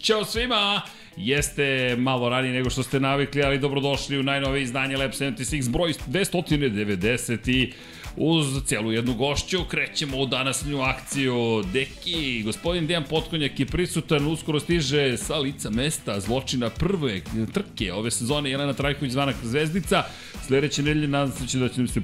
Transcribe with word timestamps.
Ćao 0.00 0.24
svima! 0.24 0.80
Jeste 1.16 1.96
malo 1.98 2.28
ranije 2.28 2.54
nego 2.54 2.70
što 2.70 2.82
ste 2.82 3.00
navikli, 3.00 3.42
ali 3.42 3.58
dobrodošli 3.58 4.18
u 4.18 4.22
najnovije 4.22 4.62
izdanje 4.62 4.96
Lab 4.96 5.10
76, 5.10 5.70
broj 5.70 5.92
290 5.92 7.50
i 7.50 7.72
uz 8.16 8.46
celu 8.66 8.92
jednu 8.92 9.14
gošću 9.14 9.64
krećemo 9.64 10.18
u 10.18 10.26
današnju 10.26 10.80
akciju. 10.80 11.64
Deki, 11.72 12.42
gospodin 12.42 12.86
Dejan 12.86 13.04
Potkonjak 13.10 13.60
je 13.60 13.66
prisutan, 13.66 14.26
uskoro 14.26 14.60
stiže 14.60 15.16
sa 15.16 15.38
lica 15.38 15.70
mesta 15.70 16.20
zločina 16.20 16.70
prve 16.70 17.20
trke 17.52 17.92
ove 17.92 18.10
sezone 18.10 18.50
Jelena 18.50 18.72
Trajković 18.72 19.12
zvana 19.12 19.32
Zvezdica. 19.42 20.02
Sledeće 20.48 20.82
nedelje 20.82 21.08
nadam 21.08 21.32
se 21.48 21.58
da 21.58 21.68
će 21.68 21.78
nam 21.78 21.88
se 21.88 22.00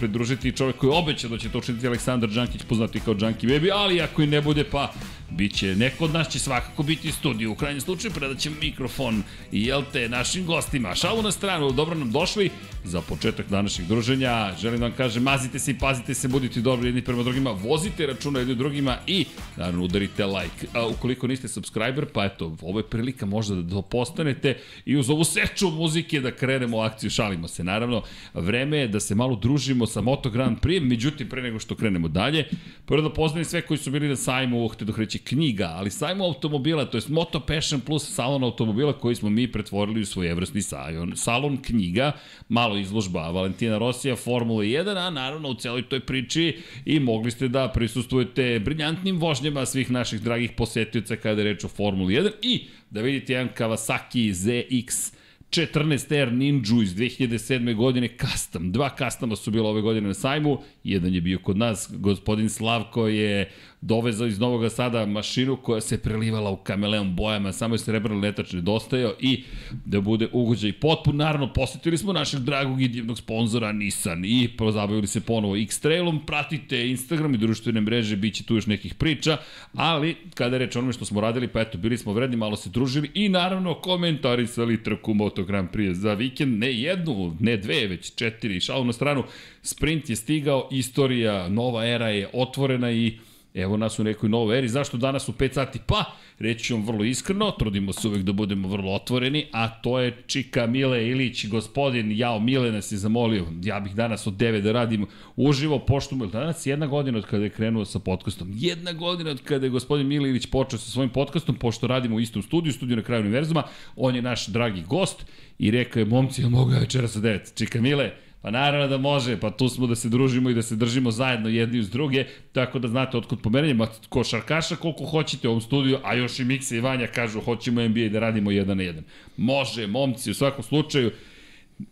pridružiti 0.00 0.52
čovek 0.52 0.76
koji 0.76 0.92
obeća 0.92 1.28
da 1.28 1.38
će 1.38 1.48
to 1.48 1.58
učiniti 1.58 1.86
Aleksandar 1.86 2.30
Đankić, 2.30 2.62
poznati 2.68 3.00
kao 3.00 3.14
Đanki 3.14 3.46
Baby, 3.46 3.70
ali 3.74 4.00
ako 4.00 4.22
i 4.22 4.26
ne 4.26 4.40
bude, 4.40 4.64
pa 4.64 4.92
Biće, 5.30 5.76
neko 5.76 6.04
od 6.04 6.12
nas 6.12 6.28
će 6.28 6.38
svakako 6.38 6.82
biti 6.82 7.08
u 7.08 7.12
studiju. 7.12 7.52
U 7.52 7.54
krajnjem 7.54 7.80
slučaju 7.80 8.14
predat 8.14 8.38
ćemo 8.38 8.56
mikrofon 8.60 9.22
i 9.52 9.64
jel 9.64 9.82
te 9.92 10.08
našim 10.08 10.46
gostima. 10.46 10.94
Šalu 10.94 11.22
na 11.22 11.32
stranu, 11.32 11.72
dobro 11.72 11.94
nam 11.94 12.10
došli 12.10 12.50
za 12.84 13.00
početak 13.00 13.48
današnjeg 13.48 13.88
druženja. 13.88 14.54
Želim 14.60 14.80
da 14.80 14.86
vam 14.86 14.96
kažem, 14.96 15.22
mazite 15.22 15.58
se 15.58 15.70
i 15.70 15.78
pazite 15.78 16.14
se, 16.14 16.28
budite 16.28 16.60
dobri 16.60 16.88
jedni 16.88 17.02
prema 17.02 17.22
drugima, 17.22 17.50
vozite 17.50 18.06
računa 18.06 18.38
jedni 18.38 18.54
drugima 18.54 18.96
i 19.06 19.24
naravno 19.56 19.84
udarite 19.84 20.26
like. 20.26 20.66
A 20.74 20.86
ukoliko 20.86 21.26
niste 21.26 21.48
subscriber, 21.48 22.06
pa 22.12 22.24
eto, 22.24 22.56
ovo 22.62 22.78
je 22.78 22.88
prilika 22.88 23.26
možda 23.26 23.54
da 23.54 23.82
postanete 23.82 24.58
i 24.84 24.96
uz 24.96 25.10
ovu 25.10 25.24
seču 25.24 25.70
muzike 25.70 26.20
da 26.20 26.30
krenemo 26.30 26.78
akciju. 26.78 27.10
Šalimo 27.10 27.48
se, 27.48 27.64
naravno. 27.64 27.87
Vreme 28.34 28.78
je 28.78 28.88
da 28.88 29.00
se 29.00 29.14
malo 29.14 29.36
družimo 29.36 29.86
sa 29.86 30.00
Moto 30.00 30.30
Grand 30.30 30.58
Prix, 30.60 30.80
međutim, 30.80 31.28
pre 31.28 31.42
nego 31.42 31.58
što 31.58 31.74
krenemo 31.74 32.08
dalje, 32.08 32.44
prvo 32.86 33.02
da 33.02 33.12
pozdravim 33.12 33.44
sve 33.44 33.62
koji 33.62 33.78
su 33.78 33.90
bili 33.90 34.08
na 34.08 34.16
sajmu, 34.16 34.68
htio 34.68 34.86
da 34.86 34.92
kreći 34.92 35.18
knjiga, 35.18 35.72
ali 35.76 35.90
sajmo 35.90 36.24
automobila, 36.24 36.84
to 36.84 36.98
je 36.98 37.02
Moto 37.08 37.40
Passion 37.40 37.80
plus 37.80 38.14
salon 38.14 38.44
automobila 38.44 38.92
koji 38.92 39.14
smo 39.14 39.30
mi 39.30 39.52
pretvorili 39.52 40.00
u 40.00 40.06
svoj 40.06 40.30
evrosni 40.30 40.62
sajon. 40.62 41.12
Salon 41.16 41.56
knjiga, 41.62 42.12
malo 42.48 42.76
izložba 42.76 43.30
Valentina 43.30 43.78
Rosija, 43.78 44.16
Formula 44.16 44.62
1, 44.62 45.06
a 45.06 45.10
naravno 45.10 45.48
u 45.48 45.54
celoj 45.54 45.82
toj 45.82 46.00
priči 46.00 46.56
i 46.84 47.00
mogli 47.00 47.30
ste 47.30 47.48
da 47.48 47.68
prisustujete 47.68 48.60
briljantnim 48.64 49.18
vožnjama 49.18 49.66
svih 49.66 49.90
naših 49.90 50.20
dragih 50.20 50.52
posetioca 50.56 51.16
kada 51.16 51.40
je 51.40 51.44
reč 51.44 51.64
o 51.64 51.68
Formula 51.68 52.10
1 52.10 52.30
i 52.42 52.64
da 52.90 53.00
vidite 53.00 53.32
jedan 53.32 53.48
Kawasaki 53.56 54.30
ZX 54.32 55.17
14R 55.50 56.30
Ninja 56.32 56.82
iz 56.82 56.94
2007. 56.94 57.74
godine 57.74 58.08
custom. 58.20 58.72
Dva 58.72 58.90
customa 58.98 59.36
su 59.36 59.50
bila 59.50 59.70
ove 59.70 59.80
godine 59.80 60.08
na 60.08 60.14
sajmu, 60.14 60.58
jedan 60.84 61.14
je 61.14 61.20
bio 61.20 61.38
kod 61.38 61.56
nas, 61.56 61.90
gospodin 61.92 62.48
Slavko 62.48 63.08
je 63.08 63.50
dovezao 63.80 64.26
iz 64.26 64.38
Novog 64.38 64.72
Sada 64.72 65.06
mašinu 65.06 65.56
koja 65.56 65.80
se 65.80 65.98
prelivala 65.98 66.50
u 66.50 66.56
kameleon 66.56 67.16
bojama, 67.16 67.52
samo 67.52 67.74
je 67.74 67.78
srebrno 67.78 68.20
letač 68.20 68.52
nedostajao 68.52 69.12
i 69.20 69.42
da 69.84 70.00
bude 70.00 70.28
ugođaj 70.32 70.72
potpun. 70.72 71.16
Naravno, 71.16 71.52
posetili 71.52 71.98
smo 71.98 72.12
našeg 72.12 72.40
dragog 72.40 72.82
i 72.82 72.88
divnog 72.88 73.18
sponzora 73.18 73.72
Nissan 73.72 74.24
i 74.24 74.48
pozabavili 74.56 75.06
se 75.06 75.20
ponovo 75.20 75.56
X-Trailom. 75.56 76.26
Pratite 76.26 76.88
Instagram 76.88 77.34
i 77.34 77.38
društvene 77.38 77.80
mreže, 77.80 78.16
bit 78.16 78.34
će 78.34 78.44
tu 78.44 78.54
još 78.54 78.66
nekih 78.66 78.94
priča, 78.94 79.36
ali 79.74 80.16
kada 80.34 80.56
je 80.56 80.58
reč 80.58 80.76
onome 80.76 80.92
što 80.92 81.04
smo 81.04 81.20
radili, 81.20 81.48
pa 81.48 81.60
eto, 81.60 81.78
bili 81.78 81.98
smo 81.98 82.12
vredni, 82.12 82.36
malo 82.36 82.56
se 82.56 82.70
družili 82.70 83.10
i 83.14 83.28
naravno 83.28 83.74
komentarisali 83.74 84.82
trku 84.82 85.14
Moto 85.14 85.44
Grand 85.44 85.68
Prix 85.70 85.92
za 85.92 86.14
vikend, 86.14 86.58
ne 86.58 86.72
jednu, 86.72 87.36
ne 87.40 87.56
dve, 87.56 87.86
već 87.86 88.14
četiri, 88.14 88.60
šalu 88.60 88.84
na 88.84 88.92
stranu. 88.92 89.24
Sprint 89.62 90.10
je 90.10 90.16
stigao, 90.16 90.68
istorija, 90.72 91.48
nova 91.48 91.86
era 91.86 92.08
je 92.08 92.28
otvorena 92.32 92.90
i 92.90 93.18
Evo 93.54 93.76
nas 93.76 93.98
u 93.98 94.04
nekoj 94.04 94.28
novoj 94.28 94.58
eri. 94.58 94.68
Zašto 94.68 94.96
danas 94.96 95.28
u 95.28 95.32
5 95.32 95.52
sati? 95.52 95.78
Pa, 95.86 96.04
reći 96.38 96.64
ću 96.64 96.74
vam 96.74 96.86
vrlo 96.86 97.04
iskreno, 97.04 97.50
trudimo 97.50 97.92
se 97.92 98.08
uvek 98.08 98.22
da 98.22 98.32
budemo 98.32 98.68
vrlo 98.68 98.92
otvoreni, 98.92 99.46
a 99.52 99.68
to 99.68 99.98
je 99.98 100.22
Čika 100.26 100.66
Mile 100.66 101.08
Ilić, 101.08 101.46
gospodin 101.46 102.12
Jao 102.12 102.40
Mile 102.40 102.72
nas 102.72 102.92
je 102.92 102.98
zamolio. 102.98 103.46
Ja 103.62 103.80
bih 103.80 103.94
danas 103.94 104.26
od 104.26 104.34
9 104.34 104.60
da 104.60 104.72
radim 104.72 105.06
uživo, 105.36 105.78
pošto 105.78 106.16
mu 106.16 106.26
danas 106.26 106.66
jedna 106.66 106.86
godina 106.86 107.18
od 107.18 107.26
kada 107.26 107.44
je 107.44 107.50
krenuo 107.50 107.84
sa 107.84 107.98
podcastom. 107.98 108.50
Jedna 108.54 108.92
godina 108.92 109.30
od 109.30 109.42
kada 109.42 109.66
je 109.66 109.70
gospodin 109.70 110.06
Mile 110.06 110.28
Ilić 110.28 110.46
počeo 110.46 110.78
sa 110.78 110.90
svojim 110.90 111.10
podcastom, 111.10 111.54
pošto 111.54 111.86
radimo 111.86 112.16
u 112.16 112.20
istom 112.20 112.42
studiju, 112.42 112.72
studiju 112.72 112.96
na 112.96 113.02
kraju 113.02 113.22
univerzuma. 113.22 113.62
On 113.96 114.16
je 114.16 114.22
naš 114.22 114.46
dragi 114.46 114.82
gost 114.82 115.26
i 115.58 115.70
rekao 115.70 116.00
je, 116.00 116.06
momci, 116.06 116.42
ja 116.42 116.48
mogu 116.48 116.72
ja 116.72 116.78
večera 116.78 117.08
sa 117.08 117.20
9. 117.20 117.58
Čika 117.58 117.80
Mile, 117.80 118.12
Pa 118.42 118.50
naravno 118.50 118.88
da 118.88 118.98
može, 118.98 119.40
pa 119.40 119.50
tu 119.50 119.68
smo 119.68 119.86
da 119.86 119.94
se 119.94 120.08
družimo 120.08 120.50
i 120.50 120.54
da 120.54 120.62
se 120.62 120.76
držimo 120.76 121.10
zajedno 121.10 121.48
jedni 121.48 121.78
uz 121.78 121.90
druge, 121.90 122.24
tako 122.52 122.78
da 122.78 122.88
znate 122.88 123.16
otkud 123.16 123.42
pomerenje, 123.42 123.74
ma 123.74 123.86
košarkaša 124.08 124.76
koliko 124.76 125.04
hoćete 125.04 125.48
u 125.48 125.50
ovom 125.50 125.60
studiju, 125.60 125.98
a 126.04 126.14
još 126.14 126.38
i 126.38 126.44
Miksa 126.44 126.76
i 126.76 126.80
Vanja 126.80 127.06
kažu 127.06 127.40
hoćemo 127.40 127.88
NBA 127.88 128.08
da 128.08 128.18
radimo 128.18 128.50
jedan 128.50 128.76
na 128.76 128.82
jedan. 128.82 129.04
Može, 129.36 129.86
momci, 129.86 130.30
u 130.30 130.34
svakom 130.34 130.64
slučaju, 130.64 131.10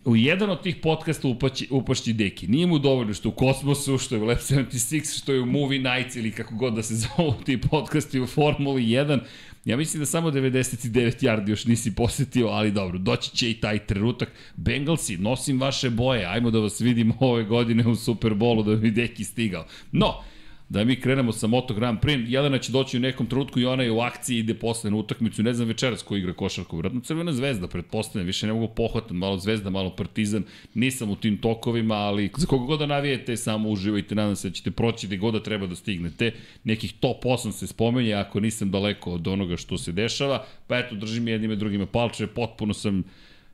u 0.04 0.16
jedan 0.16 0.50
od 0.50 0.62
tih 0.62 0.76
podcasta 0.82 1.28
upaći, 1.28 1.68
upašći 1.70 2.12
deki. 2.12 2.46
Nije 2.46 2.66
mu 2.66 2.78
dovoljno 2.78 3.14
što 3.14 3.28
u 3.28 3.32
Kosmosu, 3.32 3.98
što 3.98 4.14
je 4.14 4.20
u 4.20 4.24
Lab 4.24 4.38
76, 4.38 5.18
što 5.18 5.32
je 5.32 5.40
u 5.40 5.46
Movie 5.46 5.78
Nights 5.78 6.16
ili 6.16 6.30
kako 6.30 6.54
god 6.54 6.74
da 6.74 6.82
se 6.82 6.94
zovu 7.04 7.34
ti 7.44 7.60
podcasti 7.60 8.20
u 8.20 8.26
Formuli 8.26 8.82
1, 8.82 9.20
Ja 9.66 9.76
mislim 9.76 10.00
da 10.00 10.06
samo 10.06 10.30
99 10.30 11.24
yardi 11.24 11.48
još 11.48 11.64
nisi 11.64 11.94
posetio, 11.94 12.46
ali 12.46 12.70
dobro, 12.70 12.98
doći 12.98 13.30
će 13.30 13.50
i 13.50 13.54
taj 13.54 13.86
trenutak. 13.86 14.32
Bengalsi, 14.56 15.16
nosim 15.16 15.60
vaše 15.60 15.90
boje, 15.90 16.26
ajmo 16.26 16.50
da 16.50 16.58
vas 16.58 16.80
vidimo 16.80 17.14
ove 17.20 17.44
godine 17.44 17.86
u 17.86 17.96
Superbolu, 17.96 18.62
da 18.62 18.76
bi 18.76 18.90
deki 18.90 19.24
stigao. 19.24 19.66
No, 19.92 20.22
da 20.68 20.84
mi 20.84 21.00
krenemo 21.00 21.32
sa 21.32 21.46
Moto 21.46 21.74
Grand 21.74 22.00
Prix. 22.00 22.24
Jelena 22.28 22.58
će 22.58 22.72
doći 22.72 22.96
u 22.96 23.00
nekom 23.00 23.26
trenutku 23.26 23.60
i 23.60 23.64
ona 23.64 23.82
je 23.82 23.90
u 23.90 24.00
akciji 24.00 24.38
ide 24.38 24.54
posle 24.54 24.90
na 24.90 24.96
utakmicu. 24.96 25.42
Ne 25.42 25.54
znam 25.54 25.68
večeras 25.68 26.02
ko 26.02 26.16
igra 26.16 26.32
košarku. 26.32 26.76
Vratno 26.76 27.00
Crvena 27.00 27.32
zvezda, 27.32 27.68
pretpostavljam. 27.68 28.26
Više 28.26 28.46
ne 28.46 28.52
mogu 28.52 28.74
pohvatan, 28.74 29.16
malo 29.16 29.38
zvezda, 29.38 29.70
malo 29.70 29.96
partizan. 29.96 30.42
Nisam 30.74 31.10
u 31.10 31.16
tim 31.16 31.38
tokovima, 31.38 31.94
ali 31.94 32.30
za 32.36 32.46
koga 32.46 32.64
god 32.64 32.78
da 32.78 32.86
navijete, 32.86 33.36
samo 33.36 33.68
uživajte. 33.68 34.14
Nadam 34.14 34.36
se 34.36 34.48
da 34.48 34.54
ćete 34.54 34.70
proći 34.70 35.06
gde 35.06 35.16
god 35.16 35.34
da 35.34 35.42
treba 35.42 35.66
da 35.66 35.74
stignete. 35.74 36.32
Nekih 36.64 36.92
top 37.00 37.24
8 37.24 37.52
se 37.52 37.66
spomenje, 37.66 38.14
ako 38.14 38.40
nisam 38.40 38.70
daleko 38.70 39.12
od 39.12 39.28
onoga 39.28 39.56
što 39.56 39.78
se 39.78 39.92
dešava. 39.92 40.44
Pa 40.66 40.78
eto, 40.78 40.94
držim 40.94 41.28
jednime 41.28 41.56
drugime 41.56 41.86
palče. 41.86 42.26
Potpuno 42.26 42.74
sam 42.74 43.04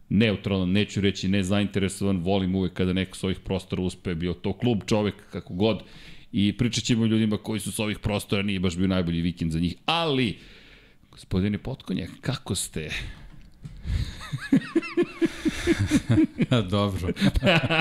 neutralan, 0.08 0.72
neću 0.72 1.00
reći 1.00 1.28
nezainteresovan, 1.28 2.18
volim 2.18 2.54
uvek 2.54 2.72
kada 2.72 2.92
neko 2.92 3.16
s 3.16 3.24
ovih 3.24 3.40
prostora 3.40 3.82
uspe, 3.82 4.14
bio 4.14 4.32
to 4.34 4.52
klub, 4.52 4.82
čovek, 4.86 5.14
kako 5.30 5.54
god, 5.54 5.82
i 6.32 6.56
pričat 6.56 6.84
ćemo 6.84 7.06
ljudima 7.06 7.36
koji 7.36 7.60
su 7.60 7.72
s 7.72 7.78
ovih 7.78 7.98
prostora, 7.98 8.42
nije 8.42 8.60
baš 8.60 8.76
bio 8.76 8.86
najbolji 8.86 9.20
vikend 9.20 9.52
za 9.52 9.58
njih, 9.60 9.74
ali, 9.86 10.38
gospodine 11.10 11.58
Potkonjak, 11.58 12.10
kako 12.20 12.54
ste? 12.54 12.90
Dobro. 16.70 17.08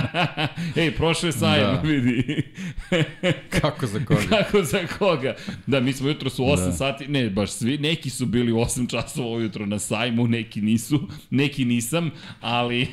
Ej, 0.81 0.91
prošle 0.91 1.29
je 1.29 1.33
sajam, 1.33 1.75
da. 1.75 1.81
vidi. 1.81 2.43
Kako 3.61 3.87
za 3.87 4.05
koga? 4.05 4.21
Kako 4.29 4.63
za 4.63 4.79
koga? 4.97 5.35
Da, 5.67 5.79
mi 5.79 5.93
smo 5.93 6.09
jutro 6.09 6.29
su 6.29 6.43
8 6.43 6.65
da. 6.65 6.71
sati, 6.71 7.07
ne, 7.07 7.29
baš 7.29 7.51
svi, 7.51 7.77
neki 7.77 8.09
su 8.09 8.25
bili 8.25 8.51
u 8.51 8.55
8 8.55 8.89
časova 8.89 9.27
ujutro 9.27 9.65
na 9.65 9.79
sajmu, 9.79 10.27
neki 10.27 10.61
nisu, 10.61 10.99
neki 11.29 11.65
nisam, 11.65 12.11
ali, 12.41 12.87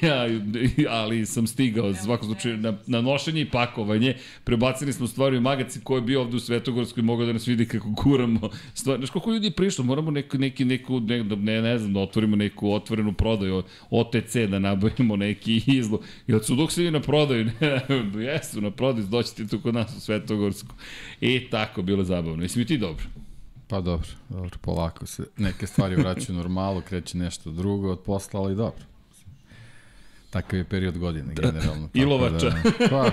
ali 0.88 1.26
sam 1.26 1.46
stigao, 1.46 1.94
svako 1.94 2.24
slučaju, 2.24 2.56
na, 2.56 2.78
na 2.86 3.00
nošenje 3.00 3.40
i 3.40 3.50
pakovanje. 3.50 4.14
Prebacili 4.44 4.92
smo 4.92 5.06
stvari 5.06 5.36
u 5.36 5.40
magacin 5.40 5.82
koji 5.82 5.98
je 5.98 6.02
bio 6.02 6.20
ovde 6.20 6.36
u 6.36 6.40
Svetogorskoj, 6.40 7.02
mogao 7.02 7.26
da 7.26 7.32
nas 7.32 7.46
vidi 7.46 7.66
kako 7.66 7.88
guramo. 7.88 8.50
Stvari, 8.74 8.98
znaš 8.98 9.10
koliko 9.10 9.30
ljudi 9.30 9.46
je 9.46 9.50
prišlo, 9.50 9.84
moramo 9.84 10.10
neki, 10.10 10.38
neki, 10.38 10.64
neku, 10.64 11.00
ne, 11.00 11.24
ne, 11.24 11.62
ne 11.62 11.78
znam, 11.78 11.92
da 11.92 12.00
otvorimo 12.00 12.36
neku 12.36 12.72
otvorenu 12.72 13.12
prodaju, 13.12 13.62
OTC 13.90 14.36
da 14.36 14.58
nabavimo 14.78 15.16
neki 15.16 15.62
izlo. 15.66 16.00
Jel 16.26 16.40
su 16.40 16.54
dok 16.54 16.72
se 16.72 16.90
na 16.90 17.00
prodaju? 17.00 17.44
Ne, 17.44 18.24
jesu 18.32 18.60
na 18.60 18.70
prodaju, 18.70 19.06
doćete 19.06 19.46
tu 19.46 19.60
kod 19.60 19.74
nas 19.74 19.96
u 19.96 20.00
Svetogorsku. 20.00 20.74
I 21.20 21.50
tako, 21.50 21.82
bilo 21.82 22.04
zabavno. 22.04 22.42
Jesi 22.42 22.58
mi 22.58 22.64
ti 22.64 22.78
dobro? 22.78 23.04
Pa 23.68 23.80
dobro, 23.80 24.08
dobro, 24.28 24.58
polako 24.60 25.06
se 25.06 25.24
neke 25.36 25.66
stvari 25.66 25.96
vraćaju 25.96 26.38
normalno, 26.38 26.80
kreće 26.80 27.18
nešto 27.18 27.50
drugo 27.50 27.90
od 27.90 28.00
posla, 28.00 28.40
ali 28.40 28.54
dobro. 28.54 28.84
Takav 30.30 30.58
je 30.58 30.64
period 30.64 30.98
godine, 30.98 31.34
generalno. 31.34 31.88
Ilovača. 31.94 32.50
Da, 32.50 32.88
pa, 32.90 33.10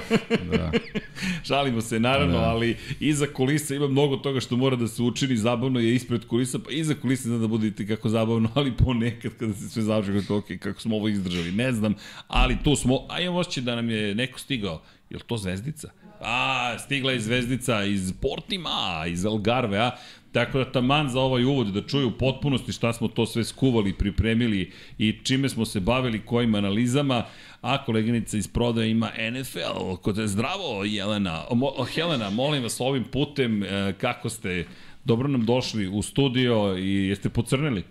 da. 0.58 0.72
Šalimo 1.48 1.82
se, 1.82 2.00
naravno, 2.00 2.38
Da. 2.38 2.44
ali 2.44 2.78
iza 3.00 3.28
kulisa 3.34 3.76
ima 3.76 3.88
mnogo 3.88 4.18
toga 4.18 4.40
što 4.40 4.56
mora 4.56 4.76
da 4.76 4.88
se 4.88 5.02
učini, 5.02 5.38
zabavno 5.38 5.80
je 5.80 5.96
ispred 5.96 6.26
kulisa, 6.28 6.60
pa 6.60 6.72
iza 6.72 6.96
kulisa 7.02 7.24
zna 7.24 7.38
da 7.38 7.48
bude 7.48 7.68
i 7.68 7.88
kako 7.88 8.10
zabavno, 8.10 8.50
ali 8.54 8.78
ponekad 8.78 9.32
kada 9.40 9.54
se 9.54 9.70
sve 9.70 9.84
završi, 9.84 10.12
kako, 10.22 10.38
ok, 10.38 10.46
kako 10.60 10.82
smo 10.82 10.96
ovo 10.96 11.08
izdržali, 11.08 11.52
ne 11.52 11.72
znam, 11.72 11.96
ali 12.28 12.58
tu 12.64 12.76
smo, 12.76 13.06
a 13.10 13.22
imam 13.22 13.36
osjećaj 13.36 13.64
da 13.64 13.76
nam 13.76 13.90
je 13.90 14.16
neko 14.16 14.40
stigao, 14.40 14.82
je 15.10 15.20
to 15.20 15.38
zvezdica? 15.38 15.90
A, 16.22 16.76
stigla 16.80 17.12
je 17.12 17.20
zvezdica 17.20 17.84
iz 17.84 18.14
Portima, 18.22 19.06
iz 19.08 19.26
Algarve, 19.26 19.78
a 19.78 19.92
Tako 20.36 20.58
da 20.58 20.72
taman 20.72 21.10
za 21.10 21.20
ovaj 21.20 21.44
uvod 21.44 21.68
da 21.68 21.82
čuju 21.82 22.08
u 22.08 22.12
potpunosti 22.12 22.72
šta 22.72 22.94
smo 22.94 23.08
to 23.08 23.26
sve 23.26 23.44
skuvali, 23.44 23.94
pripremili 23.94 24.72
i 24.98 25.16
čime 25.24 25.50
smo 25.50 25.66
se 25.66 25.80
bavili, 25.80 26.26
kojim 26.26 26.56
analizama, 26.56 27.24
a 27.62 27.86
koleginica 27.86 28.38
iz 28.38 28.48
prodaje 28.48 28.92
ima 28.92 29.12
NFL. 29.32 29.96
Kod 30.02 30.18
je 30.18 30.28
zdravo, 30.28 30.84
Jelena. 30.84 31.44
Mo, 31.52 31.72
Helena, 31.94 32.30
molim 32.30 32.64
vas 32.64 32.80
ovim 32.80 33.04
putem, 33.04 33.64
e, 33.64 33.94
kako 33.98 34.30
ste 34.30 34.66
dobro 35.06 35.28
nam 35.28 35.46
došli 35.46 35.88
u 35.88 36.02
studio 36.02 36.78
i 36.78 37.08
jeste 37.08 37.30
pocrnili? 37.30 37.84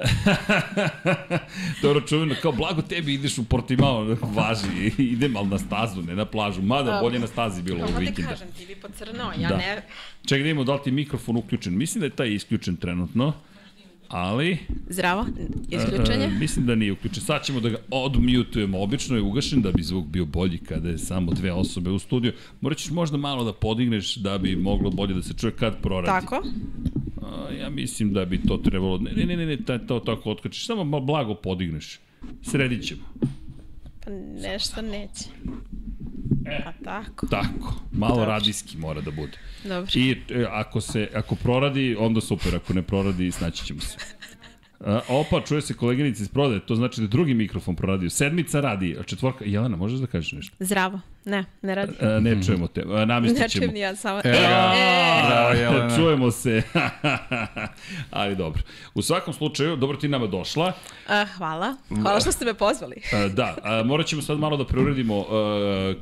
Dobro 1.82 2.00
čuveno, 2.00 2.34
kao 2.42 2.52
blago 2.52 2.82
tebi 2.82 3.14
ideš 3.14 3.38
u 3.38 3.44
Portimao, 3.44 4.16
važi, 4.22 4.66
idem 4.98 5.36
ali 5.36 5.48
na 5.48 5.58
stazu, 5.58 6.02
ne 6.02 6.16
na 6.16 6.24
plažu, 6.24 6.62
mada 6.62 6.98
bolje 7.02 7.18
na 7.18 7.26
stazi 7.26 7.62
bilo 7.62 7.76
ovog 7.76 7.88
Kako 7.88 8.00
ti 8.00 8.06
vikenda. 8.06 8.30
kažem, 8.30 8.48
ti 8.52 8.66
bi 8.66 8.74
pocrnao, 8.74 9.32
ja 9.32 9.48
Da. 9.48 9.56
ne... 9.56 9.82
Čekaj 10.22 10.38
da 10.38 10.44
vidimo 10.44 10.64
da 10.64 10.74
li 10.74 10.80
ti 10.84 10.90
mikrofon 10.90 11.36
uključen. 11.36 11.76
Mislim 11.76 12.00
da 12.00 12.06
je 12.06 12.10
taj 12.10 12.28
isključen 12.28 12.76
trenutno, 12.76 13.32
ali... 14.10 14.58
Zdravo, 14.88 15.26
isključenje. 15.68 16.24
E, 16.24 16.26
e, 16.26 16.38
mislim 16.38 16.66
da 16.66 16.74
nije 16.74 16.92
uključen. 16.92 17.22
Sad 17.22 17.44
ćemo 17.44 17.60
da 17.60 17.68
ga 17.68 17.76
odmutujemo. 17.90 18.82
Obično 18.82 19.16
je 19.16 19.22
ugašen 19.22 19.62
da 19.62 19.72
bi 19.72 19.82
zvuk 19.82 20.06
bio 20.06 20.24
bolji 20.24 20.58
kada 20.58 20.88
je 20.88 20.98
samo 20.98 21.32
dve 21.32 21.52
osobe 21.52 21.90
u 21.90 21.98
studiju. 21.98 22.32
Morat 22.60 22.78
ćeš 22.78 22.90
možda 22.90 23.16
malo 23.16 23.44
da 23.44 23.52
podigneš 23.52 24.16
da 24.16 24.38
bi 24.38 24.56
moglo 24.56 24.90
bolje 24.90 25.14
da 25.14 25.22
se 25.22 25.34
čuje 25.34 25.52
kad 25.52 25.82
proradi. 25.82 26.06
Tako? 26.06 26.42
A, 27.22 27.52
ja 27.60 27.70
mislim 27.70 28.12
da 28.12 28.24
bi 28.24 28.42
to 28.42 28.56
trebalo... 28.56 28.98
Ne, 28.98 29.12
ne, 29.12 29.24
ne, 29.26 29.36
ne, 29.36 29.46
ne 29.46 29.56
ta, 29.64 29.78
to 29.78 30.00
tako 30.00 30.30
otkačiš. 30.30 30.66
Samo 30.66 31.00
blago 31.00 31.34
podigneš. 31.34 32.00
Sredit 32.42 32.86
ćemo. 32.86 33.02
Pa 34.04 34.10
nešto 34.42 34.82
neće. 34.82 35.24
E. 36.50 36.62
Pa 36.64 36.72
tako. 36.84 37.26
Tako. 37.26 37.74
Malo 37.92 38.14
Dobro. 38.14 38.30
radijski 38.30 38.78
mora 38.78 39.00
da 39.00 39.10
bude. 39.10 39.38
Dobro. 39.64 39.90
I 39.94 40.16
e, 40.30 40.44
ako 40.50 40.80
se 40.80 41.08
ako 41.14 41.34
proradi, 41.34 41.96
onda 41.98 42.20
super, 42.20 42.56
ako 42.56 42.74
ne 42.74 42.82
proradi, 42.82 43.30
snaći 43.30 43.64
ćemo 43.64 43.80
se. 43.80 43.96
A, 44.80 45.00
opa, 45.08 45.40
čuje 45.40 45.62
se 45.62 45.74
koleginica 45.74 46.22
iz 46.22 46.28
prodaje, 46.28 46.60
to 46.66 46.74
znači 46.74 47.00
da 47.00 47.06
drugi 47.06 47.34
mikrofon 47.34 47.76
proradio. 47.76 48.10
Sedmica 48.10 48.60
radi, 48.60 48.96
a 49.00 49.02
četvorka... 49.02 49.44
Jelena, 49.44 49.76
možeš 49.76 49.98
da 49.98 50.06
kažeš 50.06 50.32
nešto? 50.32 50.56
Zdravo. 50.60 51.00
Ne, 51.24 51.44
ne 51.62 51.74
radi. 51.74 51.92
E, 52.00 52.06
ne 52.20 52.42
čujemo 52.42 52.66
te, 52.66 52.80
e, 52.82 53.06
namestit 53.06 53.40
Ne 53.40 53.48
ćemo. 53.48 53.60
čujem 53.60 53.74
ni 53.74 53.80
ja 53.80 53.96
samo. 53.96 54.20
Bravo, 54.22 55.52
Jelena. 55.52 55.96
Čujemo 55.96 56.30
se. 56.30 56.62
Ali 58.10 58.36
dobro. 58.36 58.62
U 58.94 59.02
svakom 59.02 59.34
slučaju, 59.34 59.76
dobro 59.76 59.96
ti 59.96 60.08
nama 60.08 60.26
došla. 60.26 60.72
A, 61.08 61.24
hvala. 61.26 61.74
Hvala 61.92 62.20
što 62.20 62.32
ste 62.32 62.44
me 62.44 62.54
pozvali. 62.54 62.96
E, 63.14 63.28
da, 63.28 63.56
a, 63.62 63.82
morat 63.82 64.06
ćemo 64.06 64.22
sad 64.22 64.38
malo 64.38 64.56
da 64.56 64.66
preuredimo 64.66 65.18
uh, 65.18 65.26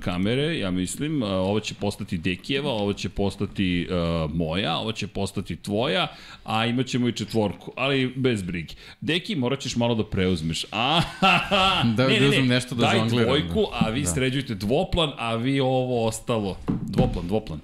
kamere, 0.00 0.58
ja 0.58 0.70
mislim. 0.70 1.22
Uh, 1.22 1.28
ovo 1.28 1.60
će 1.60 1.74
postati 1.74 2.18
Dekijeva, 2.18 2.70
ovo 2.70 2.92
će 2.92 3.08
postati 3.08 3.88
uh, 3.90 4.30
moja, 4.32 4.76
ovo 4.76 4.92
će 4.92 5.06
postati 5.06 5.56
tvoja, 5.56 6.06
a 6.44 6.66
imat 6.66 6.86
ćemo 6.86 7.08
i 7.08 7.12
četvorku, 7.12 7.72
ali 7.76 8.12
bez 8.16 8.42
brige. 8.42 8.74
Deki, 9.00 9.36
morat 9.36 9.60
ćeš 9.60 9.76
malo 9.76 9.94
da 9.94 10.04
preuzmeš. 10.04 10.64
A, 10.72 11.00
Da- 11.96 12.06
da 12.08 12.26
uzmem 12.26 12.46
nešto 12.46 12.74
da 12.74 12.80
Daj 12.80 12.98
žongliram, 12.98 13.24
dvojku, 13.24 13.54
da. 13.72 13.78
a 13.80 13.90
vi 13.90 14.00
Da. 14.00 14.06
sređujte 14.08 14.54
dvoplan, 14.54 15.07
a 15.16 15.34
vi 15.34 15.60
ovo 15.60 16.06
ostalo. 16.06 16.56
Dvoplan, 16.82 17.26
dvoplan. 17.26 17.60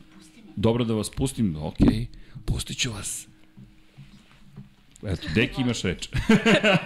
Dobro 0.57 0.85
da 0.85 0.95
vas 0.95 1.11
pustim, 1.11 1.57
okej. 1.57 2.07
Pustit 2.45 2.79
ću 2.79 2.91
vas. 2.93 3.27
Eto, 5.03 5.29
Deki 5.35 5.61
imaš 5.61 5.83
reč. 5.83 6.09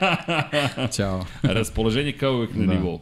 Ćao. 0.96 1.24
Raspoloženje 1.42 2.12
kao 2.12 2.32
uvek 2.32 2.50
na 2.54 2.66
Da. 2.66 2.74
nivou. 2.74 3.00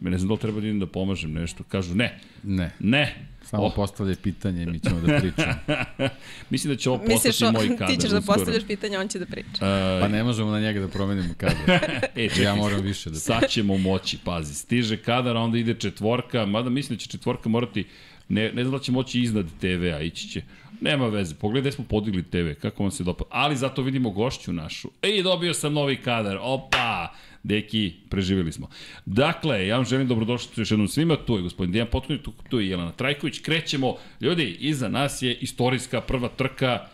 Me 0.00 0.10
ne 0.10 0.18
znam 0.18 0.28
da 0.28 0.34
li 0.34 0.40
treba 0.40 0.60
da 0.60 0.66
idem 0.66 0.80
da 0.80 0.86
pomažem 0.86 1.32
nešto. 1.32 1.64
Kažu 1.64 1.94
ne, 1.94 2.20
Ne, 2.42 2.70
ne. 2.80 3.26
Samo 3.50 3.62
Oh. 3.62 3.72
postavljaj 3.76 4.16
pitanje 4.16 4.62
i 4.62 4.66
mi 4.66 4.80
ćemo 4.80 5.00
da 5.00 5.20
pričamo. 5.20 5.54
Mislim 6.50 6.72
da 6.72 6.78
će 6.78 6.90
ovo 6.90 6.98
Misliš, 6.98 7.22
postati 7.38 7.52
moj 7.52 7.68
kadar. 7.68 7.88
ti 7.88 8.00
ćeš 8.00 8.10
da 8.10 8.20
postavljaš 8.20 8.62
pitanje, 8.66 8.98
on 8.98 9.08
će 9.08 9.18
da 9.18 9.26
priča. 9.26 9.48
Uh, 9.52 9.60
Pa 10.00 10.08
ne 10.08 10.24
možemo 10.24 10.50
na 10.50 10.60
njega 10.60 10.80
da 10.80 10.88
promenimo 10.88 11.34
kadar. 11.36 11.56
e, 12.16 12.28
čekaj, 12.28 12.44
Ja 12.44 12.54
moram 12.54 12.80
više 12.80 13.10
da... 13.10 13.16
Sad 13.16 13.48
ćemo 13.48 13.78
moći, 13.78 14.18
pazi. 14.24 14.54
Stiže 14.54 14.96
kadar, 14.96 15.36
onda 15.36 15.58
ide 15.58 15.74
četvorka, 15.74 16.46
mada 16.46 16.70
mislim 16.70 16.96
da 16.96 17.00
će 17.00 17.08
četvorka 17.08 17.48
morati, 17.48 17.84
ne, 18.28 18.52
ne 18.52 18.64
znam 18.64 18.78
da 18.78 18.84
će 18.84 18.92
moći 18.92 19.20
iznad 19.20 19.46
TV-a, 19.60 20.00
ići 20.00 20.28
će. 20.28 20.42
Nema 20.80 21.06
veze, 21.06 21.34
pogledaj 21.34 21.72
smo 21.72 21.84
podigli 21.84 22.22
TV, 22.22 22.60
kako 22.62 22.82
vam 22.82 22.90
se 22.90 23.04
dopada. 23.04 23.30
Ali 23.32 23.56
zato 23.56 23.82
vidimo 23.82 24.10
gošću 24.10 24.52
našu. 24.52 24.88
Ej, 25.02 25.22
dobio 25.22 25.54
sam 25.54 25.72
novi 25.72 25.96
kadar, 25.96 26.38
opa! 26.40 27.14
Deki, 27.42 27.92
preživjeli 28.08 28.52
smo. 28.52 28.68
Dakle, 29.06 29.66
ja 29.66 29.76
vam 29.76 29.84
želim 29.84 30.08
dobrodošlicu 30.08 30.60
još 30.60 30.70
jednom 30.70 30.88
svima, 30.88 31.16
tu 31.16 31.36
je 31.36 31.42
gospodin 31.42 31.72
Dijan 31.72 31.86
Potkonjak, 31.90 32.22
tu, 32.22 32.32
tu 32.50 32.60
je 32.60 32.68
Jelena 32.68 32.92
Trajković, 32.92 33.38
krećemo. 33.38 33.94
Ljudi, 34.20 34.56
iza 34.60 34.88
nas 34.88 35.22
je 35.22 35.34
istorijska 35.34 36.00
prva 36.00 36.28
trka 36.28 36.86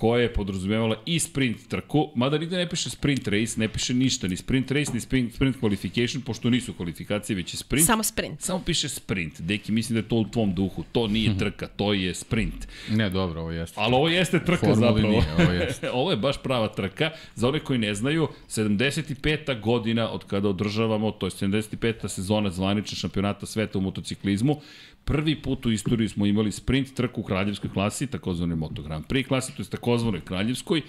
koja 0.00 0.22
je 0.22 0.32
podrazumevala 0.32 0.96
i 1.06 1.18
sprint 1.18 1.68
trku, 1.68 2.08
mada 2.14 2.38
nigde 2.38 2.56
ne 2.56 2.68
piše 2.68 2.90
sprint 2.90 3.28
race, 3.28 3.60
ne 3.60 3.68
piše 3.68 3.94
ništa, 3.94 4.28
ni 4.28 4.36
sprint 4.36 4.70
race, 4.70 4.92
ni 4.94 5.00
sprint, 5.00 5.34
sprint 5.34 5.56
qualification, 5.60 6.20
pošto 6.20 6.50
nisu 6.50 6.72
kvalifikacije, 6.72 7.36
već 7.36 7.54
je 7.54 7.58
sprint. 7.58 7.86
Samo 7.86 8.02
sprint. 8.02 8.40
Samo 8.40 8.62
piše 8.66 8.88
sprint. 8.88 9.40
Deki, 9.40 9.72
mislim 9.72 9.94
da 9.94 9.98
je 9.98 10.08
to 10.08 10.16
u 10.16 10.24
tvom 10.24 10.54
duhu. 10.54 10.84
To 10.92 11.06
nije 11.06 11.38
trka, 11.38 11.66
to 11.66 11.92
je 11.92 12.14
sprint. 12.14 12.68
Ne, 12.90 13.10
dobro, 13.10 13.40
ovo 13.40 13.50
jeste. 13.50 13.80
Ali 13.80 13.94
ovo 13.94 14.08
jeste 14.08 14.44
trka 14.44 14.66
Formuli 14.66 14.80
zapravo. 14.80 15.08
nije, 15.08 15.34
ovo 15.38 15.52
jeste. 15.64 15.90
ovo 15.90 16.10
je 16.10 16.16
baš 16.16 16.42
prava 16.42 16.68
trka. 16.68 17.10
Za 17.34 17.48
one 17.48 17.60
koji 17.60 17.78
ne 17.78 17.94
znaju, 17.94 18.28
75. 18.48 19.60
godina 19.60 20.10
od 20.10 20.24
kada 20.24 20.48
održavamo, 20.48 21.10
to 21.10 21.26
je 21.26 21.30
75. 21.30 22.08
sezona 22.08 22.50
zvanična 22.50 22.96
šampionata 22.96 23.46
sveta 23.46 23.78
u 23.78 23.80
motociklizmu. 23.80 24.60
Prvi 25.04 25.42
put 25.42 25.66
u 25.66 25.70
istoriji 25.70 26.08
smo 26.08 26.26
imali 26.26 26.52
sprint 26.52 26.94
trku 26.94 27.20
u 27.20 27.24
kraljevskoj 27.24 27.70
klasi, 27.70 28.06
takozvanoj 28.06 28.56
Moto 28.56 28.82
Grand 28.82 29.04
Prix 29.06 29.28
klasi, 29.28 29.56
to 29.56 29.62
je 29.62 29.66
takozvanoj 29.66 30.20
kraljevskoj 30.20 30.82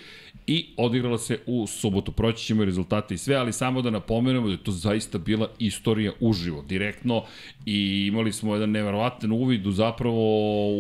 i 0.48 0.66
odigrala 0.78 1.18
se 1.18 1.40
u 1.46 1.68
subotu. 1.68 2.12
Proći 2.12 2.46
ćemo 2.46 2.66
rezultate 2.66 3.14
i 3.14 3.18
sve, 3.18 3.36
ali 3.36 3.54
samo 3.54 3.82
da 3.82 3.90
napomenemo 3.90 4.48
da 4.48 4.54
je 4.54 4.64
to 4.64 4.72
zaista 4.72 5.18
bila 5.18 5.48
istorija 5.60 6.12
uživo, 6.20 6.62
direktno 6.62 7.24
i 7.66 8.06
imali 8.08 8.32
smo 8.32 8.54
jedan 8.54 8.72
neverovatan 8.72 9.32
uvid 9.32 9.68
u 9.68 9.72
zapravo 9.72 10.24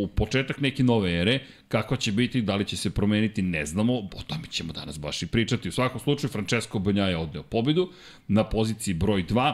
u 0.04 0.08
početak 0.08 0.62
neke 0.62 0.84
nove 0.84 1.14
ere, 1.14 1.40
kakva 1.68 1.98
će 1.98 2.12
biti, 2.12 2.42
da 2.42 2.56
li 2.56 2.66
će 2.66 2.78
se 2.78 2.90
promeniti, 2.90 3.42
ne 3.42 3.66
znamo, 3.66 3.94
o 3.94 4.22
tome 4.28 4.48
ćemo 4.50 4.74
danas 4.74 5.00
baš 5.00 5.24
i 5.24 5.28
pričati. 5.28 5.70
U 5.70 5.72
svakom 5.72 6.00
slučaju, 6.00 6.32
Francesco 6.32 6.80
Banja 6.80 7.06
je 7.06 7.18
odneo 7.18 7.44
pobedu 7.44 7.90
na 8.28 8.44
poziciji 8.44 8.94
broj 8.94 9.26
2 9.26 9.54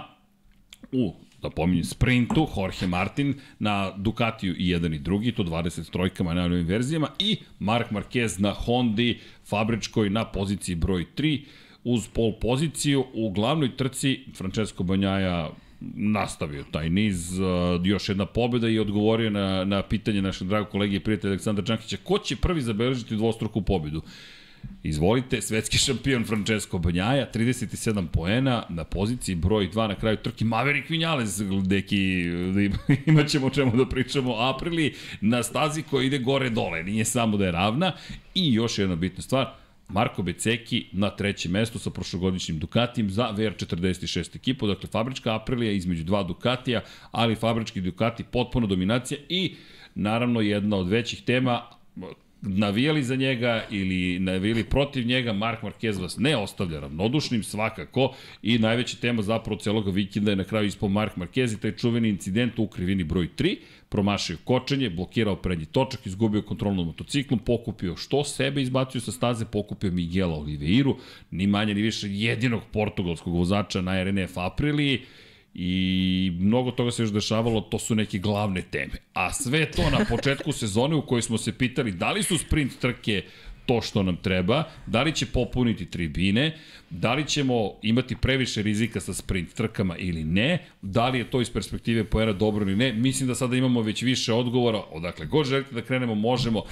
u 0.91 1.13
da 1.41 1.49
pominjem 1.49 1.83
sprintu, 1.83 2.47
Jorge 2.57 2.87
Martin 2.87 3.33
na 3.59 3.91
Ducatiju 3.97 4.55
i 4.57 4.69
jedan 4.69 4.93
i 4.93 4.99
drugi, 4.99 5.31
to 5.31 5.43
20 5.43 5.91
trojkama 5.91 6.33
na 6.33 6.47
novim 6.47 6.67
verzijama 6.67 7.07
i 7.19 7.37
Mark 7.59 7.91
Marquez 7.91 8.39
na 8.39 8.51
Hondi 8.51 9.19
fabričkoj 9.45 10.09
na 10.09 10.25
poziciji 10.25 10.75
broj 10.75 11.05
3 11.15 11.41
uz 11.83 12.07
pol 12.07 12.33
poziciju 12.41 13.05
u 13.13 13.29
glavnoj 13.29 13.77
trci 13.77 14.19
Francesco 14.35 14.83
Banjaja 14.83 15.49
nastavio 15.95 16.63
taj 16.71 16.89
niz, 16.89 17.39
uh, 17.39 17.45
još 17.83 18.09
jedna 18.09 18.25
pobjeda 18.25 18.69
i 18.69 18.79
odgovorio 18.79 19.29
na, 19.29 19.65
na 19.65 19.81
pitanje 19.81 20.21
našeg 20.21 20.47
dragog 20.47 20.69
kolege 20.69 20.95
i 20.95 20.99
prijatelja 20.99 21.31
Aleksandra 21.31 21.65
Čankića, 21.65 21.97
ko 22.03 22.17
će 22.19 22.35
prvi 22.35 22.61
zabeležiti 22.61 23.15
dvostruku 23.15 23.61
pobjedu? 23.61 24.01
Izvolite, 24.83 25.41
svetski 25.41 25.77
šampion 25.77 26.25
Francesco 26.25 26.77
Banjaja, 26.77 27.31
37 27.33 28.07
poena 28.07 28.63
na 28.69 28.83
poziciji 28.83 29.35
broj 29.35 29.69
2 29.71 29.87
na 29.87 29.95
kraju 29.95 30.17
trke. 30.17 30.45
Maverick 30.45 30.89
Vinales, 30.89 31.41
deki, 31.63 32.23
da 32.53 32.61
ima- 32.61 32.77
imat 33.07 33.27
ćemo 33.27 33.47
o 33.47 33.49
čemu 33.49 33.77
da 33.77 33.85
pričamo 33.89 34.35
Aprili, 34.35 34.93
na 35.21 35.43
stazi 35.43 35.83
koja 35.83 36.05
ide 36.05 36.19
gore-dole, 36.19 36.83
nije 36.83 37.05
samo 37.05 37.37
da 37.37 37.45
je 37.45 37.51
ravna. 37.51 37.91
I 38.35 38.53
još 38.53 38.77
jedna 38.77 38.95
bitna 38.95 39.21
stvar, 39.21 39.47
Marko 39.89 40.23
Beceki 40.23 40.85
na 40.91 41.09
trećem 41.09 41.51
mestu 41.51 41.79
sa 41.79 41.89
prošlogodišnjim 41.89 42.59
Ducatijem 42.59 43.09
za 43.09 43.33
VR46 43.37 44.35
ekipu, 44.35 44.67
dakle 44.67 44.89
fabrička 44.89 45.35
Aprilija 45.35 45.71
između 45.71 46.03
dva 46.03 46.23
Ducatija, 46.23 46.81
ali 47.11 47.35
fabrički 47.35 47.81
Ducati 47.81 48.23
potpuno 48.23 48.67
dominacija 48.67 49.19
i 49.29 49.55
naravno 49.95 50.41
jedna 50.41 50.77
od 50.77 50.89
većih 50.89 51.21
tema 51.21 51.61
navijali 52.41 53.03
za 53.03 53.15
njega 53.15 53.63
ili 53.71 54.19
navijali 54.19 54.63
protiv 54.63 55.07
njega, 55.07 55.33
Mark 55.33 55.63
Marquez 55.63 56.01
vas 56.01 56.17
ne 56.17 56.37
ostavlja 56.37 56.79
ravnodušnim 56.79 57.43
svakako 57.43 58.15
i 58.41 58.59
najveća 58.59 58.97
tema 59.01 59.21
zapravo 59.21 59.59
celog 59.59 59.89
vikenda 59.89 60.31
je 60.31 60.35
na 60.35 60.43
kraju 60.43 60.67
ispao 60.67 60.89
Mark 60.89 61.15
Marquez 61.15 61.53
i 61.53 61.61
taj 61.61 61.71
čuveni 61.71 62.09
incident 62.09 62.59
u 62.59 62.67
krivini 62.67 63.03
broj 63.03 63.29
3, 63.37 63.57
promašio 63.89 64.37
kočenje, 64.43 64.89
blokirao 64.89 65.35
prednji 65.35 65.65
točak, 65.65 66.05
izgubio 66.05 66.41
kontrolu 66.41 66.75
nad 66.75 66.85
motociklom, 66.85 67.39
pokupio 67.39 67.95
što 67.95 68.23
sebe, 68.23 68.61
izbacio 68.61 69.01
sa 69.01 69.11
staze, 69.11 69.45
pokupio 69.45 69.91
Miguela 69.91 70.35
Oliveiru, 70.35 70.97
ni 71.31 71.47
manje 71.47 71.73
ni 71.73 71.81
više 71.81 72.07
jedinog 72.09 72.61
portugalskog 72.73 73.33
vozača 73.33 73.81
na 73.81 74.03
RNF 74.03 74.37
Apriliji, 74.37 75.01
i 75.59 76.31
mnogo 76.39 76.71
toga 76.71 76.91
se 76.91 77.03
još 77.03 77.11
dešavalo, 77.11 77.61
to 77.61 77.79
su 77.79 77.95
neke 77.95 78.17
glavne 78.17 78.61
teme. 78.61 78.93
A 79.13 79.33
sve 79.33 79.71
to 79.71 79.89
na 79.89 80.05
početku 80.09 80.51
sezone 80.61 80.95
u 80.95 81.01
kojoj 81.01 81.21
smo 81.21 81.37
se 81.37 81.57
pitali 81.57 81.91
da 81.91 82.11
li 82.11 82.23
su 82.23 82.37
sprint 82.37 82.79
trke 82.79 83.23
to 83.65 83.81
što 83.81 84.03
nam 84.03 84.15
treba, 84.15 84.63
da 84.85 85.03
li 85.03 85.15
će 85.15 85.25
popuniti 85.25 85.85
tribine, 85.85 86.57
da 86.89 87.13
li 87.13 87.27
ćemo 87.27 87.71
imati 87.81 88.15
previše 88.15 88.61
rizika 88.61 88.99
sa 88.99 89.13
sprint 89.13 89.53
trkama 89.53 89.97
ili 89.97 90.23
ne, 90.23 90.65
da 90.81 91.09
li 91.09 91.17
je 91.17 91.29
to 91.29 91.41
iz 91.41 91.49
perspektive 91.49 92.03
poena 92.03 92.33
dobro 92.33 92.65
ili 92.65 92.75
ne. 92.75 92.93
Mislim 92.93 93.27
da 93.27 93.35
sada 93.35 93.55
imamo 93.55 93.81
već 93.81 94.01
više 94.01 94.33
odgovora, 94.33 94.81
odakle 94.91 95.25
god 95.25 95.45
želite 95.45 95.75
da 95.75 95.81
krenemo, 95.81 96.15
možemo. 96.15 96.63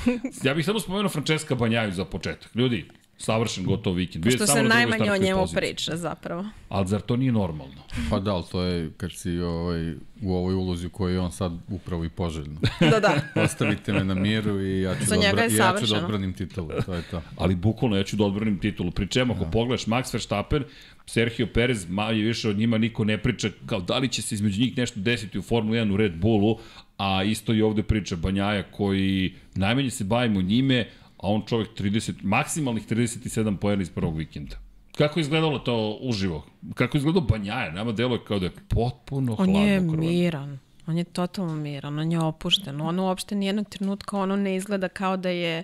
Ja 0.44 0.54
bih 0.54 0.66
samo 0.66 0.80
spomenuo 0.80 1.10
Francesca 1.10 1.56
Banjaju 1.56 1.92
za 1.92 2.06
početak. 2.06 2.56
Ljudi, 2.56 2.86
savršen 3.18 3.66
gotov 3.66 3.94
vikend. 3.94 4.24
Bio 4.24 4.32
Što 4.32 4.48
samo 4.48 4.58
se 4.58 4.64
najmanje 4.64 5.12
o 5.12 5.18
njemu 5.18 5.46
priča 5.56 5.98
zapravo. 5.98 6.46
Ali 6.70 6.88
zar 6.88 7.02
to 7.02 7.16
nije 7.16 7.32
normalno? 7.32 7.82
Pa 8.10 8.20
da, 8.20 8.34
ali 8.34 8.44
to 8.52 8.62
je 8.62 8.92
kad 8.98 9.12
si 9.12 9.40
ovaj, 9.40 9.94
u 10.22 10.34
ovoj 10.36 10.54
ulozi 10.54 10.88
u 10.88 10.90
kojoj 10.90 11.14
je 11.14 11.20
on 11.20 11.32
sad 11.32 11.52
upravo 11.68 12.06
i 12.06 12.10
poželjno. 12.10 12.60
Da, 12.92 13.00
da. 13.00 13.42
Ostavite 13.44 13.94
me 13.94 14.04
na 14.04 14.14
miru 14.14 14.62
i 14.62 14.82
ja 14.82 14.96
ću, 14.96 15.06
Za 15.10 15.16
da, 15.16 15.30
odbra, 15.30 15.44
ja 15.44 15.76
ću 15.80 15.94
da 15.94 15.98
odbranim 15.98 16.34
titulu. 16.34 16.70
To 16.86 16.94
je 16.94 17.02
to. 17.12 17.22
ali 17.38 17.56
bukvalno 17.56 17.98
ja 17.98 18.04
ću 18.04 18.16
da 18.16 18.24
odbranim 18.24 18.60
titulu. 18.60 18.92
Pri 18.92 19.08
čemu, 19.08 19.34
ako 19.34 19.46
pogledaš 19.52 19.86
Max 19.86 20.14
Verstappen, 20.14 20.64
Sergio 21.06 21.48
Perez, 21.48 21.90
manje 21.90 22.22
više 22.22 22.50
od 22.50 22.58
njima 22.58 22.78
niko 22.78 23.04
ne 23.04 23.18
priča 23.18 23.50
kao 23.66 23.80
da 23.80 23.98
li 23.98 24.08
će 24.08 24.22
se 24.22 24.36
između 24.36 24.62
njih 24.62 24.78
nešto 24.78 25.00
desiti 25.00 25.40
u 25.40 25.42
Formula 25.42 25.78
1 25.78 25.94
u 25.94 25.98
Red 25.98 26.16
Bullu, 26.16 26.58
a 26.98 27.24
isto 27.24 27.54
i 27.54 27.62
ovde 27.62 27.84
priča 27.84 28.16
Banjaja 28.16 28.64
koji 28.64 29.34
najmanje 29.56 29.90
se 29.90 30.04
bavimo 30.04 30.42
njime, 30.42 30.88
a 31.26 31.28
on 31.28 31.44
čovjek 31.48 31.70
30, 31.78 32.14
maksimalnih 32.24 32.88
37 32.88 33.58
pojena 33.58 33.82
iz 33.82 33.90
prvog 33.90 34.18
vikenda. 34.18 34.56
Kako 34.98 35.20
je 35.20 35.22
izgledalo 35.22 35.60
to 35.60 35.98
uživo? 36.02 36.46
Kako 36.74 36.98
je 36.98 37.00
izgledao 37.00 37.22
Banjaja? 37.22 37.72
Nama 37.72 37.92
deluje 37.92 38.20
kao 38.28 38.40
da 38.40 38.46
je 38.46 38.52
potpuno 38.70 39.32
On 39.32 39.38
hladno 39.38 39.68
je 39.68 39.80
krvan. 39.80 40.00
miran. 40.00 40.60
On 40.88 40.98
je 40.98 41.04
totalno 41.04 41.56
miran, 41.56 42.00
on 42.00 42.12
je 42.12 42.20
opušten. 42.20 42.82
On 42.82 43.00
uopšte 43.00 43.36
nijednog 43.36 43.70
trenutka 43.70 44.18
ono 44.18 44.36
ne 44.36 44.56
izgleda 44.56 44.88
kao 44.88 45.18
da 45.18 45.30
je 45.30 45.64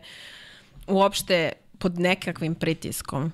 uopšte 0.88 1.52
pod 1.78 2.00
nekakvim 2.00 2.56
pritiskom. 2.56 3.32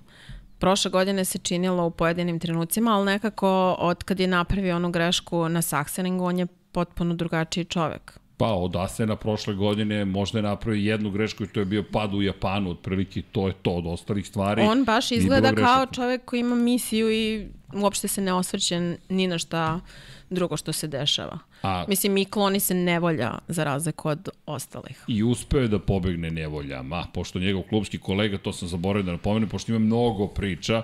Prošle 0.59 0.91
godine 0.91 1.25
se 1.25 1.37
činilo 1.37 1.85
u 1.85 1.91
pojedinim 1.91 2.39
trenucima, 2.39 2.91
ali 2.91 3.05
nekako 3.05 3.75
od 3.79 4.03
kad 4.03 4.19
je 4.19 4.27
napravio 4.27 4.75
onu 4.75 4.91
grešku 4.91 5.49
na 5.49 5.61
Sachseningu, 5.61 6.25
on 6.25 6.39
je 6.39 6.47
potpuno 6.71 7.15
drugačiji 7.15 7.65
čovek. 7.65 8.19
Pa, 8.37 8.47
od 8.47 8.75
Asena 8.75 9.15
prošle 9.15 9.53
godine 9.55 10.05
možda 10.05 10.39
je 10.39 10.43
napravio 10.43 10.81
jednu 10.83 11.09
grešku 11.11 11.43
i 11.43 11.47
to 11.47 11.59
je 11.59 11.65
bio 11.65 11.83
pad 11.83 12.13
u 12.13 12.21
Japanu, 12.21 12.71
otprilike 12.71 13.21
to 13.21 13.47
je 13.47 13.53
to 13.53 13.71
od 13.71 13.85
ostalih 13.87 14.27
stvari. 14.27 14.61
On 14.61 14.83
baš 14.83 15.11
izgleda 15.11 15.53
kao 15.53 15.85
čovek 15.85 16.25
koji 16.25 16.39
ima 16.39 16.55
misiju 16.55 17.11
i 17.11 17.47
uopšte 17.73 18.07
se 18.07 18.21
ne 18.21 18.33
osvrće 18.33 18.79
ni 19.09 19.27
na 19.27 19.37
šta 19.37 19.79
drugo 20.29 20.57
što 20.57 20.73
se 20.73 20.87
dešava. 20.87 21.39
A- 21.61 21.85
Mislim, 21.87 22.17
i 22.17 22.25
kloni 22.25 22.59
se 22.59 22.73
nevolja 22.73 23.37
za 23.47 23.63
razliku 23.63 24.09
od 24.09 24.29
ostalih. 24.45 25.03
I 25.07 25.23
uspeo 25.23 25.59
je 25.59 25.67
da 25.67 25.79
pobegne 25.79 26.31
nevoljama, 26.31 27.07
pošto 27.13 27.39
njegov 27.39 27.61
klubski 27.61 27.97
kolega, 27.97 28.37
to 28.37 28.53
sam 28.53 28.67
zaboravio 28.67 29.05
da 29.05 29.11
napomenem, 29.11 29.49
pošto 29.49 29.71
ima 29.71 29.79
mnogo 29.79 30.27
priča, 30.27 30.83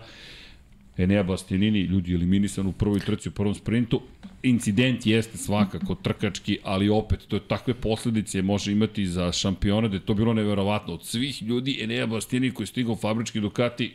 Enea 0.98 1.24
Bastianini, 1.24 1.80
ljudi 1.80 2.14
eliminisan 2.14 2.68
u 2.68 2.72
prvoj 2.72 3.00
trci, 3.00 3.30
u 3.30 3.32
prvom 3.32 3.56
sprintu. 3.56 4.02
Incident 4.44 5.06
jeste 5.06 5.38
svakako 5.38 5.96
trkački, 5.96 6.58
ali 6.64 6.90
opet 6.90 7.20
to 7.28 7.36
je 7.36 7.48
takve 7.48 7.74
posledice 7.74 8.42
može 8.42 8.72
imati 8.72 9.06
za 9.08 9.32
šampiona 9.32 9.88
da 9.88 9.96
je 9.96 10.06
to 10.06 10.14
bilo 10.14 10.34
neverovatno. 10.34 10.94
Od 10.94 11.06
svih 11.06 11.44
ljudi 11.44 11.80
Enea 11.82 12.08
Bastianini 12.08 12.54
koji 12.54 12.64
je 12.64 12.68
stigao 12.68 12.96
fabrički 12.96 13.40
Ducati, 13.40 13.94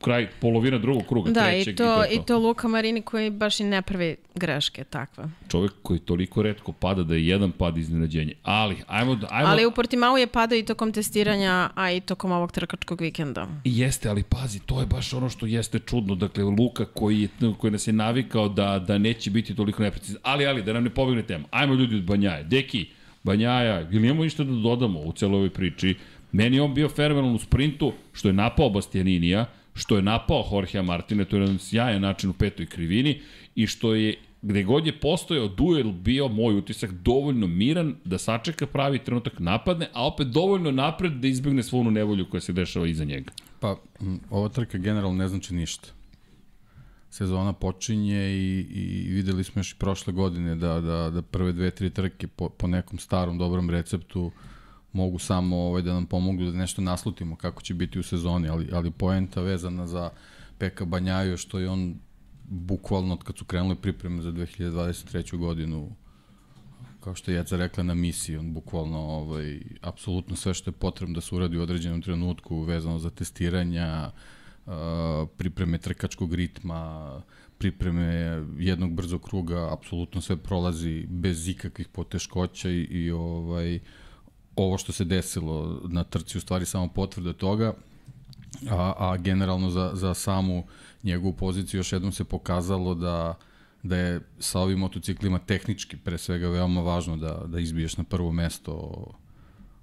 kraj, 0.00 0.28
polovina 0.40 0.78
drugog 0.78 1.06
kruga, 1.08 1.30
Da, 1.30 1.44
trećeg 1.44 1.74
i 1.74 1.76
to, 1.76 2.02
je 2.02 2.14
i 2.14 2.18
to 2.26 2.38
Luka 2.38 2.68
Marini 2.68 3.02
koji 3.02 3.30
baš 3.30 3.60
i 3.60 3.64
ne 3.64 3.82
pravi 3.82 4.16
greške 4.34 4.84
takve. 4.84 5.24
Čovek 5.48 5.72
koji 5.82 5.98
toliko 5.98 6.42
redko 6.42 6.72
pada 6.72 7.02
da 7.02 7.14
je 7.14 7.26
jedan 7.26 7.52
pad 7.52 7.78
iznenađenje. 7.78 8.34
Ali, 8.42 8.76
ajmo, 8.86 9.18
ajmo 9.30 9.50
Ali 9.50 9.66
u 9.66 9.70
Portimao 9.70 10.16
je 10.16 10.26
padao 10.26 10.58
i 10.58 10.64
tokom 10.64 10.92
testiranja, 10.92 11.70
a 11.74 11.92
i 11.92 12.00
tokom 12.00 12.32
ovog 12.32 12.52
trkačkog 12.52 13.00
vikenda. 13.00 13.48
Jeste, 13.64 14.08
ali 14.08 14.22
pazi, 14.22 14.60
to 14.66 14.80
je 14.80 14.86
baš 14.86 15.12
ono 15.12 15.28
što 15.28 15.46
jeste 15.46 15.78
čudno. 15.78 16.14
Dakle, 16.14 16.44
Luka 16.44 16.84
koji, 16.84 17.20
je, 17.20 17.28
koji 17.58 17.70
nas 17.70 17.86
je 17.86 17.92
navikao 17.92 18.48
da, 18.48 18.78
da 18.78 18.98
neće 18.98 19.30
biti 19.30 19.54
toliko 19.54 19.82
neprecizan. 19.82 20.20
Ali, 20.22 20.46
ali, 20.46 20.62
da 20.62 20.72
nam 20.72 20.84
ne 20.84 20.90
pobegne 20.90 21.22
tema. 21.22 21.44
Ajmo 21.50 21.74
ljudi 21.74 21.96
od 21.96 22.02
Banjaje. 22.02 22.44
Deki, 22.44 22.86
Banjaja, 23.22 23.80
ili 23.80 24.06
imamo 24.06 24.24
ništa 24.24 24.44
da 24.44 24.52
dodamo 24.52 25.00
u 25.00 25.12
celoj 25.12 25.36
ovoj 25.36 25.50
priči? 25.50 25.94
Meni 26.32 26.60
on 26.60 26.74
bio 26.74 26.88
fenomenalan 26.88 27.34
u 27.34 27.38
sprintu, 27.38 27.92
što 28.12 28.28
je 28.28 28.32
napao 28.32 28.70
Bastianinija, 28.70 29.46
što 29.76 29.96
je 29.96 30.02
napao 30.02 30.48
Jorgea 30.52 30.82
Martina, 30.82 31.24
to 31.24 31.36
je 31.36 31.40
jedan 31.40 31.58
sjajan 31.58 32.02
način 32.02 32.30
u 32.30 32.32
petoj 32.32 32.66
krivini, 32.66 33.20
i 33.54 33.66
što 33.66 33.94
je 33.94 34.14
gde 34.42 34.62
god 34.62 34.86
je 34.86 35.00
postojao 35.00 35.48
duel 35.48 35.92
bio 35.92 36.28
moj 36.28 36.58
utisak 36.58 36.90
dovoljno 36.90 37.46
miran 37.46 37.94
da 38.04 38.18
sačeka 38.18 38.66
pravi 38.66 38.98
trenutak 38.98 39.38
napadne, 39.38 39.88
a 39.92 40.06
opet 40.06 40.26
dovoljno 40.28 40.70
napred 40.70 41.12
da 41.12 41.28
izbegne 41.28 41.62
svu 41.62 41.80
onu 41.80 41.90
nevolju 41.90 42.30
koja 42.30 42.40
se 42.40 42.52
dešava 42.52 42.86
iza 42.86 43.04
njega. 43.04 43.32
Pa, 43.60 43.76
ova 44.30 44.48
trka 44.48 44.78
generalno 44.78 45.16
ne 45.16 45.28
znači 45.28 45.54
ništa. 45.54 45.88
Sezona 47.10 47.52
počinje 47.52 48.28
i, 48.30 48.66
i 48.70 49.10
videli 49.10 49.44
smo 49.44 49.60
još 49.60 49.72
i 49.72 49.78
prošle 49.78 50.12
godine 50.12 50.54
da, 50.54 50.80
da, 50.80 51.10
da 51.10 51.22
prve 51.22 51.52
dve, 51.52 51.70
tri 51.70 51.90
trke 51.90 52.26
po, 52.26 52.48
po 52.48 52.66
nekom 52.66 52.98
starom 52.98 53.38
dobrom 53.38 53.70
receptu 53.70 54.32
mogu 54.96 55.18
samo 55.18 55.56
ovaj, 55.56 55.82
da 55.82 55.94
nam 55.94 56.06
pomognu 56.06 56.50
da 56.50 56.58
nešto 56.58 56.82
naslutimo 56.82 57.36
kako 57.36 57.62
će 57.62 57.74
biti 57.74 57.98
u 57.98 58.02
sezoni, 58.02 58.48
ali, 58.48 58.68
ali 58.72 58.90
poenta 58.90 59.40
vezana 59.40 59.86
za 59.86 60.10
Peka 60.58 60.84
Banjaju 60.84 61.36
što 61.36 61.58
je 61.58 61.70
on 61.70 61.94
bukvalno 62.48 63.14
od 63.14 63.22
kad 63.22 63.38
su 63.38 63.44
krenule 63.44 63.74
pripreme 63.74 64.22
za 64.22 64.32
2023. 64.32 65.36
godinu 65.36 65.90
kao 67.06 67.14
što 67.14 67.30
je 67.30 67.36
Jeca 67.36 67.56
rekla 67.56 67.84
na 67.84 67.94
misiji, 67.94 68.36
on 68.36 68.52
bukvalno 68.52 68.98
ovaj, 68.98 69.60
apsolutno 69.80 70.36
sve 70.36 70.54
što 70.54 70.70
je 70.70 70.74
potrebno 70.74 71.14
da 71.14 71.20
se 71.20 71.34
uradi 71.34 71.58
u 71.58 71.62
određenom 71.62 72.02
trenutku 72.02 72.60
vezano 72.60 72.98
za 72.98 73.10
testiranja, 73.10 74.10
uh, 74.66 74.72
pripreme 75.36 75.78
trkačkog 75.78 76.34
ritma, 76.34 77.12
pripreme 77.58 78.04
jednog 78.58 78.94
brzog 78.94 79.22
kruga, 79.22 79.72
apsolutno 79.72 80.20
sve 80.20 80.36
prolazi 80.36 81.06
bez 81.08 81.48
ikakvih 81.48 81.88
poteškoća 81.88 82.70
i, 82.70 82.80
i 82.80 83.10
ovaj, 83.10 83.78
ovo 84.56 84.78
što 84.78 84.92
se 84.92 85.04
desilo 85.04 85.80
na 85.88 86.04
trci 86.04 86.38
u 86.38 86.40
stvari 86.40 86.66
samo 86.66 86.88
potvrda 86.88 87.32
toga, 87.32 87.74
a, 88.70 88.92
a 88.98 89.16
generalno 89.16 89.70
za, 89.70 89.90
za 89.94 90.14
samu 90.14 90.64
njegovu 91.02 91.32
poziciju 91.32 91.78
još 91.78 91.92
jednom 91.92 92.12
se 92.12 92.24
pokazalo 92.24 92.94
da 92.94 93.34
da 93.86 93.96
je 93.96 94.20
sa 94.38 94.60
ovim 94.60 94.78
motociklima 94.78 95.38
tehnički 95.38 95.96
pre 95.96 96.18
svega 96.18 96.48
veoma 96.48 96.80
važno 96.80 97.16
da, 97.16 97.42
da 97.46 97.60
izbiješ 97.60 97.96
na 97.96 98.04
prvo 98.04 98.32
mesto 98.32 99.04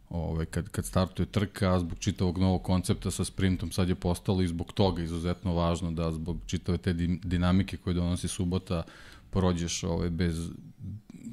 ovaj, 0.09 0.45
kad, 0.45 0.69
kad 0.69 0.85
startuje 0.85 1.25
trka, 1.25 1.79
zbog 1.79 1.99
čitavog 1.99 2.37
novog 2.37 2.63
koncepta 2.63 3.11
sa 3.11 3.25
sprintom 3.25 3.71
sad 3.71 3.89
je 3.89 3.95
postalo 3.95 4.41
i 4.41 4.47
zbog 4.47 4.73
toga 4.73 5.03
izuzetno 5.03 5.53
važno 5.53 5.91
da 5.91 6.11
zbog 6.11 6.37
čitave 6.45 6.77
te 6.77 6.93
din, 6.93 7.19
dinamike 7.23 7.77
koje 7.77 7.93
donosi 7.93 8.27
subota 8.27 8.83
prođeš 9.29 9.83
ovaj, 9.83 10.09
bez, 10.09 10.49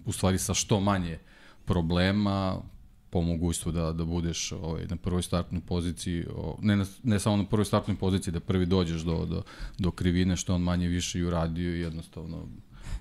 u 0.05 0.13
stvari 0.13 0.39
sa 0.39 0.55
što 0.55 0.81
manje 0.81 1.19
problema, 1.65 2.63
po 3.11 3.23
mogućstvu 3.23 3.73
da, 3.73 3.93
da 3.93 4.05
budeš 4.05 4.53
ovaj, 4.53 4.87
na 4.87 4.97
prvoj 4.97 5.23
startnoj 5.23 5.61
poziciji, 5.61 6.25
o, 6.35 6.59
ne, 6.63 6.77
na, 6.77 6.87
ne 7.03 7.19
samo 7.19 7.37
na 7.37 7.45
prvoj 7.45 7.65
startnoj 7.65 7.97
poziciji, 7.97 8.33
da 8.33 8.41
prvi 8.41 8.67
dođeš 8.67 9.01
do, 9.03 9.27
do, 9.27 9.43
do 9.79 9.91
krivine, 9.91 10.37
što 10.37 10.55
on 10.55 10.63
manje 10.63 10.89
više 10.89 11.19
i 11.19 11.25
uradio 11.25 11.77
i 11.77 11.81
jednostavno 11.81 12.47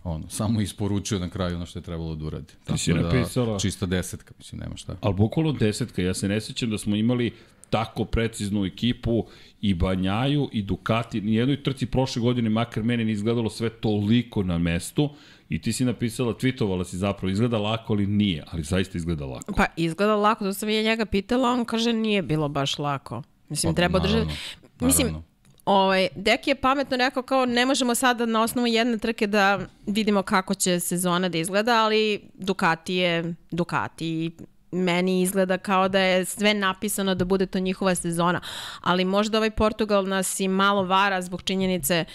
ono, 0.04 0.30
samo 0.30 0.62
isporučio 0.62 1.20
na 1.20 1.30
kraju 1.30 1.56
ono 1.56 1.66
što 1.66 1.80
je 1.80 1.84
trebalo 1.84 2.16
da 2.16 2.26
uradi. 2.26 2.54
si 2.78 2.94
da, 2.94 3.00
napisala- 3.00 3.60
čista 3.60 3.86
desetka, 3.86 4.34
mislim, 4.38 4.62
nema 4.62 4.78
šta. 4.78 4.96
Ali 5.02 5.16
bukvalno 5.16 5.52
desetka, 5.52 6.02
ja 6.02 6.14
se 6.14 6.28
ne 6.28 6.42
sećam 6.42 6.70
da 6.70 6.78
smo 6.78 6.96
imali 6.96 7.34
tako 7.70 8.06
preciznu 8.06 8.66
ekipu 8.66 9.26
i 9.62 9.74
Banjaju 9.74 10.50
i 10.52 10.62
Ducati. 10.62 11.22
Nijednoj 11.22 11.64
trci 11.64 11.86
prošle 11.86 12.22
godine, 12.22 12.50
makar 12.50 12.84
meni 12.84 13.06
nije 13.06 13.14
izgledalo 13.14 13.50
sve 13.50 13.70
toliko 13.70 14.44
na 14.44 14.58
mestu 14.58 15.10
i 15.50 15.62
ti 15.62 15.74
si 15.74 15.86
napisala, 15.86 16.34
tweetovala 16.34 16.84
si 16.86 16.98
zapravo, 16.98 17.32
izgleda 17.32 17.58
lako, 17.58 17.94
ali 17.94 18.08
nije, 18.08 18.44
ali 18.52 18.64
zaista 18.64 18.98
izgleda 18.98 19.26
lako. 19.26 19.54
Pa 19.54 19.66
izgleda 19.76 20.16
lako, 20.16 20.46
to 20.46 20.54
sam 20.54 20.70
ja 20.70 20.82
njega 20.84 21.06
pitala, 21.06 21.50
on 21.50 21.66
kaže 21.66 21.94
nije 21.94 22.22
bilo 22.22 22.50
baš 22.50 22.80
lako. 22.80 23.24
Mislim, 23.50 23.74
Pa, 23.74 23.76
treba 23.76 24.00
naravno, 24.00 24.32
Mislim, 24.80 25.08
naravno. 25.08 25.30
Ovaj, 25.66 26.08
Deki 26.16 26.50
je 26.50 26.56
pametno 26.56 26.98
rekao 26.98 27.24
kao 27.24 27.46
ne 27.46 27.66
možemo 27.66 27.96
sada 27.96 28.26
na 28.26 28.42
osnovu 28.44 28.68
jedne 28.68 28.98
trke 28.98 29.28
da 29.28 29.60
vidimo 29.86 30.22
kako 30.22 30.54
će 30.54 30.80
sezona 30.80 31.30
da 31.30 31.38
izgleda, 31.38 31.84
ali 31.84 32.22
Ducati 32.34 32.94
je 32.94 33.36
Ducati 33.52 34.08
i 34.08 34.32
meni 34.72 35.22
izgleda 35.22 35.58
kao 35.58 35.90
da 35.90 36.00
je 36.00 36.26
sve 36.26 36.54
napisano 36.54 37.16
da 37.16 37.26
bude 37.26 37.46
to 37.46 37.60
njihova 37.60 37.96
sezona. 37.96 38.42
Ali 38.82 39.06
možda 39.06 39.38
ovaj 39.38 39.52
Portugal 39.52 40.08
nas 40.08 40.40
i 40.40 40.48
malo 40.48 40.84
vara 40.84 41.22
zbog 41.22 41.42
činjenice 41.42 42.06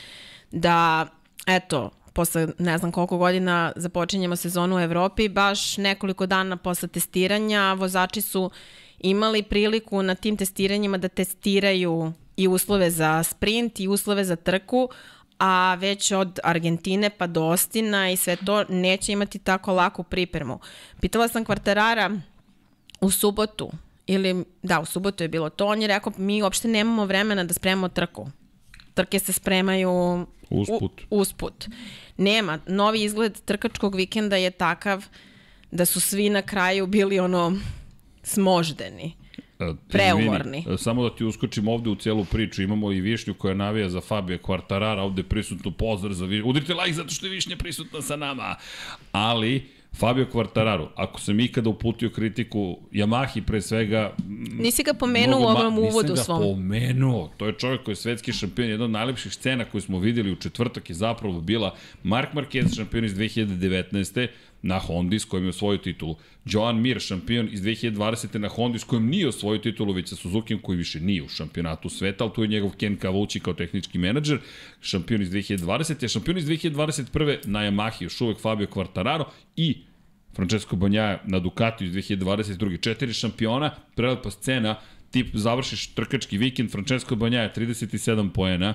da, 0.50 1.06
eto, 1.46 1.90
posle 2.14 2.48
ne 2.58 2.78
znam 2.78 2.92
koliko 2.92 3.18
godina 3.18 3.72
započinjemo 3.76 4.36
sezonu 4.36 4.76
u 4.76 4.80
Evropi, 4.80 5.28
baš 5.28 5.76
nekoliko 5.76 6.26
dana 6.26 6.56
posle 6.56 6.88
testiranja 6.88 7.72
vozači 7.72 8.20
su 8.20 8.50
imali 8.98 9.42
priliku 9.42 10.02
na 10.02 10.14
tim 10.14 10.36
testiranjima 10.36 10.98
da 10.98 11.08
testiraju 11.08 12.12
i 12.36 12.48
uslove 12.48 12.90
za 12.90 13.22
sprint 13.22 13.80
i 13.80 13.88
uslove 13.88 14.24
za 14.24 14.36
trku, 14.36 14.88
a 15.38 15.76
već 15.80 16.12
od 16.12 16.40
Argentine 16.44 17.10
pa 17.10 17.26
do 17.26 17.44
Ostina 17.44 18.10
i 18.10 18.16
sve 18.16 18.36
to 18.36 18.64
neće 18.68 19.12
imati 19.12 19.38
tako 19.38 19.72
laku 19.72 20.02
pripremu. 20.02 20.58
Pitala 21.00 21.28
sam 21.28 21.44
kvartarara 21.44 22.10
u 23.00 23.10
subotu, 23.10 23.70
ili 24.06 24.44
da, 24.62 24.80
u 24.80 24.84
subotu 24.84 25.24
je 25.24 25.28
bilo 25.28 25.50
to, 25.50 25.66
on 25.66 25.82
je 25.82 25.88
rekao 25.88 26.12
mi 26.16 26.42
uopšte 26.42 26.68
nemamo 26.68 27.04
vremena 27.04 27.44
da 27.44 27.54
spremamo 27.54 27.88
trku. 27.88 28.28
Trke 28.94 29.18
se 29.18 29.32
spremaju 29.32 30.26
Usput. 30.60 31.00
U, 31.10 31.18
usput. 31.18 31.68
Nema. 32.16 32.58
Novi 32.66 33.02
izgled 33.02 33.40
trkačkog 33.44 33.94
vikenda 33.94 34.36
je 34.36 34.50
takav 34.50 35.04
da 35.70 35.84
su 35.84 36.00
svi 36.00 36.30
na 36.30 36.42
kraju 36.42 36.86
bili 36.86 37.18
ono 37.18 37.56
smoždeni. 38.22 39.14
E, 39.60 39.74
Preumorni. 39.88 40.58
Izvini, 40.58 40.78
samo 40.78 41.02
da 41.02 41.16
ti 41.16 41.24
uskočim 41.24 41.68
ovde 41.68 41.90
u 41.90 41.94
celu 41.94 42.24
priču, 42.24 42.62
imamo 42.62 42.92
i 42.92 43.00
Višnju 43.00 43.34
koja 43.34 43.54
navija 43.54 43.88
za 43.88 44.00
Fabio 44.00 44.38
Quartarara, 44.38 45.00
ovde 45.00 45.22
prisutno 45.22 45.70
pozdrav 45.70 46.12
za 46.12 46.26
Višnju. 46.26 46.48
Udrite 46.50 46.74
like 46.74 46.92
zato 46.92 47.08
što 47.08 47.26
je 47.26 47.30
Višnja 47.30 47.56
prisutna 47.56 48.02
sa 48.02 48.16
nama. 48.16 48.56
Ali, 49.12 49.66
Fabio 49.94 50.26
Quartararo, 50.32 50.88
ako 50.94 51.20
sam 51.20 51.40
ikada 51.40 51.70
uputio 51.70 52.10
kritiku 52.10 52.78
Yamahi 52.92 53.42
pre 53.46 53.60
svega... 53.60 54.12
Nisi 54.58 54.82
ga 54.82 54.94
pomenuo 54.94 55.40
u 55.40 55.44
ovom 55.44 55.78
uvodu 55.78 56.16
svom. 56.16 56.38
Nisam 56.38 56.38
ga 56.38 56.54
pomenuo. 56.54 57.30
To 57.36 57.46
je 57.46 57.52
čovjek 57.52 57.82
koji 57.82 57.92
je 57.92 57.96
svetski 57.96 58.32
šampion. 58.32 58.68
Jedna 58.68 58.84
od 58.84 58.90
najlepših 58.90 59.32
scena 59.32 59.64
koju 59.64 59.80
smo 59.80 59.98
videli 59.98 60.32
u 60.32 60.36
četvrtak 60.36 60.90
je 60.90 60.94
zapravo 60.94 61.40
bila 61.40 61.74
Mark 62.02 62.28
Marquez, 62.34 62.76
šampion 62.76 63.04
iz 63.04 63.14
2019 63.14 64.28
na 64.64 64.78
Hondi 64.78 65.18
s 65.18 65.24
kojim 65.24 65.44
je 65.44 65.50
osvojio 65.50 65.78
titulu. 65.78 66.16
Joan 66.44 66.80
Mir, 66.80 67.00
šampion 67.00 67.48
iz 67.52 67.62
2020. 67.62 68.38
na 68.38 68.48
Hondi 68.48 68.78
s 68.78 68.84
kojim 68.84 69.06
nije 69.06 69.28
osvojio 69.28 69.58
titulu, 69.58 69.92
već 69.92 70.08
sa 70.08 70.16
Suzuki 70.16 70.58
koji 70.62 70.78
više 70.78 71.00
nije 71.00 71.22
u 71.22 71.28
šampionatu 71.28 71.88
sveta, 71.88 72.24
ali 72.24 72.32
tu 72.32 72.42
je 72.42 72.48
njegov 72.48 72.70
Ken 72.70 72.96
Kavući 72.96 73.40
kao 73.40 73.54
tehnički 73.54 73.98
menadžer, 73.98 74.38
šampion 74.80 75.22
iz 75.22 75.30
2020. 75.30 76.04
A 76.04 76.08
šampion 76.08 76.38
iz 76.38 76.46
2021. 76.46 77.36
na 77.46 77.60
Yamahi 77.60 78.02
još 78.02 78.20
uvek 78.20 78.40
Fabio 78.40 78.66
Quartararo 78.66 79.24
i 79.56 79.76
Francesco 80.34 80.76
Banjaja 80.76 81.20
na 81.24 81.38
Ducati 81.38 81.84
iz 81.84 81.92
2022. 81.92 82.80
Četiri 82.80 83.12
šampiona, 83.12 83.74
prelepa 83.94 84.30
scena, 84.30 84.76
tip 85.10 85.36
završiš 85.36 85.86
trkački 85.94 86.38
vikend, 86.38 86.70
Francesco 86.70 87.16
Banjaja 87.16 87.52
37 87.56 88.30
poena, 88.30 88.74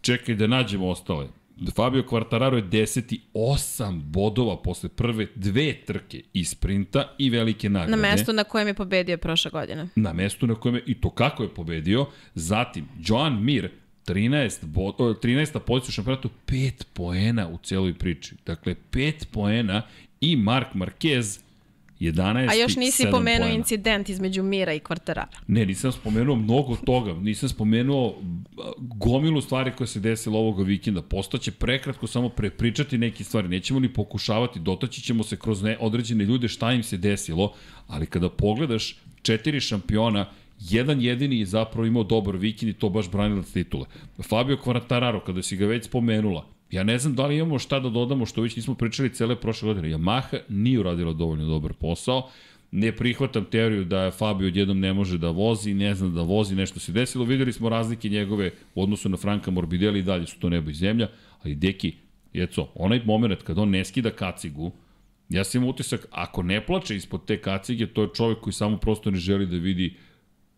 čekaj 0.00 0.34
da 0.34 0.46
nađemo 0.46 0.88
ostale. 0.88 1.28
Fabio 1.74 2.02
Quartararo 2.02 2.56
je 2.56 2.62
10. 2.62 3.18
8 3.34 4.02
bodova 4.02 4.56
posle 4.62 4.88
prve 4.88 5.26
dve 5.34 5.74
trke 5.86 6.22
i 6.32 6.44
sprinta 6.44 7.14
i 7.18 7.30
velike 7.30 7.68
nagrade. 7.68 8.02
Na 8.02 8.08
mestu 8.10 8.32
na 8.32 8.44
kojem 8.44 8.68
je 8.68 8.74
pobedio 8.74 9.18
prošle 9.18 9.50
godine. 9.50 9.88
Na 9.96 10.12
mestu 10.12 10.46
na 10.46 10.54
kojem 10.54 10.74
je, 10.74 10.82
i 10.86 11.00
to 11.00 11.10
kako 11.10 11.42
je 11.42 11.54
pobedio. 11.54 12.06
Zatim, 12.34 12.88
Joan 13.06 13.44
Mir, 13.44 13.70
13, 14.06 14.64
bod, 14.64 14.94
13. 14.96 15.58
pozicija 15.58 15.90
u 15.90 15.92
šampionatu, 15.92 16.30
5 16.46 16.84
poena 16.92 17.48
u 17.48 17.58
celoj 17.58 17.94
priči. 17.94 18.34
Dakle, 18.46 18.74
5 18.92 19.26
poena 19.32 19.82
i 20.20 20.36
Mark 20.36 20.68
Marquez 20.74 21.40
11. 22.00 22.50
A 22.50 22.54
još 22.54 22.76
nisi 22.76 23.04
pomenuo 23.10 23.46
poena. 23.46 23.54
incident 23.54 24.08
između 24.08 24.42
Mira 24.42 24.74
i 24.74 24.80
Kvartarara. 24.80 25.28
Ne, 25.46 25.66
nisam 25.66 25.92
spomenuo 25.92 26.36
mnogo 26.36 26.76
toga. 26.76 27.12
Nisam 27.12 27.48
spomenuo 27.48 28.22
gomilu 28.78 29.40
stvari 29.40 29.72
koje 29.76 29.88
se 29.88 30.00
desilo 30.00 30.38
ovoga 30.38 30.62
vikenda. 30.62 31.02
Postaće 31.02 31.50
prekratko 31.50 32.06
samo 32.06 32.28
prepričati 32.28 32.98
neke 32.98 33.24
stvari. 33.24 33.48
Nećemo 33.48 33.80
ni 33.80 33.92
pokušavati, 33.92 34.60
dotaći 34.60 35.02
ćemo 35.02 35.24
se 35.24 35.36
kroz 35.36 35.62
ne, 35.62 35.76
određene 35.80 36.24
ljude 36.24 36.48
šta 36.48 36.72
im 36.72 36.82
se 36.82 36.96
desilo, 36.96 37.54
ali 37.86 38.06
kada 38.06 38.28
pogledaš 38.28 38.96
četiri 39.22 39.60
šampiona, 39.60 40.26
jedan 40.60 41.00
jedini 41.00 41.38
je 41.38 41.46
zapravo 41.46 41.86
imao 41.86 42.04
dobar 42.04 42.36
vikend 42.36 42.70
i 42.70 42.78
to 42.78 42.88
baš 42.88 43.10
branilac 43.10 43.50
titule. 43.50 43.86
Fabio 44.22 44.56
Quartararo, 44.56 45.20
kada 45.26 45.42
si 45.42 45.56
ga 45.56 45.66
već 45.66 45.84
spomenula, 45.84 46.46
Ja 46.70 46.84
ne 46.84 46.98
znam 46.98 47.14
da 47.14 47.26
li 47.26 47.36
imamo 47.36 47.58
šta 47.58 47.80
da 47.80 47.88
dodamo 47.88 48.26
što 48.26 48.42
već 48.42 48.56
nismo 48.56 48.74
pričali 48.74 49.14
cele 49.14 49.40
prošle 49.40 49.66
godine. 49.66 49.88
Yamaha 49.88 50.40
nije 50.48 50.80
uradila 50.80 51.12
dovoljno 51.12 51.44
dobar 51.44 51.72
posao. 51.72 52.30
Ne 52.70 52.96
prihvatam 52.96 53.44
teoriju 53.44 53.84
da 53.84 54.10
Fabio 54.10 54.48
odjednom 54.48 54.80
ne 54.80 54.92
može 54.92 55.18
da 55.18 55.30
vozi, 55.30 55.74
ne 55.74 55.94
zna 55.94 56.08
da 56.08 56.22
vozi, 56.22 56.54
nešto 56.54 56.80
se 56.80 56.92
desilo. 56.92 57.24
Videli 57.24 57.52
smo 57.52 57.68
razlike 57.68 58.08
njegove 58.08 58.50
u 58.74 58.82
odnosu 58.82 59.08
na 59.08 59.16
Franka 59.16 59.50
Morbidelli 59.50 59.98
i 59.98 60.02
dalje 60.02 60.26
su 60.26 60.38
to 60.38 60.48
nebo 60.48 60.70
i 60.70 60.74
zemlja. 60.74 61.08
Ali 61.42 61.54
deki, 61.54 61.94
jeco, 62.32 62.68
onaj 62.74 63.02
moment 63.04 63.42
kad 63.42 63.58
on 63.58 63.70
ne 63.70 63.84
skida 63.84 64.10
kacigu, 64.10 64.72
ja 65.28 65.44
sam 65.44 65.58
imao 65.58 65.70
utisak, 65.70 66.06
ako 66.10 66.42
ne 66.42 66.66
plače 66.66 66.96
ispod 66.96 67.24
te 67.24 67.40
kacige, 67.40 67.86
to 67.86 68.02
je 68.02 68.08
čovek 68.14 68.40
koji 68.40 68.54
samo 68.54 68.76
prosto 68.76 69.10
ne 69.10 69.18
želi 69.18 69.46
da 69.46 69.56
vidi 69.56 69.94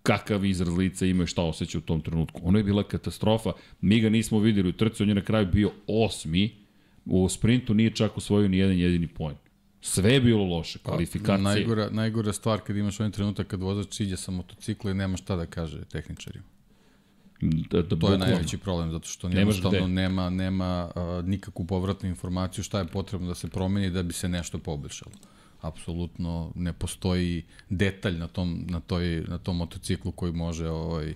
kakav 0.02 0.44
izraz 0.44 0.76
lica 0.76 1.06
ima 1.06 1.24
i 1.24 1.26
šta 1.26 1.42
osjeća 1.42 1.78
u 1.78 1.80
tom 1.80 2.00
trenutku. 2.00 2.40
Ono 2.44 2.58
je 2.58 2.64
bila 2.64 2.82
katastrofa. 2.82 3.52
Mi 3.80 4.00
ga 4.00 4.08
nismo 4.08 4.38
videli 4.38 4.68
u 4.68 4.72
trci, 4.72 5.02
on 5.02 5.08
je 5.08 5.14
na 5.14 5.24
kraju 5.24 5.46
bio 5.46 5.70
osmi, 5.86 6.56
u 7.04 7.28
sprintu 7.28 7.74
nije 7.74 7.90
čak 7.90 8.16
osvojio 8.16 8.48
ni 8.48 8.58
jedan 8.58 8.78
jedini 8.78 9.08
poen. 9.08 9.36
Sve 9.80 10.12
je 10.12 10.20
bilo 10.20 10.44
loše, 10.44 10.78
Pa, 10.78 10.90
kvalifikacije. 10.90 11.38
Najgora, 11.38 11.90
najgora 11.90 12.32
stvar 12.32 12.60
kad 12.60 12.76
imaš 12.76 13.00
onaj 13.00 13.12
trenutak 13.12 13.46
kad 13.46 13.60
vozač 13.60 14.00
iđe 14.00 14.16
sa 14.16 14.30
motocikla 14.30 14.90
i 14.90 14.94
nema 14.94 15.16
šta 15.16 15.36
da 15.36 15.46
kaže 15.46 15.84
tehničarima. 15.84 16.44
Da, 17.40 17.48
da, 17.48 17.88
To 17.88 17.94
je 17.94 17.96
bukvalno. 17.96 18.16
najveći 18.24 18.58
problem, 18.58 18.92
zato 18.92 19.08
što 19.08 19.28
jednostavno 19.28 19.86
nema, 19.86 20.30
nema 20.30 20.90
a, 20.94 21.22
nikakvu 21.26 21.64
povratnu 21.66 22.08
informaciju 22.08 22.64
šta 22.64 22.78
je 22.78 22.86
potrebno 22.86 23.28
da 23.28 23.34
se 23.34 23.48
promeni 23.48 23.90
da 23.90 24.02
bi 24.02 24.12
se 24.12 24.28
nešto 24.28 24.58
poboljšalo. 24.58 25.12
Apsolutno 25.60 26.52
ne 26.54 26.72
postoji 26.72 27.44
detalj 27.68 28.18
na 28.18 28.28
tom, 28.28 28.66
na 28.68 28.80
toj, 28.80 29.24
na 29.28 29.38
tom 29.38 29.56
motociklu 29.56 30.12
koji 30.12 30.32
može 30.32 30.68
ovaj, 30.68 31.14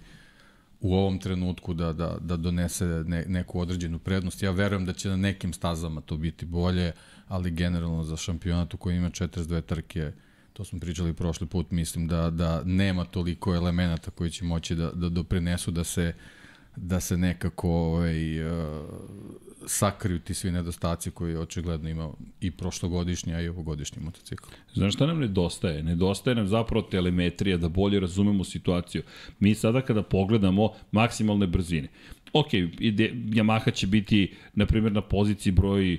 u 0.81 0.95
ovom 0.95 1.19
trenutku 1.19 1.75
da, 1.75 1.93
da, 1.93 2.17
da 2.21 2.37
donese 2.37 2.85
ne, 2.85 3.25
neku 3.29 3.61
određenu 3.61 3.99
prednost. 3.99 4.43
Ja 4.43 4.51
verujem 4.51 4.85
da 4.85 4.93
će 4.93 5.09
na 5.09 5.17
nekim 5.17 5.53
stazama 5.53 6.01
to 6.01 6.17
biti 6.17 6.47
bolje, 6.47 6.93
ali 7.29 7.51
generalno 7.51 8.05
za 8.05 8.17
šampionat 8.17 8.75
u 8.75 8.77
kojem 8.77 8.99
ima 8.99 9.11
42 9.11 9.63
trke, 9.63 10.13
to 10.53 10.65
smo 10.65 10.81
pričali 10.81 11.13
prošli 11.13 11.47
put, 11.47 11.71
mislim 11.71 12.09
da, 12.09 12.31
da 12.31 12.63
nema 12.65 13.05
toliko 13.05 13.55
elemenata 13.55 14.11
koji 14.11 14.31
će 14.31 14.45
moći 14.45 14.75
da, 14.75 14.91
da 14.91 15.09
doprinesu 15.09 15.71
da 15.71 15.85
se 15.85 16.15
da 16.77 17.01
se 17.01 17.17
nekako 17.17 17.71
ovaj, 17.71 18.17
sakriju 19.67 20.19
ti 20.19 20.35
svi 20.35 20.51
nedostaci 20.51 21.11
koji 21.11 21.37
očigledno 21.37 21.89
ima 21.89 22.11
i 22.41 22.51
prošlogodišnji, 22.51 23.35
a 23.35 23.41
i 23.41 23.49
ovogodišnji 23.49 24.03
motocikl. 24.03 24.45
Znaš 24.75 24.95
šta 24.95 25.07
nam 25.07 25.19
nedostaje? 25.19 25.83
Nedostaje 25.83 26.35
nam 26.35 26.49
zapravo 26.49 26.87
telemetrija 26.91 27.57
da 27.57 27.69
bolje 27.69 28.01
razumemo 28.01 28.45
situaciju. 28.45 29.03
Mi 29.39 29.55
sada 29.55 29.81
kada 29.81 30.03
pogledamo 30.03 30.73
maksimalne 30.93 31.47
brzine, 31.47 31.89
ok, 32.33 32.55
ide, 32.79 33.13
Yamaha 33.15 33.75
će 33.75 33.87
biti, 33.87 34.35
na 34.55 34.67
primjer, 34.67 34.93
na 34.93 35.01
poziciji 35.01 35.53
broj 35.53 35.99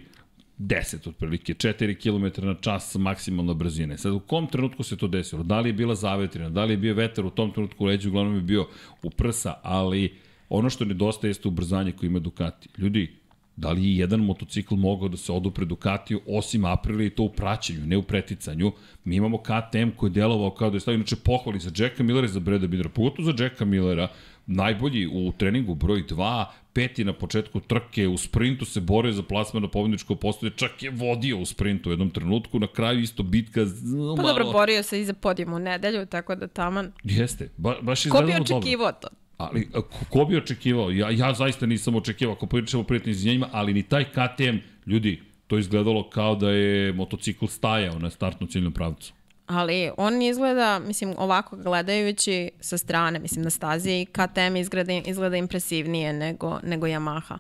10 0.60 1.10
otprilike, 1.10 1.54
4 1.54 1.96
km 1.96 2.46
na 2.46 2.56
čas 2.56 2.96
maksimalna 2.96 3.54
brzina. 3.54 3.98
Sad 3.98 4.14
u 4.14 4.20
kom 4.20 4.48
trenutku 4.48 4.84
se 4.84 4.98
to 4.98 5.08
desilo? 5.08 5.44
Da 5.44 5.60
li 5.60 5.70
je 5.70 5.74
bila 5.74 5.96
zavetrina, 5.96 6.50
da 6.50 6.66
li 6.66 6.74
je 6.74 6.78
bio 6.78 6.94
vetar 6.94 7.26
u 7.26 7.30
tom 7.30 7.52
trenutku 7.52 7.86
leđu, 7.86 8.10
uglavnom 8.10 8.36
je 8.36 8.42
bio 8.42 8.68
u 9.04 9.10
prsa, 9.10 9.54
ali 9.64 10.14
ono 10.50 10.70
što 10.70 10.86
nedostaje 10.86 11.30
jeste 11.30 11.48
ubrzanje 11.48 11.92
koje 11.92 12.08
ima 12.08 12.20
Ducati. 12.20 12.70
Ljudi, 12.78 13.16
da 13.58 13.72
li 13.72 13.84
je 13.84 13.98
jedan 13.98 14.20
motocikl 14.20 14.76
mogao 14.76 15.08
da 15.10 15.18
se 15.18 15.32
odupre 15.32 15.66
Ducatiju 15.66 16.22
osim 16.28 16.66
Aprilia 16.66 17.08
i 17.08 17.10
to 17.10 17.24
u 17.24 17.30
praćenju, 17.30 17.86
ne 17.86 17.98
u 17.98 18.04
preticanju. 18.04 18.72
Mi 19.04 19.16
imamo 19.16 19.38
KTM 19.40 19.90
koji 19.96 20.10
je 20.10 20.14
delovao 20.14 20.52
kao 20.52 20.70
da 20.70 20.76
je 20.76 20.82
stavio, 20.82 20.96
inače 20.96 21.16
pohvali 21.16 21.60
za 21.60 21.72
Jacka 21.76 22.04
Millera 22.04 22.26
i 22.26 22.30
za 22.30 22.40
Breda 22.40 22.68
Bidera, 22.68 22.90
pogotovo 22.90 23.32
za 23.32 23.44
Jacka 23.44 23.66
Millera, 23.66 24.08
najbolji 24.48 25.08
u 25.08 25.32
treningu 25.32 25.76
broj 25.76 26.04
2, 26.04 26.46
peti 26.74 27.04
na 27.04 27.14
početku 27.14 27.60
trke, 27.60 28.08
u 28.08 28.18
sprintu 28.18 28.66
se 28.66 28.82
borio 28.82 29.12
za 29.12 29.24
plasman 29.24 29.64
na 29.64 29.70
pobedničko 29.70 30.16
postoje, 30.16 30.52
čak 30.52 30.84
je 30.84 30.90
vodio 30.90 31.38
u 31.38 31.46
sprintu 31.46 31.90
u 31.90 31.94
jednom 31.94 32.10
trenutku, 32.10 32.60
na 32.60 32.68
kraju 32.68 33.00
isto 33.00 33.24
bitka 33.24 33.66
z- 33.66 33.82
Pa 34.18 34.22
malo... 34.22 34.28
dobro, 34.30 34.52
borio 34.52 34.84
se 34.84 35.02
i 35.02 35.06
za 35.06 35.14
podijum 35.14 35.54
u 35.54 35.60
nedelju, 35.60 36.06
tako 36.06 36.36
da 36.36 36.48
taman. 36.48 36.92
Jeste, 37.04 37.50
ba, 37.58 37.76
baš 37.82 38.04
Ko 38.04 38.08
izgledalo 38.08 38.34
bi 38.34 38.40
dobro. 38.40 38.58
očekivao 38.58 38.92
to? 38.92 39.08
Ali 39.38 39.70
a, 39.74 39.82
ko, 40.10 40.26
bi 40.26 40.38
očekivao? 40.38 40.92
Ja, 40.92 41.10
ja 41.10 41.34
zaista 41.34 41.66
nisam 41.66 41.96
očekivao, 41.96 42.36
ako 42.36 42.46
pričamo 42.46 42.84
o 42.84 42.86
prijatnim 42.86 43.12
izvinjenjima, 43.12 43.50
ali 43.52 43.74
ni 43.74 43.84
taj 43.84 44.04
KTM, 44.04 44.58
ljudi, 44.86 45.22
to 45.48 45.58
izgledalo 45.58 46.10
kao 46.10 46.36
da 46.36 46.50
je 46.50 46.94
motocikl 46.94 47.46
stajao 47.46 48.00
na 48.00 48.10
startnom 48.10 48.50
ciljnom 48.50 48.74
pravcu. 48.74 49.14
Ali 49.48 49.92
on 49.98 50.22
izgleda, 50.22 50.80
mislim, 50.80 51.14
ovako 51.18 51.56
gledajući 51.58 52.50
sa 52.60 52.78
strane, 52.78 53.20
mislim, 53.20 53.44
na 53.44 53.50
stazi 53.50 54.06
KTM 54.12 54.56
izgleda, 54.56 54.94
izgleda 54.94 55.38
impresivnije 55.38 56.14
nego, 56.14 56.60
nego 56.64 56.88
Yamaha. 56.88 57.38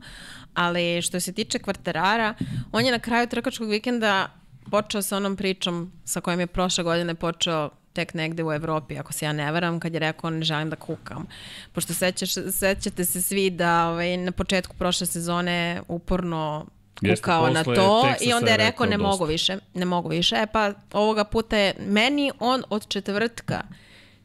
Ali 0.53 1.01
što 1.01 1.19
se 1.19 1.33
tiče 1.33 1.59
kvarterara, 1.59 2.33
on 2.71 2.85
je 2.85 2.91
na 2.91 2.99
kraju 2.99 3.27
trkačkog 3.27 3.69
vikenda 3.69 4.27
počeo 4.71 5.01
sa 5.01 5.17
onom 5.17 5.35
pričom 5.35 5.91
sa 6.03 6.21
kojom 6.21 6.39
je 6.39 6.47
prošle 6.47 6.83
godine 6.83 7.15
počeo 7.15 7.69
tek 7.95 8.13
negde 8.13 8.43
u 8.43 8.51
Evropi, 8.51 8.97
ako 8.97 9.13
se 9.13 9.25
ja 9.25 9.33
ne 9.33 9.51
varam, 9.51 9.79
kad 9.79 9.93
je 9.93 9.99
rekao 9.99 10.29
ne 10.29 10.43
želim 10.43 10.69
da 10.69 10.75
kukam. 10.75 11.27
Pošto 11.73 11.93
sećaš, 11.93 12.33
sećate 12.51 13.05
se 13.05 13.21
svi 13.21 13.49
da 13.49 13.89
ovaj, 13.89 14.17
na 14.17 14.31
početku 14.31 14.75
prošle 14.77 15.07
sezone 15.07 15.81
uporno 15.87 16.65
Jeste, 17.01 17.21
kukao 17.21 17.49
na 17.49 17.63
posle 17.63 17.75
to 17.75 18.01
Teksasa 18.03 18.29
i 18.29 18.33
onda 18.33 18.51
je 18.51 18.57
rekao 18.57 18.85
rekao 18.85 18.85
ne 18.85 18.97
dosta. 18.97 19.07
mogu 19.07 19.25
više, 19.25 19.57
ne 19.73 19.85
mogu 19.85 20.09
više. 20.09 20.35
E 20.35 20.47
pa 20.47 20.73
ovoga 20.93 21.23
puta 21.23 21.57
je, 21.57 21.73
meni 21.87 22.31
on 22.39 22.63
od 22.69 22.87
četvrtka 22.87 23.61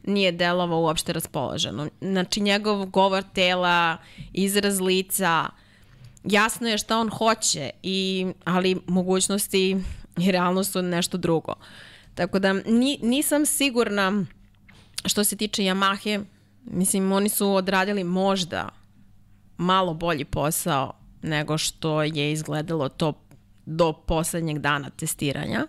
nije 0.03 0.31
delovao 0.31 0.79
uopšte 0.79 1.13
raspoloženo. 1.13 1.87
Znači 2.01 2.41
njegov 2.41 2.85
govor 2.85 3.23
tela, 3.33 3.97
izraz 4.33 4.79
lica, 4.79 5.49
jasno 6.23 6.69
je 6.69 6.77
šta 6.77 6.97
on 6.97 7.09
hoće, 7.09 7.69
i, 7.83 8.27
ali 8.43 8.77
mogućnosti 8.87 9.77
i 10.17 10.31
realnost 10.31 10.71
su 10.71 10.81
nešto 10.81 11.17
drugo. 11.17 11.53
Tako 12.15 12.39
da 12.39 12.53
ni, 12.53 12.99
nisam 13.01 13.45
sigurna 13.45 14.25
što 15.05 15.23
se 15.23 15.35
tiče 15.35 15.61
Yamahe, 15.61 16.23
mislim 16.65 17.11
oni 17.11 17.29
su 17.29 17.53
odradili 17.53 18.03
možda 18.03 18.69
malo 19.57 19.93
bolji 19.93 20.25
posao 20.25 20.93
nego 21.21 21.57
što 21.57 22.03
je 22.03 22.31
izgledalo 22.31 22.89
to 22.89 23.13
do 23.65 23.93
poslednjeg 23.93 24.59
dana 24.59 24.89
testiranja, 24.89 25.67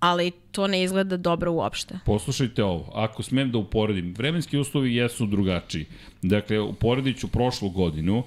ali 0.00 0.30
to 0.30 0.66
ne 0.66 0.82
izgleda 0.82 1.16
dobro 1.16 1.52
uopšte. 1.52 1.98
Poslušajte 2.06 2.64
ovo, 2.64 2.92
ako 2.94 3.22
smem 3.22 3.52
da 3.52 3.58
uporedim, 3.58 4.14
vremenski 4.18 4.58
uslovi 4.58 4.94
jesu 4.94 5.26
drugačiji. 5.26 5.86
Dakle, 6.22 6.60
uporedit 6.60 7.18
ću 7.18 7.28
prošlu 7.28 7.70
godinu, 7.70 8.22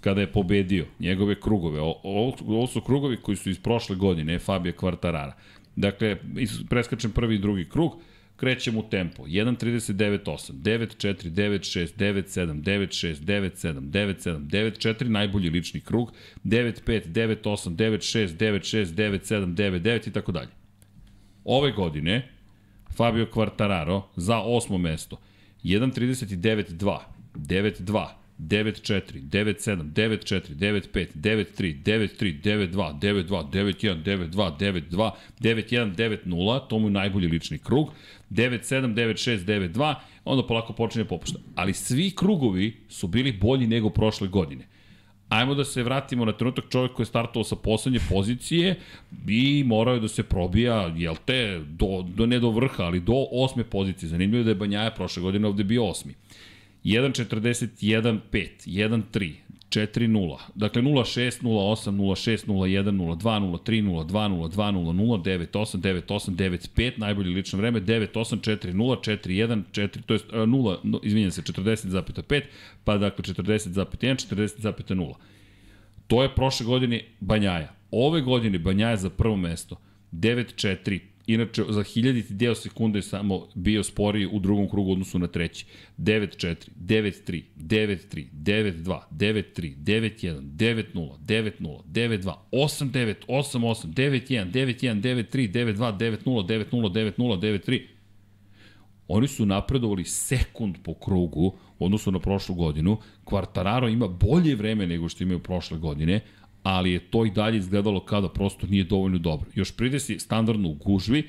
kada 0.00 0.20
je 0.20 0.32
pobedio 0.32 0.86
njegove 0.98 1.40
krugove. 1.40 1.80
Ovo, 2.02 2.66
su 2.66 2.80
krugovi 2.80 3.16
koji 3.16 3.36
su 3.36 3.50
iz 3.50 3.58
prošle 3.58 3.96
godine, 3.96 4.38
Fabio 4.38 4.72
Quartarara. 4.72 5.32
Dakle, 5.76 6.16
preskačem 6.68 7.10
prvi 7.10 7.34
i 7.34 7.38
drugi 7.38 7.68
krug, 7.68 7.92
krećemo 8.36 8.80
u 8.80 8.88
tempo. 8.90 9.22
1.39.8, 9.22 10.52
9.4, 10.52 11.30
9.6, 11.30 11.96
9.7, 11.96 12.62
9.6, 12.62 13.16
9.7, 13.16 13.80
9.7, 13.80 14.38
9.4, 14.46 15.08
najbolji 15.08 15.50
lični 15.50 15.80
krug, 15.80 16.12
9.5, 16.44 17.06
9.8, 17.06 17.76
9.6, 17.76 18.36
9.6, 18.36 18.84
9.7, 18.86 19.54
9.9 19.54 20.08
i 20.08 20.12
tako 20.12 20.32
dalje. 20.32 20.48
Ove 21.44 21.72
godine 21.72 22.28
Fabio 22.96 23.26
Quartararo 23.26 24.02
za 24.16 24.38
osmo 24.38 24.78
mesto 24.78 25.16
1.39.2, 25.64 26.98
9.2, 27.34 28.06
9.4, 28.48 29.28
9.7, 29.28 29.92
9.4, 29.92 30.54
9.5, 30.54 31.06
9.3, 31.14 31.82
9.3, 31.82 32.42
9.2, 32.42 32.98
9.2, 32.98 33.50
9.1, 33.50 34.02
9.2, 34.02 34.56
9.2, 34.58 35.10
9.1, 35.40 35.94
9.0, 35.94 36.68
to 36.68 36.78
mu 36.78 36.86
je 36.86 36.90
najbolji 36.90 37.28
lični 37.28 37.58
krug, 37.58 37.92
9.7, 38.30 38.94
9.6, 38.94 39.44
9.2, 39.44 39.94
onda 40.24 40.46
polako 40.46 40.72
počinje 40.72 41.04
popušta. 41.04 41.38
Ali 41.54 41.74
svi 41.74 42.10
krugovi 42.10 42.76
su 42.88 43.08
bili 43.08 43.32
bolji 43.32 43.66
nego 43.66 43.90
prošle 43.90 44.28
godine. 44.28 44.66
Ajmo 45.28 45.54
da 45.54 45.64
se 45.64 45.82
vratimo 45.82 46.24
na 46.24 46.32
trenutak 46.32 46.64
čovjek 46.68 46.92
koji 46.92 47.04
je 47.04 47.08
startovao 47.08 47.44
sa 47.44 47.56
poslednje 47.56 48.00
pozicije 48.08 48.74
i 49.28 49.62
morao 49.66 49.94
je 49.94 50.00
da 50.00 50.08
se 50.08 50.22
probija, 50.22 50.94
jel 50.96 51.14
te, 51.24 51.60
do, 51.68 52.02
do, 52.14 52.26
ne 52.26 52.38
do 52.38 52.50
vrha, 52.50 52.82
ali 52.82 53.00
do 53.00 53.26
osme 53.32 53.64
pozicije. 53.64 54.08
Zanimljivo 54.08 54.40
je 54.40 54.44
da 54.44 54.50
je 54.50 54.54
Banjaja 54.54 54.90
prošle 54.90 55.22
godine 55.22 55.48
ovde 55.48 55.64
bio 55.64 55.86
osmi. 55.86 56.14
1.41.5, 56.84 58.20
1.3, 58.66 59.34
4.0, 59.70 60.38
dakle 60.54 60.82
0.6, 60.82 61.42
0.8, 61.42 61.90
0.6, 61.90 62.46
0.1, 62.46 62.90
0.2, 62.90 63.18
0.3, 63.18 63.82
0.2, 63.82 64.06
0.2, 64.06 64.50
0.0, 64.50 65.22
9.8, 65.22 65.80
9.8, 65.80 66.36
9.5, 66.36 66.92
najbolje 66.96 67.30
lično 67.30 67.58
vreme, 67.58 67.80
9.8, 67.80 68.40
4.0, 68.40 68.74
4.1, 68.74 69.62
4, 69.72 70.02
to 70.06 70.14
je 70.14 70.20
0, 70.46 70.78
no, 70.82 71.00
izvinjam 71.02 71.30
se, 71.30 71.42
40,5, 71.42 72.42
pa 72.84 72.98
dakle 72.98 73.24
40,1, 73.24 74.34
40,0. 74.34 75.14
To 76.06 76.22
je 76.22 76.34
prošle 76.34 76.66
godine 76.66 77.00
Banjaja. 77.20 77.74
Ove 77.90 78.20
godine 78.20 78.58
Banjaja 78.58 78.96
za 78.96 79.10
prvo 79.10 79.36
mesto 79.36 79.76
9.4, 80.12 81.00
inače 81.34 81.64
za 81.68 81.82
hiljaditi 81.82 82.34
deo 82.34 82.54
sekunde 82.54 82.98
je 82.98 83.02
samo 83.02 83.48
bio 83.54 83.84
sporiji 83.84 84.26
u 84.32 84.38
drugom 84.38 84.70
krugu 84.70 84.92
odnosu 84.92 85.18
na 85.18 85.26
treći. 85.26 85.66
9.4, 85.98 86.56
9.3, 86.80 87.42
9.3, 87.56 88.26
9.2, 88.32 89.00
9.3, 89.10 89.76
9.1, 89.76 90.40
9.0, 90.40 91.10
9.0, 91.26 91.82
9.2, 91.86 92.34
8.9, 92.52 93.14
8.8, 93.28 93.86
9.1, 93.86 94.50
9.1, 94.52 95.00
9.3, 95.00 95.52
9.2, 95.52 95.98
9.0, 95.98 96.46
9.0, 96.46 96.92
9.0, 96.92 97.40
9.3. 97.40 97.80
Oni 99.08 99.28
su 99.28 99.46
napredovali 99.46 100.04
sekund 100.04 100.76
po 100.84 100.94
krugu 100.94 101.56
odnosu 101.78 102.10
na 102.10 102.18
prošlu 102.18 102.54
godinu. 102.54 102.98
Quartararo 103.24 103.92
ima 103.92 104.08
bolje 104.08 104.54
vreme 104.54 104.86
nego 104.86 105.08
što 105.08 105.24
imaju 105.24 105.38
prošle 105.38 105.78
godine, 105.78 106.20
ali 106.62 106.92
je 106.92 106.98
to 106.98 107.24
i 107.24 107.30
dalje 107.30 107.58
izgledalo 107.58 108.04
kao 108.04 108.20
da 108.20 108.28
prosto 108.28 108.66
nije 108.66 108.84
dovoljno 108.84 109.18
dobro. 109.18 109.50
Još 109.54 109.76
pride 109.76 110.00
si 110.00 110.18
standardno 110.18 110.68
u 110.68 110.74
gužvi, 110.74 111.28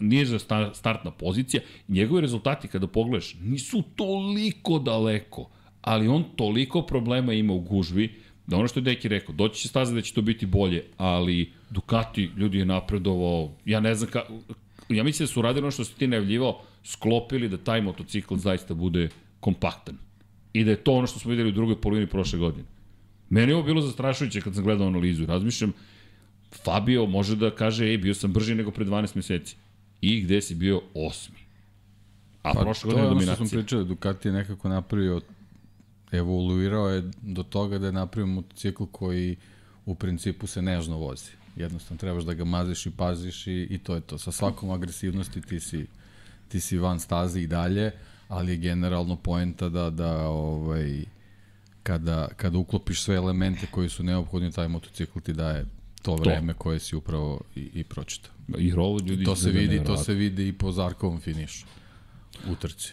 niža 0.00 0.38
sta- 0.38 0.74
startna 0.74 1.10
pozicija, 1.10 1.62
njegovi 1.88 2.20
rezultati 2.20 2.68
kada 2.68 2.86
pogledaš 2.86 3.34
nisu 3.42 3.82
toliko 3.96 4.78
daleko, 4.78 5.48
ali 5.82 6.08
on 6.08 6.24
toliko 6.36 6.82
problema 6.82 7.32
ima 7.32 7.52
u 7.52 7.60
gužvi, 7.60 8.14
da 8.46 8.56
ono 8.56 8.68
što 8.68 8.80
je 8.80 8.84
Deki 8.84 9.08
rekao, 9.08 9.34
doći 9.34 9.62
će 9.62 9.68
staza 9.68 9.94
da 9.94 10.00
će 10.02 10.14
to 10.14 10.22
biti 10.22 10.46
bolje, 10.46 10.84
ali 10.96 11.52
Ducati 11.70 12.30
ljudi 12.36 12.58
je 12.58 12.64
napredovao, 12.64 13.50
ja 13.64 13.80
ne 13.80 13.94
znam 13.94 14.10
ka, 14.10 14.22
ja 14.88 15.04
mislim 15.04 15.26
da 15.26 15.32
su 15.32 15.42
radili 15.42 15.64
ono 15.64 15.70
što 15.70 15.84
si 15.84 15.94
ti 15.98 16.06
najavljivao, 16.06 16.60
sklopili 16.84 17.48
da 17.48 17.56
taj 17.56 17.82
motocikl 17.82 18.36
zaista 18.36 18.74
bude 18.74 19.08
kompaktan. 19.40 19.96
I 20.52 20.64
da 20.64 20.70
je 20.70 20.76
to 20.76 20.92
ono 20.92 21.06
što 21.06 21.18
smo 21.18 21.30
videli 21.30 21.48
u 21.48 21.52
drugoj 21.52 21.80
polovini 21.80 22.06
prošle 22.06 22.38
godine. 22.38 22.64
Meni 23.30 23.52
je 23.52 23.56
ovo 23.56 23.64
bilo 23.64 23.82
zastrašujuće 23.82 24.40
kad 24.40 24.54
sam 24.54 24.64
gledao 24.64 24.86
analizu. 24.86 25.26
Razmišljam, 25.26 25.72
Fabio 26.64 27.06
može 27.06 27.36
da 27.36 27.50
kaže, 27.50 27.86
ej, 27.86 27.98
bio 27.98 28.14
sam 28.14 28.32
brži 28.32 28.54
nego 28.54 28.70
pre 28.70 28.84
12 28.84 29.16
meseci. 29.16 29.56
I 30.00 30.20
gde 30.20 30.40
si 30.42 30.54
bio 30.54 30.80
osmi? 30.94 31.38
A 32.42 32.52
pa, 32.54 32.60
prošle 32.60 32.90
to 32.90 32.96
godine 32.96 33.02
je 33.02 33.06
je 33.06 33.10
ono 33.10 33.20
što 33.20 33.32
dominacija. 33.34 33.60
pričali, 33.60 33.84
Ducati 33.84 34.28
je 34.28 34.32
nekako 34.32 34.68
napravio, 34.68 35.20
evoluirao 36.12 36.88
je 36.88 37.10
do 37.22 37.42
toga 37.42 37.78
da 37.78 37.86
je 37.86 37.92
napravio 37.92 38.34
motocikl 38.34 38.84
koji 38.84 39.36
u 39.86 39.94
principu 39.94 40.46
se 40.46 40.62
nežno 40.62 40.96
vozi. 40.96 41.30
Jednostavno 41.56 41.98
trebaš 41.98 42.24
da 42.24 42.34
ga 42.34 42.44
maziš 42.44 42.86
i 42.86 42.90
paziš 42.90 43.46
i, 43.46 43.66
i 43.70 43.78
to 43.78 43.94
je 43.94 44.00
to. 44.00 44.18
Sa 44.18 44.32
svakom 44.32 44.70
agresivnosti 44.70 45.40
ti 45.40 45.60
si, 45.60 45.86
ti 46.48 46.60
si 46.60 46.78
van 46.78 47.00
staze 47.00 47.40
i 47.40 47.46
dalje, 47.46 47.92
ali 48.28 48.52
je 48.52 48.56
generalno 48.56 49.16
poenta 49.16 49.68
da, 49.68 49.90
da 49.90 50.28
ovaj, 50.28 51.04
kada, 51.86 52.28
kada 52.36 52.58
uklopiš 52.58 53.02
sve 53.02 53.16
elemente 53.16 53.66
koji 53.66 53.88
su 53.88 54.02
neophodni, 54.02 54.52
taj 54.52 54.68
motocikl 54.68 55.18
ti 55.20 55.32
daje 55.32 55.64
to 56.02 56.14
vreme 56.16 56.52
to. 56.52 56.58
koje 56.58 56.78
si 56.78 56.96
upravo 56.96 57.40
i, 57.56 57.70
i 57.74 57.84
pročitao. 57.84 58.32
I 58.58 58.70
rolo 58.70 58.98
ljudi 59.00 59.24
To 59.24 59.36
se 59.36 59.50
vidi, 59.50 59.84
to 59.84 59.96
se 59.96 60.14
vidi 60.14 60.48
i 60.48 60.52
po 60.52 60.72
Zarkovom 60.72 61.20
finišu 61.20 61.66
u 62.48 62.54
trci. 62.54 62.92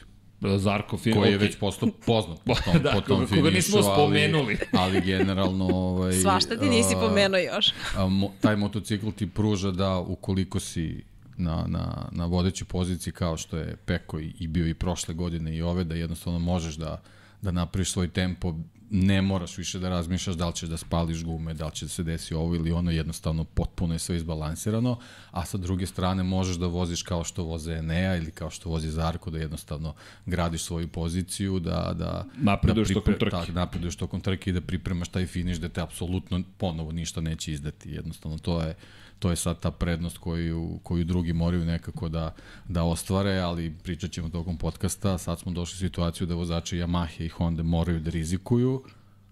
Zarko 0.57 0.97
film, 0.97 1.17
Koji 1.17 1.29
je 1.29 1.35
okej. 1.35 1.47
već 1.47 1.57
postao 1.57 1.89
poznat 2.05 2.39
po 2.45 2.53
tom, 2.65 2.81
Da, 2.83 2.91
po 2.91 3.01
tom 3.01 3.17
koga- 3.17 3.27
finišu, 3.27 3.41
koga 3.41 3.49
nismo 3.51 3.81
spomenuli. 3.83 4.57
Ali, 4.73 4.81
ali 4.95 5.01
generalno... 5.01 5.65
Ovaj, 5.65 6.13
Svašta 6.13 6.59
ti 6.59 6.69
nisi 6.69 6.93
pomenuo 6.93 7.39
još. 7.39 7.73
A, 7.97 8.07
mo, 8.07 8.31
taj 8.41 8.55
motocikl 8.55 9.09
ti 9.09 9.27
pruža 9.27 9.71
da 9.71 9.97
ukoliko 9.97 10.59
si 10.59 11.03
na, 11.37 11.65
na, 11.67 12.09
na 12.11 12.25
vodećoj 12.25 12.67
poziciji 12.67 13.13
kao 13.13 13.37
što 13.37 13.57
je 13.57 13.75
Peko 13.75 14.19
i, 14.19 14.33
i 14.39 14.47
bio 14.47 14.67
i 14.67 14.73
prošle 14.73 15.13
godine 15.13 15.55
i 15.55 15.61
ove, 15.61 15.83
da 15.83 15.95
jednostavno 15.95 16.39
možeš 16.39 16.75
da, 16.75 17.01
da 17.41 17.51
napraviš 17.51 17.91
svoj 17.91 18.07
tempo, 18.07 18.55
ne 18.95 19.21
moraš 19.21 19.57
više 19.57 19.79
da 19.79 19.89
razmišljaš 19.89 20.35
da 20.35 20.47
li 20.47 20.53
ćeš 20.53 20.69
da 20.69 20.77
spališ 20.77 21.23
gume, 21.23 21.53
da 21.53 21.65
li 21.65 21.71
će 21.71 21.85
da 21.85 21.89
se 21.89 22.03
desi 22.03 22.33
ovo 22.33 22.55
ili 22.55 22.71
ono, 22.71 22.91
jednostavno 22.91 23.43
potpuno 23.43 23.95
je 23.95 23.99
sve 23.99 24.15
izbalansirano, 24.15 24.99
a 25.31 25.45
sa 25.45 25.57
druge 25.57 25.85
strane 25.85 26.23
možeš 26.23 26.55
da 26.55 26.67
voziš 26.67 27.03
kao 27.03 27.23
što 27.23 27.43
voze 27.43 27.73
Enea 27.73 28.15
ili 28.15 28.31
kao 28.31 28.49
što 28.49 28.69
vozi 28.69 28.89
Zarko, 28.89 29.29
da 29.29 29.39
jednostavno 29.39 29.93
gradiš 30.25 30.63
svoju 30.63 30.87
poziciju, 30.87 31.59
da, 31.59 31.93
da, 31.97 32.25
Napreduješ 32.37 32.87
da 32.87 32.93
tokom 32.93 33.13
trke. 33.13 33.31
Tak, 33.31 33.49
napreduješ 33.49 33.95
tokom 33.95 34.21
trke 34.21 34.49
i 34.49 34.53
da 34.53 34.61
pripremaš 34.61 35.09
taj 35.09 35.25
finiš 35.25 35.57
da 35.57 35.69
te 35.69 35.81
apsolutno 35.81 36.43
ponovo 36.57 36.91
ništa 36.91 37.21
neće 37.21 37.51
izdati. 37.51 37.91
Jednostavno 37.91 38.37
to 38.37 38.61
je 38.61 38.75
to 39.23 39.29
je 39.29 39.35
sad 39.35 39.59
ta 39.59 39.71
prednost 39.71 40.17
koju, 40.17 40.79
koju 40.83 41.03
drugi 41.03 41.33
moraju 41.33 41.65
nekako 41.65 42.09
da, 42.09 42.35
da 42.67 42.83
ostvare, 42.83 43.39
ali 43.39 43.73
pričat 43.83 44.11
ćemo 44.11 44.29
tokom 44.29 44.57
podcasta. 44.57 45.17
Sad 45.17 45.39
smo 45.39 45.51
došli 45.51 45.75
u 45.75 45.79
situaciju 45.79 46.27
da 46.27 46.35
vozači 46.35 46.77
Yamaha 46.77 47.23
i 47.25 47.27
Honda 47.27 47.63
moraju 47.63 47.99
da 47.99 48.09
rizikuju, 48.09 48.83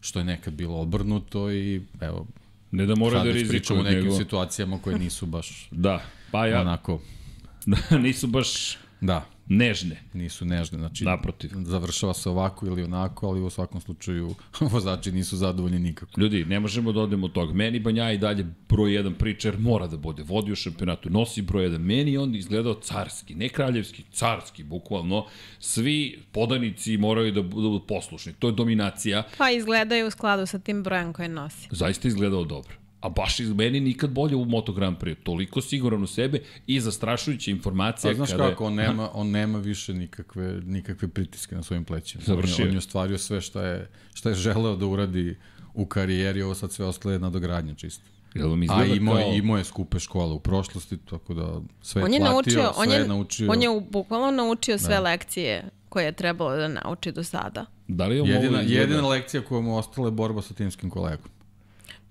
što 0.01 0.19
je 0.19 0.25
nekad 0.25 0.53
bilo 0.53 0.81
obrnuto 0.81 1.51
i 1.51 1.81
evo, 2.01 2.27
Ne 2.71 2.85
da 2.85 2.95
moraju 2.95 3.23
da 3.23 3.31
rizikuju, 3.31 3.79
o 3.79 3.83
nekim 3.83 4.03
nego... 4.03 4.17
situacijama 4.17 4.79
koje 4.81 4.99
nisu 4.99 5.25
baš 5.25 5.67
Da, 5.71 6.01
pa 6.31 6.47
ja, 6.47 6.61
onako 6.61 7.01
da, 7.65 7.97
nisu 7.97 8.27
baš 8.27 8.77
Da, 9.01 9.25
Nežne. 9.47 10.01
nisu 10.13 10.45
nežne. 10.45 10.77
Znači, 10.77 11.03
Naprotiv. 11.03 11.49
završava 11.55 12.13
se 12.13 12.29
ovako 12.29 12.65
ili 12.65 12.83
onako, 12.83 13.27
ali 13.27 13.41
u 13.41 13.49
svakom 13.49 13.81
slučaju 13.81 14.35
vozači 14.71 15.11
nisu 15.11 15.37
zadovoljni 15.37 15.79
nikako. 15.79 16.21
Ljudi, 16.21 16.45
ne 16.45 16.59
možemo 16.59 16.91
da 16.91 17.01
odemo 17.01 17.25
od 17.25 17.31
toga. 17.33 17.53
Meni 17.53 17.79
Banja 17.79 18.11
i 18.11 18.17
dalje 18.17 18.45
broj 18.69 18.93
jedan 18.93 19.13
priča, 19.13 19.47
jer 19.47 19.59
mora 19.59 19.87
da 19.87 19.97
bude. 19.97 20.23
Vodi 20.23 20.51
u 20.51 20.55
šampionatu, 20.55 21.09
nosi 21.09 21.41
broj 21.41 21.63
jedan. 21.63 21.81
Meni 21.81 22.13
je 22.13 22.19
on 22.19 22.35
izgledao 22.35 22.73
carski, 22.73 23.35
ne 23.35 23.49
kraljevski, 23.49 24.03
carski, 24.11 24.63
bukvalno. 24.63 25.25
Svi 25.59 26.19
podanici 26.31 26.97
moraju 26.97 27.31
da 27.31 27.41
budu 27.41 27.81
poslušni. 27.87 28.33
To 28.33 28.47
je 28.47 28.53
dominacija. 28.53 29.23
Pa 29.37 29.51
izgledaju 29.51 30.07
u 30.07 30.11
skladu 30.11 30.45
sa 30.45 30.59
tim 30.59 30.83
brojem 30.83 31.13
koje 31.13 31.29
nosi. 31.29 31.67
Zaista 31.71 32.07
izgledao 32.07 32.43
dobro. 32.43 32.80
A 33.01 33.09
baš 33.09 33.39
iz 33.39 33.53
meni 33.53 33.79
nikad 33.79 34.09
bolje 34.09 34.35
u 34.35 34.45
Moto 34.45 34.73
Grand 34.73 34.97
Prix. 34.97 35.15
Toliko 35.23 35.61
siguran 35.61 36.03
u 36.03 36.07
sebe 36.07 36.41
i 36.67 36.79
zastrašujuća 36.79 37.51
informacija. 37.51 38.11
Pa 38.11 38.15
znaš 38.15 38.31
kada 38.31 38.49
kako, 38.49 38.65
on 38.65 38.73
nema, 38.73 39.09
on 39.13 39.29
nema 39.29 39.59
više 39.59 39.93
nikakve, 39.93 40.61
nikakve 40.65 41.07
pritiske 41.07 41.55
na 41.55 41.63
svojim 41.63 41.85
plećima. 41.85 42.23
Završio. 42.25 42.55
On 42.55 42.61
je, 42.61 42.67
on 42.67 42.73
je 42.73 42.77
ostvario 42.77 43.17
sve 43.17 43.41
šta 43.41 43.65
je, 43.65 43.89
šta 44.13 44.29
je 44.29 44.35
želeo 44.35 44.75
da 44.75 44.85
uradi 44.85 45.37
u 45.73 45.85
karijeri, 45.85 46.41
ovo 46.41 46.55
sad 46.55 46.71
sve 46.71 46.85
ostaje 46.85 47.19
nadogradnja 47.19 47.75
čisto. 47.75 48.03
Jel 48.33 48.49
vam 48.49 48.61
A 48.61 48.85
imao, 48.85 49.15
kao... 49.15 49.21
je, 49.23 49.37
imao 49.37 49.57
je 49.57 49.63
skupe 49.63 49.99
škole 49.99 50.33
u 50.33 50.39
prošlosti, 50.39 50.97
tako 50.97 51.33
da 51.33 51.61
sve 51.81 52.03
On 52.03 52.13
je 52.13 52.19
platio, 52.19 52.33
naučio, 52.33 52.73
sve 52.73 52.83
on 52.83 52.91
je, 52.91 53.07
naučio. 53.07 53.51
on 53.51 53.61
je 53.61 53.81
bukvalno 53.89 54.31
naučio 54.31 54.77
sve 54.77 54.99
lekcije 54.99 55.69
koje 55.89 56.05
je 56.05 56.11
trebalo 56.11 56.55
da 56.55 56.67
nauči 56.67 57.11
do 57.11 57.23
sada. 57.23 57.65
Da 57.87 58.07
li 58.07 58.17
je 58.17 58.23
jedina, 58.23 58.61
jedina 58.61 59.07
lekcija 59.07 59.43
koja 59.43 59.61
mu 59.61 59.77
ostala 59.77 60.07
je 60.07 60.11
borba 60.11 60.41
sa 60.41 60.53
timskim 60.53 60.89
kolegom. 60.89 61.29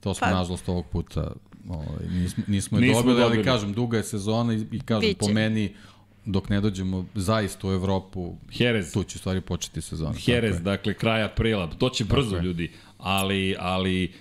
To 0.01 0.15
smo, 0.15 0.27
Pa- 0.27 0.35
nažalost, 0.35 0.69
ovog 0.69 0.87
puta 0.87 1.33
ovaj, 1.69 2.07
nismo, 2.11 2.45
nismo 2.47 2.79
je 2.79 2.83
Nismo 2.83 3.03
dobili, 3.03 3.21
dobili. 3.21 3.37
ali 3.39 3.45
kažem, 3.45 3.73
duga 3.73 3.97
je 3.97 4.03
sezona 4.03 4.55
i, 4.55 4.67
i 4.73 4.81
kažem, 4.81 5.09
Biće. 5.11 5.19
po 5.19 5.29
meni, 5.29 5.75
dok 6.25 6.49
ne 6.49 6.61
dođemo 6.61 7.07
zaista 7.15 7.69
u 7.69 7.73
Evropu, 7.73 8.35
Jerez. 8.53 8.93
tu 8.93 9.05
će 9.05 9.19
stvari 9.19 9.41
početi 9.41 9.81
sezona. 9.81 10.15
Jerez, 10.27 10.61
dakle, 10.63 10.95
kraj 10.95 11.23
aprila. 11.23 11.71
To 11.79 11.89
će 11.91 12.05
brzo, 12.05 12.37
je. 12.37 12.43
ljudi. 12.43 12.71
Ali, 12.99 13.57
ali, 13.59 14.13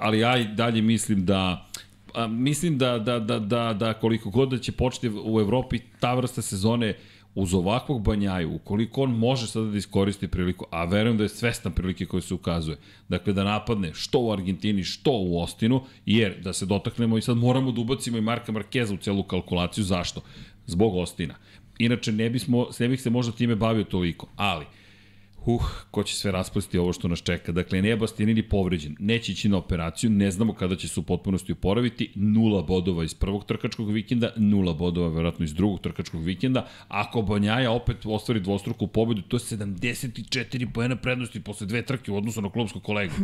ali 0.00 0.18
ja 0.18 0.38
i 0.38 0.44
dalje 0.48 0.82
mislim 0.82 1.26
da 1.26 1.68
a, 2.14 2.26
mislim 2.26 2.78
da, 2.78 2.98
da, 2.98 3.18
da, 3.18 3.38
da, 3.38 3.72
da 3.72 3.94
koliko 3.94 4.30
god 4.30 4.48
da 4.48 4.58
će 4.58 4.72
početi 4.72 5.08
u 5.24 5.40
Evropi 5.40 5.78
ta 6.00 6.14
vrsta 6.14 6.42
sezone 6.42 6.94
uz 7.34 7.54
ovakvog 7.54 8.02
banjaju, 8.02 8.54
ukoliko 8.54 9.02
on 9.02 9.10
može 9.10 9.46
sada 9.46 9.66
da 9.66 9.78
iskoristi 9.78 10.28
priliku, 10.28 10.66
a 10.70 10.84
verujem 10.84 11.16
da 11.16 11.22
je 11.22 11.28
svestan 11.28 11.72
prilike 11.72 12.06
koje 12.06 12.22
se 12.22 12.34
ukazuje, 12.34 12.76
dakle 13.08 13.32
da 13.32 13.44
napadne 13.44 13.94
što 13.94 14.20
u 14.20 14.32
Argentini, 14.32 14.84
što 14.84 15.10
u 15.12 15.40
Ostinu, 15.40 15.82
jer 16.06 16.40
da 16.42 16.52
se 16.52 16.66
dotaknemo 16.66 17.18
i 17.18 17.22
sad 17.22 17.36
moramo 17.36 17.72
da 17.72 17.80
ubacimo 17.80 18.18
i 18.18 18.20
Marka 18.20 18.52
Markeza 18.52 18.94
u 18.94 18.96
celu 18.96 19.22
kalkulaciju, 19.22 19.84
zašto? 19.84 20.20
Zbog 20.66 20.96
Ostina. 20.96 21.34
Inače, 21.78 22.12
ne, 22.12 22.30
bismo, 22.30 22.66
ne 22.78 22.88
bih 22.88 23.02
se 23.02 23.10
možda 23.10 23.32
time 23.32 23.56
bavio 23.56 23.84
toliko, 23.84 24.26
ali 24.36 24.66
Uh, 25.48 25.62
ko 25.90 26.02
će 26.02 26.14
sve 26.14 26.32
raspustiti 26.32 26.78
ovo 26.78 26.92
što 26.92 27.08
nas 27.08 27.22
čeka. 27.22 27.52
Dakle, 27.52 27.82
nije 27.82 27.96
Bastianini 27.96 28.42
povređen. 28.42 28.96
Neće 28.98 29.32
ići 29.32 29.48
na 29.48 29.56
operaciju, 29.56 30.10
ne 30.10 30.30
znamo 30.30 30.52
kada 30.52 30.76
će 30.76 30.88
se 30.88 31.00
u 31.00 31.02
potpunosti 31.02 31.52
oporaviti. 31.52 32.10
Nula 32.14 32.62
bodova 32.62 33.04
iz 33.04 33.14
prvog 33.14 33.44
trkačkog 33.44 33.90
vikenda, 33.92 34.32
nula 34.36 34.72
bodova 34.72 35.08
verovatno 35.08 35.44
iz 35.44 35.54
drugog 35.54 35.80
trkačkog 35.80 36.24
vikenda. 36.24 36.66
Ako 36.88 37.22
Banjaja 37.22 37.70
opet 37.70 37.96
ostvari 38.04 38.40
dvostruku 38.40 38.86
pobedu, 38.86 39.22
to 39.22 39.36
je 39.36 39.40
74 39.40 40.72
pojena 40.74 40.96
prednosti 40.96 41.40
posle 41.40 41.66
dve 41.66 41.82
trke 41.82 42.12
u 42.12 42.16
odnosu 42.16 42.42
na 42.42 42.50
klubskog 42.50 42.82
kolegu. 42.82 43.14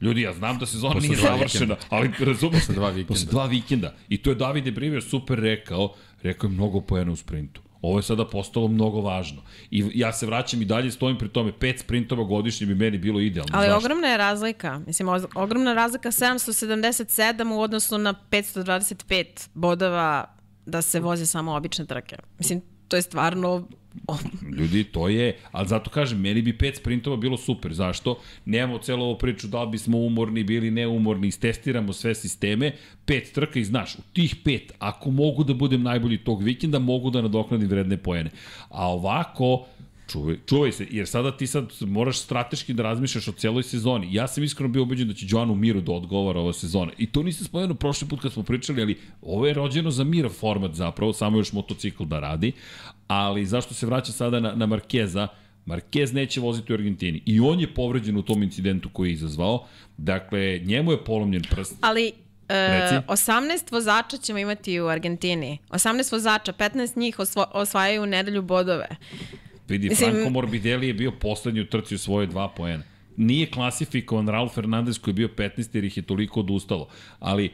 Ljudi, 0.00 0.20
ja 0.20 0.32
znam 0.32 0.58
da 0.58 0.66
sezona 0.66 1.00
nije 1.00 1.16
završena, 1.16 1.76
ali 1.88 2.10
razumete. 2.18 2.58
Posle 2.58 2.74
dva 2.74 2.90
vikenda. 2.90 3.08
Posle 3.08 3.30
dva 3.30 3.46
vikenda. 3.46 3.94
I 4.08 4.18
to 4.18 4.30
je 4.30 4.36
Davide 4.36 4.70
Brivier 4.70 5.02
super 5.02 5.38
rekao, 5.38 5.94
rekao 6.22 6.48
je 6.48 6.54
mnogo 6.54 6.80
pojena 6.80 7.12
u 7.12 7.16
sprintu. 7.16 7.60
Ovo 7.82 7.98
je 7.98 8.02
sada 8.02 8.24
postalo 8.24 8.68
mnogo 8.68 9.00
važno. 9.00 9.42
I 9.70 9.84
ja 9.94 10.12
se 10.12 10.26
vraćam 10.26 10.62
i 10.62 10.64
dalje 10.64 10.90
stojim 10.90 11.18
pri 11.18 11.28
tome, 11.28 11.52
pet 11.58 11.80
sprintova 11.80 12.24
godišnje 12.24 12.66
bi 12.66 12.74
meni 12.74 12.98
bilo 12.98 13.20
idealno. 13.20 13.50
Ali 13.54 13.66
Zašto? 13.66 13.78
ogromna 13.78 14.08
je 14.08 14.16
razlika. 14.16 14.80
Mislim, 14.86 15.08
ogromna 15.34 15.74
razlika 15.74 16.10
777 16.10 17.52
u 17.52 17.60
odnosu 17.60 17.98
na 17.98 18.14
525 18.30 19.48
bodova 19.54 20.34
da 20.66 20.82
se 20.82 21.00
voze 21.00 21.26
samo 21.26 21.54
obične 21.54 21.86
trke. 21.86 22.16
Mislim, 22.38 22.62
to 22.92 22.96
je 22.96 23.02
stvarno... 23.02 23.68
Ljudi, 24.58 24.84
to 24.84 25.08
je, 25.08 25.36
ali 25.52 25.68
zato 25.68 25.90
kažem, 25.90 26.20
meni 26.20 26.42
bi 26.42 26.52
pet 26.58 26.76
sprintova 26.76 27.16
bilo 27.16 27.36
super. 27.36 27.72
Zašto? 27.72 28.18
Nemamo 28.44 28.78
celo 28.78 29.04
ovu 29.04 29.18
priču 29.18 29.48
da 29.48 29.62
li 29.62 29.70
bismo 29.70 29.98
umorni, 29.98 30.44
bili 30.44 30.70
neumorni, 30.70 31.28
istestiramo 31.28 31.92
sve 31.92 32.14
sisteme, 32.14 32.72
pet 33.04 33.32
trka 33.32 33.60
i 33.60 33.64
znaš, 33.64 33.94
u 33.94 34.02
tih 34.12 34.36
pet, 34.44 34.72
ako 34.78 35.10
mogu 35.10 35.44
da 35.44 35.54
budem 35.54 35.82
najbolji 35.82 36.18
tog 36.18 36.42
vikenda, 36.42 36.78
mogu 36.78 37.10
da 37.10 37.22
nadoknadim 37.22 37.68
vredne 37.68 37.96
pojene. 37.96 38.30
A 38.68 38.92
ovako, 38.92 39.64
Čuvaj, 40.12 40.36
čuvaj 40.46 40.72
se, 40.72 40.86
jer 40.90 41.06
sada 41.08 41.36
ti 41.36 41.46
sad 41.46 41.72
moraš 41.80 42.18
strateški 42.18 42.72
da 42.72 42.82
razmišljaš 42.82 43.28
o 43.28 43.32
celoj 43.32 43.62
sezoni. 43.62 44.14
Ja 44.14 44.28
sam 44.28 44.44
iskreno 44.44 44.72
bio 44.72 44.82
ubeđen 44.82 45.08
da 45.08 45.14
će 45.14 45.26
Joanu 45.28 45.54
Miru 45.54 45.80
da 45.80 45.92
odgovara 45.92 46.40
ova 46.40 46.52
sezona. 46.52 46.92
I 46.98 47.06
to 47.12 47.22
nisam 47.22 47.46
spomenuo 47.46 47.76
prošli 47.76 48.08
put 48.08 48.20
kad 48.20 48.32
smo 48.32 48.42
pričali, 48.42 48.82
ali 48.82 48.98
ovo 49.22 49.46
je 49.46 49.54
rođeno 49.54 49.90
za 49.90 50.04
Mira 50.04 50.28
format 50.28 50.74
zapravo, 50.74 51.12
samo 51.12 51.38
još 51.38 51.52
motocikl 51.52 52.04
da 52.04 52.20
radi. 52.20 52.52
Ali 53.08 53.46
zašto 53.46 53.74
se 53.74 53.86
vraća 53.86 54.12
sada 54.12 54.40
na, 54.40 54.54
na 54.54 54.66
Markeza? 54.66 55.28
Marquez 55.66 56.14
neće 56.14 56.40
voziti 56.40 56.72
u 56.72 56.76
Argentini. 56.76 57.22
I 57.26 57.40
on 57.40 57.60
je 57.60 57.74
povređen 57.74 58.16
u 58.16 58.22
tom 58.22 58.42
incidentu 58.42 58.88
koji 58.92 59.08
je 59.08 59.12
izazvao. 59.12 59.66
Dakle, 59.96 60.58
njemu 60.64 60.92
je 60.92 61.04
polomljen 61.04 61.42
prst. 61.50 61.74
Ali 61.80 62.12
e, 62.48 62.80
Reci. 62.80 62.94
18 62.94 63.72
vozača 63.72 64.16
ćemo 64.16 64.38
imati 64.38 64.80
u 64.80 64.86
Argentini. 64.86 65.58
18 65.70 66.12
vozača, 66.12 66.52
15 66.52 66.96
njih 66.96 67.18
osvo, 67.18 67.46
osvajaju 67.52 68.02
u 68.02 68.06
nedelju 68.06 68.42
bodove. 68.42 68.88
Vidi, 69.72 69.88
Mislim- 69.88 70.10
Franco 70.10 70.30
Morbidelli 70.30 70.86
je 70.86 70.94
bio 70.94 71.12
poslednji 71.12 71.60
u 71.60 71.66
trci 71.66 71.94
u 71.94 71.98
svoje 71.98 72.26
dva 72.26 72.48
poena. 72.48 72.82
Nije 73.16 73.46
klasifikovan 73.48 74.28
Raul 74.28 74.48
Fernandez 74.48 74.98
koji 74.98 75.12
je 75.12 75.16
bio 75.16 75.28
15 75.30 75.74
jer 75.74 75.84
ih 75.84 75.96
je 75.96 76.02
toliko 76.02 76.40
odustalo. 76.40 76.88
Ali, 77.20 77.44
e, 77.44 77.50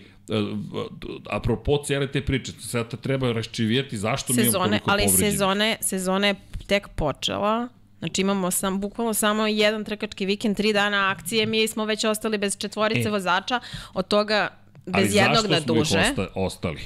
apropo 1.28 1.78
cele 1.78 2.06
te 2.06 2.20
priče, 2.22 2.52
sada 2.52 2.96
treba 2.96 3.32
raščivijeti 3.32 3.96
zašto 3.98 4.32
mi 4.32 4.36
imamo 4.36 4.46
Sezone, 4.48 4.68
toliko 4.68 4.90
ali 4.90 5.02
povređenih. 5.02 5.32
sezone, 5.32 5.76
sezona 5.80 6.26
je 6.26 6.34
tek 6.66 6.88
počela. 6.88 7.68
Znači 7.98 8.20
imamo 8.20 8.50
sam, 8.50 8.80
bukvalno 8.80 9.14
samo 9.14 9.46
jedan 9.46 9.84
trkački 9.84 10.26
vikend, 10.26 10.56
tri 10.56 10.72
dana 10.72 11.10
akcije, 11.10 11.46
mi 11.46 11.68
smo 11.68 11.84
već 11.84 12.04
ostali 12.04 12.38
bez 12.38 12.58
četvorice 12.58 13.08
E. 13.08 13.10
vozača, 13.10 13.60
od 13.94 14.08
toga 14.08 14.48
Ali 14.86 15.04
bez 15.04 15.14
jednog 15.14 15.34
zašto 15.36 15.48
na 15.48 15.60
smo 15.60 15.74
ih 15.74 15.78
duže. 15.78 15.98
osta, 16.00 16.26
ostali? 16.34 16.80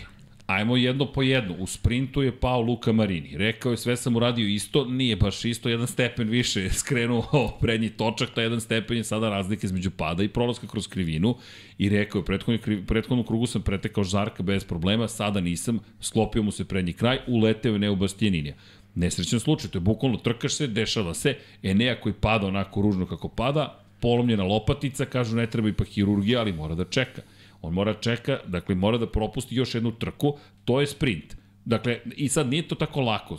Ajmo 0.47 0.77
jedno 0.77 1.13
po 1.13 1.23
jedno. 1.23 1.55
U 1.59 1.67
sprintu 1.67 2.23
je 2.23 2.41
pao 2.41 2.61
Luka 2.61 2.93
Marini. 2.93 3.37
Rekao 3.37 3.73
je 3.73 3.77
sve 3.77 3.97
sam 3.97 4.17
uradio 4.17 4.49
isto, 4.49 4.85
nije 4.85 5.17
baš 5.17 5.45
isto, 5.45 5.69
jedan 5.69 5.87
stepen 5.87 6.29
više 6.29 6.63
je 6.63 6.71
skrenuo 6.71 7.53
prednji 7.61 7.91
točak, 7.91 8.31
ta 8.35 8.43
jedan 8.43 8.61
stepen 8.61 8.97
je 8.97 9.05
sada 9.05 9.31
razlika 9.31 9.67
između 9.67 9.91
pada 9.91 10.23
i 10.23 10.29
prolaska 10.29 10.67
kroz 10.67 10.89
krivinu. 10.89 11.37
I 11.79 11.89
rekao 11.89 12.19
je 12.19 12.25
prethodni, 12.25 12.85
prethodnom 12.87 13.27
krugu 13.27 13.47
sam 13.47 13.63
pretekao 13.63 14.05
Žarka 14.05 14.43
bez 14.43 14.65
problema, 14.65 15.09
sada 15.09 15.41
nisam, 15.41 15.79
sklopio 16.01 16.43
mu 16.43 16.51
se 16.51 16.65
prednji 16.65 16.93
kraj, 16.93 17.19
uleteo 17.27 17.73
je 17.73 17.79
ne 17.79 17.91
u 17.91 17.97
Bastianinija. 17.97 18.55
Nesrećan 18.95 19.41
slučaj, 19.41 19.71
to 19.71 19.79
je 19.79 19.81
bukvalno 19.81 20.19
trkaš 20.19 20.55
se, 20.55 20.67
dešava 20.67 21.15
se, 21.15 21.37
Enea 21.63 22.01
koji 22.01 22.13
pada 22.13 22.47
onako 22.47 22.83
ružno 22.83 23.07
kako 23.07 23.29
pada, 23.29 23.85
polomljena 24.01 24.45
lopatica, 24.45 25.05
kažu 25.05 25.37
ne 25.37 25.47
treba 25.47 25.69
ipak 25.69 25.89
hirurgija, 25.89 26.41
ali 26.41 26.53
mora 26.53 26.75
da 26.75 26.85
čeka. 26.85 27.23
On 27.63 27.73
mora 27.73 27.95
čeka, 27.95 28.39
dakle 28.47 28.75
mora 28.75 28.99
da 28.99 29.07
propusti 29.07 29.57
još 29.57 29.75
jednu 29.75 29.91
trku, 29.91 30.37
to 30.65 30.81
je 30.81 30.87
sprint. 30.87 31.37
Dakle, 31.65 31.99
i 32.17 32.29
sad 32.29 32.49
nije 32.49 32.69
to 32.69 32.75
tako 32.75 33.01
lako, 33.01 33.37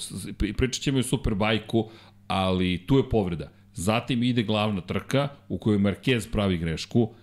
pričat 0.57 0.81
ćemo 0.81 0.97
i 0.97 0.99
o 0.99 1.03
Superbajku, 1.03 1.89
ali 2.27 2.83
tu 2.87 2.97
je 2.97 3.09
povreda. 3.09 3.51
Zatim 3.73 4.23
ide 4.23 4.43
glavna 4.43 4.81
trka 4.81 5.27
u 5.49 5.57
kojoj 5.57 5.79
Marquez 5.79 6.31
pravi 6.31 6.57
grešku, 6.57 7.13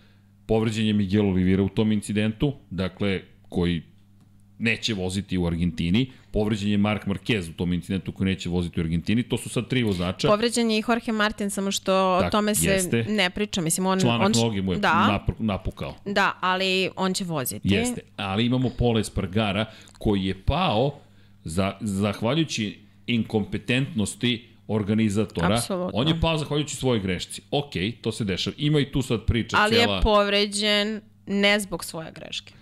povređen 0.46 0.86
je 0.86 0.92
Miguel 0.92 1.28
Oliveira 1.28 1.62
u 1.62 1.68
tom 1.68 1.92
incidentu, 1.92 2.52
dakle, 2.70 3.22
koji 3.48 3.82
neće 4.60 4.94
voziti 4.94 5.38
u 5.38 5.46
Argentini, 5.46 6.12
povređen 6.30 6.70
je 6.70 6.78
Mark 6.78 7.06
Marquez 7.06 7.50
u 7.50 7.52
tom 7.52 7.72
incidentu 7.72 8.12
koji 8.12 8.26
neće 8.26 8.48
voziti 8.48 8.80
u 8.80 8.82
Argentini, 8.82 9.22
to 9.22 9.38
su 9.38 9.48
sad 9.48 9.68
tri 9.68 9.82
vozača. 9.82 10.28
Povređen 10.28 10.70
je 10.70 10.78
i 10.78 10.82
Jorge 10.88 11.12
Martin, 11.12 11.50
samo 11.50 11.70
što 11.70 12.16
o 12.16 12.20
Tak, 12.20 12.32
tome 12.32 12.54
se 12.54 12.68
jeste. 12.70 13.04
ne 13.08 13.30
priča. 13.30 13.60
Mislim, 13.60 13.86
on, 13.86 14.00
Članak 14.00 14.26
on, 14.26 14.32
noge 14.42 14.62
mu 14.62 14.72
je 14.72 14.78
da, 14.78 15.24
napukao. 15.38 15.94
da, 16.04 16.32
ali 16.40 16.90
on 16.96 17.14
će 17.14 17.24
voziti. 17.24 17.68
Jeste, 17.68 18.00
ali 18.16 18.46
imamo 18.46 18.70
Pola 18.78 19.00
Espargara 19.00 19.64
koji 19.98 20.24
je 20.24 20.42
pao 20.44 20.98
za, 21.44 21.76
zahvaljujući 21.80 22.78
inkompetentnosti 23.06 24.48
organizatora. 24.68 25.54
Apsolutno. 25.56 26.00
On 26.00 26.08
je 26.08 26.20
pao 26.20 26.38
zahvaljujući 26.38 26.76
svojoj 26.76 27.00
grešci. 27.00 27.42
Ok, 27.50 27.72
to 28.00 28.12
se 28.12 28.24
dešava. 28.24 28.54
Ima 28.58 28.80
i 28.80 28.92
tu 28.92 29.02
sad 29.02 29.24
priča 29.24 29.56
Ali 29.60 29.74
cijela... 29.74 29.96
je 29.96 30.02
povređen 30.02 31.00
ne 31.26 31.60
zbog 31.60 31.84
svoje 31.84 32.12
greške. 32.12 32.54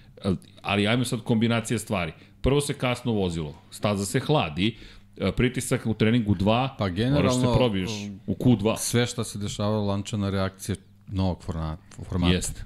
Ali 0.63 0.87
ajmo 0.87 1.05
sad 1.05 1.21
kombinacija 1.21 1.79
stvari. 1.79 2.13
Prvo 2.41 2.61
se 2.61 2.75
kasno 2.75 3.13
vozilo, 3.13 3.55
staza 3.71 4.05
se 4.05 4.21
hladi, 4.21 4.77
e, 5.17 5.33
pritisak 5.33 5.87
u 5.87 5.95
treningu 5.95 6.35
2, 6.35 6.69
Pa 6.79 6.89
moraš 7.11 7.35
se 7.35 7.47
probiješ 7.57 7.91
u 8.27 8.35
Q2. 8.35 8.77
Sve 8.79 9.07
šta 9.07 9.25
se 9.25 9.39
dešavalo 9.39 9.85
lančana 9.85 10.31
reakcija 10.31 10.77
novog 11.07 11.43
formata. 11.43 11.83
formata. 12.09 12.35
Jeste. 12.35 12.65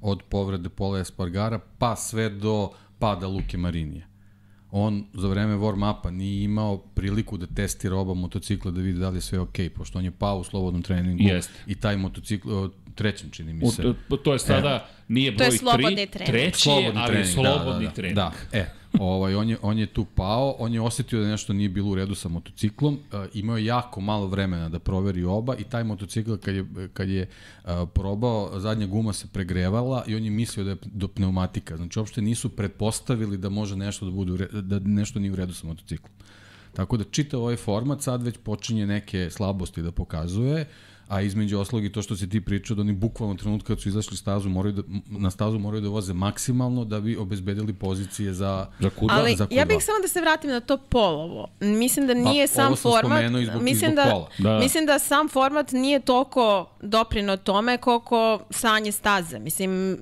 Od 0.00 0.22
povrede 0.28 0.68
Pola 0.68 0.98
Espargara 0.98 1.60
pa 1.78 1.96
sve 1.96 2.28
do 2.28 2.70
pada 2.98 3.26
Luke 3.26 3.56
Marinije. 3.56 4.09
On 4.72 5.04
za 5.14 5.28
vreme 5.28 5.56
warm-upa 5.56 6.10
nije 6.10 6.44
imao 6.44 6.78
priliku 6.78 7.36
da 7.36 7.46
testira 7.46 7.96
oba 7.96 8.14
motocikla 8.14 8.70
da 8.70 8.80
vidi 8.80 8.98
da 8.98 9.08
li 9.08 9.16
je 9.16 9.20
sve 9.20 9.38
okej, 9.38 9.68
okay, 9.68 9.72
pošto 9.72 9.98
on 9.98 10.04
je 10.04 10.10
pao 10.10 10.38
u 10.38 10.44
slobodnom 10.44 10.82
treningu 10.82 11.22
Jest. 11.22 11.50
i 11.66 11.74
taj 11.74 11.96
motocikl, 11.96 12.66
trećem 12.94 13.30
čini 13.30 13.52
mi 13.52 13.70
se. 13.70 13.94
U, 14.10 14.16
to 14.16 14.32
je 14.32 14.38
sada, 14.38 14.88
nije 15.08 15.30
To 15.30 15.36
broj 15.36 15.46
je 15.46 15.58
slobodni 15.58 16.06
3, 16.06 16.10
trening. 16.10 16.26
treći 16.26 16.70
je, 16.70 16.92
ali 16.94 17.16
je 17.16 17.26
slobodni 17.26 17.84
da, 17.84 17.88
da, 17.88 17.94
trening. 17.94 18.16
Da, 18.16 18.32
e, 18.52 18.66
ovaj, 18.98 19.34
on, 19.34 19.48
je, 19.48 19.58
on 19.62 19.78
je 19.78 19.86
tu 19.86 20.04
pao, 20.04 20.56
on 20.58 20.74
je 20.74 20.80
osetio 20.80 21.20
da 21.20 21.28
nešto 21.28 21.52
nije 21.52 21.68
bilo 21.68 21.90
u 21.90 21.94
redu 21.94 22.14
sa 22.14 22.28
motociklom, 22.28 22.94
uh, 22.94 23.26
imao 23.34 23.56
je 23.56 23.64
jako 23.64 24.00
malo 24.00 24.26
vremena 24.26 24.68
da 24.68 24.78
proveri 24.78 25.24
oba 25.24 25.56
i 25.56 25.64
taj 25.64 25.84
motocikl 25.84 26.36
kad 26.36 26.54
je, 26.54 26.64
kad 26.92 27.08
je 27.08 27.28
uh, 27.64 27.70
probao, 27.94 28.60
zadnja 28.60 28.86
guma 28.86 29.12
se 29.12 29.26
pregrevala 29.32 30.04
i 30.06 30.16
on 30.16 30.24
je 30.24 30.30
mislio 30.30 30.64
da 30.64 30.70
je 30.70 30.76
do 30.84 31.08
pneumatika. 31.08 31.76
Znači, 31.76 31.98
uopšte 31.98 32.22
nisu 32.22 32.48
pretpostavili 32.48 33.36
da 33.36 33.48
može 33.48 33.76
nešto 33.76 34.04
da 34.04 34.10
bude, 34.10 34.46
da 34.46 34.78
nešto 34.78 35.18
nije 35.18 35.32
u 35.32 35.36
redu 35.36 35.54
sa 35.54 35.66
motociklom. 35.66 36.12
Tako 36.72 36.96
da 36.96 37.04
čitav 37.04 37.40
ovaj 37.40 37.56
format 37.56 38.02
sad 38.02 38.22
već 38.22 38.36
počinje 38.44 38.86
neke 38.86 39.30
slabosti 39.30 39.82
da 39.82 39.92
pokazuje, 39.92 40.66
a 41.10 41.20
između 41.20 41.58
oslog 41.58 41.84
i 41.84 41.92
to 41.92 42.02
što 42.02 42.16
si 42.16 42.28
ti 42.28 42.40
pričao 42.40 42.74
da 42.74 42.80
oni 42.80 42.92
bukvalno 42.92 43.34
trenutka 43.34 43.66
kad 43.66 43.80
su 43.80 43.88
izašli 43.88 44.16
stazu 44.16 44.48
moraju 44.48 44.72
da, 44.72 44.82
na 45.08 45.30
stazu 45.30 45.58
moraju 45.58 45.80
da 45.80 45.88
voze 45.88 46.12
maksimalno 46.12 46.84
da 46.84 47.00
bi 47.00 47.16
obezbedili 47.16 47.72
pozicije 47.72 48.32
za 48.32 48.66
Za 48.80 48.90
Q2. 48.90 49.06
Ali 49.10 49.36
za 49.36 49.46
ja 49.50 49.64
Q2. 49.64 49.68
bih 49.68 49.76
samo 49.80 49.98
da 50.02 50.08
se 50.08 50.20
vratim 50.20 50.50
na 50.50 50.60
to 50.60 50.76
polovo. 50.78 51.48
Mislim 51.60 52.06
da 52.06 52.14
nije 52.14 52.46
Pa, 52.46 52.52
sam 52.52 52.66
ovo 52.66 52.76
sam 52.76 52.92
format, 52.92 53.02
spomenuo 53.12 53.40
i 53.40 53.46
zbog- 53.46 53.60
i 53.60 53.64
mislim 53.64 53.90
zbog 53.92 53.96
da, 53.96 54.10
pola. 54.10 54.28
Da. 54.38 54.58
mislim 54.58 54.86
da 54.86 54.98
sam 54.98 55.28
format 55.28 55.72
nije 55.72 56.00
toliko 56.00 56.70
doprino 56.82 57.36
tome 57.36 57.76
koliko 57.78 58.40
sanje 58.50 58.92
staze. 58.92 59.38
Mislim 59.38 59.98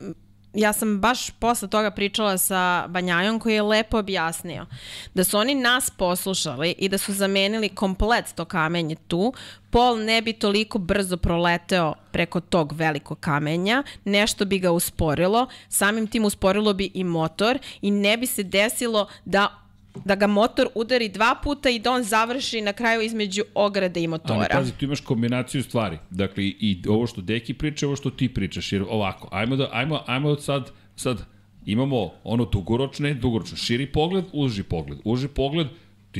ja 0.54 0.72
sam 0.72 1.00
baš 1.00 1.30
posle 1.30 1.68
toga 1.68 1.90
pričala 1.90 2.38
sa 2.38 2.86
Banjajom 2.88 3.40
koji 3.40 3.54
je 3.54 3.62
lepo 3.62 3.98
objasnio 3.98 4.66
da 5.14 5.24
su 5.24 5.38
oni 5.38 5.54
nas 5.54 5.90
poslušali 5.90 6.74
i 6.78 6.88
da 6.88 6.98
su 6.98 7.12
zamenili 7.12 7.68
komplet 7.68 8.34
to 8.34 8.44
kamenje 8.44 8.96
tu, 9.08 9.32
Pol 9.70 9.98
ne 10.04 10.22
bi 10.22 10.32
toliko 10.32 10.78
brzo 10.78 11.16
proleteo 11.16 11.94
preko 12.12 12.40
tog 12.40 12.72
velikog 12.72 13.20
kamenja, 13.20 13.82
nešto 14.04 14.44
bi 14.44 14.58
ga 14.58 14.70
usporilo, 14.70 15.46
samim 15.68 16.06
tim 16.06 16.24
usporilo 16.24 16.72
bi 16.72 16.90
i 16.94 17.04
motor 17.04 17.58
i 17.82 17.90
ne 17.90 18.16
bi 18.16 18.26
se 18.26 18.42
desilo 18.42 19.08
da 19.24 19.67
da 20.04 20.14
ga 20.14 20.26
motor 20.26 20.68
udari 20.74 21.08
dva 21.08 21.34
puta 21.42 21.70
i 21.70 21.78
da 21.78 21.92
on 21.92 22.02
završi 22.02 22.60
na 22.60 22.72
kraju 22.72 23.02
između 23.02 23.42
ograde 23.54 24.02
i 24.02 24.06
motora. 24.06 24.38
Ali 24.38 24.48
pazi, 24.52 24.72
tu 24.72 24.84
imaš 24.84 25.00
kombinaciju 25.00 25.62
stvari. 25.62 25.98
Dakle, 26.10 26.44
i 26.44 26.82
ovo 26.88 27.06
što 27.06 27.20
Deki 27.20 27.54
priča, 27.54 27.86
ovo 27.86 27.96
što 27.96 28.10
ti 28.10 28.34
pričaš. 28.34 28.72
Jer 28.72 28.84
ovako, 28.88 29.28
ajmo, 29.32 29.56
da, 29.56 29.68
ajmo, 29.72 30.02
ajmo 30.06 30.36
sad, 30.36 30.70
sad 30.96 31.24
imamo 31.66 32.10
ono 32.24 32.44
dugoročne, 32.44 33.14
dugoročno 33.14 33.56
širi 33.56 33.86
pogled, 33.86 34.24
uži 34.32 34.62
pogled. 34.62 34.98
Uži 35.04 35.28
pogled, 35.28 35.66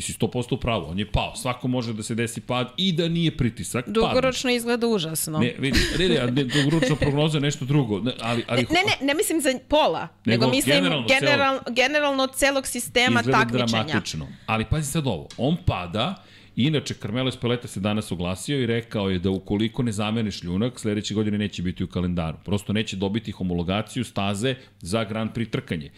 ti 0.01 0.03
si 0.03 0.13
100% 0.13 0.55
u 0.55 0.57
pravu, 0.57 0.87
on 0.91 0.99
je 0.99 1.13
pao. 1.13 1.37
Svako 1.37 1.69
može 1.69 1.93
da 1.93 2.03
se 2.03 2.15
desi 2.15 2.41
pad 2.41 2.73
i 2.77 2.93
da 2.93 3.09
nije 3.09 3.37
pritisak. 3.37 3.89
Dugoročno 3.89 4.51
izgleda 4.51 4.87
užasno. 4.87 5.39
Ne, 5.39 5.55
vidi, 5.59 5.79
ne, 5.99 6.09
ne, 6.09 6.31
ne, 6.31 6.45
dugoročna 6.45 6.97
prognoza 6.97 7.39
je 7.39 7.43
nešto 7.43 7.65
drugo. 7.65 8.01
Ne, 8.01 8.13
ali, 8.21 8.45
ali, 8.49 8.63
Ne, 8.63 8.83
ne, 8.87 9.07
ne 9.07 9.15
mislim 9.15 9.41
za 9.41 9.59
pola, 9.69 10.09
nego, 10.25 10.45
Nego 10.45 10.57
mislim 10.57 10.77
generalno 10.77 11.07
general, 11.09 11.59
generalno 11.71 12.23
od 12.23 12.37
celog 12.37 12.67
sistema 12.67 13.21
izgleda 13.21 13.39
takmičenja. 13.39 13.85
dramatično. 13.85 14.29
Ali 14.47 14.65
pazi 14.65 14.91
sad 14.91 15.07
ovo, 15.07 15.29
on 15.37 15.57
pada, 15.67 16.15
Inače, 16.59 16.95
Carmelo 16.95 17.29
Espeleta 17.29 17.69
se 17.69 17.81
danas 17.81 18.13
oglasio 18.13 18.61
i 18.61 18.67
rekao 18.67 19.11
je 19.11 19.19
da 19.19 19.31
ukoliko 19.31 19.83
ne 19.83 19.93
zamene 19.93 20.31
šljunak, 20.31 20.81
sledeće 20.81 21.15
godine 21.15 21.39
neće 21.39 21.63
biti 21.63 21.85
u 21.85 21.87
kalendaru. 21.87 22.37
Prosto 22.45 22.73
neće 22.73 22.97
dobiti 22.97 23.33
homologaciju 23.33 24.05
staze 24.05 24.55
za 24.81 25.05
Grand 25.05 25.31
Prix 25.31 25.51
trkanje. 25.51 25.91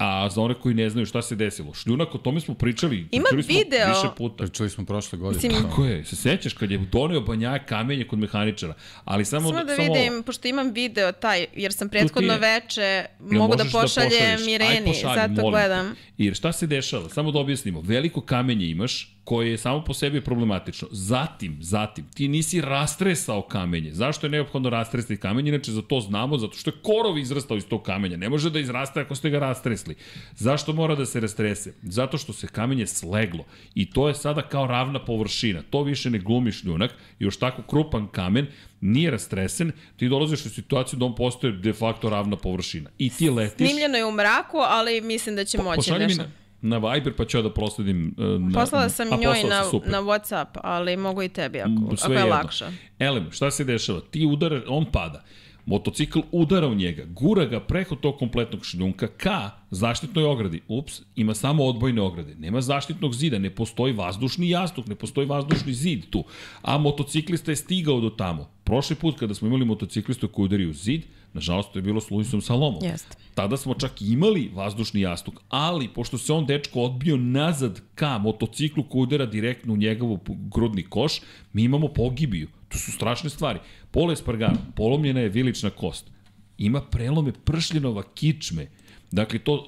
A 0.00 0.28
za 0.30 0.40
one 0.40 0.54
koji 0.54 0.74
ne 0.74 0.90
znaju 0.90 1.06
šta 1.06 1.22
se 1.22 1.36
desilo, 1.36 1.74
šljunak, 1.74 2.14
o 2.14 2.18
tome 2.18 2.40
smo 2.40 2.54
pričali, 2.54 3.08
Ima 3.10 3.24
pričali 3.24 3.42
smo 3.44 3.54
video. 3.54 3.88
više 3.88 4.08
puta. 4.16 4.36
Pričali 4.36 4.70
smo 4.70 4.84
prošle 4.84 5.18
godine. 5.18 5.48
Mislim, 5.48 5.62
Kako 5.62 5.84
je? 5.84 6.04
Se 6.04 6.16
sećaš 6.16 6.52
kad 6.52 6.70
je 6.70 6.78
doneo 6.80 7.20
banjaja 7.20 7.58
kamenje 7.60 8.04
kod 8.04 8.18
mehaničara? 8.18 8.74
Ali 9.04 9.24
samo, 9.24 9.48
Samo 9.48 9.64
da 9.64 9.76
samo 9.76 9.94
vidim, 9.94 10.22
pošto 10.22 10.48
imam 10.48 10.70
video 10.70 11.12
taj, 11.12 11.46
jer 11.54 11.72
sam 11.72 11.88
prethodno 11.88 12.32
je- 12.32 12.38
veče, 12.40 13.04
mogu 13.20 13.56
da 13.56 13.64
možeš 13.64 13.72
pošaljem? 13.74 14.12
Aj, 14.38 14.54
Ireni, 14.54 14.86
pošalji, 14.86 15.14
zato 15.16 15.28
molim 15.32 15.44
te. 15.44 15.50
gledam. 15.50 15.94
Jer 16.18 16.34
šta 16.34 16.52
se 16.52 16.66
dešava? 16.66 17.08
Samo 17.08 17.32
da 17.32 17.38
objasnimo. 17.38 17.80
Veliko 17.82 18.20
kamenje 18.22 18.66
imaš 18.66 19.16
koje 19.24 19.50
je 19.50 19.58
samo 19.58 19.84
po 19.84 19.94
sebi 19.94 20.20
problematično. 20.20 20.88
Zatim, 20.90 21.58
zatim, 21.60 22.04
ti 22.14 22.28
nisi 22.28 22.60
rastresao 22.60 23.42
kamenje. 23.42 23.94
Zašto 23.94 24.26
je 24.26 24.30
neophodno 24.30 24.70
rastresati 24.70 25.16
kamenje? 25.16 25.48
Inače, 25.48 25.72
za 25.72 25.82
to 25.82 26.00
znamo, 26.00 26.38
zato 26.38 26.56
što 26.56 26.70
je 26.70 26.76
korov 26.82 27.18
izrastao 27.18 27.56
iz 27.56 27.66
tog 27.66 27.82
kamenja. 27.82 28.16
Ne 28.16 28.28
može 28.28 28.50
da 28.50 28.58
izraste 28.58 29.00
ako 29.00 29.14
ste 29.14 29.30
ga 29.30 29.38
rastresli. 29.38 29.94
Zašto 30.36 30.72
mora 30.72 30.94
da 30.94 31.06
se 31.06 31.20
rastrese? 31.20 31.74
Zato 31.82 32.18
što 32.18 32.32
se 32.32 32.46
kamenje 32.46 32.86
sleglo. 32.86 33.44
I 33.74 33.90
to 33.90 34.08
je 34.08 34.14
sada 34.14 34.42
kao 34.42 34.66
ravna 34.66 35.04
površina. 35.04 35.62
To 35.70 35.82
više 35.82 36.10
ne 36.10 36.18
glumi 36.18 36.52
šljunak. 36.52 36.94
Još 37.18 37.36
tako 37.36 37.62
krupan 37.62 38.08
kamen 38.08 38.46
nije 38.80 39.10
rastresen, 39.10 39.72
ti 39.96 40.08
dolaziš 40.08 40.46
u 40.46 40.50
situaciju 40.50 40.98
da 40.98 41.04
on 41.04 41.14
postoje 41.14 41.52
de 41.52 41.72
facto 41.72 42.10
ravna 42.10 42.36
površina. 42.36 42.90
I 42.98 43.10
ti 43.10 43.30
letiš... 43.30 43.68
Snimljeno 43.68 43.96
je 43.96 44.04
u 44.04 44.12
mraku, 44.12 44.56
ali 44.58 45.00
mislim 45.00 45.36
da 45.36 45.44
će 45.44 45.58
moći 45.58 45.76
Pošalji 45.76 46.00
mi 46.00 46.06
nešto. 46.06 46.22
na, 46.22 46.30
na 46.62 46.78
Viber 46.78 47.14
pa 47.14 47.24
ću 47.24 47.38
ja 47.38 47.42
da 47.42 47.50
prosledim. 47.50 48.14
uh, 48.18 48.40
Na, 48.42 48.60
Poslala 48.60 48.88
sam 48.88 49.12
a, 49.12 49.16
njoj 49.16 49.44
na, 49.44 49.64
super. 49.64 49.90
na 49.90 49.98
Whatsapp, 49.98 50.46
ali 50.54 50.96
mogu 50.96 51.22
i 51.22 51.28
tebi 51.28 51.60
ako, 51.60 51.70
Mm, 51.70 51.84
ako 51.86 51.96
sve 51.96 52.14
je 52.14 52.20
jedno. 52.20 52.30
lakše. 52.30 52.64
Elem, 52.98 53.26
šta 53.30 53.50
se 53.50 53.64
dešava? 53.64 54.00
Ti 54.00 54.26
udara, 54.26 54.62
on 54.68 54.84
pada. 54.84 55.22
Motocikl 55.66 56.18
udara 56.32 56.66
u 56.66 56.74
njega, 56.74 57.04
gura 57.06 57.44
ga 57.44 57.60
preko 57.60 57.96
tog 57.96 58.18
kompletnog 58.18 58.64
šljunka 58.64 59.06
ka 59.08 59.50
zaštitnoj 59.70 60.24
ogradi. 60.24 60.60
Ups, 60.68 61.00
ima 61.16 61.34
samo 61.34 61.64
odbojne 61.64 62.02
ograde. 62.02 62.34
Nema 62.34 62.60
zaštitnog 62.60 63.14
zida, 63.14 63.38
ne 63.38 63.50
postoji 63.50 63.92
vazdušni 63.92 64.50
jastuk, 64.50 64.86
ne 64.86 64.94
postoji 64.94 65.26
vazdušni 65.26 65.72
zid 65.74 66.10
tu. 66.10 66.24
A 66.62 66.78
motociklista 66.78 67.50
je 67.52 67.56
stigao 67.56 68.00
do 68.00 68.10
tamo. 68.10 68.50
Prošli 68.64 68.96
put 68.96 69.18
kada 69.18 69.34
smo 69.34 69.48
imali 69.48 69.64
motociklistu 69.64 70.28
koji 70.28 70.44
udari 70.44 70.66
u 70.66 70.72
zid, 70.72 71.02
nažalost 71.32 71.72
to 71.72 71.78
je 71.78 71.82
bilo 71.82 72.00
s 72.00 72.10
Luisom 72.10 72.40
Salomom. 72.40 72.84
Jeste. 72.84 73.16
Tada 73.34 73.56
smo 73.56 73.74
čak 73.74 74.02
imali 74.02 74.50
vazdušni 74.54 75.00
jastuk, 75.00 75.40
ali 75.48 75.88
pošto 75.88 76.18
se 76.18 76.32
on 76.32 76.46
dečko 76.46 76.80
odbio 76.80 77.16
nazad 77.16 77.82
ka 77.94 78.18
motociklu 78.18 78.84
koji 78.84 79.02
udara 79.02 79.26
direktno 79.26 79.72
u 79.72 79.76
njegov 79.76 80.18
grudni 80.26 80.82
koš, 80.82 81.20
mi 81.52 81.62
imamo 81.62 81.88
pogibiju. 81.88 82.48
To 82.68 82.78
su 82.78 82.92
strašne 82.92 83.30
stvari. 83.30 83.58
Polo 83.90 84.12
Espargaro, 84.12 84.56
polomljena 84.76 85.20
je 85.20 85.28
vilična 85.28 85.70
kost. 85.70 86.10
Ima 86.58 86.80
prelome 86.80 87.32
pršljenova 87.44 88.02
kičme. 88.14 88.66
Dakle, 89.10 89.38
to, 89.38 89.66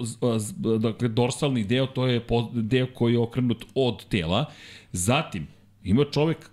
dakle, 0.78 1.08
dorsalni 1.08 1.64
deo, 1.64 1.86
to 1.86 2.06
je 2.06 2.26
deo 2.52 2.86
koji 2.94 3.12
je 3.12 3.18
okrenut 3.18 3.64
od 3.74 4.04
tela. 4.08 4.44
Zatim, 4.92 5.46
ima 5.84 6.04
čovek, 6.04 6.50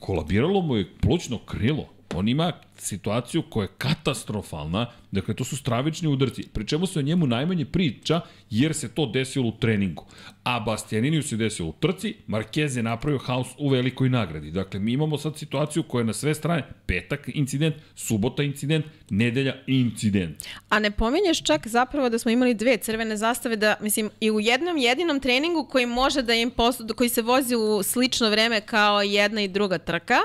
kolabiralo 0.00 0.60
mu 0.62 0.76
je 0.76 0.92
plućno 1.00 1.38
krilo. 1.38 1.88
On 2.14 2.28
ima 2.28 2.52
situaciju 2.80 3.42
koja 3.50 3.64
je 3.64 3.74
katastrofalna, 3.78 4.86
dakle 5.10 5.34
to 5.34 5.44
su 5.44 5.56
stravični 5.56 6.08
udarci, 6.08 6.48
pri 6.52 6.66
čemu 6.66 6.86
se 6.86 6.98
o 6.98 7.02
njemu 7.02 7.26
najmanje 7.26 7.64
priča 7.64 8.20
jer 8.50 8.74
se 8.74 8.88
to 8.88 9.06
desilo 9.06 9.48
u 9.48 9.52
treningu. 9.52 10.06
A 10.44 10.60
Bastianiniju 10.60 11.22
se 11.22 11.36
desilo 11.36 11.68
u 11.68 11.72
trci, 11.72 12.14
Marquez 12.28 12.76
je 12.76 12.82
napravio 12.82 13.18
haos 13.18 13.46
u 13.58 13.68
velikoj 13.68 14.08
nagradi. 14.08 14.50
Dakle, 14.50 14.80
mi 14.80 14.92
imamo 14.92 15.18
sad 15.18 15.38
situaciju 15.38 15.82
koja 15.82 16.00
je 16.00 16.04
na 16.04 16.12
sve 16.12 16.34
strane, 16.34 16.68
petak 16.86 17.28
incident, 17.34 17.74
subota 17.96 18.42
incident, 18.42 18.86
nedelja 19.10 19.54
incident. 19.66 20.44
A 20.68 20.78
ne 20.78 20.90
pominješ 20.90 21.42
čak 21.42 21.66
zapravo 21.66 22.08
da 22.08 22.18
smo 22.18 22.30
imali 22.30 22.54
dve 22.54 22.76
crvene 22.76 23.16
zastave, 23.16 23.56
da, 23.56 23.76
mislim, 23.80 24.10
i 24.20 24.30
u 24.30 24.40
jednom 24.40 24.76
jedinom 24.76 25.20
treningu 25.20 25.64
koji 25.64 25.86
može 25.86 26.22
da 26.22 26.34
im 26.34 26.50
posto, 26.50 26.94
koji 26.94 27.08
se 27.08 27.22
vozi 27.22 27.54
u 27.54 27.82
slično 27.82 28.30
vreme 28.30 28.60
kao 28.60 29.02
jedna 29.02 29.40
i 29.40 29.48
druga 29.48 29.78
trka, 29.78 30.18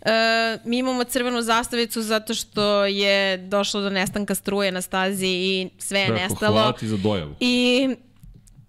e, 0.00 0.58
mi 0.64 0.78
imamo 0.78 1.04
crvenu 1.04 1.42
zastavicu 1.42 1.93
zato 2.02 2.34
što 2.34 2.84
je 2.84 3.38
došlo 3.38 3.80
do 3.80 3.90
nestanka 3.90 4.34
struje 4.34 4.72
na 4.72 4.80
stazi 4.80 5.26
i 5.26 5.68
sve 5.78 6.00
je 6.00 6.06
Tako, 6.06 6.20
nestalo. 6.20 6.52
hvala 6.52 6.72
ti 6.72 6.88
za 6.88 6.96
dojavu. 6.96 7.34
I 7.40 7.88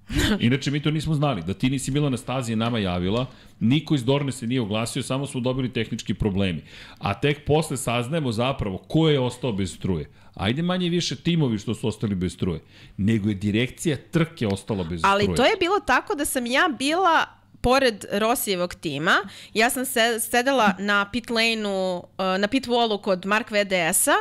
Inače, 0.39 0.71
mi 0.71 0.79
to 0.79 0.91
nismo 0.91 1.13
znali. 1.13 1.41
Da 1.43 1.53
ti 1.53 1.69
nisi 1.69 1.91
bila 1.91 2.09
na 2.09 2.17
stazi 2.17 2.51
je 2.51 2.55
nama 2.55 2.79
javila, 2.79 3.25
niko 3.59 3.95
iz 3.95 4.03
Dorne 4.05 4.31
se 4.31 4.47
nije 4.47 4.61
oglasio, 4.61 5.03
samo 5.03 5.27
smo 5.27 5.41
dobili 5.41 5.73
tehnički 5.73 6.13
problemi. 6.13 6.61
A 6.97 7.13
tek 7.13 7.45
posle 7.45 7.77
saznajemo 7.77 8.31
zapravo 8.31 8.77
ko 8.77 9.09
je 9.09 9.19
ostao 9.19 9.51
bez 9.51 9.73
struje. 9.73 10.09
Ajde 10.33 10.61
manje 10.61 10.89
više 10.89 11.15
timovi 11.15 11.57
što 11.57 11.75
su 11.75 11.87
ostali 11.87 12.15
bez 12.15 12.33
struje, 12.33 12.59
nego 12.97 13.29
je 13.29 13.35
direkcija 13.35 13.97
trke 14.11 14.47
ostala 14.47 14.83
bez 14.83 15.01
Ali 15.03 15.23
struje. 15.23 15.35
to 15.35 15.43
je 15.45 15.55
bilo 15.59 15.79
tako 15.79 16.15
da 16.15 16.25
sam 16.25 16.45
ja 16.45 16.69
bila 16.79 17.25
pored 17.65 18.05
Rosijevog 18.11 18.75
tima, 18.75 19.15
ja 19.53 19.69
sam 19.69 19.85
se, 19.85 20.19
sedela 20.19 20.73
na 20.79 21.09
pit 21.11 21.29
lane-u, 21.29 21.97
uh, 21.97 22.25
na 22.39 22.47
pit 22.47 22.67
wallu 22.67 23.01
kod 23.01 23.25
Mark 23.25 23.51
VDS-a 23.51 24.15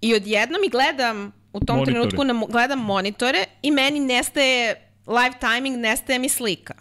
i 0.00 0.14
odjednom 0.14 0.64
i 0.64 0.68
gledam 0.68 1.32
u 1.52 1.60
tom 1.60 1.76
Monitore. 1.76 1.94
trenutku 1.94 2.24
na, 2.24 2.46
gledam 2.48 2.78
monitore 2.78 3.44
i 3.62 3.70
meni 3.70 4.00
nestaje 4.00 4.90
live 5.06 5.34
timing, 5.40 5.76
nestaje 5.76 6.18
mi 6.18 6.28
slika. 6.28 6.74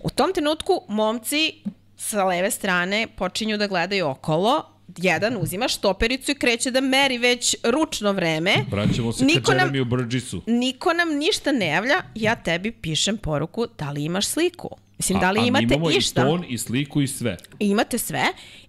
U 0.00 0.10
tom 0.10 0.32
trenutku 0.32 0.84
momci 0.88 1.62
sa 1.96 2.24
leve 2.24 2.50
strane 2.50 3.06
počinju 3.16 3.56
da 3.56 3.66
gledaju 3.66 4.06
okolo, 4.08 4.71
jedan 4.96 5.36
uzima 5.36 5.68
štopericu 5.68 6.30
i 6.30 6.34
kreće 6.34 6.70
da 6.70 6.80
meri 6.80 7.18
već 7.18 7.56
ručno 7.62 8.12
vreme. 8.12 8.54
Vraćamo 8.70 9.12
se 9.12 9.24
Niko 9.24 9.42
ka 9.42 9.52
nam- 9.52 9.58
Jeremiju 9.60 9.84
Burgessu. 9.84 10.42
Niko 10.46 10.92
nam 10.92 11.08
ništa 11.08 11.52
ne 11.52 11.66
javlja, 11.66 12.02
ja 12.14 12.34
tebi 12.36 12.72
pišem 12.72 13.16
poruku 13.16 13.66
da 13.78 13.90
li 13.90 14.04
imaš 14.04 14.26
sliku. 14.26 14.68
Mislim, 14.98 15.20
da 15.20 15.30
li 15.30 15.40
a, 15.40 15.42
a 15.42 15.46
imate 15.46 15.64
imamo 15.64 15.90
išta? 15.90 16.20
i 16.20 16.24
ton, 16.24 16.44
i 16.48 16.58
sliku, 16.58 17.00
i 17.00 17.06
sve. 17.08 17.36
I 17.58 17.68
imate 17.68 17.98
sve 17.98 18.24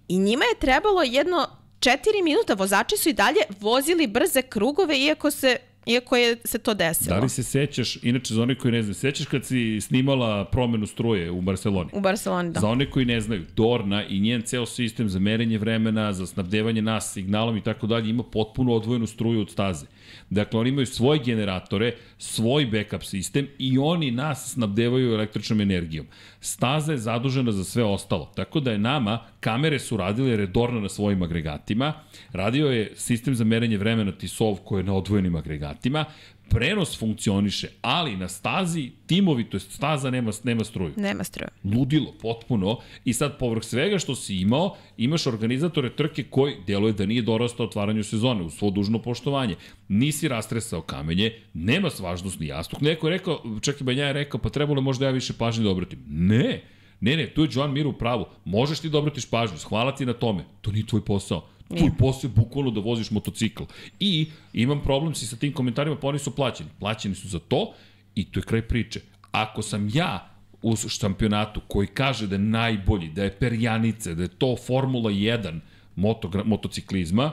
i 0.07 0.17
njima 0.17 0.45
je 0.45 0.59
trebalo 0.59 1.03
jedno 1.03 1.47
četiri 1.79 2.21
minuta, 2.23 2.53
vozači 2.53 2.97
su 2.97 3.09
i 3.09 3.13
dalje 3.13 3.39
vozili 3.59 4.07
brze 4.07 4.41
krugove 4.41 4.99
iako 4.99 5.31
se 5.31 5.57
iako 5.85 6.15
je 6.15 6.37
se 6.45 6.57
to 6.57 6.73
desilo. 6.73 7.15
Da 7.15 7.21
li 7.21 7.29
se 7.29 7.43
sećaš, 7.43 8.03
inače 8.03 8.33
za 8.33 8.41
one 8.41 8.55
koji 8.55 8.71
ne 8.71 8.83
znaju, 8.83 8.93
sećaš 8.93 9.25
kad 9.25 9.45
si 9.45 9.81
snimala 9.81 10.45
promenu 10.45 10.87
struje 10.87 11.31
u 11.31 11.41
Barceloni? 11.41 11.89
U 11.93 11.99
Barceloni, 11.99 12.51
da. 12.51 12.59
Za 12.59 12.67
one 12.67 12.89
koji 12.89 13.05
ne 13.05 13.21
znaju, 13.21 13.45
Dorna 13.55 14.05
i 14.05 14.19
njen 14.19 14.41
ceo 14.41 14.65
sistem 14.65 15.09
za 15.09 15.19
merenje 15.19 15.57
vremena, 15.57 16.13
za 16.13 16.27
snabdevanje 16.27 16.81
nas 16.81 17.13
signalom 17.13 17.57
i 17.57 17.63
tako 17.63 17.87
dalje, 17.87 18.09
ima 18.09 18.23
potpuno 18.23 18.73
odvojenu 18.73 19.07
struju 19.07 19.41
od 19.41 19.51
staze. 19.51 19.85
Dakle, 20.29 20.59
oni 20.59 20.69
imaju 20.69 20.85
svoje 20.85 21.19
generatore, 21.25 21.95
svoj 22.17 22.65
backup 22.65 23.03
sistem 23.03 23.47
i 23.57 23.77
oni 23.77 24.11
nas 24.11 24.51
snabdevaju 24.53 25.13
električnom 25.13 25.61
energijom. 25.61 26.07
Staza 26.39 26.91
je 26.91 26.97
zadužena 26.97 27.51
za 27.51 27.63
sve 27.63 27.83
ostalo. 27.83 28.31
Tako 28.35 28.59
da 28.59 28.71
je 28.71 28.77
nama, 28.77 29.19
kamere 29.39 29.79
su 29.79 29.97
radile 29.97 30.47
Dorna 30.47 30.79
na 30.79 30.89
svojim 30.89 31.23
agregatima, 31.23 31.93
radio 32.31 32.67
je 32.67 32.91
sistem 32.95 33.35
za 33.35 33.43
merenje 33.43 33.77
vremena 33.77 34.11
Tisov 34.11 34.55
koji 34.55 34.79
je 34.79 34.83
na 34.83 34.93
odvojenim 34.93 35.35
agregatima, 35.35 36.05
prenos 36.49 36.99
funkcioniše, 36.99 37.67
ali 37.81 38.17
na 38.17 38.27
stazi 38.27 38.91
timovi, 39.05 39.43
to 39.43 39.57
je 39.57 39.61
staza 39.61 40.09
nema, 40.11 40.31
nema 40.43 40.63
struju 40.63 40.91
Nema 40.97 41.23
struje. 41.23 41.49
ludilo, 41.63 42.13
potpuno. 42.21 42.77
I 43.05 43.13
sad, 43.13 43.37
povrh 43.37 43.63
svega 43.63 43.99
što 43.99 44.15
si 44.15 44.35
imao, 44.35 44.75
imaš 44.97 45.27
organizatore 45.27 45.89
trke 45.89 46.23
koji 46.23 46.55
deluje 46.67 46.93
da 46.93 47.05
nije 47.05 47.21
dorastao 47.21 47.65
otvaranju 47.65 48.03
sezone, 48.03 48.41
u 48.43 48.49
svo 48.49 48.69
dužno 48.69 48.99
poštovanje. 49.01 49.55
Nisi 49.87 50.27
rastresao 50.27 50.81
kamenje, 50.81 51.31
nema 51.53 51.89
svažnostni 51.89 52.47
jastuk. 52.47 52.81
Neko 52.81 53.07
je 53.07 53.11
rekao, 53.11 53.41
čak 53.61 53.81
i 53.81 53.83
Banja 53.83 54.05
je 54.05 54.13
rekao, 54.13 54.39
pa 54.39 54.49
trebalo 54.49 54.81
možda 54.81 55.05
ja 55.05 55.11
više 55.11 55.33
pažnje 55.33 55.63
da 55.63 55.69
obratim. 55.69 55.99
Ne, 56.07 56.61
ne, 57.01 57.17
ne, 57.17 57.27
tu 57.29 57.41
je 57.43 57.49
Joan 57.51 57.71
Mir 57.73 57.87
u 57.87 57.93
pravu. 57.93 58.25
Možeš 58.45 58.79
ti 58.79 58.89
da 58.89 58.97
obratiš 58.97 59.25
pažnju, 59.29 59.57
hvala 59.57 59.95
ti 59.95 60.05
na 60.05 60.13
tome. 60.13 60.45
To 60.61 60.71
nije 60.71 60.85
tvoj 60.85 61.05
posao. 61.05 61.47
Tvoj 61.67 61.91
posao 61.97 62.29
bukvalno 62.29 62.71
da 62.71 62.81
voziš 62.81 63.11
motocikl. 63.11 63.63
I 63.99 64.27
imam 64.53 64.83
problem 64.83 65.15
si 65.15 65.27
sa 65.27 65.35
tim 65.35 65.53
komentarima, 65.53 65.95
pa 65.99 66.07
oni 66.07 66.19
su 66.19 66.35
plaćeni. 66.35 66.69
Plaćeni 66.79 67.15
su 67.15 67.27
za 67.27 67.39
to 67.39 67.73
i 68.15 68.25
to 68.25 68.39
je 68.39 68.43
kraj 68.43 68.61
priče. 68.61 69.01
Ako 69.31 69.61
sam 69.61 69.89
ja 69.93 70.29
u 70.61 70.75
šampionatu 70.75 71.61
koji 71.67 71.87
kaže 71.87 72.27
da 72.27 72.35
je 72.35 72.39
najbolji, 72.39 73.09
da 73.09 73.23
je 73.23 73.39
perjanice, 73.39 74.15
da 74.15 74.23
je 74.23 74.27
to 74.27 74.55
Formula 74.67 75.11
1 75.11 75.59
motogra, 75.95 76.43
motociklizma, 76.43 77.31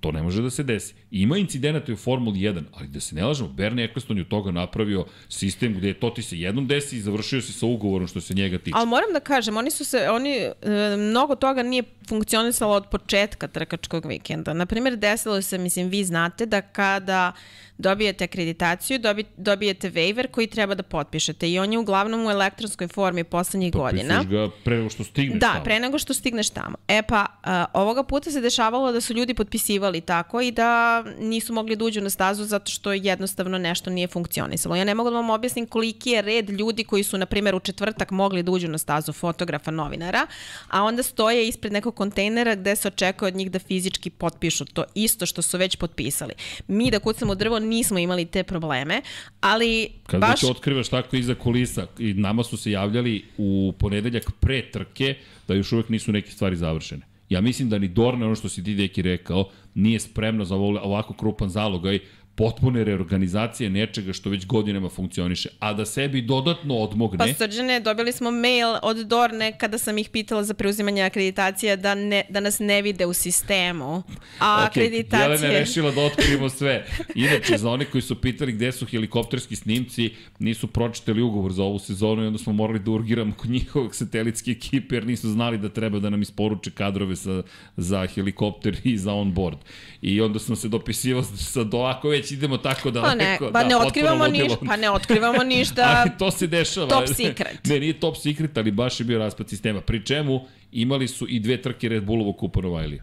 to 0.00 0.12
ne 0.12 0.22
može 0.22 0.42
da 0.42 0.50
se 0.50 0.62
desi. 0.62 0.94
Ima 1.10 1.36
incidenata 1.38 1.92
u 1.92 1.96
Formuli 1.96 2.38
1, 2.38 2.62
ali 2.74 2.88
da 2.88 3.00
se 3.00 3.14
ne 3.14 3.24
lažemo, 3.24 3.48
Bernie 3.48 3.84
Eccleston 3.84 4.16
je 4.16 4.22
od 4.22 4.28
toga 4.28 4.50
napravio 4.50 5.04
sistem 5.28 5.74
gde 5.74 5.94
to 5.94 6.10
ti 6.10 6.22
se 6.22 6.38
jednom 6.38 6.66
desi 6.66 6.96
i 6.96 7.00
završio 7.00 7.42
si 7.42 7.52
sa 7.52 7.66
ugovorom 7.66 8.08
što 8.08 8.20
se 8.20 8.34
njega 8.34 8.58
tiče. 8.58 8.72
Ali 8.74 8.86
moram 8.86 9.12
da 9.12 9.20
kažem, 9.20 9.56
oni 9.56 9.70
su 9.70 9.84
se, 9.84 10.10
oni, 10.10 10.36
e, 10.36 10.52
mnogo 10.98 11.34
toga 11.34 11.62
nije 11.62 11.82
funkcionisalo 12.08 12.74
od 12.74 12.86
početka 12.90 13.48
trkačkog 13.48 14.06
vikenda. 14.06 14.52
Naprimer, 14.52 14.96
desilo 14.96 15.42
se, 15.42 15.58
mislim, 15.58 15.88
vi 15.88 16.04
znate 16.04 16.46
da 16.46 16.60
kada 16.60 17.32
dobijete 17.78 18.24
akreditaciju, 18.24 18.98
dobi, 18.98 19.24
dobijete 19.36 19.90
waiver 19.90 20.30
koji 20.30 20.46
treba 20.46 20.74
da 20.74 20.82
potpišete 20.82 21.50
i 21.50 21.58
on 21.58 21.72
je 21.72 21.78
uglavnom 21.78 22.26
u 22.26 22.30
elektronskoj 22.30 22.88
formi 22.88 23.24
poslednjih 23.24 23.72
godina. 23.72 24.14
Potpisuješ 24.14 24.48
ga 24.50 24.56
pre 24.64 24.76
nego 24.76 24.90
što 24.90 25.04
stigneš 25.04 25.40
Da, 25.40 25.52
tamo. 25.52 25.64
pre 25.64 25.80
nego 25.80 25.98
što 25.98 26.14
stigneš 26.14 26.50
tamo. 26.50 26.76
E 26.88 27.02
pa, 27.02 27.26
a, 27.42 27.64
ovoga 27.72 28.02
puta 28.02 28.30
se 28.30 28.40
dešavalo 28.40 28.92
da 28.92 29.00
su 29.00 29.14
ljudi 29.14 29.34
potpisivali 29.34 30.00
tako 30.00 30.40
i 30.40 30.50
da 30.50 30.97
nisu 31.18 31.52
mogli 31.52 31.76
da 31.76 31.84
uđu 31.84 32.00
na 32.00 32.10
stazu 32.10 32.44
zato 32.44 32.70
što 32.70 32.92
jednostavno 32.92 33.58
nešto 33.58 33.90
nije 33.90 34.08
funkcionisalo. 34.08 34.76
Ja 34.76 34.84
ne 34.84 34.94
mogu 34.94 35.10
da 35.10 35.16
vam 35.16 35.30
objasnim 35.30 35.66
koliki 35.66 36.10
je 36.10 36.22
red 36.22 36.50
ljudi 36.50 36.84
koji 36.84 37.02
su, 37.02 37.18
na 37.18 37.26
primjer, 37.26 37.54
u 37.54 37.60
četvrtak 37.60 38.10
mogli 38.10 38.42
da 38.42 38.52
uđu 38.52 38.68
na 38.68 38.78
stazu 38.78 39.12
fotografa, 39.12 39.70
novinara, 39.70 40.26
a 40.68 40.82
onda 40.82 41.02
stoje 41.02 41.48
ispred 41.48 41.72
nekog 41.72 41.94
kontejnera 41.94 42.54
gde 42.54 42.76
se 42.76 42.88
očekuje 42.88 43.28
od 43.28 43.36
njih 43.36 43.50
da 43.50 43.58
fizički 43.58 44.10
potpišu 44.10 44.64
to 44.64 44.84
isto 44.94 45.26
što 45.26 45.42
su 45.42 45.58
već 45.58 45.76
potpisali. 45.76 46.34
Mi 46.68 46.90
da 46.90 46.98
kucamo 46.98 47.34
drvo 47.34 47.58
nismo 47.58 47.98
imali 47.98 48.24
te 48.24 48.42
probleme, 48.42 49.02
ali 49.40 49.88
Kad 50.06 50.20
baš... 50.20 50.42
već 50.42 50.50
otkrivaš 50.50 50.88
tako 50.88 51.16
iza 51.16 51.34
kulisa 51.34 51.86
i 51.98 52.14
nama 52.14 52.44
su 52.44 52.56
se 52.56 52.70
javljali 52.70 53.24
u 53.38 53.72
ponedeljak 53.78 54.32
pre 54.40 54.70
trke 54.70 55.14
da 55.48 55.54
još 55.54 55.72
uvek 55.72 55.88
nisu 55.88 56.12
neke 56.12 56.30
stvari 56.30 56.56
završene. 56.56 57.07
Ja 57.28 57.40
mislim 57.40 57.68
da 57.68 57.78
ni 57.78 57.88
Dorna, 57.88 58.26
ono 58.26 58.34
što 58.34 58.48
si 58.48 58.64
ti 58.64 58.74
deki 58.74 59.02
rekao, 59.02 59.50
nije 59.74 60.00
spremno 60.00 60.44
za 60.44 60.56
ovako 60.56 61.14
krupan 61.14 61.48
zalogaj 61.48 61.98
potpune 62.38 62.84
reorganizacije 62.84 63.70
nečega 63.70 64.12
što 64.12 64.30
već 64.30 64.46
godinama 64.46 64.88
funkcioniše, 64.88 65.48
a 65.58 65.72
da 65.72 65.84
sebi 65.84 66.22
dodatno 66.22 66.76
odmogne... 66.76 67.18
Pa 67.18 67.34
srđane, 67.34 67.80
dobili 67.80 68.12
smo 68.12 68.30
mail 68.30 68.68
od 68.82 68.96
Dorne 68.96 69.58
kada 69.58 69.78
sam 69.78 69.98
ih 69.98 70.08
pitala 70.08 70.44
za 70.44 70.54
preuzimanje 70.54 71.02
akreditacija 71.02 71.76
da, 71.76 71.94
ne, 71.94 72.24
da 72.28 72.40
nas 72.40 72.58
ne 72.58 72.82
vide 72.82 73.06
u 73.06 73.12
sistemu. 73.12 74.02
A 74.38 74.66
Ok, 74.68 74.76
Jelena 74.76 74.92
je 74.92 74.98
akreditacije... 74.98 75.50
rešila 75.50 75.90
da 75.90 76.00
otkrivimo 76.00 76.48
sve. 76.48 76.86
Inače, 77.14 77.58
za 77.58 77.70
one 77.70 77.84
koji 77.84 78.02
su 78.02 78.20
pitali 78.20 78.52
gde 78.52 78.72
su 78.72 78.86
helikopterski 78.86 79.56
snimci, 79.56 80.10
nisu 80.38 80.66
pročitali 80.66 81.22
ugovor 81.22 81.52
za 81.52 81.62
ovu 81.62 81.78
sezonu 81.78 82.22
i 82.22 82.26
onda 82.26 82.38
smo 82.38 82.52
morali 82.52 82.78
da 82.78 82.90
urgiramo 82.90 83.34
kod 83.34 83.50
njihovog 83.50 83.94
satelitske 83.94 84.50
ekipe 84.50 84.94
jer 84.94 85.06
nisu 85.06 85.28
znali 85.28 85.58
da 85.58 85.68
treba 85.68 85.98
da 85.98 86.10
nam 86.10 86.22
isporuče 86.22 86.70
kadrove 86.70 87.16
sa, 87.16 87.42
za 87.76 88.06
helikopter 88.06 88.76
i 88.84 88.98
za 88.98 89.12
on-board. 89.12 89.58
I 90.02 90.20
onda 90.20 90.38
smo 90.38 90.56
se 90.56 90.68
dopisivali 90.68 91.26
sa 91.36 91.64
do, 91.64 91.78
ako 91.78 92.08
već 92.08 92.27
idemo 92.32 92.58
tako 92.58 92.90
da 92.90 93.02
Pa 93.02 93.14
ne, 93.14 93.38
pa 93.52 93.62
ne 93.62 93.76
otkrivamo 93.76 94.28
ništa, 94.28 94.58
pa 94.66 94.76
ne 94.76 94.90
otkrivamo 94.90 95.42
ništa. 95.42 95.94
Ali 95.96 96.10
to 96.18 96.30
se 96.30 96.46
dešava. 96.46 96.88
top 96.88 97.06
secret. 97.06 97.60
Ne, 97.64 97.80
nije 97.80 98.00
top 98.00 98.16
secret, 98.16 98.58
ali 98.58 98.70
baš 98.70 99.00
je 99.00 99.04
bio 99.04 99.18
raspad 99.18 99.48
sistema. 99.48 99.80
Pri 99.80 100.06
čemu 100.06 100.40
imali 100.72 101.08
su 101.08 101.26
i 101.28 101.40
dve 101.40 101.62
trke 101.62 101.88
Red 101.88 102.04
Bullovog 102.04 102.36
kupa 102.36 102.60
Novajlija. 102.60 103.02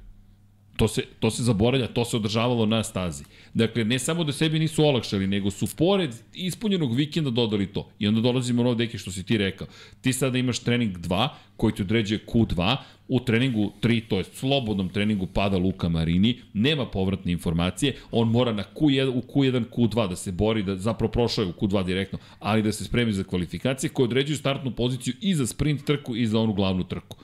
To 0.78 0.88
se, 0.88 1.04
to 1.20 1.32
se 1.32 1.44
zaboravlja, 1.44 1.88
to 1.88 2.06
se 2.06 2.18
održavalo 2.18 2.66
na 2.66 2.84
stazi. 2.84 3.24
Dakle, 3.54 3.84
ne 3.84 4.00
samo 4.00 4.24
da 4.24 4.32
sebi 4.32 4.60
nisu 4.60 4.84
olakšali, 4.84 5.28
nego 5.28 5.52
su 5.52 5.68
pored 5.78 6.16
ispunjenog 6.34 6.96
vikenda 6.96 7.30
dodali 7.30 7.68
to. 7.68 7.90
I 8.00 8.08
onda 8.08 8.22
dolazimo 8.22 8.64
na 8.64 8.70
ovo 8.70 8.80
što 8.98 9.12
si 9.12 9.24
ti 9.24 9.38
rekao. 9.38 9.68
Ti 10.02 10.14
sada 10.14 10.38
imaš 10.38 10.60
trening 10.60 10.98
2, 10.98 11.30
koji 11.58 11.74
ti 11.74 11.82
određuje 11.82 12.26
Q2, 12.28 12.78
u 13.08 13.20
treningu 13.20 13.72
3, 13.82 14.02
to 14.08 14.18
je 14.18 14.24
slobodnom 14.24 14.90
treningu 14.90 15.28
pada 15.28 15.58
Luka 15.58 15.90
Marini, 15.90 16.40
nema 16.54 16.86
povratne 16.86 17.32
informacije, 17.32 17.96
on 18.12 18.28
mora 18.28 18.54
na 18.54 18.64
Q1, 18.76 19.10
u 19.10 19.22
Q1, 19.22 19.64
Q2 19.72 20.10
da 20.10 20.16
se 20.16 20.32
bori, 20.32 20.64
da 20.64 20.76
zapravo 20.76 21.12
prošao 21.12 21.44
je 21.44 21.50
u 21.50 21.54
Q2 21.54 21.86
direktno, 21.86 22.20
ali 22.40 22.62
da 22.62 22.72
se 22.72 22.86
spremi 22.86 23.14
za 23.14 23.24
kvalifikacije 23.24 23.90
koje 23.90 24.04
određuju 24.04 24.38
startnu 24.38 24.72
poziciju 24.72 25.14
i 25.22 25.36
za 25.36 25.48
sprint 25.48 25.86
trku 25.86 26.16
i 26.16 26.28
za 26.28 26.40
onu 26.40 26.54
glavnu 26.54 26.84
trku. 26.84 27.18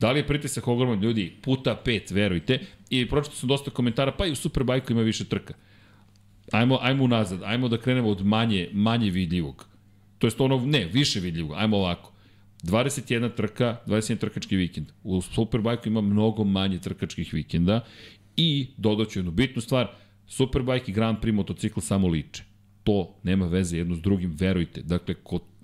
Da 0.00 0.12
li 0.12 0.18
je 0.18 0.26
pritisak 0.26 0.68
ogroman 0.68 1.00
ljudi? 1.00 1.32
Puta 1.42 1.74
pet, 1.84 2.10
verujte. 2.10 2.58
I 2.90 3.08
pročito 3.08 3.36
sam 3.36 3.48
dosta 3.48 3.70
komentara, 3.70 4.12
pa 4.12 4.26
i 4.26 4.32
u 4.32 4.36
Superbajku 4.36 4.92
ima 4.92 5.02
više 5.02 5.24
trka. 5.24 5.54
Ajmo, 6.52 6.78
ajmo 6.82 7.04
unazad, 7.04 7.42
ajmo 7.42 7.68
da 7.68 7.78
krenemo 7.78 8.08
od 8.08 8.26
manje, 8.26 8.68
manje 8.72 9.10
vidljivog. 9.10 9.66
To 10.18 10.26
jest 10.26 10.40
ono, 10.40 10.66
ne, 10.66 10.84
više 10.84 11.20
vidljivog, 11.20 11.52
ajmo 11.56 11.76
ovako. 11.76 12.12
21 12.62 13.34
trka, 13.36 13.76
21 13.86 14.18
trkački 14.18 14.56
vikend. 14.56 14.86
U 15.02 15.22
Superbajku 15.22 15.88
ima 15.88 16.00
mnogo 16.00 16.44
manje 16.44 16.78
trkačkih 16.78 17.34
vikenda 17.34 17.84
i 18.36 18.66
dodaću 18.76 19.18
jednu 19.18 19.30
bitnu 19.30 19.62
stvar, 19.62 19.88
Superbike 20.26 20.90
i 20.90 20.94
Grand 20.94 21.18
Prix 21.18 21.34
motocikl 21.34 21.80
samo 21.80 22.08
liče. 22.08 22.42
To 22.84 23.14
nema 23.22 23.46
veze 23.46 23.78
jedno 23.78 23.94
s 23.94 24.00
drugim, 24.00 24.36
verujte. 24.38 24.82
Dakle, 24.82 25.14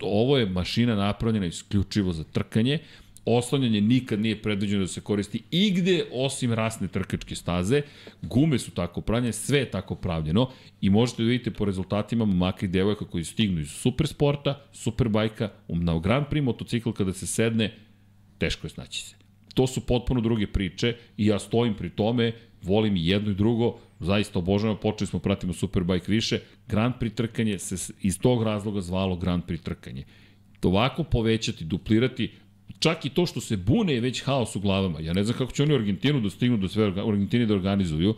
ovo 0.01 0.39
je 0.39 0.47
mašina 0.47 0.95
napravljena 0.95 1.47
isključivo 1.47 2.13
za 2.13 2.25
trkanje, 2.25 2.79
oslanjanje 3.25 3.81
nikad 3.81 4.21
nije 4.21 4.43
predviđeno 4.43 4.81
da 4.81 4.89
se 4.89 5.01
koristi 5.01 5.43
igde 5.51 6.05
osim 6.13 6.53
rasne 6.53 6.89
trkačke 6.89 7.35
staze, 7.35 7.83
gume 8.23 8.59
su 8.59 8.71
tako 8.71 9.01
pravljene, 9.01 9.33
sve 9.33 9.59
je 9.59 9.71
tako 9.71 9.95
pravljeno 9.95 10.51
i 10.81 10.91
možete 10.91 11.23
da 11.23 11.29
vidite 11.29 11.51
po 11.51 11.65
rezultatima 11.65 12.25
momaka 12.25 12.67
i 12.67 12.69
devojaka 12.69 13.05
koji 13.05 13.25
stignu 13.25 13.61
iz 13.61 13.71
supersporta, 13.71 14.61
superbajka, 14.73 15.51
na 15.69 15.99
Grand 15.99 16.27
Prix 16.31 16.43
motocikl 16.43 16.91
kada 16.91 17.13
se 17.13 17.27
sedne, 17.27 17.75
teško 18.39 18.67
je 18.67 18.71
snaći 18.71 19.03
se. 19.03 19.17
To 19.55 19.67
su 19.67 19.81
potpuno 19.81 20.21
druge 20.21 20.47
priče 20.47 20.97
i 21.17 21.27
ja 21.27 21.39
stojim 21.39 21.75
pri 21.75 21.91
tome, 21.91 22.33
volim 22.63 22.97
i 22.97 23.07
jedno 23.07 23.31
i 23.31 23.35
drugo, 23.35 23.79
zaista 24.01 24.39
obožavam, 24.39 24.77
počeli 24.83 25.07
smo 25.07 25.19
pratimo 25.19 25.53
Superbike 25.53 26.13
više, 26.13 26.41
Grand 26.69 26.95
Prix 27.01 27.15
trkanje 27.15 27.59
se 27.59 27.93
iz 28.01 28.19
tog 28.19 28.43
razloga 28.43 28.81
zvalo 28.81 29.17
Grand 29.17 29.45
Prix 29.45 29.63
trkanje. 29.63 30.05
Ovako 30.63 31.05
povećati, 31.05 31.65
duplirati, 31.65 32.31
čak 32.79 33.05
i 33.05 33.11
to 33.11 33.27
što 33.27 33.41
se 33.41 33.57
bune 33.57 33.95
je 33.95 34.01
već 34.01 34.23
haos 34.25 34.57
u 34.57 34.61
glavama. 34.61 35.01
Ja 35.01 35.13
ne 35.13 35.25
znam 35.25 35.39
kako 35.39 35.53
će 35.53 35.63
oni 35.63 35.73
u 35.73 35.77
Argentinu 35.77 36.21
da 36.21 36.31
stignu 36.31 36.57
do 36.57 36.69
sve 36.69 36.89
u 36.89 37.11
Argentini 37.11 37.47
da 37.47 37.55
organizuju 37.55 38.15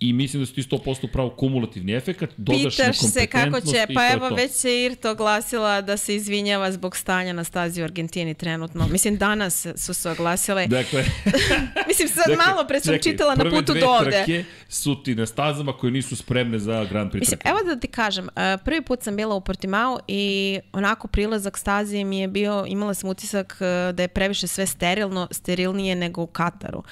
i 0.00 0.12
mislim 0.12 0.42
da 0.42 0.46
su 0.46 0.54
ti 0.54 0.62
100% 0.62 1.06
pravo 1.12 1.30
kumulativni 1.30 1.92
efekat, 1.94 2.30
dodaš 2.36 2.76
Pitaš 2.76 2.98
se 2.98 3.26
kako 3.26 3.60
će, 3.60 3.86
pa 3.94 4.08
evo 4.12 4.28
to. 4.28 4.34
već 4.34 4.52
se 4.52 4.84
Irto 4.84 5.10
oglasila 5.10 5.80
da 5.80 5.96
se 5.96 6.14
izvinjava 6.14 6.72
zbog 6.72 6.96
stanja 6.96 7.32
na 7.32 7.44
stazi 7.44 7.82
u 7.82 7.84
Argentini 7.84 8.34
trenutno. 8.34 8.88
Mislim, 8.90 9.16
danas 9.16 9.66
su 9.76 9.94
se 9.94 10.10
oglasile. 10.10 10.66
Dakle, 10.66 11.04
Mislim, 11.88 12.08
sad 12.08 12.24
dakle, 12.28 12.36
malo 12.46 12.64
pre 12.68 12.80
sam 12.80 12.94
čekaj, 12.94 13.12
čitala 13.12 13.34
na 13.34 13.44
prve 13.44 13.56
putu 13.56 13.74
do 13.74 13.86
ovde. 13.86 14.10
trke 14.10 14.44
su 14.68 15.02
ti 15.02 15.14
na 15.14 15.26
stazama 15.26 15.72
koje 15.72 15.90
nisu 15.90 16.16
spremne 16.16 16.58
za 16.58 16.84
Grand 16.84 17.10
Prix 17.12 17.20
Mislim, 17.20 17.38
trke. 17.38 17.48
evo 17.48 17.58
da 17.74 17.80
ti 17.80 17.88
kažem, 17.88 18.28
e, 18.36 18.56
prvi 18.64 18.82
put 18.82 19.02
sam 19.02 19.16
bila 19.16 19.34
u 19.34 19.40
Portimao 19.40 19.98
i 20.08 20.58
onako 20.72 21.08
prilazak 21.08 21.58
stazi 21.58 22.04
mi 22.04 22.18
je 22.18 22.28
bio, 22.28 22.64
imala 22.68 22.94
sam 22.94 23.10
utisak 23.10 23.58
e, 23.60 23.92
da 23.92 24.02
je 24.02 24.08
previše 24.08 24.46
sve 24.46 24.66
sterilno, 24.66 25.28
sterilnije 25.30 25.94
nego 25.94 26.22
u 26.22 26.26
Kataru. 26.26 26.82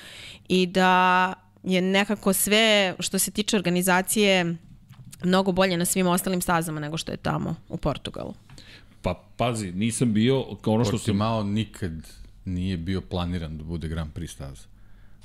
I 0.49 0.67
da 0.67 1.35
je 1.65 1.83
nekako 1.83 2.33
sve 2.33 2.95
što 2.99 3.19
se 3.19 3.31
tiče 3.31 3.57
organizacije 3.57 4.57
mnogo 5.25 5.53
bolje 5.53 5.77
na 5.77 5.85
svim 5.85 6.07
ostalim 6.07 6.41
stazama 6.41 6.81
nego 6.81 6.97
što 6.97 7.13
je 7.13 7.19
tamo 7.19 7.55
u 7.69 7.77
Portugalu. 7.77 8.35
Pa 9.03 9.25
pazi, 9.37 9.73
nisam 9.73 10.13
bio 10.13 10.45
kao 10.57 10.75
ono 10.75 10.85
što 10.85 10.91
sam... 10.91 10.99
Portimao 10.99 11.43
nikad 11.45 11.93
nije 12.45 12.77
bio 12.77 13.01
planiran 13.01 13.59
da 13.59 13.65
bude 13.65 13.89
Grand 13.89 14.13
Prix 14.13 14.27
staza. 14.29 14.63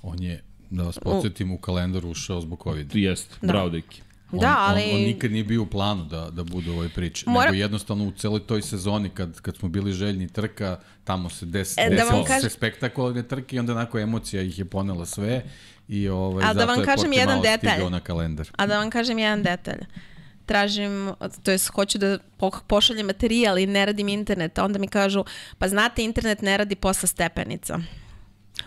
On 0.02 0.24
je, 0.24 0.44
da 0.70 0.84
vas 0.84 1.00
podsjetim, 1.00 1.52
u 1.52 1.58
kalendar 1.58 2.06
ušao 2.06 2.42
zbog 2.42 2.64
COVID. 2.64 2.96
Jest, 2.96 3.38
Da. 3.42 3.48
bravo 3.48 3.70
deki. 3.70 4.02
On, 4.32 4.40
Da, 4.40 4.56
ali- 4.60 4.84
on, 4.84 4.96
on 4.96 5.02
nikad 5.02 5.32
nije 5.32 5.44
bio 5.44 5.62
u 5.62 5.68
planu 5.68 6.06
da, 6.06 6.30
da 6.30 6.44
bude 6.44 6.70
u 6.70 6.74
ovoj 6.74 6.90
priči. 6.90 7.26
Mora- 7.28 7.46
Nego 7.46 7.56
jednostavno 7.56 8.04
u 8.06 8.12
celoj 8.12 8.40
toj 8.40 8.62
sezoni 8.62 9.10
kad, 9.10 9.42
kad 9.42 9.58
smo 9.58 9.70
bili 9.70 9.94
željni 9.94 10.28
trka, 10.28 10.80
tamo 11.04 11.30
se 11.30 11.46
des, 11.46 11.78
E, 11.78 11.84
da 11.84 11.90
desilo 11.90 12.12
vam 12.12 12.22
su 12.22 12.28
kažem- 12.28 12.42
se 12.42 12.50
spektakularne 12.50 13.24
trke 13.24 13.56
i 13.56 13.60
onda 13.60 13.72
onako 13.74 14.00
emocija 14.00 14.42
ih 14.42 14.60
je 14.60 14.66
ponela 14.66 15.06
sve 15.06 15.44
i 15.90 16.10
ovaj, 16.10 16.44
Ali 16.44 16.54
da 16.54 16.54
zato 16.56 16.68
vam 16.68 16.80
je 16.80 16.86
kažem 16.86 16.96
Portimao 17.04 17.20
jedan 17.20 17.42
detalj. 17.42 17.90
na 17.90 18.00
kalendar. 18.00 18.48
A 18.54 18.68
da 18.68 18.78
vam 18.78 18.90
kažem 18.90 19.20
jedan 19.20 19.44
detalj. 19.44 19.80
Tražim, 20.46 21.14
to 21.44 21.52
jest 21.52 21.68
hoću 21.68 21.98
da 21.98 22.18
po- 22.38 22.60
pošaljem 22.68 23.06
materijal 23.06 23.58
i 23.58 23.66
ne 23.68 23.86
radim 23.86 24.08
internet, 24.10 24.60
a 24.60 24.66
onda 24.66 24.80
mi 24.80 24.88
kažu, 24.88 25.26
pa 25.58 25.68
znate, 25.68 26.04
internet 26.04 26.42
ne 26.42 26.58
radi 26.58 26.76
posle 26.76 27.08
stepenica. 27.08 27.80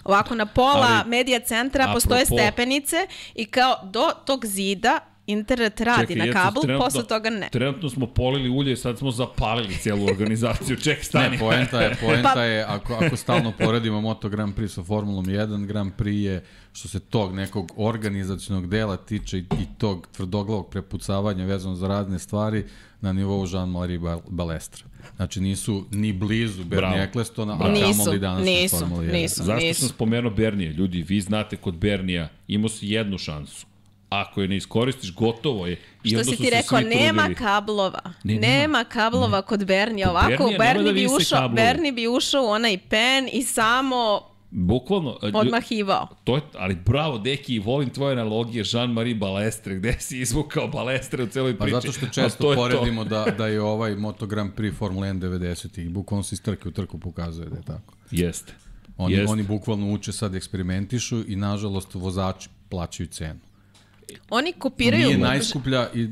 Ovako 0.04 0.34
na 0.34 0.46
pola 0.46 0.86
Ali, 0.98 1.10
medija 1.10 1.40
centra 1.40 1.90
postoje 1.94 2.20
apropo- 2.20 2.34
stepenice 2.34 2.96
i 3.34 3.44
kao 3.46 3.80
do 3.84 4.10
tog 4.26 4.46
zida 4.46 4.98
internet 5.32 5.80
radi 5.80 6.06
Čekaj, 6.08 6.26
na 6.26 6.32
kablu, 6.34 6.62
trenutno- 6.62 6.84
posle 6.84 7.04
toga 7.04 7.30
ne. 7.30 7.48
Trenutno 7.48 7.90
smo 7.90 8.06
polili 8.06 8.48
ulje, 8.50 8.76
sad 8.76 8.98
smo 8.98 9.10
zapalili 9.10 9.74
cijelu 9.74 10.06
organizaciju. 10.06 10.76
Ček, 10.84 11.04
stani. 11.04 11.30
Ne, 11.30 11.38
poenta 11.38 11.80
je, 11.80 11.96
poenta 12.02 12.30
Pa- 12.34 12.42
je 12.42 12.64
ako, 12.64 12.94
ako 12.96 13.16
stalno 13.16 13.52
poredimo 13.52 14.00
Moto 14.00 14.28
Grand 14.28 14.54
Prix 14.54 14.68
sa 14.68 14.82
Formulom 14.82 15.24
1, 15.26 15.66
Grand 15.66 15.92
Prix 15.94 16.22
je 16.22 16.44
što 16.72 16.88
se 16.88 17.00
tog 17.00 17.34
nekog 17.34 17.72
organizacionog 17.76 18.68
dela 18.68 18.96
tiče 18.96 19.38
i, 19.38 19.44
i 19.52 19.66
tog 19.78 20.06
tvrdoglavog 20.06 20.70
prepucavanja 20.70 21.44
vezano 21.44 21.74
za 21.74 21.88
razne 21.88 22.18
stvari 22.18 22.64
na 23.00 23.12
nivou 23.12 23.44
Jean-Marie 23.44 23.98
Bal- 23.98 24.20
Balestra. 24.28 24.84
Znači 25.16 25.40
nisu 25.40 25.84
ni 25.90 26.12
blizu 26.12 26.64
Bernie. 26.64 27.02
Ecclestona, 27.02 27.58
a. 27.60 27.68
Nisu, 27.68 27.98
kamoli 27.98 28.18
danas 28.18 28.44
nisu, 28.44 28.78
Formula 28.78 29.02
1. 29.02 29.12
nisu. 29.12 29.42
Zašto 29.44 29.74
sam 29.74 29.88
spomenuo 29.88 30.30
Bernije? 30.30 30.72
Ljudi, 30.72 31.02
vi 31.02 31.20
znate 31.20 31.56
kod 31.56 31.74
Bernija 31.74 32.28
imao 32.48 32.68
si 32.68 32.88
jednu 32.88 33.18
šansu. 33.18 33.66
Ako 34.12 34.42
je 34.42 34.48
ne 34.48 34.56
iskoristiš, 34.56 35.14
gotovo 35.14 35.66
je. 35.66 35.72
I 36.04 36.08
Što 36.08 36.18
onda 36.18 36.24
si 36.26 36.36
ti 36.36 36.50
rekao, 36.50 36.80
nema 36.80 37.22
trudili. 37.22 37.34
kablova. 37.36 38.00
Ne, 38.24 38.34
nema. 38.34 38.46
nema 38.48 38.84
kablova 38.84 39.42
kod 39.42 39.64
Bernija. 39.64 40.10
Ovako, 40.10 40.28
Bernija 40.28 40.58
Berni 40.58 40.84
da 40.84 40.92
bi 40.92 41.06
ušao. 41.08 41.48
Berni 41.48 41.92
bi 41.92 42.08
ušao 42.08 42.42
u 42.42 42.48
onaj 42.48 42.78
pen 42.80 43.28
i 43.32 43.42
samo 43.42 44.20
Bukvalno. 44.50 45.18
lju- 45.22 45.36
odmahivao. 45.36 46.08
To 46.24 46.36
je, 46.36 46.42
ali 46.54 46.74
bravo, 46.76 47.18
deki, 47.18 47.58
volim 47.58 47.90
tvoje 47.90 48.12
analogije 48.12 48.64
Jean-Marie 48.64 49.14
Balestre, 49.14 49.74
gde 49.74 49.96
si 50.00 50.18
izvukao 50.18 50.68
Balestre 50.68 51.22
u 51.22 51.28
celoj 51.28 51.58
Pa 51.58 51.64
priči. 51.64 51.74
zato 51.74 51.92
što 51.92 52.06
često 52.08 52.42
to 52.44 52.52
je 52.52 52.56
to. 52.56 52.62
poredimo 52.62 53.04
da, 53.04 53.26
da 53.28 53.46
je 53.46 53.62
ovaj 53.62 53.94
Moto 53.96 54.26
Grand 54.26 54.52
Prix 54.52 54.74
Formula 54.74 55.06
1 55.06 55.18
90-ih. 55.20 55.90
Bukvalno 55.90 56.22
se 56.22 56.34
iz 56.34 56.42
trke 56.42 56.68
u 56.68 56.72
trku 56.72 56.98
pokazuje 56.98 57.48
da 57.48 57.56
je 57.56 57.62
tako. 57.62 57.94
Jeste. 58.10 58.52
Oni, 58.98 59.14
Jeste. 59.14 59.32
oni 59.32 59.42
bukvalno 59.42 59.92
uče 59.92 60.12
sad 60.12 60.34
eksperimentišu 60.34 61.22
i 61.26 61.36
nažalost 61.36 61.94
vozači 61.94 62.48
plaćaju 62.68 63.06
cenu. 63.06 63.40
Oni 64.30 64.52
kopiraju... 64.52 65.06
Nije 65.06 65.18
najskuplja 65.18 65.90
i 65.94 66.08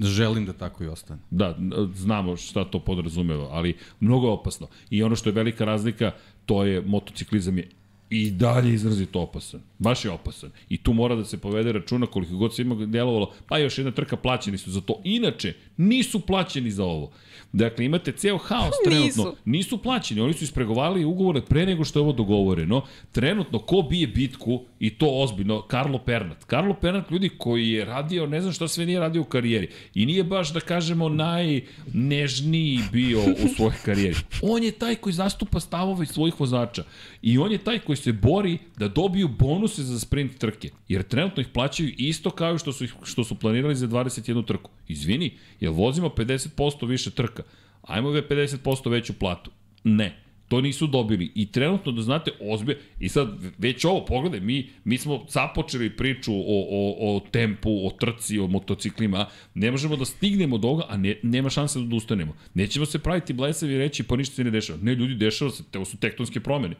želim 0.00 0.46
da 0.46 0.52
tako 0.52 0.84
i 0.84 0.86
ostane. 0.86 1.20
Da, 1.30 1.58
znamo 1.94 2.36
šta 2.36 2.64
to 2.64 2.78
podrazumeva, 2.78 3.48
ali 3.50 3.76
mnogo 4.00 4.30
opasno. 4.30 4.68
I 4.90 5.02
ono 5.02 5.16
što 5.16 5.28
je 5.28 5.32
velika 5.34 5.64
razlika, 5.64 6.12
to 6.46 6.64
je 6.64 6.80
motociklizam 6.80 7.58
je 7.58 7.68
i 8.10 8.30
dalje 8.30 8.74
izrazito 8.74 9.20
opasan. 9.20 9.60
Baš 9.78 10.04
je 10.04 10.10
opasan. 10.10 10.50
I 10.68 10.78
tu 10.78 10.92
mora 10.92 11.14
da 11.14 11.24
se 11.24 11.38
povede 11.38 11.72
računa 11.72 12.06
koliko 12.06 12.36
god 12.36 12.54
se 12.54 12.62
ima 12.62 12.86
delovalo, 12.86 13.32
pa 13.48 13.58
još 13.58 13.78
jedna 13.78 13.90
trka 13.92 14.16
plaćeni 14.16 14.58
su 14.58 14.70
za 14.70 14.80
to. 14.80 15.00
Inače, 15.04 15.54
nisu 15.76 16.20
plaćeni 16.20 16.70
za 16.70 16.84
ovo. 16.84 17.10
Dakle, 17.52 17.84
imate 17.84 18.12
ceo 18.12 18.38
haos 18.38 18.74
trenutno. 18.86 19.24
Nisu. 19.24 19.36
Nisu 19.44 19.78
plaćeni, 19.78 20.20
oni 20.20 20.32
su 20.32 20.44
ispregovarali 20.44 21.04
ugovore 21.04 21.40
pre 21.40 21.66
nego 21.66 21.84
što 21.84 21.98
je 21.98 22.02
ovo 22.02 22.12
dogovoreno. 22.12 22.82
Trenutno, 23.12 23.58
ko 23.58 23.82
bije 23.90 24.06
bitku, 24.06 24.64
i 24.80 24.90
to 24.90 25.06
ozbiljno, 25.10 25.62
Karlo 25.62 25.98
Pernat. 25.98 26.44
Karlo 26.44 26.74
Pernat, 26.74 27.10
ljudi 27.10 27.28
koji 27.38 27.70
je 27.70 27.84
radio, 27.84 28.26
ne 28.26 28.40
znam 28.40 28.52
šta 28.52 28.68
sve 28.68 28.86
nije 28.86 29.00
radio 29.00 29.22
u 29.22 29.24
karijeri. 29.24 29.68
I 29.94 30.06
nije 30.06 30.24
baš, 30.24 30.52
da 30.52 30.60
kažemo, 30.60 31.08
najnežniji 31.08 32.80
bio 32.92 33.20
u 33.20 33.48
svojoj 33.56 33.74
karijeri. 33.84 34.16
On 34.42 34.62
je 34.62 34.72
taj 34.72 34.94
koji 34.94 35.12
zastupa 35.12 35.60
stavove 35.60 36.06
svojih 36.06 36.40
vozača. 36.40 36.84
I 37.22 37.38
on 37.38 37.52
je 37.52 37.58
taj 37.58 37.78
koji 37.78 37.96
se 37.96 38.12
bori 38.12 38.58
da 38.76 38.88
dobiju 38.88 39.28
bonuse 39.28 39.82
za 39.82 40.00
sprint 40.00 40.38
trke. 40.38 40.70
Jer 40.88 41.02
trenutno 41.02 41.40
ih 41.40 41.48
plaćaju 41.48 41.92
isto 41.98 42.30
kao 42.30 42.58
što 42.58 42.72
su, 42.72 42.84
ih- 42.84 42.94
što 43.04 43.24
su 43.24 43.34
planirali 43.34 43.74
za 43.74 43.86
21 43.86 44.46
trku. 44.46 44.70
Izvini, 44.88 45.32
jel 45.60 45.72
vozimo 45.72 46.08
50% 46.08 46.86
više 46.86 47.10
trka? 47.10 47.42
Ajmo 47.82 48.10
ve 48.10 48.28
50% 48.28 48.90
veću 48.90 49.12
platu. 49.12 49.50
Ne. 49.84 50.25
To 50.48 50.60
nisu 50.60 50.86
dobili. 50.86 51.32
I 51.34 51.46
trenutno, 51.52 51.92
da 51.92 52.02
znate, 52.02 52.30
ozbilj... 52.40 52.76
I 53.00 53.08
sad, 53.08 53.28
već 53.58 53.84
ovo, 53.84 54.04
pogledaj, 54.04 54.40
mi, 54.40 54.68
mi 54.84 54.98
smo 54.98 55.24
započeli 55.28 55.96
priču 55.96 56.32
o, 56.32 56.66
o, 56.70 57.16
o 57.16 57.20
tempu, 57.30 57.86
o 57.86 57.90
trci, 57.90 58.38
o 58.38 58.46
motociklima. 58.46 59.26
Ne 59.54 59.70
možemo 59.70 59.96
da 59.96 60.04
stignemo 60.04 60.58
do 60.58 60.68
ovoga, 60.68 60.86
a 60.88 60.96
ne, 60.96 61.16
nema 61.22 61.50
šanse 61.50 61.78
da 61.78 61.84
odustanemo. 61.84 62.36
Nećemo 62.54 62.86
se 62.86 62.98
praviti 62.98 63.32
blesavi 63.32 63.74
i 63.74 63.78
reći, 63.78 64.02
pa 64.02 64.16
ništa 64.16 64.34
se 64.34 64.44
ne 64.44 64.50
dešava. 64.50 64.78
Ne, 64.82 64.94
ljudi, 64.94 65.14
dešava 65.14 65.50
se, 65.50 65.62
to 65.70 65.84
su 65.84 65.96
tektonske 65.96 66.40
promene. 66.40 66.76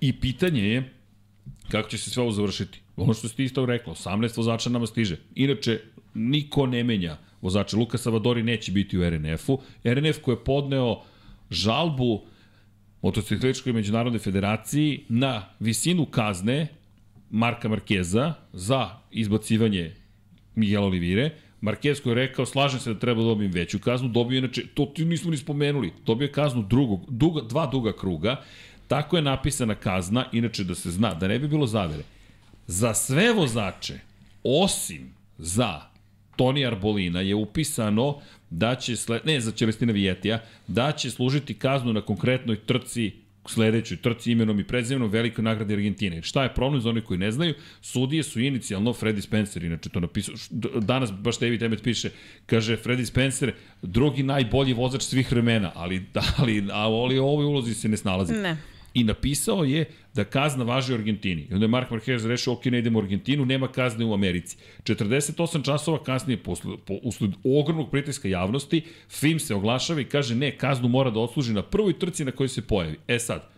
I 0.00 0.12
pitanje 0.12 0.62
je, 0.62 0.92
kako 1.68 1.88
će 1.88 1.98
se 1.98 2.10
sve 2.10 2.22
ovo 2.22 2.32
završiti. 2.32 2.80
Ono 2.96 3.14
što 3.14 3.28
si 3.28 3.36
ti 3.36 3.44
isto 3.44 3.66
rekla, 3.66 3.94
18 3.94 4.36
vozača 4.36 4.70
nama 4.70 4.86
stiže. 4.86 5.16
Inače, 5.34 5.80
niko 6.14 6.66
ne 6.66 6.84
menja 6.84 7.18
vozača. 7.42 7.76
Luka 7.76 7.98
Savadori 7.98 8.42
neće 8.42 8.72
biti 8.72 8.98
u 8.98 9.10
RNF-u. 9.10 9.60
RNF 9.84 10.18
koji 10.22 10.34
je 10.34 10.44
podneo 10.44 11.02
žalbu 11.50 12.26
motocikličkoj 13.02 13.72
međunarodnoj 13.72 14.18
federaciji 14.18 15.04
na 15.08 15.42
visinu 15.60 16.06
kazne 16.06 16.66
Marka 17.30 17.68
Markeza 17.68 18.34
za 18.52 18.90
izbacivanje 19.10 19.94
Miguel 20.54 20.84
Olivire. 20.84 21.30
Marquez 21.62 22.02
koji 22.02 22.10
je 22.10 22.14
rekao, 22.14 22.46
slažem 22.46 22.80
se 22.80 22.94
da 22.94 22.98
treba 22.98 23.22
da 23.22 23.28
dobijem 23.28 23.52
veću 23.52 23.78
kaznu, 23.78 24.08
dobio 24.08 24.38
inače, 24.38 24.66
to 24.74 24.86
ti 24.86 25.04
nismo 25.04 25.30
ni 25.30 25.36
spomenuli, 25.36 25.92
dobio 26.06 26.28
kaznu 26.34 26.62
drugog, 26.62 27.00
duga, 27.08 27.40
dva 27.48 27.66
duga 27.66 27.92
kruga, 27.92 28.42
tako 28.88 29.16
je 29.16 29.22
napisana 29.22 29.74
kazna, 29.74 30.24
inače 30.32 30.64
da 30.64 30.74
se 30.74 30.90
zna, 30.90 31.14
da 31.14 31.28
ne 31.28 31.38
bi 31.38 31.48
bilo 31.48 31.66
zavere. 31.66 32.02
Za 32.66 32.94
sve 32.94 33.32
vozače, 33.32 33.98
osim 34.44 35.14
za 35.38 35.80
Toni 36.38 36.66
Arbolina, 36.66 37.20
je 37.20 37.34
upisano 37.34 38.20
da 38.50 38.74
će, 38.74 38.96
sled, 38.96 39.26
ne 39.26 39.40
za 39.40 39.50
Celestina 39.50 39.92
Vijetija, 39.92 40.38
da 40.66 40.92
će 40.92 41.10
služiti 41.10 41.54
kaznu 41.54 41.92
na 41.92 42.00
konkretnoj 42.00 42.56
trci 42.56 43.12
sledećoj 43.48 43.96
trci 43.96 44.32
imenom 44.32 44.60
i 44.60 44.64
prezimenom 44.64 45.10
velikoj 45.10 45.44
nagrade 45.44 45.74
Argentine. 45.74 46.22
Šta 46.22 46.42
je 46.42 46.54
problem 46.54 46.80
za 46.80 46.90
oni 46.90 47.00
koji 47.00 47.18
ne 47.18 47.30
znaju? 47.32 47.54
Sudije 47.80 48.22
su 48.22 48.40
inicijalno 48.40 48.92
Freddy 48.92 49.20
Spencer, 49.20 49.64
inače 49.64 49.88
to 49.88 50.00
napisao, 50.00 50.34
danas 50.80 51.12
baš 51.12 51.38
David 51.38 51.62
Emmett 51.62 51.82
piše, 51.82 52.10
kaže 52.46 52.76
Freddy 52.76 53.04
Spencer, 53.04 53.52
drugi 53.82 54.22
najbolji 54.22 54.72
vozač 54.72 55.02
svih 55.02 55.32
vremena, 55.32 55.72
ali, 55.74 56.06
ali, 56.38 56.64
ali 56.72 57.18
u 57.18 57.26
ovoj 57.26 57.44
ulozi 57.44 57.74
se 57.74 57.88
ne 57.88 57.96
snalazi. 57.96 58.34
Ne. 58.34 58.56
I 58.94 59.04
napisao 59.04 59.64
je 59.64 59.84
da 60.14 60.24
kazna 60.24 60.64
važi 60.64 60.92
u 60.92 60.96
Argentini. 60.96 61.46
I 61.50 61.54
onda 61.54 61.64
je 61.64 61.68
Mark 61.68 61.90
Marquez 61.90 62.26
rešio, 62.26 62.52
ok, 62.52 62.64
ne 62.64 62.78
idemo 62.78 62.98
u 62.98 63.02
Argentinu, 63.02 63.46
nema 63.46 63.68
kazne 63.68 64.04
u 64.04 64.14
Americi. 64.14 64.56
48 64.82 65.64
časova 65.64 66.02
kasnije, 66.02 66.42
posle, 66.42 66.76
po, 66.86 66.94
usled 67.02 67.30
ogromnog 67.44 67.90
pritiska 67.90 68.28
javnosti, 68.28 68.82
FIM 69.08 69.38
se 69.38 69.54
oglašava 69.54 70.00
i 70.00 70.04
kaže, 70.04 70.34
ne, 70.34 70.56
kaznu 70.56 70.88
mora 70.88 71.10
da 71.10 71.20
odsluži 71.20 71.52
na 71.52 71.62
prvoj 71.62 71.98
trci 71.98 72.24
na 72.24 72.32
kojoj 72.32 72.48
se 72.48 72.66
pojavi. 72.66 72.98
E 73.08 73.18
sad, 73.18 73.48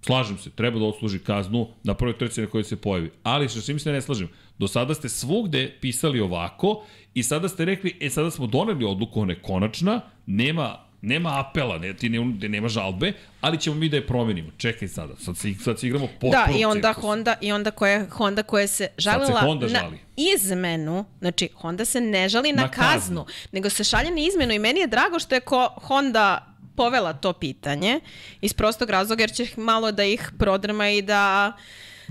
slažem 0.00 0.38
se, 0.38 0.50
treba 0.50 0.78
da 0.78 0.84
odsluži 0.84 1.18
kaznu 1.18 1.68
na 1.84 1.94
prvoj 1.94 2.18
trci 2.18 2.40
na 2.40 2.46
kojoj 2.46 2.64
se 2.64 2.76
pojavi. 2.76 3.10
Ali 3.22 3.48
što 3.48 3.60
svim 3.60 3.78
se 3.78 3.92
ne 3.92 4.00
slažem, 4.00 4.28
do 4.58 4.68
sada 4.68 4.94
ste 4.94 5.08
svugde 5.08 5.74
pisali 5.80 6.20
ovako 6.20 6.84
i 7.14 7.22
sada 7.22 7.48
ste 7.48 7.64
rekli, 7.64 7.96
e 8.00 8.10
sada 8.10 8.30
smo 8.30 8.46
doneli 8.46 8.84
odluku, 8.84 9.20
ona 9.20 9.32
je 9.32 9.42
konačna, 9.42 10.00
nema 10.26 10.87
Nema 11.02 11.40
apela, 11.40 11.78
ne, 11.78 11.94
ti 11.94 12.08
ne, 12.08 12.18
nema 12.48 12.68
žalbe, 12.68 13.12
ali 13.40 13.60
ćemo 13.60 13.76
mi 13.76 13.88
da 13.88 13.96
je 13.96 14.06
promenimo. 14.06 14.50
Čekaj 14.56 14.88
sada, 14.88 15.16
sad 15.16 15.36
se, 15.36 15.54
sad 15.54 15.80
se 15.80 15.86
igramo 15.86 16.06
potpuno 16.06 16.32
Da, 16.32 16.58
i 16.58 16.64
onda 16.64 16.88
cirkus. 16.88 17.02
Honda, 17.02 17.34
i 17.40 17.52
onda 17.52 17.70
koja 17.70 18.06
Honda 18.10 18.42
koja 18.42 18.66
se 18.66 18.88
žalila 18.98 19.40
Honda 19.40 19.66
na 19.66 19.80
žali. 19.80 19.98
izmenu, 20.16 21.04
znači 21.18 21.48
Honda 21.54 21.84
se 21.84 22.00
ne 22.00 22.28
žali 22.28 22.52
na, 22.52 22.62
Na 22.62 22.68
kaznu, 22.68 22.90
kaznu. 22.92 23.26
nego 23.52 23.70
se 23.70 23.84
šalje 23.84 24.10
na 24.10 24.20
izmenu 24.20 24.52
i 24.52 24.58
meni 24.58 24.80
je 24.80 24.86
drago 24.86 25.18
što 25.18 25.34
je 25.34 25.40
ko 25.40 25.74
Honda 25.76 26.46
povela 26.76 27.12
to 27.12 27.32
pitanje 27.32 28.00
iz 28.40 28.52
prostog 28.52 28.90
razloga 28.90 29.22
jer 29.22 29.32
će 29.32 29.46
malo 29.56 29.92
da 29.92 30.04
ih 30.04 30.30
prodrma 30.38 30.88
i 30.88 31.02
da 31.02 31.52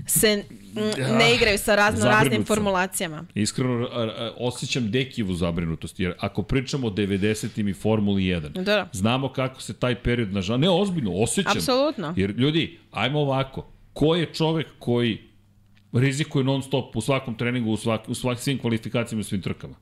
se 0.08 0.44
mm, 0.74 0.80
ne 1.18 1.34
igraju 1.34 1.58
sa 1.58 1.74
razno 1.74 2.04
raznim 2.04 2.18
Zabrinut 2.24 2.46
sam. 2.46 2.56
formulacijama. 2.56 3.24
Iskreno, 3.34 3.88
osjećam 4.36 4.90
Dekijevu 4.90 5.34
zabrinutost, 5.34 6.00
jer 6.00 6.14
ako 6.18 6.42
pričamo 6.42 6.86
o 6.86 6.90
90-im 6.90 7.68
i 7.68 7.74
Formuli 7.74 8.22
1, 8.22 8.62
Da. 8.62 8.88
znamo 8.92 9.28
kako 9.32 9.62
se 9.62 9.74
taj 9.74 10.02
period, 10.02 10.32
nažal, 10.32 10.60
ne 10.60 10.70
ozbiljno, 10.70 11.12
osjećam. 11.14 11.52
Apsolutno. 11.56 12.14
Jer, 12.16 12.30
ljudi, 12.30 12.78
ajmo 12.90 13.20
ovako, 13.20 13.66
ko 13.92 14.14
je 14.14 14.26
čovek 14.34 14.66
koji 14.78 15.18
rizikuje 15.92 16.44
non 16.44 16.62
stop 16.62 16.96
u 16.96 17.00
svakom 17.00 17.34
treningu, 17.34 17.70
u, 17.70 17.76
svak, 17.76 18.08
u 18.08 18.14
svak, 18.14 18.38
svim 18.38 18.58
kvalifikacijama 18.58 19.20
i 19.20 19.24
svim 19.24 19.42
trkama? 19.42 19.74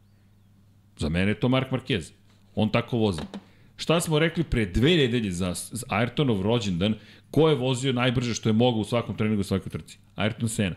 Za 0.98 1.08
mene 1.08 1.30
je 1.30 1.40
to 1.40 1.48
Mark 1.48 1.70
Marquez. 1.70 2.10
On 2.54 2.72
tako 2.72 2.96
vozi. 2.96 3.20
Šta 3.76 4.00
smo 4.00 4.18
rekli 4.18 4.44
pre 4.44 4.66
dve 4.66 4.90
nedelje 4.96 5.30
za 5.30 5.54
Ayrtonov 5.88 6.42
rođendan, 6.42 6.94
ko 7.36 7.48
je 7.48 7.54
vozio 7.54 7.92
najbrže 7.92 8.34
što 8.34 8.48
je 8.48 8.52
mogao 8.52 8.80
u 8.80 8.84
svakom 8.84 9.16
treningu, 9.16 9.40
u 9.40 9.44
svakoj 9.44 9.70
trci? 9.70 9.98
Ayrton 10.16 10.48
Senna. 10.48 10.76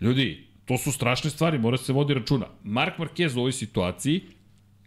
Ljudi, 0.00 0.44
to 0.64 0.78
su 0.78 0.92
strašne 0.92 1.30
stvari, 1.30 1.58
mora 1.58 1.78
se 1.80 1.92
vodi 1.92 2.14
računa. 2.14 2.46
Mark 2.64 2.98
Marquez 2.98 3.36
u 3.36 3.40
ovoj 3.40 3.52
situaciji 3.52 4.20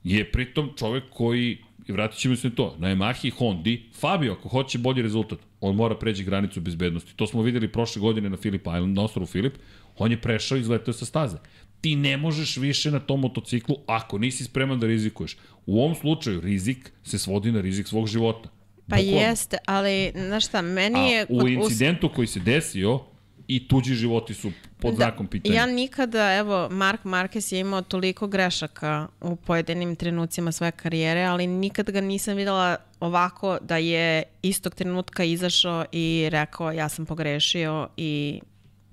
je 0.03 0.31
pritom 0.31 0.69
čovek 0.77 1.03
koji, 1.09 1.57
vratit 1.87 2.19
ćemo 2.19 2.35
se 2.35 2.49
na 2.49 2.55
to, 2.55 2.75
na 2.79 2.93
Yamahi 2.93 3.27
i 3.27 3.29
Hondi, 3.29 3.89
Fabio, 3.99 4.33
ako 4.33 4.49
hoće 4.49 4.77
bolji 4.77 5.01
rezultat, 5.01 5.39
on 5.61 5.75
mora 5.75 5.97
pređi 5.97 6.23
granicu 6.23 6.61
bezbednosti. 6.61 7.15
To 7.15 7.27
smo 7.27 7.41
videli 7.41 7.71
prošle 7.71 8.01
godine 8.01 8.29
na 8.29 8.37
Phillip 8.37 8.61
Island, 8.61 8.95
na 8.95 9.03
ostrovu 9.03 9.25
Filip, 9.27 9.53
on 9.97 10.11
je 10.11 10.21
prešao 10.21 10.57
i 10.57 10.61
izletao 10.61 10.93
sa 10.93 11.05
staze. 11.05 11.37
Ti 11.81 11.95
ne 11.95 12.17
možeš 12.17 12.57
više 12.57 12.91
na 12.91 12.99
tom 12.99 13.19
motociklu 13.19 13.75
ako 13.87 14.17
nisi 14.17 14.43
spreman 14.43 14.79
da 14.79 14.87
rizikuješ. 14.87 15.37
U 15.65 15.81
ovom 15.81 15.95
slučaju 15.95 16.41
rizik 16.41 16.91
se 17.03 17.19
svodi 17.19 17.51
na 17.51 17.61
rizik 17.61 17.87
svog 17.87 18.07
života. 18.07 18.49
Pa 18.95 19.01
Bukvalno. 19.01 19.21
jeste, 19.21 19.57
ali 19.65 20.11
znaš 20.15 20.45
šta, 20.45 20.61
meni 20.61 20.99
A 20.99 21.03
je... 21.03 21.25
u 21.29 21.39
kod- 21.39 21.49
incidentu 21.51 22.09
koji 22.15 22.27
se 22.27 22.39
desio 22.39 22.99
i 23.47 23.67
tuđi 23.67 23.93
životi 23.93 24.33
su 24.33 24.51
pod 24.79 24.95
znakom 24.95 25.27
pitanja. 25.27 25.55
Ja 25.55 25.65
nikada, 25.65 26.35
evo, 26.35 26.69
Mark 26.69 27.03
Marquez 27.03 27.53
je 27.53 27.59
imao 27.59 27.81
toliko 27.81 28.27
grešaka 28.27 29.07
u 29.21 29.35
pojedinim 29.35 29.95
trenucima 29.95 30.51
svoje 30.51 30.71
karijere, 30.71 31.23
ali 31.23 31.47
nikad 31.47 31.91
ga 31.91 32.01
nisam 32.01 32.35
videla 32.37 32.77
ovako 32.99 33.57
da 33.61 33.77
je 33.77 34.23
istog 34.41 34.75
trenutka 34.75 35.23
izašao 35.23 35.85
i 35.91 36.27
rekao 36.31 36.71
ja 36.71 36.89
sam 36.89 37.05
pogrešio 37.05 37.87
i 37.97 38.41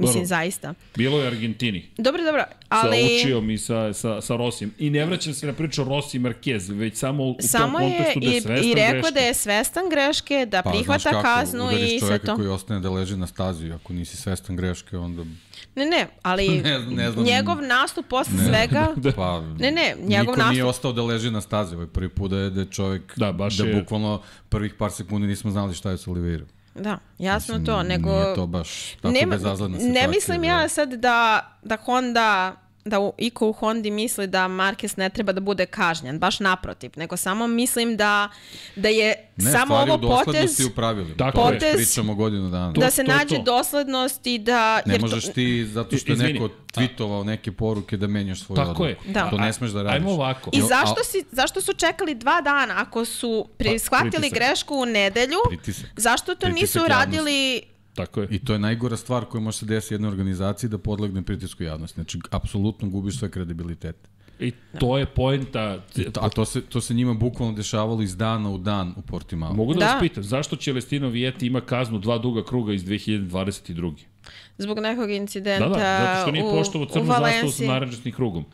mislim 0.01 0.14
Dobro. 0.14 0.26
zaista. 0.26 0.74
Bilo 0.96 1.18
je 1.18 1.24
u 1.24 1.26
Argentini. 1.26 1.84
Dobro, 1.98 2.22
dobro, 2.24 2.44
ali... 2.68 2.88
Ali... 2.88 3.09
Sa 3.11 3.14
učio 3.18 3.40
mi 3.40 3.59
sa, 3.59 3.92
sa, 3.92 4.20
sa 4.20 4.36
Rosijem. 4.36 4.74
I 4.78 4.90
ne 4.90 5.05
vraćam 5.07 5.34
se 5.34 5.46
na 5.46 5.53
priču 5.53 5.84
Rossi 5.84 6.16
i 6.16 6.20
Marquez, 6.20 6.70
već 6.70 6.96
samo 6.96 7.24
u 7.24 7.36
Samo 7.40 7.78
tom 7.78 7.82
je 7.82 7.96
kontekstu 7.96 8.20
da 8.20 8.26
je 8.26 8.36
i, 8.36 8.40
svestan 8.40 8.64
i 8.64 8.74
rekao 8.74 8.92
greške. 8.92 9.11
da 9.12 9.20
je 9.20 9.34
svestan 9.34 9.84
greške, 9.90 10.46
da 10.46 10.62
Pa, 10.62 10.70
prihvata 10.70 11.11
kako, 11.11 11.22
kaznu 11.24 11.68
i 11.72 11.88
sve 11.90 11.98
čoveka 12.01 12.26
to. 12.26 12.36
koji 12.36 12.48
ostane 12.48 12.80
da 12.80 12.90
leži 12.90 13.16
na 13.16 13.26
stazi, 13.26 13.72
ako 13.72 13.92
nisi 13.92 14.16
svestan 14.16 14.57
greške, 14.57 14.96
onda... 14.98 15.24
Ne, 15.76 15.86
ne, 15.86 16.07
ali 16.22 16.48
Ne 16.61 16.78
znam- 16.78 16.94
ne 16.94 17.11
znam. 17.11 17.24
njegov 17.24 17.57
nastup 17.59 18.07
posle 18.09 18.34
svega... 18.40 18.86
Pa, 19.16 19.40
Ne, 19.40 19.70
ne, 19.70 19.94
njegov 19.98 20.34
niko 20.34 20.48
nije 20.48 20.62
nastup- 20.62 20.68
ostao 20.68 20.92
da 20.92 21.03
leži 21.03 21.30
na 21.30 21.40
stazi. 21.40 21.74
Ovo 21.74 21.82
je 21.82 21.88
prvi 21.88 22.09
put 22.11 22.30
da 22.30 22.38
je, 22.38 22.51
da 22.51 22.61
je 22.61 22.66
čovjek, 22.66 23.12
Da, 23.16 23.32
baš 23.32 23.55
da 23.55 23.64
je- 23.64 23.74
bukvalno 23.74 24.20
prvih 24.48 24.74
par 24.74 24.90
sekundi 24.92 25.26
nismo 25.26 25.51
znali 25.51 25.74
šta 25.74 25.90
je 25.90 25.98
sa 25.98 26.11
Oliveirom. 26.11 26.48
Da, 26.75 26.99
jasno 27.18 27.55
Mislim, 27.55 27.66
to, 27.66 27.83
nego... 27.83 28.11
Nije 28.11 28.35
to 28.35 28.47
baš 28.47 28.95
tako 28.95 29.14
Nema- 29.14 29.31
bezazledna 29.31 29.77
Ne 29.77 29.83
situacija. 29.83 30.09
mislim 30.09 30.41
da- 30.41 30.47
ja 30.47 30.68
sad 30.68 30.93
da, 30.93 31.49
da 31.62 31.77
Honda 31.77 32.57
da 32.85 33.01
u, 33.01 33.12
iko 33.18 33.49
u 33.49 33.53
Hondi 33.53 33.91
misli 33.91 34.26
da 34.26 34.39
Marquez 34.41 34.99
ne 34.99 35.11
treba 35.11 35.33
da 35.33 35.41
bude 35.41 35.66
kažnjen, 35.66 36.18
baš 36.18 36.41
naprotiv, 36.41 36.91
nego 36.97 37.16
samo 37.16 37.47
mislim 37.47 37.97
da, 37.97 38.28
da 38.76 38.89
je 38.89 39.14
Ne, 39.37 39.51
samo 39.51 39.64
stvari 39.66 39.91
ovo 39.91 39.97
u 39.97 40.09
doslednosti 40.09 40.57
potez 40.57 40.66
u 40.66 40.70
pravilima. 40.70 41.16
Tako 41.16 41.39
to 41.39 41.49
je. 41.49 41.55
Potez- 41.55 41.74
pričamo 41.76 42.14
godinu 42.14 42.51
dana. 42.51 42.72
da 42.72 42.91
se 42.91 43.05
to 43.05 43.12
nađe 43.12 43.37
to. 43.37 43.43
doslednost 43.43 44.26
i 44.26 44.39
da... 44.39 44.76
Ne 44.76 44.95
jer 44.95 45.01
možeš 45.01 45.24
to, 45.24 45.33
ti, 45.33 45.66
zato 45.66 45.97
što 45.97 46.12
je 46.12 46.18
neko 46.18 46.49
tweetovao 46.68 47.24
neke 47.24 47.53
poruke 47.53 47.97
da 47.97 48.07
menjaš 48.07 48.41
svoj 48.41 48.57
Tako 48.57 48.70
odluku. 48.70 48.85
je. 48.85 48.97
Da. 49.07 49.31
To 49.31 49.39
ne 49.39 49.53
smeš 49.53 49.70
da 49.70 49.83
radiš. 49.83 49.97
Ajmo 49.97 50.11
ovako. 50.12 50.51
I 50.53 50.61
zašto, 50.61 51.05
si, 51.05 51.24
zašto 51.33 51.61
su 51.61 51.72
čekali 51.72 52.14
dva 52.14 52.41
dana 52.41 52.74
ako 52.76 53.05
su 53.05 53.49
pri, 53.57 53.70
Pa, 53.70 53.78
shvatili 53.78 54.11
pritisak. 54.12 54.39
grešku 54.39 54.74
u 54.76 54.87
nedelju? 54.87 55.39
Pritisak. 55.49 55.87
Zašto 55.97 56.35
to 56.35 56.41
Pritisak 56.41 56.62
nisu 56.62 56.78
javnosti. 56.78 56.95
radili 56.95 57.62
Tako 57.95 58.20
je. 58.20 58.28
I 58.30 58.38
to 58.38 58.53
je 58.53 58.59
najgora 58.59 58.97
stvar 58.97 59.24
koja 59.24 59.41
može 59.41 59.59
se 59.59 59.66
desiti 59.66 59.95
jednoj 59.95 60.09
organizaciji 60.09 60.70
da 60.70 60.78
podlegne 60.78 61.22
pritisku 61.22 61.62
javnosti. 61.62 61.95
Znači, 61.95 62.18
apsolutno 62.30 62.88
gubiš 62.88 63.18
sve 63.18 63.30
kredibilitete. 63.30 64.09
I 64.41 64.53
to 64.78 64.99
je 64.99 65.07
poenta. 65.07 65.82
A 66.20 66.28
to 66.28 66.45
se, 66.45 66.61
to 66.61 66.80
se 66.80 66.95
njima 66.95 67.14
bukvalno 67.14 67.55
dešavalo 67.55 68.03
iz 68.03 68.16
dana 68.16 68.51
u 68.51 68.59
dan 68.59 68.95
u 68.97 69.03
Portimao. 69.03 69.53
Mogu 69.55 69.74
da, 69.74 69.80
Da. 69.80 69.86
vas 69.86 70.01
pitam, 70.01 70.22
zašto 70.22 70.57
Celestino 70.57 71.09
Vieti 71.09 71.47
ima 71.47 71.61
kaznu 71.61 71.99
dva 71.99 72.18
duga 72.18 72.45
kruga 72.45 72.72
iz 72.72 72.84
2022. 72.84 73.95
zbog 74.59 74.78
nekog 74.78 75.07
Da, 75.07 75.12
incidenta 75.12 75.68
da, 75.68 75.74
zato 75.74 76.22
što 76.22 76.30
nije 76.30 76.45
u, 76.45 76.61
u 76.82 76.86
crnu 76.86 77.07
zastavu 77.07 77.53
sa 77.53 77.64
naranđasnim 77.64 78.14
krugom. 78.14 78.45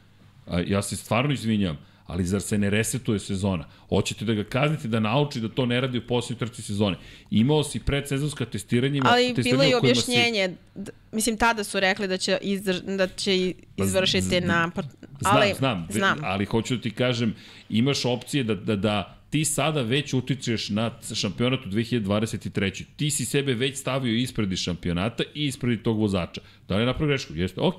A, 0.46 0.60
ja 0.60 0.82
se 0.82 0.96
stvarno 0.96 1.32
izvinjam, 1.32 1.78
ali 2.06 2.24
zar 2.24 2.40
se 2.40 2.58
ne 2.58 2.70
resetuje 2.70 3.18
sezona? 3.18 3.64
Hoćete 3.88 4.24
da 4.24 4.34
ga 4.34 4.44
kaznite 4.44 4.88
da 4.88 5.00
nauči 5.00 5.40
da 5.40 5.48
to 5.48 5.66
ne 5.66 5.80
radi 5.80 5.98
u 5.98 6.02
posljednjoj 6.02 6.38
trci 6.40 6.62
sezone. 6.62 6.96
Imao 7.30 7.64
si 7.64 7.80
predsezonska 7.80 8.44
testiranja, 8.46 9.02
Ali 9.04 9.34
bilo 9.36 9.62
je 9.62 9.68
si- 9.68 9.74
objašnjenje, 9.74 10.48
d- 10.74 10.90
mislim 11.12 11.36
tada 11.36 11.64
su 11.64 11.80
rekli 11.80 12.08
da 12.08 12.16
će, 12.16 12.38
izdrž, 12.42 12.76
da 12.80 13.06
će 13.08 13.36
i- 13.36 13.54
izvršiti 13.76 14.40
napad. 14.40 14.84
Znam, 15.20 15.36
Ali, 15.36 15.54
znam, 15.54 15.86
znam. 15.90 16.18
ali 16.22 16.44
hoću 16.44 16.76
da 16.76 16.82
ti 16.82 16.90
kažem, 16.90 17.34
imaš 17.70 18.04
opcije 18.04 18.44
da, 18.44 18.54
da, 18.54 18.76
da 18.76 18.96
ti 19.30 19.44
sada 19.44 19.82
već 19.82 20.14
utičeš 20.14 20.68
na 20.68 20.90
šampionat 21.14 21.60
u 21.60 21.68
2023. 21.68 22.84
Ti 22.96 23.10
si 23.10 23.24
sebe 23.24 23.54
već 23.54 23.76
stavio 23.76 24.14
ispred 24.14 24.56
šampionata 24.56 25.22
i 25.34 25.46
ispred 25.46 25.82
tog 25.82 25.98
vozača. 25.98 26.40
Da 26.68 26.76
li 26.76 26.82
je 26.82 26.86
napravio 26.86 27.08
grešku? 27.08 27.34
Jeste. 27.34 27.60
Ok, 27.60 27.76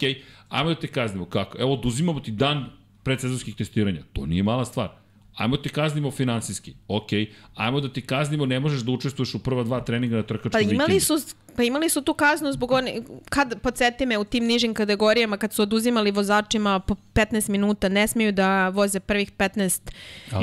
ajmo 0.50 0.70
da 0.70 0.76
te 0.76 0.88
kaznimo. 0.88 1.26
Kako? 1.26 1.58
Evo, 1.60 1.74
oduzimamo 1.74 2.20
ti 2.20 2.32
dan 2.32 2.66
predsezonskih 3.08 3.56
testiranja. 3.56 4.04
To 4.14 4.26
nije 4.26 4.44
mala 4.44 4.66
stvar. 4.66 4.90
Ajmo 5.38 5.58
da 5.58 5.64
te 5.64 5.70
kaznimo 5.70 6.12
finansijski. 6.12 6.74
Ok, 6.88 7.12
ajmo 7.56 7.82
da 7.82 7.92
ti 7.94 8.02
kaznimo, 8.02 8.46
ne 8.46 8.60
možeš 8.60 8.82
da 8.82 8.92
učestvuješ 8.92 9.36
u 9.36 9.40
prva 9.40 9.64
dva 9.64 9.82
treninga 9.82 10.16
na 10.16 10.24
trkačkom 10.24 10.52
Pa 10.52 10.60
imali 10.60 10.94
vikendu. 10.94 11.20
su 11.20 11.36
pa 11.58 11.64
imali 11.64 11.90
su 11.90 12.02
tu 12.02 12.14
kaznu 12.14 12.52
zbog 12.52 12.72
one 12.72 13.02
kad 13.30 13.62
podsjeti 13.62 14.06
me 14.06 14.18
u 14.18 14.24
tim 14.24 14.46
nižim 14.46 14.74
kategorijama 14.74 15.38
kad 15.38 15.54
su 15.54 15.62
oduzimali 15.62 16.12
vozačima 16.12 16.80
po 16.80 16.96
15 17.14 17.50
minuta 17.50 17.90
ne 17.90 18.08
smiju 18.08 18.32
da 18.32 18.70
voze 18.70 19.00
prvih 19.00 19.32
15 19.34 19.92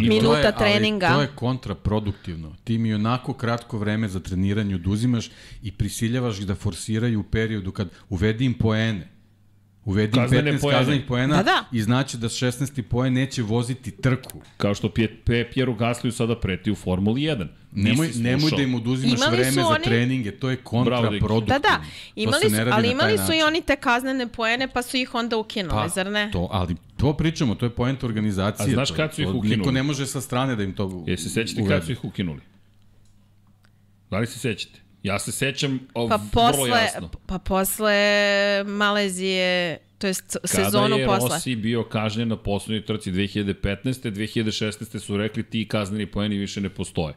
minuta 0.01 0.53
to 0.53 0.65
je, 0.65 0.73
treninga. 0.73 1.07
Ali 1.07 1.17
to 1.17 1.23
je 1.23 1.37
kontraproduktivno. 1.37 2.57
Ti 2.65 2.79
mi 2.79 2.95
onako 2.95 3.33
kratko 3.33 3.79
vreme 3.79 4.09
za 4.09 4.21
treniranje 4.21 4.75
oduzimaš 4.75 5.31
i 5.63 5.73
prisiljavaš 5.73 6.39
ih 6.39 6.47
da 6.47 6.55
forsiraju 6.55 7.21
u 7.21 7.23
periodu 7.23 7.73
kad 7.73 7.89
uvedi 8.09 8.45
im 8.45 8.55
poene. 8.55 9.14
Uvedi 9.85 10.19
im 10.19 10.23
Kaznene 10.23 10.53
15 10.53 10.61
poene. 10.61 10.79
kaznenih 10.79 11.05
poena 11.09 11.37
Da, 11.37 11.43
da. 11.43 11.65
i 11.73 11.83
znači 11.83 12.17
da 12.17 12.29
16. 12.29 12.83
poen 12.83 13.13
neće 13.13 13.43
voziti 13.43 13.91
trku. 13.93 14.41
Kao 14.57 14.75
što 14.75 14.91
Pjeru 15.53 15.75
Gasliju 15.75 16.13
sada 16.13 16.37
preti 16.37 16.71
u 16.71 16.75
Formuli 16.75 17.21
1. 17.21 17.47
Nemoj, 17.73 18.11
nemoj 18.15 18.51
da 18.51 18.63
im 18.63 18.75
oduzimaš 18.75 19.19
Imali 19.19 19.37
vreme 19.37 19.53
za 19.53 19.67
oni- 19.67 19.85
treninge, 19.85 20.31
to 20.31 20.51
je 20.51 20.57
kontraproduktivno. 20.57 21.41
Da, 21.41 21.59
da. 21.59 21.81
Imali 22.17 22.51
su, 22.51 22.57
ali 22.73 22.91
imali 22.91 23.19
su 23.19 23.33
i 23.33 23.43
oni 23.43 23.63
te 23.63 23.77
kaznene 23.77 24.29
poene 24.29 24.69
pa 24.69 24.83
su 24.83 24.97
ih 24.97 25.15
onda 25.15 25.37
ukinuli, 25.37 25.73
Pa, 25.73 25.89
zar 25.89 26.07
ne? 26.07 26.31
To, 26.33 26.49
ali 26.51 26.77
to 26.97 27.13
pričamo, 27.13 27.55
to 27.55 27.67
je 27.67 27.71
poenta 27.71 28.07
organizacije. 28.07 28.67
A 28.67 28.71
znaš 28.71 28.89
to, 28.89 28.95
kad 28.95 29.15
su 29.15 29.23
ih 29.23 29.29
ukinuli? 29.29 29.57
Niko 29.57 29.71
ne 29.71 29.83
može 29.83 30.07
sa 30.07 30.21
strane 30.21 30.57
da 30.57 30.63
im 30.63 30.73
to 30.73 31.05
Jesi 31.07 31.23
se 31.23 31.31
sećate 31.31 31.69
kad 31.69 31.85
su 31.85 31.93
ih 31.93 32.05
ukinuli? 32.05 32.41
Da 34.11 34.19
li 34.19 34.27
se 34.27 34.39
sećate? 34.39 34.79
Ja 35.05 35.19
se 35.19 35.33
sećam 35.33 35.81
o, 35.95 36.09
Pa 36.09 36.17
vrlo 36.17 36.31
posle, 36.33 36.69
jasno. 36.71 37.11
pa 37.27 37.39
posle 37.39 37.95
Malezije, 38.67 39.79
to 39.99 40.07
jest 40.07 40.37
sezonu 40.45 40.89
Kada 40.89 41.01
je 41.01 41.07
posle. 41.07 41.29
Rossi 41.29 41.57
bio 41.57 41.85
kažnjen 41.85 42.29
na 42.29 42.37
poslednjoj 42.37 42.85
trci 42.85 43.13
2015. 43.13 44.11
2016. 44.11 44.99
su 44.99 45.17
rekli 45.17 45.43
ti 45.43 45.69
kazneni 45.69 46.07
poeni 46.07 46.37
više 46.37 46.61
ne 46.61 46.69
postoje. 46.69 47.15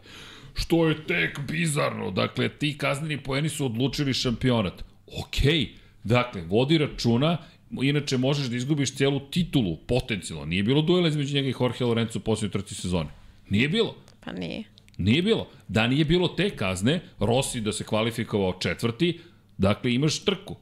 Što 0.54 0.88
je 0.88 1.06
tek 1.08 1.40
bizarno. 1.40 2.12
Dakle, 2.12 2.50
ti 2.50 2.78
kazneni 2.78 3.24
poeni 3.24 3.50
su 3.50 3.66
odlučili 3.66 4.14
šampionat. 4.14 4.84
Okej, 5.20 5.70
dakle, 6.04 6.42
vodi 6.42 6.78
računa 6.78 7.38
Inače, 7.72 8.18
možeš 8.18 8.48
da 8.48 8.56
izgubiš 8.56 8.96
celu 8.96 9.20
titulu, 9.20 9.78
potencijalno. 9.78 10.46
Nije 10.46 10.64
bilo 10.64 10.82
duela 10.82 11.08
između 11.08 11.36
njega 11.36 11.48
i 11.48 11.54
Jorge 11.60 11.86
Lorenzo 11.86 12.20
u 12.20 12.22
poslednjoj 12.22 12.62
trci 12.62 12.76
sezone. 12.76 13.10
Nije 13.50 13.70
bilo. 13.70 13.96
Pa 14.20 14.32
nije. 14.32 14.64
Nije 14.98 15.22
bilo. 15.22 15.48
Da 15.68 15.88
nije 15.88 16.06
bilo 16.06 16.28
te 16.28 16.50
kazne, 16.50 17.00
Rossi 17.20 17.62
da 17.62 17.74
se 17.74 17.84
kvalifikovao 17.84 18.54
četvrti, 18.54 19.20
dakle 19.58 19.94
imaš 19.94 20.20
trku. 20.20 20.56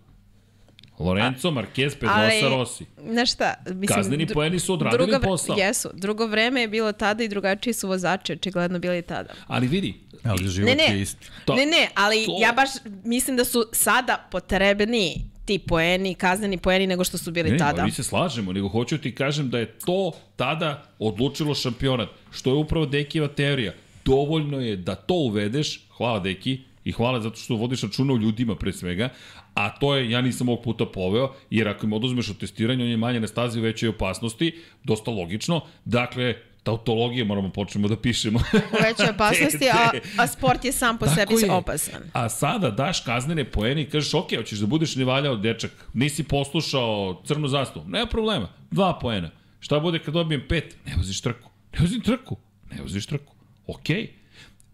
Lorenzo, 1.00 1.50
Marquez, 1.50 1.90
Pedrosa, 1.92 2.50
Rossi. 2.50 2.86
Znaš 3.04 3.34
šta, 3.34 3.54
mislim... 3.66 3.88
Kazneni 3.88 4.28
poeni 4.28 4.60
su 4.60 4.74
odradili 4.74 4.98
drugo 5.02 5.18
vre- 5.18 5.24
posao. 5.24 5.56
Jesu. 5.58 5.90
Drugo 5.94 6.28
vreme 6.28 6.62
je 6.62 6.68
bilo 6.68 6.92
tada 6.92 7.24
i 7.24 7.28
drugačiji 7.28 7.74
su 7.74 7.88
vozači 7.88 8.34
očigledno 8.34 8.80
bili 8.80 9.02
tada. 9.02 9.34
Ali 9.48 9.68
vidi, 9.68 9.94
Ali 10.24 10.48
život 10.48 10.70
Ne, 10.70 10.76
ne, 10.78 10.96
je 10.96 11.02
isti. 11.02 11.28
To- 11.46 11.56
ne, 11.56 11.66
ne, 11.66 11.90
ali 11.96 12.26
to- 12.26 12.38
ja 12.42 12.52
baš 12.52 12.70
mislim 13.04 13.38
da 13.38 13.46
su 13.46 13.70
sada 13.72 14.28
potrebni 14.32 15.16
ti 15.46 15.60
poeni, 15.60 16.16
kazneni 16.16 16.58
poeni 16.58 16.88
nego 16.88 17.04
što 17.04 17.18
su 17.18 17.32
bili 17.32 17.52
Ne, 17.52 17.58
tada. 17.58 17.78
ne, 17.78 17.84
mi 17.84 17.92
se 17.92 18.04
slažemo, 18.04 18.54
nego 18.54 18.68
hoću 18.70 18.98
ti 18.98 19.16
kažem 19.16 19.50
da 19.50 19.60
je 19.60 19.80
to 19.80 20.12
tada 20.36 20.84
odlučilo 21.00 21.56
šampionat, 21.56 22.10
što 22.32 22.50
je 22.50 22.56
upravo 22.56 22.86
Dekijeva 22.86 23.28
teorija. 23.28 23.74
Dovoljno 24.06 24.60
je 24.60 24.76
da 24.76 24.96
to 24.96 25.14
uvedeš, 25.14 25.88
hvala 25.98 26.20
Deki, 26.20 26.60
i 26.86 26.92
hvala 26.92 27.22
zato 27.22 27.36
što 27.36 27.56
vodiš 27.56 27.82
računa 27.82 28.14
o 28.14 28.18
ljudima 28.18 28.56
pre 28.56 28.74
svega, 28.74 29.10
a 29.54 29.70
to 29.80 29.96
je, 29.96 30.12
ja 30.12 30.22
nisam 30.22 30.50
ovog 30.50 30.64
puta 30.64 30.86
poveo, 30.86 31.34
jer 31.50 31.68
ako 31.68 31.86
im 31.86 31.94
oduzmeš 31.94 32.30
od 32.30 32.38
testiranja, 32.38 32.84
on 32.84 32.90
je 32.90 32.98
manje 32.98 33.20
na 33.20 33.28
stazi 33.28 33.60
u 33.60 33.64
većoj 33.64 33.90
opasnosti, 33.90 34.60
dosta 34.84 35.12
logično, 35.12 35.62
dakle, 35.86 36.36
tautologije 36.64 37.26
moramo 37.26 37.50
počnemo 37.50 37.88
da 37.88 37.98
pišemo. 37.98 38.40
U 38.74 38.78
većoj 38.84 39.10
opasnosti, 39.10 39.70
a, 39.70 39.92
a 40.18 40.28
sport 40.28 40.66
je 40.66 40.72
sam 40.72 40.98
po 40.98 41.06
Tako 41.06 41.18
sebi 41.18 41.46
je. 41.46 41.52
opasan. 41.52 42.02
A 42.14 42.30
sada 42.30 42.72
daš 42.72 43.00
kaznene 43.00 43.44
poene 43.44 43.82
i 43.82 43.90
kažeš, 43.90 44.14
ok, 44.14 44.36
hoćeš 44.38 44.60
da 44.60 44.66
budeš 44.66 44.96
nevaljao 44.96 45.36
dečak, 45.36 45.72
nisi 45.94 46.24
poslušao 46.24 47.22
crnu 47.26 47.48
zastavu, 47.48 47.86
nema 47.88 48.06
problema, 48.06 48.50
dva 48.72 49.00
poena. 49.00 49.30
Šta 49.60 49.80
bude 49.80 50.00
kad 50.00 50.14
dobijem 50.14 50.46
pet? 50.50 50.76
Ne 50.86 50.94
voziš 50.98 51.22
trku. 51.22 51.50
Ne 51.74 51.80
vozim 51.82 52.02
trku. 52.02 52.38
Ne 52.72 52.82
voziš 52.82 53.06
trku. 53.06 53.35
Ok. 53.68 53.90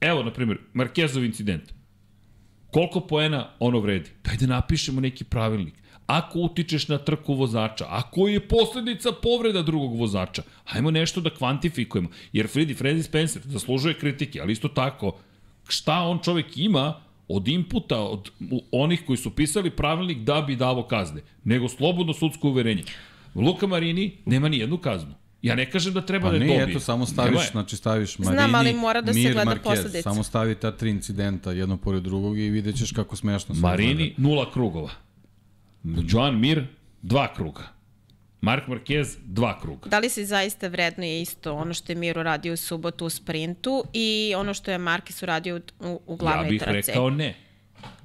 Evo, 0.02 0.24
na 0.24 0.34
primjer, 0.34 0.58
Markezov 0.74 1.24
incident. 1.24 1.74
Koliko 2.72 3.00
poena 3.00 3.50
ono 3.60 3.80
vredi? 3.80 4.10
Daj 4.24 4.38
da 4.38 4.46
napišemo 4.48 5.02
neki 5.02 5.24
pravilnik. 5.24 5.74
Ako 6.08 6.40
utičeš 6.40 6.88
na 6.88 6.98
trku 6.98 7.34
vozača, 7.34 7.86
ako 7.90 8.28
je 8.28 8.48
posledica 8.48 9.12
povreda 9.12 9.62
drugog 9.62 10.00
vozača, 10.00 10.44
hajmo 10.66 10.92
nešto 10.92 11.22
da 11.22 11.30
kvantifikujemo. 11.30 12.10
Jer 12.34 12.48
Freddy, 12.48 12.76
Freddy 12.78 13.02
Spencer 13.02 13.42
zaslužuje 13.46 14.00
kritike, 14.00 14.42
ali 14.42 14.52
isto 14.52 14.68
tako, 14.68 15.18
šta 15.68 16.00
on 16.00 16.20
čovek 16.24 16.58
ima 16.58 17.02
od 17.28 17.48
inputa, 17.48 18.00
od 18.00 18.32
onih 18.72 19.04
koji 19.08 19.18
su 19.18 19.36
pisali 19.36 19.70
pravilnik 19.70 20.18
da 20.18 20.42
bi 20.42 20.56
davo 20.56 20.84
kazne, 20.84 21.22
nego 21.44 21.70
slobodno 21.70 22.14
sudsko 22.14 22.50
uverenje. 22.50 22.84
Luka 23.36 23.68
Marini 23.68 24.12
nema 24.26 24.50
ni 24.50 24.58
jednu 24.58 24.78
kaznu. 24.78 25.14
Ja 25.42 25.56
ne 25.56 25.72
kažem 25.72 25.94
da 25.94 26.02
treba 26.02 26.26
Pa 26.26 26.30
da 26.30 26.36
je 26.36 26.40
ne, 26.40 26.48
dobije. 26.50 26.70
eto, 26.70 26.80
samo 26.80 27.06
staviš, 27.06 27.42
je. 27.42 27.48
znači 27.52 27.76
staviš 27.76 28.20
Marini, 28.20 28.36
Znam, 28.36 28.56
ali 28.56 28.74
mora 28.74 29.02
da 29.02 29.14
se 29.14 29.20
Mir, 29.20 29.34
gleda 29.34 29.52
Marquez, 29.52 29.64
posledice. 29.64 30.02
Samo 30.02 30.24
stavi 30.24 30.56
ta 30.56 30.72
tri 30.72 30.90
incidenta, 30.90 31.52
jedno 31.52 31.78
pored 31.78 32.04
drugog 32.04 32.40
i 32.40 32.50
vidjet 32.50 32.78
ćeš 32.78 32.92
kako 32.92 33.16
smešno 33.16 33.56
se 33.56 33.62
Marini, 33.62 34.14
nula 34.18 34.52
krugova. 34.52 34.90
Joan 35.84 36.40
Mir, 36.40 36.68
dva 37.02 37.34
kruga. 37.34 37.64
Mark 38.42 38.68
Marquez, 38.68 39.16
dva 39.26 39.60
kruga. 39.62 39.90
Da 39.90 40.00
li 40.00 40.10
se 40.10 40.26
zaista 40.26 40.68
vredno 40.68 41.04
je 41.04 41.22
isto 41.22 41.54
ono 41.54 41.74
što 41.74 41.92
je 41.92 41.96
Miro 41.96 42.24
radio 42.24 42.54
u 42.54 42.58
subotu 42.58 43.06
u 43.06 43.10
sprintu 43.10 43.84
i 43.94 44.34
ono 44.38 44.54
što 44.54 44.72
je 44.72 44.80
Marquez 44.80 45.24
uradio 45.24 45.56
u, 45.56 45.60
u, 45.82 46.02
u 46.08 46.14
Ja 46.14 46.18
glavnoj 46.18 46.50
bih 46.50 46.62
trci? 46.62 46.92
rekao 46.92 47.10
ne. 47.10 47.36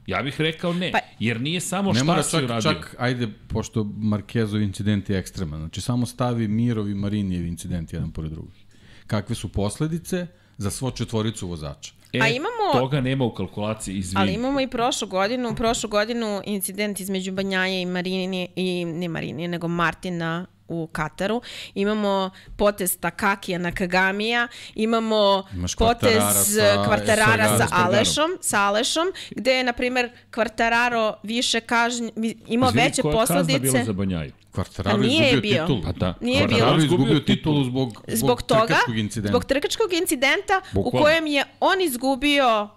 Ja 0.07 0.23
bih 0.23 0.41
rekao 0.41 0.73
ne, 0.73 0.93
Pa- 0.93 0.99
jer 1.19 1.41
nije 1.41 1.61
samo 1.61 1.93
Ne 1.93 2.01
šta 2.01 2.23
si 2.23 2.31
čak, 2.31 2.45
uradio. 2.45 2.73
čak, 2.73 2.97
ajde, 2.99 3.29
pošto 3.49 3.85
Markezov 3.85 4.63
incident 4.63 5.11
je 5.11 5.19
ekstreman, 5.19 5.61
znači 5.61 5.81
samo 5.81 6.07
stavi 6.07 6.49
Mirov 6.49 6.89
i 6.89 6.95
Marinijev 6.95 7.47
incident 7.47 7.93
jedan 7.93 8.11
pored 8.11 8.31
drugih. 8.31 8.65
Kakve 9.07 9.35
su 9.35 9.49
posledice 9.49 10.27
za 10.57 10.71
svo 10.71 10.91
četvoricu 10.91 11.49
vozača? 11.49 11.93
E, 12.13 12.19
A 12.21 12.29
imamo- 12.29 12.73
Toga 12.73 13.01
nema 13.01 13.25
u 13.25 13.35
kalkulaciji, 13.35 13.97
izvini. 13.97 14.21
Ali 14.21 14.33
imamo 14.33 14.61
i 14.61 14.69
prošlu 14.69 15.09
godinu, 15.09 15.55
prošlu 15.55 15.89
godinu 15.91 16.43
incident 16.47 17.01
između 17.01 17.33
Banjaje 17.33 17.83
i 17.83 17.87
Marini, 17.87 18.49
i 18.57 18.85
ne 18.85 19.09
Marini, 19.09 19.49
nego 19.49 19.69
Martina 19.69 20.47
u 20.69 20.87
Kataru. 20.89 21.43
Imamo 21.75 22.31
potez 22.57 22.99
Takakija 22.99 23.59
na 23.59 23.73
Kagamija, 23.73 24.49
imamo 24.75 25.45
Imaš 25.55 25.75
potez 25.75 26.11
Quartarara 26.15 26.45
sa- 26.45 26.85
Kvartarara 26.87 27.49
sa 27.49 27.67
sa. 27.67 27.75
Alešom, 27.77 28.31
sa 28.41 28.61
Alešom, 28.61 29.07
gde 29.31 29.53
je, 29.53 29.65
na 29.65 29.73
primer, 29.73 30.11
Kvartararo 30.31 31.15
više 31.23 31.61
kažnj, 31.61 32.09
imao 32.47 32.69
Izvini, 32.69 32.85
veće 32.85 33.03
koja 33.03 33.17
kazna 33.17 33.37
bila 33.37 33.59
posledice. 33.59 33.85
za 33.85 33.93
Banjaju? 33.93 34.33
Kvartararo 34.53 34.97
Pa 34.97 35.03
nije 35.03 35.27
izgubio 35.27 35.41
bio. 35.43 35.63
titulu. 35.63 35.83
Pa 35.85 35.93
da. 35.95 36.15
Nije 36.21 36.47
bio. 36.47 36.57
izgubio 36.59 36.85
Izgubio 36.85 37.21
titulu 37.21 37.65
zbog, 37.65 37.91
zbog, 37.91 38.17
zbog 38.17 38.43
toga, 38.43 38.67
trkačkog 38.67 38.99
incidenta. 38.99 39.29
zbog 39.29 39.45
trkačkog 39.45 39.93
incidenta 39.93 40.61
u 40.65 40.75
Bukvalno. 40.75 41.03
kojem 41.03 41.27
je 41.27 41.45
on 41.61 41.81
izgubio 41.81 42.69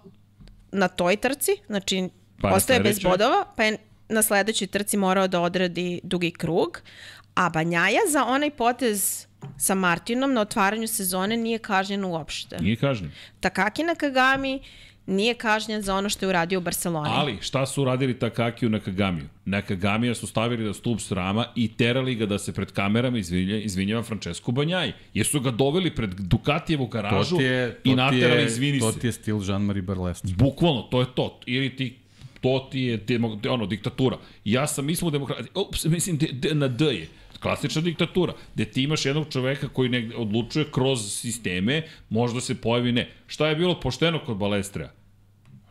na 0.71 0.87
toj 0.87 1.15
trci, 1.17 1.51
znači 1.67 2.09
Pa 2.41 2.49
ostaje 2.49 2.79
bez 2.79 2.99
bodova, 3.01 3.45
pa 3.55 3.63
je 3.63 3.77
na 4.09 4.21
sledećoj 4.21 4.67
trci 4.67 4.97
morao 4.97 5.27
da 5.27 5.39
odradi 5.41 6.01
dugi 6.03 6.31
krug, 6.31 6.81
a 7.39 7.49
Banjaja 7.49 8.01
za 8.11 8.25
onaj 8.25 8.51
potez 8.51 9.27
sa 9.57 9.75
Martinom 9.75 10.33
na 10.33 10.41
otvaranju 10.41 10.87
sezone 10.87 11.37
nije 11.37 11.57
kažnjen 11.59 12.05
uopšte. 12.05 12.57
Nije 12.59 12.75
kažnjen. 12.75 13.11
Takaki 13.39 13.83
na 13.83 13.95
Kagami 13.95 14.59
nije 15.05 15.33
kažnjen 15.33 15.81
za 15.81 15.95
ono 15.95 16.09
što 16.09 16.25
je 16.25 16.29
uradio 16.29 16.59
u 16.59 16.61
Barceloni. 16.61 17.09
Ali, 17.11 17.37
šta 17.41 17.65
su 17.65 17.81
uradili 17.81 18.19
Takakiju 18.19 18.69
na 18.69 18.79
Kagamiju? 18.79 19.25
Na 19.45 19.61
Kagamija 19.61 20.15
su 20.15 20.27
stavili 20.27 20.65
na 20.65 20.73
stup 20.73 21.01
srama 21.01 21.45
i 21.55 21.67
terali 21.77 22.15
ga 22.15 22.25
da 22.25 22.39
se 22.39 22.53
pred 22.53 22.71
kamerama 22.71 23.17
izvinja, 23.17 23.57
izvinjava 23.57 24.03
Francesco 24.03 24.51
Banjaj. 24.51 24.93
Jer 25.13 25.25
su 25.25 25.39
ga 25.39 25.51
doveli 25.51 25.95
pred 25.95 26.09
Dukatijevu 26.09 26.85
To 26.85 26.89
garažu 26.89 27.37
ti 27.37 27.43
je, 27.43 27.69
i 27.69 27.71
to 27.73 27.81
ti 27.83 27.95
naterali 27.95 28.41
je, 28.41 28.45
izvini 28.45 28.79
to 28.79 28.91
se. 28.91 28.99
ti 28.99 29.07
je 29.07 29.11
stil 29.11 29.35
Jean-Marie 29.35 29.81
Barlestre. 29.81 30.33
Bukvalno, 30.37 30.81
to 30.81 30.99
je 30.99 31.05
to. 31.15 31.39
Ili 31.45 31.75
ti 31.75 31.95
to 32.41 32.67
ti 32.71 32.79
je 32.79 32.97
demo, 32.97 33.39
ono, 33.49 33.65
diktatura. 33.65 34.17
Ja 34.45 34.67
sam, 34.67 34.85
mi 34.85 34.95
smo 34.95 35.07
u 35.07 35.11
demokratiji, 35.11 35.47
ups, 35.55 35.85
mislim, 35.85 36.17
de, 36.17 36.27
de, 36.27 36.55
na 36.55 36.67
D 36.67 36.85
je. 36.85 37.07
Klasična 37.39 37.81
diktatura, 37.81 38.33
gde 38.55 38.65
ti 38.65 38.83
imaš 38.83 39.05
jednog 39.05 39.27
čoveka 39.29 39.67
koji 39.67 39.89
negde 39.89 40.15
odlučuje 40.15 40.65
kroz 40.71 41.19
sisteme, 41.19 41.83
možda 42.09 42.41
se 42.41 42.61
pojavi 42.61 42.91
ne. 42.91 43.11
Šta 43.27 43.47
je 43.47 43.55
bilo 43.55 43.79
pošteno 43.79 44.19
kod 44.25 44.37
Balestreja? 44.37 44.91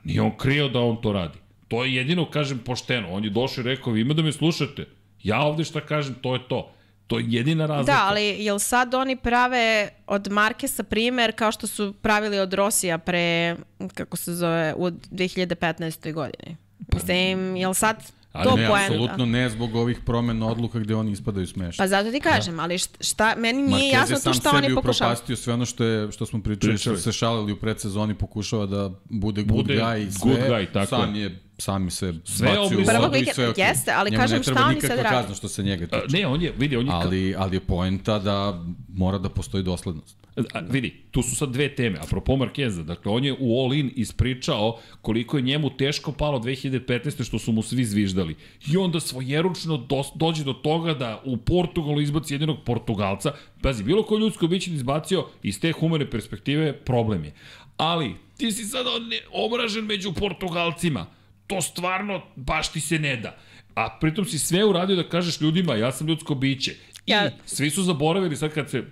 Nije 0.05 0.23
on 0.23 0.37
krio 0.37 0.69
da 0.69 0.81
on 0.81 1.03
to 1.03 1.13
radi. 1.13 1.39
To 1.69 1.85
je 1.85 1.95
jedino, 1.95 2.31
kažem, 2.31 2.59
pošteno. 2.59 3.09
On 3.11 3.25
je 3.25 3.31
došao 3.31 3.63
i 3.63 3.65
rekao, 3.65 3.97
ima 3.97 4.15
da 4.15 4.23
me 4.23 4.33
slušate. 4.33 4.87
Ja 5.23 5.41
ovde 5.41 5.65
šta 5.65 5.81
kažem, 5.81 6.15
to 6.15 6.35
je 6.35 6.49
to. 6.49 6.73
To 7.07 7.19
je 7.19 7.25
jedina 7.29 7.67
razlika. 7.67 7.93
Da, 7.93 8.05
ali 8.09 8.23
jel 8.23 8.59
sad 8.59 8.95
oni 8.95 9.17
prave 9.17 9.89
od 10.07 10.33
Markesa 10.33 10.83
primer 10.83 11.33
kao 11.37 11.53
što 11.53 11.67
su 11.67 11.95
pravili 12.03 12.39
od 12.39 12.53
Rosija 12.53 12.99
pre, 12.99 13.57
kako 13.95 14.17
se 14.17 14.35
zove, 14.35 14.75
u 14.77 14.91
2015. 14.91 16.13
godini? 16.13 16.57
Mislim, 16.95 17.57
jel 17.57 17.75
sad 17.75 18.13
Ali 18.33 18.45
to 18.45 18.57
Ne, 18.57 18.69
poenta? 18.69 18.85
apsolutno 18.85 19.27
ne 19.27 19.49
zbog 19.51 19.75
ovih 19.75 20.01
promena 20.01 20.47
odluka 20.47 20.79
gde 20.79 20.95
oni 20.95 21.13
ispadaju 21.13 21.47
smešni. 21.47 21.79
Pa 21.79 21.87
zato 21.87 22.11
ti 22.11 22.21
kažem, 22.21 22.61
ali 22.61 22.79
šta, 22.79 22.99
šta 23.01 23.35
meni 23.37 23.63
nije 23.63 23.79
Marquez 23.85 23.95
jasno 23.95 24.15
je 24.15 24.21
sam 24.21 24.35
šta 24.35 24.51
sebi 24.51 24.67
oni 24.67 24.75
pokušavaju. 24.75 25.13
upropastio 25.13 25.37
sve 25.37 25.55
ono 25.55 25.67
što, 25.67 25.85
je, 25.85 26.13
što 26.13 26.27
smo 26.27 26.43
pričali, 26.43 26.73
Pričali. 26.73 26.97
što 26.97 27.03
se 27.03 27.13
šalili 27.13 27.53
u 27.53 27.57
predsezoni, 27.57 28.15
pokušava 28.15 28.67
da 28.67 28.91
bude 29.05 29.43
good 29.43 29.57
Bude 29.57 29.75
guy 29.75 30.07
i 30.09 30.13
sve. 30.13 30.21
good 30.25 30.41
guy, 30.43 30.67
tako 30.67 30.87
sam 30.89 31.15
je. 31.15 31.48
Sami 31.59 31.91
se 31.91 32.15
Sve 32.25 32.49
bacio 32.49 32.79
u 32.79 33.01
vodu 33.01 33.17
i 33.17 33.25
sve 33.35 33.49
okej. 33.49 33.65
jeste, 33.65 33.93
ali 33.93 34.11
Njemu 34.11 34.21
kažem, 34.23 34.37
ne 34.39 34.43
šta 34.43 34.53
oni 34.53 34.81
sad 34.81 34.91
nikakva 34.91 35.03
rade? 35.03 35.17
kazna 35.17 35.35
što 35.35 35.49
se 35.49 35.63
njega 35.63 35.87
tiče. 35.87 36.19
Ne, 36.19 36.27
on 36.27 36.43
je, 36.43 36.53
vidi, 36.59 36.77
on 36.77 36.87
je 36.87 36.93
Ali, 36.93 37.35
ali 37.39 37.57
je 37.57 37.61
poenta 37.61 38.19
da 38.19 38.65
mora 38.89 39.19
da 39.19 39.29
postoji 39.29 39.65
doslednost. 39.65 40.17
A, 40.55 40.61
vidi, 40.61 41.03
tu 41.11 41.23
su 41.23 41.37
sad 41.37 41.49
dve 41.53 41.75
teme. 41.75 41.99
Apropo 42.03 42.37
Markeza, 42.37 42.83
dakle, 42.83 43.13
on 43.13 43.25
je 43.25 43.37
u 43.39 43.61
All 43.65 43.75
In 43.75 43.93
ispričao 43.97 44.79
koliko 45.03 45.37
je 45.37 45.43
njemu 45.43 45.71
teško 45.77 46.13
palo 46.13 46.39
2015. 46.39 47.25
što 47.25 47.39
su 47.39 47.53
mu 47.53 47.63
svi 47.63 47.85
zviždali. 47.85 48.37
I 48.73 48.77
onda 48.77 49.01
svojeručno 49.01 49.77
do, 49.77 50.03
dođe 50.15 50.45
do 50.45 50.53
toga 50.53 50.95
da 50.95 51.23
u 51.25 51.37
Portugalu 51.37 52.01
izbaci 52.01 52.35
jedinog 52.35 52.57
Portugalca. 52.67 53.33
Pazi, 53.63 53.83
bilo 53.85 54.03
koji 54.03 54.21
ljudsko 54.21 54.47
biće 54.47 54.71
izbacio 54.71 55.27
iz 55.43 55.61
te 55.61 55.73
humane 55.73 56.11
perspektive, 56.11 56.73
problem 56.73 57.25
je. 57.25 57.33
Ali, 57.77 58.15
ti 58.37 58.53
si 58.53 58.65
sad 58.65 58.87
omražen 59.33 59.85
među 59.85 60.13
Portugalcima. 60.13 61.07
To 61.49 61.63
stvarno 61.63 62.23
baš 62.37 62.73
ti 62.73 62.81
se 62.81 62.99
ne 62.99 63.17
da. 63.17 63.37
A 63.75 63.99
pritom 64.01 64.25
si 64.25 64.39
sve 64.39 64.65
uradio 64.65 64.97
da 64.97 65.09
kažeš 65.09 65.41
ljudima, 65.41 65.75
ja 65.75 65.93
sam 65.93 66.07
ljudsko 66.07 66.35
biće. 66.35 66.71
I 67.07 67.11
Ja- 67.11 67.31
svi 67.47 67.71
su 67.71 67.83
zaboravili 67.83 68.37
sad 68.37 68.55
kad 68.55 68.71
se 68.71 68.83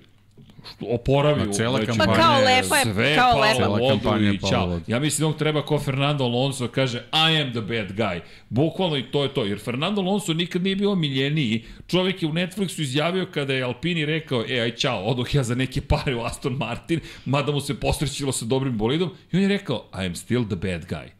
oporavi 0.80 1.46
Ma, 1.46 1.52
cela 1.52 1.76
znači, 1.76 1.86
kampanja 1.86 2.12
Pa 2.12 2.22
kao 2.22 2.40
lepa 2.40 2.76
je, 2.76 2.84
sve 2.84 3.16
kao 3.16 3.40
lepa. 3.40 3.54
Cela 3.56 3.88
kampanja 3.88 4.26
je 4.26 4.34
i 4.34 4.38
čao. 4.50 4.66
vodu. 4.66 4.84
Ja 4.86 5.00
mislim 5.00 5.32
da 5.32 5.38
treba 5.38 5.66
kao 5.66 5.78
Fernando 5.78 6.24
Alonso 6.24 6.66
da 6.66 6.72
kaže 6.72 6.98
I 7.12 7.40
am 7.42 7.50
the 7.50 7.60
bad 7.60 7.96
guy. 7.96 8.20
Bukvalno 8.48 8.96
i 8.96 9.02
to 9.02 9.22
je 9.22 9.34
to. 9.34 9.44
Jer 9.44 9.58
Fernando 9.60 10.00
Alonso 10.00 10.34
nikad 10.34 10.62
nije 10.62 10.76
bio 10.76 10.94
miljeniji. 10.94 11.64
Čovjek 11.86 12.22
je 12.22 12.28
u 12.28 12.32
Netflixu 12.32 12.80
izjavio 12.82 13.26
kada 13.34 13.54
je 13.54 13.62
Alpini 13.62 14.04
rekao 14.06 14.44
e, 14.48 14.60
aj 14.60 14.70
čao, 14.70 15.04
odoh 15.04 15.34
ja 15.34 15.42
za 15.42 15.54
neke 15.54 15.80
pare 15.80 16.14
u 16.14 16.20
Aston 16.24 16.52
Martin, 16.52 17.00
mada 17.24 17.52
mu 17.52 17.60
se 17.60 17.80
posrećilo 17.80 18.32
sa 18.32 18.44
dobrim 18.44 18.78
bolidom. 18.78 19.10
I 19.32 19.36
on 19.36 19.42
je 19.42 19.48
rekao 19.48 19.84
I 19.94 20.06
am 20.06 20.14
still 20.14 20.44
the 20.46 20.56
bad 20.56 20.86
guy. 20.86 21.15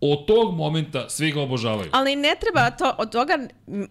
Od 0.00 0.26
tog 0.26 0.54
momenta 0.54 1.08
svi 1.08 1.30
ga 1.32 1.40
obožavaju. 1.40 1.90
Ali 1.92 2.16
ne 2.16 2.34
treba 2.40 2.70
to, 2.70 2.94
od 2.98 3.12
toga, 3.12 3.38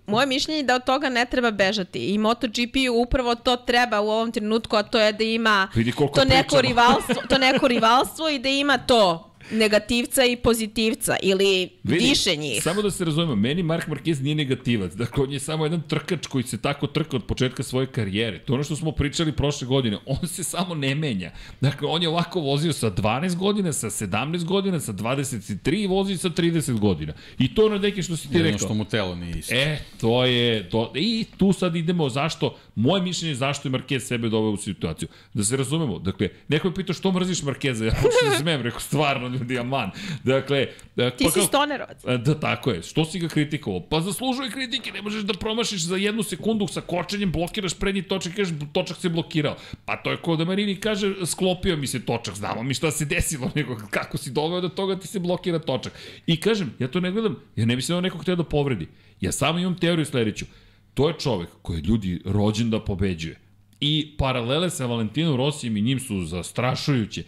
moje 0.08 0.28
mišljenje 0.28 0.60
je 0.60 0.64
da 0.64 0.76
od 0.76 0.84
toga 0.84 1.10
ne 1.10 1.26
treba 1.26 1.52
bežati. 1.52 2.00
I 2.00 2.18
MotoGP 2.18 2.76
upravo 2.94 3.36
to 3.36 3.56
treba 3.56 4.02
u 4.02 4.10
ovom 4.10 4.32
trenutku, 4.32 4.76
a 4.76 4.84
to 4.84 5.00
je 5.00 5.14
da 5.14 5.24
ima 5.24 5.68
to 5.74 6.26
neko 6.26 6.56
pričamo. 6.56 6.62
rivalstvo, 6.62 7.16
to 7.30 7.38
neko 7.38 7.68
rivalstvo 7.68 8.30
i 8.30 8.40
da 8.40 8.50
ima 8.50 8.78
to 8.78 9.35
negativca 9.52 10.26
i 10.26 10.36
pozitivca 10.36 11.16
ili 11.22 11.70
Vidi, 11.84 12.06
više 12.06 12.36
njih. 12.36 12.64
Samo 12.64 12.82
da 12.82 12.92
se 12.92 13.06
razumemo, 13.06 13.36
meni 13.36 13.64
Mark 13.64 13.88
Marquez 13.88 14.22
nije 14.22 14.36
negativac. 14.36 14.94
Dakle, 14.94 15.24
on 15.24 15.34
je 15.34 15.40
samo 15.40 15.66
jedan 15.66 15.82
trkač 15.82 16.28
koji 16.28 16.44
se 16.44 16.62
tako 16.62 16.88
trka 16.88 17.16
od 17.16 17.24
početka 17.26 17.64
svoje 17.64 17.88
karijere. 17.88 18.40
To 18.40 18.54
je 18.54 18.56
ono 18.56 18.64
što 18.64 18.76
smo 18.76 18.92
pričali 18.92 19.32
prošle 19.32 19.68
godine. 19.68 19.98
On 20.22 20.28
se 20.28 20.44
samo 20.44 20.76
ne 20.76 20.96
menja. 20.96 21.32
Dakle, 21.62 21.88
on 21.88 22.02
je 22.02 22.10
ovako 22.10 22.40
vozio 22.40 22.74
sa 22.74 22.92
12 22.92 23.36
godina, 23.36 23.74
sa 23.74 23.90
17 23.90 24.44
godina, 24.44 24.80
sa 24.80 24.94
23 24.94 25.84
i 25.84 25.88
vozi 25.88 26.18
sa 26.18 26.30
30 26.30 26.80
godina. 26.80 27.14
I 27.40 27.56
to 27.56 27.62
je 27.62 27.66
ono 27.66 27.78
neki 27.78 28.04
što 28.04 28.18
si 28.18 28.30
ti 28.30 28.38
Jedno 28.38 28.52
rekao. 28.52 28.68
što 28.68 28.74
mu 28.74 28.86
telo 28.86 29.16
nije 29.16 29.40
isto. 29.40 29.56
E, 29.56 29.80
to 30.02 30.26
je, 30.26 30.70
to, 30.70 30.92
i 30.96 31.26
tu 31.38 31.54
sad 31.54 31.76
idemo 31.76 32.10
zašto, 32.10 32.58
moje 32.76 33.02
mišljenje 33.02 33.32
je 33.32 33.36
zašto 33.36 33.68
je 33.68 33.72
Marquez 33.72 34.00
sebe 34.00 34.30
doveo 34.30 34.52
u 34.52 34.58
situaciju. 34.58 35.10
Da 35.34 35.44
se 35.44 35.58
razumemo, 35.58 36.00
dakle, 36.00 36.30
neko 36.48 36.68
je 36.68 36.74
pitao 36.74 36.94
što 36.94 37.12
mrziš 37.12 37.44
Markeza, 37.44 37.86
ja 37.86 37.92
počnem 37.92 38.32
da 38.32 38.38
smem, 38.38 38.62
rekao, 38.68 38.80
stvarno, 38.80 39.30
ljudi, 39.36 39.60
aman. 39.60 39.92
Dakle, 40.24 40.68
Ti 40.96 41.24
pa 41.24 41.30
si 41.30 41.40
kao- 41.40 41.44
stonerovac. 41.44 42.06
E, 42.06 42.18
Da, 42.18 42.40
tako 42.40 42.72
je. 42.72 42.84
Što 42.84 43.06
si 43.06 43.20
ga 43.20 43.28
kritikovao? 43.28 43.82
Pa 43.82 44.02
zaslužuje 44.02 44.52
kritike, 44.52 44.92
ne 44.92 45.02
možeš 45.02 45.24
da 45.24 45.34
promašiš 45.36 45.82
za 45.82 45.96
jednu 45.98 46.24
sekundu 46.24 46.68
sa 46.68 46.82
kočenjem, 46.82 47.32
blokiraš 47.32 47.74
prednji 47.74 48.02
točak 48.04 48.34
i 48.34 48.36
kažeš 48.36 48.54
točak 48.74 48.98
se 48.98 49.10
blokirao. 49.10 49.56
Pa 49.86 49.98
to 49.98 50.12
je 50.12 50.18
kao 50.18 50.36
da 50.36 50.46
Marini 50.46 50.76
kaže 50.78 50.96
sklopio 51.26 51.78
mi 51.78 51.88
se 51.88 52.02
točak, 52.02 52.36
znamo 52.36 52.64
mi 52.64 52.74
šta 52.74 52.92
se 52.92 53.06
desilo, 53.16 53.52
nego 53.56 53.78
kako 53.90 54.18
si 54.18 54.32
doveo 54.32 54.62
do 54.62 54.70
toga 54.70 54.96
ti 54.96 55.08
se 55.08 55.20
blokira 55.20 55.60
točak. 55.60 55.94
I 56.28 56.38
kažem, 56.38 56.74
ja 56.80 56.88
to 56.88 57.00
ne 57.00 57.12
gledam, 57.12 57.36
ja 57.56 57.66
ne 57.66 57.76
mislim 57.76 57.98
da 57.98 58.02
nekog 58.02 58.22
hteo 58.22 58.36
da 58.36 58.44
povredi. 58.46 58.88
Ja 59.22 59.32
samo 59.32 59.60
imam 59.60 59.76
teoriju 59.76 60.06
sledeću. 60.06 60.46
To 60.94 61.08
je 61.08 61.16
čovek 61.16 61.50
koji 61.62 61.78
je 61.78 61.82
ljudi 61.82 62.22
rođen 62.26 62.70
da 62.70 62.80
pobeđuje. 62.80 63.40
I 63.80 64.16
paralele 64.18 64.70
sa 64.70 64.86
Valentinom 64.86 65.36
Rosijem 65.38 65.78
i 65.78 65.82
njim 65.82 66.00
su 66.00 66.22
zastrašujuće. 66.24 67.24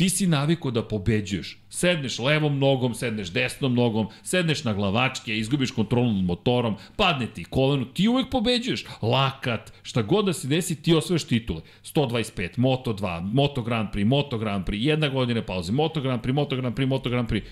Ti 0.00 0.08
si 0.08 0.26
naviko 0.26 0.70
da 0.70 0.80
pobeđuješ. 0.88 1.58
Sedneš 1.70 2.18
levom 2.18 2.58
nogom, 2.58 2.94
sedneš 2.94 3.28
desnom 3.30 3.74
nogom, 3.74 4.06
sedneš 4.22 4.64
na 4.64 4.72
glavačke, 4.72 5.36
izgubiš 5.38 5.70
kontrolu 5.70 6.12
nad 6.12 6.24
motorom, 6.24 6.76
padne 6.96 7.26
ti 7.26 7.44
koleno, 7.44 7.84
ti 7.84 8.08
uvek 8.08 8.30
pobeđuješ. 8.30 8.84
Lakat, 9.02 9.72
šta 9.82 10.02
god 10.02 10.24
da 10.24 10.32
se 10.32 10.48
desi, 10.48 10.82
ti 10.82 10.94
osvoješ 10.94 11.24
titule. 11.24 11.60
125, 11.84 12.48
Moto 12.56 12.92
2, 12.92 13.32
Moto 13.32 13.62
Grand 13.62 13.88
Prix, 13.92 14.06
Moto 14.06 14.38
Grand 14.38 14.64
Prix, 14.64 14.86
jedna 14.86 15.08
godina 15.08 15.42
pauze, 15.42 15.72
Moto 15.72 16.00
Grand 16.00 16.22
Prix, 16.22 16.34
Moto 16.34 16.56
Grand 16.56 16.76
Prix, 16.76 16.88
Moto 16.88 17.10
Grand 17.10 17.28
Prix. 17.28 17.42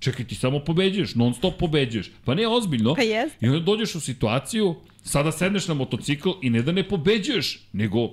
Čekaj, 0.00 0.26
ti 0.26 0.34
samo 0.34 0.58
pobeđuješ, 0.58 1.14
non 1.14 1.34
stop 1.34 1.58
pobeđuješ. 1.58 2.10
Pa 2.24 2.34
ne, 2.34 2.48
ozbiljno. 2.48 2.94
Pa 2.94 3.02
jeste. 3.02 3.46
I 3.46 3.48
onda 3.48 3.60
dođeš 3.60 3.94
u 3.94 4.00
situaciju, 4.00 4.74
sada 5.02 5.32
sedneš 5.32 5.68
na 5.68 5.74
motocikl 5.74 6.30
i 6.42 6.50
ne 6.50 6.62
da 6.62 6.72
ne 6.72 6.88
pobeđuješ, 6.88 7.60
nego 7.72 8.10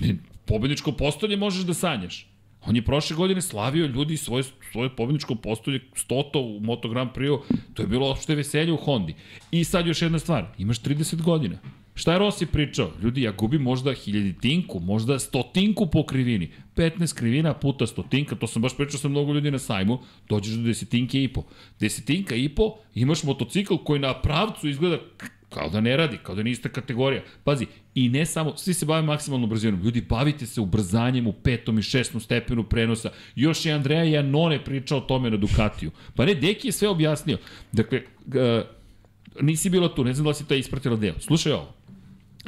ne, 0.00 0.14
pobedničko 0.44 0.92
postolje 0.92 1.36
možeš 1.36 1.64
da 1.64 1.74
sanjaš. 1.74 2.33
On 2.66 2.76
je 2.76 2.84
prošle 2.84 3.16
godine 3.16 3.42
slavio 3.42 3.86
ljudi 3.86 4.16
svoje, 4.16 4.44
svoje 4.72 4.96
pobedničko 4.96 5.34
postolje, 5.34 5.80
stoto 5.94 6.40
u 6.40 6.60
Moto 6.60 6.88
Grand 6.88 7.10
Prix, 7.10 7.38
to 7.74 7.82
je 7.82 7.86
bilo 7.86 8.10
opšte 8.10 8.34
veselje 8.34 8.72
u 8.72 8.76
Hondi. 8.76 9.14
I 9.50 9.64
sad 9.64 9.86
još 9.86 10.02
jedna 10.02 10.18
stvar, 10.18 10.46
imaš 10.58 10.80
30 10.82 11.22
godina. 11.22 11.58
Šta 11.94 12.12
je 12.12 12.18
Rossi 12.18 12.46
pričao? 12.46 12.90
Ljudi, 13.02 13.22
ja 13.22 13.32
gubim 13.32 13.62
možda 13.62 13.92
hiljaditinku, 13.92 14.80
možda 14.80 15.18
stotinku 15.18 15.86
po 15.86 16.06
krivini. 16.06 16.50
15 16.76 17.14
krivina 17.14 17.54
puta 17.54 17.86
stotinka, 17.86 18.34
to 18.34 18.46
sam 18.46 18.62
baš 18.62 18.76
pričao 18.76 18.98
sa 18.98 19.08
mnogo 19.08 19.32
ljudi 19.32 19.50
na 19.50 19.58
sajmu, 19.58 19.98
dođeš 20.28 20.54
do 20.54 20.62
desetinke 20.62 21.22
i 21.22 21.28
po. 21.28 21.42
Desetinka 21.80 22.34
i 22.34 22.48
po, 22.48 22.74
imaš 22.94 23.22
motocikl 23.22 23.76
koji 23.76 24.00
na 24.00 24.14
pravcu 24.14 24.68
izgleda 24.68 24.98
kao 25.54 25.68
da 25.68 25.80
ne 25.80 25.96
radi, 25.96 26.18
kao 26.22 26.34
da 26.34 26.42
nije 26.42 26.52
ista 26.52 26.68
kategorija. 26.68 27.22
Pazi, 27.44 27.66
i 27.94 28.08
ne 28.08 28.26
samo, 28.26 28.56
svi 28.56 28.74
se 28.74 28.86
bave 28.86 29.02
maksimalnom 29.02 29.50
brzinom, 29.50 29.82
ljudi, 29.82 30.00
bavite 30.00 30.46
se 30.46 30.60
ubrzanjem 30.60 31.26
u 31.26 31.32
petom 31.32 31.78
i 31.78 31.82
šestom 31.82 32.20
stepenu 32.20 32.64
prenosa. 32.64 33.10
Još 33.34 33.66
je 33.66 33.72
Andreja 33.72 34.04
Janone 34.04 34.64
pričao 34.64 34.98
o 34.98 35.00
tome 35.00 35.30
na 35.30 35.36
Ducatiju. 35.36 35.90
Pa 36.16 36.24
ne, 36.24 36.34
Deki 36.34 36.68
je 36.68 36.72
sve 36.72 36.88
objasnio. 36.88 37.38
Dakle, 37.72 38.02
uh, 38.26 38.64
nisi 39.40 39.70
bila 39.70 39.94
tu, 39.94 40.04
ne 40.04 40.14
znam 40.14 40.24
da 40.24 40.28
li 40.28 40.34
si 40.34 40.48
to 40.48 40.54
ispratila 40.54 40.96
deo. 40.96 41.14
Slušaj 41.20 41.52
ovo, 41.52 41.72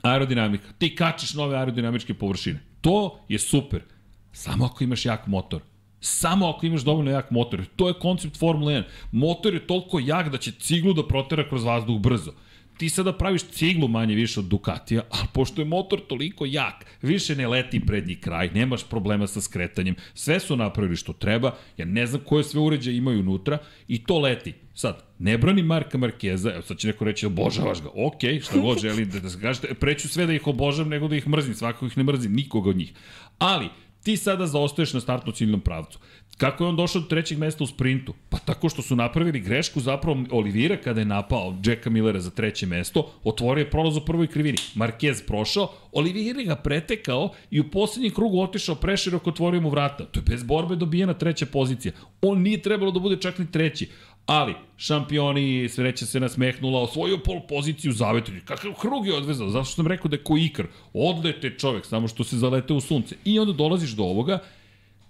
aerodinamika. 0.02 0.72
Ti 0.78 0.94
kačiš 0.94 1.34
nove 1.34 1.56
aerodinamičke 1.56 2.14
površine. 2.14 2.60
To 2.80 3.20
je 3.28 3.38
super. 3.38 3.82
Samo 4.32 4.64
ako 4.64 4.84
imaš 4.84 5.06
jak 5.06 5.26
motor. 5.26 5.60
Samo 6.00 6.48
ako 6.48 6.66
imaš 6.66 6.82
dovoljno 6.82 7.10
jak 7.10 7.30
motor. 7.30 7.64
To 7.76 7.88
je 7.88 7.94
koncept 7.94 8.38
Formula 8.38 8.72
1. 8.72 8.82
Motor 9.12 9.54
je 9.54 9.66
toliko 9.66 9.98
jak 9.98 10.28
da 10.28 10.38
će 10.38 10.52
ciglu 10.52 10.92
da 10.92 11.06
protera 11.06 11.48
kroz 11.48 11.64
vazduh 11.64 12.00
brzo. 12.00 12.32
Ti 12.76 12.88
sada 12.88 13.12
praviš 13.12 13.42
ciglu 13.42 13.88
manje 13.88 14.14
više 14.14 14.40
od 14.40 14.46
Ducatija, 14.46 15.02
ali 15.10 15.28
pošto 15.32 15.60
je 15.60 15.64
motor 15.64 16.00
toliko 16.08 16.46
jak, 16.46 16.86
više 17.02 17.36
ne 17.36 17.48
leti 17.48 17.80
prednji 17.86 18.14
kraj, 18.14 18.50
nemaš 18.54 18.84
problema 18.84 19.26
sa 19.26 19.40
skretanjem, 19.40 19.94
sve 20.14 20.40
su 20.40 20.56
napravili 20.56 20.96
što 20.96 21.12
treba, 21.12 21.54
ja 21.76 21.84
ne 21.84 22.06
znam 22.06 22.22
koje 22.24 22.44
sve 22.44 22.60
uređaje 22.60 22.96
imaju 22.96 23.20
unutra 23.20 23.58
i 23.88 24.04
to 24.04 24.18
leti. 24.18 24.52
Sad, 24.74 25.04
ne 25.18 25.38
brani 25.38 25.62
Marka 25.62 25.98
Markeza, 25.98 26.52
evo 26.52 26.62
sad 26.62 26.78
će 26.78 26.88
neko 26.88 27.04
reći 27.04 27.26
obožavaš 27.26 27.82
ga, 27.82 27.88
ok, 27.94 28.20
šta 28.42 28.60
god 28.60 28.80
želim 28.80 29.10
da, 29.10 29.20
da 29.20 29.30
se 29.30 29.40
kažete, 29.40 29.74
preću 29.74 30.08
sve 30.08 30.26
da 30.26 30.32
ih 30.32 30.46
obožavam 30.46 30.90
nego 30.90 31.08
da 31.08 31.16
ih 31.16 31.28
mrzim, 31.28 31.54
svakako 31.54 31.86
ih 31.86 31.96
ne 31.98 32.04
mrzim, 32.04 32.32
nikoga 32.32 32.70
od 32.70 32.76
njih. 32.76 32.92
Ali, 33.38 33.68
ti 34.06 34.16
sada 34.16 34.46
zaostaješ 34.46 34.92
na 34.92 35.00
startno 35.00 35.32
ciljnom 35.32 35.60
pravcu. 35.60 35.98
Kako 36.38 36.64
je 36.64 36.68
on 36.68 36.76
došao 36.76 37.00
do 37.02 37.08
trećeg 37.08 37.38
mesta 37.38 37.64
u 37.64 37.66
sprintu? 37.66 38.14
Pa 38.28 38.38
tako 38.38 38.68
što 38.68 38.82
su 38.82 38.96
napravili 38.96 39.40
grešku 39.40 39.80
zapravo 39.80 40.24
Olivira 40.30 40.76
kada 40.76 41.00
je 41.00 41.04
napao 41.04 41.56
Jacka 41.64 41.90
Millera 41.90 42.20
za 42.20 42.30
treće 42.30 42.66
mesto, 42.66 43.10
otvorio 43.24 43.62
je 43.62 43.70
prolaz 43.70 43.96
u 43.96 44.00
prvoj 44.00 44.26
krivini. 44.26 44.58
Marquez 44.74 45.26
prošao, 45.26 45.72
Olivira 45.92 46.42
ga 46.42 46.56
pretekao 46.56 47.30
i 47.50 47.60
u 47.60 47.70
poslednjem 47.70 48.14
krugu 48.14 48.40
otišao 48.40 48.74
preširoko, 48.74 49.30
otvorio 49.30 49.60
mu 49.60 49.70
vrata. 49.70 50.04
To 50.04 50.20
je 50.20 50.24
bez 50.24 50.42
borbe 50.42 50.76
dobijena 50.76 51.14
treća 51.14 51.46
pozicija. 51.46 51.92
On 52.22 52.42
nije 52.42 52.62
trebalo 52.62 52.90
da 52.90 53.00
bude 53.00 53.16
čak 53.16 53.38
ni 53.38 53.50
treći. 53.50 53.88
Ali, 54.26 54.54
šampioni, 54.76 55.68
sreća 55.68 56.06
se 56.06 56.20
nasmehnula, 56.20 56.82
osvojio 56.82 57.18
pol 57.18 57.40
poziciju 57.48 57.92
zavetriju. 57.92 58.40
Kakav 58.44 58.72
krug 58.80 59.06
je 59.06 59.14
odvezao? 59.14 59.50
Zato 59.50 59.64
što 59.64 59.74
sam 59.74 59.86
rekao 59.86 60.08
da 60.08 60.16
je 60.16 60.24
ko 60.24 60.36
ikar. 60.38 60.66
Odlete 60.92 61.54
čovek, 61.58 61.86
samo 61.86 62.08
što 62.08 62.24
se 62.24 62.36
zalete 62.36 62.72
u 62.72 62.80
sunce. 62.80 63.16
I 63.24 63.38
onda 63.38 63.52
dolaziš 63.52 63.90
do 63.90 64.02
ovoga, 64.02 64.38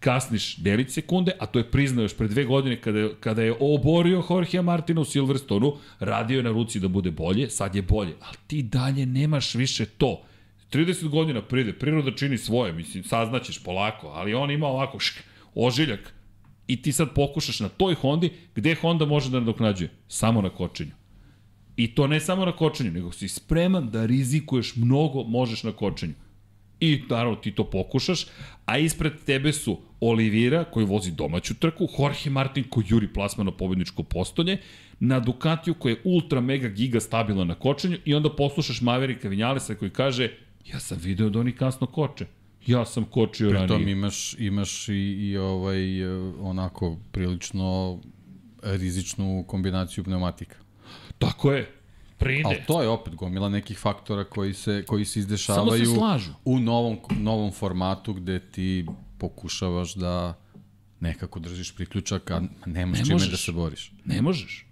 kasniš 0.00 0.56
delić 0.56 0.90
sekunde, 0.90 1.32
a 1.38 1.46
to 1.46 1.58
je 1.58 1.70
priznao 1.70 2.02
još 2.02 2.16
pre 2.16 2.28
dve 2.28 2.44
godine 2.44 2.76
kada 2.80 2.98
je, 2.98 3.14
kada 3.20 3.42
je 3.42 3.54
oborio 3.60 4.22
Jorgea 4.30 4.62
Martina 4.62 5.00
u 5.00 5.04
Silverstonu, 5.04 5.72
radio 6.00 6.36
je 6.36 6.42
na 6.42 6.50
ruci 6.50 6.80
da 6.80 6.88
bude 6.88 7.10
bolje, 7.10 7.50
sad 7.50 7.74
je 7.74 7.82
bolje, 7.82 8.14
ali 8.20 8.36
ti 8.46 8.62
dalje 8.62 9.06
nemaš 9.06 9.54
više 9.54 9.86
to. 9.86 10.22
30 10.72 11.08
godina 11.08 11.42
pride, 11.42 11.72
priroda 11.72 12.10
čini 12.10 12.38
svoje, 12.38 12.72
mislim, 12.72 13.04
saznaćeš 13.04 13.62
polako, 13.64 14.08
ali 14.08 14.34
on 14.34 14.50
ima 14.50 14.66
ovako 14.66 14.98
šk, 14.98 15.22
ožiljak 15.54 16.15
i 16.66 16.82
ti 16.82 16.92
sad 16.92 17.14
pokušaš 17.14 17.60
na 17.60 17.68
toj 17.68 17.94
Hondi, 17.94 18.30
gde 18.54 18.74
Honda 18.74 19.06
može 19.06 19.30
da 19.30 19.40
nadoknađuje? 19.40 19.90
Samo 20.08 20.42
na 20.42 20.48
kočenju. 20.48 20.92
I 21.76 21.94
to 21.94 22.06
ne 22.06 22.20
samo 22.20 22.44
na 22.44 22.52
kočenju, 22.52 22.90
nego 22.90 23.12
si 23.12 23.28
spreman 23.28 23.90
da 23.90 24.06
rizikuješ 24.06 24.76
mnogo, 24.76 25.22
možeš 25.22 25.62
na 25.62 25.72
kočenju. 25.72 26.14
I 26.80 27.02
naravno 27.10 27.36
ti 27.36 27.54
to 27.54 27.70
pokušaš, 27.70 28.26
a 28.66 28.78
ispred 28.78 29.12
tebe 29.26 29.52
su 29.52 29.78
Olivira 30.00 30.64
koji 30.64 30.86
vozi 30.86 31.12
domaću 31.12 31.54
trku, 31.54 31.88
Jorge 31.98 32.30
Martin 32.30 32.64
koji 32.70 32.84
juri 32.88 33.12
plasma 33.12 33.44
na 33.44 33.50
pobedničko 33.50 34.02
postolje, 34.02 34.58
na 35.00 35.20
Ducatiju 35.20 35.74
koji 35.74 35.92
je 35.92 36.00
ultra 36.04 36.40
mega 36.40 36.68
giga 36.68 37.00
stabilan 37.00 37.48
na 37.48 37.54
kočenju 37.54 37.98
i 38.04 38.14
onda 38.14 38.36
poslušaš 38.36 38.80
Maverika 38.80 39.28
Vinjalesa 39.28 39.74
koji 39.74 39.90
kaže 39.90 40.30
ja 40.66 40.80
sam 40.80 40.98
video 40.98 41.28
da 41.28 41.40
oni 41.40 41.52
kasno 41.52 41.86
koče. 41.86 42.26
Ja 42.66 42.84
sam 42.84 43.04
kočio 43.04 43.50
Pritom 43.50 43.68
ranije. 43.68 43.92
imaš, 43.92 44.34
imaš 44.38 44.88
i, 44.88 44.92
i 44.94 45.36
ovaj, 45.36 46.06
onako 46.40 46.96
prilično 47.12 47.98
rizičnu 48.62 49.44
kombinaciju 49.46 50.04
pneumatika. 50.04 50.56
Tako 51.18 51.52
je. 51.52 51.72
Pride. 52.18 52.42
Ali 52.46 52.56
to 52.66 52.82
je 52.82 52.88
opet 52.88 53.14
gomila 53.14 53.48
nekih 53.48 53.78
faktora 53.78 54.24
koji 54.24 54.54
se, 54.54 54.84
koji 54.86 55.04
se 55.04 55.18
izdešavaju 55.18 55.86
se 55.86 56.30
u 56.44 56.58
novom, 56.58 56.98
novom 57.20 57.52
formatu 57.52 58.12
gde 58.12 58.38
ti 58.38 58.86
pokušavaš 59.18 59.94
da 59.94 60.38
nekako 61.00 61.38
držiš 61.40 61.74
priključak, 61.74 62.30
a 62.30 62.42
nemaš 62.66 62.98
Ne 62.98 63.04
čime 63.04 63.14
možeš. 63.14 63.30
da 63.30 63.36
se 63.36 63.52
boriš. 63.52 63.92
Ne 64.04 64.22
možeš. 64.22 64.66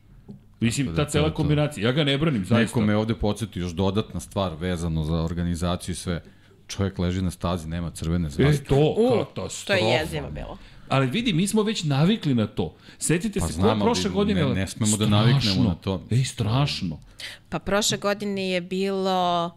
Mislim, 0.61 0.87
ta 0.87 0.93
da 0.93 1.09
cela 1.09 1.35
kombinacija, 1.35 1.87
ja 1.87 1.93
ga 1.93 2.05
ne 2.05 2.19
branim, 2.19 2.45
zaista. 2.45 2.57
Neko 2.79 2.81
me 2.81 2.97
ovde 2.97 3.15
podsjeti 3.15 3.61
još 3.61 3.73
dodatna 3.73 4.21
stvar 4.21 4.55
vezano 4.55 5.05
za 5.05 5.15
organizaciju 5.23 5.93
i 5.93 5.97
sve. 5.97 6.23
Čovjek 6.67 6.99
leži 6.99 7.23
na 7.23 7.31
stazi, 7.31 7.69
nema 7.69 7.91
crvene 7.91 8.27
E, 8.27 8.31
zvezde. 8.31 8.65
to, 8.65 8.95
U, 8.99 9.25
katastrofa. 9.27 9.81
to 9.81 9.87
je 9.87 9.93
jezivo 9.93 10.31
bilo. 10.31 10.59
Ali 10.89 11.07
vidi, 11.07 11.33
mi 11.33 11.47
smo 11.47 11.63
već 11.63 11.85
navikli 11.85 12.35
na 12.35 12.47
to. 12.47 12.75
Setite 12.99 13.41
Pa 13.41 13.47
se, 13.47 13.53
znam, 13.53 13.65
koja 13.71 13.85
prošle 13.85 14.05
ali 14.05 14.15
godine... 14.15 14.45
ne- 14.45 14.55
ne 14.55 14.67
smemo 14.67 14.97
da 14.97 15.07
naviknemo 15.07 15.65
na 15.65 15.75
to. 15.75 16.03
Ej, 16.11 16.25
strašno. 16.25 16.99
Pa 17.49 17.59
prošle 17.59 17.99
godine 17.99 18.51
je 18.51 18.61
bilo... 18.61 19.51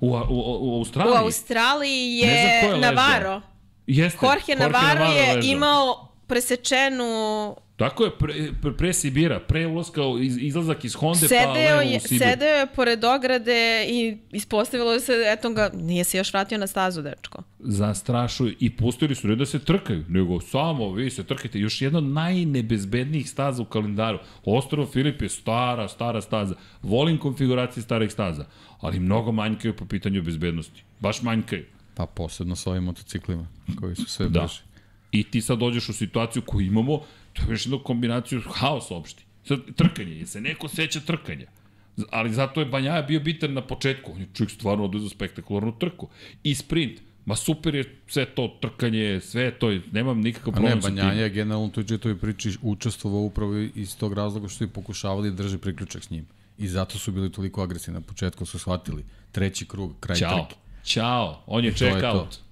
U, 0.00 0.06
u, 0.08 0.10
u, 0.10 0.14
u 0.28 0.70
U 0.70 0.78
Australiji... 0.78 1.16
Australiji 1.16 2.20
ko 2.20 2.26
je 2.26 2.70
je. 2.70 2.78
Navarro. 2.78 3.40
Jeste, 3.86 4.26
Jorge 4.26 4.54
Navarro 4.56 5.04
je 5.04 5.26
ležao. 5.28 5.50
imao 5.50 6.08
presečenu 6.26 7.56
Tako 7.78 8.04
je, 8.04 8.10
pre, 8.12 8.32
pre, 8.62 8.72
pre 8.72 8.92
Sibira, 8.92 9.40
pre 9.40 9.66
ulaska, 9.66 10.02
u- 10.04 10.18
iz, 10.18 10.36
izlazak 10.38 10.84
iz 10.84 10.94
Honde, 10.94 11.20
pa 11.20 11.28
sedeo 11.28 11.52
levo 11.52 11.80
je, 11.82 11.96
u 11.96 12.00
Sibir. 12.00 12.18
sedeo 12.20 12.48
je 12.50 12.66
pored 12.68 13.04
ograde 13.06 13.52
i 13.88 13.98
ispostavilo 14.32 15.00
se, 15.00 15.12
eto 15.28 15.50
ga, 15.50 15.70
nije 15.74 16.04
se 16.04 16.18
još 16.18 16.32
vratio 16.32 16.58
na 16.58 16.66
stazu, 16.66 17.02
dečko. 17.02 17.42
zastrašuju 17.58 18.54
i 18.60 18.70
pustili 18.72 19.14
su 19.14 19.28
ne 19.28 19.36
da 19.36 19.46
se 19.46 19.58
trkaju, 19.60 20.04
nego 20.08 20.40
samo 20.40 20.92
vi 20.92 21.10
se 21.10 21.24
trkajte. 21.24 21.58
Još 21.58 21.82
jedna 21.82 21.98
od 21.98 22.04
najnebezbednijih 22.04 23.30
staza 23.30 23.62
u 23.62 23.66
kalendaru. 23.66 24.18
Ostrovo 24.44 24.86
Filip 24.88 25.22
je 25.22 25.28
stara, 25.28 25.88
stara 25.88 26.20
staza. 26.20 26.54
Volim 26.82 27.18
konfiguracije 27.18 27.82
starih 27.82 28.12
staza, 28.12 28.44
ali 28.80 29.00
mnogo 29.00 29.32
manjkaju 29.32 29.76
po 29.76 29.86
pitanju 29.86 30.22
bezbednosti. 30.22 30.82
Baš 31.00 31.22
manjkaju. 31.22 31.64
Pa 31.94 32.06
posebno 32.06 32.56
sa 32.56 32.70
ovim 32.70 32.84
motociklima 32.84 33.46
koji 33.76 33.96
su 33.96 34.04
sve 34.06 34.28
Da. 34.28 34.40
brži. 34.40 34.58
I 35.12 35.24
ti 35.24 35.40
sad 35.40 35.58
dođeš 35.58 35.88
u 35.88 35.92
situaciju 35.92 36.42
koju 36.42 36.66
imamo, 36.66 37.00
to 37.32 37.42
je 37.42 37.50
još 37.50 37.66
jednu 37.66 37.78
kombinaciju 37.78 38.42
haos 38.50 38.90
opšti. 38.90 39.24
Sad, 39.44 39.60
trkanje, 39.76 40.12
jer 40.12 40.28
se 40.28 40.40
neko 40.40 40.68
seća 40.68 41.00
trkanja. 41.00 41.46
Ali 42.10 42.32
zato 42.32 42.60
je 42.60 42.66
Banjaja 42.66 43.02
bio 43.02 43.20
bitan 43.20 43.52
na 43.52 43.62
početku. 43.62 44.12
On 44.12 44.20
je 44.20 44.28
čovjek 44.34 44.50
stvarno 44.50 44.84
oduzeo 44.84 45.08
spektakularnu 45.08 45.78
trku. 45.78 46.08
I 46.42 46.54
sprint. 46.54 47.00
Ma 47.28 47.36
super 47.36 47.74
je 47.74 47.96
sve 48.06 48.24
to 48.24 48.58
trkanje, 48.60 49.20
sve 49.20 49.42
je 49.42 49.58
to, 49.58 49.68
nemam 49.92 50.20
nikakav 50.20 50.54
A 50.56 50.60
ne, 50.60 50.66
problem 50.66 50.82
sa 50.82 50.88
tim. 50.88 50.96
Banjanja 50.96 51.22
je 51.22 51.30
generalno 51.30 51.68
toj 52.02 52.18
priči 52.18 52.56
učestvovao 52.62 53.20
upravo 53.20 53.56
iz 53.56 53.96
tog 53.96 54.12
razloga 54.12 54.48
što 54.48 54.64
je 54.64 54.68
pokušavali 54.68 55.30
da 55.30 55.36
drže 55.36 55.58
priključak 55.58 56.04
s 56.04 56.10
njim. 56.10 56.26
I 56.58 56.68
zato 56.68 56.98
su 56.98 57.12
bili 57.12 57.32
toliko 57.32 57.62
agresivni 57.62 58.00
na 58.00 58.06
početku, 58.06 58.46
su 58.46 58.58
shvatili. 58.58 59.04
Treći 59.32 59.66
krug, 59.66 59.94
kraj 60.00 60.16
Ćao. 60.16 60.46
trke. 60.46 60.60
Ćao. 60.84 61.42
On 61.46 61.64
je 61.64 61.72
check 61.72 62.02
je 62.02 62.10
out. 62.10 62.30
To 62.30 62.47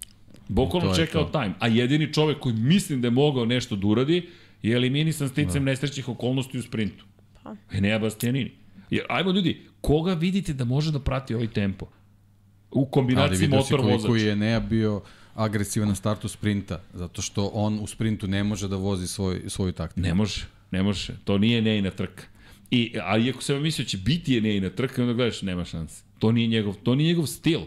check 0.97 1.15
out 1.15 1.33
to. 1.33 1.39
time. 1.43 1.55
A 1.59 1.69
jedini 1.69 2.13
čovek 2.13 2.39
koji 2.41 2.55
mislim 2.55 3.01
da 3.01 3.07
je 3.07 3.11
mogao 3.11 3.45
nešto 3.45 3.77
da 3.77 3.87
uradi 3.87 4.29
je 4.63 4.77
eliminisan 4.77 5.29
sticam 5.29 5.65
da. 5.65 5.71
nesrećnih 5.71 6.09
okolnosti 6.09 6.59
u 6.59 6.63
sprintu. 6.63 7.05
Pa. 7.43 7.57
Enea 7.73 7.99
Bastianini. 7.99 8.53
Jer, 8.91 9.05
ajmo 9.09 9.31
ljudi, 9.31 9.67
koga 9.81 10.15
vidite 10.15 10.53
da 10.53 10.65
može 10.65 10.93
da 10.93 10.99
prati 11.01 11.35
ovaj 11.35 11.49
tempo? 11.49 11.87
U 12.71 12.81
Ali 12.81 12.91
kombinaciji 12.91 13.39
vidio 13.39 13.63
si 13.63 13.73
motor 13.73 13.87
vozač. 13.87 14.07
koliko 14.07 14.25
je 14.25 14.33
Enea 14.33 14.61
bio 14.61 15.03
agresivan 15.35 15.89
na 15.89 15.95
startu 15.95 16.29
sprinta, 16.29 16.81
zato 16.95 17.23
što 17.23 17.51
on 17.55 17.79
u 17.83 17.87
sprintu 17.87 18.29
ne 18.29 18.45
može 18.45 18.69
da 18.69 18.77
vozi 18.77 19.07
svoj, 19.07 19.43
svoju 19.47 19.73
taktiku. 19.73 20.01
Ne 20.01 20.15
može, 20.15 20.47
ne 20.71 20.83
može. 20.83 21.13
To 21.25 21.39
nije 21.39 21.63
Nejina 21.63 21.91
trka. 21.91 22.25
I, 22.71 22.99
a 23.03 23.19
iako 23.19 23.43
sam 23.43 23.63
mislio 23.63 23.85
da 23.85 23.89
će 23.89 23.99
biti 23.99 24.41
Nejina 24.41 24.71
trka, 24.71 25.03
onda 25.03 25.15
gledaš, 25.15 25.43
nema 25.43 25.65
šanse. 25.65 26.03
To 26.19 26.33
nije 26.33 26.49
njegov, 26.49 26.75
to 26.83 26.95
nije 26.95 27.09
njegov 27.09 27.27
stil. 27.27 27.61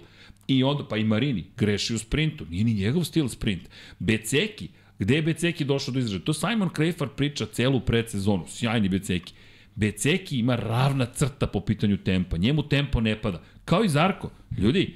I 0.49 0.63
onda, 0.63 0.87
pa 0.87 0.97
i 0.97 1.03
Marini, 1.03 1.43
greši 1.57 1.93
u 1.93 1.97
sprintu. 1.97 2.45
Nije 2.49 2.63
ni 2.63 2.73
njegov 2.73 3.03
stil 3.03 3.27
sprint. 3.27 3.69
Beceki, 3.99 4.67
gde 4.99 5.15
je 5.15 5.21
Beceki 5.21 5.65
došao 5.65 5.93
do 5.93 5.99
izražaja? 5.99 6.25
To 6.25 6.33
Simon 6.33 6.69
Krejfar 6.69 7.07
priča 7.07 7.45
celu 7.45 7.79
predsezonu. 7.79 8.45
Sjajni 8.47 8.89
Beceki. 8.89 9.33
Beceki 9.75 10.39
ima 10.39 10.55
ravna 10.55 11.05
crta 11.05 11.47
po 11.47 11.61
pitanju 11.61 11.97
tempa. 11.97 12.37
Njemu 12.37 12.63
tempo 12.63 13.01
ne 13.01 13.21
pada. 13.21 13.41
Kao 13.65 13.83
i 13.83 13.89
Zarko. 13.89 14.31
Ljudi, 14.57 14.95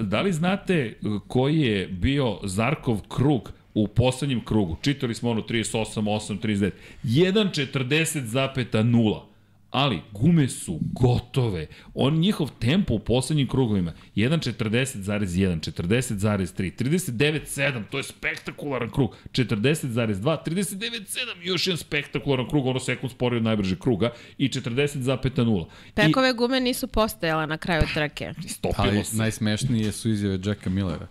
da 0.00 0.22
li 0.22 0.32
znate 0.32 0.98
koji 1.26 1.60
je 1.60 1.86
bio 1.86 2.38
Zarkov 2.44 3.00
krug 3.08 3.52
u 3.74 3.88
poslednjem 3.88 4.44
krugu? 4.44 4.76
Čitali 4.82 5.14
smo 5.14 5.30
ono 5.30 5.42
38, 5.42 6.00
8, 6.00 6.40
39. 6.40 6.70
1.40,0 7.04 9.33
ali 9.74 10.00
gume 10.12 10.48
su 10.48 10.78
gotove. 10.82 11.66
On 11.94 12.14
njihov 12.18 12.50
tempo 12.58 12.94
u 12.94 12.98
poslednjim 12.98 13.48
krugovima 13.48 13.92
1.40,1, 14.16 15.72
40,3, 15.72 16.84
39,7, 16.84 17.82
to 17.90 17.96
je 17.96 18.02
spektakularan 18.02 18.90
krug. 18.90 19.16
40,2, 19.32 20.38
39,7, 20.46 21.18
još 21.42 21.66
jedan 21.66 21.78
spektakularan 21.78 22.48
krug, 22.48 22.66
ono 22.66 22.80
sekund 22.80 23.12
sporije 23.12 23.36
od 23.36 23.44
najbržeg 23.44 23.78
kruga 23.78 24.10
i 24.38 24.48
40,0. 24.48 25.66
Pekove 25.94 26.32
gume 26.32 26.60
nisu 26.60 26.88
postojala 26.88 27.46
na 27.46 27.58
kraju 27.58 27.82
trke. 27.94 28.34
I 28.44 28.48
stopilo 28.48 28.88
Ali 28.88 29.04
se. 29.04 29.16
najsmešnije 29.16 29.92
su 29.92 30.10
izjave 30.10 30.38
Jacka 30.44 30.70
Millera 30.70 31.06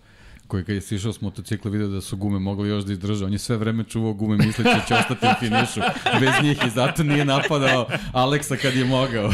koji 0.47 0.63
kad 0.63 0.75
je 0.75 0.81
sišao 0.81 1.13
s 1.13 1.21
motocikla 1.21 1.71
video 1.71 1.87
da 1.87 2.01
su 2.01 2.17
gume 2.17 2.39
mogli 2.39 2.69
još 2.69 2.83
da 2.83 2.93
izdrže. 2.93 3.25
On 3.25 3.33
je 3.33 3.39
sve 3.39 3.57
vreme 3.57 3.83
čuvao 3.83 4.13
gume 4.13 4.37
misleći 4.37 4.63
da 4.63 4.81
će 4.87 4.95
ostati 4.95 5.25
u 5.25 5.39
finišu 5.39 5.79
bez 6.19 6.33
njih 6.43 6.57
i 6.67 6.69
zato 6.69 7.03
nije 7.03 7.25
napadao 7.25 7.87
Aleksa 8.11 8.55
kad 8.55 8.75
je 8.75 8.85
mogao. 8.85 9.31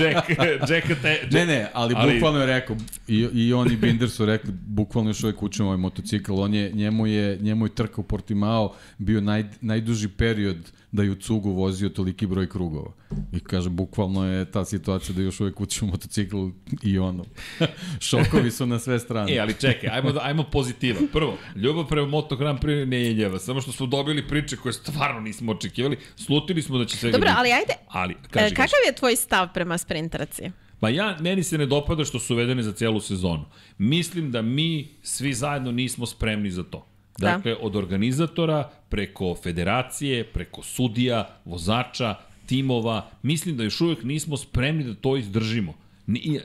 Jack, 0.00 0.28
Jack, 0.70 0.86
te, 1.02 1.08
Jack, 1.08 1.32
Ne, 1.32 1.46
ne, 1.46 1.70
ali, 1.72 1.94
Ali- 1.96 2.14
bukvalno 2.14 2.40
je 2.40 2.46
rekao, 2.46 2.76
i, 3.08 3.28
i 3.32 3.52
on 3.52 3.72
i 3.72 3.76
Binder 3.76 4.10
su 4.10 4.26
rekli, 4.26 4.52
bukvalno 4.66 5.10
još 5.10 5.22
uvijek 5.22 5.42
učimo 5.42 5.68
ovaj 5.68 5.78
motocikl, 5.78 6.40
on 6.40 6.54
je, 6.54 6.72
njemu 6.72 7.06
je, 7.06 7.38
njemu 7.40 7.66
je 7.66 7.74
trka 7.74 8.00
u 8.00 8.04
Portimao 8.04 8.74
bio 8.98 9.20
naj, 9.20 9.44
najduži 9.60 10.08
period 10.08 10.56
da 10.92 11.02
je 11.02 11.10
u 11.10 11.14
cugu 11.14 11.50
vozio 11.50 11.88
toliki 11.88 12.26
broj 12.26 12.48
krugova. 12.48 12.92
I 13.32 13.40
kaže, 13.40 13.70
bukvalno 13.70 14.24
je 14.26 14.50
ta 14.50 14.64
situacija 14.64 15.14
da 15.16 15.22
još 15.22 15.40
uvijek 15.40 15.60
učimo 15.60 15.90
motocikl 15.90 16.46
i 16.82 16.98
ono. 16.98 17.24
Šokovi 18.08 18.50
su 18.50 18.66
na 18.66 18.78
sve 18.78 18.98
strane. 18.98 19.34
E, 19.34 19.38
ali 19.38 19.54
čekaj, 19.60 19.90
ajmo, 19.90 20.12
da, 20.12 20.20
ajmo 20.22 20.42
pozitiva. 20.42 21.00
Prvo, 21.12 21.38
ljubav 21.56 21.88
prema 21.88 22.08
Moto 22.08 22.36
Grand 22.36 22.58
Prix 22.58 22.86
ne 22.86 23.02
je 23.02 23.14
njeva, 23.14 23.38
samo 23.38 23.60
što 23.60 23.72
smo 23.72 23.86
dobili 23.86 24.28
priče 24.28 24.56
koje 24.56 24.72
stvarno 24.72 25.20
nismo 25.20 25.52
očekivali, 25.52 25.98
slutili 26.16 26.62
smo 26.62 26.78
da 26.78 26.84
će 26.84 26.96
svega 26.96 27.12
Dobro, 27.12 27.28
biti. 27.28 27.38
ali 27.38 27.52
ajde, 27.52 27.72
Ali, 27.88 28.12
e, 28.12 28.16
kaži, 28.30 28.30
kaži. 28.30 28.54
kakav 28.54 28.78
je 28.86 28.94
tvoj 28.94 29.16
stav 29.16 29.48
prema 29.54 29.78
sprinterci? 29.78 30.50
Pa 30.80 30.88
ja, 30.88 31.16
meni 31.20 31.42
se 31.42 31.58
ne 31.58 31.66
dopada 31.66 32.04
što 32.04 32.18
su 32.18 32.34
uvedene 32.34 32.62
za 32.62 32.72
celu 32.72 33.00
sezonu. 33.00 33.44
Mislim 33.78 34.30
da 34.30 34.42
mi 34.42 34.88
svi 35.02 35.34
zajedno 35.34 35.72
nismo 35.72 36.06
spremni 36.06 36.50
za 36.50 36.62
to. 36.62 36.86
Da. 37.18 37.26
Dakle, 37.26 37.56
od 37.60 37.76
organizatora, 37.76 38.70
preko 38.88 39.34
federacije, 39.42 40.24
preko 40.24 40.62
sudija, 40.62 41.28
vozača, 41.44 42.14
timova, 42.46 43.10
mislim 43.22 43.56
da 43.56 43.64
još 43.64 43.80
uvek 43.80 44.02
nismo 44.02 44.36
spremni 44.36 44.84
da 44.84 44.94
to 44.94 45.16
izdržimo. 45.16 45.74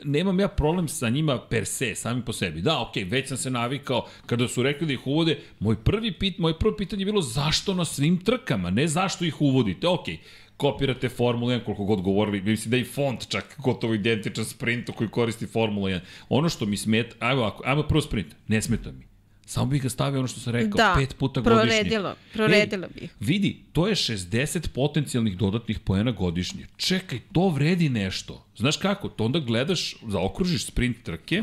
Nemam 0.04 0.40
ja 0.40 0.48
problem 0.48 0.88
sa 0.88 1.08
njima 1.08 1.38
per 1.50 1.66
se, 1.66 1.94
sami 1.94 2.22
po 2.22 2.32
sebi. 2.32 2.60
Da, 2.60 2.80
okej, 2.80 3.04
već 3.04 3.28
sam 3.28 3.36
se 3.36 3.50
navikao 3.50 4.06
kada 4.26 4.48
su 4.48 4.62
rekli 4.62 4.86
da 4.86 4.92
ih 4.92 5.06
uvode. 5.06 5.38
Moj 5.60 5.76
prvi 5.76 6.12
pit, 6.12 6.38
moje 6.38 6.58
prvo 6.58 6.76
pitanje 6.76 7.02
je 7.02 7.06
bilo 7.06 7.22
zašto 7.22 7.74
na 7.74 7.84
svim 7.84 8.18
trkama, 8.18 8.70
ne 8.70 8.88
zašto 8.88 9.24
ih 9.24 9.40
uvodite. 9.40 9.88
Okej, 9.88 10.18
kopirate 10.56 11.08
Formula 11.08 11.54
1 11.54 11.64
koliko 11.64 11.84
god 11.84 12.00
govorili, 12.00 12.42
mislim 12.42 12.70
da 12.70 12.76
i 12.76 12.84
font 12.84 13.28
čak 13.28 13.56
gotovo 13.58 13.94
identičan 13.94 14.44
sprintu 14.44 14.92
koji 14.92 15.10
koristi 15.10 15.46
Formula 15.46 15.90
1. 15.90 16.00
Ono 16.28 16.48
što 16.48 16.66
mi 16.66 16.76
smeta, 16.76 17.16
ajmo, 17.18 17.52
ajmo 17.64 17.82
prvo 17.82 18.00
sprint, 18.00 18.34
ne 18.48 18.62
smeta 18.62 18.92
mi. 18.92 19.13
Samo 19.46 19.66
bih 19.66 19.82
ga 19.82 19.88
stavio 19.88 20.18
ono 20.18 20.28
što 20.28 20.40
sam 20.40 20.52
rekao, 20.52 20.76
Da, 20.76 20.94
pet 20.96 21.16
puta 21.18 21.40
godišnje. 21.40 21.60
proredilo, 21.66 22.14
proredilo 22.32 22.86
bih. 22.94 23.10
Vidi, 23.20 23.62
to 23.72 23.86
je 23.88 23.94
60 23.94 24.68
potencijalnih 24.68 25.36
dodatnih 25.36 25.78
poena 25.78 26.10
godišnje. 26.10 26.66
Čekaj, 26.76 27.20
to 27.32 27.48
vredi 27.48 27.88
nešto. 27.88 28.46
Znaš 28.56 28.76
kako? 28.76 29.08
To 29.08 29.24
onda 29.24 29.38
gledaš, 29.38 29.96
zaokružiš 30.08 30.66
sprint 30.66 31.02
trke 31.02 31.42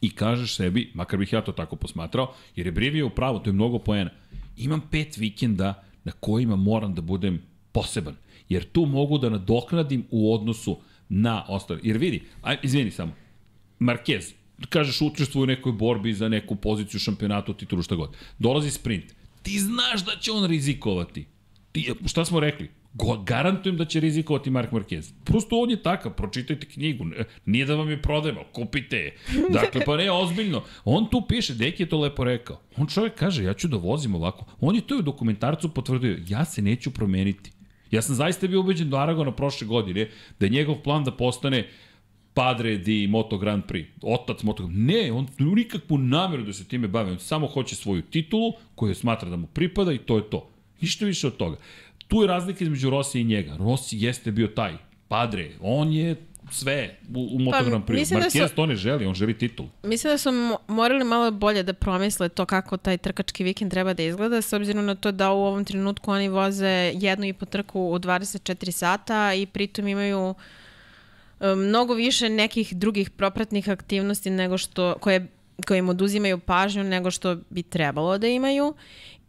i 0.00 0.10
kažeš 0.10 0.54
sebi, 0.56 0.90
makar 0.94 1.18
bih 1.18 1.32
ja 1.32 1.40
to 1.40 1.52
tako 1.52 1.76
posmatrao, 1.76 2.34
jer 2.56 2.66
je 2.66 2.72
Brivio 2.72 3.06
u 3.06 3.10
pravu, 3.10 3.38
to 3.38 3.50
je 3.50 3.54
mnogo 3.54 3.78
poena. 3.78 4.10
Imam 4.56 4.80
pet 4.90 5.16
vikenda 5.16 5.74
na 6.04 6.12
kojima 6.12 6.56
moram 6.56 6.94
da 6.94 7.00
budem 7.02 7.42
poseban. 7.72 8.16
Jer 8.48 8.64
tu 8.64 8.86
mogu 8.86 9.18
da 9.18 9.28
nadoknadim 9.30 10.04
u 10.10 10.34
odnosu 10.34 10.78
na 11.08 11.44
ostale. 11.48 11.80
Jer 11.82 11.98
vidi, 11.98 12.22
aj, 12.42 12.56
izvini 12.62 12.90
samo, 12.90 13.12
Marquez, 13.80 14.32
kažeš 14.66 15.00
učestvuje 15.00 15.42
u 15.42 15.46
nekoj 15.46 15.72
borbi 15.72 16.14
za 16.14 16.28
neku 16.28 16.56
poziciju 16.56 17.00
šampionatu, 17.00 17.54
titulu, 17.54 17.82
šta 17.82 17.94
god. 17.94 18.16
Dolazi 18.38 18.70
sprint. 18.70 19.04
Ti 19.42 19.58
znaš 19.58 20.04
da 20.04 20.12
će 20.20 20.32
on 20.32 20.46
rizikovati. 20.46 21.26
Ti, 21.72 21.92
šta 22.06 22.24
smo 22.24 22.40
rekli? 22.40 22.70
Go, 22.94 23.22
garantujem 23.26 23.76
da 23.76 23.84
će 23.84 24.00
rizikovati 24.00 24.50
Mark 24.50 24.70
Marquez. 24.72 25.12
Prosto 25.24 25.60
on 25.60 25.70
je 25.70 25.82
takav, 25.82 26.12
pročitajte 26.12 26.66
knjigu. 26.68 27.04
Ne- 27.04 27.24
Nije 27.46 27.66
da 27.66 27.74
vam 27.74 27.90
je 27.90 28.02
prodajemo, 28.02 28.40
kupite 28.52 28.96
je. 28.96 29.16
Dakle, 29.50 29.84
pa 29.84 29.96
ne, 29.96 30.10
ozbiljno. 30.10 30.62
On 30.84 31.10
tu 31.10 31.22
piše, 31.28 31.54
Deki 31.54 31.82
je 31.82 31.88
to 31.88 31.98
lepo 32.00 32.24
rekao. 32.24 32.60
On 32.76 32.86
čovjek 32.86 33.14
kaže, 33.14 33.44
ja 33.44 33.54
ću 33.54 33.68
da 33.68 33.76
vozim 33.76 34.14
ovako. 34.14 34.44
On 34.60 34.74
je 34.74 34.80
to 34.80 34.98
u 34.98 35.02
dokumentarcu 35.02 35.68
potvrdio, 35.68 36.18
ja 36.28 36.44
se 36.44 36.62
neću 36.62 36.90
promeniti. 36.90 37.50
Ja 37.90 38.02
sam 38.02 38.14
zaista 38.14 38.46
bio 38.46 38.60
ubeđen 38.60 38.90
do 38.90 38.96
Aragona 38.96 39.32
prošle 39.32 39.66
godine 39.66 40.08
da 40.40 40.46
je 40.46 40.50
njegov 40.50 40.82
plan 40.82 41.04
da 41.04 41.10
postane 41.16 41.68
Padre 42.34 42.76
di 42.76 43.06
Moto 43.06 43.38
Grand 43.38 43.62
Prix, 43.64 43.88
otac 44.02 44.42
Moto 44.42 44.62
Grand 44.62 44.76
Prix. 44.78 44.94
Ne, 44.94 45.12
on 45.12 45.26
nema 45.38 45.54
nikakvu 45.54 45.98
namjeru 45.98 46.42
da 46.42 46.52
se 46.52 46.64
time 46.64 46.88
bavi, 46.88 47.10
on 47.10 47.18
samo 47.18 47.46
hoće 47.46 47.76
svoju 47.76 48.02
titulu 48.02 48.52
koju 48.74 48.94
smatra 48.94 49.30
da 49.30 49.36
mu 49.36 49.46
pripada 49.46 49.92
i 49.92 49.98
to 49.98 50.16
je 50.16 50.30
to. 50.30 50.48
Ništa 50.80 51.04
više 51.04 51.26
od 51.26 51.36
toga. 51.36 51.56
Tu 52.08 52.16
je 52.16 52.28
razlika 52.28 52.64
između 52.64 52.90
Rossi 52.90 53.20
i 53.20 53.24
njega. 53.24 53.56
Rossi 53.56 53.98
jeste 53.98 54.30
bio 54.30 54.46
taj 54.46 54.72
Padre, 55.08 55.50
on 55.60 55.92
je 55.92 56.16
sve 56.50 56.96
u, 57.10 57.28
u 57.32 57.38
Moto 57.38 57.58
Pa, 57.58 57.64
Grand 57.64 57.84
Prix. 57.84 57.92
mislim 57.94 58.20
da 58.20 58.26
Marquez 58.26 58.48
su- 58.48 58.54
to 58.54 58.66
ne 58.66 58.76
želi, 58.76 59.06
on 59.06 59.14
želi 59.14 59.38
titulu. 59.38 59.68
Mislim 59.82 60.12
da 60.12 60.18
su 60.18 60.28
mo- 60.30 60.56
morali 60.68 61.04
malo 61.04 61.30
bolje 61.30 61.62
da 61.62 61.72
promisle 61.72 62.28
to 62.28 62.46
kako 62.46 62.76
taj 62.76 62.98
trkački 62.98 63.44
vikend 63.44 63.70
treba 63.70 63.94
da 63.94 64.02
izgleda, 64.02 64.42
s 64.42 64.52
obzirom 64.52 64.84
na 64.84 64.94
to 64.94 65.12
da 65.12 65.30
u 65.30 65.38
ovom 65.38 65.64
trenutku 65.64 66.10
oni 66.10 66.28
voze 66.28 66.66
jednu 66.94 67.26
i 67.26 67.32
po 67.32 67.46
trku 67.46 67.80
u 67.82 67.98
24 67.98 68.70
sata 68.70 69.34
i 69.34 69.46
pritom 69.46 69.88
imaju 69.88 70.34
mnogo 71.56 71.94
više 71.94 72.28
nekih 72.28 72.76
drugih 72.76 73.10
propratnih 73.10 73.68
aktivnosti 73.68 74.30
nego 74.30 74.58
što, 74.58 74.94
koje, 75.00 75.26
koje 75.66 75.78
im 75.78 75.88
oduzimaju 75.88 76.38
pažnju 76.38 76.84
nego 76.84 77.10
što 77.10 77.36
bi 77.50 77.62
trebalo 77.62 78.18
da 78.18 78.26
imaju 78.26 78.74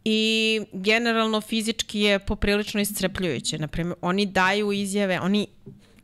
i 0.04 0.60
generalno 0.72 1.40
fizički 1.40 2.00
je 2.00 2.18
poprilično 2.18 2.80
iscrpljujuće. 2.80 3.58
Naprimer, 3.58 3.94
oni 4.00 4.26
daju 4.26 4.72
izjave, 4.72 5.20
oni 5.20 5.46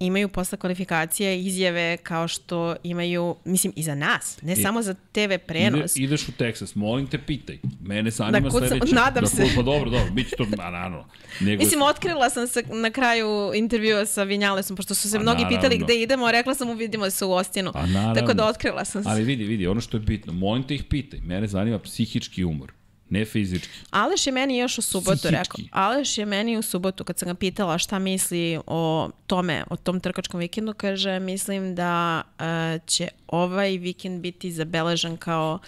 imaju 0.01 0.29
posle 0.29 0.59
kvalifikacije 0.59 1.41
izjave 1.41 1.97
kao 1.97 2.29
što 2.29 2.77
imaju, 2.83 3.37
mislim, 3.45 3.73
i 3.77 3.83
za 3.83 3.95
nas, 3.95 4.39
ne 4.43 4.53
I, 4.53 4.57
samo 4.57 4.83
za 4.83 4.95
TV 4.95 5.33
prenos. 5.47 5.97
Ide, 5.97 6.05
ideš 6.05 6.29
u 6.29 6.33
Texas, 6.33 6.77
molim 6.77 7.07
te, 7.07 7.19
pitaj. 7.19 7.59
Mene 7.81 8.11
zanima 8.11 8.41
da, 8.41 8.51
sledeće. 8.51 8.95
Nadam 8.95 9.23
da, 9.23 9.27
se. 9.27 9.47
Pa 9.57 9.63
dobro, 9.63 9.91
dobro, 9.91 10.13
bit 10.13 10.29
će 10.29 10.37
to, 10.37 10.47
a 10.59 10.71
naravno. 10.71 11.07
Nego... 11.41 11.63
Mislim, 11.63 11.83
otkrila 11.83 12.31
sam 12.31 12.47
se 12.47 12.63
na 12.73 12.91
kraju 12.91 13.53
intervjua 13.55 14.07
sa 14.07 14.23
Vinjalesom, 14.23 14.77
pošto 14.77 14.95
su 14.95 15.11
se 15.11 15.17
a, 15.17 15.21
mnogi 15.21 15.43
naravno. 15.43 15.59
pitali 15.59 15.79
gde 15.79 16.03
idemo, 16.03 16.31
rekla 16.31 16.55
sam 16.55 16.69
mu 16.69 16.75
vidimo 16.75 17.11
se 17.11 17.25
u 17.25 17.33
Ostinu. 17.33 17.73
Pa, 17.73 18.15
Tako 18.15 18.35
da 18.35 18.47
otkrila 18.47 18.85
sam 18.85 19.03
se. 19.03 19.09
Ali 19.09 19.25
vidi, 19.25 19.45
vidi, 19.45 19.67
ono 19.67 19.81
što 19.81 19.97
je 19.97 20.01
bitno, 20.01 20.33
molim 20.33 20.63
te 20.63 20.75
ih 20.75 20.85
pitaj. 20.85 21.21
Mene 21.21 21.47
zanima 21.47 21.79
psihički 21.79 22.45
umor. 22.45 22.73
Ne 23.11 23.25
fizički. 23.25 23.73
Aleš 23.91 24.27
je 24.27 24.33
meni 24.33 24.59
još 24.59 24.79
u 24.79 24.83
subotu 24.83 25.19
Psihički. 25.19 25.63
rekao. 25.63 25.83
Aleš 25.83 26.19
je 26.19 26.27
meni 26.27 26.57
u 26.57 26.63
subotu 26.63 27.05
kad 27.05 27.19
sam 27.19 27.29
ga 27.29 27.35
pitala 27.35 27.79
šta 27.79 27.99
misli 27.99 28.59
o 28.67 29.11
tome, 29.27 29.65
o 29.71 29.77
tom 29.77 30.01
trkačkom 30.01 30.41
vikendu, 30.41 30.75
kaže 30.77 31.21
mislim 31.21 31.75
da 31.75 32.23
uh, 32.39 32.87
će 32.87 33.09
ovaj 33.29 33.71
vikend 33.71 34.21
biti 34.21 34.53
zabeležen 34.53 35.17
kao 35.17 35.59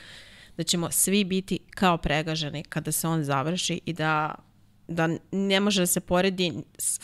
da 0.57 0.63
ćemo 0.63 0.91
svi 0.91 1.25
biti 1.25 1.59
kao 1.71 1.97
pregaženi 1.97 2.63
kada 2.63 2.93
se 2.93 3.09
on 3.09 3.25
završi 3.25 3.81
i 3.87 3.93
da, 3.93 4.35
da 4.89 5.09
ne 5.33 5.61
može 5.61 5.83
da 5.83 5.87
se 5.87 6.01
poredi 6.01 6.53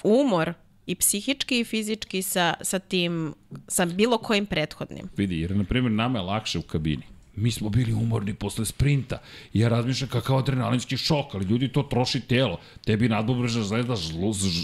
umor 0.02 0.52
i 0.86 0.94
psihički 0.94 1.60
i 1.60 1.64
fizički 1.64 2.22
sa, 2.22 2.54
sa 2.60 2.78
tim, 2.78 3.34
sa 3.68 3.84
bilo 3.84 4.18
kojim 4.18 4.46
prethodnim. 4.46 5.08
Vidi, 5.16 5.40
jer 5.40 5.56
na 5.56 5.64
primjer 5.64 5.92
nama 5.92 6.18
je 6.18 6.24
lakše 6.24 6.58
u 6.58 6.62
kabini 6.62 7.17
mi 7.38 7.50
smo 7.50 7.68
bili 7.68 7.92
umorni 7.92 8.34
posle 8.34 8.64
sprinta. 8.64 9.20
I 9.52 9.60
ja 9.60 9.68
razmišljam 9.68 10.10
kakav 10.10 10.38
adrenalinski 10.38 10.96
šok, 10.96 11.34
ali 11.34 11.44
ljudi 11.44 11.68
to 11.72 11.82
troši 11.82 12.20
telo. 12.20 12.60
Tebi 12.84 13.08
nadbobreža 13.08 13.62
zvezda 13.62 13.94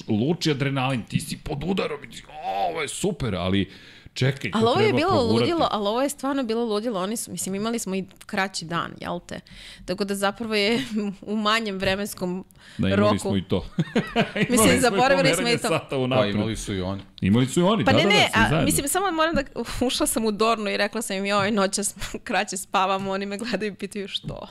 luči 0.08 0.50
adrenalin, 0.50 1.02
ti 1.02 1.20
si 1.20 1.38
pod 1.44 1.64
udarom 1.66 2.04
i 2.04 2.10
ti, 2.10 2.22
ovo 2.70 2.82
je 2.82 2.88
super, 2.88 3.34
ali 3.34 3.70
čekaj, 4.14 4.50
ali 4.54 4.64
ovo 4.66 4.80
je 4.80 4.92
bilo 4.92 5.10
pogurati. 5.10 5.40
ludilo, 5.40 5.68
ali 5.70 5.88
ovo 5.88 6.02
je 6.02 6.08
stvarno 6.08 6.42
bilo 6.42 6.64
ludilo. 6.64 7.00
Oni 7.00 7.16
su, 7.16 7.32
mislim, 7.32 7.54
imali 7.54 7.78
smo 7.78 7.94
i 7.94 8.04
kraći 8.26 8.64
dan, 8.64 8.90
jel 9.00 9.20
te? 9.26 9.40
Tako 9.84 10.04
da 10.04 10.14
zapravo 10.14 10.54
je 10.54 10.84
u 11.32 11.36
manjem 11.36 11.78
vremenskom 11.78 12.44
da, 12.78 12.88
imali 12.88 13.00
roku. 13.00 13.18
smo 13.18 13.36
i 13.36 13.42
to. 13.42 13.66
mislim, 14.50 14.80
zaboravili 14.80 15.34
smo 15.34 15.48
i 15.48 15.58
to. 15.58 15.80
Pa 15.90 16.26
imali 16.26 16.56
su 16.56 16.74
i 16.74 16.80
oni. 16.80 17.02
Imali 17.20 17.46
su 17.46 17.60
i 17.60 17.62
oni, 17.62 17.84
pa 17.84 17.92
da, 17.92 17.98
ne, 17.98 18.04
da, 18.04 18.10
ne, 18.10 18.30
da, 18.50 18.56
a, 18.56 18.64
mislim, 18.64 18.88
samo 18.88 19.10
moram 19.10 19.34
da, 19.34 19.42
ušla 19.86 20.06
sam 20.06 20.24
u 20.24 20.32
Dornu 20.32 20.70
i 20.70 20.76
rekla 20.76 21.02
sam 21.02 21.16
im, 21.16 21.26
joj, 21.26 21.50
noća 21.50 21.82
kraće 22.24 22.56
spavam, 22.56 23.08
oni 23.08 23.26
me 23.26 23.38
gledaju 23.38 23.72
i 23.72 23.74
pitaju 23.74 24.08
što. 24.08 24.48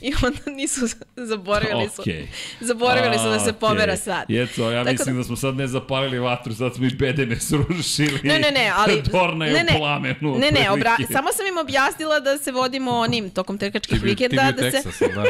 I 0.00 0.12
onda 0.22 0.50
nisu, 0.50 0.80
zaboravili 1.30 1.88
su, 1.96 2.02
okay. 2.02 2.26
zaboravili 2.60 3.18
su 3.18 3.24
da 3.24 3.38
se 3.38 3.52
pomera 3.52 3.96
sat. 3.96 4.30
Jeco, 4.30 4.70
ja 4.70 4.84
Tako 4.84 4.92
mislim 4.92 5.14
da... 5.14 5.18
da 5.18 5.24
smo 5.24 5.36
sad 5.36 5.56
ne 5.56 5.66
zapalili 5.66 6.18
vatru, 6.18 6.54
sad 6.54 6.74
smo 6.74 6.86
i 6.86 6.90
bedeme 6.90 7.40
srušili. 7.40 8.20
Ne, 8.22 8.38
ne, 8.38 8.50
ne, 8.50 8.72
ali... 8.74 9.02
Dorna 9.12 9.46
je 9.46 9.52
ne, 9.52 9.64
ne, 9.64 9.76
u 9.76 9.78
plamenu. 9.78 10.38
Ne, 10.38 10.50
ne, 10.50 10.70
obra... 10.70 10.96
samo 11.12 11.28
sam 11.32 11.46
im 11.46 11.58
objasnila 11.58 12.20
da 12.20 12.38
se 12.38 12.52
vodimo 12.52 12.90
onim 12.90 13.30
tokom 13.30 13.58
trkačkih 13.58 14.02
vikenda. 14.02 14.52
da 14.52 14.70
se... 14.70 15.08
da. 15.14 15.24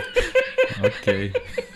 Okej. 0.88 1.30
Okay. 1.30 1.71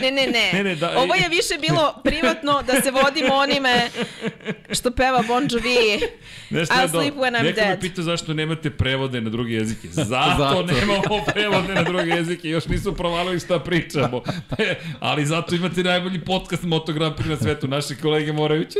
Ne, 0.00 0.10
ne, 0.10 0.26
ne. 0.26 0.50
ne, 0.52 0.64
ne 0.64 0.74
da, 0.74 0.98
Ovo 0.98 1.14
je 1.14 1.28
više 1.28 1.54
bilo 1.60 1.94
privatno 2.04 2.62
da 2.62 2.82
se 2.82 2.90
vodimo 2.90 3.34
onime 3.34 3.88
što 4.72 4.90
peva 4.90 5.22
Bon 5.28 5.48
Jovi. 5.50 6.00
Nešto 6.50 6.74
I'll 6.74 6.90
sleep 6.90 7.14
when 7.14 7.34
I'm 7.34 7.42
Neko 7.42 7.54
dead. 7.54 7.68
Neko 7.68 7.70
me 7.70 7.80
pita 7.80 8.02
zašto 8.02 8.34
nemate 8.34 8.70
prevode 8.70 9.20
na 9.20 9.30
druge 9.30 9.54
jezike. 9.54 9.88
Zato, 9.90 10.34
zato. 10.38 10.62
nemamo 10.62 11.24
prevode 11.32 11.74
na 11.74 11.82
druge 11.82 12.10
jezike. 12.10 12.48
Još 12.48 12.66
nisu 12.66 12.96
provalili 12.96 13.40
šta 13.40 13.58
pričamo. 13.58 14.22
Ali 15.00 15.26
zato 15.26 15.54
imate 15.54 15.82
najbolji 15.82 16.24
podcast 16.24 16.62
Moto 16.62 16.92
Grand 16.92 17.14
Prix 17.14 17.28
na 17.28 17.36
svetu. 17.36 17.68
Naši 17.68 17.96
kolege 17.96 18.32
moraju 18.32 18.64
ču, 18.64 18.78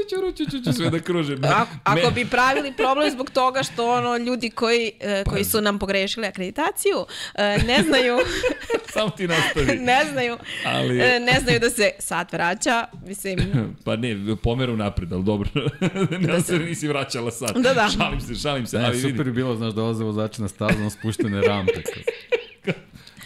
ču, 0.65 0.73
sve 0.73 0.91
da 0.91 0.99
kruže. 0.99 1.37
Ako, 1.43 1.71
ako 1.85 2.11
bi 2.11 2.25
pravili 2.25 2.73
problem 2.73 3.11
zbog 3.11 3.31
toga 3.31 3.63
što 3.63 3.91
ono 3.91 4.17
ljudi 4.17 4.51
koji, 4.51 4.93
uh, 5.25 5.33
koji 5.33 5.45
su 5.45 5.61
nam 5.61 5.79
pogrešili 5.79 6.27
akreditaciju 6.27 6.99
uh, 6.99 7.65
ne 7.67 7.83
znaju 7.83 8.19
Samo 8.95 9.11
ti 9.11 9.27
nastavi. 9.29 9.79
ne 9.79 10.05
znaju. 10.13 10.39
Ali... 10.65 11.01
E, 11.01 11.21
ne 11.21 11.41
znaju 11.41 11.61
da 11.61 11.71
se 11.71 11.91
sat 11.99 12.33
vraća, 12.33 12.87
mislim... 13.07 13.39
pa 13.85 13.97
ne, 13.97 14.37
pomeru 14.43 14.77
napred, 14.77 15.13
ali 15.13 15.25
dobro. 15.25 15.51
ne 16.21 16.27
da 16.27 16.41
se 16.41 16.59
nisi 16.59 16.89
vraćala 16.89 17.31
sat. 17.31 17.57
Da, 17.57 17.75
da. 17.75 17.89
Šalim 17.99 18.21
se, 18.21 18.35
šalim 18.35 18.67
se. 18.67 18.79
Ne, 18.79 18.85
ali 18.85 19.01
super 19.01 19.27
je 19.27 19.33
bilo, 19.33 19.57
znaš, 19.57 19.73
dolaze 19.73 20.05
vozači 20.05 20.43
na 20.43 20.49
stazu 20.49 20.79
na 20.79 20.91
spuštene 20.91 21.41
rampe. 21.41 21.73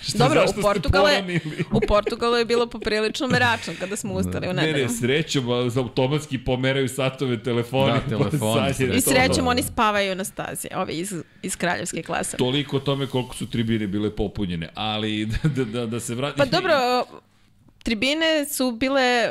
Šta, 0.09 0.19
Dobro, 0.19 0.45
u 0.59 0.63
Portugalu, 0.63 1.09
je, 1.09 1.41
u 1.73 1.81
Portugalu 1.89 2.37
je 2.37 2.45
bilo 2.45 2.67
poprilično 2.67 3.27
meračno 3.27 3.73
kada 3.81 3.97
smo 3.97 4.15
ustali 4.15 4.49
u 4.49 4.53
nedelju. 4.53 4.77
Ne, 4.77 4.83
ne, 4.83 4.89
srećom, 4.89 5.51
automatski 5.77 6.39
pomeraju 6.39 6.89
satove 6.89 7.43
telefoni. 7.43 7.93
Da, 7.93 8.01
telefoni. 8.09 8.97
I 8.97 9.01
srećom 9.01 9.47
oni 9.47 9.63
spavaju 9.63 10.15
na 10.15 10.25
stazi, 10.25 10.69
ovi 10.77 10.93
iz, 10.93 11.15
iz 11.43 11.57
kraljevske 11.57 12.03
klase. 12.03 12.37
Toliko 12.37 12.77
o 12.77 12.81
tome 12.81 13.07
koliko 13.07 13.35
su 13.35 13.51
tribine 13.51 13.87
bile 13.87 14.17
popunjene, 14.17 14.69
ali 14.75 15.27
da, 15.57 15.65
da, 15.65 15.87
da 15.87 16.01
se 16.01 16.15
vrati... 16.15 16.39
Pa 16.39 16.45
dobro, 16.45 17.05
tribine 17.83 18.45
su 18.51 18.73
bile 18.73 19.31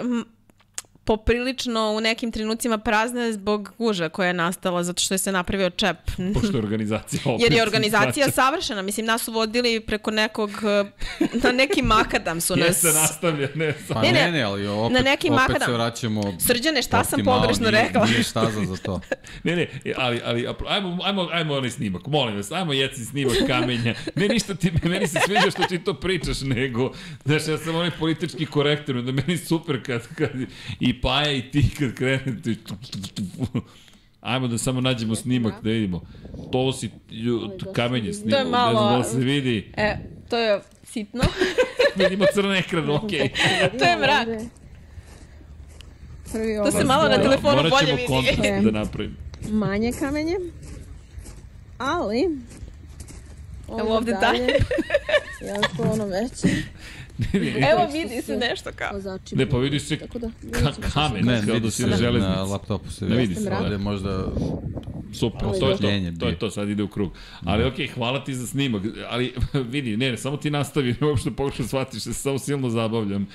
poprilično 1.05 1.91
u 1.91 1.99
nekim 1.99 2.31
trenucima 2.31 2.77
prazne 2.77 3.33
zbog 3.33 3.73
guža 3.77 4.09
koja 4.09 4.27
je 4.27 4.33
nastala 4.33 4.83
zato 4.83 5.01
što 5.01 5.13
je 5.13 5.17
se 5.17 5.31
napravio 5.31 5.69
čep. 5.69 5.97
Pošto 6.33 6.57
je 6.57 6.63
organizacija 6.63 7.21
opet. 7.25 7.43
Jer 7.43 7.53
je 7.53 7.63
organizacija 7.63 8.31
savršena. 8.31 8.81
Mislim, 8.81 9.05
nas 9.05 9.23
su 9.23 9.31
vodili 9.31 9.79
preko 9.79 10.11
nekog, 10.11 10.51
na 11.43 11.51
neki 11.51 11.81
makadam 11.81 12.41
su 12.41 12.55
nas... 12.57 12.67
Jeste, 12.67 12.87
nastavlja, 12.87 13.47
ne. 13.55 13.73
Pa 13.89 14.01
ne, 14.01 14.11
ne, 14.11 14.31
ne, 14.31 14.41
ali 14.41 14.67
opet, 14.67 14.93
na 14.93 15.01
neki 15.01 15.27
opet 15.27 15.39
makadam. 15.39 15.67
se 15.67 15.71
vraćamo... 15.73 16.37
Srđane, 16.39 16.81
šta 16.81 17.03
sam 17.03 17.23
pogrešno 17.25 17.71
nije, 17.71 17.83
rekla? 17.83 18.05
Nije 18.05 18.23
staza 18.23 18.65
za 18.65 18.77
to. 18.77 19.01
ne, 19.43 19.55
ne, 19.55 19.67
ali, 19.97 20.21
ali 20.25 20.47
ajmo, 20.67 20.99
ajmo, 21.03 21.29
ajmo 21.31 21.53
onaj 21.53 21.69
snimak, 21.69 22.07
molim 22.07 22.35
vas, 22.35 22.51
ajmo 22.51 22.73
jeci 22.73 23.05
snimak 23.05 23.37
kamenja. 23.47 23.95
Ne, 24.15 24.27
ništa 24.27 24.55
ti, 24.55 24.71
meni 24.83 25.07
se 25.07 25.19
sviđa 25.25 25.51
što 25.51 25.63
ti 25.63 25.83
to 25.83 25.93
pričaš, 25.93 26.41
nego, 26.41 26.91
znaš, 27.25 27.47
ja 27.47 27.57
sam 27.57 27.75
onaj 27.75 27.91
politički 27.99 28.45
korektor, 28.45 29.01
da 29.01 29.11
meni 29.11 29.37
super 29.37 29.83
kad, 29.85 30.07
kad 30.15 30.31
i 30.79 30.92
Paja 31.01 31.31
i 31.31 31.51
ti 31.51 31.69
kad 31.79 31.93
krenete... 31.93 32.55
Ajmo 34.21 34.47
da 34.47 34.57
samo 34.57 34.81
nađemo 34.81 35.15
snimak 35.15 35.63
da 35.63 35.69
vidimo. 35.69 36.01
To 36.51 36.73
si 36.73 36.89
kamenje 37.73 38.13
snimak. 38.13 38.33
To 38.33 38.39
je 38.39 38.45
malo... 38.45 38.73
Ne 38.73 38.87
znam 38.87 39.01
da 39.01 39.03
se 39.03 39.17
vidi. 39.17 39.71
E, 39.77 39.97
to 40.29 40.37
je 40.37 40.61
sitno. 40.83 41.23
Vidimo 41.95 42.25
crni 42.33 42.57
ekran, 42.57 42.89
okej. 43.03 43.19
Okay. 43.19 43.79
to 43.79 43.85
je 43.85 43.97
mrak. 43.97 44.27
Prvi 46.31 46.55
to 46.65 46.71
se 46.71 46.83
malo 46.83 47.09
na 47.09 47.17
telefonu 47.17 47.69
bolje 47.69 47.95
vidi. 47.95 48.05
Morat 48.09 48.25
ćemo 48.25 48.37
kontakt 48.37 48.63
da 48.63 48.71
napravim. 48.71 49.17
Manje 49.51 49.91
kamenje. 49.99 50.35
Ali... 51.77 52.29
Evo 53.79 53.97
ovde 53.97 54.11
dalje. 54.11 54.47
Ja 55.47 55.61
to 55.77 55.83
ono 55.83 56.05
veće. 56.05 56.47
Evo 57.71 57.87
vidi 57.93 58.21
se 58.21 58.37
nešto 58.37 58.69
kao. 58.75 58.91
Ne, 59.31 59.49
pa 59.49 59.57
vidi 59.57 59.79
se 59.79 59.97
Tako 59.97 60.19
da, 60.19 60.29
ka 60.51 60.71
kamen, 60.93 61.25
ne, 61.25 61.41
kao 61.47 61.59
da 61.59 61.71
si 61.71 61.85
na 61.85 61.97
železnici. 61.97 62.35
Na 62.35 62.43
laptopu 62.43 62.91
se 62.91 63.05
ne 63.05 63.15
vidi 63.15 63.35
se. 63.35 63.51
Ovde 63.61 63.77
možda 63.77 64.25
Super, 65.13 65.39
to 65.59 65.69
je 65.69 65.77
to, 65.77 66.19
to 66.19 66.27
je 66.27 66.39
to, 66.39 66.51
sad 66.51 66.69
ide 66.69 66.83
u 66.83 66.87
krug. 66.87 67.11
Ali 67.45 67.63
okej, 67.63 67.87
okay, 67.87 67.93
hvala 67.93 68.23
ti 68.23 68.35
za 68.35 68.47
snimak, 68.47 68.83
ali 69.09 69.33
vidi, 69.73 69.97
ne, 69.97 70.11
ne, 70.11 70.17
samo 70.17 70.37
ti 70.37 70.49
nastavi, 70.49 70.95
ne 71.01 71.07
uopšte 71.07 71.31
pogrešno 71.31 71.67
shvatiš, 71.67 72.03
se 72.03 72.13
samo 72.13 72.39
silno 72.39 72.69
zabavljam. 72.69 73.27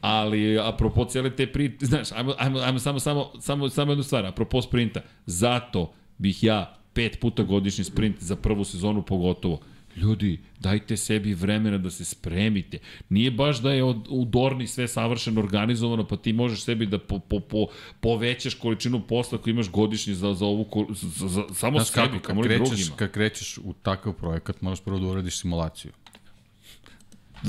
Ali, 0.00 0.58
apropo 0.58 1.04
cijele 1.04 1.30
te 1.36 1.46
priče, 1.46 1.86
znaš, 1.86 2.12
ajmo, 2.12 2.34
ajmo, 2.38 2.58
ajmo 2.58 2.78
samo, 2.78 3.00
samo, 3.00 3.32
samo, 3.40 3.68
samo 3.68 3.92
jednu 3.92 4.04
stvar, 4.04 4.26
apropo 4.26 4.62
sprinta, 4.62 5.00
zato 5.26 5.92
bih 6.18 6.44
ja 6.44 6.76
pet 6.92 7.20
puta 7.20 7.42
godišnji 7.42 7.84
sprint 7.84 8.16
za 8.20 8.36
prvu 8.36 8.64
sezonu 8.64 9.02
pogotovo 9.02 9.60
Ljudi, 9.96 10.40
dajte 10.60 10.96
sebi 10.96 11.34
vremena 11.34 11.78
da 11.78 11.90
se 11.90 12.04
spremite. 12.04 12.78
Nije 13.08 13.30
baš 13.30 13.62
da 13.62 13.72
je 13.72 13.84
od, 13.84 14.06
u 14.08 14.24
Dorni 14.24 14.66
sve 14.66 14.88
savršeno 14.88 15.40
organizovano, 15.40 16.06
pa 16.06 16.16
ti 16.16 16.32
možeš 16.32 16.64
sebi 16.64 16.86
da 16.86 16.98
po, 16.98 17.18
po, 17.18 17.40
po, 17.40 17.66
povećaš 18.00 18.54
količinu 18.54 19.00
posla 19.06 19.38
koju 19.38 19.54
imaš 19.54 19.70
godišnji 19.70 20.14
za, 20.14 20.34
za 20.34 20.46
ovu, 20.46 20.86
za, 20.90 21.28
za, 21.28 21.44
samo 21.54 21.78
Znaš 21.78 21.88
sebi, 21.88 22.18
kako, 22.22 22.42
krećeš, 22.42 22.68
drugima. 22.68 22.96
Kad 22.96 23.10
krećeš 23.10 23.58
u 23.58 23.72
takav 23.82 24.12
projekat, 24.12 24.62
moraš 24.62 24.80
prvo 24.80 24.98
da 24.98 25.06
uradiš 25.06 25.40
simulaciju. 25.40 25.92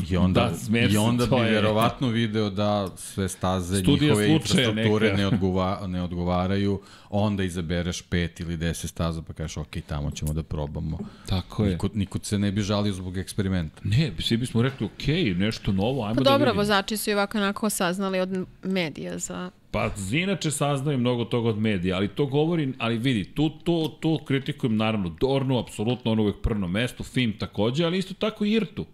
I 0.10 0.18
onda, 0.18 0.52
da, 0.70 0.80
i 0.80 0.98
onda 0.98 1.26
bi 1.26 1.36
je... 1.36 1.52
verovatno 1.52 2.08
video 2.08 2.50
da 2.50 2.88
sve 2.98 3.30
staze, 3.30 3.80
Studija 3.80 4.10
njihove 4.10 4.30
infrastrukture 4.30 5.08
neka. 5.08 5.18
ne, 5.18 5.28
odgova, 5.28 5.88
ne 5.88 6.02
odgovaraju, 6.02 6.82
onda 7.10 7.44
izabereš 7.44 8.02
pet 8.02 8.40
ili 8.40 8.58
deset 8.58 8.90
staza 8.90 9.22
pa 9.22 9.34
kažeš 9.34 9.58
ok, 9.58 9.76
tamo 9.88 10.12
ćemo 10.12 10.34
da 10.34 10.44
probamo. 10.44 10.98
Tako 11.26 11.64
je. 11.64 11.72
Niko, 11.72 11.90
niko 11.94 12.20
se 12.24 12.40
ne 12.40 12.52
bi 12.52 12.62
žalio 12.62 12.94
zbog 12.94 13.18
eksperimenta. 13.18 13.82
Ne, 13.84 14.12
svi 14.20 14.38
bismo 14.38 14.62
rekli 14.62 14.86
ok, 14.86 15.38
nešto 15.38 15.72
novo, 15.72 16.04
ajmo 16.04 16.16
pa 16.16 16.24
da 16.24 16.30
dobro, 16.30 16.46
vidimo. 16.46 16.62
vozači 16.62 16.98
su 16.98 17.10
i 17.10 17.14
ovako 17.14 17.38
onako 17.38 17.70
saznali 17.70 18.20
od 18.20 18.46
medija 18.64 19.18
za 19.18 19.52
Pa 19.72 19.90
inače 20.12 20.52
saznaju 20.52 20.98
mnogo 20.98 21.26
toga 21.26 21.50
od 21.50 21.58
medija, 21.58 21.96
ali 21.96 22.08
to 22.08 22.26
govori, 22.26 22.74
ali 22.78 22.98
vidi, 22.98 23.24
tu, 23.24 23.50
tu, 23.50 23.90
tu 24.00 24.20
kritikujem 24.26 24.78
naravno 24.78 25.10
Dornu, 25.20 25.60
apsolutno 25.60 26.12
ono 26.12 26.22
uvek 26.22 26.36
prno 26.44 26.68
mesto, 26.68 27.04
Fim 27.04 27.38
takođe, 27.38 27.86
ali 27.86 27.98
isto 27.98 28.14
tako 28.14 28.46
i 28.46 28.52
Irtu. 28.52 28.86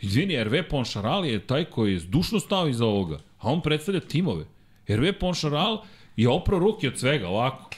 Izvini, 0.00 0.34
Hervé 0.34 0.68
Poncharal 0.68 1.24
je 1.26 1.46
taj 1.46 1.64
koji 1.64 1.92
je 1.92 1.98
zdušno 2.00 2.40
stao 2.40 2.68
iza 2.68 2.84
ovoga, 2.84 3.18
a 3.38 3.52
on 3.52 3.62
predstavlja 3.62 4.00
timove. 4.00 4.44
Hervé 4.88 5.12
Poncharal 5.18 5.82
I 6.16 6.26
opro 6.26 6.58
ruke 6.58 6.88
od 6.88 6.98
svega, 6.98 7.28
ovako. 7.28 7.70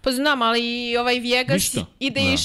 Pa 0.00 0.12
znam, 0.12 0.42
ali 0.42 0.90
i 0.90 0.96
ovaj 0.96 1.18
Viegas 1.20 1.54
Ništa. 1.54 1.86
ide 2.00 2.20
da. 2.20 2.30
iš, 2.32 2.42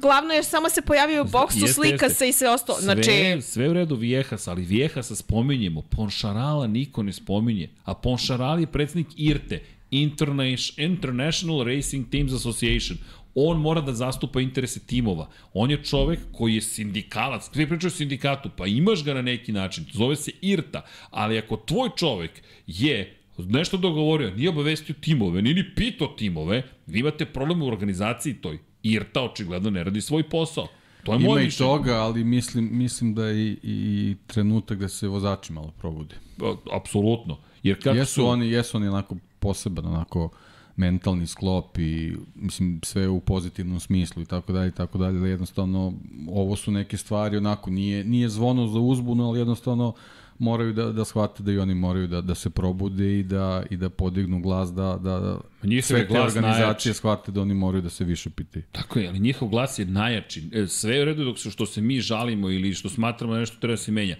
glavno 0.00 0.34
je 0.34 0.42
samo 0.42 0.68
se 0.68 0.82
pojavio 0.82 1.22
u 1.22 1.26
boksu, 1.28 1.58
Jeste, 1.58 1.72
slika 1.72 2.04
jeste. 2.04 2.18
se 2.18 2.28
i 2.28 2.32
sve 2.32 2.50
ostalo. 2.50 2.78
Sve, 2.78 2.84
Znači, 2.84 3.42
sve 3.42 3.68
u 3.68 3.72
redu 3.72 3.94
Viejas, 3.94 4.48
ali 4.48 4.62
Viejasa 4.62 5.14
spominjemo, 5.16 5.82
Ponšarala 5.82 6.66
niko 6.66 7.02
ne 7.02 7.12
spominje, 7.12 7.68
a 7.84 7.94
Ponšaral 7.94 8.60
je 8.60 8.66
predsednik 8.66 9.06
IRTE, 9.16 9.62
Interna- 9.90 10.74
International 10.76 11.64
Racing 11.64 12.10
Teams 12.10 12.32
Association. 12.32 12.98
On 13.34 13.60
mora 13.60 13.80
da 13.80 13.92
zastupa 13.92 14.40
interese 14.40 14.80
timova. 14.80 15.28
On 15.52 15.70
je 15.70 15.84
čovek 15.84 16.18
koji 16.32 16.54
je 16.54 16.60
sindikalac. 16.60 17.50
Svi 17.52 17.68
pričaju 17.68 17.88
o 17.88 17.90
sindikatu, 17.90 18.50
pa 18.56 18.66
imaš 18.66 19.04
ga 19.04 19.14
na 19.14 19.22
neki 19.22 19.52
način. 19.52 19.84
Zove 19.92 20.16
se 20.16 20.30
IRTA. 20.40 20.82
Ali 21.10 21.38
ako 21.38 21.56
tvoj 21.56 21.88
čovek 21.96 22.42
je 22.66 23.16
nešto 23.38 23.76
dogovorio, 23.76 24.30
nije 24.30 24.48
obavestio 24.48 24.94
timove, 25.00 25.42
nije 25.42 25.54
ni 25.54 25.74
pitao 25.76 26.08
timove, 26.08 26.62
vi 26.86 26.98
imate 26.98 27.24
problem 27.26 27.62
u 27.62 27.66
organizaciji 27.66 28.34
toj. 28.34 28.58
IRTA 28.82 29.22
očigledno 29.22 29.70
ne 29.70 29.84
radi 29.84 30.00
svoj 30.00 30.22
posao. 30.22 30.66
To 31.04 31.12
je 31.12 31.16
Ima 31.16 31.40
i 31.40 31.44
mišljenje. 31.44 31.70
toga, 31.70 31.94
ali 31.94 32.24
mislim, 32.24 32.68
mislim 32.72 33.14
da 33.14 33.26
je 33.26 33.46
i, 33.46 33.58
i 33.62 34.16
trenutak 34.26 34.78
da 34.78 34.88
se 34.88 35.08
vozači 35.08 35.52
malo 35.52 35.72
probude. 35.78 36.14
A, 36.40 36.54
Apsolutno. 36.72 37.38
Jer 37.62 37.82
kako 37.82 37.96
Jesu 37.96 38.14
su... 38.14 38.26
oni, 38.26 38.50
jesu 38.50 38.76
oni 38.76 38.88
onako 38.88 39.16
poseban, 39.38 39.86
onako 39.86 40.30
mentalni 40.76 41.26
sklop 41.26 41.78
i 41.78 42.12
mislim 42.34 42.80
sve 42.82 43.08
u 43.08 43.20
pozitivnom 43.20 43.80
smislu 43.80 44.22
i 44.22 44.26
tako 44.26 44.52
dalje 44.52 44.68
i 44.68 44.72
tako 44.72 44.98
dalje, 44.98 45.20
da 45.20 45.26
jednostavno 45.26 45.92
ovo 46.28 46.56
su 46.56 46.70
neke 46.70 46.96
stvari 46.96 47.36
onako 47.36 47.70
nije 47.70 48.04
nije 48.04 48.28
zvono 48.28 48.66
za 48.66 48.78
uzbunu, 48.78 49.28
ali 49.28 49.38
jednostavno 49.38 49.92
moraju 50.38 50.72
da 50.72 50.92
da 50.92 51.04
shvate 51.04 51.42
da 51.42 51.52
i 51.52 51.58
oni 51.58 51.74
moraju 51.74 52.06
da 52.06 52.20
da 52.20 52.34
se 52.34 52.50
probude 52.50 53.18
i 53.18 53.22
da 53.22 53.62
i 53.70 53.76
da 53.76 53.90
podignu 53.90 54.40
glas 54.40 54.72
da 54.72 54.98
da, 55.02 55.40
Njihov 55.62 55.86
sve 55.86 56.00
te 56.00 56.06
glas 56.06 56.36
organizacije 56.36 56.62
najjači. 56.62 56.94
shvate 56.94 57.32
da 57.32 57.40
oni 57.40 57.54
moraju 57.54 57.82
da 57.82 57.90
se 57.90 58.04
više 58.04 58.30
pitaju. 58.30 58.64
Tako 58.72 58.98
je, 58.98 59.08
ali 59.08 59.18
njihov 59.18 59.48
glas 59.48 59.78
je 59.78 59.84
najjači. 59.84 60.42
E, 60.52 60.66
Sve 60.66 60.94
je 60.96 61.02
u 61.02 61.04
redu 61.04 61.24
dok 61.24 61.38
se 61.38 61.50
što 61.50 61.66
se 61.66 61.80
mi 61.80 62.00
žalimo 62.00 62.50
ili 62.50 62.74
što 62.74 62.88
smatramo 62.88 63.32
da 63.34 63.40
nešto 63.40 63.56
treba 63.60 63.72
da 63.72 63.76
se 63.76 63.92
menja. 63.92 64.16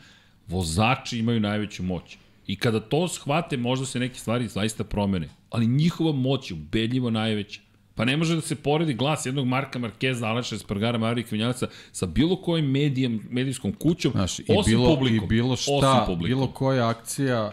Vozači 0.49 1.19
imaju 1.19 1.41
najveću 1.41 1.83
moć. 1.83 2.19
I 2.53 2.57
kada 2.57 2.81
to 2.81 3.09
shvate, 3.09 3.57
možda 3.57 3.87
se 3.87 3.99
neke 3.99 4.19
stvari 4.19 4.49
zaista 4.49 4.85
promene. 4.85 5.29
Ali 5.51 5.67
njihova 5.67 6.13
moć 6.13 6.51
je 6.51 6.55
ubedljivo 6.55 7.11
najveća. 7.11 7.61
Pa 7.95 8.05
ne 8.05 8.17
može 8.17 8.35
da 8.35 8.41
se 8.41 8.55
poredi 8.57 8.95
glas 8.95 9.27
jednog 9.27 9.47
Marka 9.47 9.79
Markeza, 9.79 10.27
Aleša 10.27 10.55
Espargara, 10.57 10.99
Marija 10.99 11.27
Kvinjanaca 11.27 11.67
sa 11.93 12.07
bilo 12.07 12.37
kojim 12.37 12.71
medijem, 12.71 13.21
medijskom 13.31 13.73
kućom, 13.73 14.13
Znaš, 14.13 14.39
i 14.39 14.45
osim 14.49 14.71
bilo, 14.73 14.95
publikom. 14.97 15.25
i 15.25 15.29
bilo 15.29 15.57
šta, 15.57 16.17
bilo 16.25 16.47
koja 16.47 16.89
akcija 16.89 17.53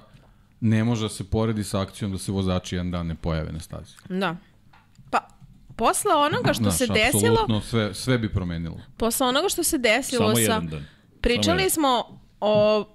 ne 0.59 0.83
može 0.83 1.05
da 1.05 1.09
se 1.09 1.23
poredi 1.23 1.63
sa 1.63 1.81
akcijom 1.81 2.11
da 2.11 2.17
se 2.17 2.31
vozači 2.31 2.75
jedan 2.75 2.91
dan 2.91 3.07
ne 3.07 3.15
pojave 3.15 3.51
na 3.51 3.59
stazi. 3.59 3.93
da. 4.09 4.35
Pa, 5.09 5.27
posle 5.75 6.11
onoga 6.15 6.53
što 6.53 6.63
Znaš, 6.63 6.77
se 6.77 6.87
desilo, 6.87 7.31
apsolutno 7.33 7.61
sve, 7.61 7.93
sve 7.93 8.17
bi 8.17 8.29
promenilo. 8.33 8.77
posle 8.97 9.27
onoga 9.27 9.49
što 9.49 9.63
se 9.63 9.77
desilo 9.77 10.23
Samo 10.23 10.35
sa... 10.35 10.41
jedan 10.41 10.67
dan. 10.67 10.79
Samo 10.79 11.21
Pričali 11.21 11.57
jedan. 11.57 11.69
smo 11.69 12.19
o 12.41 12.85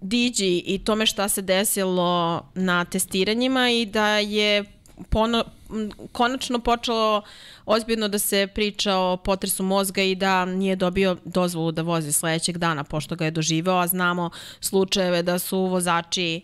Digi 0.00 0.62
i 0.66 0.78
tome 0.78 1.06
šta 1.06 1.28
se 1.28 1.42
desilo 1.42 2.42
na 2.54 2.84
testiranjima 2.84 3.70
i 3.70 3.86
da 3.86 4.18
je 4.18 4.64
pono, 5.10 5.44
konačno 6.12 6.58
počelo 6.58 7.22
ozbiljno 7.66 8.08
da 8.08 8.18
se 8.18 8.46
priča 8.54 8.96
o 8.96 9.16
potresu 9.16 9.62
mozga 9.62 10.02
i 10.02 10.14
da 10.14 10.44
nije 10.44 10.76
dobio 10.76 11.16
dozvolu 11.24 11.72
da 11.72 11.82
vozi 11.82 12.12
sledećeg 12.12 12.58
dana 12.58 12.84
pošto 12.84 13.16
ga 13.16 13.24
je 13.24 13.30
doživeo, 13.30 13.74
a 13.74 13.86
znamo 13.86 14.30
slučajeve 14.60 15.22
da 15.22 15.38
su 15.38 15.58
vozači 15.58 16.40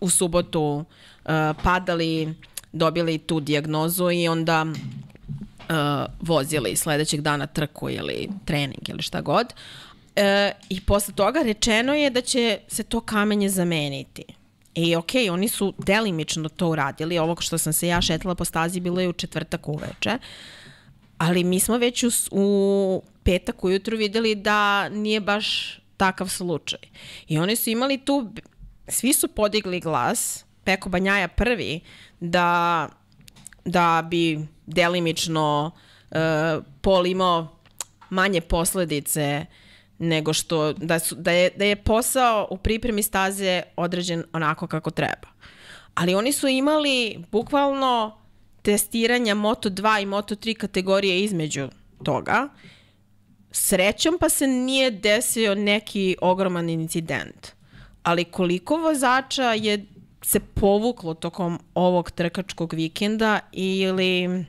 u 0.00 0.10
subotu 0.10 0.84
uh, 1.24 1.30
padali, 1.62 2.34
dobili 2.72 3.18
tu 3.18 3.40
dijagnozu 3.40 4.10
i 4.10 4.28
onda 4.28 4.62
uh, 4.64 5.76
vozili 6.20 6.76
sledećeg 6.76 7.20
dana 7.20 7.46
trku 7.46 7.90
ili 7.90 8.28
trening 8.44 8.88
ili 8.88 9.02
šta 9.02 9.20
god. 9.20 9.46
E, 10.16 10.52
I 10.68 10.80
posle 10.80 11.14
toga 11.14 11.42
rečeno 11.42 11.94
je 11.94 12.10
da 12.10 12.20
će 12.20 12.58
se 12.68 12.82
to 12.82 13.00
kamenje 13.00 13.48
zameniti. 13.48 14.24
I 14.74 14.96
okej, 14.96 15.24
okay, 15.24 15.32
oni 15.32 15.48
su 15.48 15.74
delimično 15.78 16.48
to 16.48 16.68
uradili. 16.68 17.18
Ovo 17.18 17.36
što 17.40 17.58
sam 17.58 17.72
se 17.72 17.86
ja 17.86 18.00
šetala 18.02 18.34
po 18.34 18.44
stazi 18.44 18.80
bilo 18.80 19.00
je 19.00 19.08
u 19.08 19.12
četvrtak 19.12 19.68
uveče. 19.68 20.18
Ali 21.18 21.44
mi 21.44 21.60
smo 21.60 21.78
već 21.78 22.02
u, 22.02 22.10
u 22.30 23.02
petak 23.22 23.64
ujutru 23.64 23.96
videli 23.96 24.34
da 24.34 24.88
nije 24.88 25.20
baš 25.20 25.78
takav 25.96 26.28
slučaj. 26.28 26.78
I 27.28 27.38
oni 27.38 27.56
su 27.56 27.70
imali 27.70 27.98
tu, 27.98 28.32
svi 28.88 29.12
su 29.12 29.28
podigli 29.28 29.80
glas, 29.80 30.44
Peko 30.64 30.88
Banjaja 30.88 31.28
prvi, 31.28 31.80
da, 32.20 32.88
da 33.64 34.06
bi 34.10 34.46
delimično 34.66 35.70
uh, 36.10 36.64
Pol 36.80 37.06
imao 37.06 37.58
manje 38.10 38.40
posledice 38.40 39.46
nego 39.98 40.32
što 40.32 40.72
da, 40.72 40.98
su, 40.98 41.14
da, 41.14 41.32
je, 41.32 41.50
da 41.56 41.64
je 41.64 41.76
posao 41.76 42.48
u 42.50 42.56
pripremi 42.56 43.02
staze 43.02 43.62
određen 43.76 44.24
onako 44.32 44.66
kako 44.66 44.90
treba. 44.90 45.28
Ali 45.94 46.14
oni 46.14 46.32
su 46.32 46.48
imali 46.48 47.24
bukvalno 47.32 48.18
testiranja 48.62 49.34
Moto2 49.34 50.02
i 50.02 50.06
Moto3 50.06 50.54
kategorije 50.54 51.20
između 51.20 51.68
toga. 52.04 52.48
Srećom 53.50 54.16
pa 54.20 54.28
se 54.28 54.46
nije 54.46 54.90
desio 54.90 55.54
neki 55.54 56.16
ogroman 56.20 56.68
incident. 56.68 57.48
Ali 58.02 58.24
koliko 58.24 58.76
vozača 58.76 59.52
je 59.52 59.84
se 60.22 60.40
povuklo 60.40 61.14
tokom 61.14 61.60
ovog 61.74 62.10
trkačkog 62.10 62.72
vikenda 62.72 63.40
ili 63.52 64.44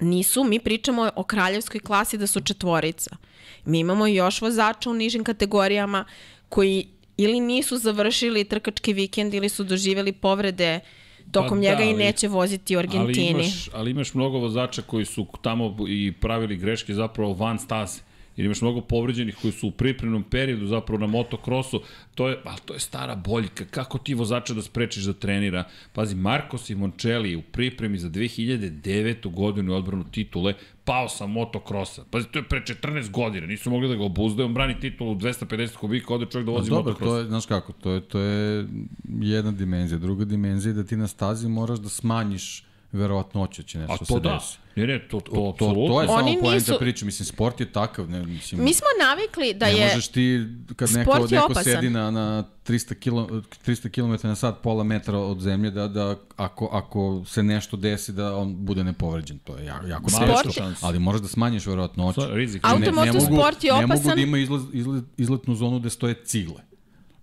nisu, 0.00 0.44
mi 0.44 0.58
pričamo 0.58 1.10
o 1.16 1.22
kraljevskoj 1.22 1.80
klasi 1.80 2.18
da 2.18 2.26
su 2.26 2.40
četvorica. 2.40 3.16
Mi 3.64 3.78
imamo 3.78 4.06
još 4.06 4.40
vozača 4.40 4.90
u 4.90 4.94
nižim 4.94 5.24
kategorijama 5.24 6.04
koji 6.48 6.88
ili 7.16 7.40
nisu 7.40 7.78
završili 7.78 8.44
trkački 8.44 8.92
vikend 8.92 9.34
ili 9.34 9.48
su 9.48 9.64
doživjeli 9.64 10.12
povrede 10.12 10.80
tokom 11.32 11.58
Pa 11.58 11.62
njega 11.62 11.76
da, 11.76 11.84
i 11.84 11.88
ali- 11.88 11.96
neće 11.96 12.28
voziti 12.28 12.76
u 12.76 12.78
Argentini. 12.78 13.34
Ali 13.34 13.44
imaš, 13.44 13.68
ali 13.72 13.90
imaš 13.90 14.14
mnogo 14.14 14.38
vozača 14.38 14.82
koji 14.82 15.04
su 15.04 15.26
tamo 15.42 15.76
i 15.88 16.12
pravili 16.12 16.56
greške 16.56 16.94
zapravo 16.94 17.32
van 17.32 17.58
staze. 17.58 18.00
Jer 18.36 18.44
imaš 18.46 18.60
mnogo 18.60 18.80
povređenih 18.80 19.36
koji 19.42 19.52
su 19.52 19.68
u 19.68 19.70
pripremnom 19.70 20.22
periodu 20.22 20.66
zapravo 20.66 21.00
na 21.00 21.06
motokrosu. 21.06 21.82
To 22.14 22.28
je, 22.28 22.38
ali 22.44 22.58
to 22.64 22.74
je 22.74 22.80
stara 22.80 23.14
boljka. 23.14 23.64
Kako 23.64 23.98
ti 23.98 24.14
vozača 24.14 24.54
da 24.54 24.62
sprečiš 24.62 25.04
da 25.04 25.12
trenira? 25.12 25.64
Pazi, 25.92 26.14
Marko 26.14 26.58
Simoncelli 26.58 27.36
u 27.36 27.42
pripremi 27.42 27.98
za 27.98 28.08
2009. 28.08 29.34
godinu 29.34 29.74
odbranu 29.74 30.04
titule 30.04 30.54
pao 30.84 31.08
sa 31.08 31.26
motokrosa. 31.26 32.04
Pazi, 32.10 32.26
to 32.28 32.38
je 32.38 32.42
pre 32.42 32.60
14 32.60 33.10
godina. 33.10 33.46
Nisu 33.46 33.70
mogli 33.70 33.88
da 33.88 33.94
ga 33.94 34.04
obuzdaju. 34.04 34.46
On 34.46 34.54
brani 34.54 34.80
titulu 34.80 35.14
250 35.14 35.76
kubika, 35.76 36.14
ode 36.14 36.26
čovjek 36.26 36.46
da 36.46 36.52
vozi 36.52 36.70
dobro, 36.70 36.92
motokros. 36.92 37.10
to 37.10 37.18
je, 37.18 37.24
znaš 37.24 37.46
kako, 37.46 37.72
to 37.72 37.90
je, 37.90 38.00
to 38.00 38.18
je 38.18 38.66
jedna 39.20 39.52
dimenzija. 39.52 39.98
Druga 39.98 40.24
dimenzija 40.24 40.70
je 40.70 40.74
da 40.74 40.84
ti 40.84 40.96
na 40.96 41.06
stazi 41.06 41.48
moraš 41.48 41.78
da 41.78 41.88
smanjiš 41.88 42.69
verovatnoću 42.92 43.62
da 43.62 43.66
će 43.66 43.78
nešto 43.78 43.92
A 43.92 43.96
se 43.96 44.04
to 44.04 44.20
da. 44.20 44.32
desi. 44.32 44.58
Ne, 44.76 44.86
ne, 44.86 44.98
to, 45.00 45.20
to, 45.20 45.30
To, 45.30 45.48
apsolutno. 45.48 45.88
to 45.88 46.00
je 46.02 46.06
samo 46.08 46.18
Oni 46.18 46.38
poenta 46.40 46.54
nisu- 46.66 46.78
priče. 46.78 47.04
Mislim, 47.04 47.26
sport 47.26 47.60
je 47.60 47.66
takav. 47.68 48.10
Ne, 48.10 48.22
mislim, 48.22 48.64
Mi 48.64 48.74
smo 48.74 48.86
navikli 49.00 49.54
da 49.54 49.66
ne 49.66 49.72
je... 49.72 49.86
možeš 49.86 50.08
ti, 50.08 50.46
kad 50.76 50.90
neko, 50.90 51.16
je 51.16 51.22
neko 51.22 51.44
opasan. 51.44 51.64
sedi 51.64 51.90
na, 51.90 52.10
na 52.10 52.44
300, 52.64 52.94
kilo, 52.94 53.26
300 53.60 53.88
km 53.90 54.28
na 54.28 54.34
sat, 54.34 54.54
pola 54.58 54.84
metra 54.84 55.18
od 55.18 55.40
zemlje, 55.40 55.70
da, 55.70 55.88
da 55.88 56.16
ako, 56.36 56.66
ako 56.66 57.22
se 57.26 57.42
nešto 57.42 57.76
desi, 57.76 58.12
da 58.12 58.36
on 58.36 58.56
bude 58.56 58.84
nepovređen. 58.84 59.38
To 59.38 59.56
je 59.56 59.64
jako, 59.66 59.86
jako 59.86 60.10
Mala 60.10 60.26
teško. 60.34 60.52
šansa. 60.52 60.86
Ali 60.86 60.98
moraš 60.98 61.20
da 61.20 61.28
smanjiš 61.28 61.66
verovatnoću. 61.66 62.20
Sa- 62.20 62.28
rizik. 62.28 62.62
Auto- 62.64 62.74
Ne- 62.74 62.80
ne 62.82 62.98
Automoto 63.00 63.18
mogu- 63.20 63.36
sport 63.36 63.64
je 63.64 63.72
Ne 63.72 63.76
mogu 63.76 63.92
opasan. 63.92 64.16
da 64.16 64.22
ima 64.22 64.38
izlaz, 64.38 64.62
izlet, 64.72 65.04
izletnu 65.16 65.54
zonu 65.54 65.78
gde 65.78 65.90
stoje 65.90 66.14
cigle. 66.16 66.62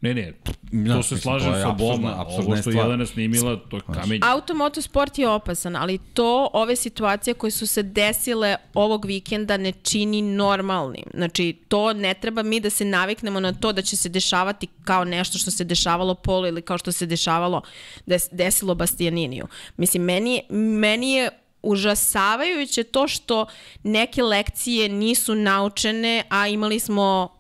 Ne, 0.01 0.13
ne, 0.13 0.33
to 0.43 0.51
Znaš, 0.71 1.07
se 1.07 1.15
mislim, 1.15 1.19
slažem 1.19 1.53
to 1.53 1.61
sa 1.61 1.71
apsurdna 1.71 2.25
Ovo 2.27 2.55
je 2.55 2.61
što 2.61 2.69
je 2.69 2.73
stvar. 2.73 2.75
Jelena 2.75 3.05
snimila, 3.05 3.59
to 3.69 3.77
je 3.77 3.81
kamenje. 3.93 4.19
Automoto 4.23 4.81
sport 4.81 5.17
je 5.17 5.29
opasan, 5.29 5.75
ali 5.75 5.97
to, 5.97 6.49
ove 6.53 6.75
situacije 6.75 7.33
koje 7.33 7.51
su 7.51 7.67
se 7.67 7.83
desile 7.83 8.55
ovog 8.73 9.05
vikenda 9.05 9.57
ne 9.57 9.71
čini 9.71 10.21
normalnim. 10.21 11.03
Znači, 11.13 11.57
to 11.67 11.93
ne 11.93 12.13
treba 12.13 12.43
mi 12.43 12.59
da 12.59 12.69
se 12.69 12.85
naviknemo 12.85 13.39
na 13.39 13.53
to 13.53 13.73
da 13.73 13.81
će 13.81 13.97
se 13.97 14.09
dešavati 14.09 14.67
kao 14.83 15.05
nešto 15.05 15.37
što 15.37 15.51
se 15.51 15.63
dešavalo 15.63 16.15
Polu 16.15 16.47
ili 16.47 16.61
kao 16.61 16.77
što 16.77 16.91
se 16.91 17.05
dešavalo, 17.05 17.61
des, 18.05 18.29
desilo 18.31 18.75
Bastianiniju. 18.75 19.47
Mislim, 19.77 20.03
meni, 20.03 20.41
meni 20.49 21.11
je 21.11 21.29
užasavajuće 21.61 22.83
to 22.83 23.07
što 23.07 23.45
neke 23.83 24.23
lekcije 24.23 24.89
nisu 24.89 25.35
naučene, 25.35 26.23
a 26.29 26.47
imali 26.47 26.79
smo. 26.79 27.36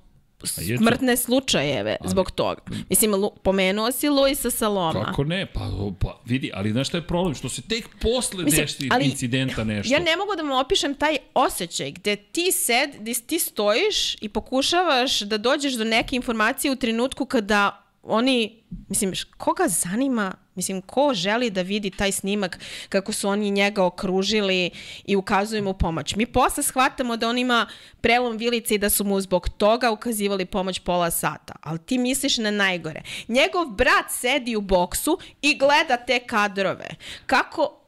Smrtne 0.77 1.17
slučajeve 1.17 1.95
zbog 2.05 2.31
toga. 2.31 2.61
Mislim, 2.89 3.15
Lu, 3.15 3.31
pomenuo 3.43 3.91
si 3.91 4.09
Luisa 4.09 4.51
Saloma. 4.51 5.05
Kako 5.05 5.23
ne? 5.23 5.45
Pa, 5.45 5.71
pa 5.99 6.21
vidi, 6.25 6.51
ali 6.53 6.71
znaš 6.71 6.87
šta 6.87 6.97
je 6.97 7.07
problem? 7.07 7.35
Što 7.35 7.49
se 7.49 7.61
tek 7.61 7.89
posle 8.01 8.43
Mislim, 8.43 8.65
desi 8.65 8.89
ali 8.91 9.05
incidenta 9.05 9.63
nešto. 9.63 9.93
Ja 9.93 9.99
ne 9.99 10.17
mogu 10.17 10.35
da 10.35 10.41
vam 10.43 10.59
opišem 10.65 10.95
taj 10.95 11.17
osjećaj 11.33 11.91
gde 11.91 12.15
ti 12.15 12.51
sed, 12.51 12.89
gde 12.99 13.13
ti 13.13 13.39
stojiš 13.39 14.15
i 14.21 14.29
pokušavaš 14.29 15.19
da 15.19 15.37
dođeš 15.37 15.73
do 15.73 15.83
neke 15.83 16.15
informacije 16.15 16.71
u 16.71 16.75
trenutku 16.75 17.25
kada 17.25 17.83
oni, 18.03 18.63
mislim, 18.89 19.13
koga 19.37 19.67
zanima 19.67 20.33
Mislim, 20.57 20.81
ko 20.81 21.13
želi 21.13 21.49
da 21.49 21.61
vidi 21.61 21.89
taj 21.89 22.11
snimak 22.11 22.59
kako 22.89 23.11
su 23.11 23.29
oni 23.29 23.51
njega 23.51 23.83
okružili 23.83 24.71
i 25.05 25.15
ukazuju 25.15 25.63
mu 25.63 25.73
pomoć? 25.73 26.15
Mi 26.15 26.25
posle 26.25 26.63
shvatamo 26.63 27.17
da 27.17 27.29
on 27.29 27.37
ima 27.37 27.67
prelom 28.01 28.37
vilice 28.37 28.75
i 28.75 28.77
da 28.77 28.89
su 28.89 29.03
mu 29.03 29.21
zbog 29.21 29.49
toga 29.49 29.91
ukazivali 29.91 30.45
pomoć 30.45 30.79
pola 30.79 31.11
sata. 31.11 31.53
Ali 31.61 31.79
ti 31.79 31.97
misliš 31.97 32.37
na 32.37 32.51
najgore. 32.51 33.01
Njegov 33.27 33.65
brat 33.65 34.05
sedi 34.09 34.55
u 34.55 34.61
boksu 34.61 35.19
i 35.41 35.57
gleda 35.57 35.97
te 35.97 36.19
kadrove. 36.19 36.89
Kako 37.25 37.86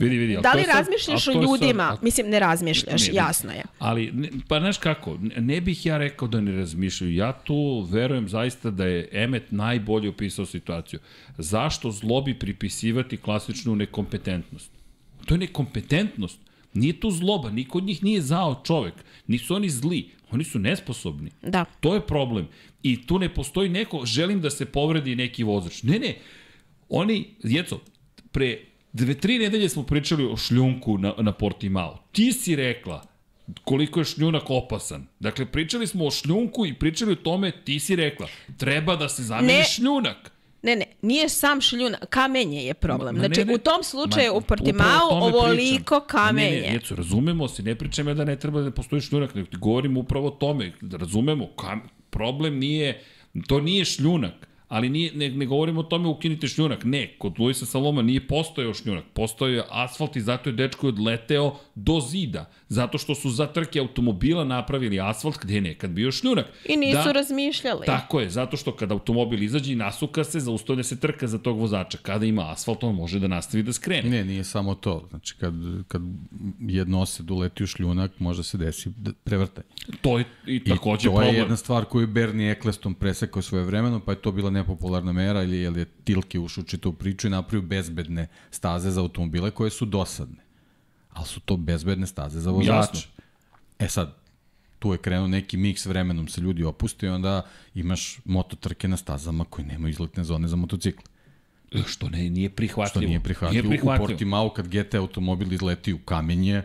Vidi, 0.00 0.16
vidi. 0.16 0.38
Da 0.42 0.52
li 0.52 0.62
sad- 0.62 0.76
razmišljaš 0.76 1.08
ali 1.28 1.36
o 1.36 1.42
je 1.42 1.48
sad- 1.48 1.60
ljudima? 1.60 1.82
ali- 1.84 1.98
Mislim, 2.02 2.28
ne 2.28 2.40
razmišljaš, 2.40 3.08
Ne, 3.08 3.14
jasno 3.14 3.52
je. 3.52 3.62
Ali, 3.78 4.10
ne, 4.12 4.28
pa 4.48 4.60
znaš 4.60 4.78
kako, 4.78 5.16
ne- 5.16 5.34
ne 5.36 5.60
bih 5.60 5.86
ja 5.86 5.98
rekao 5.98 6.28
da 6.28 6.40
ne 6.40 6.52
razmišljaju. 6.52 7.14
Ja 7.14 7.32
tu 7.34 7.56
verujem 7.82 8.28
zaista 8.28 8.70
da 8.70 8.84
je 8.86 9.08
Emet 9.14 9.52
najbolje 9.52 10.08
opisao 10.08 10.46
situaciju. 10.46 11.00
Zašto 11.38 11.90
zlobi 11.90 12.34
pripisivati 12.34 13.16
klasičnu 13.16 13.76
nekompetentnost? 13.76 14.70
To 15.26 15.34
je 15.34 15.38
nekompetentnost. 15.38 16.38
Nije 16.74 17.00
tu 17.00 17.10
zloba, 17.10 17.50
niko 17.50 17.78
od 17.78 17.84
njih 17.84 18.02
nije 18.04 18.20
zao 18.22 18.62
čovek. 18.64 18.94
Nisu 19.26 19.54
oni 19.54 19.68
zli, 19.70 20.00
oni 20.30 20.44
su 20.44 20.58
nesposobni. 20.58 21.30
Da. 21.42 21.64
To 21.80 21.94
je 21.94 22.00
problem. 22.00 22.48
I 22.82 23.06
tu 23.06 23.18
ne 23.18 23.28
postoji 23.28 23.68
neko, 23.68 24.06
želim 24.06 24.40
da 24.40 24.50
se 24.50 24.64
povredi 24.64 25.16
neki 25.16 25.44
vozač. 25.44 25.82
Ne, 25.82 25.98
ne. 25.98 26.18
Oni, 26.88 27.28
djeco, 27.42 27.80
pre 28.32 28.58
dve, 28.92 29.14
tri 29.14 29.38
nedelje 29.38 29.68
smo 29.68 29.82
pričali 29.82 30.24
o 30.24 30.36
šljunku 30.36 30.98
na, 30.98 31.14
na 31.18 31.32
Portimao. 31.32 31.98
Ti 32.12 32.32
si 32.32 32.56
rekla 32.56 33.02
koliko 33.64 34.00
je 34.00 34.04
šljunak 34.04 34.50
opasan. 34.50 35.06
Dakle, 35.20 35.46
pričali 35.46 35.86
smo 35.86 36.06
o 36.06 36.10
šljunku 36.10 36.66
i 36.66 36.74
pričali 36.74 37.12
o 37.12 37.16
tome, 37.16 37.52
ti 37.64 37.80
si 37.80 37.96
rekla, 37.96 38.28
treba 38.56 38.96
da 38.96 39.08
se 39.08 39.22
zameni 39.22 39.52
Ne. 39.52 39.64
šljunak. 39.64 40.32
Ne, 40.62 40.76
ne, 40.76 40.84
nije 41.02 41.28
sam 41.28 41.60
šljuna, 41.60 41.98
kamenje 42.10 42.64
je 42.64 42.74
problem. 42.74 43.16
Ma, 43.16 43.22
ne, 43.22 43.26
znači, 43.28 43.44
ne. 43.44 43.54
u 43.54 43.58
tom 43.58 43.82
slučaju 43.82 44.32
Ma, 44.32 44.38
u 44.38 44.40
Portimao 44.40 45.08
ovoliko 45.10 46.00
pričam. 46.00 46.06
kamenje. 46.08 46.50
Ne, 46.50 46.60
ne, 46.60 46.70
djeco, 46.70 46.94
razumemo 46.94 47.48
se, 47.48 47.62
ne 47.62 47.74
pričam 47.74 48.08
ja 48.08 48.14
da 48.14 48.24
ne 48.24 48.36
treba 48.36 48.60
da 48.60 48.70
postoji 48.70 49.02
šljunak, 49.02 49.34
nego 49.34 49.48
ti 49.50 49.56
govorim 49.56 49.96
upravo 49.96 50.26
o 50.26 50.30
tome, 50.30 50.72
da 50.80 50.96
razumemo, 50.96 51.46
kam, 51.46 51.82
problem 52.10 52.58
nije, 52.58 53.02
to 53.46 53.60
nije 53.60 53.84
šljunak, 53.84 54.48
ali 54.70 54.88
nije, 54.88 55.12
ne, 55.14 55.28
ne 55.28 55.46
govorimo 55.46 55.80
o 55.80 55.82
tome 55.82 56.08
ukinite 56.08 56.48
šljunak, 56.48 56.84
ne, 56.84 57.14
kod 57.18 57.38
Luisa 57.38 57.66
Saloma 57.66 58.02
nije 58.02 58.26
postojao 58.26 58.74
šljunak, 58.74 59.04
postojao 59.14 59.56
je 59.56 59.64
asfalt 59.70 60.16
i 60.16 60.20
zato 60.20 60.50
je 60.50 60.54
dečko 60.56 60.88
odleteo 60.88 61.56
do 61.84 62.00
zida, 62.00 62.50
zato 62.68 62.98
što 62.98 63.14
su 63.14 63.30
za 63.30 63.46
trke 63.46 63.78
automobila 63.80 64.44
napravili 64.44 65.00
asfalt 65.00 65.38
gde 65.42 65.54
je 65.54 65.60
nekad 65.60 65.90
bio 65.90 66.12
šljunak. 66.12 66.46
I 66.68 66.76
nisu 66.76 67.04
da, 67.04 67.12
razmišljali. 67.12 67.86
Tako 67.86 68.20
je, 68.20 68.30
zato 68.30 68.56
što 68.56 68.76
kada 68.76 68.94
automobil 68.94 69.42
izađe 69.42 69.72
i 69.72 69.76
nasuka 69.76 70.24
se, 70.24 70.40
zaustavlja 70.40 70.82
se 70.82 71.00
trka 71.00 71.26
za 71.26 71.38
tog 71.38 71.58
vozača. 71.58 71.98
Kada 72.02 72.26
ima 72.26 72.50
asfalt, 72.52 72.84
on 72.84 72.94
može 72.94 73.18
da 73.18 73.28
nastavi 73.28 73.62
da 73.62 73.72
skrene. 73.72 74.10
Ne, 74.10 74.24
nije 74.24 74.44
samo 74.44 74.74
to. 74.74 75.06
Znači, 75.10 75.34
kad, 75.40 75.54
kad 75.88 76.02
jednosed 76.60 77.30
uleti 77.30 77.64
u 77.64 77.66
šljunak, 77.66 78.10
može 78.18 78.42
se 78.42 78.58
desi 78.58 78.90
d- 78.96 79.12
prevrtanje. 79.24 79.68
To 80.00 80.18
je 80.18 80.24
i 80.46 80.54
I 80.56 80.64
takođe 80.64 81.08
to 81.08 81.14
problem. 81.14 81.34
je 81.34 81.38
jedna 81.40 81.56
stvar 81.56 81.84
koju 81.84 82.00
je 82.02 82.06
Bernie 82.06 82.50
Eccleston 82.52 82.94
presekao 82.94 83.42
svoje 83.42 83.64
vremeno, 83.64 84.00
pa 84.00 84.12
je 84.12 84.22
to 84.22 84.32
bila 84.32 84.50
nepopularna 84.50 85.12
mera, 85.12 85.42
ili 85.42 85.56
je, 85.56 85.72
je 85.76 85.84
Tilke 86.04 86.38
ušao 86.38 86.62
u 86.62 86.64
čitavu 86.64 86.92
priču 86.94 87.26
i 87.26 87.30
napravio 87.30 87.68
bezbedne 87.68 88.28
staze 88.50 88.90
za 88.90 89.00
automobile 89.00 89.50
koje 89.50 89.70
su 89.70 89.84
dosadne. 89.84 90.49
Ali 91.12 91.26
su 91.26 91.40
to 91.40 91.56
bezbedne 91.56 92.06
staze 92.06 92.40
za 92.40 92.50
vozače. 92.50 92.76
Jasno. 92.76 93.00
E 93.78 93.88
sad, 93.88 94.16
tu 94.78 94.92
je 94.92 94.98
krenuo 94.98 95.28
neki 95.28 95.56
miks 95.56 95.86
vremenom 95.86 96.28
se 96.28 96.40
ljudi 96.40 96.64
opuste 96.64 97.06
i 97.06 97.08
onda 97.08 97.46
imaš 97.74 98.18
mototrke 98.24 98.88
na 98.88 98.96
stazama 98.96 99.44
koji 99.44 99.66
nemaju 99.66 99.90
izletne 99.90 100.24
zone 100.24 100.48
za 100.48 100.56
motocikle. 100.56 101.04
Što 101.86 102.08
ne, 102.08 102.30
nije 102.30 102.50
prihvatljivo. 102.50 102.90
Što 102.90 103.00
nije 103.00 103.20
prihvatljivo. 103.20 103.62
Nije 103.62 103.68
U 103.68 103.70
prihvatljivo. 103.70 104.06
Portimao 104.08 104.50
kad 104.50 104.68
GT 104.68 104.94
automobil 104.94 105.52
izleti 105.52 105.92
u 105.92 105.98
kamenje, 105.98 106.62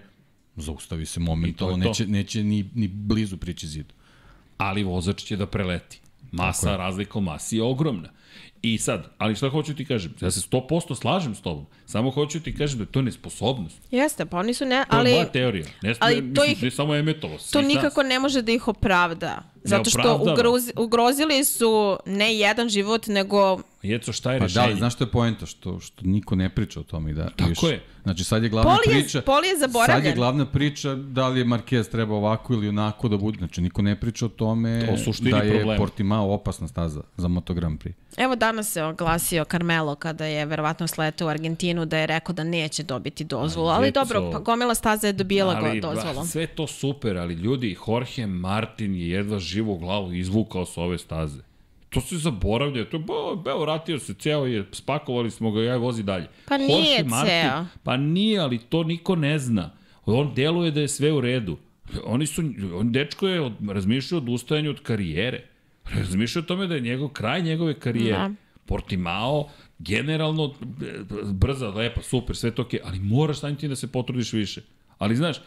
zaustavi 0.55 1.05
se 1.05 1.19
momentalno, 1.19 1.77
neće, 1.77 2.07
neće 2.07 2.43
ni, 2.43 2.69
ni 2.75 2.87
blizu 2.87 3.37
prići 3.37 3.67
zidu. 3.67 3.93
ali 4.57 4.83
vozač 4.83 5.23
će 5.23 5.37
da 5.37 5.47
preleti. 5.47 6.01
Masa, 6.31 6.77
razlika 6.77 7.19
u 7.19 7.21
masi 7.21 7.57
je 7.57 7.63
ogromna. 7.63 8.09
I 8.65 8.77
sad, 8.77 9.05
ali 9.17 9.35
šta 9.35 9.49
hoću 9.49 9.75
ti 9.75 9.85
kažem? 9.85 10.13
Ja 10.21 10.31
se 10.31 10.39
100% 10.41 10.95
slažem 10.95 11.35
s 11.35 11.41
tobom. 11.41 11.65
Samo 11.85 12.11
hoću 12.11 12.39
ti 12.39 12.55
kažem 12.55 12.77
da 12.77 12.83
je 12.83 12.87
to 12.87 13.01
nesposobnost. 13.01 13.77
Jeste, 13.91 14.25
pa 14.25 14.37
oni 14.37 14.53
su 14.53 14.65
ne, 14.65 14.85
To 14.89 14.95
ali 14.97 15.09
je 15.09 15.15
moja 15.15 15.25
teorija. 15.27 15.65
Ne, 15.81 15.95
ali 15.99 16.15
ali 16.15 16.33
to 16.33 16.41
mislim, 16.41 16.51
ih- 16.51 16.63
ne 16.63 16.71
samo 16.71 16.95
Emetovo. 16.95 17.33
to 17.33 17.39
svih 17.41 17.63
nas. 17.63 17.73
nikako 17.73 18.03
ne 18.03 18.19
može 18.19 18.41
da 18.41 18.51
ih 18.51 18.67
opravda. 18.67 19.43
Zato 19.63 19.89
što 19.89 20.19
ugrozi, 20.23 20.71
ugrozili 20.75 21.43
su 21.45 21.97
ne 22.05 22.35
jedan 22.35 22.69
život, 22.69 23.07
nego 23.07 23.59
Jeco, 23.85 24.11
šta 24.11 24.33
je 24.33 24.39
Pa 24.39 24.45
rešenje? 24.45 24.55
da, 24.57 24.65
ali 24.65 24.75
znaš 24.75 24.93
što 24.93 25.03
je 25.03 25.11
poenta? 25.11 25.45
Što, 25.45 25.79
što 25.79 26.01
niko 26.03 26.35
ne 26.35 26.49
priča 26.49 26.79
o 26.79 26.83
tome 26.83 27.11
i 27.11 27.13
da 27.13 27.29
Tako 27.29 27.49
više. 27.49 27.67
je. 27.67 27.81
Znači 28.03 28.23
sad 28.23 28.43
je 28.43 28.49
glavna 28.49 28.71
Pol 28.71 28.79
je- 28.87 29.01
priča... 29.01 29.21
Pol 29.21 29.45
je 29.45 29.57
zaboravljen. 29.57 29.95
Sad 29.97 30.05
je 30.05 30.13
glavna 30.13 30.45
priča 30.45 30.95
da 30.95 31.27
li 31.27 31.39
je 31.39 31.45
Marquez 31.45 31.65
treba 31.85 32.15
ovako 32.15 32.53
ili 32.53 32.69
onako 32.69 33.07
da 33.07 33.17
bude. 33.17 33.37
Znači 33.37 33.61
niko 33.61 33.81
ne 33.81 33.95
priča 33.95 34.25
o 34.25 34.29
tome 34.29 34.89
O 34.89 34.95
da 35.21 35.37
je 35.37 35.49
problema. 35.49 35.77
Portimao 35.77 36.31
opasna 36.31 36.67
staza 36.67 37.01
za 37.17 37.27
Moto 37.27 37.53
Grand 37.53 37.79
Prix. 37.79 37.93
Evo 38.17 38.35
danas 38.35 38.71
se 38.71 38.83
oglasio 38.83 39.45
Carmelo 39.45 39.95
kada 39.95 40.25
je 40.25 40.45
verovatno 40.45 40.87
sletao 40.87 41.27
u 41.27 41.31
Argentinu 41.31 41.85
da 41.85 41.97
je 41.97 42.07
rekao 42.07 42.33
da 42.33 42.43
neće 42.43 42.83
dobiti 42.83 43.23
dozvolu, 43.25 43.67
ali 43.69 43.87
Djeco- 43.87 43.93
dobro, 43.93 44.31
pa 44.31 44.39
gomila 44.39 44.75
staza 44.75 45.07
je 45.07 45.13
dobijala 45.13 45.55
ali, 45.55 45.79
go 45.81 45.87
dozvolu. 45.87 46.15
ba, 46.15 46.25
sve 46.25 46.47
to 46.47 46.67
super, 46.67 47.17
ali 47.17 47.33
ljudi, 47.33 47.77
Jorge 47.87 48.25
Martin 48.27 48.95
je 48.95 49.09
jedva 49.09 49.39
živu 49.39 49.77
glavu 49.77 50.13
izvukao 50.13 50.65
sa 50.65 50.81
ove 50.81 50.97
staze. 50.97 51.39
To 51.95 52.01
se 52.01 52.17
zaboravlja, 52.17 52.89
to 52.89 52.99
bo, 52.99 53.35
beo, 53.35 53.61
vratio 53.61 53.99
se, 53.99 54.13
ceo 54.13 54.45
je, 54.45 54.65
spakovali 54.71 55.31
smo 55.31 55.51
ga, 55.51 55.61
ja 55.63 55.77
vozi 55.77 56.03
dalje. 56.03 56.27
Pa 56.45 56.57
nije 56.57 57.05
ceo. 57.25 57.65
Pa 57.83 57.97
nije, 57.97 58.39
ali 58.39 58.57
to 58.57 58.83
niko 58.83 59.15
ne 59.15 59.39
zna. 59.39 59.69
On 60.05 60.33
deluje 60.35 60.71
da 60.71 60.81
je 60.81 60.87
sve 60.87 61.11
u 61.11 61.21
redu. 61.21 61.57
Oni 62.03 62.27
su, 62.27 62.43
on 62.75 62.91
dečko 62.91 63.27
je 63.27 63.41
od, 63.41 63.53
razmišljao 63.69 64.19
o 64.19 64.23
odustajanju 64.23 64.69
od 64.69 64.81
karijere. 64.81 65.43
Razmišljao 65.93 66.41
o 66.41 66.45
tome 66.45 66.67
da 66.67 66.75
je 66.75 66.81
njegov 66.81 67.09
kraj 67.09 67.41
njegove 67.41 67.79
karijere. 67.79 68.17
Da. 68.17 68.31
Portimao, 68.65 69.49
generalno, 69.79 70.53
brza, 71.31 71.69
lepa, 71.69 72.01
super, 72.01 72.35
sve 72.35 72.51
to 72.51 72.61
okej, 72.61 72.79
ali 72.83 72.99
moraš 72.99 73.39
samim 73.39 73.55
tim 73.55 73.69
da 73.69 73.75
se 73.75 73.91
potrudiš 73.91 74.33
više. 74.33 74.61
Ali 74.97 75.15
znaš, 75.15 75.37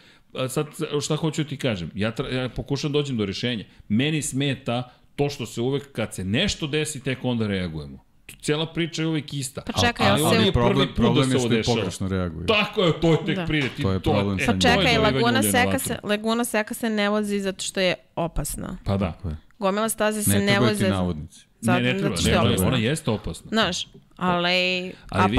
sad 0.49 0.66
šta 1.01 1.16
hoću 1.16 1.43
da 1.43 1.49
ti 1.49 1.57
kažem, 1.57 1.91
ja, 1.95 2.11
tra, 2.11 2.29
ja 2.29 2.49
pokušam 2.49 2.93
da 2.93 2.99
dođem 2.99 3.16
do 3.16 3.27
rešenja. 3.27 3.65
Meni 3.89 4.23
smeta 4.23 4.98
to 5.19 5.28
što 5.28 5.47
se 5.47 5.61
uvek, 5.61 5.93
kad 5.93 6.15
se 6.15 6.24
nešto 6.24 6.66
desi, 6.66 7.01
tek 7.01 7.19
onda 7.23 7.47
reagujemo. 7.47 7.99
Cela 8.40 8.66
priča 8.66 9.03
je 9.03 9.09
uvek 9.09 9.35
ista. 9.35 9.61
Pa 9.62 9.81
čekaj, 9.81 10.09
ali 10.09 10.23
ovo 10.23 10.31
se- 10.36 10.53
problem, 10.53 10.74
prvi 10.77 10.86
put 10.86 10.97
problem 10.97 11.15
da 11.16 11.20
je 11.24 11.31
se 11.31 11.39
što 11.39 11.39
ovo 11.39 11.55
je 11.55 11.57
dešava. 11.57 11.77
pogrešno 11.77 12.09
reaguju. 12.09 12.47
Tako 12.47 12.82
je, 12.82 13.01
to 13.01 13.12
je 13.12 13.19
tek 13.27 13.36
Da. 13.36 13.47
pride. 13.47 13.69
Ti, 13.69 13.82
To 13.82 13.93
je 13.93 14.01
problem 14.01 14.36
e, 14.36 14.40
sa 14.40 14.47
Pa 14.47 14.53
to 14.53 14.59
čekaj, 14.61 14.99
Laguna 14.99 15.43
Seka, 15.45 15.78
se, 15.78 15.99
Laguna 16.03 16.45
Seka 16.45 16.74
se 16.74 16.90
ne 16.90 17.09
vozi 17.09 17.40
zato 17.40 17.62
što 17.62 17.81
je 17.81 17.95
opasna. 18.16 18.78
Pa 18.85 18.97
da. 18.97 19.12
Tako 19.12 19.28
je. 19.28 19.36
Gomila 19.59 19.89
staze 19.89 20.23
se 20.23 20.31
Ne 20.31 20.39
ne, 20.39 20.47
trebaju 20.47 20.69
voze 20.69 20.85
ti 20.85 20.90
navodnici. 20.90 21.47
zato, 21.61 21.81
ne, 21.81 21.93
ne 21.93 21.99
treba, 21.99 22.16
što 22.16 22.31
ne 22.31 22.66
ona 22.66 22.77
jeste 22.78 23.11
opasna. 23.11 23.49
Znaš, 23.49 23.86
ali, 24.16 24.93
Ali 25.11 25.23
a 25.23 25.27
vidi. 25.27 25.35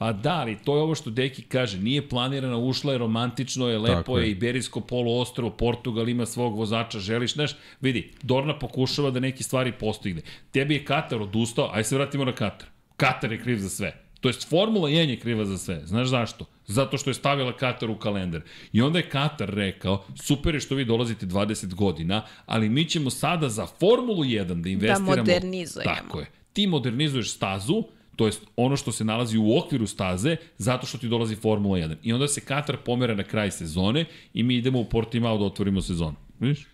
Pa 0.00 0.12
da, 0.12 0.34
ali 0.34 0.56
to 0.64 0.76
je 0.76 0.82
ovo 0.82 0.94
što 0.94 1.10
Deki 1.10 1.42
kaže, 1.42 1.78
nije 1.78 2.08
planirana, 2.08 2.56
ušla 2.56 2.92
je, 2.92 2.98
romantično 2.98 3.68
je, 3.68 3.78
lepo 3.78 3.96
Tako 3.96 4.18
je, 4.18 4.24
je. 4.24 4.30
Iberijsko 4.30 4.80
poluostrvo, 4.80 5.50
Portugal 5.50 6.08
ima 6.08 6.26
svog 6.26 6.56
vozača, 6.56 6.98
želiš, 6.98 7.34
znaš, 7.34 7.50
vidi, 7.80 8.12
Dorna 8.22 8.58
pokušava 8.58 9.10
da 9.10 9.20
neki 9.20 9.42
stvari 9.42 9.72
postigne. 9.72 10.22
Tebi 10.50 10.74
je 10.74 10.84
Katar 10.84 11.22
odustao, 11.22 11.70
aj 11.72 11.84
se 11.84 11.96
vratimo 11.96 12.24
na 12.24 12.32
Katar. 12.32 12.68
Katar 12.96 13.32
je 13.32 13.42
kriv 13.42 13.58
za 13.58 13.68
sve. 13.68 13.92
To 14.20 14.28
jest 14.28 14.48
Formula 14.48 14.88
1 14.88 15.08
je 15.08 15.20
kriva 15.20 15.44
za 15.44 15.58
sve. 15.58 15.82
Znaš 15.84 16.08
zašto? 16.08 16.44
Zato 16.66 16.98
što 16.98 17.10
je 17.10 17.14
stavila 17.14 17.56
Katar 17.56 17.90
u 17.90 17.98
kalendar. 17.98 18.40
I 18.72 18.82
onda 18.82 18.98
je 18.98 19.08
Katar 19.08 19.50
rekao, 19.50 20.04
super 20.22 20.54
je 20.54 20.60
što 20.60 20.74
vi 20.74 20.84
dolazite 20.84 21.26
20 21.26 21.74
godina, 21.74 22.22
ali 22.46 22.68
mi 22.68 22.84
ćemo 22.84 23.10
sada 23.10 23.48
za 23.48 23.66
Formulu 23.66 24.24
1 24.24 24.62
da 24.62 24.68
investiramo. 24.68 25.16
modernizujemo. 25.16 25.94
Tako 25.94 26.20
je. 26.20 26.26
Ti 26.52 26.66
modernizuješ 26.66 27.32
stazu, 27.32 27.84
to 28.20 28.26
jest 28.26 28.42
ono 28.56 28.76
što 28.76 28.92
se 28.92 29.04
nalazi 29.04 29.38
u 29.38 29.58
okviru 29.58 29.86
staze, 29.86 30.36
zato 30.58 30.86
što 30.86 30.98
ti 30.98 31.08
dolazi 31.08 31.36
Formula 31.36 31.78
1. 31.78 31.94
I 32.02 32.12
onda 32.12 32.28
se 32.28 32.40
Katar 32.42 32.76
pomera 32.76 33.14
na 33.14 33.22
kraj 33.22 33.50
sezone 33.50 34.04
i 34.34 34.42
mi 34.42 34.56
idemo 34.56 34.78
u 34.78 34.84
Portimao 34.84 35.38
da 35.38 35.44
otvorimo 35.44 35.80
sezonu. 35.82 36.16
Vidiš? 36.40 36.66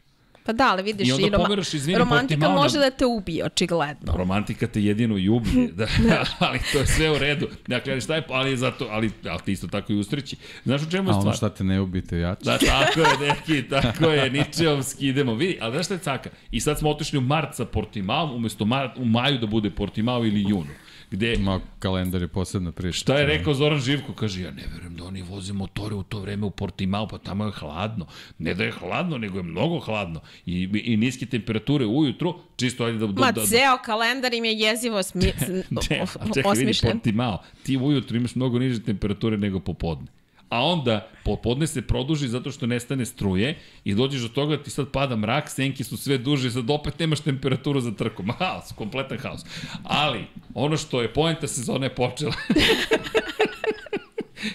pa 0.44 0.52
da, 0.52 0.68
ali 0.70 0.82
vidiš, 0.82 1.08
I 1.08 1.12
onda 1.12 1.26
roma- 1.28 1.36
pomeraš, 1.38 1.74
izvini, 1.74 1.98
romantika 1.98 2.28
Portimao 2.30 2.50
na- 2.50 2.62
može 2.62 2.78
da 2.78 2.90
te 2.90 3.06
ubije, 3.06 3.44
očigledno. 3.44 4.12
Romantika 4.14 4.66
te 4.66 4.82
jedino 4.82 5.18
i 5.18 5.28
ubije, 5.28 5.68
da, 5.78 5.86
ali 6.38 6.58
to 6.72 6.78
je 6.78 6.86
sve 6.86 7.10
u 7.10 7.18
redu. 7.18 7.48
Dakle, 7.68 7.92
ali 7.92 8.00
šta 8.00 8.14
je, 8.14 8.22
ali 8.28 8.50
je 8.50 8.56
zato, 8.56 8.88
ali, 8.90 9.10
ali 9.24 9.40
ti 9.40 9.52
isto 9.52 9.66
tako 9.66 9.92
i 9.92 9.96
ustrići. 9.96 10.36
Znaš 10.64 10.82
u 10.82 10.90
čemu 10.90 11.08
je 11.08 11.12
A 11.12 11.14
ono 11.14 11.20
stvar? 11.22 11.36
šta 11.36 11.48
te 11.48 11.64
ne 11.64 11.80
ubite 11.80 12.18
jače. 12.18 12.44
Da, 12.44 12.58
tako 12.58 13.00
je, 13.00 13.28
neki, 13.28 13.68
tako 13.72 14.04
je, 14.06 14.30
ničeovski 14.30 15.08
idemo. 15.08 15.34
Vidi, 15.34 15.58
ali 15.60 15.72
znaš 15.72 15.84
šta 15.84 15.94
je 15.94 16.00
caka? 16.00 16.30
I 16.50 16.60
sad 16.60 16.78
smo 16.78 16.90
otišli 16.90 17.18
u 17.18 17.22
mart 17.22 17.54
sa 17.54 17.64
Portimao, 17.64 18.34
umesto 18.34 18.64
mar, 18.64 18.90
u 18.96 19.04
maju 19.04 19.38
da 19.38 19.46
bude 19.46 19.70
Portimao 19.70 20.24
ili 20.24 20.40
junu. 20.42 20.66
Gde 21.10 21.36
Ma, 21.38 21.60
kalendar 21.78 22.22
je 22.22 22.28
posebna 22.28 22.72
priča. 22.72 22.98
Šta 22.98 23.18
je 23.18 23.26
rekao 23.26 23.54
Zoran 23.54 23.80
Živko? 23.80 24.12
Kaže, 24.12 24.42
ja 24.42 24.50
ne 24.50 24.62
verujem 24.72 24.96
da 24.96 25.04
oni 25.04 25.22
voze 25.22 25.52
motore 25.52 25.94
u 25.94 26.02
to 26.02 26.20
vreme 26.20 26.46
u 26.46 26.50
Portimao, 26.50 27.08
pa 27.08 27.18
tamo 27.18 27.44
je 27.44 27.52
hladno. 27.52 28.06
Ne 28.38 28.54
da 28.54 28.64
je 28.64 28.72
hladno, 28.72 29.18
nego 29.18 29.38
je 29.38 29.42
mnogo 29.42 29.80
hladno. 29.80 30.20
I, 30.46 30.82
i 30.84 30.96
niske 30.96 31.26
temperature 31.26 31.86
ujutru, 31.86 32.34
čisto 32.56 32.84
ajde 32.84 32.98
da... 32.98 33.06
Ma, 33.06 33.32
da, 33.32 33.40
da, 33.40 33.46
ceo 33.46 33.78
kalendar 33.84 34.34
im 34.34 34.44
je 34.44 34.52
jezivo 34.52 35.02
smi... 35.02 35.22
Ne, 35.70 35.82
čekaj, 35.82 36.06
vidi 36.24 36.42
osmišljen. 36.44 36.92
Portimao. 36.92 37.42
Ti 37.62 37.76
ujutru 37.76 38.16
imaš 38.16 38.34
mnogo 38.34 38.58
niže 38.58 38.82
temperature 38.82 39.36
nego 39.36 39.60
popodne. 39.60 40.06
A 40.48 40.64
onda 40.64 41.08
popodne 41.24 41.66
se 41.66 41.82
produži 41.82 42.28
zato 42.28 42.50
što 42.50 42.66
nestane 42.66 43.06
struje 43.06 43.58
i 43.84 43.94
dođeš 43.94 44.22
do 44.22 44.28
toga 44.28 44.56
da 44.56 44.62
ti 44.62 44.70
sad 44.70 44.90
pada 44.90 45.16
mrak, 45.16 45.50
senke 45.50 45.84
su 45.84 45.96
sve 45.96 46.18
duže 46.18 46.50
sad 46.50 46.70
opet 46.70 46.98
nemaš 46.98 47.20
temperaturu 47.20 47.80
za 47.80 47.90
trku. 47.90 48.22
Haos, 48.38 48.72
kompletan 48.76 49.18
haos. 49.18 49.40
Ali, 49.82 50.24
ono 50.54 50.76
što 50.76 51.02
je 51.02 51.12
poenta 51.12 51.48
sezone 51.48 51.94
počela. 51.94 52.34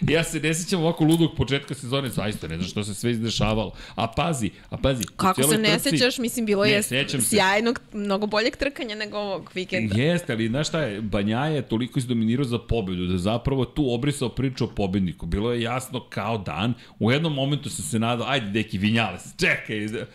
ja 0.04 0.24
se 0.24 0.40
ne 0.40 0.54
sjećam 0.54 0.80
ovako 0.82 1.04
ludog 1.04 1.36
početka 1.38 1.74
sezone, 1.74 2.10
zaista 2.10 2.48
ne 2.48 2.56
znam 2.56 2.68
što 2.68 2.84
se 2.84 2.94
sve 2.94 3.12
izdešavalo. 3.12 3.74
A 3.96 4.08
pazi, 4.08 4.50
a 4.70 4.78
pazi, 4.78 5.04
Kako 5.16 5.44
se 5.44 5.58
ne 5.58 5.70
trci- 5.70 5.80
sećaš, 5.80 6.18
mislim, 6.18 6.46
bilo 6.46 6.64
Ne, 6.64 6.72
je 6.72 6.84
sećam 6.84 7.22
se. 7.22 7.28
sjajnog, 7.30 7.82
mnogo 7.94 8.28
boljeg 8.28 8.56
trkanja 8.56 8.96
nego 8.96 9.18
ovog 9.18 9.52
vikenda. 9.56 9.96
Jeste, 9.98 10.34
ali 10.34 10.48
znaš 10.48 10.68
šta 10.68 10.82
je, 10.82 11.02
Banjaja 11.02 11.46
je 11.48 11.62
toliko 11.62 12.00
izdominirao 12.00 12.46
za 12.46 12.60
pobedu, 12.60 13.06
da 13.06 13.18
zapravo 13.18 13.66
tu 13.66 13.94
obrisao 13.94 14.30
priču 14.30 14.64
o 14.64 14.70
pobedniku. 14.70 15.26
Bilo 15.26 15.54
je 15.54 15.62
jasno 15.62 16.00
kao 16.02 16.38
dan, 16.38 16.74
u 17.00 17.12
jednom 17.12 17.34
momentu 17.34 17.70
sam 17.70 17.86
se 17.86 18.00
nadao, 18.00 18.28
ajde 18.28 18.48
deki, 18.48 18.78
Vinjales, 18.78 19.22
čekaj. 19.38 20.06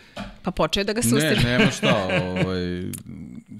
Pa 0.43 0.51
počeo 0.51 0.83
da 0.83 0.93
ga 0.93 0.97
Ne, 0.97 1.03
sustiže. 1.03 1.47
nema 1.49 1.71
šta, 1.71 2.07
ovaj, 2.23 2.83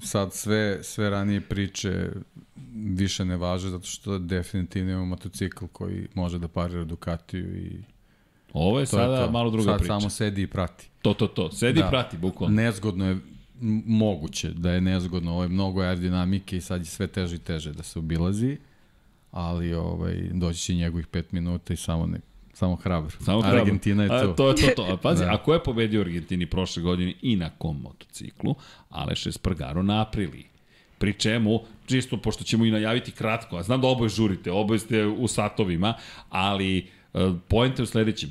sad 0.02 0.34
sve, 0.34 0.78
sve 0.82 1.10
ranije 1.10 1.40
priče 1.40 2.08
više 2.86 3.24
ne 3.24 3.36
važe, 3.36 3.68
zato 3.68 3.86
što 3.86 4.18
definitivno 4.18 4.90
imamo 4.90 5.06
motocikl 5.06 5.64
koji 5.66 6.08
može 6.14 6.38
da 6.38 6.48
parira 6.48 6.84
Ducatiju 6.84 7.56
i 7.56 7.80
Ovo 8.52 8.80
je 8.80 8.86
to 8.86 8.96
je 8.96 9.04
sada 9.04 9.26
to. 9.26 9.32
malo 9.32 9.50
druga 9.50 9.70
sad 9.70 9.78
priča. 9.78 9.88
samo 9.90 10.10
sedi 10.10 10.42
i 10.42 10.46
prati. 10.46 10.88
To, 11.02 11.14
to, 11.14 11.26
to. 11.26 11.52
Sedi 11.52 11.80
i 11.80 11.84
prati, 11.90 12.16
bukvalno. 12.18 12.56
Nezgodno 12.56 13.06
je, 13.06 13.18
moguće 13.86 14.50
da 14.50 14.72
je 14.72 14.80
nezgodno, 14.80 15.32
ovo 15.32 15.42
je 15.42 15.48
mnogo 15.48 15.80
aerodinamike 15.80 16.56
i 16.56 16.60
sad 16.60 16.80
je 16.80 16.84
sve 16.86 17.06
teže 17.06 17.36
i 17.36 17.40
teže 17.40 17.72
da 17.72 17.82
se 17.82 17.98
obilazi, 17.98 18.56
ali 19.30 19.74
ovaj, 19.74 20.28
doći 20.32 20.60
će 20.60 20.74
njegovih 20.74 21.06
pet 21.06 21.32
minuta 21.32 21.72
i 21.72 21.76
samo, 21.76 22.06
ne, 22.06 22.20
samo 22.52 22.74
hrabar. 22.76 23.12
Samo 23.20 23.40
hrabro. 23.40 23.60
Argentina 23.60 24.02
je 24.04 24.10
A, 24.10 24.20
to. 24.22 24.32
to 24.32 24.48
je 24.48 24.56
to, 24.56 24.68
to. 24.76 24.92
A 24.92 24.96
pazi, 24.96 25.24
Da. 25.24 25.34
a 25.34 25.36
ko 25.36 25.54
je 25.54 25.62
pobedio 25.62 26.00
Argentini 26.00 26.46
prošle 26.46 26.82
godine 26.82 27.14
i 27.22 27.36
na 27.36 27.50
kom 27.50 27.80
motociklu? 27.82 28.54
Aleš 28.90 29.26
Espargaro 29.26 29.82
na 29.82 30.02
Apriliji. 30.02 30.44
Pri 30.98 31.12
čemu, 31.12 31.60
čisto 31.88 32.16
pošto 32.16 32.44
ćemo 32.44 32.64
i 32.64 32.70
najaviti 32.70 33.12
kratko, 33.12 33.56
a 33.56 33.62
znam 33.62 33.80
da 33.80 33.88
oboje 33.88 34.08
žurite, 34.08 34.52
oboje 34.52 34.78
ste 34.78 35.06
u 35.06 35.28
satovima, 35.28 35.94
ali 36.28 36.86
uh, 37.12 37.36
pojenta 37.48 37.82
je 37.82 37.84
u 37.84 37.86
sledećem. 37.86 38.30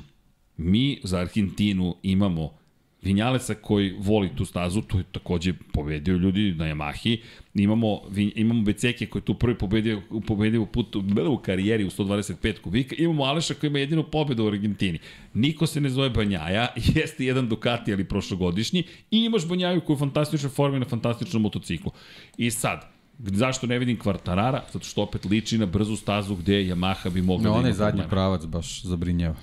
Mi 0.56 1.00
za 1.04 1.18
Argentinu 1.18 1.96
imamo 2.02 2.58
Vinjalesa 3.02 3.54
koji 3.54 3.94
voli 3.98 4.30
tu 4.36 4.44
stazu, 4.44 4.82
tu 4.82 4.98
je 4.98 5.04
takođe 5.12 5.52
pobedio 5.72 6.16
ljudi 6.16 6.54
na 6.54 6.64
Yamahi. 6.64 7.18
Imamo, 7.54 8.00
imamo 8.34 8.62
Beceke 8.62 9.06
koji 9.06 9.20
je 9.20 9.24
tu 9.24 9.34
prvi 9.34 9.58
pobedio, 9.58 10.02
pobedio 10.26 10.62
u, 10.62 10.66
putu, 10.66 11.04
u 11.30 11.36
karijeri 11.36 11.84
u 11.84 11.90
125 11.90 12.60
kubika. 12.60 12.94
Imamo 12.98 13.24
Aleša 13.24 13.54
koji 13.54 13.68
ima 13.68 13.78
jedinu 13.78 14.02
pobedu 14.02 14.44
u 14.44 14.46
Argentini. 14.46 14.98
Niko 15.34 15.66
se 15.66 15.80
ne 15.80 15.88
zove 15.88 16.10
Banjaja, 16.10 16.68
jeste 16.94 17.24
jedan 17.24 17.48
Ducati, 17.48 17.92
ali 17.92 18.04
prošlogodišnji. 18.04 18.82
I 19.10 19.24
imaš 19.24 19.48
Banjaju 19.48 19.80
koji 19.80 19.94
je 19.94 19.96
u 19.96 20.00
fantastičnoj 20.00 20.50
formi 20.50 20.78
na 20.78 20.86
fantastičnom 20.86 21.42
motociklu. 21.42 21.92
I 22.36 22.50
sad, 22.50 22.97
zašto 23.18 23.66
ne 23.66 23.78
vidim 23.78 23.98
Kvartarara? 23.98 24.64
Zato 24.72 24.84
što 24.84 25.02
opet 25.02 25.24
liči 25.24 25.58
na 25.58 25.66
brzu 25.66 25.96
stazu 25.96 26.36
gde 26.36 26.52
Yamaha 26.52 27.10
bi 27.10 27.22
mogla 27.22 27.44
No, 27.44 27.48
da 27.48 27.48
ima 27.48 27.58
onaj 27.58 27.72
zadnji 27.72 28.02
pravac 28.10 28.44
baš 28.44 28.82
zabrinjava. 28.82 29.36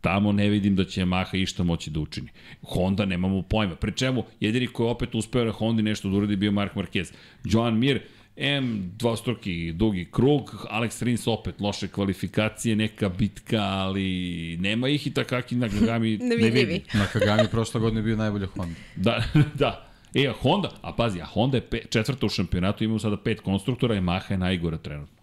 Tamo 0.00 0.32
ne 0.32 0.48
vidim 0.48 0.76
da 0.76 0.84
će 0.84 1.00
Yamaha 1.00 1.42
išta 1.42 1.62
moći 1.62 1.90
da 1.90 2.00
učini. 2.00 2.28
Honda 2.62 3.04
nemamo 3.04 3.42
pojma. 3.42 3.76
Pri 3.76 3.92
čemu, 3.92 4.24
jedini 4.40 4.66
koji 4.66 4.86
je 4.86 4.90
opet 4.90 5.14
uspeo 5.14 5.44
na 5.44 5.52
Hondi 5.52 5.82
nešto 5.82 6.08
da 6.08 6.16
uradi 6.16 6.36
bio 6.36 6.52
Mark 6.52 6.74
Marquez. 6.74 7.12
Joan 7.44 7.78
Mir, 7.78 8.00
M, 8.36 8.92
dvostruki 8.98 9.72
dugi 9.72 10.08
krug, 10.10 10.66
Alex 10.70 11.02
Rins 11.02 11.26
opet 11.26 11.60
loše 11.60 11.88
kvalifikacije, 11.88 12.76
neka 12.76 13.08
bitka, 13.08 13.62
ali 13.62 14.56
nema 14.60 14.88
ih 14.88 15.06
i 15.06 15.14
takaki 15.14 15.56
na 15.56 15.68
Gagami 15.68 16.16
ne 16.40 16.50
vidi. 16.50 16.82
Na 16.94 17.06
Kagami 17.06 17.48
prošle 17.48 17.80
godine 17.80 18.02
bio 18.02 18.16
najbolja 18.16 18.46
Honda. 18.46 18.74
Da, 18.96 19.22
da. 19.58 19.91
E, 20.14 20.28
a 20.28 20.34
Honda, 20.42 20.70
a 20.82 20.92
pazi, 20.92 21.20
a 21.20 21.24
Honda 21.24 21.56
je 21.56 21.60
pe, 21.60 21.80
četvrta 21.90 22.26
u 22.26 22.28
šampionatu, 22.28 22.84
imamo 22.84 22.98
sada 22.98 23.16
pet 23.16 23.40
konstruktora, 23.40 23.94
Yamaha 23.94 24.30
je 24.30 24.38
najgora 24.38 24.78
trenutno. 24.78 25.16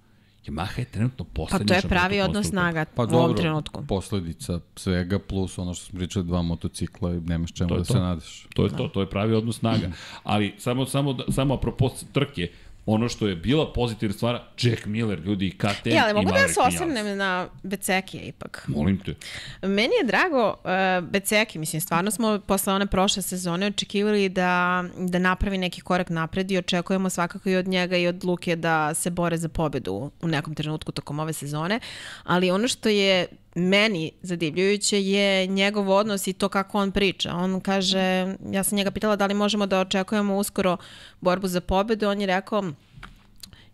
Yamaha 0.46 0.80
je 0.80 0.86
trenutno 0.86 1.26
Pa 1.26 1.32
poslednja 1.34 1.68
to 1.68 1.74
je 1.74 1.82
pravi 1.82 2.22
odnos 2.22 2.48
snaga 2.48 2.86
Pa 2.86 3.04
u 3.04 3.06
dobro, 3.06 3.20
ovom 3.20 3.36
trenutku. 3.38 3.86
posledica 3.88 4.60
svega 4.76 5.20
plus 5.20 5.58
ono 5.58 5.74
što 5.74 5.86
smo 5.86 6.00
pričali 6.00 6.26
dva 6.26 6.42
motocikla 6.42 7.14
i 7.14 7.20
nemaš 7.20 7.54
čemu 7.54 7.70
da 7.70 7.78
to. 7.78 7.86
se 7.86 8.00
nadaš. 8.00 8.48
To 8.56 8.64
je 8.64 8.70
to, 8.70 8.88
to 8.88 9.02
je 9.02 9.10
pravi 9.10 9.34
odnos 9.34 9.58
snaga. 9.60 9.92
Ali 10.24 10.54
samo, 10.58 10.86
samo, 10.86 11.14
da- 11.14 11.32
samo 11.32 11.54
apropo 11.54 11.90
trke, 12.14 12.48
ono 12.86 13.10
što 13.10 13.28
je 13.28 13.36
bila 13.36 13.74
pozitivna 13.74 14.14
stvar, 14.14 14.40
Jack 14.62 14.86
Miller, 14.86 15.20
ljudi, 15.20 15.48
i 15.48 15.58
KTM 15.58 15.90
Ja, 15.90 16.04
ali 16.04 16.12
i 16.12 16.14
mogu 16.14 16.26
da 16.26 16.32
Maverick 16.32 16.54
se 16.54 16.62
osvrnem 16.62 17.18
na 17.18 17.48
Becekije 17.64 18.24
ipak. 18.24 18.66
Molim 18.68 19.00
te. 19.00 19.16
Meni 19.62 19.94
je 20.02 20.06
drago 20.06 20.48
uh, 20.50 21.10
Beceki, 21.10 21.60
mislim, 21.60 21.82
stvarno 21.82 22.12
smo 22.12 22.40
posle 22.48 22.74
one 22.74 22.86
prošle 22.86 23.22
sezone 23.22 23.68
očekivali 23.68 24.30
da, 24.30 24.84
da 24.98 25.20
napravi 25.20 25.58
neki 25.58 25.82
korak 25.82 26.10
napred 26.10 26.52
i 26.52 26.58
očekujemo 26.58 27.10
svakako 27.10 27.50
i 27.50 27.56
od 27.56 27.68
njega 27.68 27.98
i 27.98 28.08
od 28.08 28.24
Luke 28.24 28.56
da 28.56 28.94
se 28.94 29.10
bore 29.10 29.38
za 29.38 29.50
pobedu 29.50 30.12
u 30.22 30.28
nekom 30.28 30.56
trenutku 30.56 30.92
tokom 30.92 31.20
ove 31.20 31.34
sezone, 31.34 31.80
ali 32.24 32.52
ono 32.52 32.68
što 32.68 32.90
je 32.90 33.28
meni 33.56 34.12
zadivljujuće 34.22 35.02
je 35.02 35.48
njegov 35.48 35.90
odnos 35.90 36.28
i 36.28 36.34
to 36.34 36.50
kako 36.50 36.78
on 36.78 36.92
priča. 36.92 37.36
On 37.36 37.62
kaže, 37.62 38.36
ja 38.52 38.64
sam 38.64 38.76
njega 38.76 38.92
pitala 38.92 39.16
da 39.16 39.26
li 39.26 39.34
možemo 39.34 39.66
da 39.66 39.80
očekujemo 39.80 40.38
uskoro 40.38 40.78
borbu 41.22 41.48
za 41.48 41.62
pobedu, 41.62 42.08
on 42.08 42.22
je 42.22 42.28
rekao, 42.28 42.64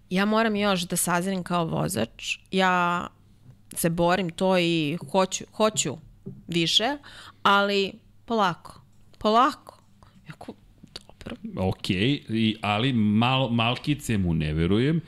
ja 0.09 0.25
moram 0.25 0.55
još 0.55 0.81
da 0.81 0.95
sazrim 0.95 1.43
kao 1.43 1.65
vozač, 1.65 2.37
ja 2.51 3.07
se 3.75 3.89
borim 3.89 4.29
to 4.29 4.57
i 4.57 4.97
hoću, 5.11 5.43
hoću 5.53 5.97
više, 6.47 6.97
ali 7.43 7.93
polako, 8.25 8.81
polako. 9.17 9.81
Jako, 10.27 10.53
dobro, 10.93 11.35
Ok, 11.67 11.89
i, 11.89 12.57
ali 12.61 12.93
mal, 12.93 13.49
malkice 13.49 14.17
mu 14.17 14.33
ne 14.33 14.53
verujem. 14.53 15.01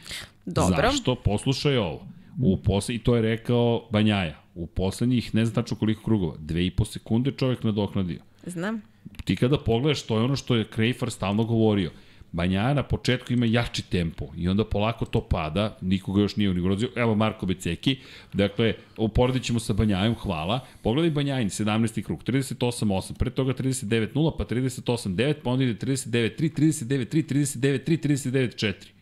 Dobro. 0.45 0.91
Zašto? 0.91 1.15
Poslušaj 1.15 1.77
ovo. 1.77 2.07
U 2.41 2.57
posle, 2.57 2.95
I 2.95 2.99
to 2.99 3.15
je 3.15 3.21
rekao 3.21 3.87
Banjaja. 3.91 4.41
U 4.57 4.67
poslednjih, 4.67 5.35
ne 5.35 5.45
znam 5.45 5.55
tačno 5.55 5.77
koliko 5.77 6.03
krugova, 6.03 6.35
dve 6.39 6.65
i 6.65 6.71
po 6.71 6.85
sekunde 6.85 7.31
čovjek 7.31 7.63
nadoknadio. 7.63 8.19
znam. 8.45 8.81
ti 9.23 9.35
kada 9.35 9.57
pogledaš, 9.57 10.01
to 10.03 10.17
je 10.17 10.23
ono 10.23 10.35
što 10.35 10.55
je 10.55 10.67
Krejfar 10.67 11.11
stalno 11.11 11.43
govorio. 11.43 11.91
Banjaja 12.31 12.73
na 12.73 12.83
početku 12.83 13.33
ima 13.33 13.45
jači 13.45 13.81
tempo 13.89 14.25
i 14.37 14.49
onda 14.49 14.65
polako 14.65 15.05
to 15.05 15.21
pada, 15.21 15.77
nikoga 15.81 16.21
još 16.21 16.35
nije 16.35 16.49
unigrozio. 16.49 16.89
Evo 16.95 17.15
Marko 17.15 17.45
Beceki, 17.45 17.97
dakle, 18.33 18.73
uporedit 18.97 19.43
ćemo 19.43 19.59
sa 19.59 19.73
Banjajom, 19.73 20.15
hvala. 20.15 20.59
Pogledaj 20.81 21.11
Banjajin, 21.11 21.49
17. 21.49 22.03
krug, 22.03 22.23
38.8, 22.23 23.13
pre 23.13 23.29
toga 23.29 23.53
39.0, 23.53 24.37
pa 24.37 24.45
38.9, 24.45 25.33
pa 25.43 25.49
onda 25.49 25.63
ide 25.63 25.85
39.3, 25.85 26.51
39.3, 26.57 27.57
39.3, 27.59 28.29
39.4 28.31 28.96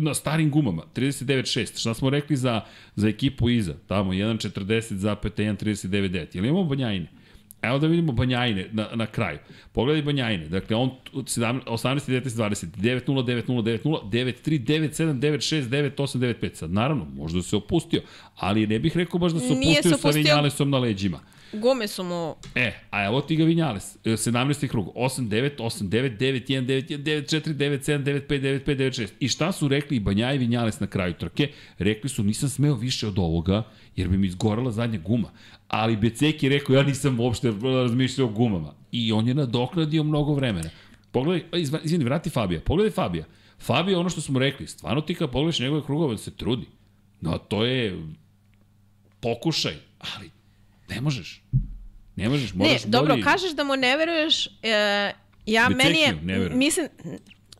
na 0.00 0.14
starim 0.14 0.50
gumama, 0.50 0.82
39.6. 0.94 1.80
Šta 1.80 1.94
smo 1.94 2.10
rekli 2.10 2.36
za, 2.36 2.60
za 2.96 3.08
ekipu 3.08 3.50
iza? 3.50 3.74
Tamo 3.86 4.12
1.40 4.12 4.94
zapeta 4.94 5.42
1.39.9. 5.42 6.26
Jel 6.36 6.44
imamo 6.44 6.64
Banjajine? 6.64 7.06
Evo 7.62 7.78
da 7.78 7.86
vidimo 7.86 8.12
Banjajine 8.12 8.68
na, 8.72 8.88
na 8.94 9.06
kraju. 9.06 9.38
Pogledaj 9.72 10.02
Banjajine. 10.02 10.48
Dakle, 10.48 10.76
on 10.76 10.90
od 11.12 11.24
17 11.24 11.60
18, 11.66 12.10
19, 12.10 12.28
20, 12.28 12.66
9, 12.76 13.00
0, 13.06 13.24
9, 13.24 13.46
0, 13.46 13.62
9, 13.62 13.82
0, 13.84 14.10
9, 14.10 14.34
3, 14.44 14.64
9, 14.64 15.02
7, 15.02 15.20
9, 15.20 15.36
6, 15.36 15.68
9, 15.68 15.90
8, 15.96 16.18
9, 16.18 16.34
5. 16.40 16.54
Sad, 16.54 16.70
naravno, 16.72 17.04
možda 17.04 17.42
se 17.42 17.56
opustio, 17.56 18.02
ali 18.36 18.66
ne 18.66 18.78
bih 18.78 18.96
rekao 18.96 19.20
baš 19.20 19.32
da 19.32 19.40
se 19.40 19.46
opustio, 19.46 19.82
se 19.82 19.88
sa 19.88 19.94
opustio. 19.94 20.22
Vinjalesom 20.22 20.70
na 20.70 20.78
leđima. 20.78 21.20
Gume 21.52 21.88
su 21.88 22.04
mu 22.04 22.34
E, 22.54 22.72
a 22.90 23.04
evo 23.04 23.20
ti 23.20 23.36
ga 23.36 23.44
Vinjales, 23.44 23.96
E, 24.04 24.10
17. 24.10 24.68
krug, 24.68 24.88
8, 24.94 25.28
9, 25.28 25.56
8, 25.58 25.88
9, 25.88 26.18
9, 26.18 26.46
1, 26.48 26.66
9, 26.66 26.88
1, 26.88 27.02
9, 27.02 27.26
4, 27.26 27.54
9, 27.54 27.78
7, 27.84 28.04
9, 28.04 28.26
5, 28.26 28.40
9, 28.40 28.64
5, 28.64 28.76
9, 28.76 29.02
6. 29.02 29.08
I 29.20 29.28
šta 29.28 29.52
su 29.52 29.68
rekli 29.68 29.96
i 29.96 30.00
Banja 30.00 30.32
i 30.32 30.38
Vinjales 30.38 30.80
na 30.80 30.86
kraju 30.86 31.14
trke? 31.14 31.48
Rekli 31.78 32.10
su, 32.10 32.22
nisam 32.22 32.48
smeo 32.48 32.74
više 32.74 33.06
od 33.06 33.18
ovoga, 33.18 33.62
jer 33.96 34.08
bi 34.08 34.16
mi 34.16 34.26
izgorela 34.26 34.70
zadnja 34.70 34.98
guma. 34.98 35.30
Ali 35.68 35.96
Becek 35.96 36.42
je 36.42 36.50
rekao, 36.50 36.74
ja 36.76 36.82
nisam 36.82 37.20
uopšte 37.20 37.52
razmišljao 37.62 38.28
o 38.28 38.32
gumama. 38.32 38.74
I 38.92 39.12
on 39.12 39.28
je 39.28 39.34
nadoknadio 39.34 40.02
mnogo 40.02 40.34
vremena. 40.34 40.70
Pogledaj, 41.10 41.60
izvini, 41.84 42.04
vrati 42.04 42.30
Fabija. 42.30 42.60
Pogledaj 42.60 42.90
Fabija. 42.90 43.24
Fabija, 43.58 43.98
ono 43.98 44.08
što 44.08 44.20
smo 44.20 44.38
rekli, 44.38 44.66
stvarno 44.66 45.00
ti 45.00 45.14
kad 45.14 45.30
pogledaš 45.30 45.60
njegove 45.60 45.82
krugove, 45.84 46.18
se 46.18 46.30
trudi. 46.30 46.66
No, 47.20 47.38
to 47.38 47.64
je 47.64 48.02
pokušaj, 49.20 49.74
ali 49.98 50.30
ne 50.94 51.00
možeš. 51.00 51.42
Ne 52.16 52.28
možeš, 52.28 52.52
Ne, 52.54 52.58
moraš 52.66 52.82
dobro, 52.82 53.14
bolji... 53.14 53.22
kažeš 53.22 53.50
da 53.52 53.64
mu 53.64 53.76
ne 53.76 53.96
veruješ, 53.96 54.46
e, 54.46 55.12
ja 55.46 55.68
Becekiju 55.68 55.76
meni 55.76 56.00
je, 56.00 56.12
ne 56.22 56.38
verujem. 56.38 56.58
mislim, 56.58 56.88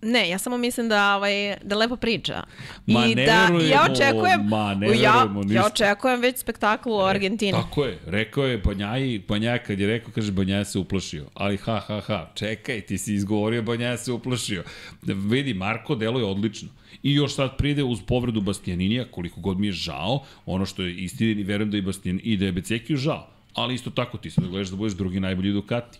Ne, 0.04 0.28
ja 0.28 0.38
samo 0.38 0.58
mislim 0.58 0.88
da, 0.88 1.16
ovaj, 1.16 1.56
da 1.62 1.76
lepo 1.76 1.96
priča. 1.96 2.42
Ma 2.86 3.06
I 3.06 3.14
ne 3.14 3.26
da, 3.26 3.46
verujemo, 3.46 3.74
ja 3.74 3.86
očekujem, 3.92 4.40
ma 4.48 4.74
ne 4.74 4.86
ja, 4.86 5.12
verujemo 5.12 5.40
ja 5.40 5.44
ništa. 5.44 5.66
očekujem 5.66 6.20
već 6.20 6.38
spektakl 6.38 6.90
u 6.90 7.00
Argentini. 7.00 7.52
Tako 7.52 7.84
je, 7.84 7.98
rekao 8.06 8.46
je 8.46 8.58
Banjaji, 8.58 9.18
Banjaja 9.28 9.58
kad 9.58 9.80
je 9.80 9.86
rekao, 9.86 10.12
kaže 10.12 10.32
Banjaja 10.32 10.64
se 10.64 10.78
uplašio. 10.78 11.26
Ali 11.34 11.56
ha, 11.56 11.80
ha, 11.86 12.00
ha, 12.00 12.30
čekaj, 12.34 12.80
ti 12.80 12.98
si 12.98 13.14
izgovorio 13.14 13.62
Banjaja 13.62 13.96
se 13.96 14.12
uplašio. 14.12 14.64
Da 15.02 15.12
vidi, 15.16 15.54
Marko 15.54 15.94
deluje 15.94 16.24
odlično. 16.24 16.68
I 17.02 17.14
još 17.14 17.34
sad 17.34 17.56
pride 17.56 17.82
uz 17.84 17.98
povredu 18.06 18.40
Bastianinija, 18.40 19.04
koliko 19.10 19.40
god 19.40 19.58
mi 19.58 19.66
je 19.66 19.72
žao, 19.72 20.24
ono 20.46 20.66
što 20.66 20.82
je 20.82 20.94
istina 20.94 21.40
i 21.40 21.44
verujem 21.44 21.70
da 21.70 21.76
i 21.76 21.82
Bastian 21.82 22.20
i 22.22 22.36
da 22.36 22.44
je 22.44 22.52
Becekiju 22.52 22.96
žao. 22.96 23.28
Ali 23.54 23.74
isto 23.74 23.90
tako, 23.90 24.18
ti 24.18 24.30
sad 24.30 24.48
gledaš 24.48 24.68
da 24.68 24.76
budeš 24.76 24.94
drugi 24.94 25.20
najbolji 25.20 25.52
Ducati. 25.52 25.98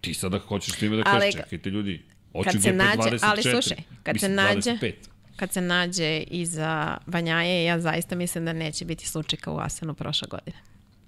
Ti 0.00 0.14
sada 0.14 0.38
hoćeš 0.38 0.74
s 0.74 0.78
time 0.78 0.96
da 0.96 1.02
kažeš, 1.02 1.34
čekajte 1.34 1.70
ljudi, 1.70 2.02
hoću 2.32 2.50
Kad 2.52 2.62
se 2.62 2.70
GP 2.70 2.76
nađe, 2.76 3.16
24. 3.16 3.18
ali 3.22 3.42
slušaj, 3.42 3.76
kad 4.02 4.14
Mislim, 4.14 4.30
se 4.30 4.34
nađe, 4.34 4.70
25. 4.70 4.92
kad 5.36 5.52
se 5.52 5.60
nađe 5.60 6.22
iza 6.30 6.98
Banjaje, 7.06 7.64
ja 7.64 7.80
zaista 7.80 8.16
mislim 8.16 8.44
da 8.44 8.52
neće 8.52 8.84
biti 8.84 9.08
slučaj 9.08 9.38
kao 9.38 9.54
u 9.54 9.58
Asenu 9.58 9.94
prošle 9.94 10.28
godine. 10.28 10.56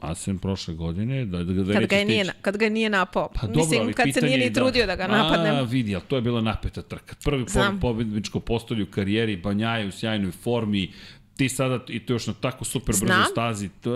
Asen 0.01 0.39
prošle 0.39 0.74
godine, 0.74 1.24
da, 1.24 1.44
da, 1.44 1.52
da 1.52 1.72
Kad 1.72 1.86
ga, 1.86 1.97
je 1.97 2.05
nije, 2.05 2.32
kad 2.43 2.56
ga 2.56 2.68
nije 2.68 2.90
napao. 2.90 3.28
Pa 3.35 3.47
dobro, 3.47 3.60
mislim, 3.60 3.93
kad 3.93 4.14
se 4.14 4.20
nije 4.20 4.39
je 4.39 4.47
ni 4.47 4.52
trudio 4.52 4.86
da 4.86 4.97
ga 4.97 5.06
napadnem. 5.06 5.55
A, 5.56 5.62
vidi, 5.62 5.94
ali 5.94 6.05
to 6.09 6.16
je 6.16 6.22
bila 6.22 6.40
napeta 6.40 6.82
trka. 6.82 7.14
Prvi 7.24 7.44
po, 7.44 7.51
Znam. 7.51 7.81
pobedničko 7.81 8.40
postolje 8.40 8.82
u 8.82 8.86
karijeri, 8.86 9.36
Banjaje 9.36 9.86
u 9.86 9.90
sjajnoj 9.90 10.31
formi, 10.31 10.93
ti 11.40 11.48
sada, 11.48 11.80
i 11.88 11.98
to 12.00 12.12
još 12.12 12.26
na 12.26 12.32
tako 12.32 12.64
super 12.64 12.94
brzo 12.94 13.06
Znam. 13.06 13.24
stazi, 13.30 13.68
to, 13.80 13.90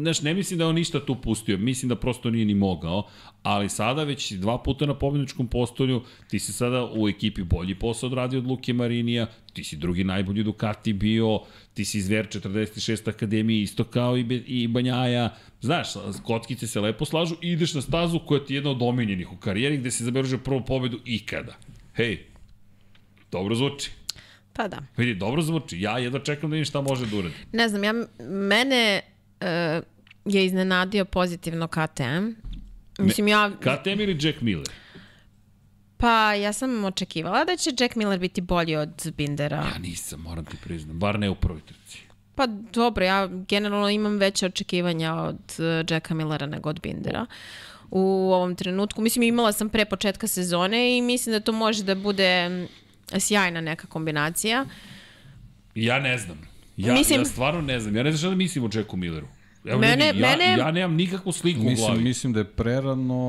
znaš, 0.00 0.22
ne 0.22 0.34
mislim 0.34 0.58
da 0.58 0.66
on 0.66 0.74
ništa 0.74 1.04
tu 1.06 1.14
pustio, 1.14 1.58
mislim 1.58 1.88
da 1.88 1.96
prosto 1.96 2.30
nije 2.30 2.44
ni 2.44 2.54
mogao, 2.54 3.02
ali 3.42 3.68
sada 3.68 4.04
već 4.04 4.32
dva 4.32 4.58
puta 4.62 4.86
na 4.86 4.94
pobedničkom 4.94 5.46
postolju, 5.46 6.02
ti 6.30 6.38
si 6.38 6.52
sada 6.52 6.88
u 6.94 7.08
ekipi 7.08 7.42
bolji 7.42 7.74
posao 7.74 8.06
odradio 8.06 8.38
od 8.38 8.46
Luke 8.46 8.72
Marinija, 8.72 9.26
ti 9.52 9.64
si 9.64 9.76
drugi 9.76 10.04
najbolji 10.04 10.42
Ducati 10.42 10.92
bio, 10.92 11.40
ti 11.74 11.84
si 11.84 11.98
izver 11.98 12.26
46 12.26 13.08
akademije, 13.08 13.62
isto 13.62 13.84
kao 13.84 14.16
i, 14.16 14.24
Be, 14.24 14.34
i 14.34 14.68
Banjaja, 14.68 15.36
znaš, 15.60 15.88
kockice 16.24 16.66
se 16.66 16.80
lepo 16.80 17.04
slažu 17.04 17.34
i 17.42 17.48
ideš 17.48 17.74
na 17.74 17.82
stazu 17.82 18.20
koja 18.26 18.44
ti 18.44 18.54
je 18.54 18.56
jedna 18.56 18.70
od 18.70 18.82
omiljenih 18.82 19.32
u 19.32 19.36
karijeri 19.36 19.76
gde 19.76 19.90
si 19.90 20.04
zabeležio 20.04 20.38
prvu 20.38 20.64
pobedu 20.64 20.98
ikada. 21.04 21.56
Hej, 21.94 22.24
dobro 23.32 23.54
zvuči. 23.54 23.99
Pa 24.60 24.68
da. 24.68 24.78
Vidi, 24.96 25.14
dobro 25.14 25.42
zvuči. 25.42 25.80
Ja 25.80 25.98
jedva 25.98 26.18
čekam 26.18 26.50
da 26.50 26.54
vidim 26.54 26.64
šta 26.64 26.80
može 26.80 27.06
da 27.06 27.16
uradi. 27.16 27.34
Ne 27.52 27.68
znam, 27.68 27.84
ja, 27.84 27.94
mene 28.28 29.00
uh, 29.40 29.46
je 30.24 30.44
iznenadio 30.44 31.04
pozitivno 31.04 31.68
KTM. 31.68 32.30
Mislim, 32.98 33.28
ja, 33.28 33.50
KTM 33.60 34.00
ili 34.00 34.18
Jack 34.20 34.40
Miller? 34.40 34.68
pa 35.96 36.34
ja 36.34 36.52
sam 36.52 36.84
očekivala 36.84 37.44
da 37.44 37.56
će 37.56 37.70
Jack 37.78 37.94
Miller 37.94 38.18
biti 38.18 38.40
bolji 38.40 38.76
od 38.76 39.12
Bindera. 39.16 39.56
Ja 39.56 39.78
nisam, 39.78 40.20
moram 40.20 40.44
ti 40.44 40.56
priznam. 40.64 40.98
Bar 40.98 41.18
ne 41.18 41.30
u 41.30 41.34
prvoj 41.34 41.60
trci. 41.60 41.98
Pa 42.34 42.46
dobro, 42.72 43.04
ja 43.04 43.26
generalno 43.26 43.88
imam 43.88 44.16
veće 44.16 44.46
očekivanja 44.46 45.14
od 45.14 45.38
uh, 45.58 45.90
Jacka 45.90 46.14
Millera 46.14 46.46
nego 46.46 46.68
od 46.68 46.80
Bindera 46.80 47.26
u 47.90 48.32
ovom 48.32 48.54
trenutku. 48.54 49.02
Mislim, 49.02 49.22
imala 49.22 49.52
sam 49.52 49.68
pre 49.68 49.84
početka 49.84 50.26
sezone 50.26 50.98
i 50.98 51.02
mislim 51.02 51.32
da 51.32 51.40
to 51.40 51.52
može 51.52 51.84
da 51.84 51.94
bude 51.94 52.66
sjajna 53.12 53.60
neka 53.60 53.86
kombinacija. 53.86 54.64
Ja 55.74 56.00
ne 56.00 56.18
znam. 56.18 56.38
Ja, 56.76 56.94
Mislim- 56.94 57.20
ja 57.20 57.24
stvarno 57.24 57.60
ne 57.60 57.80
znam. 57.80 57.96
Ja 57.96 58.02
ne 58.02 58.10
znam 58.10 58.18
šta 58.18 58.28
da 58.28 58.34
mislim 58.34 58.64
o 58.64 58.70
Jacku 58.74 58.96
Milleru. 58.96 59.26
Evo, 59.64 59.78
Mene- 59.80 60.06
ljudi, 60.06 60.18
ja, 60.20 60.28
mene- 60.30 60.56
ja 60.58 60.70
nemam 60.70 60.94
nikakvu 60.94 61.32
sliku 61.32 61.60
u 61.60 61.62
glavi. 61.62 61.70
Mislim, 61.72 62.02
mislim 62.02 62.32
da 62.32 62.40
je 62.40 62.44
prerano, 62.46 63.20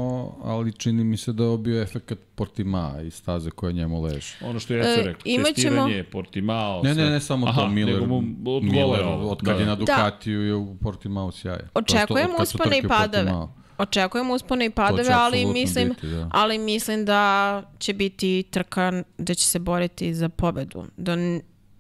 ali 0.44 0.74
čini 0.74 1.04
mi 1.04 1.18
se 1.18 1.34
da 1.34 1.44
je 1.44 1.48
ovo 1.48 1.58
bio 1.58 1.82
efekt 1.82 2.14
Portima 2.36 2.96
i 3.04 3.12
staze 3.12 3.50
koja 3.52 3.72
njemu 3.72 4.02
leži. 4.02 4.34
Ono 4.42 4.60
što 4.60 4.74
je 4.74 4.78
Jace 4.78 4.90
E, 4.92 5.04
rekao. 5.04 5.22
imat 5.26 5.46
ćemo- 5.48 5.54
Testiranje, 5.54 6.04
Portimao, 6.04 6.82
Ne, 6.84 6.96
ne, 6.96 7.10
ne 7.10 7.20
samo 7.20 7.48
Aha, 7.48 7.62
to, 7.62 7.68
Miller, 7.70 7.94
nego 7.94 8.06
mu 8.08 8.18
odgovara 8.48 8.62
Miller 9.04 9.06
od 9.22 9.38
kad 9.40 9.56
Da. 9.56 9.60
je 9.60 9.66
na 9.66 9.76
Da. 9.76 9.80
Ducatiju 9.80 10.42
je 10.42 10.56
u 10.56 10.76
Portimao 10.76 11.32
sjaje. 11.32 11.70
Očekujem 11.76 12.30
uspone 12.42 12.78
i 12.78 12.82
padove. 12.82 13.08
Portimao. 13.24 13.54
Očekujem 13.82 14.32
uspone 14.32 14.66
i 14.66 14.70
padove, 14.70 15.14
ali 15.14 15.46
mislim, 15.46 15.90
biti, 15.90 16.08
da. 16.08 16.30
ali 16.32 16.58
mislim 16.58 17.06
da 17.06 17.64
će 17.80 17.94
biti 17.94 18.44
trka 18.52 19.04
da 19.18 19.34
će 19.34 19.48
se 19.48 19.60
boriti 19.60 20.14
za 20.14 20.30
pobedu. 20.30 20.86
Da, 20.98 21.16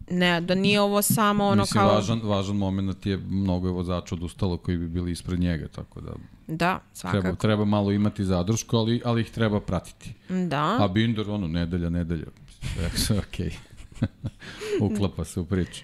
ne, 0.09 0.41
da 0.41 0.55
nije 0.55 0.81
ovo 0.81 1.01
samo 1.01 1.45
ono 1.45 1.61
Mislim, 1.61 1.81
kao... 1.81 1.93
važan, 1.93 2.21
važan 2.23 2.55
moment 2.55 3.05
je 3.05 3.17
mnogo 3.17 3.67
je 3.67 3.73
vozača 3.73 4.15
odustalo 4.15 4.57
koji 4.57 4.77
bi 4.77 4.87
bili 4.87 5.11
ispred 5.11 5.39
njega, 5.39 5.67
tako 5.67 6.01
da 6.01 6.11
Da, 6.47 6.79
svakako. 6.93 7.21
treba, 7.21 7.35
treba 7.35 7.65
malo 7.65 7.91
imati 7.91 8.25
zadršku, 8.25 8.77
ali, 8.77 9.01
ali 9.05 9.21
ih 9.21 9.29
treba 9.31 9.59
pratiti. 9.59 10.13
Da. 10.29 10.77
A 10.79 10.87
Binder, 10.87 11.29
ono, 11.29 11.47
nedelja, 11.47 11.89
nedelja. 11.89 12.25
Sve 12.95 13.19
okej. 13.19 13.51
Uklapa 14.91 15.25
se 15.25 15.39
u 15.39 15.45
priču. 15.45 15.83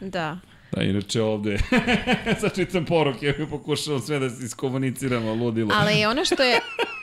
Da. 0.00 0.38
Da, 0.72 0.82
inače 0.82 1.22
ovde, 1.22 1.58
sad 2.40 2.54
čitam 2.54 2.84
poruke, 2.84 3.26
ja 3.28 3.46
pokušavam 3.46 4.00
sve 4.00 4.18
da 4.18 4.30
se 4.30 4.44
iskomuniciramo, 4.44 5.34
ludilo. 5.34 5.70
Ali 5.74 6.04
ono 6.06 6.24
što 6.24 6.42
je 6.42 6.60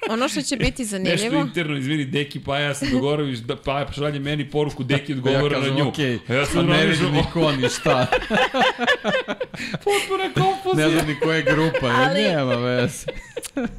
ono 0.09 0.27
što 0.29 0.41
će 0.41 0.55
biti 0.57 0.81
Nešto 0.81 0.85
zanimljivo, 0.87 1.39
interno, 1.39 1.77
izvini, 1.77 2.05
Deki, 2.05 2.39
pa 2.39 2.57
ja 2.57 2.73
sam 2.73 2.89
dogovorio, 2.89 3.37
da, 3.37 3.55
pa 3.55 3.79
ja 3.79 3.91
šalje 3.91 4.19
meni 4.19 4.45
poruku, 4.45 4.83
Deki 4.83 5.11
Ja 5.11 5.15
odgovara 5.15 5.49
kažem, 5.51 5.73
na 5.73 5.79
nju. 5.79 5.87
okej, 5.87 6.19
A 6.27 6.33
ja 6.33 6.41
a 6.41 6.45
sam 6.45 6.65
ne 6.67 6.85
vidim 6.85 7.11
ni 7.11 7.23
ko, 7.33 7.51
ni 7.51 7.69
šta. 7.69 8.07
potpuna 9.83 10.23
Ne 10.25 10.33
konfuzija. 10.35 10.89
znam 10.89 11.07
ni 11.07 11.15
koja 11.15 11.35
je 11.35 11.43
grupa, 11.43 11.85
ali... 11.87 11.95
Ali- 12.05 12.21
nema 12.23 12.55
veze. 12.55 13.05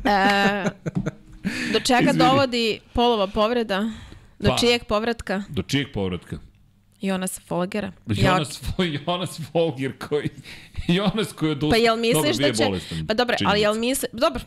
e, 0.04 0.64
do 1.72 1.80
čega 1.80 2.00
Izvini. 2.00 2.18
dovodi 2.20 2.80
polova 2.92 3.26
povreda? 3.26 3.90
Do 4.38 4.48
Pa. 4.48 4.56
čijeg 4.56 4.84
povratka? 4.84 5.42
Do 5.48 5.62
čijeg 5.62 5.86
povratka? 5.88 6.38
Jonas 7.00 7.40
Folgera. 7.46 7.92
Jonas. 8.06 8.62
Jonas 9.06 9.40
Folger 9.52 9.98
koji... 9.98 10.28
Jonas 10.96 11.32
koji 11.32 11.50
je. 11.50 11.56
Pa 11.70 11.76
jel 11.76 11.96
Dobro, 11.96 12.20
misliš 12.22 12.38
bio 12.38 12.48
da 12.48 12.54
će... 12.54 12.64
bolestan, 12.64 13.06
Pa 13.06 13.14
dobro, 13.14 13.36
ali 13.46 13.60
jel 13.60 13.74
misliš... 13.74 14.10
Dobro, 14.12 14.40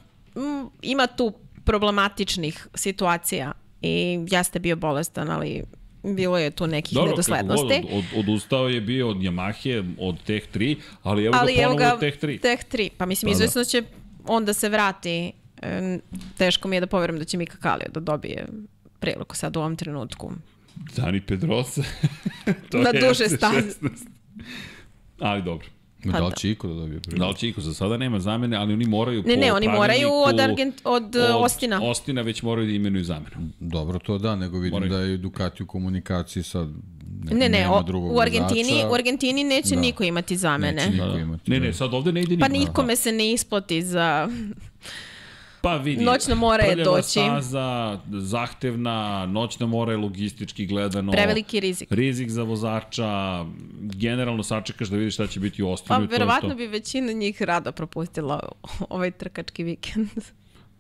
ima 0.81 1.07
tu 1.07 1.33
problematičnih 1.63 2.67
situacija 2.75 3.51
i 3.81 4.19
jeste 4.31 4.59
bio 4.59 4.75
bolestan, 4.75 5.29
ali 5.29 5.63
bilo 6.03 6.37
je 6.37 6.51
tu 6.51 6.67
nekih 6.67 6.95
Dobro, 6.95 7.09
nedoslednosti. 7.09 7.81
god, 7.81 7.91
od, 7.91 7.97
od, 7.97 8.19
odustao 8.19 8.67
je 8.67 8.81
bio 8.81 9.09
od 9.09 9.17
Yamahe, 9.17 9.95
od 9.99 10.23
Tech 10.23 10.47
3, 10.53 10.75
ali 11.03 11.25
evo 11.25 11.35
ali 11.39 11.55
ga 11.55 11.61
ponovo 11.61 11.77
ga, 11.77 11.97
Tech 11.99 12.19
3. 12.19 12.41
Teh 12.41 12.59
3. 12.71 12.89
Pa 12.97 13.05
mislim, 13.05 13.27
Pa 13.33 13.37
da. 13.37 13.43
izvesno 13.43 13.63
će 13.63 13.83
on 14.27 14.45
da 14.45 14.53
se 14.53 14.69
vrati. 14.69 15.31
Teško 16.37 16.67
mi 16.67 16.75
je 16.75 16.79
da 16.79 16.87
poverujem 16.87 17.19
da 17.19 17.25
će 17.25 17.37
Mika 17.37 17.57
Kalio 17.57 17.87
da 17.93 17.99
dobije 17.99 18.47
priliku 18.99 19.35
sad 19.35 19.57
u 19.57 19.59
ovom 19.59 19.75
trenutku. 19.75 20.31
Dani 20.95 21.21
Pedrosa. 21.21 21.83
to 22.69 22.77
Na 22.77 22.89
je 22.89 22.99
duže 22.99 23.23
FC16. 23.23 23.35
staze. 23.37 23.73
Ali 25.19 25.43
dobro. 25.43 25.67
Ma, 25.99 26.11
Pa 26.11 26.19
da 26.19 26.25
li 26.25 26.29
da. 26.29 26.35
će 26.35 26.51
iko 26.51 26.67
da 26.67 26.73
dobije 26.73 26.99
priliku? 26.99 27.19
Da 27.19 27.27
li 27.27 27.35
će 27.35 27.49
iko 27.49 27.61
za 27.61 27.73
sada 27.73 27.97
nema 27.97 28.19
zamene, 28.19 28.57
ali 28.57 28.73
oni 28.73 28.85
moraju 28.85 29.17
Ne, 29.19 29.33
po 29.35 29.39
ne, 29.39 29.53
oni 29.53 29.67
moraju 29.67 30.09
od, 30.25 30.39
Argent, 30.39 30.81
od, 30.83 31.03
od 31.05 31.15
Ostina. 31.35 31.79
Ostina 31.81 32.21
već 32.21 32.41
moraju 32.41 32.67
da 32.67 32.73
imenuju 32.73 33.03
zamenu. 33.03 33.49
Dobro, 33.59 33.99
to 33.99 34.17
da, 34.17 34.35
nego 34.35 34.57
vidim 34.57 34.71
Moraju. 34.71 34.91
da 34.91 34.99
je 34.99 35.17
Ducati 35.17 35.63
u 35.63 35.67
komunikaciji 35.67 36.43
sad 36.43 36.69
ne, 37.21 37.35
Ne, 37.35 37.49
ne, 37.49 37.69
o, 37.69 37.83
u 38.03 38.19
Argentini, 38.19 38.63
vozača. 38.63 38.89
u 38.89 38.93
Argentini 38.93 39.43
neće 39.43 39.75
Da. 39.75 39.81
niko 39.81 40.03
imati 40.03 40.37
zamene. 40.37 40.85
Neće 40.85 40.91
niko 40.91 41.17
imati. 41.17 41.51
Ne, 41.51 41.59
da. 41.59 41.65
ne, 41.65 41.73
sad 41.73 41.93
ovde 41.93 42.11
ne 42.11 42.21
ide 42.21 42.37
Pa 42.37 42.47
niko. 42.47 42.59
nikome 42.59 42.95
se 42.95 43.11
ne 43.11 43.31
isplati 43.31 43.81
za... 43.81 44.29
Pa 45.61 45.75
vidi, 45.75 46.03
Noćna 46.03 46.35
mora 46.35 46.63
je 46.63 46.73
prljava 46.73 46.95
doći. 46.97 47.09
staza, 47.09 47.99
zahtevna, 48.11 49.25
noćna 49.25 49.65
mora 49.65 49.91
je 49.91 49.97
logistički 49.97 50.65
gledano. 50.65 51.11
Preveliki 51.11 51.59
rizik. 51.59 51.87
Rizik 51.91 52.29
za 52.29 52.43
vozača, 52.43 53.45
generalno 53.79 54.43
sačekaš 54.43 54.87
da 54.87 54.97
vidiš 54.97 55.13
šta 55.13 55.27
će 55.27 55.39
biti 55.39 55.63
u 55.63 55.75
Pa 55.87 55.95
to 55.95 56.01
je 56.01 56.07
verovatno 56.07 56.55
bi 56.55 56.67
većina 56.67 57.11
njih 57.11 57.41
rado 57.41 57.71
propustila 57.71 58.51
ovaj 58.89 59.11
trkački 59.11 59.63
vikend. 59.63 60.09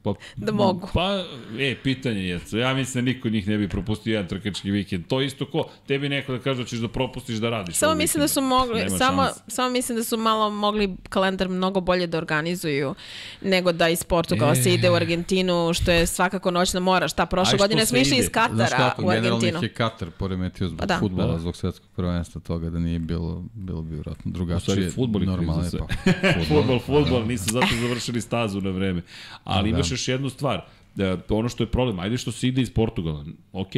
Pa, 0.03 0.13
da 0.37 0.51
mogu. 0.53 0.89
Pa, 0.93 1.23
e, 1.59 1.75
pitanje 1.75 2.21
je, 2.21 2.39
ja 2.53 2.73
mislim 2.73 3.05
da 3.05 3.11
niko 3.11 3.27
od 3.27 3.33
njih 3.33 3.47
ne 3.47 3.57
bi 3.57 3.69
propustio 3.69 4.11
jedan 4.11 4.27
trkački 4.27 4.71
vikend. 4.71 5.07
To 5.07 5.21
isto 5.21 5.45
ko, 5.45 5.63
tebi 5.87 6.09
neko 6.09 6.31
da 6.31 6.39
kaže 6.39 6.61
da 6.61 6.67
ćeš 6.67 6.79
da 6.79 6.87
propustiš 6.89 7.35
da 7.35 7.49
radiš. 7.49 7.75
Samo 7.75 7.89
ovog 7.89 7.97
mislim 7.97 8.21
da 8.21 8.27
su 8.27 8.39
vikenda. 8.39 8.55
mogli, 8.57 8.79
Nema 8.79 8.97
samo, 8.97 9.23
šanse. 9.23 9.39
samo 9.47 9.69
mislim 9.69 9.97
da 9.97 10.03
su 10.03 10.17
malo 10.17 10.49
mogli 10.51 10.95
kalendar 11.09 11.49
mnogo 11.49 11.81
bolje 11.81 12.07
da 12.07 12.17
organizuju 12.17 12.95
nego 13.43 13.71
da 13.71 13.89
iz 13.89 14.03
Portugala 14.03 14.55
se 14.55 14.73
ide 14.73 14.89
u 14.89 14.95
Argentinu, 14.95 15.73
što 15.73 15.91
je 15.91 16.05
svakako 16.07 16.51
noćna 16.51 16.79
mora. 16.81 17.07
Šta, 17.07 17.25
prošle 17.25 17.57
godine 17.57 17.85
smo 17.85 17.97
išli 17.97 18.17
iz 18.17 18.29
Katara 18.29 18.55
Znaš 18.55 18.69
kako, 18.71 19.01
u 19.01 19.05
generalno 19.05 19.35
Argentinu. 19.35 19.57
ih 19.57 19.63
je 19.63 19.69
Katar 19.69 20.09
poremetio 20.09 20.67
zbog 20.67 20.79
Pa 20.79 20.85
da. 20.85 20.97
futbola, 20.99 21.27
Da. 21.27 21.39
zbog 21.39 21.55
svetskog 21.55 21.89
prvenstva 21.89 22.41
toga 22.41 22.69
da 22.69 22.79
nije 22.79 22.99
bilo, 22.99 23.43
bilo 23.53 23.81
bi 23.81 23.93
vjerojatno 23.93 24.31
drugačije. 24.31 24.61
stvari, 24.61 24.91
fudbal 24.91 25.21
je 25.21 25.25
kriv 25.27 25.29
Normalno 25.29 25.63
je, 25.63 25.71
pa, 25.71 25.87
Futbol, 26.45 26.79
futbol, 26.79 27.25
nisu 27.25 27.43
zato 27.45 27.67
završili 27.77 28.21
stazu 28.21 28.61
na 28.61 28.69
vreme. 28.69 29.01
Ali 29.43 29.63
Da. 29.63 29.75
imaš 29.75 29.91
još 29.99 30.07
jednu 30.07 30.29
stvar, 30.29 30.61
da, 30.95 31.17
ono 31.29 31.49
što 31.49 31.63
je 31.63 31.71
problem, 31.71 31.99
ajde 31.99 32.17
što 32.17 32.31
se 32.31 32.47
ide 32.47 32.61
iz 32.61 32.69
Portugala, 32.69 33.25
ok, 33.51 33.73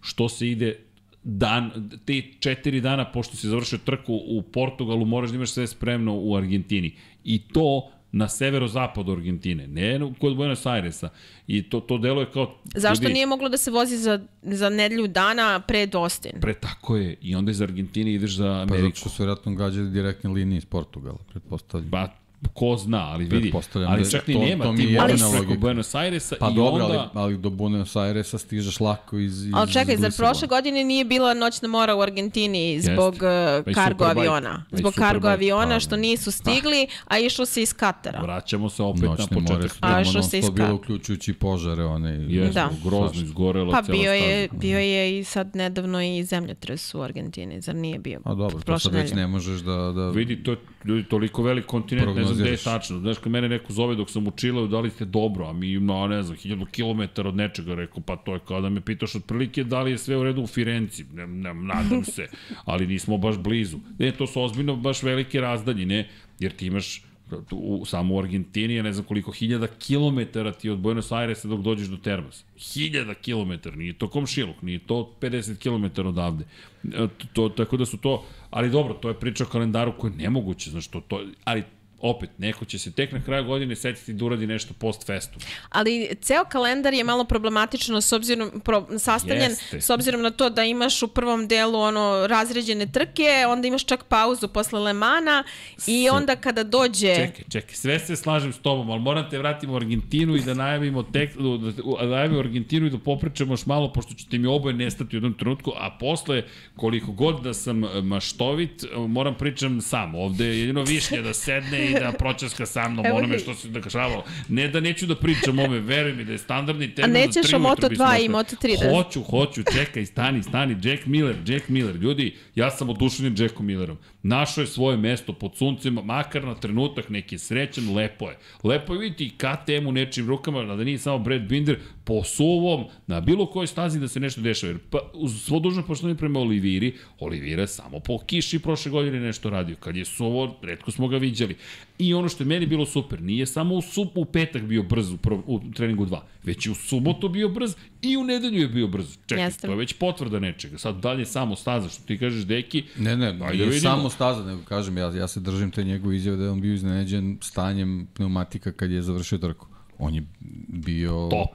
što 0.00 0.28
se 0.28 0.48
ide 0.48 0.78
dan, 1.24 1.90
te 2.04 2.22
četiri 2.40 2.80
dana 2.80 3.12
pošto 3.12 3.36
si 3.36 3.48
završio 3.48 3.78
trku 3.84 4.14
u 4.14 4.42
Portugalu, 4.42 5.04
moraš 5.04 5.30
da 5.30 5.36
imaš 5.36 5.50
sve 5.50 5.66
spremno 5.66 6.14
u 6.16 6.36
Argentini. 6.36 6.94
I 7.24 7.38
to 7.38 7.90
na 8.12 8.28
severozapadu 8.28 9.12
Argentine, 9.12 9.66
ne 9.66 10.00
kod 10.20 10.36
Buenos 10.36 10.66
Airesa. 10.66 11.08
I 11.46 11.62
to, 11.62 11.80
to 11.80 11.98
deluje 11.98 12.26
kao... 12.32 12.54
Zašto 12.74 13.02
ljudi, 13.02 13.14
nije 13.14 13.26
moglo 13.26 13.48
da 13.48 13.56
se 13.56 13.70
vozi 13.70 13.96
za, 13.96 14.20
za 14.42 14.68
nedelju 14.68 15.06
dana 15.08 15.60
pred 15.60 15.94
Austin? 15.94 16.32
Pre 16.40 16.54
tako 16.54 16.96
je. 16.96 17.16
I 17.22 17.34
onda 17.34 17.50
iz 17.50 17.62
Argentine 17.62 18.12
ideš 18.12 18.36
za 18.36 18.44
Pa 18.44 18.74
Ameriku. 18.74 18.86
zato 18.86 18.96
što 18.96 19.08
su 19.08 19.22
vjerojatno 19.22 19.54
gađali 19.54 19.90
direktne 19.90 20.30
linije 20.30 20.58
iz 20.58 20.64
Portugala, 20.64 21.18
pretpostavljam. 21.30 21.90
Pa, 21.90 22.08
ko 22.48 22.76
zna, 22.76 22.98
ali 23.02 23.24
vidi. 23.24 23.52
Ali 23.88 24.02
da 24.02 24.10
čak 24.10 24.26
ni 24.26 24.34
to- 24.34 24.40
nema, 24.40 24.64
to 24.64 24.72
ti 24.72 24.82
možeš 25.00 25.18
preko 25.20 25.36
logika. 25.36 25.54
Buenos 25.56 25.94
Airesa 25.94 26.36
Pa 26.40 26.48
i 26.48 26.54
dobro, 26.54 26.84
onda... 26.84 26.98
ali, 26.98 27.08
ali 27.14 27.38
do 27.38 27.50
Buenos 27.50 27.96
Airesa 27.96 28.38
stižeš 28.38 28.80
lako 28.80 29.18
iz, 29.18 29.44
iz 29.44 29.52
Ali 29.54 29.72
čekaj, 29.72 29.94
iz 29.94 30.00
zar 30.00 30.12
prošle 30.12 30.48
godine 30.48 30.84
nije 30.84 31.04
bila 31.04 31.34
noćna 31.34 31.68
mora 31.68 31.94
u 31.94 32.00
Argentini 32.00 32.80
zbog 32.80 33.14
uh, 33.14 33.20
Već 33.66 33.74
kargo 33.74 33.98
Superbike. 33.98 34.20
aviona? 34.20 34.64
Zbog 34.72 34.94
kargo 34.94 35.20
Superbike. 35.20 35.52
aviona 35.52 35.74
Pa, 35.74 35.80
što 35.80 35.96
nisu 35.96 36.30
stigli, 36.30 36.86
a 37.04 37.18
išlo 37.18 37.46
se 37.46 37.62
iz 37.62 37.72
Katara. 37.72 38.20
Vraćamo 38.20 38.68
se 38.68 38.82
opet 38.82 39.02
na 39.02 39.08
Noćne 39.08 39.26
more 39.32 39.46
početak. 39.56 39.78
A 39.80 39.92
non 39.94 40.04
se 40.04 40.22
stop 40.22 40.34
iska- 40.34 40.52
bilo 40.54 40.74
uključujući 40.74 41.32
požare, 41.32 41.84
one... 41.84 42.10
Jesmo, 42.28 42.52
Da. 42.52 42.70
grozno 42.84 43.22
izgorela 43.22 43.72
Pa 43.72 43.82
bio 43.82 44.12
je, 44.12 44.48
bio 44.52 44.78
je 44.78 45.18
i 45.18 45.24
sad 45.24 45.56
nedavno 45.56 46.02
i 46.02 46.24
zemljotres 46.24 46.94
u 46.94 47.02
Argentini, 47.02 47.60
zar 47.60 47.74
nije 47.74 47.98
bio? 47.98 48.20
A 48.24 48.34
dobro, 48.34 48.50
to 48.50 48.64
prošle 48.64 48.92
sad 48.92 49.00
već 49.02 49.12
ne 49.12 49.26
možeš 49.26 49.60
da... 49.60 49.72
da 49.74 50.10
Vidi, 50.10 50.42
to 50.42 50.50
je 50.50 50.56
ljudi, 50.84 51.04
toliko 51.04 51.42
velik 51.42 51.66
kontinent, 51.66 52.16
ne 52.16 52.24
znam 52.34 52.38
gde 52.38 52.50
je 52.50 52.56
tačno. 52.56 52.98
Znaš, 52.98 53.18
kad 53.18 53.32
mene 53.32 53.48
neko 53.48 53.72
zove 53.72 53.94
dok 53.94 54.10
sam 54.10 54.26
u 54.26 54.30
Čileu, 54.30 54.66
da 54.66 54.80
li 54.80 54.90
ste 54.90 55.04
dobro, 55.04 55.46
a 55.46 55.52
mi 55.52 55.72
ima, 55.72 56.06
ne 56.06 56.22
znam, 56.22 56.36
hiljadu 56.36 56.66
kilometara 56.66 57.28
od 57.28 57.36
nečega, 57.36 57.74
rekao, 57.74 58.02
pa 58.06 58.16
to 58.16 58.34
je 58.34 58.40
kao 58.48 58.60
da 58.60 58.68
me 58.68 58.80
pitaš 58.80 59.14
otprilike 59.14 59.64
da 59.64 59.82
li 59.82 59.90
je 59.90 59.98
sve 59.98 60.16
u 60.16 60.24
redu 60.24 60.42
u 60.42 60.46
Firenci, 60.46 61.04
ne, 61.14 61.26
ne, 61.26 61.54
nadam 61.54 62.04
se, 62.04 62.28
ali 62.64 62.86
nismo 62.86 63.18
baš 63.18 63.38
blizu. 63.38 63.78
Ne, 63.98 64.12
to 64.12 64.26
su 64.26 64.42
ozbiljno 64.42 64.76
baš 64.76 65.02
velike 65.02 65.40
razdalje, 65.40 65.86
ne, 65.86 66.08
jer 66.38 66.52
ti 66.52 66.66
imaš 66.66 67.02
u, 67.50 67.84
samo 67.84 68.14
u 68.14 68.18
Argentini, 68.18 68.74
ja 68.74 68.82
ne 68.82 68.92
znam 68.92 69.04
koliko 69.04 69.32
hiljada 69.32 69.66
kilometara 69.66 70.52
ti 70.52 70.70
od 70.70 70.78
Buenos 70.78 71.12
Airesa 71.12 71.48
dok 71.48 71.60
dođeš 71.60 71.88
do 71.88 71.96
Termas. 71.96 72.44
Hiljada 72.56 73.14
kilometara, 73.14 73.76
nije 73.76 73.92
to 73.92 74.08
komšiluk, 74.08 74.62
nije 74.62 74.78
to 74.78 75.14
50 75.20 75.58
kilometara 75.58 76.08
odavde. 76.08 76.44
E, 76.84 76.88
To, 76.88 77.08
to, 77.32 77.48
tako 77.48 77.76
da 77.76 77.86
su 77.86 77.96
to, 77.96 78.24
ali 78.50 78.70
dobro, 78.70 78.94
to 78.94 79.08
je 79.08 79.20
priča 79.20 79.44
o 79.44 79.46
kalendaru 79.46 79.92
koja 79.98 80.10
je 80.10 80.16
nemoguće, 80.16 80.70
znaš, 80.70 80.88
to, 80.88 81.00
to, 81.00 81.22
ali 81.44 81.62
opet, 82.00 82.30
neko 82.38 82.64
će 82.64 82.78
se 82.78 82.92
tek 82.92 83.12
na 83.12 83.22
kraju 83.22 83.44
godine 83.44 83.76
setiti 83.76 84.12
da 84.12 84.24
uradi 84.24 84.46
nešto 84.46 84.74
post 84.78 85.06
festu. 85.06 85.38
Ali 85.68 86.16
ceo 86.20 86.44
kalendar 86.44 86.94
je 86.94 87.04
malo 87.04 87.24
problematično 87.24 88.00
s 88.00 88.12
obzirom, 88.12 88.60
pro, 88.64 88.86
sastavljen 88.98 89.50
Jeste. 89.50 89.80
s 89.80 89.90
obzirom 89.90 90.22
na 90.22 90.30
to 90.30 90.50
da 90.50 90.64
imaš 90.64 91.02
u 91.02 91.08
prvom 91.08 91.48
delu 91.48 91.80
ono 91.80 92.26
razređene 92.26 92.86
trke, 92.86 93.44
onda 93.48 93.68
imaš 93.68 93.84
čak 93.84 94.04
pauzu 94.04 94.48
posle 94.48 94.80
Lemana 94.80 95.44
i 95.86 96.08
onda 96.10 96.36
kada 96.36 96.62
dođe... 96.62 97.14
Čekaj, 97.14 97.44
čekaj, 97.52 97.74
sve 97.74 97.98
se 97.98 98.16
slažem 98.16 98.52
s 98.52 98.58
tobom, 98.58 98.90
ali 98.90 99.00
moram 99.00 99.30
te 99.30 99.38
vratimo 99.38 99.72
u 99.72 99.76
Argentinu 99.76 100.36
i 100.36 100.40
da 100.40 100.54
najavimo 100.54 101.02
tek, 101.02 101.36
da, 101.36 101.72
da 101.72 102.06
najavimo 102.06 102.38
Argentinu 102.38 102.86
i 102.86 102.90
da 102.90 102.98
popričamo 102.98 103.52
još 103.52 103.66
malo, 103.66 103.92
pošto 103.92 104.14
ćete 104.14 104.38
mi 104.38 104.46
oboje 104.46 104.74
nestati 104.74 105.16
u 105.16 105.18
jednom 105.18 105.34
trenutku, 105.34 105.72
a 105.76 105.96
posle, 106.00 106.42
koliko 106.76 107.12
god 107.12 107.42
da 107.42 107.54
sam 107.54 107.84
e, 107.84 108.02
maštovit, 108.02 108.84
e, 108.84 108.86
moram 108.98 109.34
pričam 109.34 109.80
sam. 109.80 110.14
Ovde 110.14 110.44
je 110.44 110.60
jedino 110.60 110.82
višnja 110.82 111.22
da 111.22 111.34
sedne 111.34 111.87
i 111.88 111.94
da 111.94 112.12
pročaska 112.12 112.66
sa 112.66 112.88
mnom 112.88 113.06
onome 113.08 113.38
što 113.38 113.54
se 113.54 113.68
dešavalo. 113.70 114.24
Ne 114.48 114.68
da 114.68 114.80
neću 114.80 115.06
da 115.06 115.16
pričam 115.16 115.58
ove, 115.58 115.80
veruj 115.80 116.12
mi 116.12 116.24
da 116.24 116.32
je 116.32 116.38
standardni 116.38 116.94
termin. 116.94 117.16
A 117.16 117.18
nećeš 117.18 117.52
o 117.52 117.58
Moto2 117.58 117.88
bismo 117.88 118.04
i 118.04 118.08
ostali. 118.08 118.28
Moto3 118.28 118.80
da- 118.80 118.90
Hoću, 118.92 119.22
hoću, 119.22 119.62
čekaj, 119.74 120.06
stani, 120.06 120.42
stani, 120.42 120.76
Jack 120.82 121.06
Miller, 121.06 121.36
Jack 121.46 121.68
Miller, 121.68 121.96
ljudi, 121.96 122.36
ja 122.54 122.70
sam 122.70 122.88
oduševljen 122.88 123.34
Jackom 123.38 123.66
Millerom. 123.66 123.98
Našao 124.22 124.62
je 124.62 124.66
svoje 124.66 124.96
mesto 124.96 125.32
pod 125.32 125.56
suncem, 125.56 125.98
makar 126.04 126.44
na 126.44 126.54
trenutak 126.54 127.08
neki 127.08 127.38
srećan, 127.38 127.94
lepo 127.94 128.30
je. 128.30 128.38
Lepo 128.64 128.94
je 128.94 129.00
vidjeti 129.00 129.36
KTM 129.36 129.86
u 129.86 129.92
nečim 129.92 130.28
rukama, 130.28 130.62
da 130.62 130.84
nije 130.84 130.98
samo 130.98 131.18
Brad 131.18 131.42
Binder, 131.42 131.78
po 132.04 132.24
suvom, 132.24 132.84
na 133.06 133.20
bilo 133.20 133.46
kojoj 133.46 133.66
stazi 133.66 134.00
da 134.00 134.08
se 134.08 134.20
nešto 134.20 134.40
dešava. 134.40 134.72
Jer, 134.72 134.78
pa, 134.90 134.98
uz 135.14 135.42
svo 135.44 135.58
dužno 135.58 135.82
poštovanje 135.82 136.18
prema 136.18 136.40
Oliviri, 136.40 136.94
Olivira 137.18 137.66
samo 137.66 138.00
po 138.00 138.18
kiši 138.18 138.58
prošle 138.58 138.90
godine 138.90 139.20
nešto 139.20 139.50
radio. 139.50 139.76
Kad 139.76 139.96
je 139.96 140.04
suvo, 140.04 140.56
redko 140.62 140.90
smo 140.90 141.08
ga 141.08 141.16
viđali. 141.16 141.56
I 141.98 142.14
ono 142.14 142.28
što 142.28 142.42
je 142.42 142.46
meni 142.46 142.66
bilo 142.66 142.86
super, 142.86 143.22
nije 143.22 143.46
samo 143.46 143.74
u, 143.74 143.82
sub, 143.82 144.08
u 144.14 144.24
petak 144.24 144.62
bio 144.62 144.82
brz 144.82 145.12
u, 145.12 145.16
prv, 145.16 145.38
u 145.46 145.60
treningu 145.74 146.06
2, 146.06 146.18
već 146.44 146.66
i 146.66 146.70
u 146.70 146.74
subotu 146.74 147.28
bio 147.28 147.48
brz 147.48 147.74
i 148.02 148.16
u 148.16 148.24
nedelju 148.24 148.60
je 148.60 148.68
bio 148.68 148.86
brz. 148.86 149.16
Čekaj, 149.26 149.44
Jeste. 149.44 149.66
to 149.66 149.72
je 149.72 149.76
već 149.76 149.92
potvrda 149.92 150.38
nečega. 150.38 150.78
Sad 150.78 151.00
dalje 151.00 151.26
samo 151.26 151.56
staza, 151.56 151.88
što 151.88 152.02
ti 152.04 152.18
kažeš, 152.18 152.44
deki, 152.44 152.84
Ne, 152.98 153.16
ne, 153.16 153.26
Ajde 153.26 153.52
nije 153.52 153.64
vidimo. 153.64 153.80
samo 153.80 154.10
staza, 154.10 154.44
nego 154.44 154.62
kažem, 154.62 154.98
ja, 154.98 155.14
ja 155.14 155.28
se 155.28 155.40
držim 155.40 155.70
te 155.70 155.84
njegove 155.84 156.16
izjave 156.16 156.36
da 156.36 156.44
je 156.44 156.50
on 156.50 156.60
bio 156.60 156.74
iznenađen 156.74 157.38
stanjem 157.42 158.08
pneumatika 158.14 158.72
kad 158.72 158.90
je 158.90 159.02
završio 159.02 159.38
trku. 159.38 159.66
On 159.98 160.14
je 160.14 160.22
bio 160.68 161.28
Top. 161.30 161.48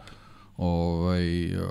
ovaj, 0.57 1.55
uh, 1.55 1.61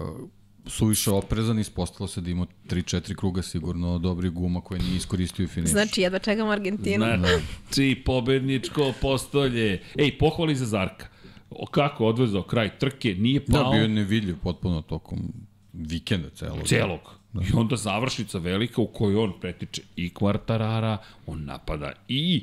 suviše 0.67 1.11
oprezan, 1.11 1.59
ispostavilo 1.59 2.09
se 2.09 2.21
da 2.21 2.31
ima 2.31 2.47
3-4 2.69 3.15
kruga 3.17 3.43
sigurno 3.43 3.99
dobri 3.99 4.31
guma 4.31 4.61
koje 4.61 4.81
nije 4.81 4.97
iskoristio 4.97 5.45
u 5.45 5.49
finišu. 5.49 5.73
Znači, 5.73 6.01
jedva 6.01 6.19
čekam 6.19 6.49
Argentinu. 6.49 7.05
Znači, 7.05 8.03
pobedničko 8.05 8.93
postolje. 9.01 9.83
Ej, 9.99 10.19
pohvali 10.19 10.57
za 10.57 10.67
Zarka. 10.67 11.07
O, 11.51 11.67
kako 11.67 12.07
odvezao 12.07 12.43
kraj 12.43 12.79
trke, 12.79 13.15
nije 13.15 13.41
Da, 13.47 13.59
pao 13.59 13.73
bio 13.73 13.83
je 13.83 13.89
nevidljiv 13.89 14.37
potpuno 14.43 14.83
tokom 14.83 15.33
vikenda 15.73 16.31
celog. 16.31 16.67
celog. 16.67 17.01
I 17.35 17.53
onda 17.55 17.77
završnica 17.77 18.39
velika 18.39 18.81
u 18.81 18.87
kojoj 18.87 19.17
on 19.17 19.33
pretiče 19.41 19.83
i 19.97 20.15
Kvartarara, 20.15 20.99
on 21.27 21.45
napada 21.45 21.93
i 22.09 22.43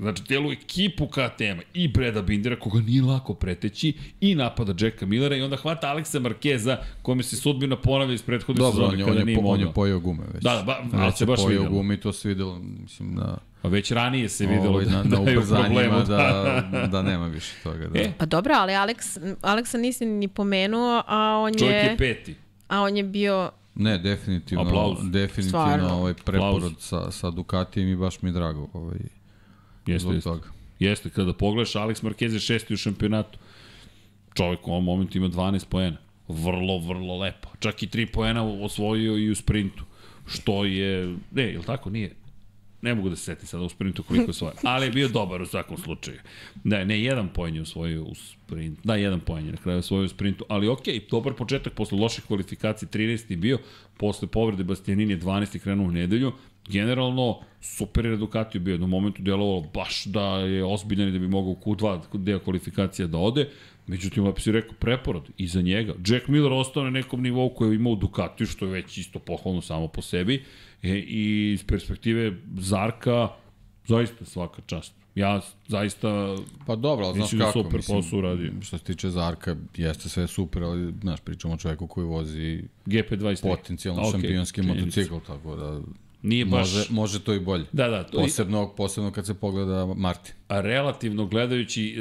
Znači, 0.00 0.24
telu 0.24 0.52
ekipu 0.52 1.06
KTM-a 1.06 1.62
i 1.74 1.88
Breda 1.88 2.22
Bindera, 2.22 2.56
koga 2.58 2.80
nije 2.80 3.02
lako 3.02 3.34
preteći, 3.34 3.92
i 4.20 4.34
napada 4.34 4.74
Jacka 4.78 5.06
Millera 5.06 5.36
i 5.36 5.42
onda 5.42 5.56
hvata 5.56 5.88
Aleksa 5.88 6.20
Markeza, 6.20 6.78
kome 7.02 7.22
se 7.22 7.36
sudbina 7.36 7.76
ponavlja 7.76 8.14
iz 8.14 8.22
prethodne 8.22 8.60
Dobro, 8.60 8.72
sezone 8.72 9.04
on 9.04 9.14
je, 9.14 9.22
on, 9.22 9.28
je, 9.28 9.34
po, 9.34 9.40
on 9.44 9.60
je 9.60 9.72
pojeo 9.72 10.00
gume 10.00 10.22
već. 10.34 10.42
Da, 10.42 10.54
da, 10.54 10.62
ba- 10.62 10.78
ali 10.92 11.04
već 11.04 11.14
se 11.14 11.26
baš 11.26 11.40
videlo. 11.40 11.68
gume 11.68 11.94
i 11.94 12.00
to 12.00 12.12
se 12.12 12.28
videlo, 12.28 12.58
mislim, 12.82 13.14
na, 13.14 13.38
A 13.62 13.68
već 13.68 13.90
ranije 13.90 14.28
se 14.28 14.46
videlo 14.46 14.70
ovaj, 14.70 14.84
da, 14.84 14.90
na, 14.92 15.02
da, 15.16 15.18
na 15.18 15.30
je 15.30 15.38
u 15.38 15.42
problemu. 15.42 16.02
da, 16.02 16.62
da 16.86 17.02
nema 17.02 17.26
više 17.26 17.52
toga. 17.62 17.88
Da. 17.88 18.00
E, 18.00 18.12
Pa 18.18 18.26
dobro, 18.26 18.54
ali 18.54 18.72
Alex, 18.72 19.18
Aleksa 19.42 19.78
nisi 19.78 20.06
ni 20.06 20.28
pomenuo, 20.28 21.02
a 21.06 21.38
on 21.38 21.54
Čovjek 21.54 21.74
je, 21.74 21.80
je 21.82 21.96
peti. 21.96 22.34
a 22.68 22.80
on 22.80 22.96
je 22.96 23.02
bio 23.04 23.50
Ne, 23.74 23.98
definitivno, 23.98 24.64
Aplauz. 24.64 24.98
definitivno 25.02 25.48
Stvarno. 25.48 25.88
ovaj 25.90 26.14
preporod 26.14 26.54
Aplauz. 26.56 26.74
sa, 26.78 27.10
sa 27.10 27.30
Ducatijem 27.30 27.88
i 27.88 27.96
baš 27.96 28.22
mi 28.22 28.28
je 28.28 28.32
drago 28.32 28.68
ovaj, 28.72 28.98
Jeste, 29.92 30.08
jeste. 30.08 30.30
toga. 30.30 30.48
Jeste, 30.78 31.10
kada 31.10 31.32
pogledaš, 31.32 31.72
Alex 31.72 32.02
Marquez 32.02 32.32
je 32.32 32.40
šesti 32.40 32.74
u 32.74 32.76
šampionatu. 32.76 33.38
Čovjek 34.34 34.68
u 34.68 34.70
ovom 34.70 34.84
momentu 34.84 35.18
ima 35.18 35.28
12 35.28 35.66
poena. 35.68 35.96
Vrlo, 36.28 36.78
vrlo 36.78 37.18
lepo. 37.18 37.48
Čak 37.58 37.82
i 37.82 37.86
3 37.86 38.12
poena 38.12 38.44
osvojio 38.44 39.18
i 39.18 39.30
u 39.30 39.34
sprintu. 39.34 39.84
Što 40.26 40.64
je... 40.64 41.16
Ne, 41.30 41.42
je 41.42 41.58
li 41.58 41.64
tako? 41.64 41.90
Nije. 41.90 42.14
Ne 42.82 42.94
mogu 42.94 43.08
da 43.08 43.16
se 43.16 43.24
setim 43.24 43.46
sada 43.46 43.64
u 43.64 43.68
sprintu 43.68 44.02
koliko 44.02 44.30
je 44.30 44.34
svoje. 44.34 44.54
Ali 44.62 44.86
je 44.86 44.90
bio 44.90 45.08
dobar 45.08 45.42
u 45.42 45.46
svakom 45.46 45.76
slučaju. 45.78 46.18
Da, 46.64 46.84
ne, 46.84 47.02
jedan 47.02 47.28
poen 47.28 47.54
je 47.54 47.62
osvojio 47.62 48.04
u 48.04 48.14
sprintu. 48.14 48.80
Da, 48.84 48.96
jedan 48.96 49.20
poen 49.20 49.46
je 49.46 49.52
na 49.52 49.58
kraju 49.58 49.78
osvojio 49.78 50.04
u 50.04 50.08
sprintu. 50.08 50.44
Ali 50.48 50.68
okej, 50.68 51.00
dobar 51.10 51.34
početak 51.34 51.72
posle 51.72 51.98
loših 51.98 52.24
kvalifikacija. 52.24 52.88
13. 52.88 53.30
je 53.30 53.36
bio. 53.36 53.58
Posle 53.96 54.28
povrede 54.28 54.64
Bastianini 54.64 55.12
je 55.12 55.20
12. 55.20 55.58
krenuo 55.58 55.86
u 55.86 55.92
nedelju. 55.92 56.32
Generalno, 56.68 57.40
super 57.60 58.06
je 58.06 58.16
Ducati 58.16 58.58
bio. 58.58 58.78
Na 58.78 58.86
momentu 58.86 59.22
delovalo 59.22 59.60
baš 59.74 60.04
da 60.04 60.38
je 60.38 60.64
ozbiljan 60.64 61.08
i 61.08 61.12
da 61.12 61.18
bi 61.18 61.28
mogao 61.28 61.50
u 61.50 61.56
Q2 61.56 62.00
deo 62.12 62.38
kvalifikacija 62.38 63.08
da 63.08 63.18
ode. 63.18 63.48
Međutim, 63.86 64.24
lepo 64.24 64.40
si 64.40 64.52
rekao, 64.52 64.74
preporod 64.78 65.22
i 65.38 65.46
za 65.48 65.62
njega. 65.62 65.94
Jack 66.06 66.28
Miller 66.28 66.52
ostao 66.52 66.84
na 66.84 66.90
nekom 66.90 67.22
nivou 67.22 67.48
koji 67.54 67.70
je 67.70 67.74
imao 67.74 67.92
u 67.92 67.96
Ducatiju, 67.96 68.46
što 68.46 68.66
je 68.66 68.72
već 68.72 68.98
isto 68.98 69.18
pohvalno 69.18 69.60
samo 69.62 69.88
po 69.88 70.02
sebi. 70.02 70.44
E, 70.82 70.88
I 70.98 71.52
iz 71.52 71.64
perspektive 71.64 72.32
Zarka, 72.58 73.28
zaista 73.86 74.24
svaka 74.24 74.62
čast. 74.66 74.92
Ja 75.14 75.40
zaista 75.68 76.36
Pa 76.66 76.76
dobro, 76.76 77.06
ali 77.06 77.16
znaš 77.16 77.30
da 77.30 77.44
kako, 77.44 77.52
super 77.52 77.80
posao 77.86 78.18
uradio. 78.18 78.52
što 78.60 78.78
se 78.78 78.84
tiče 78.84 79.10
Zarka, 79.10 79.56
jeste 79.76 80.08
sve 80.08 80.26
super, 80.26 80.62
ali 80.62 80.92
znaš, 81.00 81.20
pričamo 81.20 81.54
o 81.54 81.56
čovjeku 81.56 81.86
koji 81.86 82.06
vozi 82.06 82.62
GP23. 82.86 83.42
potencijalno 83.42 84.02
Ok, 84.02 84.10
šampionski 84.12 84.60
činjenica. 84.60 85.00
motocikl, 85.00 85.16
tako 85.26 85.56
da 85.56 85.80
Nije 86.22 86.44
baš... 86.44 86.74
može, 86.74 86.86
može 86.90 87.20
to 87.24 87.34
i 87.34 87.40
bolje. 87.40 87.64
Da, 87.72 87.88
da. 87.88 88.04
To, 88.04 88.18
Posebno, 88.18 88.74
posebno 88.76 89.10
kad 89.12 89.26
se 89.26 89.34
pogleda 89.34 89.86
Martin. 89.96 90.34
a 90.48 90.60
relativno 90.60 91.26
gledajući 91.26 91.96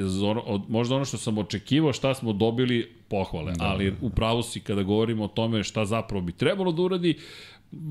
možda 0.67 0.95
ono 0.95 1.05
što 1.05 1.17
sam 1.17 1.37
očekivao 1.37 1.93
šta 1.93 2.13
smo 2.13 2.33
dobili 2.33 2.91
pohvale, 3.07 3.53
da, 3.53 3.65
ali 3.65 3.93
upravo 4.01 4.43
si 4.43 4.59
kada 4.59 4.83
govorimo 4.83 5.23
o 5.23 5.27
tome 5.27 5.63
šta 5.63 5.85
zapravo 5.85 6.21
bi 6.21 6.31
trebalo 6.31 6.71
da 6.71 6.81
uradi, 6.81 7.17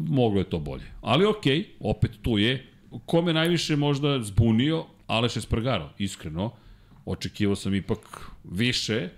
moglo 0.08 0.40
je 0.40 0.44
to 0.50 0.58
bolje. 0.58 0.84
Ali 1.00 1.26
okej, 1.26 1.64
opet 1.80 2.10
tu 2.22 2.38
je. 2.38 2.66
Kome 3.06 3.32
najviše 3.32 3.76
možda 3.76 4.22
zbunio, 4.22 4.84
Aleš 5.06 5.36
Espargaro, 5.36 5.90
iskreno. 5.98 6.50
Očekivao 7.04 7.56
sam 7.56 7.74
ipak 7.74 8.30
više 8.44 9.08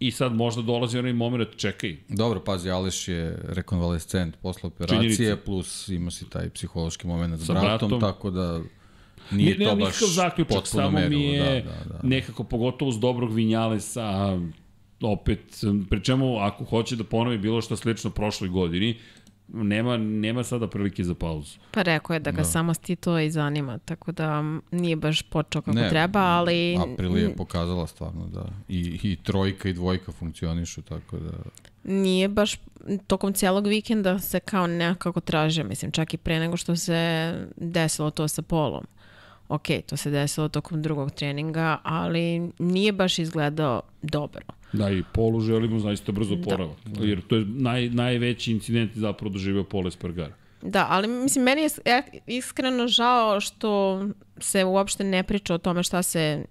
i 0.00 0.10
sad 0.10 0.34
možda 0.34 0.62
dolazi 0.62 0.98
onaj 0.98 1.12
moment, 1.12 1.56
čekaj, 1.56 1.96
Dobro, 2.08 2.40
pazi, 2.40 2.70
Aleš 2.70 3.08
je 3.08 3.38
rekonvalescent 3.42 4.36
posle 4.36 4.66
operacije, 4.66 5.16
Činjenica. 5.16 5.44
plus 5.44 5.88
ima 5.88 6.10
si 6.10 6.30
taj 6.30 6.50
psihološki 6.50 7.06
moment 7.06 7.40
s 7.40 7.46
bratom, 7.46 7.88
bratom. 7.88 8.00
tako 8.00 8.30
da 8.30 8.60
nije 9.30 9.58
ne, 9.58 9.64
to 9.64 9.76
baš 9.76 9.94
zaključak, 10.14 10.66
samo 10.66 10.90
mi 10.90 10.96
merilo, 10.96 11.22
je 11.22 11.62
da, 11.62 11.70
da, 11.70 11.84
da. 11.84 12.08
nekako 12.08 12.44
pogotovo 12.44 12.88
uz 12.88 12.98
dobrog 13.00 13.34
Vinjalesa, 13.34 14.38
opet, 15.00 15.40
pri 15.90 16.04
čemu 16.04 16.38
ako 16.38 16.64
hoće 16.64 16.96
da 16.96 17.04
ponovi 17.04 17.38
bilo 17.38 17.62
što 17.62 17.76
slično 17.76 18.10
prošloj 18.10 18.50
godini, 18.50 18.98
nema, 19.52 19.96
nema 19.96 20.44
sada 20.44 20.68
prilike 20.68 21.04
za 21.04 21.14
pauzu. 21.14 21.58
Pa 21.70 21.82
rekao 21.82 22.14
je 22.14 22.20
da 22.20 22.30
ga 22.30 22.36
da. 22.36 22.44
samo 22.44 22.74
stito 22.74 23.18
i 23.18 23.30
zanima, 23.30 23.78
tako 23.78 24.12
da 24.12 24.42
nije 24.70 24.96
baš 24.96 25.22
počeo 25.22 25.62
kako 25.62 25.78
Ne, 25.78 25.88
treba, 25.88 26.20
ali... 26.20 26.76
Aprilia 26.92 27.28
je 27.28 27.36
pokazala 27.36 27.86
stvarno 27.86 28.26
da 28.26 28.44
i, 28.68 29.00
i 29.02 29.16
trojka 29.22 29.68
i 29.68 29.72
dvojka 29.72 30.12
funkcionišu, 30.12 30.82
tako 30.82 31.16
da... 31.16 31.32
nije 31.84 32.28
baš 32.28 32.56
tokom 33.06 33.32
cijelog 33.32 33.66
vikenda 33.66 34.18
se 34.18 34.40
kao 34.40 34.66
nekako 34.66 35.20
traže, 35.20 35.64
mislim, 35.64 35.90
čak 35.90 36.14
i 36.14 36.16
pre 36.16 36.38
nego 36.38 36.56
što 36.56 36.76
se 36.76 37.34
desilo 37.56 38.10
to 38.10 38.28
sa 38.28 38.42
polom. 38.42 38.84
Ok, 39.50 39.66
to 39.86 39.96
se 39.96 40.10
desilo 40.10 40.48
tokom 40.48 40.82
drugog 40.82 41.10
treninga, 41.10 41.78
ali 41.82 42.50
nije 42.58 42.92
baš 42.92 43.18
izgledao 43.18 43.82
dobro. 44.02 44.42
Da, 44.72 44.90
i 44.90 45.02
Polu 45.12 45.40
želimo 45.40 45.78
zaista 45.78 46.12
brzo 46.12 46.34
Da. 46.34 46.44
poravak, 46.44 46.76
jer 47.00 47.20
to 47.26 47.36
je 47.36 47.44
naj, 47.44 47.88
najveći 47.88 48.52
incident 48.52 48.92
zapravo 48.94 49.32
doživio 49.32 49.64
Pole 49.64 49.88
Espargara. 49.88 50.34
Da, 50.62 50.86
ali 50.90 51.08
mislim, 51.08 51.44
meni 51.44 51.62
je 51.62 51.70
iskreno 52.26 52.88
žao 52.88 53.40
što 53.40 54.02
se 54.38 54.64
uopšte 54.64 55.04
ne 55.04 55.22
priča 55.22 55.54
o 55.54 55.58
tome 55.58 55.82
šta 55.82 56.02
se, 56.02 56.44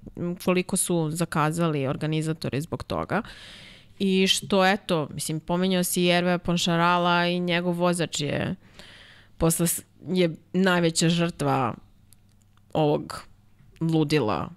koliko 0.45 0.77
su 0.77 1.09
zakazali 1.11 1.87
organizatori 1.87 2.61
zbog 2.61 2.83
toga. 2.83 3.21
I 3.99 4.27
što, 4.27 4.65
eto, 4.65 5.07
mislim, 5.13 5.39
pominjao 5.39 5.83
si 5.83 6.01
Jerve 6.01 6.37
Ponšarala 6.37 7.27
i 7.27 7.39
njegov 7.39 7.73
vozač 7.73 8.21
je 8.21 8.55
posle 9.37 9.67
je 10.07 10.35
najveća 10.53 11.09
žrtva 11.09 11.73
ovog 12.73 13.23
ludila 13.81 14.49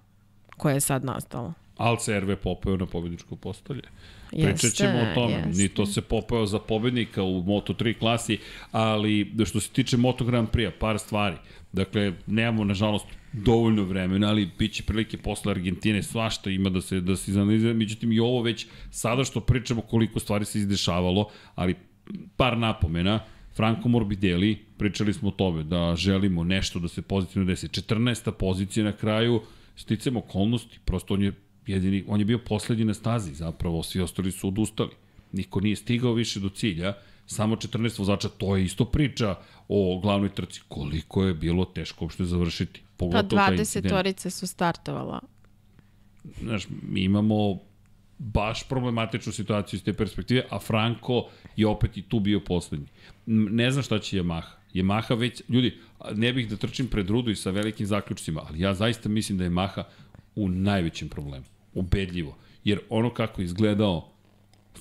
koje 0.57 0.73
je 0.73 0.79
sad 0.79 1.05
nastalo. 1.05 1.53
Al 1.77 1.97
se 1.97 2.19
RV 2.19 2.35
popeo 2.35 2.77
na 2.77 2.85
pobjedičko 2.85 3.35
postolje. 3.35 3.81
Pričat 4.31 4.73
ćemo 4.73 4.99
o 4.99 5.13
tome. 5.15 5.33
jeste. 5.33 5.61
Ni 5.61 5.69
to 5.69 5.85
se 5.85 6.01
popeo 6.01 6.45
za 6.45 6.59
pobednika 6.59 7.23
u 7.23 7.43
Moto3 7.43 7.99
klasi, 7.99 8.37
ali 8.71 9.33
što 9.45 9.59
se 9.59 9.69
tiče 9.69 9.97
Moto 9.97 10.25
Grand 10.25 10.47
Prix-a, 10.49 10.71
par 10.79 10.99
stvari. 10.99 11.35
Dakle, 11.71 12.13
nemamo, 12.27 12.63
nažalost, 12.63 13.05
dovoljno 13.33 13.83
vremena, 13.83 14.27
ali 14.27 14.49
bit 14.59 14.73
će 14.73 14.83
prilike 14.83 15.17
posle 15.17 15.51
Argentine, 15.51 16.03
svašta 16.03 16.49
ima 16.49 16.69
da 16.69 16.81
se, 16.81 17.01
da 17.01 17.15
se 17.15 17.31
izanalizira. 17.31 17.73
Međutim, 17.73 18.11
i 18.11 18.19
ovo 18.19 18.41
već 18.41 18.67
sada 18.91 19.23
što 19.23 19.39
pričamo 19.39 19.81
koliko 19.81 20.19
stvari 20.19 20.45
se 20.45 20.59
izdešavalo, 20.59 21.29
ali 21.55 21.75
par 22.37 22.57
napomena. 22.57 23.19
Franco 23.55 23.89
Morbidelli, 23.89 24.65
pričali 24.77 25.13
smo 25.13 25.29
o 25.29 25.31
tome 25.31 25.63
da 25.63 25.95
želimo 25.95 26.43
nešto 26.43 26.79
da 26.79 26.87
se 26.87 27.01
pozitivno 27.01 27.45
desi. 27.45 27.67
14. 27.67 28.31
pozicija 28.31 28.83
na 28.83 28.91
kraju, 28.91 29.41
sticamo 29.75 30.19
okolnosti, 30.19 30.79
prosto 30.85 31.13
on 31.13 31.23
je 31.23 31.33
jedini, 31.67 32.03
on 32.07 32.19
je 32.19 32.25
bio 32.25 32.39
poslednji 32.39 32.85
na 32.85 32.93
stazi 32.93 33.33
zapravo, 33.33 33.83
svi 33.83 34.01
ostali 34.01 34.31
su 34.31 34.47
odustali. 34.47 34.89
Niko 35.31 35.61
nije 35.61 35.75
stigao 35.75 36.13
više 36.13 36.39
do 36.39 36.49
cilja, 36.49 36.93
samo 37.25 37.55
14 37.55 37.99
vozača, 37.99 38.29
to 38.29 38.55
je 38.55 38.63
isto 38.63 38.85
priča 38.85 39.35
o 39.67 39.99
glavnoj 39.99 40.29
trci. 40.29 40.61
Koliko 40.67 41.23
je 41.23 41.33
bilo 41.33 41.65
teško 41.65 42.05
uopšte 42.05 42.25
završiti. 42.25 42.81
Pa 42.81 42.97
Pogotovo 42.97 43.41
taj 43.41 43.55
20 43.55 43.59
incident. 43.59 43.93
torice 43.93 44.29
su 44.29 44.47
startovala. 44.47 45.19
Znaš, 46.41 46.67
mi 46.81 47.03
imamo 47.03 47.59
baš 48.23 48.67
problematičnu 48.67 49.31
situaciju 49.31 49.77
iz 49.77 49.83
te 49.83 49.93
perspektive, 49.93 50.43
a 50.49 50.59
Franco 50.59 51.25
je 51.55 51.67
opet 51.67 51.97
i 51.97 52.01
tu 52.01 52.19
bio 52.19 52.39
poslednji. 52.39 52.87
Ne 53.25 53.71
znam 53.71 53.83
šta 53.83 53.99
će 53.99 54.17
Yamaha. 54.17 54.51
Yamaha 54.73 55.19
već, 55.19 55.41
ljudi, 55.49 55.77
ne 56.13 56.33
bih 56.33 56.49
da 56.49 56.57
trčim 56.57 56.87
pred 56.87 57.09
rudu 57.09 57.31
i 57.31 57.35
sa 57.35 57.51
velikim 57.51 57.85
zaključcima, 57.85 58.41
ali 58.49 58.59
ja 58.59 58.73
zaista 58.73 59.09
mislim 59.09 59.37
da 59.37 59.43
je 59.43 59.49
Yamaha 59.49 59.83
u 60.35 60.49
najvećem 60.49 61.09
problemu. 61.09 61.45
Ubedljivo. 61.73 62.37
Jer 62.63 62.79
ono 62.89 63.13
kako 63.13 63.41
je 63.41 63.45
izgledao 63.45 64.09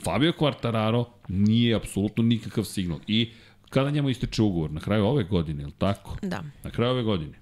Fabio 0.04 0.32
Quartararo 0.38 1.04
nije 1.28 1.74
apsolutno 1.74 2.22
nikakav 2.22 2.64
signal. 2.64 2.98
I 3.06 3.30
kada 3.70 3.90
njemu 3.90 4.10
isteče 4.10 4.42
ugovor? 4.42 4.70
Na 4.70 4.80
kraju 4.80 5.04
ove 5.04 5.24
godine, 5.24 5.62
je 5.62 5.66
li 5.66 5.72
tako? 5.78 6.16
Da. 6.22 6.42
Na 6.64 6.70
kraju 6.70 6.92
ove 6.92 7.02
godine. 7.02 7.41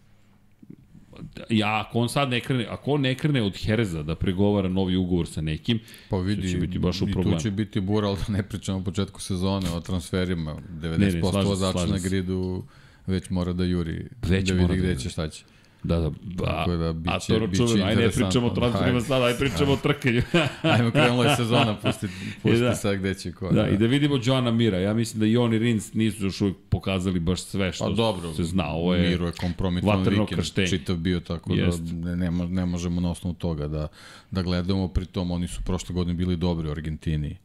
Ja, 1.50 1.80
ako 1.80 1.98
on 1.98 2.08
sad 2.08 2.28
ne 2.28 2.40
krene, 2.40 2.66
ako 2.66 2.92
on 2.92 3.00
ne 3.00 3.14
krene 3.14 3.42
od 3.42 3.56
Hereza 3.56 4.02
da 4.02 4.14
pregovara 4.14 4.68
novi 4.68 4.96
ugovor 4.96 5.26
sa 5.28 5.40
nekim, 5.40 5.78
Pa 6.10 6.16
vidi, 6.16 6.50
će 6.50 6.58
biti 6.58 6.78
baš 6.78 7.02
u 7.02 7.08
i 7.08 7.12
problemu. 7.12 7.36
tu 7.36 7.42
će 7.42 7.50
biti 7.50 7.80
bura, 7.80 8.08
ali 8.08 8.18
da 8.18 8.32
ne 8.32 8.42
pričamo 8.42 8.78
o 8.78 8.84
početku 8.84 9.20
sezone, 9.20 9.70
o 9.70 9.80
transferima. 9.80 10.56
90% 10.72 10.98
Ne, 10.98 11.06
ne, 11.06 11.10
slažem 11.12 11.42
se, 11.42 11.48
vozača 11.48 11.86
na 11.86 11.98
gridu 11.98 12.64
već 13.06 13.30
mora 13.30 13.52
da 13.52 13.64
juri, 13.64 14.08
Već 14.22 14.48
da 14.48 14.54
vidi 14.54 14.66
da 14.68 14.74
gde 14.74 14.88
juri. 14.88 15.00
će, 15.00 15.08
šta 15.08 15.28
će. 15.28 15.44
Da, 15.82 15.98
da, 15.98 16.10
ba, 16.10 16.44
Tako 16.46 16.70
da 16.72 16.86
a 16.86 16.92
biće- 16.92 17.26
to 17.26 17.36
ono 17.36 17.46
biće 17.46 17.58
čuveno, 17.58 17.84
aj 17.84 17.96
ne 17.96 18.10
pričamo 18.10 18.46
o 18.46 18.50
transferima 18.50 19.00
sada, 19.00 19.24
aj 19.24 19.34
pričamo 19.34 19.72
o 19.72 19.76
trkanju. 19.76 20.22
Ajmo, 20.64 20.90
krenula 20.90 21.24
je 21.24 21.36
sezona, 21.36 21.76
pusti, 21.76 22.06
pusti 22.42 22.58
da. 22.58 22.74
sad 22.74 22.96
gde 22.96 23.14
će 23.14 23.32
ko. 23.32 23.50
da, 23.50 23.68
i 23.68 23.76
da 23.76 23.86
vidimo 23.86 24.18
Joana 24.22 24.50
Mira. 24.50 24.78
Ja 24.78 24.94
mislim 24.94 25.20
da 25.20 25.26
i 25.26 25.36
on 25.36 25.54
i 25.54 25.58
Rins 25.58 25.94
nisu 25.94 26.24
još 26.24 26.40
uvijek 26.40 26.56
pokazali 26.70 27.20
baš 27.20 27.40
sve 27.40 27.72
što 27.72 27.84
Pa 27.84 27.90
dobro, 27.90 28.32
se 28.34 28.44
zna. 28.44 28.66
Ovo 28.66 28.94
je 28.94 29.08
Miro 29.08 29.26
je 29.26 29.32
kompromitovan 29.32 30.02
vikend, 30.02 30.68
čitav 30.68 30.96
bio, 30.96 31.20
tako 31.20 31.52
Jest. 31.54 31.82
da 31.82 32.08
ne, 32.08 32.16
ne, 32.16 32.30
mo- 32.30 32.48
ne 32.48 32.66
možemo 32.66 33.00
na 33.00 33.10
osnovu 33.10 33.34
toga 33.34 33.68
da, 33.68 33.88
da 34.30 34.42
gledamo. 34.42 34.88
Pritom 34.88 35.30
oni 35.30 35.48
su 35.48 35.62
prošle 35.62 35.94
godine 35.94 36.14
bili 36.14 36.36
dobri 36.36 36.68
u 36.68 36.72
Argentini 36.72 37.36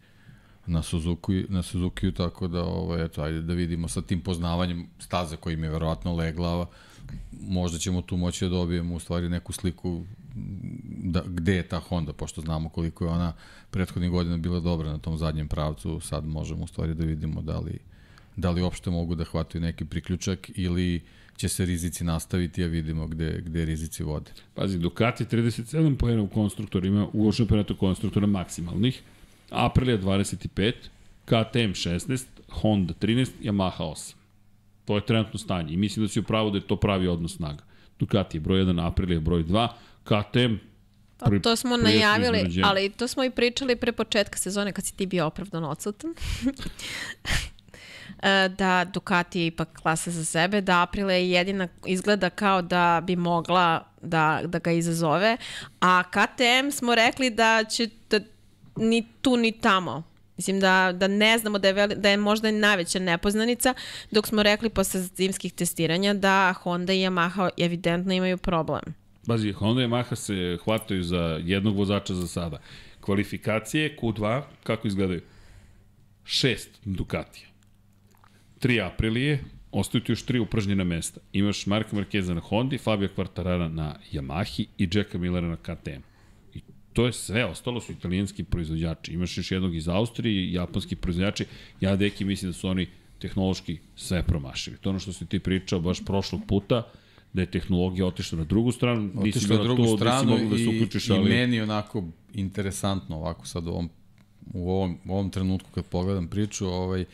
na 0.65 0.81
Suzuki, 0.81 1.45
na 1.49 1.61
Suzuki 1.61 2.11
tako 2.11 2.47
da 2.47 2.63
ovaj 2.63 3.05
eto 3.05 3.21
ajde 3.21 3.41
da 3.41 3.53
vidimo 3.53 3.87
sa 3.87 4.01
tim 4.01 4.21
poznavanjem 4.21 4.87
staze 4.99 5.35
koji 5.35 5.53
im 5.53 5.63
je 5.63 5.69
verovatno 5.69 6.15
legla 6.15 6.65
možda 7.41 7.77
ćemo 7.77 8.01
tu 8.01 8.17
moći 8.17 8.45
da 8.45 8.49
dobijemo 8.49 8.95
u 8.95 8.99
stvari 8.99 9.29
neku 9.29 9.53
sliku 9.53 10.03
da, 11.03 11.23
gde 11.27 11.55
je 11.55 11.67
ta 11.67 11.79
Honda, 11.79 12.13
pošto 12.13 12.41
znamo 12.41 12.69
koliko 12.69 13.05
je 13.05 13.11
ona 13.11 13.33
prethodnih 13.71 14.11
godina 14.11 14.37
bila 14.37 14.59
dobra 14.59 14.91
na 14.91 14.97
tom 14.97 15.17
zadnjem 15.17 15.47
pravcu, 15.47 15.99
sad 15.99 16.25
možemo 16.25 16.63
u 16.63 16.67
stvari 16.67 16.93
da 16.93 17.05
vidimo 17.05 17.41
da 17.41 17.59
li, 17.59 17.79
da 18.35 18.51
li 18.51 18.61
uopšte 18.61 18.89
mogu 18.89 19.15
da 19.15 19.23
hvataju 19.23 19.61
neki 19.61 19.85
priključak 19.85 20.51
ili 20.55 21.01
će 21.37 21.49
se 21.49 21.65
rizici 21.65 22.03
nastaviti, 22.03 22.63
a 22.63 22.67
vidimo 22.67 23.07
gde, 23.07 23.41
gde 23.45 23.65
rizici 23.65 24.03
vode. 24.03 24.31
Pazi, 24.53 24.79
Ducati 24.79 25.25
37 25.25 25.97
pojena 25.97 26.21
u 26.21 26.27
konstruktorima, 26.27 27.07
u 27.13 27.31
šampionatu 27.31 27.75
konstruktora 27.75 28.27
maksimalnih, 28.27 29.01
Aprilia 29.49 29.97
25, 29.97 30.73
KTM 31.25 31.71
16, 31.71 32.25
Honda 32.49 32.93
13, 32.93 33.29
Yamaha 33.41 33.83
8. 33.83 34.13
To 34.85 34.95
je 34.95 35.05
trenutno 35.05 35.39
stanje 35.39 35.73
i 35.73 35.77
mislim 35.77 36.05
da 36.05 36.09
si 36.09 36.19
upravo 36.19 36.49
da 36.49 36.57
je 36.57 36.67
to 36.67 36.75
pravi 36.75 37.07
odnos 37.07 37.35
snaga. 37.35 37.63
Ducati 37.99 38.37
je 38.37 38.41
broj 38.41 38.59
1, 38.65 38.87
Aprilia 38.87 39.15
je 39.15 39.19
broj 39.19 39.43
2, 39.43 39.67
KTM 40.03 40.55
Pa, 41.17 41.39
to 41.43 41.55
smo 41.55 41.77
najavili, 41.77 42.61
ali 42.63 42.89
to 42.89 43.07
smo 43.07 43.23
i 43.23 43.29
pričali 43.29 43.75
pre 43.75 43.91
početka 43.91 44.37
sezone 44.37 44.71
kad 44.71 44.85
si 44.85 44.95
ti 44.95 45.05
bio 45.05 45.25
opravdano 45.25 45.69
odsutan. 45.69 46.13
E, 48.21 48.49
da 48.49 48.85
Ducati 48.93 49.39
je 49.39 49.47
ipak 49.47 49.81
klasa 49.81 50.11
za 50.11 50.25
sebe, 50.25 50.61
da 50.61 50.81
Aprilia 50.81 51.15
je 51.15 51.31
jedina 51.31 51.67
izgleda 51.85 52.29
kao 52.29 52.61
da 52.61 53.01
bi 53.03 53.15
mogla 53.15 53.85
da, 54.01 54.41
da 54.45 54.59
ga 54.59 54.71
izazove, 54.71 55.37
a 55.79 56.03
KTM 56.03 56.69
smo 56.71 56.95
rekli 56.95 57.29
da 57.29 57.63
će 57.69 57.89
da, 58.09 58.19
ni 58.75 59.07
tu 59.21 59.37
ni 59.37 59.51
tamo. 59.51 60.03
Mislim 60.37 60.59
da, 60.59 60.91
da 60.95 61.07
ne 61.07 61.37
znamo 61.37 61.59
da 61.59 61.67
je, 61.67 61.73
veli, 61.73 61.95
da 61.95 62.09
je 62.09 62.17
možda 62.17 62.51
najveća 62.51 62.99
nepoznanica, 62.99 63.73
dok 64.11 64.27
smo 64.27 64.43
rekli 64.43 64.69
posle 64.69 65.01
zimskih 65.01 65.53
testiranja 65.53 66.13
da 66.13 66.53
Honda 66.61 66.93
i 66.93 66.97
Yamaha 66.97 67.49
evidentno 67.57 68.13
imaju 68.13 68.37
problem. 68.37 68.83
Pazi, 69.27 69.51
Honda 69.51 69.81
i 69.81 69.85
Yamaha 69.85 70.15
se 70.15 70.57
hvataju 70.63 71.03
za 71.03 71.39
jednog 71.43 71.77
vozača 71.77 72.13
za 72.13 72.27
sada. 72.27 72.59
Kvalifikacije 73.01 73.97
Q2, 74.01 74.41
kako 74.63 74.87
izgledaju? 74.87 75.21
Šest 76.25 76.69
Ducatija. 76.85 77.47
Tri 78.59 78.81
Aprilije, 78.81 79.43
ostaju 79.71 80.03
ti 80.03 80.11
još 80.11 80.25
tri 80.25 80.39
upržnjena 80.39 80.83
mesta. 80.83 81.19
Imaš 81.33 81.65
Marka 81.65 81.95
Markeza 81.95 82.33
na 82.33 82.41
Hondi, 82.41 82.77
Fabio 82.77 83.09
Quartarara 83.17 83.67
na 83.67 83.95
Yamahi 84.11 84.65
i 84.77 84.89
Jacka 84.93 85.17
Millera 85.17 85.47
na 85.47 85.55
KTM. 85.55 86.14
I 86.95 86.97
to 86.97 87.05
je 87.05 87.13
sve, 87.13 87.45
ostalo 87.45 87.81
su 87.81 87.91
italijanski 87.91 88.43
proizvođači. 88.43 89.13
Imaš 89.13 89.37
još 89.37 89.51
jednog 89.51 89.75
iz 89.75 89.87
Austrije, 89.87 90.53
japanski 90.53 90.95
proizvođači. 90.95 91.45
Ja, 91.81 91.95
deki, 91.95 92.25
mislim 92.25 92.51
da 92.51 92.57
su 92.57 92.67
oni 92.67 92.87
tehnološki 93.19 93.77
sve 93.95 94.23
promašili. 94.23 94.77
To 94.77 94.89
je 94.89 94.91
ono 94.91 94.99
što 94.99 95.13
si 95.13 95.25
ti 95.25 95.39
pričao 95.39 95.79
baš 95.79 96.05
prošlog 96.05 96.41
puta, 96.47 96.83
da 97.33 97.41
je 97.41 97.51
tehnologija 97.51 98.05
otišla 98.05 98.37
na 98.37 98.43
drugu 98.43 98.71
stranu, 98.71 99.01
nisi 99.01 99.37
Otišla 99.37 99.57
na 99.57 99.63
bila 99.63 99.75
drugu 99.75 99.91
tu, 99.91 99.97
stranu 99.97 100.31
nisi 100.31 100.49
da 100.49 100.57
se 100.57 100.63
i, 100.63 100.67
uključiš, 100.67 101.09
i 101.09 101.11
ali... 101.13 101.29
meni 101.29 101.61
onako 101.61 102.03
interesantno 102.33 103.15
ovako 103.15 103.47
sad 103.47 103.67
u 103.67 103.69
ovom, 103.69 103.89
u 104.53 104.71
ovom, 104.71 104.97
u 105.05 105.13
ovom 105.13 105.29
trenutku 105.29 105.69
kad 105.75 105.85
pogledam 105.85 106.27
priču, 106.27 106.67
ovaj, 106.67 107.05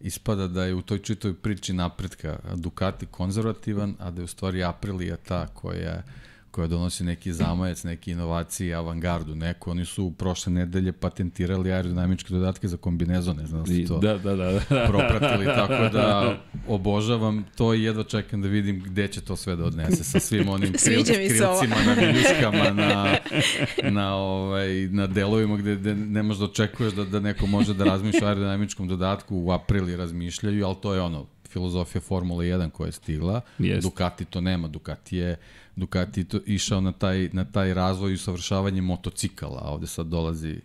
ispada 0.00 0.48
da 0.48 0.64
je 0.64 0.74
u 0.74 0.82
toj 0.82 0.98
čitoj 0.98 1.34
priči 1.34 1.72
napretka 1.72 2.38
Ducati 2.56 3.06
konzervativan, 3.06 3.94
a 3.98 4.10
da 4.10 4.20
je 4.20 4.24
u 4.24 4.28
stvari 4.28 4.64
Aprilia 4.64 5.16
ta 5.16 5.46
koja, 5.46 6.02
koja 6.50 6.66
donosi 6.66 7.04
neki 7.04 7.32
zamajac, 7.32 7.84
neke 7.84 8.10
inovacije, 8.10 8.74
avangardu, 8.74 9.34
neko. 9.34 9.70
Oni 9.70 9.84
su 9.84 10.12
prošle 10.18 10.52
nedelje 10.52 10.92
patentirali 10.92 11.72
aerodinamičke 11.72 12.34
dodatke 12.34 12.68
za 12.68 12.76
kombinezon, 12.76 13.36
ne 13.36 13.46
znam 13.46 13.60
da 13.60 13.66
ste 13.66 13.84
to 13.84 13.98
Da, 13.98 14.18
da, 14.18 14.36
da. 14.36 14.52
da. 14.52 14.60
propratili, 14.90 15.44
tako 15.44 15.88
da 15.92 16.36
obožavam 16.68 17.44
to 17.56 17.74
i 17.74 17.82
jedva 17.82 18.04
čekam 18.04 18.42
da 18.42 18.48
vidim 18.48 18.82
gde 18.82 19.08
će 19.08 19.20
to 19.20 19.36
sve 19.36 19.56
da 19.56 19.64
odnese 19.64 20.04
sa 20.04 20.20
svim 20.20 20.48
onim 20.48 20.72
kril, 20.84 21.04
krilcima 21.04 21.76
na 21.86 21.92
viljuškama, 21.92 22.70
na, 22.70 23.16
na, 24.00 24.14
ovaj, 24.14 24.86
na 24.86 25.06
delovima 25.06 25.56
gde, 25.56 25.76
gde 25.76 25.94
ne 25.94 26.22
možeš 26.22 26.38
da 26.38 26.44
očekuješ 26.44 26.92
da, 26.92 27.04
da 27.04 27.20
neko 27.20 27.46
može 27.46 27.74
da 27.74 27.84
razmišlja 27.84 28.24
o 28.24 28.28
aerodinamičkom 28.28 28.88
dodatku, 28.88 29.36
u 29.36 29.50
aprili 29.50 29.96
razmišljaju, 29.96 30.66
ali 30.66 30.76
to 30.82 30.94
je 30.94 31.00
ono, 31.00 31.26
filozofija 31.48 32.00
Formula 32.00 32.44
1 32.44 32.70
koja 32.70 32.88
je 32.88 32.92
stigla. 32.92 33.40
Jest. 33.58 33.82
Ducati 33.82 34.24
to 34.24 34.40
nema, 34.40 34.68
Ducati 34.68 35.16
je 35.16 35.36
Ducati 35.78 36.24
to 36.24 36.38
išao 36.46 36.80
na 36.80 36.92
taj, 36.92 37.28
na 37.32 37.44
taj 37.44 37.74
razvoj 37.74 38.10
i 38.10 38.14
usavršavanje 38.14 38.82
motocikala, 38.82 39.60
a 39.64 39.70
ovde 39.70 39.86
sad 39.86 40.06
dolazi 40.06 40.60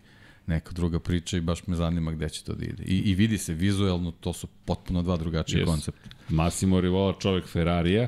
neka 0.47 0.71
druga 0.71 0.99
priča 0.99 1.37
i 1.37 1.41
baš 1.41 1.67
me 1.67 1.75
zanima 1.75 2.11
gde 2.11 2.29
će 2.29 2.43
to 2.43 2.53
da 2.53 2.65
ide. 2.65 2.83
I, 2.83 2.97
i 2.97 3.15
vidi 3.15 3.37
se 3.37 3.53
vizuelno, 3.53 4.11
to 4.11 4.33
su 4.33 4.47
potpuno 4.65 5.01
dva 5.01 5.17
drugačije 5.17 5.63
Yes. 5.63 5.65
koncepta. 5.65 6.09
Massimo 6.29 6.81
Rivola, 6.81 7.13
čovek 7.19 7.47
Ferrarija. 7.47 8.07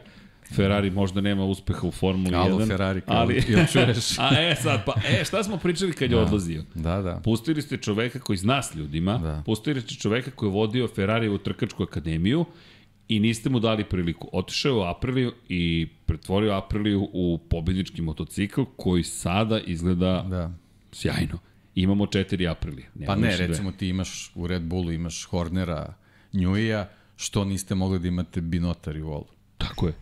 Ferrari 0.55 0.91
možda 0.91 1.21
nema 1.21 1.43
uspeha 1.45 1.87
u 1.87 1.91
Formuli 1.91 2.35
Alo 2.35 2.57
1. 2.59 2.67
Ferrari, 2.67 3.01
kao, 3.01 3.15
ali... 3.15 3.43
jel 3.47 3.65
čuješ? 3.71 4.19
A 4.19 4.29
e 4.39 4.55
sad, 4.55 4.85
pa 4.85 4.93
e, 5.07 5.25
šta 5.25 5.43
smo 5.43 5.57
pričali 5.57 5.93
kad 5.93 6.11
je 6.11 6.17
odlazio? 6.17 6.63
Da, 6.75 7.01
da. 7.01 7.21
Pustili 7.23 7.61
ste 7.61 7.77
čoveka 7.77 8.19
koji 8.19 8.37
zna 8.37 8.63
s 8.63 8.75
ljudima, 8.75 9.17
Da. 9.17 9.41
pustili 9.45 9.81
ste 9.81 9.95
čoveka 9.95 10.31
koji 10.31 10.49
je 10.49 10.53
vodio 10.53 10.87
Ferrari 10.87 11.29
u 11.29 11.37
trkačku 11.37 11.83
akademiju 11.83 12.45
i 13.07 13.19
niste 13.19 13.49
mu 13.49 13.59
dali 13.59 13.83
priliku. 13.83 14.29
Otišao 14.33 14.69
je 14.69 14.75
u 14.75 14.83
Apriliju 14.83 15.33
i 15.49 15.87
pretvorio 16.05 16.53
Apriliju 16.53 17.09
u 17.13 17.39
pobednički 17.39 18.01
motocikl 18.01 18.61
koji 18.75 19.03
sada 19.03 19.59
izgleda 19.59 20.25
Da. 20.29 20.51
sjajno. 20.91 21.37
Imamo 21.75 22.07
četiri 22.07 22.47
Aprilije. 22.47 22.89
Pa 23.05 23.15
ne, 23.15 23.35
dve. 23.35 23.47
recimo 23.47 23.71
ti 23.71 23.87
imaš 23.87 24.31
u 24.35 24.47
Red 24.47 24.63
Bullu 24.63 24.91
imaš 24.91 25.23
Hornera, 25.23 25.93
Njuija, 26.33 26.89
što 27.15 27.45
niste 27.45 27.75
mogli 27.75 27.99
da 27.99 28.07
imate 28.07 28.41
Binota 28.41 28.91
Rivolu? 28.91 29.25
Tako 29.57 29.87
je. 29.87 29.93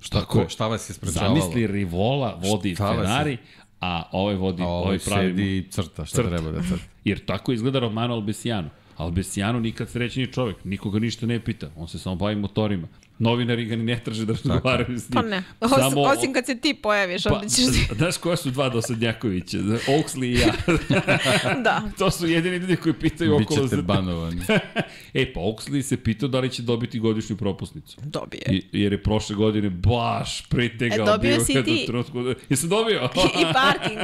Šta, 0.00 0.20
Tako 0.20 0.40
je. 0.40 0.48
šta 0.48 0.66
vas 0.66 0.90
je 0.90 0.94
sprečavalo? 0.94 1.40
Zamisli 1.40 1.66
Rivola 1.66 2.40
vodi 2.42 2.74
Šta 2.74 2.90
je- 2.90 2.96
Ferrari, 2.96 3.36
a 3.80 4.02
ovaj 4.12 4.34
vodi, 4.34 4.62
A 4.62 4.66
ovaj 4.66 4.82
ovaj 4.84 4.98
pravi... 4.98 5.28
sedi 5.28 5.58
i 5.58 5.70
crta 5.70 6.04
šta 6.04 6.16
Crta. 6.16 6.28
treba 6.30 6.50
da 6.50 6.62
crta. 6.62 6.84
Jer 7.04 7.24
tako 7.24 7.52
izgleda 7.52 7.78
Romano 7.78 8.14
Albesiano. 8.14 8.68
Albesiano 8.96 9.60
nikad 9.60 9.88
srećeni 9.88 10.32
čovek, 10.32 10.64
nikoga 10.64 10.98
ništa 10.98 11.26
ne 11.26 11.40
pita, 11.40 11.70
on 11.76 11.88
se 11.88 11.98
samo 11.98 12.16
bavi 12.16 12.36
motorima. 12.36 12.88
Novinari 13.18 13.64
ga 13.64 13.76
ni 13.76 13.82
ne 13.84 13.98
traže 13.98 14.24
da 14.24 14.32
razgovaraju 14.34 14.98
s 14.98 15.02
njim. 15.02 15.12
Pa 15.12 15.22
ne. 15.22 15.42
Os, 15.60 15.70
Samo- 15.72 16.02
osim 16.02 16.32
kad 16.32 16.46
se 16.46 16.56
ti 16.56 16.74
pojaviš, 16.74 17.22
Pa, 17.22 17.32
onda 17.32 17.48
ćeš... 17.48 17.64
znaš 17.98 18.16
koja 18.16 18.36
su 18.36 18.50
dva 18.50 18.68
dosadnjakovića? 18.68 19.56
Oaksley 19.58 20.24
i 20.26 20.40
ja. 20.40 20.52
da. 21.64 21.82
to 21.98 22.10
su 22.10 22.26
jedini 22.26 22.56
ljudi 22.56 22.76
koji 22.76 22.92
pitaju 22.94 23.32
okolo 23.32 23.46
Bićete 23.60 23.76
za... 23.76 23.82
banovani. 23.82 24.40
E, 25.14 25.32
pa 25.32 25.40
Oaksley 25.40 25.82
se 25.82 25.96
pitao 25.96 26.28
da 26.28 26.40
li 26.40 26.50
će 26.50 26.62
dobiti 26.62 26.98
godišnju 26.98 27.36
propusnicu. 27.36 27.96
Dobije. 28.02 28.42
I, 28.46 28.62
jer 28.74 28.92
je 28.92 29.02
prošle 29.02 29.36
godine 29.36 29.70
baš 29.70 30.42
pritegao. 30.42 30.98
E, 30.98 31.06
dobio 31.06 31.30
bio 31.30 31.40
si 31.40 31.64
ti. 31.64 31.84
trenutku 31.86 32.22
da- 32.22 32.34
Jesam 32.50 32.68
dobio? 32.68 33.08
I 33.14 33.44
parking. 33.52 34.00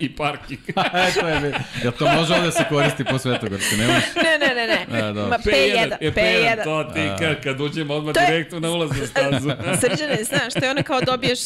I 0.00 0.08
parking. 0.10 0.60
e, 0.68 0.74
to 1.14 1.28
je, 1.28 1.52
ja 1.84 1.90
to 1.90 2.04
može 2.10 2.34
ovde 2.34 2.52
se 2.52 2.64
koristi 2.68 3.04
po 3.04 3.18
Svetogorske, 3.18 3.76
ne 3.76 3.86
možeš? 3.86 4.02
Ne, 4.16 4.38
ne, 4.38 4.54
ne, 4.56 4.66
ne. 4.66 4.98
E, 5.00 5.02
dobro. 5.04 5.28
Ma, 5.28 5.36
P1, 5.36 5.96
E, 6.00 6.10
P1, 6.10 6.14
P1. 6.14 6.64
to 6.64 6.84
ti 6.84 7.00
kad, 7.18 7.42
kad 7.42 7.60
uđemo 7.60 7.94
odmah 7.94 8.14
To 8.14 8.20
je- 8.20 8.26
direktno 8.54 8.68
na 8.68 8.74
ulaznu 8.74 9.06
stazu. 9.06 9.50
Srđane, 9.80 10.24
znaš, 10.24 10.54
to 10.54 10.64
je 10.64 10.70
ono 10.70 10.82
kao 10.82 11.00
dobiješ, 11.00 11.38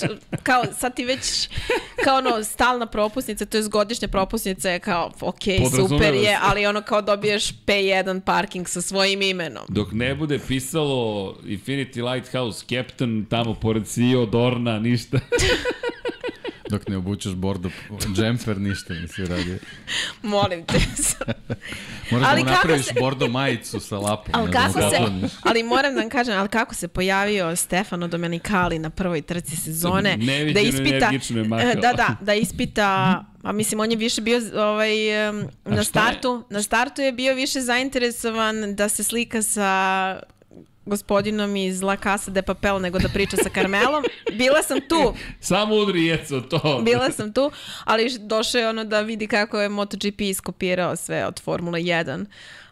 kao 0.43 0.65
sad 0.79 0.95
ti 0.95 1.05
već, 1.05 1.49
kao 2.05 2.19
ono 2.19 2.45
stalna 2.45 2.87
propusnica, 2.87 3.47
to 3.47 3.57
je 3.57 3.63
godišnja 3.63 4.09
propusnica 4.09 4.71
je 4.71 4.79
kao, 4.79 5.13
ok, 5.21 5.43
super 5.77 6.15
je, 6.15 6.39
ali 6.43 6.67
ono 6.67 6.83
kao 6.83 7.03
dobiješ 7.03 7.53
P1 7.67 8.21
parking 8.21 8.69
sa 8.69 8.83
svojim 8.83 9.23
imenom. 9.23 9.65
Dok 9.69 9.93
ne 9.93 10.15
bude 10.15 10.39
pisalo 10.39 11.35
Infinity 11.45 12.13
Lighthouse 12.13 12.65
Captain 12.69 13.27
tamo 13.31 13.55
pored 13.55 13.87
CEO 13.87 14.27
Dorna, 14.27 14.79
ništa. 14.79 15.19
Dok 16.71 16.89
ne 16.89 16.97
obučeš 16.97 17.33
bordo 17.33 17.71
džemper, 18.15 18.59
ništa 18.59 18.95
nisi 18.95 19.23
uradio. 19.23 19.59
Molim 20.23 20.65
te. 20.65 20.79
Moraš 22.11 22.29
Ali 22.29 22.37
da 22.37 22.39
mu 22.41 22.47
kako 22.47 22.57
napraviš 22.59 22.87
se- 22.87 22.95
bordo 22.95 23.29
majicu 23.29 23.81
sa 23.81 23.99
lapom. 23.99 24.35
Ali 24.35 24.47
ne 24.47 24.53
da 24.53 24.59
kako 24.59 24.81
se, 24.81 24.97
ali 25.43 25.63
moram 25.63 25.95
da 25.95 26.01
vam 26.01 26.11
kažem, 26.11 26.35
ali 26.35 26.49
kako 26.49 26.75
se 26.75 26.89
pojavio 26.89 27.57
Stefano 27.57 28.09
Domenicali 28.09 28.79
na 28.79 28.91
prvoj 28.91 29.23
trci 29.23 29.57
sezone, 29.57 30.17
Neviđeno 30.17 30.53
da 30.53 30.61
ispita, 30.61 30.97
energično 30.97 31.39
je 31.39 31.45
mahao. 31.45 31.63
e, 31.63 31.75
da, 31.75 31.93
da, 31.93 32.17
da 32.21 32.35
ispita, 32.35 32.85
a 33.43 33.53
mislim 33.53 33.81
on 33.81 33.91
je 33.91 33.97
više 33.97 34.21
bio 34.21 34.41
ovaj, 34.57 34.91
na 35.65 35.73
šta 35.73 35.79
je? 35.79 35.85
startu, 35.85 36.45
na 36.51 36.63
startu 36.63 37.03
je 37.03 37.13
bio 37.13 37.35
više 37.35 37.61
zainteresovan 37.61 38.75
da 38.75 38.89
se 38.89 39.05
slika 39.05 39.43
sa 39.43 40.21
gospodinom 40.89 41.57
iz 41.57 41.83
La 41.83 41.97
Casa 41.97 42.31
de 42.31 42.43
Papel 42.43 42.81
nego 42.81 42.99
da 42.99 43.09
priča 43.09 43.37
sa 43.37 43.49
Carmelom. 43.51 44.05
Bila 44.33 44.63
sam 44.63 44.79
tu, 44.81 45.15
Samo 45.41 45.75
udri 45.75 46.05
jeco 46.05 46.41
to. 46.41 46.81
bila 46.83 47.11
sam 47.11 47.33
tu, 47.33 47.51
ali 47.85 48.19
došao 48.19 48.59
je 48.59 48.69
ono 48.69 48.85
da 48.85 49.01
vidi 49.01 49.27
kako 49.27 49.61
je 49.61 49.69
MotoGP 49.69 50.21
iskopirao 50.21 50.97
sve 50.97 51.27
od 51.27 51.41
Formule 51.41 51.81
1. 51.81 52.25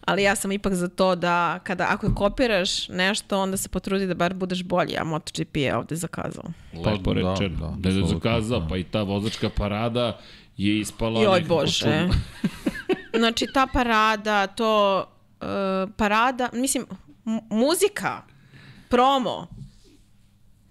Ali 0.02 0.22
ja 0.22 0.36
sam 0.36 0.52
ipak 0.52 0.74
za 0.74 0.88
to 0.88 1.14
da 1.14 1.58
kada 1.58 1.86
ako 1.90 2.14
kopiraš 2.14 2.88
nešto, 2.88 3.38
onda 3.38 3.56
se 3.56 3.68
potrudi 3.68 4.06
da 4.06 4.14
bar 4.14 4.34
budeš 4.34 4.62
bolji, 4.62 4.96
a 4.96 5.04
MotoGP 5.04 5.56
je 5.56 5.76
ovde 5.76 5.96
zakazao. 5.96 6.44
Lepo 6.74 6.90
Pa, 7.04 7.14
da, 7.14 7.30
rečeno. 7.32 7.58
da, 7.70 7.90
Da, 7.90 7.90
da, 7.90 7.98
je 7.98 8.06
zakazao, 8.06 8.60
da. 8.60 8.68
pa 8.68 8.76
i 8.76 8.84
ta 8.84 9.02
vozačka 9.02 9.50
parada 9.50 10.18
je 10.56 10.80
ispala 10.80 11.22
Joj 11.22 11.40
Bože. 11.40 12.08
znači 13.16 13.46
ta 13.54 13.66
parada, 13.66 14.46
to 14.46 15.04
uh, 15.40 15.46
parada, 15.96 16.48
mislim, 16.52 16.86
muzika, 17.50 18.22
promo, 18.88 19.46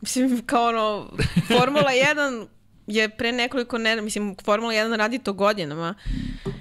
mislim 0.01 0.45
kao 0.45 0.67
ono, 0.67 1.09
Formula 1.47 1.91
1 2.15 2.47
je 2.87 3.09
pre 3.09 3.31
nekoliko 3.31 3.77
ne, 3.77 4.01
mislim, 4.01 4.35
Formula 4.43 4.73
1 4.73 4.95
radi 4.95 5.19
to 5.19 5.33
godinama 5.33 5.95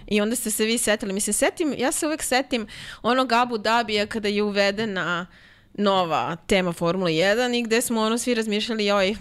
i 0.06 0.20
onda 0.20 0.36
ste 0.36 0.50
se 0.50 0.64
vi 0.64 0.78
setili. 0.78 1.12
Mislim, 1.12 1.34
setim, 1.34 1.74
ja 1.78 1.92
se 1.92 2.06
uvek 2.06 2.22
setim 2.22 2.66
onog 3.02 3.32
Abu 3.32 3.58
Dabija 3.58 4.06
kada 4.06 4.28
je 4.28 4.42
uvedena 4.42 5.26
nova 5.74 6.36
tema 6.46 6.72
Formula 6.72 7.10
1 7.10 7.58
i 7.58 7.62
gde 7.62 7.80
smo 7.80 8.00
ono 8.00 8.18
svi 8.18 8.34
razmišljali, 8.34 8.86
joj, 8.86 9.16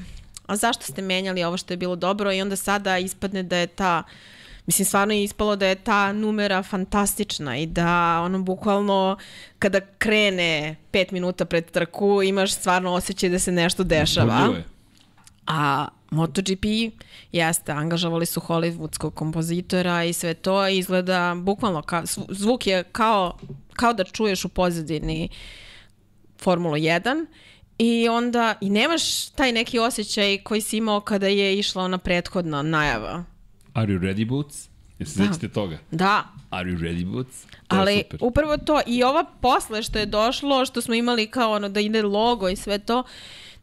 a 0.46 0.56
zašto 0.56 0.84
ste 0.84 1.02
menjali 1.02 1.44
ovo 1.44 1.58
što 1.58 1.74
je 1.74 1.78
bilo 1.78 1.96
dobro 1.96 2.34
i 2.34 2.42
onda 2.42 2.56
sada 2.56 2.98
ispadne 2.98 3.44
da 3.44 3.58
je 3.58 3.68
ta 3.68 4.04
Mislim, 4.66 4.86
stvarno 4.86 5.14
je 5.14 5.24
ispalo 5.24 5.56
da 5.56 5.68
je 5.68 5.76
ta 5.76 6.14
numera 6.14 6.64
fantastična 6.64 7.58
i 7.58 7.66
da 7.66 8.22
ono 8.26 8.40
bukvalno 8.40 9.18
kada 9.60 9.80
krene 9.82 10.76
pet 10.92 11.12
minuta 11.12 11.46
pred 11.46 11.72
trku 11.72 12.22
imaš 12.24 12.54
stvarno 12.54 12.94
osjećaj 12.94 13.30
da 13.30 13.40
se 13.40 13.52
nešto 13.52 13.84
dešava. 13.84 14.38
Budljivo 14.38 14.56
je. 14.56 14.64
A 15.48 15.88
MotoGP 16.12 16.66
jeste, 17.32 17.72
angažovali 17.72 18.26
su 18.26 18.40
hollywoodskog 18.40 19.14
kompozitora 19.14 20.04
i 20.04 20.14
sve 20.14 20.34
to 20.34 20.68
izgleda 20.68 21.36
bukvalno, 21.38 21.82
ka, 21.82 22.02
zvu- 22.06 22.28
zvuk 22.30 22.68
je 22.68 22.84
kao, 22.84 23.38
kao 23.74 23.94
da 23.94 24.04
čuješ 24.04 24.46
u 24.46 24.50
pozadini 24.50 25.30
Formulu 26.42 26.76
1 26.76 27.26
i 27.78 28.08
onda 28.10 28.56
i 28.62 28.70
nemaš 28.70 29.30
taj 29.30 29.52
neki 29.52 29.80
osjećaj 29.80 30.38
koji 30.38 30.62
si 30.62 30.78
imao 30.78 31.02
kada 31.02 31.28
je 31.28 31.60
išla 31.60 31.84
ona 31.84 31.98
prethodna 31.98 32.62
najava. 32.62 33.24
Are 33.74 33.94
you 33.94 34.00
ready, 34.00 34.28
Boots? 34.28 34.70
Jesi 35.00 35.20
Da. 35.20 35.26
sećate 35.26 35.48
toga? 35.48 35.78
Da, 35.92 36.24
Are 36.50 36.70
you 36.72 36.78
ready, 36.80 37.06
Boots? 37.12 37.44
To 37.68 37.76
ali 37.76 38.04
upravo 38.20 38.58
to 38.58 38.82
i 38.88 39.04
ova 39.04 39.24
posle 39.42 39.84
što 39.84 40.00
je 40.00 40.06
došlo, 40.06 40.66
što 40.66 40.82
smo 40.82 40.94
imali 40.94 41.28
kao 41.28 41.52
ono 41.52 41.70
da 41.70 41.80
ide 41.80 42.02
logo 42.02 42.50
i 42.50 42.56
sve 42.56 42.80
to, 42.80 43.04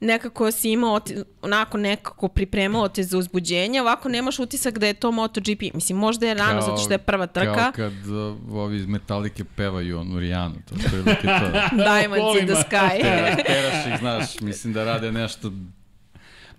nekako 0.01 0.51
si 0.51 0.70
imao, 0.70 1.01
onako 1.43 1.78
nekako 1.78 2.28
pripremalo 2.28 2.89
te 2.89 3.03
za 3.03 3.19
uzbuđenje, 3.19 3.81
ovako 3.81 4.09
nemaš 4.09 4.39
utisak 4.39 4.78
da 4.78 4.87
je 4.87 4.95
to 4.95 5.11
MotoGP. 5.12 5.62
Mislim, 5.74 5.99
možda 5.99 6.27
je 6.27 6.35
rano, 6.35 6.61
zato 6.61 6.77
što 6.77 6.93
je 6.93 6.99
prva 6.99 7.27
trka. 7.27 7.55
Kao 7.55 7.73
kad 7.73 7.93
uh, 8.07 8.55
ovi 8.55 8.77
iz 8.77 8.87
Metalike 8.87 9.45
pevaju 9.45 9.99
onu 10.01 10.19
Rijanu, 10.19 10.55
to 10.69 10.74
je 10.74 10.81
prilike 10.91 11.23
to. 11.27 11.51
Diamonds 11.89 12.41
in 12.41 12.47
the 12.47 12.57
sky. 12.70 13.03
Teraš 13.47 13.87
ih, 13.87 13.99
znaš, 13.99 14.41
mislim 14.41 14.73
da 14.73 14.85
rade 14.85 15.12
nešto 15.12 15.53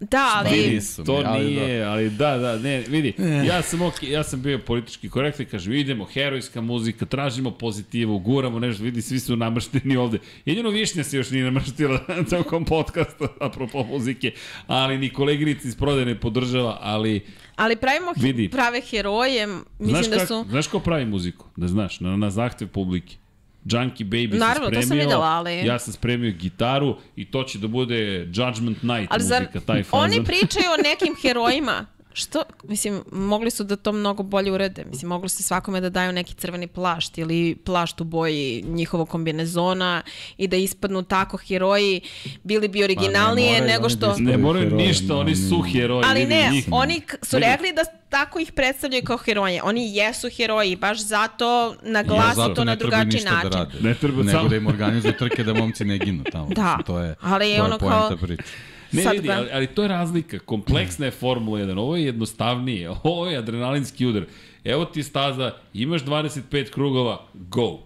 da, 0.02 0.32
ali... 0.36 0.58
Vidi. 0.58 0.82
to 1.06 1.24
ali 1.26 1.46
nije, 1.46 1.84
ali 1.84 2.10
da, 2.10 2.38
da, 2.38 2.58
ne, 2.58 2.84
vidi, 2.88 3.14
ja 3.48 3.62
sam, 3.62 3.82
ok, 3.82 4.04
ja 4.04 4.24
sam 4.24 4.42
bio 4.42 4.60
politički 4.60 5.10
korektan, 5.10 5.46
kažem, 5.46 5.74
idemo, 5.74 6.06
herojska 6.06 6.62
muzika, 6.62 7.06
tražimo 7.06 7.52
pozitivu, 7.52 8.20
guramo 8.20 8.60
nešto, 8.60 8.84
vidi, 8.84 9.02
svi 9.02 9.20
su 9.20 9.36
namršteni 9.36 9.98
ovde. 9.98 10.20
Jedino 10.46 10.70
Višnja 10.70 11.04
se 11.04 11.18
još 11.18 11.30
nije 11.30 11.44
namrštila 11.44 12.00
tokom 12.30 12.66
podcasta, 12.66 13.28
apropo 13.40 13.84
muzike, 13.84 14.32
ali 14.68 14.98
ni 14.98 15.14
koleginici 15.14 15.68
iz 15.68 15.76
prodaje 15.76 16.06
ne 16.06 16.20
podržava, 16.20 16.78
ali 16.82 17.22
Ali 17.56 17.76
pravimo 17.76 18.14
Vidi. 18.18 18.50
prave 18.50 18.82
heroje, 18.82 19.48
mislim 19.80 20.04
znaš, 20.04 20.08
da 20.08 20.18
kak, 20.18 20.28
su... 20.28 20.46
znaš 20.50 20.68
ko 20.68 20.80
pravi 20.80 21.06
muziku? 21.06 21.46
Da 21.56 21.68
znaš, 21.68 22.00
na, 22.00 22.18
na 22.18 22.30
zahtev 22.30 22.68
publike. 22.68 23.16
Junkie 23.66 24.06
Baby 24.06 24.38
Naravno, 24.38 24.70
to 24.70 24.76
se 24.76 24.82
sam 24.82 24.86
spremio, 24.86 25.04
videla, 25.04 25.26
ali- 25.28 25.66
ja 25.66 25.80
sam 25.80 25.94
spremio 25.94 26.32
gitaru 26.32 26.96
i 27.16 27.26
to 27.26 27.44
će 27.44 27.60
da 27.60 27.68
bude 27.68 27.98
Judgment 28.20 28.84
Night 28.84 29.08
Ali 29.10 29.24
zar 29.24 29.42
muzika, 29.42 29.60
taj 29.62 29.84
fazon. 29.84 30.00
oni 30.02 30.24
pričaju 30.26 30.66
o 30.72 30.84
nekim 30.84 31.16
herojima? 31.22 31.86
Što, 32.14 32.44
mislim, 32.64 33.04
mogli 33.12 33.52
su 33.52 33.64
da 33.64 33.76
to 33.76 33.92
mnogo 33.92 34.24
bolje 34.24 34.52
urede. 34.52 34.86
Mislim, 34.86 35.10
mogli 35.10 35.30
su 35.30 35.44
svakome 35.44 35.82
da 35.82 35.90
daju 35.90 36.12
neki 36.12 36.34
crveni 36.34 36.68
plašt 36.68 37.18
ili 37.18 37.56
plašt 37.56 38.02
u 38.02 38.06
boji 38.06 38.64
njihovog 38.64 39.10
kombinezona 39.10 40.02
i 40.38 40.48
da 40.48 40.56
ispadnu 40.58 41.04
tako 41.04 41.38
heroji, 41.38 42.02
bili 42.44 42.68
bi 42.68 42.84
originalnije 42.84 43.52
moraju 43.52 43.68
nego 43.68 43.86
oni 43.86 43.90
što... 43.90 44.08
da. 44.08 44.16
Ne 44.18 44.38
moraju 44.38 44.66
heroji, 44.66 44.88
ništa, 44.88 45.16
oni 45.16 45.36
su 45.36 45.62
heroji. 45.64 46.04
Ali 46.06 46.26
ne, 46.26 46.50
njih. 46.52 46.68
oni 46.72 47.02
su 47.22 47.40
rekli 47.40 47.74
da 47.74 47.82
tako 48.10 48.40
ih 48.40 48.52
predstavljaju 48.52 49.04
kao 49.04 49.18
heroje. 49.18 49.64
Oni 49.64 49.96
jesu 49.96 50.30
heroji, 50.30 50.76
baš 50.76 51.00
zato 51.00 51.46
Ja, 51.76 51.92
naglasi 51.92 52.36
zato 52.36 52.54
to 52.54 52.64
na 52.64 52.72
ne 52.72 52.80
treba 52.80 52.90
drugačiji 52.90 53.14
ništa 53.14 53.32
način. 53.34 53.50
da 53.50 53.58
rade. 53.58 53.78
Ne 53.82 53.94
treba 53.94 54.18
Nego 54.18 54.32
samo- 54.32 54.50
da 54.50 54.56
im 54.56 54.68
organizuju 54.68 55.14
trke 55.14 55.44
da 55.44 55.54
momci 55.54 55.86
ne 55.86 55.98
ginu 55.98 56.24
tamo. 56.24 56.48
Da, 56.50 56.78
to 56.86 57.00
je, 57.00 57.16
ali 57.22 57.46
to 57.46 57.50
je 57.50 57.62
ono 57.64 57.78
kao- 57.80 58.18
priče. 58.18 58.44
Ne, 58.92 59.04
Sad 59.04 59.14
vidi, 59.14 59.28
ga- 59.28 59.34
ali, 59.38 59.50
ali 59.52 59.68
to 59.68 59.82
je 59.82 59.88
razlika. 59.88 60.40
Kompleksna 60.40 61.06
je 61.06 61.12
Formula 61.12 61.60
1. 61.60 61.80
Ovo 61.80 61.96
je 61.96 62.06
jednostavnije. 62.06 62.90
Ovo 63.04 63.28
je 63.28 63.38
adrenalinski 63.38 64.06
udar. 64.06 64.26
Evo 64.64 64.86
ti 64.86 65.04
staza, 65.04 65.54
imaš 65.74 66.02
25 66.06 66.70
krugova, 66.70 67.26
go. 67.34 67.80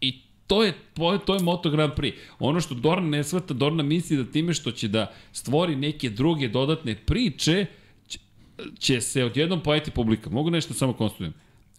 I 0.00 0.18
to 0.46 0.62
je, 0.64 0.72
to 0.94 1.12
je, 1.12 1.18
to 1.18 1.34
je 1.34 1.42
Moto 1.42 1.70
Grand 1.70 1.92
Prix. 1.92 2.12
Ono 2.38 2.60
što 2.60 2.74
Dorna 2.74 3.08
ne 3.08 3.24
svata, 3.24 3.54
Dorna 3.54 3.82
misli 3.82 4.16
da 4.16 4.24
time 4.24 4.54
što 4.54 4.72
će 4.72 4.88
da 4.88 5.12
stvori 5.32 5.76
neke 5.76 6.10
druge 6.10 6.48
dodatne 6.48 6.94
priče, 6.94 7.66
će, 8.78 9.00
se 9.00 9.24
odjednom 9.24 9.60
pojeti 9.60 9.90
publika. 9.90 10.30
Mogu 10.30 10.50
nešto 10.50 10.74
samo 10.74 10.92
konstatujem. 10.92 11.32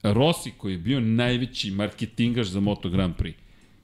Rossi, 0.03 0.51
koji 0.57 0.71
je 0.71 0.77
bio 0.77 0.99
najveći 0.99 1.71
marketingaš 1.71 2.47
za 2.47 2.59
Moto 2.59 2.89
Grand 2.89 3.15
Prix, 3.15 3.33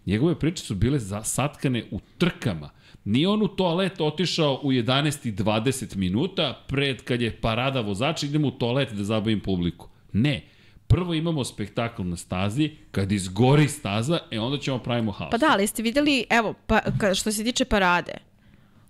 njegove 0.05 0.39
priče 0.39 0.63
su 0.63 0.75
bile 0.75 0.99
zasatkane 0.99 1.83
u 1.91 1.99
trkama. 2.17 2.69
Nije 3.05 3.27
on 3.27 3.41
u 3.41 3.47
toalet 3.47 4.01
otišao 4.01 4.59
u 4.63 4.71
11 4.71 5.27
i 5.27 5.31
20 5.31 5.95
minuta 5.95 6.63
pred 6.67 7.03
kad 7.03 7.21
je 7.21 7.37
parada 7.41 7.81
vozača, 7.81 8.25
idemo 8.25 8.47
u 8.47 8.51
toalet 8.51 8.91
da 8.91 9.03
zabavim 9.03 9.39
publiku. 9.39 9.87
Ne. 10.13 10.41
Prvo 10.87 11.13
imamo 11.13 11.43
spektakl 11.43 12.03
na 12.03 12.17
stazi, 12.17 12.71
kad 12.91 13.11
izgori 13.11 13.67
staza, 13.67 14.19
e 14.31 14.39
onda 14.39 14.57
ćemo 14.57 14.77
pravimo 14.77 15.11
haos. 15.11 15.31
Pa 15.31 15.37
da, 15.37 15.47
ali 15.49 15.67
ste 15.67 15.83
videli, 15.83 16.25
evo, 16.29 16.53
pa, 16.67 16.81
ka, 16.97 17.15
što 17.15 17.31
se 17.31 17.43
tiče 17.43 17.65
parade, 17.65 18.13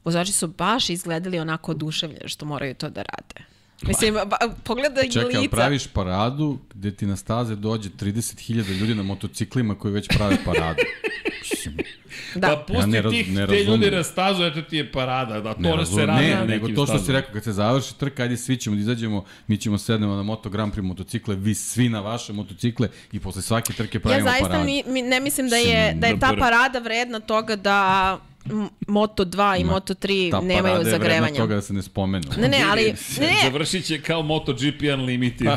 vozači 0.03 0.31
su 0.31 0.47
baš 0.47 0.89
izgledali 0.89 1.39
onako 1.39 1.71
oduševljeni 1.71 2.29
što 2.29 2.45
moraju 2.45 2.75
to 2.75 2.89
da 2.89 3.01
rade. 3.01 3.45
Mislim, 3.87 4.13
ba, 4.13 4.37
pogledaj 4.63 5.09
Čekaj, 5.09 5.39
lica. 5.39 5.55
praviš 5.55 5.87
paradu 5.87 6.57
gde 6.73 6.95
ti 6.95 7.05
na 7.05 7.15
staze 7.15 7.55
dođe 7.55 7.89
30.000 7.89 8.79
ljudi 8.79 8.95
na 8.95 9.03
motociklima 9.03 9.75
koji 9.75 9.93
već 9.93 10.07
prave 10.07 10.37
paradu. 10.45 10.81
Da. 12.35 12.47
Pa 12.47 12.55
pusti 12.57 12.81
Ja 12.81 12.85
ne 12.85 13.01
raz- 13.01 13.11
tih, 13.11 13.31
ne 13.31 13.47
te 13.47 13.63
ljudi 13.63 13.91
na 13.91 14.03
stazu, 14.03 14.43
eto 14.43 14.61
ti 14.61 14.77
je 14.77 14.91
parada, 14.91 15.39
da 15.41 15.49
ne 15.49 15.63
to 15.63 15.71
se 15.71 15.77
razumem, 15.77 16.05
radi 16.07 16.25
ne, 16.25 16.35
na 16.35 16.45
nego 16.45 16.67
to 16.67 16.73
što 16.73 16.85
si 16.87 16.91
stazama. 16.93 17.19
rekao, 17.19 17.33
kad 17.33 17.43
se 17.43 17.51
završi 17.51 17.99
trka, 17.99 18.23
ajde 18.23 18.37
svi 18.37 18.57
ćemo 18.57 18.75
da 18.75 18.81
izađemo, 18.81 19.25
mi 19.47 19.57
ćemo 19.57 19.77
sednemo 19.77 20.15
na 20.15 20.23
Moto 20.23 20.49
Grand 20.49 20.73
Prix 20.73 20.81
motocikle, 20.83 21.35
vi 21.35 21.55
svi 21.55 21.89
na 21.89 21.99
vaše 21.99 22.33
motocikle 22.33 22.89
i 23.11 23.19
posle 23.19 23.41
svake 23.41 23.73
trke 23.73 23.97
Ja 23.97 24.01
pravimo 24.01 24.29
zaista 24.29 24.47
paradu. 24.47 24.65
mi, 24.65 24.83
mi, 24.87 25.01
ne 25.01 25.19
mislim 25.19 25.49
da 25.49 25.55
je, 25.55 25.93
da 25.93 26.07
je 26.07 26.19
ta 26.19 26.33
parada 26.39 26.79
vredna 26.79 27.19
toga 27.19 27.55
da 27.55 28.19
Moto 28.87 29.25
2 29.25 29.31
i 29.55 29.63
Ma, 29.63 29.71
Moto 29.71 29.93
3 29.95 30.31
Ta 30.31 30.41
nemaju 30.41 30.63
parada 30.63 30.79
je 30.79 30.83
vredna 30.89 30.91
zagrevanja. 30.99 31.35
toga 31.35 31.55
da 31.55 31.61
se 31.61 31.73
ne 31.73 31.81
spomenu. 31.81 32.27
Ne, 32.37 32.47
ne, 32.47 32.63
ali 32.63 32.83
ne, 32.83 32.93
ne, 33.19 33.33
Završit 33.43 33.85
će 33.85 34.01
kao 34.01 34.21
MotoGP 34.23 34.81
Unlimited. 34.93 35.47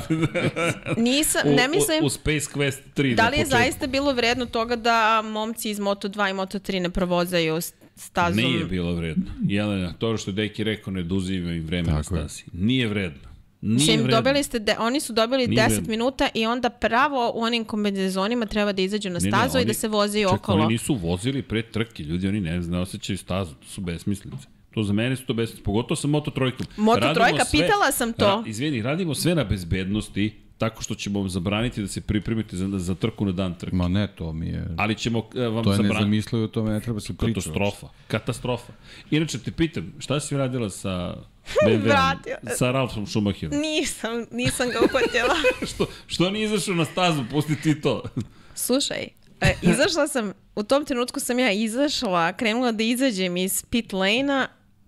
nisam, 0.98 1.40
u, 1.44 1.50
ne 1.50 1.68
mislim, 1.68 2.02
U, 2.02 2.06
u 2.06 2.10
Space 2.10 2.46
Quest 2.50 2.78
3. 2.96 3.14
da 3.14 3.22
na 3.22 3.28
li 3.28 3.38
je 3.38 3.46
zaista 3.46 3.86
bilo 3.86 4.12
vredno 4.12 4.46
toga 4.46 4.76
da 4.76 5.22
momci 5.24 5.70
iz 5.70 5.78
Moto 5.78 6.08
2 6.08 6.30
i 6.30 6.34
Moto 6.34 6.58
3 6.58 6.80
ne 6.80 6.90
provozaju 6.90 7.58
stazom? 7.96 8.36
Nije 8.36 8.64
bilo 8.64 8.94
vredno. 8.94 9.24
Jelena, 9.42 9.92
to 9.92 10.16
što 10.16 10.30
je 10.30 10.34
Deki 10.34 10.64
rekao, 10.64 10.92
ne 10.92 11.00
oduzima 11.00 11.52
im 11.52 11.64
vreme 11.64 11.88
na 11.88 12.02
Tako 12.02 12.16
je. 12.16 12.20
stasi. 12.20 12.44
Nije 12.52 12.86
vredno. 12.88 13.18
Nije 13.66 13.74
Mislim, 13.74 13.96
vredno. 13.96 14.16
dobili 14.16 14.42
ste, 14.42 14.58
de, 14.60 14.76
oni 14.78 15.00
su 15.00 15.12
dobili 15.12 15.46
Nije 15.46 15.56
10 15.58 15.68
vredno. 15.68 15.88
minuta 15.88 16.28
i 16.34 16.46
onda 16.46 16.70
pravo 16.70 17.32
u 17.34 17.40
onim 17.40 17.64
kombinezonima 17.64 18.46
treba 18.46 18.72
da 18.72 18.82
izađu 18.82 19.10
na 19.10 19.12
Ne, 19.12 19.20
ne, 19.20 19.30
stazu 19.30 19.54
i 19.54 19.60
oni- 19.60 19.66
da 19.66 19.74
se 19.74 19.88
vozi 19.88 20.18
Čekaj, 20.18 20.34
okolo. 20.34 20.58
oni 20.58 20.72
nisu 20.72 20.94
vozili 20.96 21.42
pre 21.42 21.62
trke, 21.64 22.02
ljudi, 22.02 22.28
oni 22.28 22.40
ne, 22.40 22.60
ne 22.60 22.78
osjećaju 22.78 23.18
stazu, 23.18 23.54
to 23.54 23.66
su 23.66 23.80
besmislice. 23.80 24.36
To 24.70 24.82
za 24.82 24.92
mene 24.92 25.16
su 25.16 25.24
to 25.24 25.34
besmislice, 25.34 25.64
pogotovo 25.64 25.96
sa 25.96 26.08
Moto 26.08 26.30
trojkom. 26.30 26.66
Moto 26.76 27.14
trojka, 27.14 27.44
pitala 27.52 27.92
sam 27.92 28.12
to. 28.12 28.24
Ra, 28.26 28.42
izvini, 28.46 28.82
radimo 28.82 29.14
sve 29.14 29.34
na 29.34 29.44
bezbednosti, 29.44 30.32
tako 30.58 30.82
što 30.82 30.94
ćemo 30.94 31.18
vam 31.20 31.28
zabraniti 31.28 31.82
da 31.82 31.88
se 31.88 32.00
pripremite 32.00 32.56
za, 32.56 32.78
za 32.78 32.94
trku 32.94 33.24
na 33.24 33.32
dan 33.32 33.54
trke. 33.54 33.76
Ma 33.76 33.88
ne, 33.88 34.08
to 34.14 34.32
mi 34.32 34.48
je... 34.48 34.66
Ali 34.76 34.94
ćemo 34.94 35.18
uh, 35.18 35.24
vam 35.34 35.64
To 35.64 35.70
je 35.70 35.76
zabraniti. 35.76 35.94
nezamislivo, 35.94 36.44
o 36.44 36.48
tome 36.48 36.70
ne 36.72 36.80
treba 36.80 37.00
se 37.00 37.16
pričati. 37.16 37.34
Katastrofa. 37.34 37.86
Katastrofa. 38.08 38.72
Inače, 39.10 39.38
te 39.38 39.50
pitam, 39.50 39.92
šta 39.98 40.20
si 40.20 40.36
radila 40.36 40.70
sa 40.70 41.14
BMW-om? 41.66 41.82
Vratio. 41.92 42.36
sa 42.56 42.70
Ralfom 42.70 43.06
Schumacherom? 43.06 43.60
Nisam, 43.60 44.26
nisam 44.30 44.68
ga 44.68 44.78
uhvatila. 44.84 45.34
što, 45.74 45.86
što 46.06 46.30
nije 46.30 46.44
izašao 46.44 46.74
na 46.74 46.84
stazu? 46.84 47.24
Pusti 47.30 47.60
ti 47.62 47.80
to. 47.80 48.02
Slušaj, 48.54 49.08
e, 49.40 49.54
izašla 49.62 50.08
sam, 50.08 50.32
u 50.54 50.62
tom 50.62 50.84
trenutku 50.84 51.20
sam 51.20 51.38
ja 51.38 51.52
izašla, 51.52 52.32
krenula 52.32 52.72
da 52.72 52.82
izađem 52.82 53.36
iz 53.36 53.64
pit 53.70 53.92
lane-a 53.92 54.46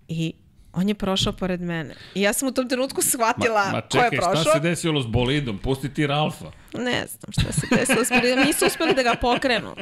i 0.08 0.32
on 0.72 0.88
je 0.88 0.94
prošao 0.94 1.32
pored 1.32 1.60
mene. 1.60 1.94
I 2.14 2.20
ja 2.22 2.32
sam 2.32 2.48
u 2.48 2.52
tom 2.52 2.68
trenutku 2.68 3.02
shvatila 3.02 3.70
ma 3.72 3.80
ko 3.80 3.98
je 3.98 4.02
čekaj, 4.04 4.18
šta 4.18 4.30
prošao. 4.30 4.52
se 4.52 4.60
desilo 4.60 5.02
s 5.02 5.06
bolidom? 5.06 5.58
Pusti 5.58 5.94
ti 5.94 6.06
Ralfa. 6.06 6.50
Ne 6.74 7.06
znam 7.06 7.32
šta 7.32 7.52
se 7.52 7.66
desilo. 7.76 8.02
Uspeli, 8.02 8.36
nisu 8.46 8.66
uspeli 8.66 8.94
da 8.94 9.02
ga 9.02 9.14
pokrenu. 9.20 9.74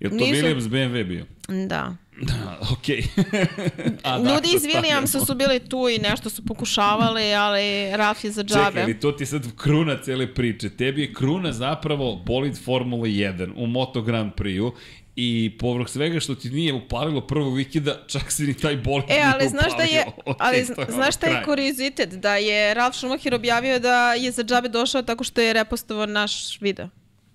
Je 0.00 0.08
to 0.10 0.14
Nisu. 0.16 0.32
Williams 0.34 0.68
BMW 0.68 1.04
bio? 1.04 1.24
Da. 1.68 1.96
Da, 2.22 2.58
okej. 2.72 3.02
A, 4.04 4.16
Ljudi 4.18 4.30
dakle, 4.32 4.50
iz 4.54 4.62
Williamsa 4.62 5.26
su 5.26 5.34
bili 5.34 5.58
tu 5.60 5.88
i 5.88 5.98
nešto 5.98 6.30
su 6.30 6.44
pokušavali, 6.46 7.34
ali 7.34 7.62
Raf 7.96 8.24
je 8.24 8.30
za 8.30 8.42
džabe. 8.44 8.64
Čekaj, 8.66 8.82
ali 8.82 9.00
to 9.00 9.12
ti 9.12 9.26
sad 9.26 9.56
kruna 9.56 9.96
cele 10.02 10.34
priče. 10.34 10.70
Tebi 10.70 11.00
je 11.00 11.12
kruna 11.14 11.52
zapravo 11.52 12.16
bolid 12.16 12.64
Formula 12.64 13.06
1 13.06 13.52
u 13.56 13.66
Moto 13.66 14.02
Grand 14.02 14.32
Prix-u 14.32 14.72
i 15.16 15.56
povrh 15.58 15.88
svega 15.88 16.20
što 16.20 16.34
ti 16.34 16.50
nije 16.50 16.72
upalilo 16.74 17.20
prvog 17.20 17.56
vikenda, 17.56 17.98
čak 18.06 18.32
si 18.32 18.42
ni 18.42 18.54
taj 18.54 18.76
bolid 18.76 19.04
E, 19.08 19.22
ali 19.24 19.48
znaš 19.48 19.76
da 19.76 19.82
je, 19.82 20.04
upalio. 20.16 20.36
ali 20.38 20.64
znaš 20.88 21.16
šta 21.16 21.26
je 21.26 21.42
kuriozitet? 21.46 22.10
Da 22.10 22.36
je 22.36 22.74
Ralf 22.74 22.96
Schumacher 22.96 23.34
objavio 23.34 23.78
da 23.78 24.14
je 24.14 24.30
za 24.30 24.44
džabe 24.44 24.68
došao 24.68 25.02
tako 25.02 25.24
što 25.24 25.40
je 25.40 25.52
repostovao 25.52 26.06
naš 26.06 26.60
video. 26.60 26.88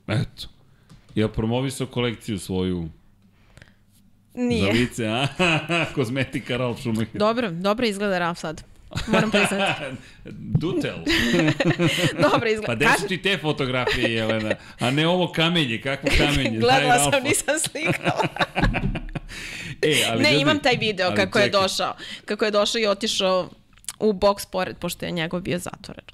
Eto. 0.08 0.48
Ja 1.16 1.28
promovisao 1.28 1.88
kolekciju 1.88 2.40
svoju 2.40 2.90
za 4.36 4.42
Nije. 4.42 4.72
lice, 4.74 5.08
a? 5.08 5.28
Kozmetika 5.96 6.58
Ralf 6.58 6.80
Schumacher. 6.80 7.08
Dobro, 7.14 7.52
dobro 7.52 7.86
izgleda 7.86 8.20
Ralf 8.20 8.40
sad. 8.40 8.64
Moram 9.08 9.32
priznati. 9.32 9.82
Dutel. 10.60 10.96
Dobro 12.24 12.40
Pa 12.40 12.48
izgleda. 12.48 12.76
gde 12.76 12.86
Kaži, 12.86 12.98
su 13.00 13.08
ti 13.08 13.22
te 13.22 13.38
fotografije, 13.38 14.12
Jelena? 14.12 14.56
A 14.80 14.92
ne 14.92 15.08
ovo 15.08 15.32
kamenje, 15.32 15.82
kakvo 15.82 16.10
kamenje? 16.18 16.60
Gledala 16.60 17.12
sam, 17.12 17.24
nisam 17.24 17.56
slikala. 17.62 18.24
E, 19.82 20.04
ali 20.08 20.24
ne, 20.24 20.30
ljudi- 20.30 20.42
imam 20.42 20.60
taj 20.60 20.76
video 20.76 21.10
kako 21.10 21.40
je 21.40 21.46
čekaj. 21.46 21.62
došao. 21.62 21.96
Kako 22.26 22.46
je 22.46 22.52
došao 22.52 22.80
i 22.80 22.88
otišao 22.88 23.50
u 24.00 24.14
boks 24.14 24.46
pored, 24.46 24.78
pošto 24.78 25.06
je 25.06 25.12
njegov 25.12 25.42
bio 25.42 25.60
zatvoren. 25.60 26.06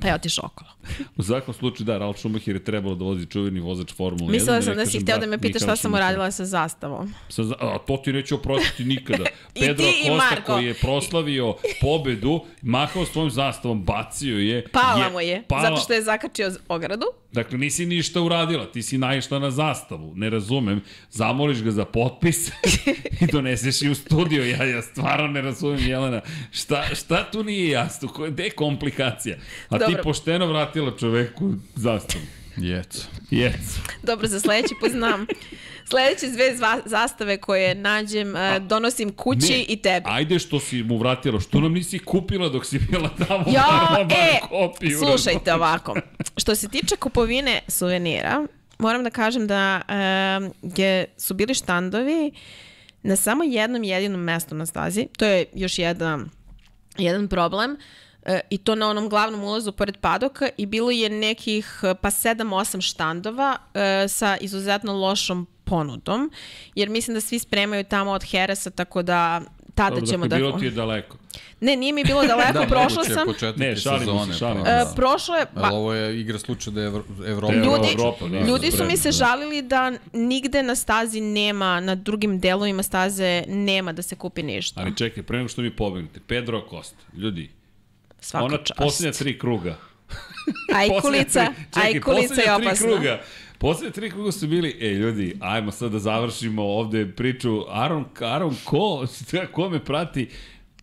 Pa 0.00 0.08
je 0.08 0.14
otišao 0.14 0.46
okolo. 0.46 0.70
U 1.16 1.22
svakom 1.22 1.54
slučaju, 1.54 1.84
da, 1.86 1.98
Ralf 1.98 2.18
Schumacher 2.18 2.56
je 2.56 2.64
trebalo 2.64 2.94
da 2.94 3.04
vozi 3.04 3.26
čuveni 3.26 3.60
vozač 3.60 3.92
Formula 3.94 4.30
1. 4.30 4.32
Mislila 4.32 4.62
sam 4.62 4.76
da 4.76 4.86
si 4.86 5.00
hteo 5.00 5.14
da 5.14 5.18
brat 5.18 5.30
me 5.30 5.38
pitaš 5.38 5.62
šta 5.62 5.76
sam 5.76 5.94
uradila 5.94 6.30
sa 6.30 6.44
zastavom. 6.44 7.14
Sa, 7.28 7.42
a 7.60 7.78
to 7.86 7.96
ti 7.96 8.12
neću 8.12 8.34
oprostiti 8.34 8.84
nikada. 8.84 9.24
I 9.54 9.60
Pedro 9.60 9.86
ti 9.86 10.10
Marko. 10.10 10.52
koji 10.52 10.66
je 10.66 10.74
proslavio 10.74 11.54
pobedu, 11.80 12.40
mahao 12.62 13.06
svojom 13.06 13.30
zastavom, 13.30 13.84
bacio 13.84 14.38
je. 14.38 14.66
Pala 14.72 15.10
mu 15.12 15.20
je, 15.20 15.44
pala- 15.48 15.62
zato 15.62 15.76
što 15.76 15.92
je 15.92 16.02
zakačio 16.02 16.52
ogradu. 16.68 17.06
Dakle, 17.32 17.58
nisi 17.58 17.86
ništa 17.86 18.20
uradila, 18.20 18.66
ti 18.66 18.82
si 18.82 18.98
naišla 18.98 19.38
na 19.38 19.50
zastavu, 19.50 20.12
ne 20.16 20.30
razumem, 20.30 20.82
zamoliš 21.10 21.62
ga 21.62 21.70
za 21.70 21.84
potpis 21.84 22.48
i 23.22 23.26
doneseš 23.32 23.82
i 23.82 23.90
u 23.90 23.94
studio, 23.94 24.44
ja, 24.44 24.64
ja 24.64 24.82
stvarno 24.82 25.28
ne 25.28 25.42
razumem, 25.42 25.86
Jelena, 25.86 26.20
šta, 26.50 26.94
šta 26.94 27.30
tu 27.30 27.44
nije 27.44 27.68
jasno, 27.70 28.08
gde 28.28 28.44
je 28.44 28.50
komplikacija? 28.50 29.36
A 29.68 29.78
ti 29.78 29.84
Dobro. 29.88 30.02
pošteno 30.02 30.46
vratila 30.72 30.98
čoveku 30.98 31.54
zastavu. 31.74 32.24
Jec. 32.56 33.06
Jec. 33.30 33.78
Dobro, 34.02 34.28
za 34.28 34.40
sledeći 34.40 34.74
put 34.80 34.90
znam. 34.90 35.26
Sledeće 35.90 36.26
dve 36.26 36.56
zastave 36.84 37.36
koje 37.36 37.74
nađem, 37.74 38.36
e, 38.36 38.60
donosim 38.60 39.12
kući 39.12 39.52
Ne, 39.52 39.64
i 39.68 39.76
tebi. 39.76 40.06
Ajde 40.08 40.38
što 40.38 40.60
si 40.60 40.82
mu 40.82 40.98
vratila, 40.98 41.40
što 41.40 41.60
nam 41.60 41.72
nisi 41.72 41.98
kupila 41.98 42.48
dok 42.48 42.66
si 42.66 42.78
bila 42.78 43.08
tamo? 43.08 43.44
Bar 43.44 44.06
e, 44.10 44.40
kopiju, 44.48 44.98
slušajte 44.98 45.54
ovako. 45.54 45.94
Što 46.36 46.54
se 46.54 46.68
tiče 46.68 46.96
kupovine 46.96 47.60
suvenira, 47.68 48.46
moram 48.78 49.04
da 49.04 49.10
kažem 49.10 49.46
da 49.46 49.80
e, 49.88 50.82
je, 50.82 51.06
su 51.16 51.34
bili 51.34 51.54
štandovi 51.54 52.32
na 53.02 53.16
samo 53.16 53.44
jednom 53.44 53.84
jedinom 53.84 54.20
mestu 54.20 54.54
na 54.54 54.66
stazi. 54.66 55.06
To 55.18 55.24
je 55.24 55.44
još 55.54 55.78
jedan, 55.78 56.30
jedan 56.98 57.28
problem. 57.28 57.76
E, 58.26 58.40
I 58.50 58.58
to 58.58 58.74
na 58.74 58.88
onom 58.88 59.08
glavnom 59.08 59.44
ulazu 59.44 59.72
pored 59.72 59.96
padoka 59.96 60.48
i 60.56 60.66
bilo 60.66 60.90
je 60.90 61.08
nekih 61.10 61.80
e, 61.82 61.94
pa 61.94 62.10
7-8 62.10 62.80
štandova 62.80 63.56
e, 63.74 64.08
sa 64.08 64.36
izuzetno 64.40 64.92
lošom 64.92 65.46
ponudom, 65.64 66.30
jer 66.74 66.88
mislim 66.88 67.14
da 67.14 67.20
svi 67.20 67.38
spremaju 67.38 67.84
tamo 67.84 68.10
od 68.10 68.24
Heresa, 68.30 68.70
tako 68.70 69.02
da 69.02 69.40
tada 69.74 69.94
Dobro, 69.94 70.06
ćemo 70.06 70.26
dakle, 70.26 70.38
da... 70.38 70.46
bilo 70.46 70.58
ti 70.58 70.64
je 70.64 70.70
daleko. 70.70 71.16
Ne, 71.60 71.76
nije 71.76 71.92
mi 71.92 72.04
bilo 72.04 72.22
daleko, 72.32 72.52
da, 72.52 72.66
prošla 72.66 73.04
sam. 73.04 73.28
Ne, 73.56 73.66
je 73.66 73.76
šalimo 73.76 74.26
se, 74.26 74.32
sezone. 74.32 74.34
šalimo 74.38 74.64
pa. 74.64 74.70
E, 74.70 74.74
da. 74.74 74.92
prošlo 74.96 75.36
je... 75.36 75.46
Ali 75.54 75.76
ovo 75.76 75.92
je 75.92 76.20
igra 76.20 76.38
slučaj 76.38 76.72
da 76.72 76.80
je 76.80 76.86
Evro, 76.86 77.04
Evropa. 77.26 77.54
Ljudi, 77.54 77.88
Evropa, 77.94 78.28
da, 78.28 78.40
ljudi 78.40 78.70
su 78.70 78.84
mi 78.84 78.96
se 78.96 79.08
da. 79.08 79.12
žalili 79.12 79.62
da 79.62 79.92
nigde 80.12 80.62
na 80.62 80.74
stazi 80.74 81.20
nema, 81.20 81.80
na 81.80 81.94
drugim 81.94 82.38
delovima 82.38 82.82
staze 82.82 83.44
nema 83.48 83.92
da 83.92 84.02
se 84.02 84.16
kupi 84.16 84.42
ništa. 84.42 84.80
Ali 84.80 84.96
čekaj, 84.96 85.22
pre 85.22 85.36
nego 85.36 85.48
što 85.48 85.62
mi 85.62 85.76
pobegnete, 85.76 86.20
Pedro 86.26 86.58
Acosta, 86.58 87.04
ljudi, 87.16 87.50
Svaka 88.22 88.44
ona 88.44 88.56
čast. 88.56 88.78
posljednja 88.78 89.12
tri 89.12 89.38
kruga. 89.38 89.76
Ajkulica, 90.74 91.46
čekaj, 91.74 91.90
ajkulica 91.90 92.20
je 92.20 92.28
posljednja 92.28 92.56
tri 92.56 92.66
opasna. 92.66 92.86
Kruga, 92.88 93.22
posljednja 93.58 93.92
tri 93.92 94.10
kruga 94.10 94.32
su 94.32 94.46
bili, 94.46 94.76
ej 94.80 94.94
ljudi, 94.94 95.36
ajmo 95.40 95.70
sad 95.70 95.92
da 95.92 95.98
završimo 95.98 96.62
ovde 96.62 97.06
priču, 97.16 97.64
Aron, 97.68 98.04
Aron 98.20 98.56
ko, 98.64 99.06
ko 99.54 99.68
me 99.68 99.84
prati, 99.84 100.28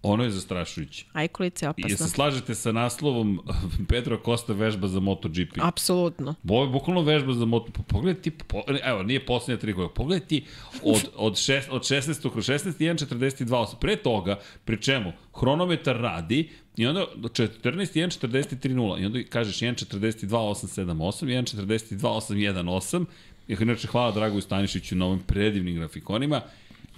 ono 0.04 0.24
je 0.24 0.30
zastrašujuće. 0.30 1.06
Ajkulica 1.14 1.66
je 1.66 1.74
I 1.78 1.82
se 1.82 1.88
opasna. 1.88 2.08
slažete 2.08 2.56
sa 2.56 2.72
naslovom 2.72 3.42
Pedro 3.90 4.20
Costa 4.26 4.54
vežba 4.54 4.88
za 4.88 5.00
MotoGP? 5.00 5.58
Apsolutno. 5.62 6.36
Ovo 6.48 6.64
je 6.64 6.70
bukvalno 6.70 7.02
vežba 7.02 7.34
za 7.34 7.46
moto. 7.46 7.72
Pa 7.72 7.84
Pogledaj 7.84 8.22
ti, 8.22 8.32
po, 8.32 8.62
evo, 8.84 9.04
nije 9.04 9.26
poslednja 9.26 9.60
tri 9.60 9.74
koja. 9.74 9.90
Pogledaj 9.90 10.28
ti 10.28 10.46
od, 10.84 11.10
od, 11.28 11.38
šest, 11.38 11.70
od 11.72 11.82
16. 11.82 12.32
kroz 12.32 12.46
16. 12.46 12.66
1.42.8. 12.80 13.76
Pre 13.80 13.96
toga, 13.96 14.40
pri 14.66 14.82
čemu, 14.82 15.12
hronometar 15.34 15.98
radi 15.98 16.50
i 16.78 16.88
onda 16.88 17.06
do 17.16 17.28
14. 17.28 17.54
1.43.0. 17.64 19.02
I 19.02 19.06
onda 19.06 19.20
kažeš 19.30 19.60
1.42.878, 19.60 21.26
1.42.818. 21.26 23.06
I 23.48 23.56
inače, 23.62 23.88
hvala 23.88 24.12
Dragoju 24.12 24.42
Stanišiću 24.42 24.96
na 24.96 25.06
ovim 25.06 25.20
predivnim 25.20 25.76
grafikonima. 25.76 26.42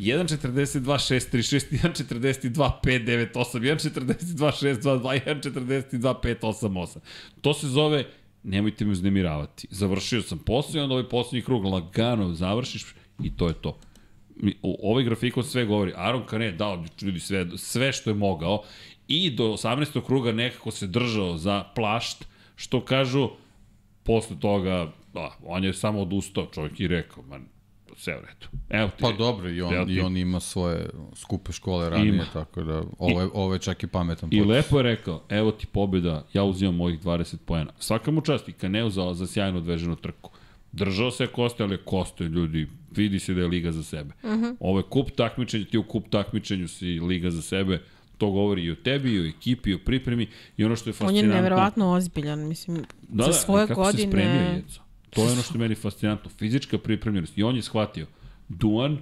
1.42.636, 0.02 1.72
1.42.598, 1.72 3.60
1.42.622, 3.60 5.20
1.42.588. 5.26 6.98
To 7.42 7.54
se 7.54 7.68
zove 7.68 8.06
nemojte 8.44 8.86
me 8.86 8.92
uznemiravati. 8.92 9.68
Završio 9.72 10.22
sam 10.22 10.40
posao 10.40 10.80
i 10.80 10.82
onda 10.82 10.94
ovaj 10.96 11.10
poslednji 11.10 11.42
krug 11.42 11.66
lagano 11.66 12.34
završiš 12.34 12.86
i 13.24 13.36
to 13.36 13.48
je 13.48 13.54
to. 13.54 13.80
Ovaj 14.62 15.04
grafikon 15.04 15.44
sve 15.44 15.66
govori. 15.66 15.94
Aron 15.96 16.26
Kane 16.26 16.52
dao 16.52 16.86
ljudi 17.02 17.20
sve, 17.20 17.48
sve 17.58 17.92
što 17.92 18.10
je 18.10 18.14
mogao 18.14 18.64
i 19.08 19.32
do 19.32 19.44
18. 19.44 20.06
kruga 20.06 20.32
nekako 20.32 20.72
se 20.72 20.88
držao 20.88 21.38
za 21.38 21.64
plašt, 21.76 22.26
što 22.56 22.86
kažu 22.86 23.30
posle 24.04 24.40
toga, 24.40 24.94
da, 25.14 25.38
on 25.46 25.64
je 25.64 25.74
samo 25.74 26.02
odustao, 26.02 26.46
čovjek 26.54 26.80
i 26.80 26.88
rekao, 26.88 27.24
man, 27.24 27.46
sve 28.02 28.18
u 28.18 28.22
redu. 28.22 28.48
Evo 28.70 28.90
ti. 28.90 29.02
Pa 29.02 29.12
dobro, 29.12 29.50
i 29.50 29.62
on, 29.62 29.86
ti. 29.88 29.94
i 29.94 30.00
on 30.00 30.18
ima 30.18 30.40
svoje 30.40 30.90
skupe 31.16 31.52
škole 31.52 31.90
ranije, 31.90 32.10
Ima. 32.10 32.26
tako 32.34 32.64
da 32.64 32.84
ovo 33.00 33.22
je, 33.22 33.28
ovo 33.34 33.54
je 33.54 33.60
čak 33.60 33.84
i 33.84 33.88
pametan 33.88 34.30
I 34.34 34.40
pot. 34.40 34.48
lepo 34.48 34.78
je 34.78 34.84
rekao, 34.84 35.24
evo 35.30 35.52
ti 35.52 35.68
pobjeda, 35.68 36.26
ja 36.34 36.44
uzimam 36.44 36.76
mojih 36.76 37.00
20 37.00 37.38
poena. 37.38 37.72
Svaka 37.80 38.12
mu 38.12 38.22
čast 38.22 38.50
i 38.50 38.54
Kaneu 38.54 38.90
za, 38.90 39.14
za 39.14 39.28
sjajno 39.28 39.58
odveženu 39.58 39.96
trku. 39.96 40.32
Držao 40.72 41.12
se 41.12 41.28
Koste, 41.28 41.64
ali 41.64 41.78
Koste, 41.78 42.24
ljudi, 42.24 42.68
vidi 42.92 43.20
se 43.20 43.34
da 43.34 43.42
je 43.42 43.48
liga 43.48 43.72
za 43.72 43.84
sebe. 43.84 44.14
Uh 44.24 44.30
Mhm. 44.32 44.44
-huh. 44.44 44.56
Ovo 44.60 44.80
je 44.80 44.84
kup 44.84 45.12
takmičenja, 45.12 45.66
ti 45.66 45.78
u 45.78 45.84
kup 45.84 46.10
takmičenju 46.10 46.68
si 46.68 46.86
liga 47.00 47.30
za 47.30 47.42
sebe, 47.42 47.82
to 48.18 48.32
govori 48.32 48.64
i 48.64 48.72
o 48.72 48.76
tebi, 48.76 49.12
i 49.12 49.20
o 49.20 49.26
ekipi, 49.26 49.70
i 49.70 49.74
o 49.74 49.80
pripremi, 49.80 50.28
i 50.58 50.66
ono 50.66 50.76
što 50.76 50.90
je 50.90 50.94
On 50.94 50.96
je 50.96 51.08
fascinantno... 51.08 51.36
neverovatno 51.36 51.92
ozbiljan, 51.92 52.48
mislim, 52.48 52.78
Da, 53.02 53.24
za 53.24 53.30
da, 53.30 53.34
svoje 53.34 53.66
i 53.66 53.68
kako 53.68 53.86
se 53.86 53.98
spremio 53.98 54.12
godine... 54.34 54.56
Jeco. 54.56 54.82
To 55.16 55.26
je 55.26 55.32
ono 55.32 55.42
što 55.42 55.54
je 55.54 55.60
meni 55.60 55.76
fascinantno. 55.76 56.30
Fizička 56.30 56.78
pripremljenost. 56.78 57.38
I 57.38 57.44
on 57.44 57.56
je 57.56 57.62
shvatio. 57.62 58.08
Duan, 58.50 58.98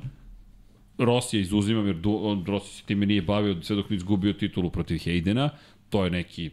Rosija 0.98 1.42
izuzimam 1.42 1.88
jer 1.88 1.96
Du, 1.96 2.20
on, 2.24 2.46
Rosija 2.46 2.72
se 2.72 2.84
time 2.86 3.06
nije 3.06 3.22
bavio 3.22 3.62
sve 3.62 3.76
dok 3.76 3.90
nije 3.90 3.98
izgubio 3.98 4.34
titulu 4.34 4.70
protiv 4.70 4.98
Hejdena. 4.98 5.50
To 5.90 6.04
je 6.04 6.12
neki 6.12 6.50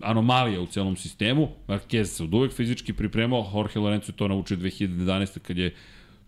anomalija 0.00 0.60
u 0.60 0.66
celom 0.66 0.96
sistemu. 0.96 1.48
Marquez 1.68 2.04
se 2.04 2.24
od 2.24 2.34
uvek 2.34 2.52
fizički 2.52 2.92
pripremao, 2.92 3.50
Jorge 3.54 3.78
Lorenzo 3.78 4.12
je 4.12 4.16
to 4.16 4.28
naučio 4.28 4.56
2011. 4.56 5.38
kad 5.38 5.58
je 5.58 5.74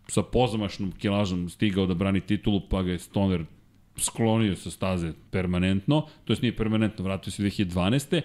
sa 0.09 0.23
pozamašnom 0.23 0.93
kilažom 0.93 1.49
stigao 1.49 1.87
da 1.87 1.95
brani 1.95 2.21
titulu, 2.21 2.61
pa 2.69 2.83
ga 2.83 2.93
je 2.93 2.99
Stoner 2.99 3.45
sklonio 3.97 4.57
sa 4.57 4.71
staze 4.71 5.13
permanentno, 5.31 6.07
to 6.25 6.33
jest 6.33 6.43
nije 6.43 6.57
permanentno, 6.57 7.05
vratio 7.05 7.33
se 7.33 7.43
2012. 7.43 8.21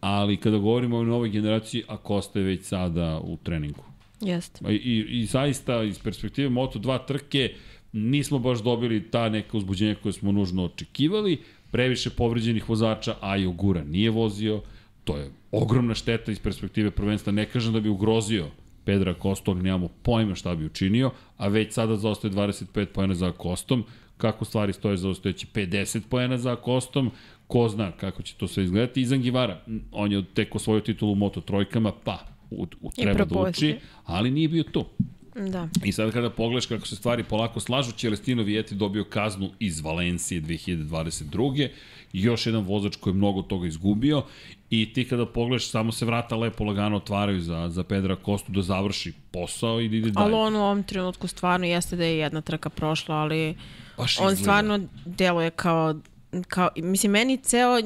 Ali 0.00 0.36
kada 0.36 0.58
govorimo 0.58 0.96
o 0.96 1.04
novoj 1.04 1.28
generaciji, 1.28 1.82
Acosta 1.88 2.38
je 2.38 2.44
već 2.44 2.64
sada 2.64 3.20
u 3.24 3.36
treningu. 3.36 3.84
Jeste. 4.20 4.72
I, 4.72 4.74
i, 4.74 5.20
i 5.20 5.26
zaista 5.26 5.82
iz 5.82 5.98
perspektive 5.98 6.48
Moto2 6.48 7.06
trke 7.06 7.54
nismo 7.92 8.38
baš 8.38 8.62
dobili 8.62 9.10
ta 9.10 9.28
neka 9.28 9.56
uzbuđenja 9.56 9.94
koje 9.94 10.12
smo 10.12 10.32
nužno 10.32 10.64
očekivali. 10.64 11.38
Previše 11.70 12.10
povređenih 12.10 12.68
vozača, 12.68 13.14
a 13.20 13.36
i 13.36 13.46
Ogura 13.46 13.84
nije 13.84 14.10
vozio. 14.10 14.62
To 15.04 15.16
je 15.16 15.30
ogromna 15.50 15.94
šteta 15.94 16.32
iz 16.32 16.40
perspektive 16.40 16.90
prvenstva. 16.90 17.32
Ne 17.32 17.46
kažem 17.46 17.72
da 17.72 17.80
bi 17.80 17.88
ugrozio 17.88 18.46
Pedra 18.84 19.14
Kostu, 19.14 19.50
ali 19.50 19.62
nemamo 19.62 19.88
pojma 20.02 20.34
šta 20.34 20.54
bi 20.54 20.66
učinio, 20.66 21.10
a 21.36 21.48
već 21.48 21.72
sada 21.72 21.96
zaostaje 21.96 22.32
25 22.32 22.84
pojena 22.84 23.14
za 23.14 23.32
Kostom. 23.32 23.84
Kako 24.16 24.44
stvari 24.44 24.72
stoje 24.72 24.96
zaostajeći 24.96 25.46
50 25.54 26.00
pojena 26.08 26.38
za 26.38 26.56
Kostom, 26.56 27.10
ko 27.46 27.68
zna 27.68 27.92
kako 27.92 28.22
će 28.22 28.34
to 28.34 28.48
sve 28.48 28.64
izgledati. 28.64 29.00
Izan 29.00 29.22
Givara, 29.22 29.60
on 29.92 30.12
je 30.12 30.24
tek 30.34 30.54
osvojio 30.54 30.80
titulu 30.80 31.12
u 31.12 31.14
Moto 31.14 31.40
trojkama, 31.40 31.92
pa 32.04 32.18
u, 32.50 32.66
u, 32.80 32.90
treba 32.90 33.24
da 33.24 33.40
uči, 33.40 33.78
ali 34.04 34.30
nije 34.30 34.48
bio 34.48 34.62
tu. 34.62 34.84
Da. 35.50 35.68
I 35.84 35.92
sad 35.92 36.12
kada 36.12 36.30
pogledaš 36.30 36.66
kako 36.66 36.86
se 36.86 36.96
stvari 36.96 37.24
polako 37.24 37.60
slažu, 37.60 37.92
Celestino 37.92 38.42
Vieti 38.42 38.74
dobio 38.74 39.04
kaznu 39.04 39.50
iz 39.58 39.80
Valencije 39.80 40.42
2022. 40.42 41.68
I 42.12 42.22
još 42.22 42.46
jedan 42.46 42.64
vozač 42.64 42.96
koji 42.96 43.12
je 43.12 43.16
mnogo 43.16 43.42
toga 43.42 43.66
izgubio 43.66 44.22
i 44.70 44.92
ti 44.92 45.08
kada 45.08 45.26
pogledaš 45.26 45.70
samo 45.70 45.92
se 45.92 46.04
vrata 46.04 46.36
lepo 46.36 46.64
lagano 46.64 46.96
otvaraju 46.96 47.40
za, 47.40 47.68
za 47.68 47.84
Pedra 47.84 48.16
Kostu 48.16 48.52
da 48.52 48.62
završi 48.62 49.12
posao 49.30 49.80
i 49.80 49.88
da 49.88 49.96
ide 49.96 50.10
dalje. 50.10 50.24
Ali 50.24 50.34
on 50.34 50.56
u 50.56 50.64
ovom 50.64 50.82
trenutku 50.82 51.26
stvarno 51.26 51.66
jeste 51.66 51.96
da 51.96 52.04
je 52.04 52.18
jedna 52.18 52.40
trka 52.40 52.70
prošla, 52.70 53.14
ali 53.14 53.56
Baš 53.96 54.20
on 54.20 54.32
izgleda. 54.32 54.42
stvarno 54.42 54.80
deluje 55.04 55.50
kao 55.50 55.94
kao, 56.44 56.68
mislim, 56.76 57.12
meni 57.12 57.36
ceo 57.36 57.76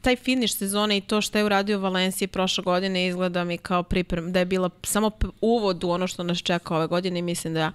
taj 0.00 0.16
finiš 0.16 0.54
sezone 0.54 0.96
i 0.96 1.00
to 1.00 1.20
što 1.20 1.38
je 1.38 1.44
uradio 1.44 1.78
Valencije 1.78 2.28
prošle 2.28 2.64
godine 2.64 3.06
izgleda 3.06 3.44
mi 3.44 3.58
kao 3.58 3.82
priprem, 3.82 4.32
da 4.32 4.38
je 4.38 4.44
bila 4.44 4.70
samo 4.82 5.10
uvod 5.40 5.84
u 5.84 5.90
ono 5.90 6.06
što 6.06 6.22
nas 6.22 6.38
čeka 6.38 6.76
ove 6.76 6.86
godine 6.86 7.18
i 7.18 7.22
mislim 7.22 7.54
da, 7.54 7.72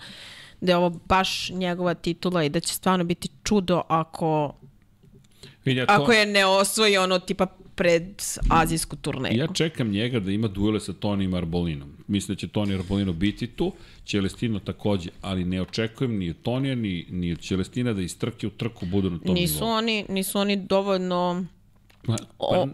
da 0.62 0.72
je 0.72 0.76
ovo 0.76 0.90
baš 0.90 1.50
njegova 1.50 1.94
titula 1.94 2.44
i 2.44 2.50
da 2.50 2.60
će 2.60 2.74
stvarno 2.74 3.04
biti 3.04 3.30
čudo 3.44 3.82
ako, 3.88 4.56
Vidi, 5.66 5.80
ja 5.80 5.86
to, 5.86 5.94
ako 5.94 6.12
je 6.12 6.26
ne 6.26 6.46
osvoji 6.46 6.98
ono 6.98 7.20
tipa 7.20 7.48
pred 7.80 8.04
azijsku 8.52 8.96
turneju. 8.96 9.38
Ja 9.38 9.48
čekam 9.48 9.90
njega 9.90 10.20
da 10.20 10.32
ima 10.32 10.48
duele 10.48 10.80
sa 10.80 10.94
Tonijem 10.94 11.34
Arbolinom. 11.34 11.98
Mislim 12.08 12.36
da 12.36 12.40
će 12.40 12.48
Toni 12.48 12.74
Arbolino 12.74 13.14
biti 13.14 13.48
tu, 13.48 13.72
Celestino 14.06 14.60
takođe, 14.60 15.10
ali 15.22 15.46
ne 15.46 15.62
očekujem 15.62 16.18
ni 16.18 16.30
od 16.30 16.36
Tonija, 16.42 16.76
ni, 16.76 17.06
ni 17.10 17.32
od 17.32 17.40
Celestina 17.40 17.94
da 17.94 18.02
iz 18.02 18.18
trke 18.18 18.48
u 18.48 18.52
trku 18.52 18.86
budu 18.86 19.10
na 19.10 19.20
tom 19.20 19.34
nisu 19.34 19.54
nivou. 19.56 19.70
oni, 19.70 20.06
nisu 20.10 20.40
oni 20.40 20.56
dovoljno 20.58 21.46
Pa, 22.06 22.16
o- 22.40 22.68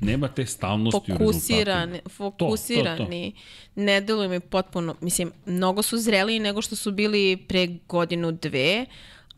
nema 0.00 0.28
te 0.28 0.46
stalnosti 0.46 0.96
u 0.98 1.00
rezultatima. 1.08 1.32
fokusirani, 1.32 2.00
fokusirani. 2.08 3.32
Ne 3.76 4.00
deluju 4.00 4.28
mi 4.30 4.40
potpuno, 4.40 4.96
mislim, 5.00 5.32
mnogo 5.46 5.82
su 5.82 5.98
zreliji 5.98 6.38
nego 6.40 6.62
što 6.62 6.76
su 6.76 6.92
bili 6.92 7.36
pre 7.38 7.68
godinu, 7.88 8.32
dve, 8.32 8.86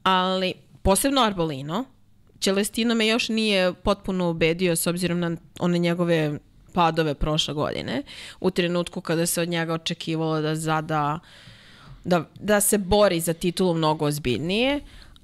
ali 0.02 0.52
posebno 0.82 1.20
Arbolino. 1.20 1.84
Celestino 2.40 2.94
me 2.94 3.06
još 3.06 3.28
nije 3.28 3.74
potpuno 3.74 4.30
ubedio 4.30 4.76
s 4.76 4.86
obzirom 4.86 5.20
na 5.20 5.36
one 5.58 5.78
njegove 5.78 6.38
padove 6.72 7.14
prošle 7.14 7.54
godine, 7.54 8.02
u 8.40 8.50
trenutku 8.50 9.00
kada 9.00 9.26
se 9.26 9.42
od 9.42 9.48
njega 9.48 9.74
očekivalo 9.74 10.40
da 10.40 10.54
zada 10.54 11.18
da, 12.04 12.24
da 12.40 12.60
se 12.60 12.78
bori 12.78 13.20
za 13.20 13.32
titulu 13.32 13.74
mnogo 13.74 14.06
ozbiljnije, 14.06 14.80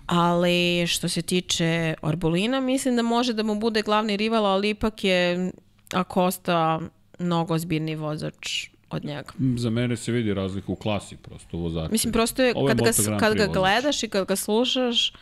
ali 0.07 0.86
što 0.86 1.09
se 1.09 1.23
tiče 1.23 1.95
Arbolina, 2.03 2.61
mislim 2.61 2.97
da 2.97 3.03
može 3.03 3.32
da 3.32 3.43
mu 3.43 3.55
bude 3.55 3.82
glavni 3.82 4.16
rival, 4.16 4.47
ali 4.47 4.70
ipak 4.70 5.05
je 5.05 5.53
Acosta 5.93 6.81
mnogo 7.19 7.55
ozbiljniji 7.55 7.97
vozač 7.97 8.69
od 8.91 9.05
njega. 9.05 9.32
Za 9.57 9.70
mene 9.70 9.97
se 9.97 10.12
vidi 10.12 10.35
razlika 10.35 10.73
u 10.73 10.77
klasi 10.77 11.16
prosto 11.16 11.57
vozača. 11.57 11.93
Mislim, 11.93 12.12
prosto 12.12 12.43
je, 12.43 12.53
Ovo 12.57 12.69
je 12.69 12.77
kad, 12.77 12.85
ga, 12.85 13.19
kad 13.19 13.35
ga 13.35 13.47
gledaš 13.47 14.03
i 14.03 14.09
kad 14.09 14.27
ga 14.27 14.36
slušaš, 14.36 15.12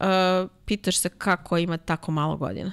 uh, 0.00 0.50
pitaš 0.64 0.96
se 0.98 1.08
kako 1.08 1.58
ima 1.58 1.76
tako 1.76 2.12
malo 2.12 2.36
godina. 2.36 2.72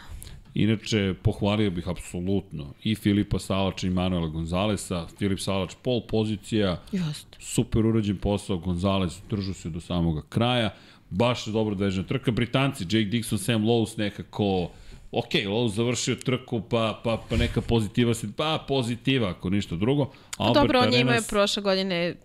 Inače, 0.53 1.13
pohvalio 1.21 1.71
bih 1.71 1.87
apsolutno 1.87 2.73
i 2.83 2.95
Filipa 2.95 3.39
Salača 3.39 3.87
i 3.87 3.89
Manuela 3.89 4.27
Gonzalesa. 4.27 5.07
Filip 5.17 5.39
Salač 5.39 5.75
pol 5.81 6.01
pozicija, 6.07 6.81
Jeste. 6.91 7.37
super 7.39 7.85
urađen 7.85 8.17
posao, 8.17 8.57
Gonzales 8.57 9.21
držao 9.29 9.53
se 9.53 9.69
do 9.69 9.81
samoga 9.81 10.21
kraja, 10.29 10.73
baš 11.09 11.47
je 11.47 11.51
dobro 11.51 11.75
vežena 11.75 12.07
trka. 12.07 12.31
Britanci, 12.31 12.83
Jake 12.83 13.09
Dixon, 13.09 13.37
Sam 13.37 13.63
Lowe's 13.63 13.97
nekako 13.97 14.69
ok, 15.11 15.33
Lowe's 15.33 15.73
završio 15.75 16.15
trku, 16.15 16.61
pa, 16.61 17.01
pa, 17.03 17.17
pa 17.29 17.35
neka 17.35 17.61
pozitiva 17.61 18.13
se, 18.13 18.27
pa 18.37 18.65
pozitiva, 18.67 19.29
ako 19.29 19.49
ništa 19.49 19.75
drugo. 19.75 20.11
Albert 20.37 20.61
Dobro, 20.61 20.79
on 20.79 20.93
je 20.93 21.01
imao 21.01 21.15
je 21.15 21.21
prošle 21.29 21.63
godine 21.63 22.15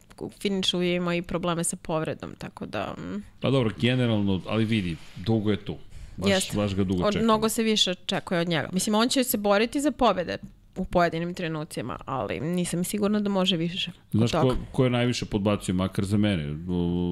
finišu 0.43 0.83
je 0.83 0.95
imao 0.97 1.15
i 1.15 1.23
probleme 1.23 1.65
sa 1.65 1.77
povredom, 1.77 2.35
tako 2.39 2.67
da... 2.67 2.95
mm, 2.99 3.23
Pa 3.41 3.51
dobro, 3.51 3.71
generalno, 3.79 4.41
ali 4.47 4.65
vidi, 4.65 4.97
dugo 5.17 5.51
je 5.51 5.65
tu. 5.65 5.77
Baš, 6.17 6.31
Jeste. 6.31 6.57
baš 6.57 6.75
ga 6.75 6.85
dugo 6.85 7.05
Od, 7.05 7.13
čeka. 7.13 7.25
mnogo 7.25 7.49
se 7.49 7.63
više 7.63 7.91
očekuje 7.91 8.41
od 8.41 8.49
njega. 8.49 8.69
Mislim, 8.73 8.95
on 8.95 9.09
će 9.09 9.25
se 9.25 9.39
boriti 9.39 9.81
za 9.81 9.91
pobede 9.91 10.37
u 10.77 10.85
pojedinim 10.85 11.35
trenucima, 11.35 11.99
ali 12.05 12.41
nisam 12.41 12.85
sigurna 12.85 13.21
da 13.21 13.31
može 13.31 13.57
više. 13.57 13.91
Znaš 14.13 14.33
ko, 14.33 14.57
ko 14.73 14.85
je 14.85 14.91
najviše 14.91 15.25
podbacio, 15.25 15.75
makar 15.75 16.05
za 16.05 16.17
mene? 16.17 16.57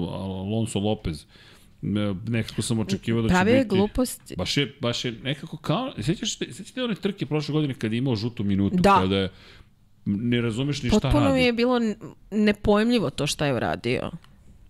Alonso 0.09 0.79
Lopez. 0.79 1.25
Ne, 1.81 2.15
Nekako 2.27 2.61
sam 2.61 2.79
očekivao 2.79 3.21
da 3.21 3.29
će 3.29 3.33
Pravio 3.33 3.53
je 3.53 3.63
biti... 3.63 3.69
gluposti. 3.69 4.35
Baš 4.35 4.57
je, 4.57 4.75
baš 4.81 5.05
je 5.05 5.11
nekako 5.11 5.57
kao... 5.57 5.91
Sjećaš 6.01 6.35
te, 6.35 6.53
sjećate 6.53 6.83
one 6.83 6.95
trke 6.95 7.25
prošle 7.25 7.53
godine 7.53 7.73
kad 7.73 7.91
je 7.91 7.97
imao 7.97 8.15
žutu 8.15 8.43
minutu? 8.43 8.75
Da. 8.77 8.97
Kada 9.01 9.15
je, 9.15 9.29
ne 10.17 10.41
razumeš 10.41 10.83
ni 10.83 10.89
šta 10.89 10.99
Potpuno 10.99 11.25
radi. 11.25 11.39
mi 11.39 11.43
je 11.43 11.53
bilo 11.53 11.79
nepojmljivo 12.31 13.09
to 13.09 13.27
šta 13.27 13.45
je 13.45 13.53
uradio. 13.53 14.11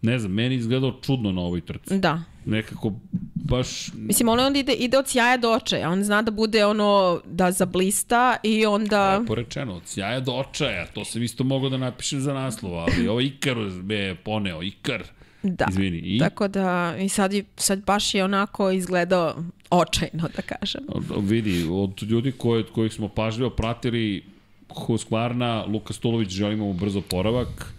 Ne 0.02 0.20
znam, 0.20 0.32
meni 0.32 0.56
je 0.56 0.60
izgledao 0.60 1.00
čudno 1.02 1.32
na 1.32 1.42
ovoj 1.42 1.62
trci. 1.62 2.00
Da. 2.00 2.22
Nekako 2.46 2.94
baš... 3.36 3.94
Mislim, 3.94 4.30
on 4.30 4.40
onda 4.40 4.60
ide, 4.60 4.74
ide 4.74 4.98
od 4.98 5.08
sjaja 5.08 5.38
do 5.38 5.52
očaja. 5.52 5.90
On 5.90 6.04
zna 6.04 6.22
da 6.22 6.32
bude 6.32 6.66
ono, 6.66 7.22
da 7.26 7.52
zablista 7.52 8.36
i 8.44 8.66
onda... 8.66 9.18
Lepo 9.18 9.36
rečeno, 9.36 9.76
od 9.76 9.82
sjaja 9.86 10.20
do 10.20 10.32
očaja, 10.32 10.86
to 10.86 11.06
sam 11.06 11.24
isto 11.24 11.44
mogao 11.44 11.70
da 11.70 11.78
napišem 11.78 12.20
za 12.20 12.34
naslov, 12.34 12.76
ali 12.76 13.08
ovo 13.08 13.22
Ikar 13.22 13.58
me 13.84 13.96
je 13.96 14.16
poneo, 14.16 14.64
Ikar. 14.64 15.04
Da. 15.44 15.66
Izvini, 15.70 15.98
i? 15.98 16.20
Tako 16.20 16.48
da, 16.48 16.96
i 17.00 17.10
sad, 17.10 17.32
sad 17.58 17.86
baš 17.86 18.14
je 18.14 18.24
onako 18.24 18.72
izgledao 18.72 19.36
očajno, 19.70 20.30
da 20.36 20.42
kažem. 20.42 20.82
Vidi, 21.18 21.68
od 21.72 22.04
ljudi 22.04 22.32
koje, 22.32 22.64
kojih 22.64 22.94
smo 22.94 23.08
pažljivo 23.08 23.50
pratili, 23.50 24.24
Husqvarna, 24.70 25.66
Luka 25.68 25.94
Stulović, 25.94 26.30
želimo 26.30 26.66
mu 26.66 26.74
brzo 26.74 27.02
poravak. 27.02 27.74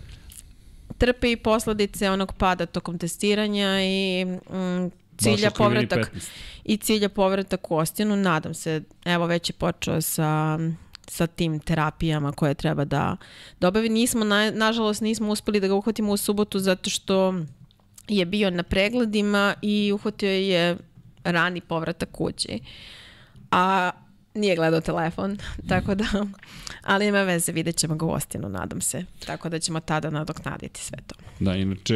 Trpe 0.99 1.33
i 1.33 1.37
posledice 1.37 2.11
onog 2.11 2.33
pada 2.33 2.67
tokom 2.67 2.99
testiranja 2.99 3.83
i 3.83 4.25
mm, 4.25 4.91
cilja 5.19 5.51
povratak 5.51 6.13
15. 6.15 6.29
i 6.65 6.77
cilja 6.77 7.09
povratak 7.09 7.71
u 7.71 7.77
Ostinu. 7.77 8.17
Nadam 8.17 8.55
se, 8.55 8.83
evo 9.05 9.27
već 9.27 9.51
je 9.51 9.55
počeo 9.55 10.01
sa 10.01 10.59
sa 11.11 11.27
tim 11.27 11.61
terapijama 11.61 12.33
koje 12.33 12.55
treba 12.55 12.85
da 12.85 13.17
dobavi. 13.61 13.89
Nismo, 13.89 14.25
na, 14.25 14.51
nažalost, 14.51 15.01
nismo 15.01 15.33
uspeli 15.33 15.61
da 15.61 15.69
ga 15.69 15.75
uhvatimo 15.75 16.13
u 16.13 16.17
subotu 16.17 16.59
zato 16.59 16.91
što 16.91 17.35
je 18.09 18.25
bio 18.27 18.51
na 18.51 18.63
pregledima 18.63 19.55
i 19.63 19.93
uhvatio 19.93 20.31
je 20.31 20.77
rani 21.25 21.61
povratak 21.61 22.09
kući. 22.13 22.61
A 23.51 23.91
nije 24.35 24.57
gledao 24.57 24.81
telefon, 24.81 25.39
tako 25.69 25.95
da, 25.95 26.05
ali 26.83 27.05
nema 27.05 27.23
veze, 27.23 27.53
vidjet 27.53 27.77
ćemo 27.77 27.95
ga 27.95 28.07
u 28.07 28.11
Ostinu, 28.11 28.49
nadam 28.49 28.81
se. 28.81 29.05
Tako 29.27 29.49
da 29.49 29.59
ćemo 29.59 29.81
tada 29.81 30.11
nadoknaditi 30.11 30.81
sve 30.81 30.99
to. 31.07 31.15
Da, 31.41 31.57
inače, 31.57 31.95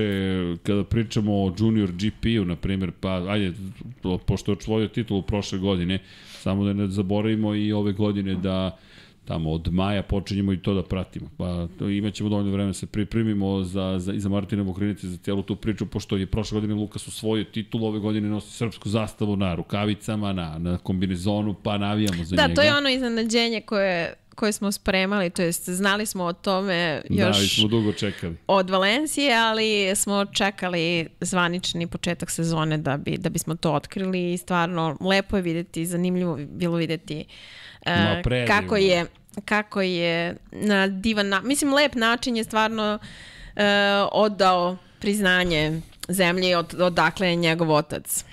kada 0.62 0.84
pričamo 0.84 1.32
o 1.32 1.54
Junior 1.58 1.92
GP-u, 1.92 2.44
na 2.44 2.56
primjer, 2.56 2.92
pa, 3.00 3.32
ajde, 3.32 3.52
pošto 4.26 4.52
je 4.52 4.58
osvojio 4.58 4.88
titulu 4.88 5.22
prošle 5.22 5.58
godine, 5.58 5.98
samo 6.40 6.64
da 6.64 6.72
ne 6.72 6.88
zaboravimo 6.88 7.54
i 7.54 7.72
ove 7.72 7.92
godine 7.92 8.34
da 8.34 8.78
tamo 9.24 9.52
od 9.52 9.72
maja 9.72 10.02
počinjemo 10.02 10.52
i 10.52 10.56
to 10.56 10.74
da 10.74 10.82
pratimo. 10.82 11.30
Pa 11.36 11.68
to 11.78 11.88
imat 11.88 12.14
ćemo 12.14 12.28
dovoljno 12.28 12.50
vremena 12.50 12.70
da 12.70 12.74
se 12.74 12.86
pripremimo 12.86 13.62
za, 13.62 13.98
za, 13.98 14.12
i 14.12 14.20
za 14.20 14.28
Martina 14.28 14.62
Vukrinice 14.62 15.08
za 15.08 15.16
cijelu 15.16 15.42
tu 15.42 15.56
priču, 15.56 15.86
pošto 15.86 16.16
je 16.16 16.26
prošle 16.26 16.54
godine 16.54 16.74
Lukas 16.74 17.08
osvojio 17.08 17.44
titulu, 17.44 17.86
ove 17.86 17.98
godine 17.98 18.28
nosi 18.28 18.50
srpsku 18.52 18.88
zastavu 18.88 19.36
na 19.36 19.54
rukavicama, 19.54 20.32
na, 20.32 20.58
na 20.58 20.78
kombinezonu, 20.78 21.54
pa 21.54 21.78
navijamo 21.78 22.24
za 22.24 22.36
Da, 22.36 22.42
njega. 22.42 22.54
to 22.54 22.62
je 22.62 22.76
ono 22.76 22.88
iznenađenje 22.88 23.60
koje, 23.60 24.14
koje 24.34 24.52
smo 24.52 24.72
spremali, 24.72 25.30
to 25.30 25.42
jest 25.42 25.68
znali 25.68 26.06
smo 26.06 26.24
o 26.24 26.32
tome 26.32 27.02
Da, 27.10 27.26
još 27.26 27.40
već 27.40 27.54
smo 27.54 27.68
dugo 27.68 27.92
čekali. 27.92 28.36
od 28.46 28.70
Valencije, 28.70 29.34
ali 29.34 29.64
smo 29.96 30.24
čekali 30.24 31.08
zvanični 31.20 31.86
početak 31.86 32.30
sezone 32.30 32.78
da, 32.78 32.96
bi, 32.96 33.18
da 33.18 33.28
bismo 33.28 33.54
to 33.54 33.72
otkrili 33.72 34.32
i 34.32 34.38
stvarno 34.38 34.96
lepo 35.00 35.36
je 35.36 35.42
videti, 35.42 35.86
zanimljivo 35.86 36.38
bilo 36.48 36.76
videti 36.76 37.16
uh, 37.18 37.63
Ma, 37.86 38.20
predivno. 38.24 38.60
kako 38.60 38.76
je 38.76 39.06
kako 39.44 39.82
je 39.82 40.36
na 40.52 40.86
divan 40.86 41.28
na, 41.28 41.40
mislim 41.40 41.74
lep 41.74 41.94
način 41.94 42.36
je 42.36 42.44
stvarno 42.44 42.98
uh, 42.98 43.62
odao 44.12 44.76
priznanje 45.00 45.80
zemlji 46.08 46.54
od, 46.54 46.74
odakle 46.80 47.28
je 47.28 47.36
njegov 47.36 47.70
otac. 47.70 48.24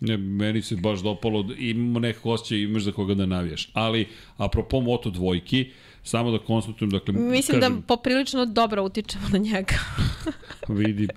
Ne, 0.00 0.16
meni 0.16 0.62
se 0.62 0.76
baš 0.76 1.00
dopalo, 1.00 1.46
imamo 1.58 1.98
nekako 1.98 2.30
osjećaj 2.30 2.58
imaš 2.58 2.82
za 2.82 2.92
koga 2.92 3.14
da 3.14 3.26
navijaš. 3.26 3.68
Ali, 3.72 4.08
apropo 4.36 4.80
Moto 4.80 5.10
dvojki, 5.10 5.70
samo 6.04 6.30
da 6.30 6.38
konstatujem, 6.38 6.90
dakle, 6.90 7.14
Mislim 7.14 7.60
kažem, 7.60 7.76
da 7.76 7.86
poprilično 7.86 8.46
dobro 8.46 8.82
utičemo 8.82 9.28
na 9.32 9.38
njega. 9.38 9.74
Vidim. 10.68 11.08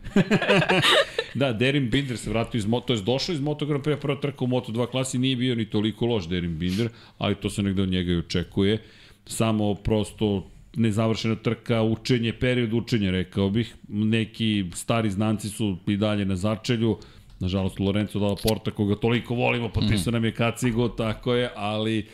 da, 1.33 1.53
Derin 1.53 1.89
Binder 1.89 2.17
se 2.17 2.29
vratio 2.29 2.57
iz 2.57 2.65
Moto, 2.65 2.87
to 2.87 2.93
je 2.93 3.01
došao 3.01 3.33
iz 3.33 3.39
Moto 3.39 3.65
Grand 3.65 3.83
Prix, 3.83 3.99
prva 4.01 4.21
trka 4.21 4.43
u 4.43 4.47
Moto 4.47 4.71
2 4.71 4.87
klasi, 4.87 5.17
nije 5.17 5.35
bio 5.35 5.55
ni 5.55 5.65
toliko 5.65 6.05
loš 6.05 6.27
Derin 6.27 6.57
Binder, 6.57 6.89
ali 7.17 7.35
to 7.35 7.49
se 7.49 7.63
negde 7.63 7.81
od 7.81 7.89
njega 7.89 8.11
i 8.11 8.17
očekuje. 8.17 8.81
Samo 9.25 9.75
prosto 9.75 10.47
nezavršena 10.75 11.35
trka, 11.35 11.81
učenje, 11.81 12.33
period 12.33 12.73
učenja, 12.73 13.11
rekao 13.11 13.49
bih. 13.49 13.75
Neki 13.87 14.65
stari 14.73 15.11
znanci 15.11 15.49
su 15.49 15.77
i 15.87 15.97
dalje 15.97 16.25
na 16.25 16.35
začelju, 16.35 16.97
nažalost 17.39 17.79
Lorenzo 17.79 18.19
Dalla 18.19 18.35
Porta, 18.43 18.71
koga 18.71 18.95
toliko 18.95 19.35
volimo, 19.35 19.69
potpisao 19.69 20.11
nam 20.11 20.25
je 20.25 20.31
kacigo, 20.31 20.89
tako 20.89 21.33
je, 21.33 21.49
ali 21.55 22.05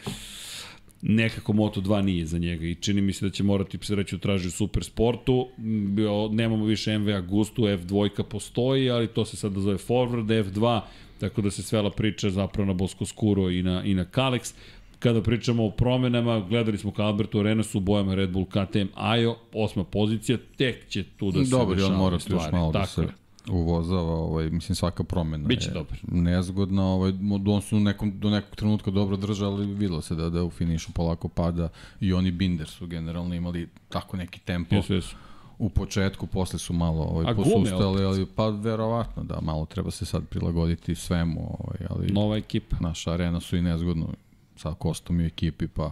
nekako 1.04 1.54
Moto2 1.54 2.02
nije 2.02 2.26
za 2.26 2.38
njega 2.38 2.66
i 2.66 2.76
čini 2.76 3.02
mi 3.02 3.14
se 3.14 3.26
da 3.26 3.32
će 3.32 3.44
morati 3.44 3.78
sreću 3.82 4.18
traži 4.18 4.48
u 4.48 4.52
super 4.52 4.84
sportu. 4.84 5.48
M, 5.58 5.96
bio- 5.96 6.30
Nemamo 6.30 6.66
više 6.66 6.98
MV 6.98 7.10
Agustu, 7.10 7.62
F2 7.62 8.24
postoji, 8.24 8.90
ali 8.90 9.08
to 9.08 9.26
se 9.26 9.38
sada 9.38 9.60
zove 9.60 9.78
Forward 9.78 10.26
F2, 10.46 10.82
tako 11.20 11.42
da 11.42 11.52
se 11.52 11.64
svela 11.64 11.90
priča 11.92 12.30
zapravo 12.30 12.68
na 12.68 12.74
Bosko 12.74 13.06
Skuro 13.06 13.50
i 13.50 13.64
na, 13.64 13.84
i 13.84 13.94
na 13.94 14.06
Kalex. 14.06 14.54
Kada 15.00 15.22
pričamo 15.22 15.66
o 15.66 15.72
promenama, 15.72 16.40
gledali 16.40 16.78
smo 16.78 16.92
ka 16.92 17.04
Albertu 17.04 17.40
Arenasu 17.40 17.80
bojama 17.80 18.16
Red 18.16 18.30
Bull 18.30 18.46
KTM 18.46 18.88
Ajo, 18.96 19.36
osma 19.54 19.84
pozicija, 19.84 20.38
tek 20.58 20.88
će 20.88 21.04
tu 21.04 21.32
da 21.32 21.46
se 21.46 21.52
Dobar, 21.52 21.68
i 21.68 21.72
on 21.72 21.76
dešavaju 21.78 21.98
mora 21.98 22.18
tu 22.18 22.22
stvari. 22.22 22.44
još 22.44 22.52
malo 22.52 22.72
da 22.72 22.86
se. 22.86 23.21
Uvozava, 23.50 24.14
ovaj, 24.14 24.50
mislim 24.50 24.76
svaka 24.76 25.04
promena 25.04 25.48
Biće 25.48 25.70
je 25.70 25.74
dobar. 25.74 26.00
nezgodna, 26.08 26.86
ovaj, 26.86 27.14
on 27.48 27.62
su 27.62 27.80
nekom, 27.80 28.20
do 28.20 28.30
nekog 28.30 28.56
trenutka 28.56 28.92
dobro 28.92 29.18
držali, 29.18 29.66
videlo 29.66 30.02
se 30.02 30.16
da, 30.16 30.30
da 30.30 30.44
u 30.44 30.50
finišu 30.50 30.92
polako 30.92 31.28
pada 31.28 31.70
i 32.00 32.14
oni 32.14 32.32
Binder 32.32 32.68
su 32.68 32.88
generalno 32.88 33.36
imali 33.36 33.68
tako 33.90 34.18
neki 34.18 34.40
tempo 34.40 34.76
Jesu, 34.76 34.94
jesu. 34.94 35.16
u 35.60 35.70
početku, 35.70 36.28
posle 36.28 36.60
su 36.60 36.74
malo 36.74 37.04
ovaj, 37.04 37.36
posustali, 37.36 38.04
ali 38.04 38.26
pa 38.26 38.50
verovatno 38.50 39.24
da 39.24 39.42
malo 39.42 39.66
treba 39.66 39.92
se 39.92 40.06
sad 40.06 40.28
prilagoditi 40.28 40.96
svemu, 40.96 41.58
ovaj, 41.60 41.88
ali 41.90 42.08
Nova 42.08 42.38
ekipa. 42.38 42.78
naša 42.80 43.14
arena 43.14 43.40
su 43.40 43.58
i 43.58 43.62
nezgodno 43.62 44.08
sa 44.56 44.74
kostom 44.74 45.22
i 45.22 45.26
ekipi, 45.26 45.68
pa 45.68 45.92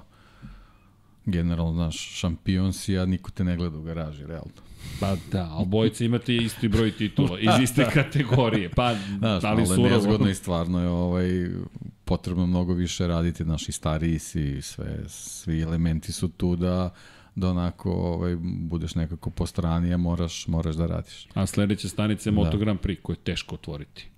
generalno, 1.26 1.74
znaš, 1.74 1.98
šampion 1.98 2.74
si, 2.74 2.98
a 2.98 3.06
niko 3.06 3.32
te 3.32 3.44
ne 3.44 3.58
gleda 3.58 3.78
u 3.78 3.82
garaži, 3.82 4.26
realno. 4.26 4.69
Pa 5.00 5.16
da, 5.32 5.50
ali 5.52 5.92
imate 6.00 6.36
isti 6.36 6.68
broj 6.68 6.92
titula 6.92 7.40
iz 7.46 7.64
iste 7.64 7.90
kategorije. 7.94 8.70
Pa, 8.70 8.96
Znaš, 9.18 9.44
malo 9.44 9.60
je 9.60 9.66
surovo. 9.66 9.90
nezgodno 9.90 10.30
i 10.30 10.36
stvarno 10.36 10.82
je 10.82 10.88
ovaj, 10.88 11.50
potrebno 12.06 12.46
mnogo 12.46 12.74
više 12.74 13.08
raditi, 13.08 13.46
naši 13.46 13.72
stariji 13.72 14.20
si, 14.20 14.62
sve, 14.62 15.00
svi 15.08 15.62
elementi 15.62 16.12
su 16.12 16.28
tu 16.28 16.56
da 16.56 16.94
da 17.36 17.50
onako 17.50 17.92
ovaj, 17.92 18.36
budeš 18.42 18.96
nekako 18.96 19.30
po 19.30 19.46
strani, 19.46 19.94
a 19.94 19.98
moraš, 19.98 20.48
moraš 20.48 20.76
da 20.76 20.86
radiš. 20.86 21.28
A 21.34 21.46
sledeća 21.46 21.88
stanica 21.90 22.30
je 22.30 22.34
Moto 22.34 22.58
Grand 22.58 22.80
Prix, 22.80 23.02
koju 23.02 23.14
je 23.14 23.24
teško 23.24 23.56
otvoriti. 23.56 24.10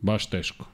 Baš 0.00 0.26
teško. 0.26 0.66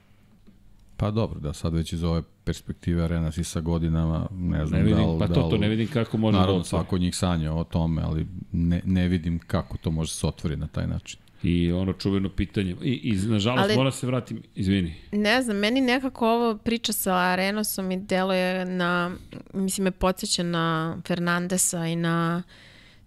Pa 1.03 1.11
dobro, 1.11 1.41
da 1.41 1.53
sad 1.53 1.75
već 1.75 1.93
iz 1.93 2.05
ove 2.05 2.23
perspektive 2.45 3.05
arena 3.05 3.33
si 3.33 3.45
sa 3.45 3.61
godinama, 3.61 4.29
ne 4.31 4.67
znam 4.67 4.81
Ne 4.81 4.87
vidim, 4.87 5.05
da 5.05 5.13
li... 5.13 5.19
pa 5.19 5.27
da 5.27 5.35
to, 5.35 5.45
li- 5.47 5.51
to 5.51 5.59
ne 5.59 5.69
vidim 5.69 5.89
kako 5.89 6.17
može 6.17 6.37
da 6.37 6.41
Naravno, 6.41 6.65
svako 6.65 6.99
njih 6.99 7.17
sanja 7.17 7.53
o 7.53 7.65
tome, 7.65 8.03
ali 8.03 8.27
ne, 8.53 8.83
ne 8.85 9.09
vidim 9.09 9.39
kako 9.39 9.77
to 9.79 9.91
može 9.91 10.13
se 10.13 10.27
otvori 10.27 10.57
na 10.57 10.67
taj 10.67 10.87
način. 10.87 11.21
I 11.43 11.73
ono 11.73 11.93
čuveno 11.93 12.29
pitanje. 12.29 12.77
I, 12.83 12.93
i 12.93 13.13
nažalost, 13.13 13.63
Ali- 13.63 13.73
ali... 13.73 13.77
moram 13.77 13.93
se 13.93 14.07
vratim, 14.07 14.43
izvini. 14.55 14.95
Ne 15.13 15.43
znam, 15.43 15.57
meni 15.57 15.81
nekako 15.81 16.29
ovo 16.29 16.59
priča 16.59 16.93
sa 16.93 17.15
Arenosom 17.15 17.91
i 17.91 17.97
deluje 17.97 18.65
na, 18.65 19.11
mislim, 19.55 19.85
me 19.85 19.91
podsjeća 19.91 20.43
na 20.43 20.97
Fernandesa 21.07 21.87
i 21.87 21.97
na 21.97 22.43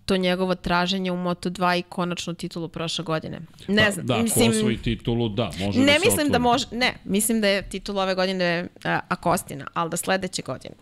to 0.05 0.17
njegovo 0.17 0.55
traženje 0.55 1.11
u 1.11 1.15
Moto2 1.15 1.79
i 1.79 1.81
konačnu 1.81 2.33
titulu 2.33 2.67
prošle 2.67 3.03
godine. 3.03 3.39
Ne 3.67 3.91
znam, 3.91 4.05
da, 4.05 4.17
mislim, 4.17 4.51
ko 4.51 4.57
osvoji 4.57 4.77
titulu, 4.77 5.29
da, 5.29 5.51
može 5.59 5.79
da 5.79 5.85
ne 5.85 5.99
se 5.99 5.99
mislim 6.05 6.31
da 6.31 6.37
otvori. 6.37 6.41
može, 6.41 6.67
ne, 6.71 6.93
mislim 7.05 7.41
da 7.41 7.47
je 7.47 7.69
titula 7.69 8.03
ove 8.03 8.15
godine 8.15 8.67
a, 8.83 8.99
Akostina, 9.07 9.67
ali 9.73 9.89
da 9.89 9.97
sledeće 9.97 10.41
godine. 10.41 10.75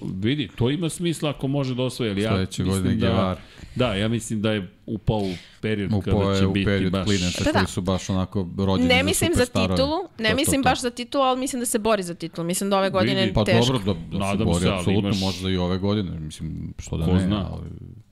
Vidi, 0.00 0.48
to 0.56 0.70
ima 0.70 0.88
smisla 0.88 1.30
ako 1.30 1.48
može 1.48 1.74
da 1.74 1.82
osvoji, 1.82 2.10
ali 2.10 2.22
ja 2.22 2.30
Sledeće 2.30 2.62
mislim 2.62 2.82
godine 2.82 2.96
da... 2.96 3.36
Da, 3.74 3.94
ja 3.94 4.08
mislim 4.08 4.42
da 4.42 4.52
je 4.52 4.68
upao 4.86 5.18
u 5.18 5.30
period 5.60 5.92
U, 5.92 6.00
kada 6.00 6.38
će 6.38 6.46
u 6.46 6.52
biti 6.52 6.64
period 6.66 6.92
baš... 6.92 7.04
klinaca 7.04 7.38
Pa 7.38 7.52
da. 7.52 7.52
koji 7.52 7.66
su 7.66 7.80
baš 7.82 8.10
onako 8.10 8.48
rođeni 8.58 8.88
Ne 8.88 8.96
za 8.96 9.02
mislim 9.02 9.30
za 9.30 9.34
superstarove. 9.36 9.76
titulu, 9.76 9.96
ne 10.18 10.24
To, 10.24 10.30
to, 10.30 10.36
mislim 10.36 10.62
to. 10.62 10.64
baš 10.64 10.80
za 10.80 10.90
titulu, 10.90 11.24
ali 11.24 11.40
mislim 11.40 11.60
da 11.60 11.66
se 11.66 11.78
bori 11.80 12.02
za 12.02 12.14
titulu. 12.14 12.46
Mislim 12.46 12.70
da 12.70 12.78
ove 12.78 12.90
godine 12.90 13.14
Vidi. 13.14 13.26
je 13.26 13.34
Pa 13.34 13.44
teško. 13.44 13.72
dobro, 13.72 13.94
da, 14.12 14.18
da 14.18 14.38
se 14.38 14.44
bori, 14.44 14.60
se, 14.60 14.68
ali 14.68 14.78
apsolutno, 14.78 15.08
imaš- 15.08 15.20
možda 15.20 15.50
i 15.50 15.56
ove 15.58 15.78
godine, 15.78 16.18
mislim, 16.20 16.74
što 16.78 16.96
da 16.96 17.04
Ko 17.04 17.12
ne, 17.12 17.20
zna. 17.20 17.48
ali 17.50 17.62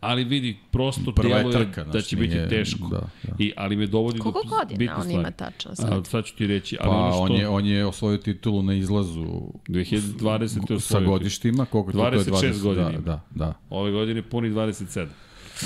Ali 0.02 0.24
vidi, 0.24 0.56
prosto 0.70 1.12
djeluje 1.12 1.52
trka, 1.52 1.84
da 1.84 1.90
znaš, 1.90 2.04
će 2.04 2.16
biti 2.16 2.34
nije- 2.34 2.48
teško. 2.48 2.88
Da, 2.88 2.98
da. 3.22 3.34
I, 3.38 3.52
ali 3.56 3.76
me 3.76 3.86
dovodi 3.86 4.18
Koliko 4.18 4.40
do 4.40 4.48
godina 4.50 4.78
bitne 4.78 4.94
on 4.94 5.00
stvari. 5.00 5.14
ima 5.16 5.30
tačno 5.30 5.70
A, 5.70 5.74
sad? 5.76 6.06
sad 6.06 6.24
ću 6.24 6.36
ti 6.36 6.46
reći, 6.46 6.76
ali 6.80 6.90
Pa 6.90 6.96
ono 6.96 7.12
što... 7.12 7.22
on 7.24 7.32
je, 7.32 7.48
on 7.48 7.66
je 7.66 7.86
osvojio 7.86 8.18
titulu 8.18 8.62
na 8.62 8.74
izlazu 8.74 9.24
2020. 9.68 10.78
sa 10.80 11.00
godištima, 11.00 11.64
koliko 11.64 11.92
to 11.92 12.06
je 12.06 12.12
26 12.12 12.30
20, 12.52 12.62
godina 12.62 12.90
Da, 12.90 12.98
da, 13.00 13.20
da. 13.30 13.54
Ove 13.70 13.90
godine 13.92 14.22
puni 14.22 14.50
27. 14.50 15.06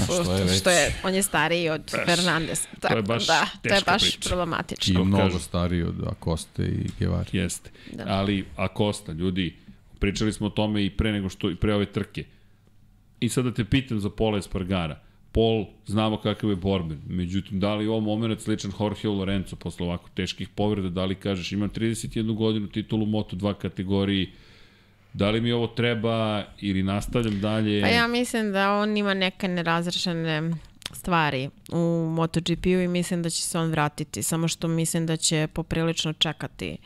A 0.01 0.05
što 0.25 0.33
je 0.33 0.45
već 0.45 0.61
Što 0.61 0.71
je, 0.71 0.95
on 1.05 1.15
je 1.15 1.23
stariji 1.23 1.69
od 1.69 1.83
Fernandez. 2.07 2.67
Tako, 2.81 3.03
baš 3.03 3.27
da, 3.27 3.47
to 3.63 3.75
je 3.75 3.81
baš 3.87 4.03
priča. 4.03 4.19
i 4.19 4.29
problematično. 4.29 5.05
mnogo 5.05 5.23
kažu. 5.23 5.39
stariji 5.39 5.83
od 5.83 5.95
Akoste 6.07 6.63
i 6.63 6.91
Gevari. 6.99 7.29
Jeste. 7.33 7.71
Da. 7.93 8.05
Ali 8.09 8.45
Acosta, 8.57 9.13
ljudi, 9.13 9.57
pričali 9.99 10.33
smo 10.33 10.47
o 10.47 10.51
tome 10.51 10.85
i 10.85 10.91
pre 10.91 11.13
nego 11.13 11.29
što 11.29 11.51
i 11.51 11.57
pre 11.57 11.75
ove 11.75 11.87
trke. 11.87 12.25
I 13.21 13.29
sad 13.29 13.45
da 13.45 13.55
te 13.55 13.65
pitam 13.65 14.01
za 14.01 14.11
Pola 14.11 14.39
Espargara. 14.39 15.01
Pol, 15.33 15.67
znamo 15.87 16.17
kakav 16.17 16.51
je 16.51 16.57
borben. 16.57 17.01
Međutim, 17.07 17.61
da 17.61 17.75
li 17.75 17.85
je 17.85 17.91
ovo 17.91 18.01
moment 18.01 18.41
sličan 18.41 18.73
Jorge 18.81 19.09
Lorenzo 19.09 19.57
posle 19.57 19.87
ovako 19.87 20.09
teških 20.15 20.49
povreda? 20.49 20.89
Da 20.89 21.05
li 21.05 21.15
kažeš 21.15 21.53
imam 21.53 21.71
31 21.71 22.35
godinu 22.35 22.69
titulu 22.69 23.03
u 23.03 23.07
Moto2 23.07 23.55
kategoriji, 23.55 24.33
da 25.17 25.31
li 25.31 25.41
mi 25.41 25.53
ovo 25.53 25.67
treba 25.69 26.17
ili 26.61 26.83
nastavljam 26.83 27.41
dalje? 27.41 27.83
Pa 27.83 27.89
ja 27.89 28.07
mislim 28.09 28.53
da 28.53 28.73
on 28.73 28.97
ima 28.97 29.15
neke 29.15 29.49
nerazrešene 29.49 30.51
stvari 30.93 31.51
u 31.73 31.79
MotoGP-u 32.11 32.81
i 32.81 32.89
mislim 32.89 33.23
da 33.23 33.31
će 33.31 33.43
se 33.43 33.59
on 33.59 33.71
vratiti. 33.71 34.23
Samo 34.23 34.49
što 34.49 34.69
mislim 34.69 35.07
da 35.07 35.17
će 35.17 35.49
poprilično 35.49 36.13
čekati 36.13 36.77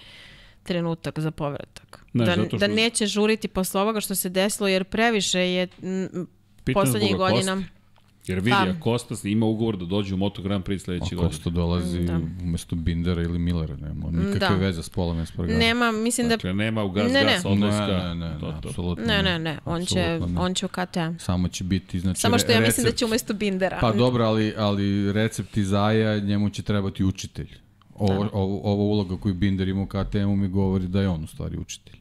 trenutak 0.62 1.18
za 1.18 1.30
povratak. 1.30 2.04
Znaš, 2.12 2.26
da, 2.26 2.34
zato 2.34 2.48
što- 2.48 2.58
da 2.58 2.66
neće 2.68 3.06
žuriti 3.06 3.48
posle 3.48 3.80
ovoga 3.80 4.00
što 4.00 4.14
se 4.14 4.28
desilo, 4.30 4.68
jer 4.68 4.84
previše 4.84 5.40
je 5.40 5.68
m, 5.82 6.26
poslednjih 6.74 7.10
zbog 7.10 7.22
Acoste. 7.22 7.79
Jer 8.26 8.38
vidi, 8.38 8.50
Pa. 8.52 8.66
Acosta 8.70 9.14
ima 9.24 9.46
ugovor 9.46 9.76
da 9.76 9.84
dođe 9.84 10.14
u 10.14 10.18
Moto 10.18 10.42
Grand 10.42 10.64
Prix 10.64 10.78
sledeće 10.78 11.04
godine. 11.06 11.26
Akosta 11.26 11.50
dolazi 11.50 12.00
Da. 12.00 12.20
umesto 12.42 12.76
Bindera 12.76 13.22
ili 13.22 13.38
Millera, 13.38 13.76
nema 13.76 14.10
nikakve 14.10 14.38
Da. 14.38 14.54
veze 14.56 14.82
s 14.82 14.88
Polom 14.88 15.20
Espargarom. 15.20 15.60
Nema, 15.60 15.92
mislim 15.92 16.28
da... 16.28 16.36
Dakle, 16.36 16.54
nema 16.54 16.84
u 16.84 16.90
gas, 16.90 17.12
Ne, 17.12 17.24
ne. 17.24 17.24
gas 17.24 17.44
odlaska. 17.44 17.86
Ne, 17.86 18.14
ne, 18.14 18.28
ne, 18.28 18.40
to, 18.40 18.52
to. 18.52 18.68
apsolutno 18.68 19.04
Ne, 19.06 19.22
ne, 19.22 19.38
ne, 19.38 19.58
on 19.64 19.84
će, 19.84 19.94
ne. 20.18 20.40
on 20.40 20.54
će 20.54 20.66
u 20.66 20.70
KTM. 20.70 21.18
Samo 21.18 21.48
će 21.48 21.64
biti, 21.64 22.00
znači, 22.00 22.20
Samo 22.20 22.38
što 22.38 22.52
ja 22.52 22.58
re- 22.60 22.66
mislim 22.66 22.84
da 22.84 22.90
recept- 22.90 22.96
će 22.96 23.04
umesto 23.04 23.34
Bindera. 23.34 23.78
Pa 23.80 23.92
dobro, 23.92 24.24
ali, 24.24 24.54
ali 24.56 25.12
recept 25.12 25.56
iz 25.56 25.72
Aja, 25.72 26.18
njemu 26.18 26.50
će 26.50 26.62
trebati 26.62 27.04
učitelj. 27.04 27.48
Ovo, 27.94 28.24
Da. 28.24 28.30
ovo, 28.32 28.60
ovo 28.64 28.84
uloga 28.84 29.16
koju 29.16 29.34
Binder 29.34 29.68
ima 29.68 29.82
u 29.82 29.86
KTM-u 29.86 30.36
mi 30.36 30.48
govori 30.48 30.86
da 30.86 31.00
je 31.00 31.08
on 31.08 31.24
u 31.24 31.26
stvari 31.26 31.56
učitelj. 31.58 31.96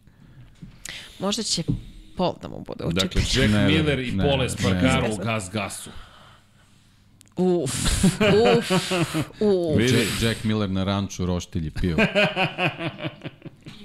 Možda 1.19 1.43
će 1.43 1.63
Pol 2.17 2.33
da 2.41 2.47
mu 2.47 2.59
bude 2.59 2.83
učitelj. 2.85 3.07
Dakle, 3.21 3.21
Jack 3.33 3.53
Ne, 3.53 3.59
ne, 3.59 3.67
Miller 3.67 3.99
i 3.99 4.11
ne, 4.11 4.23
Paul 4.23 4.39
ne, 4.39 4.45
Espargaro 4.45 5.07
ne. 5.07 5.13
u 5.13 5.17
gas 5.17 5.49
gasu. 5.53 5.89
Uf, 7.39 7.71
uf, 8.57 8.71
uf. 9.41 9.77
Vidi. 9.77 10.07
Jack, 10.21 10.43
Miller 10.43 10.69
na 10.69 10.83
ranču 10.83 11.25
roštilji 11.25 11.71
pio. 11.71 11.97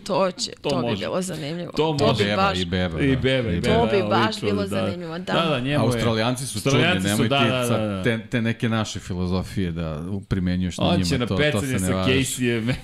To 0.04 0.30
će, 0.30 0.50
To 0.52 0.70
to, 0.70 0.76
bi 0.76 0.82
može. 0.82 1.00
bilo 1.00 1.22
zanimljivo. 1.22 1.72
To 1.72 1.96
to 1.98 2.06
može. 2.06 2.24
bi 2.24 2.30
Beba 2.30 2.42
baš, 2.42 2.58
i 2.58 2.64
Beba. 2.64 3.00
I 3.00 3.06
da. 3.06 3.06
i 3.06 3.12
I 3.12 3.16
bebe. 3.16 3.60
To 3.62 3.88
bi 3.92 4.02
baš 4.10 4.40
bilo 4.40 4.62
da. 4.62 4.68
zanimljivo, 4.68 5.18
da. 5.18 5.32
Da, 5.32 5.46
da, 5.50 5.60
njemu 5.60 5.70
je. 5.70 5.76
Australijanci 5.76 6.46
su 6.46 6.58
Australijanci 6.58 6.96
čudni, 6.98 7.10
nemoj 7.10 7.28
da, 7.28 7.38
ti 7.38 7.48
da, 7.48 7.76
da, 7.78 7.86
da. 7.86 8.02
te, 8.02 8.26
te 8.30 8.42
neke 8.42 8.68
naše 8.68 9.00
filozofije 9.00 9.72
da 9.72 10.02
primenjuješ 10.28 10.78
na 10.78 10.84
On 10.84 10.92
njima, 10.92 11.04
će 11.04 11.18
na 11.18 11.26
to, 11.26 11.34
to 11.34 11.38
pecanje 11.38 11.66
se 11.68 11.78
sa 11.78 11.86
ne 11.86 11.94
važi. 11.94 12.12
Caseyjem. 12.12 12.74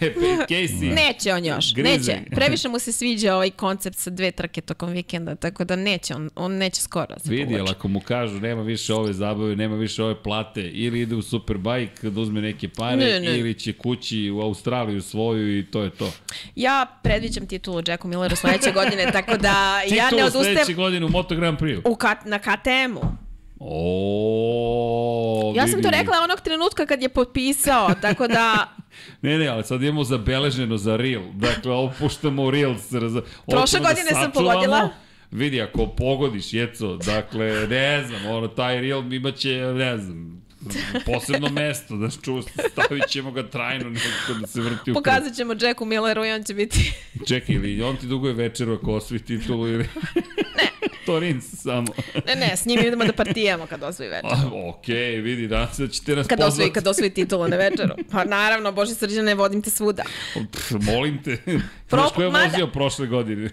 Casey. 0.49 0.95
Neće 0.95 1.35
on 1.35 1.45
još, 1.45 1.75
Grize. 1.75 2.13
neće. 2.13 2.31
Previše 2.31 2.69
mu 2.69 2.79
se 2.79 2.93
sviđa 2.93 3.35
ovaj 3.35 3.51
koncept 3.51 3.97
sa 3.99 4.11
dve 4.11 4.31
trke 4.31 4.61
tokom 4.61 4.91
vikenda, 4.91 5.35
tako 5.35 5.65
da 5.65 5.77
neće, 5.77 6.15
on, 6.15 6.31
on 6.37 6.53
neće 6.53 6.81
skoro 6.81 7.07
da 7.07 7.19
se 7.19 7.31
Vidi, 7.31 7.61
ako 7.71 7.89
mu 7.89 8.01
kažu 8.01 8.41
nema 8.41 8.63
više 8.63 8.95
ove 8.95 9.13
zabave, 9.13 9.57
nema 9.57 9.77
više 9.77 10.03
ove 10.05 10.23
plate, 10.23 10.60
ili 10.63 11.01
ide 11.01 11.15
u 11.15 11.23
Superbike 11.23 12.11
da 12.11 12.21
uzme 12.21 12.41
neke 12.41 12.69
pare, 12.69 12.97
Ne, 12.97 13.21
ne. 13.21 13.39
ili 13.39 13.55
će 13.55 13.73
kući 13.73 14.31
u 14.31 14.41
Australiju 14.41 15.03
svoju 15.03 15.59
i 15.59 15.67
to 15.67 15.83
je 15.83 15.91
to. 15.91 16.13
Ja 16.57 16.87
predviđam 17.03 17.47
titulu 17.47 17.83
Jacku 17.87 18.09
Milleru 18.09 18.37
sledeće 18.37 18.73
godine, 18.73 19.11
tako 19.13 19.37
da 19.37 19.81
ja 19.89 20.05
ne 20.05 20.11
Titul 20.11 20.31
sledeće 20.31 20.39
odustajem 20.51 20.77
godine 20.77 21.07
u 21.07 21.09
Moto 21.09 21.37
Grand 21.37 21.59
Prix. 21.59 21.81
u 21.85 21.95
kat, 21.95 22.25
na 22.25 22.39
KTM-u. 22.39 23.01
O, 24.23 25.53
Ja 25.57 25.69
sam 25.69 25.83
to 25.83 25.91
rekla 25.91 26.15
onog 26.25 26.41
trenutka 26.41 26.87
kad 26.87 27.03
je 27.03 27.09
potpisao, 27.09 27.95
tako 28.03 28.29
da 28.29 28.67
Ne, 29.23 29.39
ne, 29.39 29.47
ali 29.49 29.65
sad 29.65 29.83
imamo 29.83 30.05
zabeleženo 30.05 30.77
za 30.77 30.97
Reel. 30.97 31.23
Dakle, 31.35 31.73
ovo 31.73 31.93
puštamo 31.99 32.45
u 32.45 32.51
Reel. 32.51 32.75
Prošle 32.75 33.23
Prošle 33.47 33.81
godine 33.81 34.11
sam 34.11 34.33
pogodila. 34.33 34.89
Vidi, 35.31 35.63
ako 35.63 35.87
pogodiš, 35.87 36.53
jeco, 36.53 36.97
dakle, 36.97 37.67
ne 37.69 38.05
znam, 38.07 38.27
ono, 38.27 38.49
taj 38.49 38.81
Reel 38.81 39.13
imaće, 39.13 39.49
ne 39.75 39.99
znam, 39.99 40.43
posebno 41.07 41.49
mesto, 41.49 41.97
da 41.97 42.09
ču, 42.25 42.43
stavit 42.43 43.07
ćemo 43.09 43.33
ga 43.33 43.51
trajno 43.51 43.91
nekako 43.91 44.35
da 44.41 44.47
se 44.47 44.61
vrti 44.61 44.91
u 44.91 44.95
pokazat 44.95 45.35
ćemo 45.35 45.55
Jacku 45.61 45.85
Milleru 45.85 46.25
i 46.25 46.31
on 46.31 46.43
će 46.45 46.55
biti... 46.55 46.93
Čekaj, 47.29 47.55
ili 47.55 47.83
on 47.83 47.97
ti 47.97 48.07
duguje 48.07 48.33
večeru 48.33 48.75
ako 48.75 48.93
osvoji 48.93 49.21
titulu 49.21 49.69
ili... 49.69 49.89
Ne. 50.57 50.69
to 51.07 51.19
Rins 51.21 51.45
samo. 51.57 51.87
Ne, 52.27 52.35
ne, 52.37 52.57
s 52.57 52.67
njim 52.67 52.81
idemo 52.81 53.05
da 53.05 53.13
partijamo 53.13 53.67
kad 53.67 53.83
osvoji 53.83 54.09
večer. 54.11 54.31
A, 54.33 54.69
okej, 54.69 55.17
vidi, 55.17 55.49
danas 55.49 55.79
da 55.79 55.89
ćete 55.89 56.17
nas 56.17 56.27
Kad 56.27 56.39
osvoji, 56.39 56.51
pozvati. 56.51 56.73
kad 56.73 56.87
osvoji 56.87 57.11
titulu 57.11 57.49
na 57.49 57.57
večeru. 57.57 57.95
Pa 58.11 58.25
naravno, 58.25 58.73
Bože 58.73 58.95
srđane, 58.95 59.35
vodim 59.35 59.63
te 59.63 59.71
svuda. 59.71 60.03
Pff, 60.53 60.71
molim 60.71 61.23
te. 61.23 61.37
Pro- 61.89 61.99
Znaš 61.99 62.13
ko 62.13 62.23
je 62.23 62.31
mada- 62.31 62.45
vozio 62.45 62.67
prošle 62.67 63.07
godine? 63.07 63.51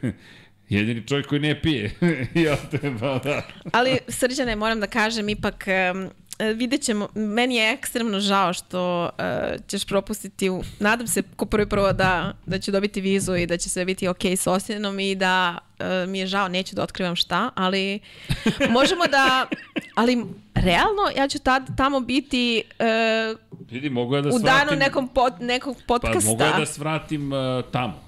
Jedini 0.70 1.08
čovjek 1.08 1.28
koji 1.28 1.42
ne 1.42 1.62
pije. 1.62 1.92
ja 2.48 2.56
te, 2.72 2.80
pa 3.00 3.20
da. 3.20 3.42
Ali, 3.72 3.98
srđane, 4.08 4.56
moram 4.56 4.80
da 4.80 4.88
kažem, 4.88 5.30
ipak 5.30 5.66
um, 5.94 6.10
vidjet 6.56 6.82
ćemo, 6.82 7.08
meni 7.16 7.56
je 7.56 7.72
ekstremno 7.72 8.20
žao 8.20 8.54
što 8.54 9.04
uh, 9.04 9.68
ćeš 9.68 9.86
propustiti, 9.86 10.50
u, 10.50 10.64
nadam 10.80 11.08
se 11.08 11.24
ko 11.36 11.46
prvi 11.46 11.70
prvo 11.70 11.94
da, 11.94 12.34
da 12.46 12.60
će 12.60 12.72
dobiti 12.72 13.02
vizu 13.02 13.36
i 13.36 13.46
da 13.46 13.58
će 13.58 13.70
sve 13.70 13.86
biti 13.86 14.08
ok 14.08 14.26
s 14.26 14.48
Ostinom 14.48 15.00
i 15.00 15.16
da 15.16 15.58
uh, 15.80 16.10
mi 16.10 16.20
je 16.20 16.28
žao, 16.28 16.48
neću 16.48 16.76
da 16.76 16.84
otkrivam 16.84 17.16
šta, 17.16 17.50
ali 17.56 18.00
možemo 18.78 19.08
da, 19.12 19.46
ali 19.96 20.26
realno 20.56 21.02
ja 21.18 21.28
ću 21.28 21.40
tad, 21.40 21.78
tamo 21.78 22.00
biti 22.00 22.64
uh, 22.80 23.38
Vidi, 23.72 23.90
mogu 23.90 24.16
ja 24.16 24.22
da 24.22 24.30
u 24.30 24.40
svratim... 24.40 24.68
danu 24.68 24.80
nekom 24.80 25.08
pod, 25.08 25.34
nekog 25.40 25.78
Pa 25.78 26.00
podcasta. 26.00 26.30
mogu 26.30 26.44
ja 26.44 26.60
da 26.60 26.66
svratim 26.66 27.32
uh, 27.32 27.38
tamo. 27.72 28.08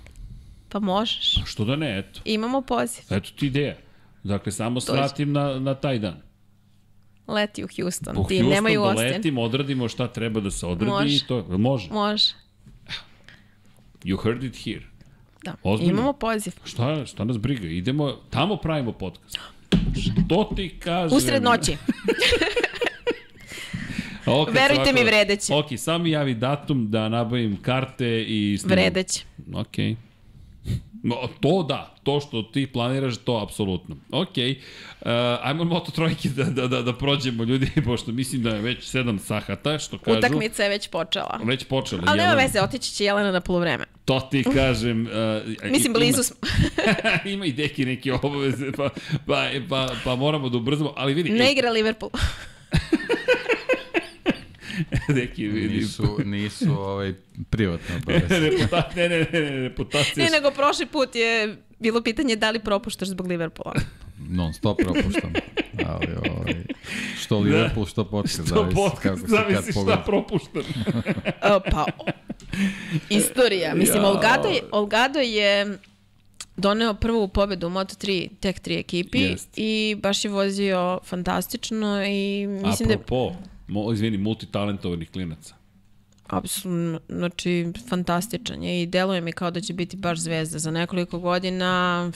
Pa 0.69 0.79
možeš. 0.79 1.35
Pa 1.35 1.45
što 1.45 1.65
da 1.65 1.75
ne, 1.75 1.99
eto. 1.99 2.21
Imamo 2.25 2.61
poziv. 2.61 3.03
Eto 3.09 3.29
ti 3.39 3.47
ideja. 3.47 3.75
Dakle, 4.23 4.51
samo 4.51 4.81
svratim 4.81 5.31
na, 5.31 5.59
na 5.59 5.75
taj 5.75 5.99
dan. 5.99 6.28
Leti 7.29 7.63
u 7.63 7.67
Houston. 7.75 8.17
U 8.17 8.27
Ti 8.27 8.35
Houston 8.35 8.49
nemaju 8.49 8.81
Austin. 8.81 9.07
doletim, 9.07 9.37
odradimo 9.37 9.87
šta 9.87 10.07
treba 10.07 10.39
da 10.39 10.51
se 10.51 10.65
odradi 10.65 10.91
Može. 10.91 11.15
i 11.15 11.19
to. 11.19 11.45
Može. 11.49 11.89
Može. 11.91 12.33
You 14.03 14.23
heard 14.23 14.43
it 14.43 14.57
here. 14.57 14.81
Da. 15.43 15.55
Ozbiljno? 15.63 15.93
Imamo 15.93 16.13
poziv. 16.13 16.53
Šta, 16.65 17.05
šta 17.05 17.23
nas 17.23 17.37
briga? 17.37 17.67
Idemo, 17.67 18.15
tamo 18.29 18.55
pravimo 18.55 18.91
podcast. 18.91 19.37
Što 19.95 20.49
ti 20.55 20.75
kažem? 20.79 21.17
Usred 21.17 21.43
noći. 21.43 21.77
Ok, 24.27 24.47
Verujte 24.49 24.93
mi, 24.93 24.99
svako- 24.99 25.05
vredeće. 25.05 25.53
Ok, 25.53 25.65
samo 25.77 25.99
mi 25.99 26.09
javi 26.09 26.33
datum 26.33 26.91
da 26.91 27.09
nabavim 27.09 27.57
karte 27.61 28.23
i 28.23 28.57
snimam. 28.57 28.75
Vredeće. 28.75 29.23
Ok. 29.53 29.75
To 31.39 31.63
da, 31.63 31.95
to 32.03 32.19
što 32.19 32.41
ti 32.41 32.67
planiraš, 32.67 33.17
to 33.17 33.39
apsolutno. 33.43 33.95
Ok, 34.11 34.27
uh, 34.27 35.07
ajmo 35.41 35.63
Moto 35.63 35.91
trojke 35.91 36.29
da, 36.29 36.43
da, 36.43 36.67
da, 36.67 36.81
da 36.81 36.93
prođemo 36.93 37.43
ljudi, 37.43 37.71
pošto 37.85 38.11
mislim 38.11 38.43
da 38.43 38.49
je 38.49 38.61
već 38.61 38.77
7 38.77 39.19
sahata, 39.19 39.79
što 39.79 39.97
kažu. 39.97 40.17
Utakmica 40.17 40.63
je 40.63 40.69
već 40.69 40.87
počela. 40.87 41.39
Već 41.43 41.63
počela. 41.63 42.03
Ali 42.07 42.17
nema 42.17 42.33
veze, 42.33 42.61
otići 42.61 42.91
će 42.93 43.05
Jelena 43.05 43.31
na 43.31 43.41
polovreme. 43.41 43.85
To 44.05 44.19
ti 44.19 44.43
kažem. 44.53 45.07
Uh, 45.63 45.71
Mislim, 45.71 45.93
blizu 45.93 46.23
smo. 46.23 46.35
ima 47.33 47.45
i 47.45 47.51
deki 47.51 47.85
neke 47.85 48.13
obaveze, 48.13 48.71
pa, 48.71 48.89
pa, 49.25 49.47
pa, 49.69 49.89
pa 50.03 50.15
moramo 50.15 50.49
da 50.49 50.57
ubrzamo, 50.57 50.93
ali 50.97 51.13
vidi, 51.13 51.29
Ne 51.29 51.51
igra 51.51 51.69
Liverpool. 51.69 52.11
deki, 55.15 55.47
vidi, 55.47 55.75
Nisu, 55.75 56.17
nisu 56.25 56.71
ovaj, 56.71 57.13
privatno. 57.49 57.95
Reputa, 58.29 58.89
ne, 58.95 59.09
ne, 59.09 59.27
ne, 59.31 59.41
ne, 59.41 59.49
reputacija. 59.61 60.25
Ne, 60.25 60.29
nego 60.31 60.51
prošli 60.51 60.85
put 60.85 61.15
je 61.15 61.57
bilo 61.79 62.01
pitanje 62.01 62.35
da 62.35 62.51
li 62.51 62.59
propuštaš 62.59 63.07
zbog 63.07 63.27
Liverpoola. 63.27 63.73
Non 64.29 64.53
stop 64.53 64.77
propuštam. 64.77 65.33
Ali, 65.87 66.07
ovaj, 66.31 66.55
što 67.19 67.39
Liverpool, 67.39 67.85
što 67.85 68.03
podcast, 68.05 68.37
To 68.37 68.43
zavisi 68.55 68.75
kako 68.75 68.99
kad 69.01 69.17
zavisi 69.17 69.71
šta 69.71 69.79
pogleda. 69.79 70.03
propuštam. 70.05 70.61
O, 71.43 71.59
pa, 71.71 71.85
o. 71.97 72.05
istorija. 73.09 73.75
Mislim, 73.75 74.03
Jao. 74.03 74.11
Olgado 74.11 74.47
je, 74.47 74.61
Olgado 74.71 75.19
je 75.19 75.77
doneo 76.57 76.93
prvu 76.93 77.27
pobedu 77.27 77.67
u 77.67 77.69
Moto3 77.69 78.29
Tek 78.39 78.61
3 78.61 78.79
ekipi 78.79 79.19
Jest. 79.19 79.49
i 79.55 79.95
baš 79.99 80.25
je 80.25 80.31
vozio 80.31 80.99
fantastično 81.05 82.05
i 82.05 82.47
mislim 82.47 82.87
da 82.87 82.93
je 82.93 82.95
Apropo, 82.95 83.35
mo, 83.69 83.93
izvini, 83.93 84.17
multitalentovanih 84.17 85.11
klinaca. 85.11 85.55
Apsolutno, 86.27 86.99
znači 87.09 87.71
fantastičan 87.89 88.63
je 88.63 88.81
i 88.81 88.85
deluje 88.85 89.21
mi 89.21 89.31
kao 89.31 89.51
da 89.51 89.61
će 89.61 89.73
biti 89.73 89.97
baš 89.97 90.19
zvezda 90.19 90.59
za 90.59 90.71
nekoliko 90.71 91.19
godina, 91.19 92.11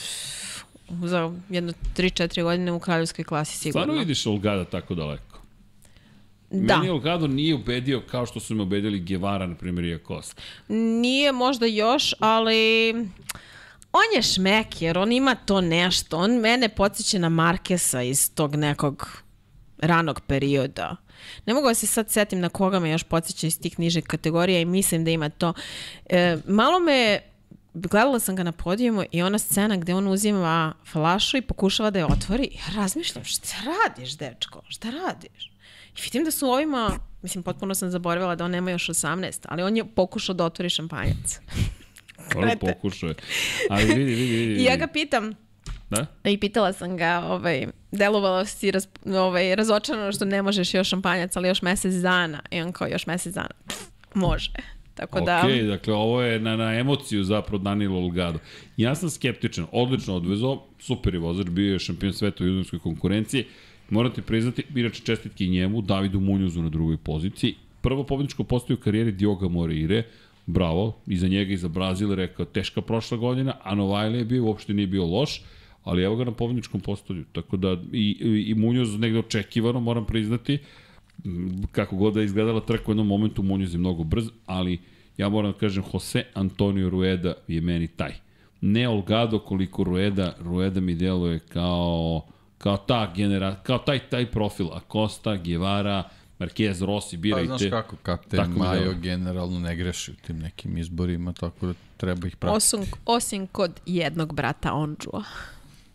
za 1.04 1.34
jedno 1.50 1.74
3-4 1.98 2.44
godine 2.44 2.72
u 2.72 2.80
kraljevskoj 2.80 3.26
klasi 3.26 3.58
sigurno. 3.58 3.84
Stvarno 3.84 4.00
vidiš 4.00 4.26
Olgada 4.26 4.66
tako 4.66 4.96
daleko? 4.96 5.40
Da, 6.52 6.78
Meni 6.78 6.90
Olgado 6.90 7.28
nije 7.28 7.56
ubedio 7.56 8.02
kao 8.12 8.26
što 8.26 8.40
su 8.40 8.56
me 8.56 8.64
ubedili 8.64 9.00
Guevara, 9.00 9.48
na 9.48 9.56
primjer, 9.56 9.86
i 9.86 9.96
Acosta. 9.96 10.42
nije 11.02 11.32
možda 11.32 11.66
još, 11.66 12.14
ali 12.20 12.94
on 13.92 14.16
je 14.16 14.22
šmeker, 14.22 14.98
on 14.98 15.12
ima 15.12 15.36
to 15.36 15.62
nešto. 15.62 16.18
On 16.18 16.32
mene 16.32 16.70
podsjeća 16.70 17.20
na 17.20 17.30
Markesa 17.30 18.02
iz 18.02 18.32
tog 18.36 18.56
nekog 18.56 19.24
ranog 19.78 20.22
perioda. 20.28 20.96
Ne 21.46 21.54
mogu 21.54 21.68
da 21.68 21.74
se 21.74 21.88
sad 21.88 22.12
setim 22.12 22.40
na 22.40 22.50
koga 22.50 22.80
me 22.80 22.90
još 22.90 23.04
podsjeća 23.04 23.48
iz 23.48 23.60
tih 23.60 23.80
nižih 23.80 24.04
kategorija 24.04 24.60
i 24.60 24.66
mislim 24.66 25.06
da 25.06 25.12
ima 25.12 25.30
to. 25.30 25.54
E, 26.10 26.38
malo 26.48 26.80
me 26.80 27.20
gledala 27.74 28.20
sam 28.20 28.36
ga 28.36 28.44
na 28.44 28.52
podijumu 28.52 29.04
i 29.12 29.22
ona 29.22 29.40
scena 29.40 29.78
gde 29.78 29.94
on 29.94 30.08
uzima 30.08 30.74
flašu 30.92 31.38
i 31.38 31.42
pokušava 31.42 31.90
da 31.90 32.00
je 32.00 32.06
otvori. 32.06 32.50
Ja 32.54 32.82
razmišljam, 32.82 33.24
šta 33.24 33.56
radiš, 33.66 34.18
dečko? 34.18 34.62
Šta 34.68 34.90
radiš? 34.90 35.52
I 35.98 36.02
vidim 36.04 36.24
da 36.24 36.32
su 36.32 36.48
ovima, 36.48 37.00
mislim, 37.22 37.44
potpuno 37.44 37.76
sam 37.76 37.92
zaboravila 37.92 38.36
da 38.36 38.46
on 38.46 38.52
nema 38.52 38.72
još 38.72 38.88
18, 38.88 39.46
ali 39.50 39.64
on 39.64 39.78
je 39.78 39.86
pokušao 39.86 40.36
da 40.36 40.46
otvori 40.46 40.70
šampanjac. 40.70 41.40
Ono 42.36 42.52
pokušao 42.60 43.10
je. 43.10 43.16
Ali 43.70 43.86
vidi, 43.86 44.04
vidi. 44.04 44.36
vidi. 44.36 44.62
I 44.62 44.64
ja 44.64 44.76
ga 44.76 44.88
pitam, 44.88 45.34
Da? 45.98 46.30
i 46.30 46.38
pitala 46.38 46.74
sam 46.74 46.98
ga, 46.98 47.24
ovaj, 47.26 47.68
delovalo 47.92 48.46
si 48.46 48.72
raz, 48.72 48.88
ovaj, 49.06 49.56
razočarano 49.56 50.12
što 50.12 50.26
ne 50.26 50.42
možeš 50.42 50.74
još 50.74 50.90
šampanjac, 50.90 51.36
ali 51.36 51.48
još 51.48 51.62
mesec 51.62 51.94
dana. 51.94 52.40
I 52.52 52.62
on 52.62 52.72
kao, 52.72 52.88
još 52.88 53.08
mesec 53.08 53.34
dana. 53.34 53.54
Pff, 53.68 53.82
može. 54.14 54.52
Tako 54.94 55.22
da... 55.22 55.42
Ok, 55.46 55.68
dakle, 55.68 55.94
ovo 55.94 56.22
je 56.22 56.40
na, 56.40 56.56
na 56.56 56.74
emociju 56.74 57.24
zapravo 57.24 57.64
Danilo 57.64 58.00
Olgado. 58.00 58.40
Ja 58.78 58.96
sam 58.96 59.10
skeptičan, 59.10 59.66
odlično 59.72 60.16
odvezo, 60.16 60.60
super 60.80 61.14
je 61.14 61.20
vozač, 61.20 61.48
bio 61.48 61.74
je 61.74 61.80
šampion 61.80 62.14
sveta 62.14 62.44
u 62.44 62.48
judinskoj 62.48 62.80
konkurenciji. 62.80 63.46
Morate 63.90 64.22
priznati, 64.22 64.64
inače 64.76 65.02
čestitke 65.02 65.46
i 65.46 65.50
njemu, 65.50 65.82
Davidu 65.82 66.20
Munjuzu 66.20 66.62
na 66.62 66.70
drugoj 66.70 66.98
poziciji. 66.98 67.56
Prvo 67.82 68.04
pobedničko 68.04 68.44
postoji 68.44 68.78
u 68.78 68.80
karijeri 68.80 69.12
Dioga 69.12 69.48
Moreire, 69.48 70.04
bravo, 70.46 70.98
iza 71.08 71.28
njega 71.28 71.54
i 71.54 71.58
za 71.58 71.68
Brazil 71.68 72.16
rekao, 72.16 72.46
teška 72.46 72.82
prošla 72.82 73.18
godina, 73.18 73.54
a 73.64 73.76
Novajle 73.76 74.18
je 74.18 74.26
bio, 74.26 74.44
uopšte 74.44 74.74
nije 74.74 74.88
bio 74.88 75.06
loš, 75.06 75.42
ali 75.84 76.04
evo 76.04 76.16
ga 76.16 76.24
na 76.24 76.32
pobedničkom 76.32 76.82
postolju. 76.82 77.24
Tako 77.32 77.58
da 77.58 77.78
i, 77.92 78.18
i, 78.22 78.44
i 78.48 78.56
Munjuz 78.56 79.00
negde 79.00 79.20
očekivano, 79.20 79.80
moram 79.80 80.06
priznati, 80.06 80.60
kako 81.72 81.96
god 81.96 82.14
da 82.14 82.20
je 82.20 82.26
izgledala 82.26 82.62
trka 82.62 82.84
u 82.88 82.92
jednom 82.92 83.08
momentu, 83.08 83.44
Munjuz 83.44 83.74
je 83.74 83.80
mnogo 83.80 84.04
brz, 84.04 84.30
ali 84.46 84.80
ja 85.18 85.30
moram 85.30 85.52
da 85.52 85.58
kažem, 85.58 85.84
Jose 85.94 86.24
Antonio 86.34 86.90
Rueda 86.90 87.34
je 87.48 87.62
meni 87.62 87.88
taj. 87.88 88.14
Ne 88.62 88.90
Olgado 88.90 89.40
koliko 89.40 89.84
Rueda, 89.84 90.36
Rueda 90.40 90.82
mi 90.82 90.96
deluje 90.96 91.40
kao, 91.40 92.22
kao 92.58 92.78
ta 92.78 93.14
genera, 93.16 93.56
kao 93.64 93.78
taj, 93.78 94.00
taj 94.10 94.32
profil, 94.32 94.68
Acosta, 94.74 95.36
Guevara, 95.38 96.04
Marquez, 96.40 96.86
Rossi, 96.86 97.18
Pa 97.18 97.22
birajte. 97.22 97.48
znaš 97.48 97.70
kako, 97.70 97.96
kapten 97.96 98.40
Tako 98.40 98.60
Majo 98.60 98.94
generalno 98.94 99.60
ne 99.60 99.76
greši 99.76 100.12
u 100.12 100.16
tim 100.16 100.40
nekim 100.40 100.78
izborima, 100.78 101.34
tako 101.34 101.68
da 101.68 101.74
treba 101.98 102.28
ih 102.28 102.36
pratiti. 102.36 102.58
Osim, 102.58 102.80
osim 103.06 103.48
kod 103.48 103.80
jednog 103.86 104.34
brata 104.34 104.74
Ondžua. 104.74 105.24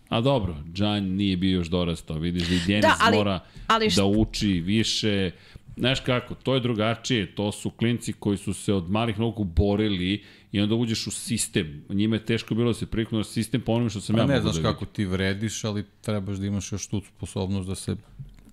A 0.09 0.21
dobro, 0.21 0.57
Džan 0.73 1.05
nije 1.05 1.37
bio 1.37 1.55
još 1.55 1.69
dorastao, 1.69 2.19
vidiš, 2.19 2.49
i 2.49 2.61
Denis 2.67 2.83
Da, 2.83 2.97
ali- 3.01 3.17
mora 3.17 3.41
ali 3.67 3.89
da 3.97 4.05
uči 4.05 4.49
više. 4.49 5.31
Znaš 5.77 6.01
kako, 6.01 6.35
to 6.35 6.55
je 6.55 6.61
drugačije, 6.61 7.35
to 7.35 7.53
su 7.53 7.71
klinci 7.71 8.13
koji 8.13 8.39
su 8.39 8.55
se 8.55 8.73
od 8.73 8.91
malih 8.91 9.19
nogu 9.19 9.45
borili 9.45 10.25
i 10.53 10.61
onda 10.61 10.75
uđeš 10.75 11.07
u 11.07 11.11
sistem. 11.11 11.85
Njima 11.89 12.17
je 12.17 12.25
teško 12.25 12.55
bilo 12.55 12.71
da 12.71 12.75
se 12.75 12.87
priknu 12.87 13.19
na 13.19 13.25
sistem 13.25 13.61
po 13.61 13.73
onome 13.73 13.91
što 13.91 14.01
sam 14.01 14.17
Pa 14.17 14.23
ja 14.23 14.27
ne 14.27 14.35
mogu 14.35 14.43
znaš 14.43 14.57
da 14.57 14.63
kako 14.63 14.85
ti 14.85 15.05
vrediš, 15.05 15.65
ali 15.65 15.85
trebaš 16.01 16.37
da 16.37 16.47
imaš 16.47 16.73
još 16.73 16.87
tu 16.87 17.01
sposobnost 17.17 17.69
da 17.69 17.75
se 17.75 17.97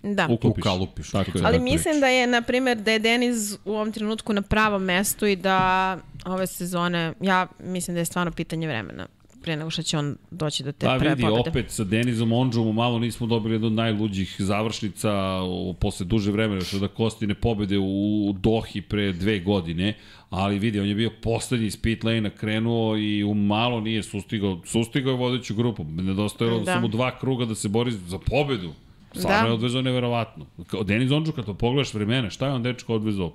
Da. 0.02 0.28
Uklopiš. 0.30 0.62
ukalupiš. 0.62 1.10
Tako 1.10 1.38
je. 1.38 1.44
Ali 1.44 1.58
priču. 1.58 1.64
mislim 1.64 2.00
da 2.00 2.06
je, 2.06 2.26
na 2.26 2.42
primjer, 2.42 2.78
da 2.78 2.92
je 2.92 2.98
Deniz 2.98 3.58
u 3.64 3.72
ovom 3.72 3.92
trenutku 3.92 4.32
na 4.32 4.42
pravom 4.42 4.82
mestu 4.82 5.26
i 5.26 5.36
da 5.36 5.98
ove 6.24 6.46
sezone, 6.46 7.12
ja 7.20 7.46
mislim 7.60 7.94
da 7.94 7.98
je 7.98 8.04
stvarno 8.04 8.32
pitanje 8.32 8.66
vremena 8.68 9.06
pre 9.46 9.56
nego 9.56 9.70
što 9.70 9.82
će 9.82 9.98
on 9.98 10.16
doći 10.30 10.62
do 10.62 10.72
te 10.72 10.86
Pa 10.86 10.96
prve 10.98 11.14
vidi, 11.14 11.22
pobede. 11.22 11.50
opet 11.50 11.70
sa 11.70 11.84
Denizom 11.84 12.32
Ondžom 12.32 12.74
malo 12.74 12.98
nismo 12.98 13.26
dobili 13.26 13.54
jednu 13.54 13.66
od 13.66 13.72
najluđih 13.72 14.36
završnica 14.38 15.12
u, 15.42 15.74
posle 15.74 16.06
duže 16.06 16.30
vremena, 16.32 16.60
što 16.60 16.78
da 16.78 16.88
Kostine 16.88 17.34
pobede 17.34 17.78
u 17.78 18.34
Dohi 18.38 18.80
pre 18.82 19.12
dve 19.12 19.38
godine, 19.40 19.94
ali 20.30 20.58
vidi, 20.58 20.80
on 20.80 20.88
je 20.88 20.94
bio 20.94 21.10
poslednji 21.22 21.66
iz 21.66 21.76
pit 21.76 22.04
lane 22.04 22.30
krenuo 22.30 22.96
i 22.96 23.24
u 23.24 23.34
malo 23.34 23.80
nije 23.80 24.02
sustigao, 24.02 24.60
sustigao 24.64 25.10
je 25.10 25.16
vodeću 25.16 25.54
grupu, 25.54 25.84
nedostajalo 25.84 26.60
da. 26.60 26.80
Mu 26.80 26.88
dva 26.88 27.18
kruga 27.18 27.44
da 27.44 27.54
se 27.54 27.68
bori 27.68 27.92
za 27.92 28.18
pobedu. 28.18 28.72
Stvarno 29.14 29.40
Da. 29.42 29.46
je 29.46 29.52
odvezao 29.54 29.82
neverovatno. 29.82 30.46
Deniz 30.84 31.12
Ondžu, 31.12 31.32
kad 31.32 31.46
to 31.46 31.54
pogledaš 31.54 31.94
vremena, 31.94 32.30
šta 32.30 32.46
je 32.46 32.52
on 32.52 32.62
dečko 32.62 32.94
odvezao? 32.94 33.32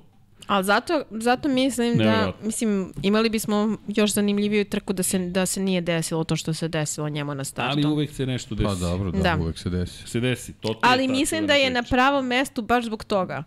Ali 0.52 0.64
zato, 0.64 1.03
zato 1.11 1.49
mislim 1.49 1.98
da, 1.98 2.34
mislim, 2.44 2.94
imali 3.02 3.30
bismo 3.30 3.78
još 3.88 4.14
zanimljiviju 4.14 4.65
trku 4.65 4.94
da 4.94 5.03
se, 5.03 5.19
da 5.19 5.45
se 5.45 5.60
nije 5.61 5.82
desilo 5.82 6.23
to 6.23 6.36
što 6.36 6.53
se 6.53 6.68
desilo 6.68 7.10
njemu 7.10 7.36
na 7.36 7.44
startu. 7.44 7.72
Ali 7.72 7.86
uvek 7.88 8.11
se 8.11 8.26
nešto 8.26 8.56
desi. 8.56 8.65
Pa 8.65 8.76
dobro, 8.78 9.11
da, 9.11 9.19
Da. 9.19 9.38
uvek 9.38 9.57
se 9.57 9.69
desi. 9.69 10.07
Se 10.07 10.19
desi. 10.19 10.53
To 10.53 10.69
je 10.69 10.76
Ali 10.82 11.07
mislim 11.07 11.48
da 11.48 11.53
je 11.53 11.69
na 11.69 11.84
pravom 11.84 12.26
mestu 12.26 12.61
baš 12.61 12.86
zbog 12.86 13.03
toga. 13.03 13.44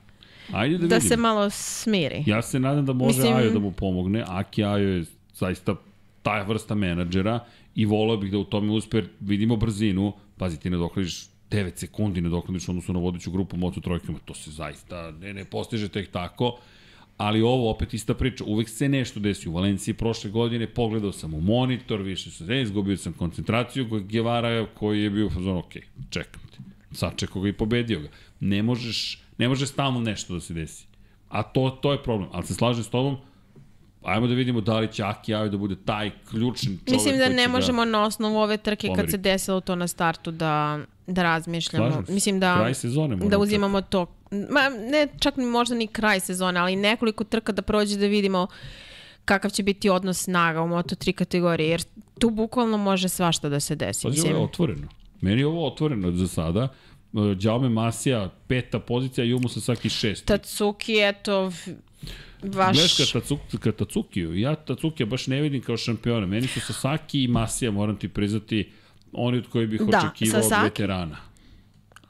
Ajde 0.52 0.78
da, 0.78 0.86
Da 0.86 0.94
vidimo. 0.94 1.08
se 1.08 1.16
malo 1.16 1.50
smiri. 1.50 2.24
Ja 2.26 2.42
se 2.42 2.60
nadam 2.60 2.86
da 2.86 2.92
može 2.92 3.16
Mislim- 3.18 3.36
Ajo 3.36 3.50
da 3.50 3.58
mu 3.58 3.72
pomogne. 3.72 4.24
Aki 4.28 4.64
Ajo 4.64 4.88
je 4.88 5.04
zaista 5.34 5.74
ta 6.22 6.42
vrsta 6.42 6.74
menadžera 6.74 7.40
i 7.74 7.84
volao 7.84 8.16
bih 8.16 8.32
da 8.32 8.38
u 8.38 8.44
tome 8.44 8.72
uspe, 8.72 9.02
vidimo 9.20 9.56
brzinu, 9.56 10.12
pazi 10.36 10.60
ti 10.60 10.70
nadoknadiš 10.70 11.26
9 11.50 11.76
sekundi 11.76 12.20
nadoknadiš 12.20 12.68
odnosno 12.68 12.94
na 12.94 13.00
vodeću 13.00 13.30
grupu 13.30 13.56
mocu 13.56 13.80
trojkama, 13.80 14.18
to 14.24 14.34
se 14.34 14.50
zaista 14.50 15.10
ne, 15.10 15.34
ne 15.34 15.44
postiže 15.44 15.88
tek 15.88 16.10
tako, 16.10 16.58
ali 17.16 17.42
ovo 17.42 17.70
opet 17.70 17.94
ista 17.94 18.14
priča, 18.14 18.44
uvek 18.44 18.68
se 18.68 18.88
nešto 18.88 19.20
desi. 19.20 19.48
U 19.48 19.52
Valenciji 19.52 19.94
prošle 19.94 20.30
godine 20.30 20.66
pogledao 20.66 21.12
sam 21.12 21.34
u 21.34 21.40
monitor, 21.40 22.02
više 22.02 22.30
se 22.30 22.44
ne, 22.44 22.62
izgubio 22.62 22.96
sam 22.96 23.12
koncentraciju 23.12 23.86
Gevara 24.00 24.66
koji 24.74 25.02
je 25.02 25.10
bio 25.10 25.26
u 25.26 25.30
fazonu, 25.30 25.58
ok, 25.58 25.72
čekam 26.10 26.42
te. 26.50 26.58
Sačekao 26.96 27.42
ga 27.42 27.48
i 27.48 27.52
pobedio 27.52 28.00
ga. 28.00 28.08
Ne 28.40 28.62
možeš, 28.62 29.22
ne 29.38 29.48
može 29.48 29.66
stalno 29.66 30.00
nešto 30.00 30.34
da 30.34 30.40
se 30.40 30.54
desi. 30.54 30.86
A 31.28 31.42
to, 31.42 31.78
to 31.82 31.92
je 31.92 32.02
problem. 32.02 32.28
Ali 32.32 32.46
se 32.46 32.54
slažem 32.54 32.84
s 32.84 32.88
tobom, 32.88 33.16
ajmo 34.02 34.26
da 34.26 34.34
vidimo 34.34 34.60
da 34.60 34.78
li 34.78 34.92
će 34.92 35.02
Aki 35.02 35.34
Ajo 35.34 35.48
da 35.48 35.56
bude 35.56 35.76
taj 35.84 36.10
ključni 36.30 36.78
čovek 36.86 36.90
Mislim 36.90 37.18
da 37.18 37.28
ne 37.28 37.48
možemo 37.48 37.84
na 37.84 38.04
osnovu 38.04 38.36
ove 38.36 38.56
trke 38.56 38.86
kad 38.86 38.96
pomeri. 38.96 39.10
se 39.10 39.16
desilo 39.16 39.60
to 39.60 39.76
na 39.76 39.88
startu 39.88 40.30
da, 40.30 40.78
da 41.06 41.22
razmišljamo. 41.22 41.92
Slažem. 41.92 42.14
Mislim 42.14 42.40
da, 42.40 42.54
Kraj 42.56 42.74
sezone 42.74 43.16
da 43.16 43.38
uzimamo 43.38 43.80
to. 43.80 44.06
Ma, 44.30 44.68
ne 44.90 45.08
čak 45.18 45.36
ni 45.36 45.46
možda 45.46 45.74
ni 45.74 45.86
kraj 45.86 46.20
sezone, 46.20 46.60
ali 46.60 46.76
nekoliko 46.76 47.24
trka 47.24 47.52
da 47.52 47.62
prođe 47.62 47.96
da 47.96 48.06
vidimo 48.06 48.46
kakav 49.24 49.50
će 49.50 49.62
biti 49.62 49.90
odnos 49.90 50.22
snaga 50.22 50.62
u 50.62 50.68
Moto3 50.68 51.12
kategoriji, 51.12 51.68
jer 51.68 51.82
tu 52.18 52.30
bukvalno 52.30 52.76
može 52.76 53.08
svašta 53.08 53.48
da 53.48 53.60
se 53.60 53.74
desi. 53.74 54.06
Pazi, 54.06 54.20
ovo 54.20 54.38
je 54.38 54.44
otvoreno. 54.44 54.88
Meni 55.20 55.40
je 55.40 55.46
ovo 55.46 55.66
otvoreno 55.66 56.12
za 56.12 56.28
sada. 56.28 56.68
Uh, 57.12 57.32
Đaume 57.32 57.68
Masija, 57.68 58.30
peta 58.48 58.78
pozicija, 58.78 59.24
Jumu 59.24 59.48
Sasaki 59.48 59.88
šest. 59.88 60.24
Tatsuki, 60.26 60.98
eto, 60.98 61.52
vaš... 62.42 62.76
Gledaš 62.76 62.96
ka, 62.96 63.20
Tatsuk, 63.20 63.40
ka 63.60 63.72
Tatsukiju, 63.72 64.38
ja 64.38 64.54
Tatsukija 64.54 65.06
baš 65.06 65.26
ne 65.26 65.40
vidim 65.40 65.62
kao 65.62 65.76
šampiona. 65.76 66.26
Meni 66.26 66.46
su 66.46 66.60
Sasaki 66.60 67.22
i 67.24 67.28
Masija, 67.28 67.70
moram 67.70 67.96
ti 67.96 68.08
priznati, 68.08 68.70
oni 69.14 69.38
od 69.38 69.48
koji 69.48 69.66
bih 69.66 69.80
Da, 69.82 69.98
očekivao 70.00 70.40
od 70.40 70.44
Sasaki- 70.44 70.62
veterana. 70.62 71.16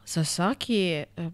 Sasaki 0.05 0.75
je, 0.75 1.05
e, 1.17 1.31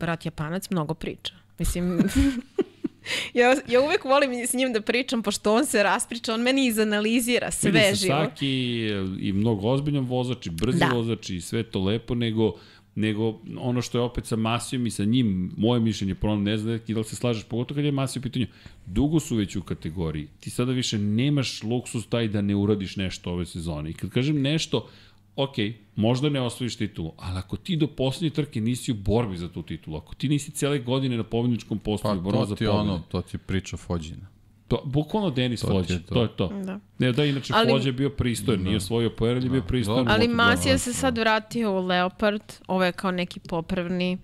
brat 0.00 0.24
Japanac, 0.26 0.70
mnogo 0.70 0.94
priča. 0.94 1.34
Mislim, 1.58 1.98
ja, 3.34 3.56
ja 3.68 3.80
uvek 3.80 4.04
volim 4.04 4.46
s 4.46 4.52
njim 4.52 4.72
da 4.72 4.80
pričam, 4.80 5.22
pošto 5.22 5.54
on 5.54 5.66
se 5.66 5.82
raspriča, 5.82 6.34
on 6.34 6.40
meni 6.42 6.66
izanalizira 6.66 7.50
sve 7.50 7.70
Vidi, 7.70 7.94
živo. 7.94 8.14
Sasaki 8.16 8.86
i 9.20 9.32
mnogo 9.32 9.68
ozbiljan 9.68 10.04
vozač 10.04 10.46
i 10.46 10.50
brzi 10.52 10.78
Da. 10.78 10.86
vozač 10.86 11.30
i 11.30 11.40
sve 11.40 11.62
to 11.62 11.80
lepo, 11.80 12.14
nego 12.14 12.52
nego 12.94 13.40
ono 13.58 13.82
što 13.82 13.98
je 13.98 14.02
opet 14.02 14.26
sa 14.26 14.36
Masijom 14.36 14.86
i 14.86 14.90
sa 14.90 15.04
njim, 15.04 15.52
moje 15.56 15.80
mišljenje, 15.80 16.14
problem 16.14 16.42
ne 16.42 16.56
znam 16.56 16.80
da 16.88 16.98
li 16.98 17.04
se 17.04 17.16
slažeš, 17.16 17.44
pogotovo 17.44 17.76
kad 17.76 17.84
je 17.84 17.92
Masija 17.92 18.20
u 18.20 18.22
pitanju, 18.22 18.46
dugo 18.86 19.20
su 19.20 19.36
već 19.36 19.56
u 19.56 19.62
kategoriji, 19.62 20.28
ti 20.40 20.50
sada 20.50 20.72
više 20.72 20.98
nemaš 20.98 21.62
luksus 21.62 22.06
taj 22.06 22.28
da 22.28 22.42
ne 22.42 22.54
uradiš 22.54 22.96
nešto 22.96 23.32
ove 23.32 23.46
sezone. 23.46 23.90
I 23.90 23.94
kad 23.94 24.10
kažem 24.10 24.42
nešto, 24.42 24.88
ok, 25.36 25.54
možda 25.96 26.28
ne 26.28 26.40
osvojiš 26.40 26.76
titulu, 26.76 27.12
ali 27.16 27.38
ako 27.38 27.56
ti 27.56 27.76
do 27.76 27.86
poslednje 27.86 28.30
trke 28.30 28.60
nisi 28.60 28.92
u 28.92 28.94
borbi 28.94 29.36
za 29.36 29.48
tu 29.48 29.62
titulu, 29.62 29.96
ako 29.96 30.14
ti 30.14 30.28
nisi 30.28 30.50
cele 30.50 30.78
godine 30.78 31.16
na 31.16 31.24
pobedničkom 31.24 31.78
Pa 31.78 31.84
postoju, 31.84 32.20
borba 32.20 32.38
to 32.38 32.46
za 32.46 32.56
ti 32.56 32.64
je 32.64 32.68
pobede, 32.68 32.90
ono, 32.90 33.02
to 33.10 33.22
ti 33.22 33.38
priča 33.38 33.76
Fođina. 33.76 34.33
To, 34.68 34.82
bukvalno 34.84 35.30
Denis 35.30 35.60
To 35.60 35.78
je 35.78 35.86
to. 35.86 36.14
to. 36.14 36.22
je 36.22 36.28
to. 36.36 36.48
Da. 36.48 36.80
Ne, 36.98 37.12
da, 37.12 37.24
inače 37.24 37.52
Ali- 37.56 37.86
je 37.86 37.92
bio 37.92 38.10
pristojan, 38.10 38.60
nije 38.60 38.76
osvojio 38.76 39.10
pojer, 39.10 39.36
ali 39.36 39.46
je 39.46 39.50
bio 39.50 39.62
pristojan. 39.62 40.08
Ali 40.08 40.28
Moto2. 40.28 40.34
Masija 40.34 40.78
se 40.78 40.92
sad 40.92 41.18
vratio 41.18 41.72
u 41.72 41.86
Leopard, 41.86 42.42
ovo 42.66 42.84
je 42.84 42.92
kao 42.92 43.10
neki 43.10 43.40
popravni 43.40 44.18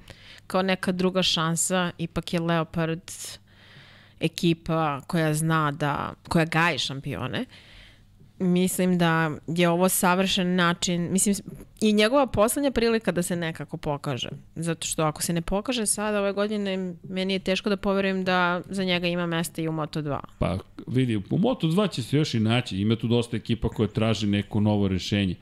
kao 0.50 0.62
neka 0.62 0.92
druga 0.92 1.22
šansa, 1.22 1.90
ipak 1.98 2.32
je 2.32 2.40
Leopard 2.40 3.00
ekipa 4.20 5.00
koja 5.06 5.34
zna 5.34 5.70
da, 5.72 6.12
koja 6.28 6.44
gaji 6.44 6.78
šampione. 6.78 7.44
Mislim 8.40 8.98
da 8.98 9.30
je 9.46 9.68
ovo 9.68 9.88
savršen 9.88 10.54
način, 10.54 11.08
mislim, 11.12 11.34
i 11.80 11.92
njegova 11.92 12.26
poslednja 12.26 12.70
prilika 12.70 13.12
da 13.12 13.22
se 13.22 13.36
nekako 13.36 13.76
pokaže. 13.76 14.28
Zato 14.56 14.86
što 14.86 15.02
ako 15.02 15.22
se 15.22 15.32
ne 15.32 15.42
pokaže 15.42 15.86
sada 15.86 16.20
ove 16.20 16.32
godine, 16.32 16.94
meni 17.02 17.32
je 17.32 17.38
teško 17.38 17.68
da 17.68 17.76
poverujem 17.76 18.24
da 18.24 18.60
za 18.68 18.84
njega 18.84 19.06
ima 19.06 19.26
mesta 19.26 19.62
i 19.62 19.68
u 19.68 19.72
Moto2. 19.72 20.18
Pa 20.38 20.58
vidi, 20.86 21.16
u 21.16 21.20
Moto2 21.38 21.90
će 21.90 22.02
se 22.02 22.16
još 22.16 22.34
i 22.34 22.40
naći. 22.40 22.78
Ima 22.78 22.96
tu 22.96 23.08
dosta 23.08 23.36
ekipa 23.36 23.68
koja 23.68 23.88
traži 23.88 24.26
neko 24.26 24.60
novo 24.60 24.88
rešenje. 24.88 25.34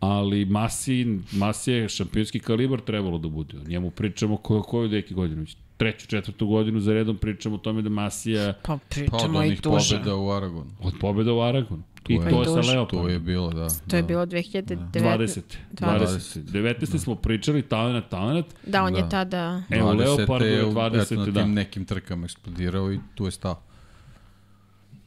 Ali 0.00 0.44
Masi, 0.44 1.18
Masi 1.32 1.72
je 1.72 1.88
šampionski 1.88 2.40
kalibar 2.40 2.80
trebalo 2.80 3.18
da 3.18 3.28
bude. 3.28 3.56
O 3.58 3.68
njemu 3.68 3.90
pričamo 3.90 4.36
ko, 4.36 4.62
koju 4.62 4.88
deki 4.88 5.14
godinu. 5.14 5.46
Treću, 5.76 6.06
četvrtu 6.06 6.46
godinu 6.46 6.80
za 6.80 6.92
redom 6.92 7.16
pričamo 7.16 7.54
o 7.54 7.58
tome 7.58 7.82
da 7.82 7.88
Masija 7.88 8.52
Pa 8.52 8.58
Pa 8.62 8.72
od 8.74 8.80
pričamo 8.88 9.42
i 9.42 9.46
onih 9.46 9.62
duže. 9.62 9.96
pobjeda 9.96 10.16
u 10.16 10.30
Aragonu. 10.30 10.70
od 10.82 10.94
pobjeda 11.00 11.32
u 11.32 11.40
Aragonu. 11.40 11.82
I 12.08 12.14
je- 12.14 12.20
to 12.20 12.40
je 12.40 12.44
Pa 12.46 12.62
sa. 12.62 12.70
Leopardom. 12.70 13.02
To 13.02 13.08
je 13.08 13.18
bilo, 13.20 13.50
da. 13.50 13.68
To 13.80 13.96
je 13.96 14.02
da. 14.02 14.08
bilo 14.08 14.26
2019. 14.26 14.76
20. 14.92 15.42
20. 15.72 16.40
20. 16.40 16.40
19. 16.42 16.98
smo 16.98 17.14
pričali 17.16 17.62
talent, 17.62 18.08
talent. 18.08 18.46
Da, 18.64 18.82
on 18.82 18.92
Da. 18.92 18.98
je 18.98 19.08
tada... 19.10 19.62
Evo, 19.70 19.90
20. 19.90 19.98
Leopard 19.98 20.44
je 20.44 20.64
u- 20.64 20.72
20. 20.72 21.02
eto, 21.04 21.14
na 21.16 21.26
da. 21.26 21.42
tim 21.42 21.52
nekim 21.52 21.84
trkama 21.84 22.24
eksplodirao 22.24 22.92
i 22.92 23.00
tu 23.14 23.24
je 23.24 23.30
stao. 23.30 23.60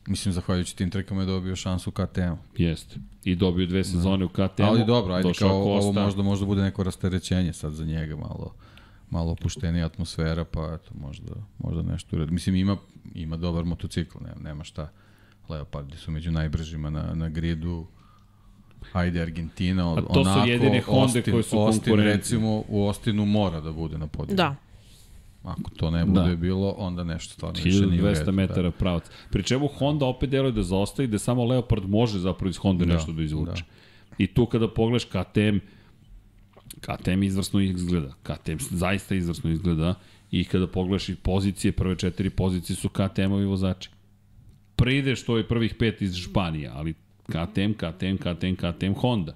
Mislim, 0.07 0.33
zahvaljujući 0.33 0.75
tim 0.75 0.89
trkama 0.91 1.21
je 1.21 1.27
dobio 1.27 1.55
šansu 1.55 1.89
u 1.89 1.93
KTM. 1.93 2.33
Jeste. 2.57 2.95
I 3.23 3.35
dobio 3.35 3.65
dve 3.65 3.83
sezone 3.83 4.25
u 4.25 4.29
KTM-u. 4.29 4.65
Ali 4.65 4.85
dobro, 4.85 5.13
ajde, 5.13 5.31
kao 5.33 5.49
ovo 5.51 5.81
Costa. 5.81 6.01
možda, 6.01 6.23
možda 6.23 6.45
bude 6.45 6.61
neko 6.61 6.83
rasterećenje 6.83 7.53
sad 7.53 7.73
za 7.73 7.85
njega, 7.85 8.15
malo 8.15 8.53
malo 9.11 9.31
opuštenija 9.31 9.85
atmosfera, 9.85 10.45
pa 10.45 10.71
eto, 10.73 10.91
možda, 10.95 11.31
možda 11.59 11.81
nešto 11.83 12.15
uredi. 12.15 12.31
Mislim, 12.31 12.55
ima, 12.55 12.77
ima 13.15 13.37
dobar 13.37 13.65
motocikl, 13.65 14.17
nema, 14.21 14.41
nema 14.41 14.63
šta. 14.63 14.91
Leopardi 15.49 15.97
su 15.97 16.11
među 16.11 16.31
najbržima 16.31 16.89
na, 16.89 17.13
na 17.15 17.29
gridu. 17.29 17.85
Ajde, 18.93 19.21
Argentina, 19.21 19.93
A 19.93 20.01
to 20.01 20.13
su 20.13 20.19
onako, 20.19 20.47
jedine 20.47 20.81
Honde 20.81 21.01
Austin, 21.01 21.33
koje 21.33 21.43
su 21.43 21.57
Austin, 21.59 21.95
recimo, 21.95 22.63
u 22.67 22.87
Austinu 22.87 23.25
mora 23.25 23.61
da 23.61 23.71
bude 23.71 23.97
na 23.97 24.07
podijelu. 24.07 24.37
Da. 24.37 24.55
Ako 25.43 25.69
to 25.77 25.91
ne 25.91 26.05
bude 26.05 26.19
Da. 26.21 26.27
da. 26.29 26.35
bilo, 26.35 26.75
onda 26.77 27.03
nešto 27.03 27.33
stvarno 27.33 27.59
više 27.63 27.85
nije 27.85 28.03
u 28.03 28.05
1200 28.05 28.19
redu. 28.19 28.31
metara 28.31 28.71
pravac. 28.71 29.03
Pri 29.31 29.43
čemu 29.43 29.67
Honda 29.67 30.05
opet 30.05 30.29
deluje 30.29 30.51
da 30.51 30.63
zaostaje 30.63 31.03
i 31.03 31.07
da 31.07 31.19
samo 31.19 31.45
Leopard 31.45 31.89
može 31.89 32.19
zapravo 32.19 32.49
iz 32.49 32.57
Honda 32.57 32.85
Da, 32.85 32.93
nešto 32.93 33.11
da 33.11 33.23
izvuče. 33.23 33.63
I 34.17 34.27
tu 34.27 34.45
kada 34.45 34.67
pogledaš 34.67 35.05
KTM, 35.05 35.57
KTM 36.81 37.23
izvrsno 37.23 37.59
izgleda. 37.59 38.13
KTM 38.23 38.57
zaista 38.71 39.15
izvrsno 39.15 39.49
izgleda 39.49 39.95
i 40.31 40.43
kada 40.45 40.67
pogledaš 40.67 41.09
i 41.09 41.15
pozicije, 41.15 41.71
prve 41.71 41.95
četiri 41.95 42.29
pozicije 42.29 42.75
su 42.75 42.89
KTM-ovi 42.89 43.45
vozači. 43.45 43.89
Pride 44.79 45.15
što 45.15 45.37
je 45.37 45.47
prvih 45.47 45.75
pet 45.79 46.01
iz 46.01 46.15
Španije, 46.15 46.69
ali 46.73 46.93
KTM, 47.23 47.73
KTM, 47.73 48.15
KTM, 48.15 48.55
KTM, 48.55 48.93
Honda. 48.93 49.35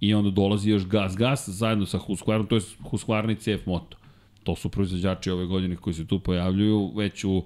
I 0.00 0.14
onda 0.14 0.30
dolazi 0.30 0.70
još 0.70 0.86
Gas 0.86 1.16
Gas 1.16 1.48
zajedno 1.48 1.86
sa 1.86 1.98
Husqvarnom, 1.98 2.46
to 2.46 2.54
je 2.54 2.60
Husqvarna 2.82 3.32
i 3.32 3.36
CF 3.36 3.66
Moto. 3.66 3.96
To 4.42 4.56
su 4.56 4.68
proizvođači 4.68 5.30
ove 5.30 5.46
godine 5.46 5.76
koji 5.76 5.94
se 5.94 6.06
tu 6.06 6.20
pojavljuju 6.20 6.92
već 6.96 7.24
u, 7.24 7.44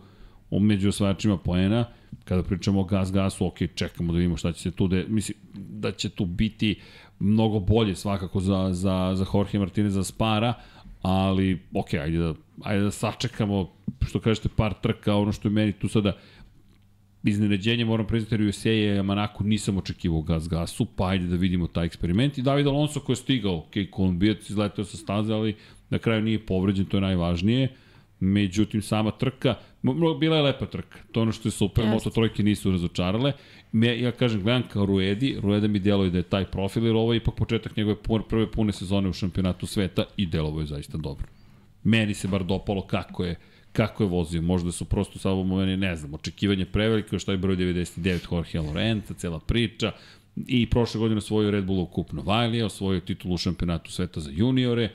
u 0.51 0.61
među 0.61 0.89
osvajačima 0.89 1.37
poena. 1.37 1.85
Kada 2.25 2.43
pričamo 2.43 2.81
o 2.81 2.85
Gas 2.85 3.13
Gasu, 3.13 3.47
ok, 3.47 3.59
čekamo 3.75 4.13
da 4.13 4.19
vidimo 4.19 4.37
šta 4.37 4.53
će 4.53 4.63
se 4.63 4.71
tu, 4.71 4.89
de, 4.89 5.05
mislim 5.09 5.39
da 5.55 5.93
će 5.93 6.09
tu 6.09 6.25
biti 6.25 6.81
mnogo 7.19 7.61
bolje 7.61 7.97
svakako 7.97 8.41
za, 8.41 8.69
za, 8.73 9.13
za 9.15 9.27
Jorge 9.35 9.59
Martineza 9.59 10.05
Spara, 10.05 10.55
ali 11.03 11.63
ok, 11.75 11.95
ajde 11.95 12.19
da, 12.19 12.35
ajde 12.63 12.83
da 12.83 12.91
sačekamo, 12.91 13.71
što 14.07 14.21
kažete, 14.21 14.49
par 14.57 14.75
trka, 14.83 15.15
ono 15.15 15.33
što 15.33 15.49
je 15.49 15.53
meni 15.53 15.73
tu 15.73 15.89
sada 15.89 16.17
iznenađenje, 17.25 17.85
moram 17.85 18.07
priznati, 18.07 18.35
jer 18.35 18.49
USA 18.49 18.69
je 18.69 19.03
Manako 19.03 19.45
nisam 19.45 19.79
očekivao 19.79 20.23
gas 20.23 20.49
gasu, 20.49 20.87
pa 20.97 21.09
ajde 21.09 21.27
da 21.27 21.37
vidimo 21.37 21.67
taj 21.67 21.87
eksperiment. 21.87 22.39
I 22.39 22.43
David 22.43 22.67
Alonso 22.67 23.01
koji 23.01 23.15
je 23.15 23.17
stigao, 23.17 23.57
ok, 23.57 23.73
kolumbijac 23.91 24.51
izletao 24.51 24.85
sa 24.85 24.97
staze, 24.97 25.33
ali 25.33 25.55
na 25.91 25.99
kraju 25.99 26.23
nije 26.23 26.47
povređen, 26.47 26.85
to 26.85 26.97
je 26.97 27.01
najvažnije. 27.01 27.69
Međutim, 28.21 28.83
sama 28.83 29.11
trka, 29.11 29.55
bila 30.21 30.37
je 30.37 30.43
lepa 30.43 30.67
trka. 30.67 30.99
To 31.13 31.23
ono 31.23 31.33
što 31.33 31.49
je 31.49 31.53
super. 31.53 31.87
Moto 31.87 32.11
trojke 32.11 32.43
nisu 32.43 32.71
razočarale. 32.71 33.33
Me, 33.73 34.01
ja 34.01 34.13
kažem, 34.13 34.43
gledam 34.43 34.63
kao 34.73 34.87
Ruedi, 34.87 35.37
Rueda 35.43 35.69
mi 35.69 35.79
deluje 35.79 36.11
da 36.11 36.19
je 36.19 36.23
taj 36.23 36.45
profil, 36.45 36.87
jer 36.87 36.95
ovo 36.95 37.13
je 37.13 37.17
ipak 37.17 37.35
početak 37.35 37.77
njegove 37.77 37.97
prve 38.29 38.51
pune 38.51 38.73
sezone 38.73 39.09
u 39.09 39.13
šampionatu 39.13 39.67
sveta 39.67 40.05
i 40.17 40.27
delovo 40.27 40.61
je 40.61 40.67
zaista 40.67 40.99
dobro. 40.99 41.27
Meni 41.85 42.15
se 42.15 42.29
bar 42.29 42.45
dopalo 42.45 42.87
kako 42.87 43.25
je 43.25 43.37
kako 43.75 44.03
je 44.03 44.09
vozio. 44.09 44.43
Možda 44.43 44.73
su 44.73 44.85
prosto 44.85 45.19
samo 45.19 45.57
meni, 45.57 45.77
ne 45.77 45.97
znam, 45.97 46.15
očekivanje 46.15 46.65
preveliko, 46.65 47.19
što 47.19 47.33
je 47.33 47.39
broj 47.39 47.57
99 47.57 48.33
Jorge 48.33 48.69
Lorenza, 48.69 49.15
cela 49.15 49.39
priča. 49.39 49.93
I 50.47 50.71
prošle 50.71 50.99
godine 50.99 51.19
osvojio 51.19 51.51
Red 51.51 51.65
Bullov 51.65 51.87
kup 51.87 52.13
Novajlija, 52.13 52.67
osvojio 52.67 53.01
titulu 53.01 53.39
šampionatu 53.39 53.93
sveta 53.93 54.21
za 54.21 54.31
juniore. 54.33 54.91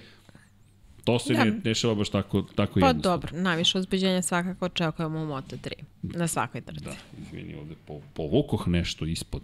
To 1.09 1.19
se 1.19 1.33
Da. 1.33 1.43
ne 1.43 1.51
dešava 1.51 1.95
baš 1.95 2.09
tako, 2.09 2.41
tako 2.41 2.79
Pa 2.79 2.87
jednostavno. 2.87 2.93
dobro, 3.01 3.31
najviše 3.33 3.77
uzbeđenja 3.77 4.21
svakako 4.21 4.65
očekujemo 4.65 5.19
u 5.19 5.27
Moto3. 5.27 5.71
Na 6.01 6.27
svakoj 6.27 6.61
trci. 6.61 6.83
Da, 6.83 6.95
izvini, 7.21 7.55
ovde 7.55 7.75
po, 7.87 7.99
povukoh 8.13 8.67
nešto 8.67 9.05
ispod. 9.05 9.41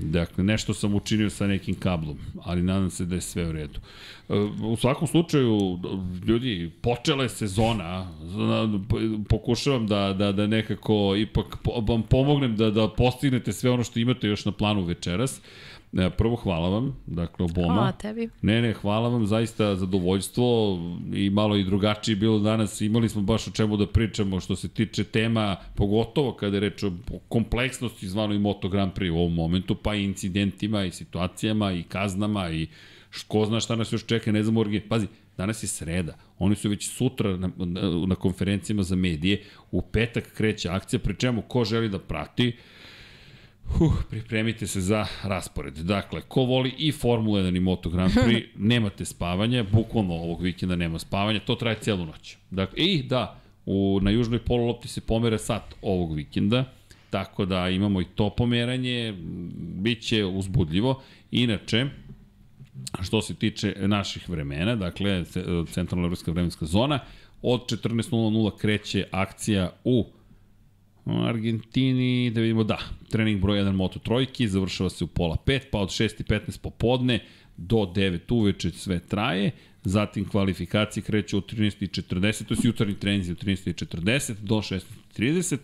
Dakle, 0.00 0.44
nešto 0.44 0.74
sam 0.74 0.94
učinio 0.94 1.30
sa 1.30 1.46
nekim 1.46 1.74
kablom, 1.74 2.18
ali 2.42 2.62
nadam 2.62 2.90
se 2.90 3.04
da 3.04 3.14
je 3.14 3.20
sve 3.20 3.48
u 3.48 3.52
redu. 3.52 3.80
E, 4.28 4.34
U 4.62 4.76
svakom 4.76 5.08
slučaju, 5.08 5.78
ljudi, 6.26 6.70
počela 6.80 7.22
je 7.22 7.28
sezona, 7.28 8.08
pokušavam 9.28 9.86
da, 9.86 10.12
da, 10.12 10.32
da 10.32 10.46
nekako 10.46 11.14
ipak 11.16 11.56
vam 11.82 12.02
pomognem 12.02 12.56
da, 12.56 12.70
da 12.70 12.88
postignete 12.88 13.52
sve 13.52 13.70
ono 13.70 13.84
što 13.84 13.98
imate 13.98 14.28
još 14.28 14.44
na 14.44 14.52
planu 14.52 14.84
večeras. 14.84 15.38
E, 15.38 15.40
Prvo, 16.16 16.36
hvala 16.36 16.68
vam, 16.68 16.96
dakle, 17.06 17.44
oboma. 17.44 17.74
Hvala 17.74 17.92
tebi. 17.92 18.28
Ne, 18.42 18.62
ne, 18.62 18.72
hvala 18.72 19.08
vam, 19.08 19.26
zaista 19.26 19.76
zadovoljstvo 19.76 20.78
i 21.14 21.30
malo 21.30 21.56
i 21.56 21.64
drugačije 21.64 22.12
je 22.12 22.16
bilo 22.16 22.38
danas. 22.38 22.80
Imali 22.80 23.08
smo 23.08 23.22
baš 23.22 23.48
o 23.48 23.50
čemu 23.50 23.76
da 23.76 23.86
pričamo 23.86 24.40
što 24.40 24.56
se 24.56 24.68
tiče 24.68 25.04
tema, 25.04 25.56
pogotovo 25.74 26.32
kada 26.32 26.56
je 26.56 26.60
reč 26.60 26.82
o 26.82 26.92
kompleksnosti 27.28 28.08
zvanoj 28.08 28.38
Moto 28.38 28.68
Grand 28.68 28.92
Prix 28.92 29.10
u 29.10 29.16
ovom 29.16 29.34
momentu, 29.34 29.74
pa 29.74 29.94
i 29.94 30.04
incidentima 30.04 30.84
i 30.84 30.90
situacijama 30.90 31.72
i 31.72 31.82
kaznama 31.82 32.50
i 32.50 32.66
ko 33.28 33.44
zna 33.46 33.60
šta 33.60 33.76
nas 33.76 33.92
još 33.92 34.06
čeka, 34.06 34.32
ne 34.32 34.42
znam, 34.42 34.56
orgi. 34.56 34.80
Pazi, 34.80 35.06
danas 35.36 35.62
je 35.62 35.66
sreda. 35.66 36.14
Oni 36.38 36.54
su 36.54 36.68
već 36.68 36.88
sutra 36.88 37.36
na, 37.36 37.50
na, 37.56 37.80
na 38.06 38.14
konferencijama 38.14 38.82
za 38.82 38.96
medije. 38.96 39.42
U 39.70 39.82
petak 39.82 40.32
kreće 40.34 40.68
akcija, 40.68 41.00
pri 41.00 41.14
čemu 41.14 41.42
ko 41.42 41.64
želi 41.64 41.88
da 41.88 41.98
prati, 41.98 42.56
Huh, 43.66 43.92
pripremite 44.10 44.66
se 44.66 44.80
za 44.80 45.06
raspored. 45.22 45.74
Dakle, 45.74 46.20
ko 46.28 46.42
voli 46.44 46.74
i 46.78 46.92
Formula 46.92 47.40
1 47.40 47.56
i 47.56 47.60
Moto 47.60 47.90
Grand 47.90 48.12
Prix, 48.24 48.46
nemate 48.72 49.04
spavanja, 49.04 49.64
bukvalno 49.72 50.14
ovog 50.14 50.42
vikenda 50.42 50.76
nema 50.76 50.98
spavanja, 50.98 51.40
to 51.40 51.54
traje 51.54 51.76
celu 51.80 52.06
noć. 52.06 52.36
Dakle, 52.50 52.78
i 52.78 53.02
da, 53.02 53.40
u, 53.66 53.98
na 54.02 54.10
južnoj 54.10 54.38
polulopti 54.38 54.88
se 54.88 55.00
pomera 55.00 55.38
sat 55.38 55.74
ovog 55.82 56.14
vikenda, 56.14 56.64
tako 57.10 57.44
da 57.44 57.68
imamo 57.68 58.00
i 58.00 58.04
to 58.04 58.30
pomeranje, 58.30 59.14
bit 59.58 60.02
će 60.02 60.24
uzbudljivo. 60.24 61.02
Inače, 61.30 61.86
što 63.02 63.22
se 63.22 63.34
tiče 63.34 63.74
naših 63.78 64.28
vremena, 64.28 64.76
dakle, 64.76 65.24
ce- 65.24 65.44
centralna 65.70 66.04
evropska 66.04 66.30
vremenska 66.30 66.66
zona, 66.66 66.98
od 67.42 67.60
14.00 67.60 68.58
kreće 68.58 69.06
akcija 69.10 69.72
U 69.84 70.06
Argentini, 71.04 72.30
da 72.30 72.40
vidimo, 72.40 72.64
da, 72.64 72.78
trening 73.10 73.40
broj 73.40 73.58
1 73.58 73.72
Moto 73.72 73.98
trojki, 73.98 74.48
završava 74.48 74.90
se 74.90 75.04
u 75.04 75.06
pola 75.06 75.36
5, 75.46 75.60
pa 75.70 75.78
od 75.78 75.88
6.15 75.88 76.60
popodne 76.60 77.20
do 77.56 77.76
9 77.76 78.18
uveče 78.30 78.70
sve 78.70 79.00
traje, 79.00 79.50
zatim 79.84 80.28
kvalifikacije 80.28 81.02
kreću 81.02 81.36
od 81.36 81.52
13.40, 81.52 82.44
to 82.44 82.54
je 82.54 82.58
jutarnji 82.62 82.94
trening 82.94 83.30
od 83.30 83.44
13.40 83.44 84.34
do 84.40 84.56
16.30, 84.56 85.58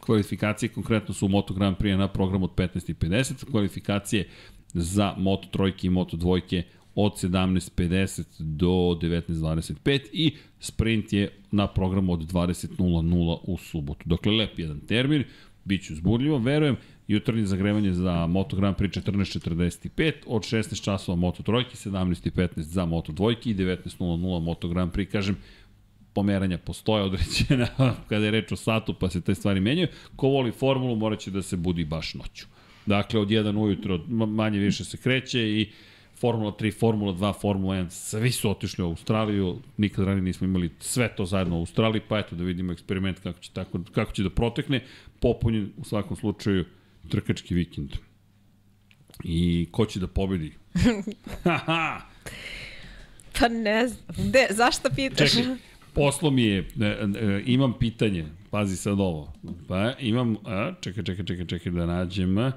kvalifikacije 0.00 0.68
konkretno 0.68 1.14
su 1.14 1.26
u 1.26 1.28
Moto 1.28 1.54
Grand 1.54 1.76
Prix 1.76 1.96
na 1.96 2.08
programu 2.08 2.44
od 2.44 2.54
15.50, 2.54 3.50
kvalifikacije 3.50 4.28
za 4.74 5.14
Moto 5.18 5.48
trojke 5.48 5.86
i 5.86 5.90
Moto 5.90 6.16
dvojke 6.16 6.62
od 6.94 7.12
17.50 7.12 8.24
do 8.38 8.66
19.25 8.66 10.00
i 10.12 10.32
sprint 10.60 11.12
je 11.12 11.30
na 11.50 11.66
programu 11.66 12.12
od 12.12 12.20
20.00 12.20 13.38
u 13.42 13.58
subotu. 13.58 14.02
Dakle, 14.04 14.32
lep 14.32 14.58
jedan 14.58 14.80
termin, 14.80 15.24
bit 15.64 15.86
će 15.86 15.92
uzbudljivo, 15.92 16.38
verujem, 16.38 16.76
jutarnje 17.08 17.46
zagrevanje 17.46 17.92
za 17.92 18.26
Moto 18.26 18.56
Grand 18.56 18.76
Prix 18.76 19.02
14.45, 19.02 20.12
od 20.26 20.42
16 20.42 20.84
časova 20.84 21.16
Moto 21.16 21.42
trojke, 21.42 21.74
17.15 21.74 22.60
za 22.60 22.84
Moto 22.84 23.12
dvojke 23.12 23.50
i 23.50 23.54
19.00 23.54 24.40
Moto 24.40 24.68
Grand 24.68 24.92
Prix, 24.92 25.10
kažem, 25.10 25.36
pomeranja 26.12 26.58
postoje 26.58 27.04
određena 27.04 27.68
kada 28.08 28.24
je 28.24 28.30
reč 28.30 28.52
o 28.52 28.56
satu 28.56 28.94
pa 28.94 29.10
se 29.10 29.20
te 29.20 29.34
stvari 29.34 29.60
menjaju. 29.60 29.88
Ko 30.16 30.28
voli 30.28 30.52
formulu 30.52 30.96
morat 30.96 31.18
će 31.18 31.30
da 31.30 31.42
se 31.42 31.56
budi 31.56 31.84
baš 31.84 32.14
noću. 32.14 32.46
Dakle, 32.86 33.20
od 33.20 33.28
1 33.28 33.58
ujutro 33.58 33.98
ma- 34.08 34.26
manje 34.26 34.58
više 34.58 34.84
se 34.84 34.96
kreće 34.96 35.40
i 35.40 35.70
Formula 36.22 36.52
3, 36.52 36.70
Formula 36.78 37.12
2, 37.12 37.32
Formula 37.40 37.74
1, 37.74 37.90
svi 37.90 38.30
su 38.30 38.50
otišli 38.50 38.84
u 38.84 38.86
Australiju, 38.86 39.58
nikad 39.76 40.04
ranije 40.04 40.22
nismo 40.22 40.44
imali 40.44 40.70
sve 40.80 41.08
to 41.16 41.26
zajedno 41.26 41.56
u 41.56 41.58
Australiji, 41.58 42.02
pa 42.08 42.18
eto 42.18 42.36
da 42.36 42.44
vidimo 42.44 42.72
eksperiment 42.72 43.18
kako 43.18 43.40
će, 43.40 43.50
tako, 43.52 43.80
kako 43.92 44.12
će 44.12 44.22
da 44.22 44.30
protekne, 44.30 44.80
popunjen 45.20 45.72
u 45.76 45.84
svakom 45.84 46.16
slučaju 46.16 46.64
trkački 47.08 47.54
vikend. 47.54 47.96
I 49.24 49.68
ko 49.70 49.86
će 49.86 50.00
da 50.00 50.06
pobedi? 50.06 50.52
Pa 53.38 53.48
ne 53.48 53.88
znam. 53.88 54.28
Gde, 54.28 54.46
zašto 54.50 54.90
pitaš? 54.96 55.32
Čekaj, 55.32 55.56
poslo 55.92 56.30
mi 56.30 56.42
je, 56.42 56.58
e, 56.58 56.86
e, 56.86 57.42
imam 57.46 57.74
pitanje, 57.78 58.26
pazi 58.50 58.76
sad 58.76 59.00
ovo. 59.00 59.32
Pa 59.68 59.92
imam, 60.00 60.36
a, 60.44 60.72
čekaj, 60.80 61.04
čekaj, 61.04 61.24
čekaj, 61.24 61.46
čekaj 61.46 61.72
da 61.72 61.86
nađem, 61.86 62.38
a, 62.38 62.52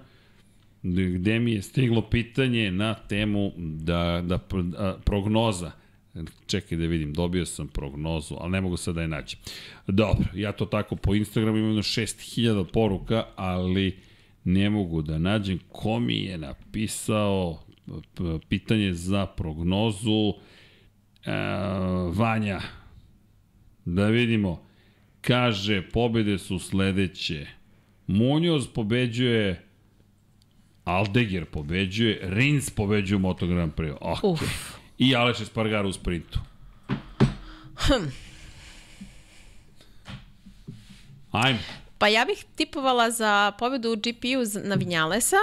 gde 0.93 1.39
mi 1.39 1.51
je 1.51 1.61
stiglo 1.61 2.01
pitanje 2.01 2.71
na 2.71 2.93
temu 2.93 3.51
da, 3.57 4.21
da 4.25 4.39
a, 4.77 4.95
prognoza. 5.05 5.71
Čekaj 6.47 6.77
da 6.77 6.85
vidim, 6.85 7.13
dobio 7.13 7.45
sam 7.45 7.67
prognozu, 7.67 8.35
ali 8.39 8.51
ne 8.51 8.61
mogu 8.61 8.77
sad 8.77 8.95
da 8.95 9.01
je 9.01 9.07
nađem. 9.07 9.39
Dobro, 9.87 10.25
ja 10.33 10.51
to 10.51 10.65
tako 10.65 10.95
po 10.95 11.15
Instagramu 11.15 11.57
imam 11.57 11.75
6000 11.75 12.65
poruka, 12.73 13.25
ali 13.35 13.97
ne 14.43 14.69
mogu 14.69 15.01
da 15.01 15.17
nađem 15.17 15.59
ko 15.69 15.99
mi 15.99 16.17
je 16.17 16.37
napisao 16.37 17.59
pitanje 18.49 18.93
za 18.93 19.25
prognozu. 19.25 20.33
E, 21.25 21.31
Vanja, 22.13 22.59
da 23.85 24.07
vidimo, 24.07 24.65
kaže, 25.21 25.81
pobede 25.93 26.37
su 26.37 26.59
sledeće. 26.59 27.47
Munjoz 28.07 28.67
pobeđuje, 28.67 29.65
Aldeger 30.85 31.45
pobeđuje, 31.45 32.19
Rins 32.23 32.69
pobeđuje 32.69 33.15
u 33.15 33.19
Moto 33.19 33.47
Grand 33.47 33.73
Prix. 33.73 33.97
Ok. 34.01 34.23
Uf. 34.23 34.41
I 34.97 35.15
Aleš 35.15 35.41
Espargaro 35.41 35.89
u 35.89 35.93
sprintu. 35.93 36.39
Ajme. 41.31 41.59
Pa 41.97 42.07
ja 42.07 42.25
bih 42.25 42.45
tipovala 42.55 43.11
za 43.11 43.51
pobedu 43.59 43.91
u 43.91 43.95
GP-u 43.95 44.43
na 44.63 44.75
Vinjalesa. 44.75 45.37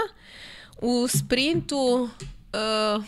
U 0.80 1.08
sprintu, 1.08 1.76
uh, 1.76 3.04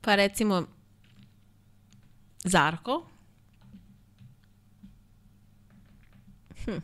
pa 0.00 0.14
recimo, 0.14 0.66
Zarko. 2.44 3.06
Hm. 6.64 6.78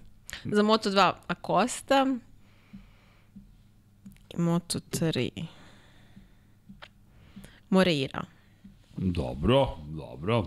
Za 0.44 0.62
Moto2 0.62 1.12
Acosta. 1.26 2.06
I 4.36 4.40
Moto3 4.40 5.30
Moreira. 7.70 8.24
Dobro, 8.96 9.76
dobro. 9.88 10.46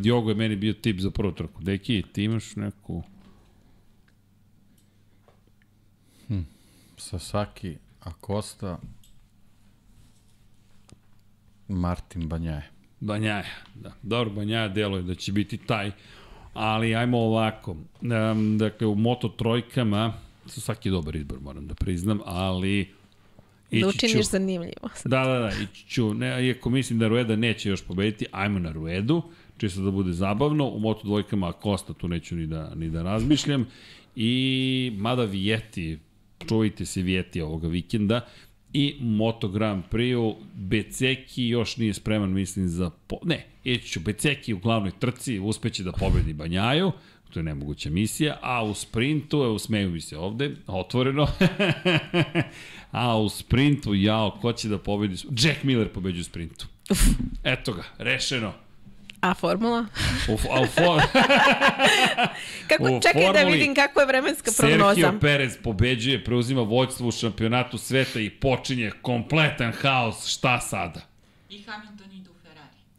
Diogo 0.00 0.28
je 0.28 0.34
meni 0.34 0.56
bio 0.56 0.72
tip 0.72 1.00
za 1.00 1.10
prvu 1.10 1.32
trku. 1.32 1.62
Deki, 1.62 2.02
ti 2.12 2.24
imaš 2.24 2.56
neku... 2.56 3.02
Sasaki, 6.96 7.76
Acosta, 8.00 8.78
Martin 11.68 12.28
Banjaje. 12.28 12.70
Banjaja, 13.00 13.44
da. 13.74 13.92
Dobro, 14.02 14.30
Banjaja 14.30 14.68
deluje 14.68 15.02
da 15.02 15.14
će 15.14 15.32
biti 15.32 15.56
taj, 15.56 15.90
ali 16.54 16.94
ajmo 16.94 17.18
ovako. 17.18 17.70
Um, 17.70 18.58
dakle, 18.58 18.86
u 18.86 18.94
Moto 18.94 19.28
trojkama, 19.28 20.12
svaki 20.46 20.88
je 20.88 20.90
dobar 20.90 21.16
izbor, 21.16 21.40
moram 21.40 21.66
da 21.66 21.74
priznam, 21.74 22.20
ali... 22.24 23.01
Da 23.72 23.78
ići 23.78 23.86
učiniš 23.86 24.26
ću- 24.26 24.30
zanimljivo. 24.30 24.88
Da, 25.04 25.24
da, 25.24 25.38
da, 25.38 25.52
ići 25.62 25.86
ću, 25.88 26.14
ne, 26.14 26.46
iako 26.46 26.70
mislim 26.70 26.98
da 26.98 27.08
Rueda 27.08 27.36
neće 27.36 27.68
još 27.68 27.82
pobediti, 27.82 28.26
ajmo 28.30 28.58
na 28.58 28.72
Ruedu, 28.72 29.22
čisto 29.58 29.80
da 29.82 29.90
bude 29.90 30.12
zabavno, 30.12 30.68
u 30.68 30.78
Moto 30.78 31.00
dvojkama 31.04 31.48
Acosta 31.48 31.92
tu 31.92 32.08
neću 32.08 32.36
ni 32.36 32.46
da, 32.46 32.74
ni 32.74 32.90
da 32.90 33.02
razmišljam, 33.02 33.66
i 34.16 34.92
mada 34.96 35.24
Vijeti, 35.24 35.98
čuvajte 36.48 36.84
se 36.86 37.02
Vijeti 37.02 37.40
ovoga 37.40 37.68
vikenda, 37.68 38.20
i 38.72 38.96
Moto 39.00 39.48
Grand 39.48 39.82
Prix-u 39.90 40.36
Beceki 40.54 41.46
još 41.46 41.76
nije 41.76 41.94
spreman, 41.94 42.32
mislim, 42.32 42.68
za... 42.68 42.90
Po... 43.06 43.16
Ne, 43.24 43.46
ići 43.64 43.88
ću. 43.88 44.00
Beceki 44.00 44.54
u 44.54 44.58
glavnoj 44.58 44.92
trci, 44.98 45.38
uspeće 45.38 45.82
da 45.82 45.92
pobedi 45.92 46.32
Banjaju, 46.32 46.92
to 47.32 47.40
je 47.40 47.44
nemoguća 47.44 47.90
misija, 47.90 48.38
a 48.42 48.64
u 48.64 48.74
sprintu, 48.74 49.36
evo 49.36 49.58
smeju 49.58 49.90
mi 49.90 50.00
se 50.00 50.18
ovde, 50.18 50.50
otvoreno, 50.66 51.26
a 52.92 53.18
u 53.18 53.28
sprintu, 53.28 53.94
jao, 53.94 54.38
ko 54.42 54.52
će 54.52 54.68
da 54.68 54.78
pobedi? 54.78 55.16
Jack 55.30 55.62
Miller 55.62 55.88
pobeđu 55.88 56.20
u 56.20 56.24
sprintu. 56.24 56.66
Eto 57.44 57.72
ga, 57.72 57.82
rešeno. 57.98 58.52
A 59.20 59.34
formula? 59.34 59.86
U, 60.28 60.38
a 60.50 60.60
u 60.60 60.66
for... 60.66 61.02
Kako, 62.68 62.84
U 62.84 63.00
čekaj 63.02 63.22
da 63.22 63.32
formuli 63.32 63.58
vidim 63.58 63.74
kako 63.74 64.00
je 64.00 64.06
vremenska 64.06 64.50
prognoza. 64.58 64.94
Sergio 64.94 65.20
Perez 65.20 65.56
pobeđuje, 65.62 66.24
preuzima 66.24 66.62
vođstvo 66.62 67.08
u 67.08 67.12
šampionatu 67.12 67.78
sveta 67.78 68.20
i 68.20 68.30
počinje 68.30 68.92
kompletan 69.02 69.72
haos. 69.72 70.26
Šta 70.26 70.60
sada? 70.60 71.00
I 71.48 71.62
Hamilton. 71.62 72.11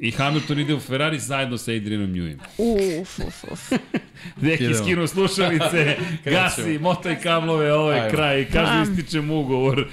I 0.03 0.11
Hamilton 0.11 0.59
ide 0.59 0.73
u 0.73 0.79
Ferrari 0.79 1.19
zajedno 1.19 1.57
sa 1.57 1.71
Adrianom 1.71 2.09
Neweyem. 2.09 2.39
Uf, 2.57 3.19
uf, 3.27 3.43
uf. 3.51 3.71
Neki 4.41 4.73
skinu 4.73 5.07
slušalice, 5.07 5.95
gasi, 6.33 6.79
motaj 6.79 7.21
kablove, 7.21 7.73
ovo 7.73 7.91
je 7.91 7.99
Ajmo. 7.99 8.11
kraj, 8.11 8.45
kaže 8.51 8.91
ističem 8.91 9.31
ugovor. 9.31 9.87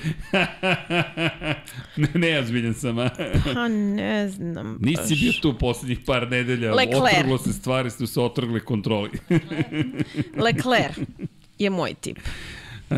ne, 1.96 2.08
ne, 2.14 2.28
ja 2.28 2.46
zbiljan 2.46 2.74
sam, 2.74 2.98
a? 2.98 3.10
Pa 3.54 3.68
ne 3.68 4.28
znam 4.28 4.78
baš. 4.78 4.90
Nisi 4.90 5.14
bio 5.14 5.32
tu 5.42 5.58
poslednjih 5.58 5.98
par 6.06 6.30
nedelja, 6.30 6.74
Leclerc. 6.74 7.02
otrglo 7.02 7.38
se 7.38 7.52
stvari, 7.52 7.90
su 7.90 8.06
se 8.06 8.20
otrgle 8.20 8.60
kontroli. 8.60 9.10
Leclerc 10.36 10.98
je 11.58 11.70
moj 11.70 11.94
tip. 11.94 12.18
Uh, 12.90 12.96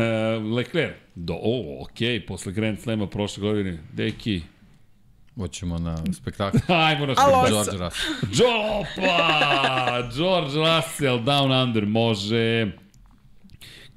Leclerc, 0.55 0.95
do, 1.15 1.33
o, 1.33 1.83
okej, 1.83 2.19
okay, 2.19 2.27
posle 2.27 2.51
Grand 2.51 2.79
Slema 2.79 3.07
prošle 3.07 3.41
godine, 3.41 3.79
deki, 3.91 4.41
Hoćemo 5.37 5.77
na 5.77 5.97
spektakl. 6.21 6.57
ajmo 6.67 7.05
na 7.05 7.15
spektakl. 7.15 7.49
George 7.49 7.77
Russell. 7.77 7.89
Džopa! 8.35 10.09
George 10.15 10.57
Russell, 10.57 11.17
Down 11.19 11.63
Under, 11.63 11.85
može. 11.85 12.71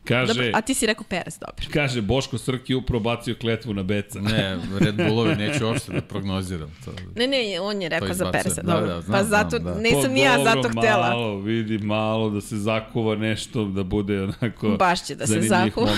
Kaže, 0.09 0.35
Dobro, 0.35 0.51
a 0.55 0.61
ti 0.61 0.75
si 0.75 0.87
rekao 0.87 1.05
Perez, 1.09 1.39
dobro. 1.39 1.67
kaže 1.73 2.03
Boško 2.03 2.39
Srki 2.39 2.75
upravo 2.75 3.03
bacio 3.03 3.35
kletvu 3.41 3.75
na 3.75 3.83
Beca. 3.83 4.21
Ne, 4.21 4.59
Red 4.85 4.95
Bullovi 4.97 5.35
neću 5.35 5.67
uopšte 5.67 5.93
da 5.93 6.01
prognoziram. 6.01 6.77
To. 6.85 6.93
Ne, 7.17 7.27
ne, 7.27 7.61
on 7.61 7.83
je 7.83 7.89
rekao 7.89 8.15
za. 8.15 8.31
Pereza. 8.33 8.63
Da, 8.63 8.73
Dobro. 8.73 8.87
da, 8.87 9.01
znam, 9.01 9.19
pa 9.19 9.25
zato, 9.25 9.59
znam, 9.59 9.75
da. 9.75 9.81
nisam 9.81 10.13
ni 10.13 10.21
ja 10.21 10.35
Pa 10.37 10.45
zato 10.45 10.69
htela. 10.69 11.11
Malo, 11.11 11.39
vidi, 11.39 11.79
malo 11.79 12.31
da 12.31 12.41
se 12.41 12.57
zakuva 12.57 13.17
nešto, 13.17 13.65
da 13.65 13.83
bude 13.83 14.23
onako... 14.23 14.77
Baš 14.79 15.05
će 15.05 15.15
da 15.15 15.27
se 15.27 15.41
zakuva. 15.41 15.91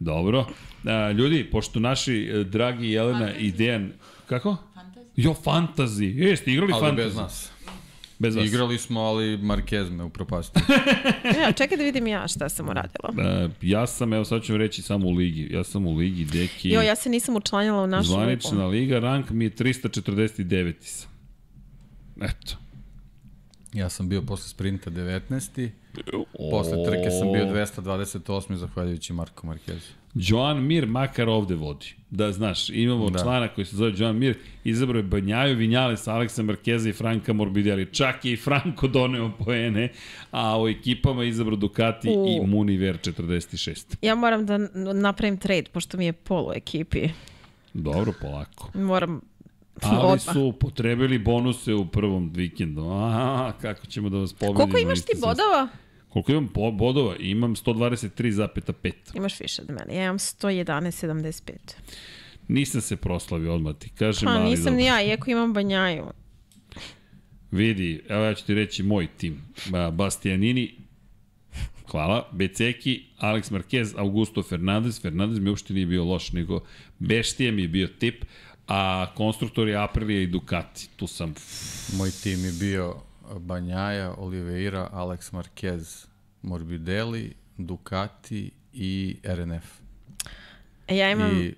Dobro. 0.00 0.46
A, 0.84 1.10
ljudi, 1.10 1.50
pošto 1.52 1.80
naši 1.80 2.30
e, 2.32 2.44
dragi 2.44 2.90
Jelena 2.90 3.34
i 3.34 3.52
Dejan... 3.52 3.92
Kako? 4.30 4.56
Fantasy. 4.74 5.04
Jo, 5.16 5.34
fantazi. 5.34 6.04
Jeste, 6.06 6.52
igrali 6.52 6.72
Ali 6.72 6.80
fantazi. 6.80 7.06
bez 7.08 7.16
nas. 7.16 7.50
Bez 8.18 8.36
vas. 8.36 8.46
Igrali 8.46 8.78
smo, 8.78 9.00
ali 9.00 9.38
Marquez 9.38 9.90
me 9.90 10.04
upropastio. 10.04 10.62
Ja, 11.40 11.52
čekaj 11.58 11.76
da 11.78 11.84
vidim 11.84 12.06
ja 12.06 12.28
šta 12.28 12.48
sam 12.48 12.68
uradila. 12.68 13.14
E, 13.18 13.48
ja 13.62 13.86
sam, 13.86 14.12
evo 14.12 14.24
sad 14.24 14.42
ću 14.42 14.56
reći 14.56 14.82
samo 14.82 15.06
u 15.06 15.12
ligi. 15.12 15.48
Ja 15.50 15.64
sam 15.64 15.86
u 15.86 15.96
ligi, 15.96 16.24
deki. 16.24 16.68
Jo, 16.68 16.82
ja 16.82 16.96
se 16.96 17.08
nisam 17.10 17.36
učlanjala 17.36 17.82
u 17.82 17.86
našu 17.86 18.08
Zvanična 18.08 18.50
ligu. 18.66 18.70
liga, 18.70 18.98
rank 18.98 19.30
mi 19.30 19.44
je 19.44 19.50
349. 19.50 20.74
sam. 20.80 21.10
Eto. 22.20 22.56
Ja 23.72 23.88
sam 23.88 24.08
bio 24.08 24.22
posle 24.22 24.48
sprinta 24.48 24.90
19. 24.90 25.70
Posle 26.50 26.84
trke 26.84 27.10
sam 27.10 27.32
bio 27.32 27.44
228. 27.44 28.54
zahvaljujući 28.54 29.12
Marko 29.12 29.46
Marquezu. 29.46 29.90
Joan 30.14 30.66
Mir 30.66 30.86
makar 30.86 31.28
ovde 31.28 31.54
vodi. 31.54 31.86
Da, 32.10 32.32
znaš, 32.32 32.68
imamo 32.70 33.10
da. 33.10 33.18
Člana 33.18 33.48
koji 33.48 33.64
se 33.64 33.76
zove 33.76 33.92
Joan 33.96 34.16
Mir, 34.18 34.38
izabrao 34.64 34.98
je 34.98 35.02
Banjaju, 35.02 35.56
Vinjales, 35.56 36.08
Aleksa 36.08 36.42
Markeza 36.42 36.88
i 36.88 36.92
Franka 36.92 37.32
Morbidelli. 37.32 37.86
Čak 37.92 38.24
je 38.24 38.32
i 38.32 38.36
Franko 38.36 38.88
doneo 38.88 39.32
poene, 39.38 39.88
a 40.30 40.62
u 40.62 40.68
ekipama 40.68 41.24
izabrao 41.24 41.56
Ducati 41.56 42.08
U. 42.08 42.26
i 42.28 42.46
Muniver 42.46 42.98
46. 42.98 43.96
Ja 44.02 44.14
moram 44.14 44.46
da 44.46 44.58
napravim 44.94 45.36
trade, 45.36 45.64
pošto 45.72 45.96
mi 45.96 46.06
je 46.06 46.12
polo 46.12 46.52
ekipi. 46.54 47.08
Dobro, 47.74 48.12
polako. 48.20 48.70
Moram 48.74 49.20
Ali 49.82 49.96
odmah. 49.96 50.20
su 50.20 50.54
potrebili 50.60 51.18
bonuse 51.18 51.74
u 51.74 51.86
prvom 51.86 52.30
vikendu. 52.34 52.90
Aha, 52.90 53.52
kako 53.60 53.86
ćemo 53.86 54.08
da 54.08 54.18
vas 54.18 54.32
pobedimo. 54.32 54.58
Koliko 54.58 54.78
imaš 54.78 55.00
ti 55.00 55.12
bodova? 55.20 55.68
Koliko 56.10 56.32
imam 56.32 56.48
bodova? 56.72 57.16
Imam 57.16 57.56
123,5. 57.56 58.92
Imaš 59.14 59.40
više 59.40 59.62
od 59.62 59.70
mene. 59.70 59.94
Ja 59.96 60.04
imam 60.04 60.18
111,75. 60.18 61.52
Nisam 62.48 62.80
se 62.80 62.96
proslavio 62.96 63.54
odmah 63.54 63.76
ti. 63.76 63.88
Kažem, 63.88 64.26
Pa 64.26 64.32
ali 64.32 64.50
nisam 64.50 64.64
dobro. 64.64 64.76
ni 64.76 64.84
ja, 64.84 65.02
iako 65.02 65.30
imam 65.30 65.52
banjaju. 65.52 66.04
Vidi, 67.50 68.02
evo 68.08 68.24
ja 68.24 68.34
ću 68.34 68.46
ti 68.46 68.54
reći 68.54 68.82
moj 68.82 69.06
tim. 69.16 69.42
Ba- 69.66 69.90
Bastianini, 69.90 70.74
Hvala. 71.90 72.28
Beceki, 72.32 73.04
Alex 73.18 73.50
Marquez, 73.52 73.94
Augusto 73.96 74.42
Fernandez. 74.42 75.00
Fernandez 75.02 75.38
mi 75.38 75.48
uopšte 75.50 75.74
nije 75.74 75.86
bio 75.86 76.04
loš, 76.04 76.32
nego 76.32 76.60
Beštije 76.98 77.52
mi 77.52 77.62
je 77.62 77.68
bio 77.68 77.86
tip, 77.86 78.24
a 78.68 79.06
konstruktor 79.14 79.68
je 79.68 79.76
Aprilia 79.76 80.22
i 80.22 80.26
Ducati. 80.26 80.88
Tu 80.96 81.06
sam... 81.06 81.34
Moj 81.96 82.10
tim 82.22 82.44
je 82.44 82.52
bio 82.52 82.94
Banjaja, 83.38 84.14
Oliveira, 84.18 84.88
Alex 84.92 85.32
Marquez, 85.32 86.06
Morbidelli, 86.42 87.32
Ducati 87.56 88.50
i 88.72 89.16
RNF. 89.24 89.64
E, 90.88 90.96
Ja 90.96 91.10
imam 91.10 91.30
I 91.32 91.54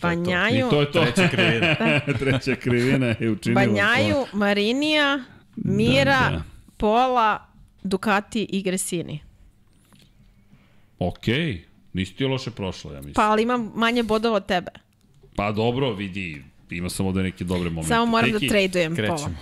Banjaju, 0.00 0.66
I 0.66 0.70
to 0.70 0.80
je 0.80 0.92
to. 0.92 1.04
treća 1.04 1.28
krivina. 1.28 1.76
Treća 2.20 2.54
krivina 2.56 3.06
je 3.20 3.30
učinila 3.30 3.66
Banjaju, 3.66 4.14
to. 4.30 4.36
Marinija, 4.36 5.24
Mira, 5.56 6.20
Da, 6.20 6.30
da. 6.30 6.42
Pola, 6.76 7.46
Ducati 7.82 8.42
i 8.42 8.62
Gresini. 8.62 9.20
Okej, 10.98 11.64
nisi 11.92 12.14
ti 12.14 12.24
loše 12.24 12.50
prošla, 12.50 12.92
ja 12.92 12.98
mislim. 12.98 13.14
Pa 13.14 13.22
ali 13.22 13.42
imam 13.42 13.72
manje 13.74 14.02
bodova 14.02 14.36
od 14.36 14.46
tebe. 14.46 14.70
Pa 15.36 15.52
dobro, 15.52 15.92
vidi, 15.92 16.44
ima 16.70 16.88
sam 16.90 17.06
ovde 17.06 17.22
neke 17.22 17.44
dobre 17.44 17.70
momente. 17.70 17.88
Samo 17.88 18.06
moram 18.06 18.32
Teki, 18.32 18.46
da 18.46 18.50
tradujem 18.50 18.96
Pola. 18.96 19.08
Krećemo. 19.08 19.36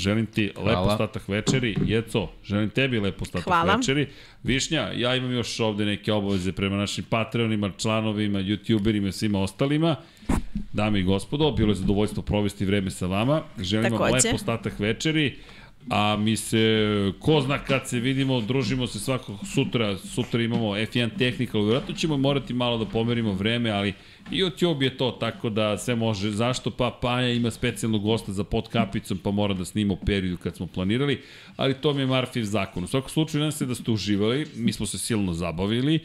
Želim 0.00 0.26
ti 0.26 0.42
lep 0.42 0.74
Hvala. 0.74 0.92
ostatak 0.92 1.28
večeri. 1.28 1.76
Jeco, 1.86 2.28
želim 2.44 2.70
tebi 2.70 3.00
lep 3.00 3.22
ostatak 3.22 3.44
Hvala. 3.44 3.74
večeri. 3.74 4.06
Višnja, 4.42 4.92
ja 4.96 5.16
imam 5.16 5.32
još 5.32 5.60
ovde 5.60 5.84
neke 5.84 6.12
obaveze 6.12 6.52
prema 6.52 6.76
našim 6.76 7.04
patreonima, 7.04 7.70
članovima, 7.78 8.38
youtuberima 8.38 9.08
i 9.08 9.12
svima 9.12 9.40
ostalima. 9.40 9.96
Dame 10.72 11.00
i 11.00 11.02
gospodo, 11.02 11.50
bilo 11.50 11.70
je 11.70 11.74
zadovoljstvo 11.74 12.22
provesti 12.22 12.64
vreme 12.64 12.90
sa 12.90 13.06
vama. 13.06 13.42
Želim 13.58 13.92
vam 13.92 14.00
Takođe. 14.00 14.28
lep 14.28 14.34
ostatak 14.34 14.78
večeri. 14.78 15.36
A 15.90 16.16
mi 16.16 16.36
se, 16.36 17.12
ko 17.18 17.40
zna 17.40 17.58
kad 17.58 17.88
se 17.88 18.00
vidimo, 18.00 18.40
družimo 18.40 18.86
se 18.86 18.98
svakog 18.98 19.36
sutra, 19.54 19.98
sutra 19.98 20.42
imamo 20.42 20.76
F1 20.76 21.18
Technical, 21.18 21.62
vjerojatno 21.62 21.94
ćemo 21.94 22.16
morati 22.16 22.54
malo 22.54 22.78
da 22.78 22.84
pomerimo 22.84 23.32
vreme, 23.32 23.70
ali 23.70 23.94
YouTube 24.30 24.82
je 24.82 24.96
to, 24.96 25.10
tako 25.10 25.50
da 25.50 25.78
sve 25.78 25.94
može. 25.94 26.30
Zašto? 26.30 26.70
Pa 26.70 26.98
Paja 27.02 27.32
ima 27.32 27.50
specijalnog 27.50 28.02
gosta 28.02 28.32
za 28.32 28.44
pod 28.44 28.68
kapicom, 28.68 29.18
pa 29.18 29.30
mora 29.30 29.54
da 29.54 29.64
snima 29.64 29.94
u 29.94 29.96
periodu 29.96 30.36
kad 30.36 30.56
smo 30.56 30.66
planirali, 30.66 31.20
ali 31.56 31.74
to 31.74 31.94
mi 31.94 32.02
je 32.02 32.06
Marfiv 32.06 32.44
zakon. 32.44 32.84
U 32.84 32.86
svakom 32.86 33.10
slučaju, 33.10 33.40
nadam 33.40 33.52
se 33.52 33.66
da 33.66 33.74
ste 33.74 33.90
uživali, 33.90 34.46
mi 34.56 34.72
smo 34.72 34.86
se 34.86 34.98
silno 34.98 35.32
zabavili 35.32 35.98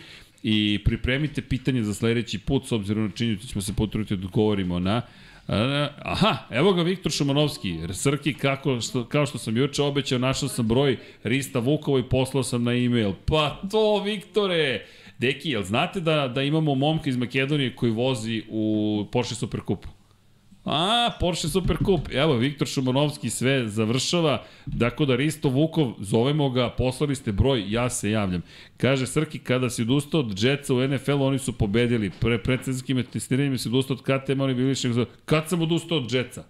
i 0.43 0.80
pripremite 0.85 1.41
pitanje 1.41 1.83
za 1.83 1.93
sledeći 1.93 2.39
put, 2.39 2.67
s 2.67 2.72
obzirom 2.72 3.03
na 3.03 3.11
činjenicu 3.11 3.45
da 3.45 3.51
ćemo 3.51 3.61
se 3.61 3.73
potruditi 3.73 4.15
da 4.15 4.25
odgovorimo 4.25 4.80
na 4.80 5.01
Aha, 5.48 6.38
evo 6.49 6.74
ga 6.74 6.82
Viktor 6.82 7.11
Šumanovski. 7.11 7.80
Srki, 7.93 8.33
kako, 8.33 8.82
što, 8.82 9.06
kao 9.06 9.25
što 9.25 9.38
sam 9.38 9.57
juče 9.57 9.82
obećao, 9.82 10.19
našao 10.19 10.49
sam 10.49 10.67
broj 10.67 10.98
Rista 11.24 11.59
Vukova 11.59 11.99
i 11.99 12.09
poslao 12.09 12.43
sam 12.43 12.64
na 12.64 12.74
e-mail. 12.74 13.14
Pa 13.25 13.61
to, 13.72 14.03
Viktore! 14.03 14.85
Deki, 15.19 15.49
jel 15.49 15.64
znate 15.64 15.99
da, 15.99 16.27
da 16.27 16.41
imamo 16.41 16.75
momka 16.75 17.09
iz 17.09 17.17
Makedonije 17.17 17.75
koji 17.75 17.91
vozi 17.91 18.43
u 18.49 19.06
Porsche 19.11 19.35
Superkupu? 19.35 19.94
A, 20.66 21.11
Porsche 21.19 21.48
Superkup. 21.48 22.10
Evo, 22.11 22.38
Viktor 22.38 22.68
Šumanovski 22.68 23.30
sve 23.30 23.68
završava. 23.68 24.44
Dakle, 24.66 25.06
da 25.06 25.16
Risto 25.16 25.50
Vukov, 25.50 25.94
zovemo 26.00 26.50
ga, 26.50 26.69
poslali 26.69 27.16
ste 27.16 27.32
broj, 27.32 27.72
ja 27.72 27.90
se 27.90 28.11
javljam. 28.11 28.42
Kaže 28.77 29.08
Srki, 29.08 29.40
kada 29.40 29.69
si 29.69 29.82
odustao 29.82 30.19
od 30.19 30.44
Jetsa 30.44 30.74
u 30.74 30.88
NFL, 30.88 31.22
oni 31.22 31.40
su 31.40 31.53
pobedili. 31.53 32.11
Pre 32.19 32.44
predsezijskim 32.44 33.03
testiranjima 33.03 33.58
si 33.58 33.68
odustao 33.68 33.98
od 33.98 34.02
KTM, 34.02 34.42
oni 34.42 34.53
bili 34.53 34.68
više... 34.68 34.90
Kad 35.26 35.50
sam 35.50 35.61
odustao 35.61 35.98
od 35.98 36.14
Jetsa? 36.14 36.44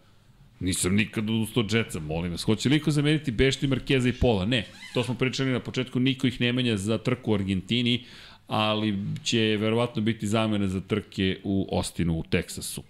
Nisam 0.60 0.96
nikad 0.96 1.30
odustao 1.30 1.64
od 1.64 1.74
Jetsa, 1.74 2.00
molim 2.00 2.32
vas. 2.32 2.44
Hoće 2.44 2.70
li 2.70 2.76
iko 2.76 2.92
zameniti 2.92 3.32
Bešti, 3.32 3.68
Markeza 3.68 4.10
i 4.10 4.14
Pola? 4.14 4.46
Ne. 4.46 4.66
To 4.94 5.04
smo 5.04 5.16
pričali 5.16 5.50
na 5.50 5.60
početku, 5.60 6.00
niko 6.00 6.28
ih 6.28 6.42
ne 6.42 6.54
menja 6.54 6.78
za 6.78 6.98
trku 6.98 7.32
u 7.32 7.34
Argentini, 7.34 8.04
ali 8.48 8.98
će 9.24 9.40
verovatno 9.40 10.02
biti 10.02 10.28
zamene 10.28 10.68
za 10.68 10.82
trke 10.82 11.38
u 11.44 11.68
Ostinu, 11.72 12.20
u 12.20 12.24
Teksasu. 12.24 12.84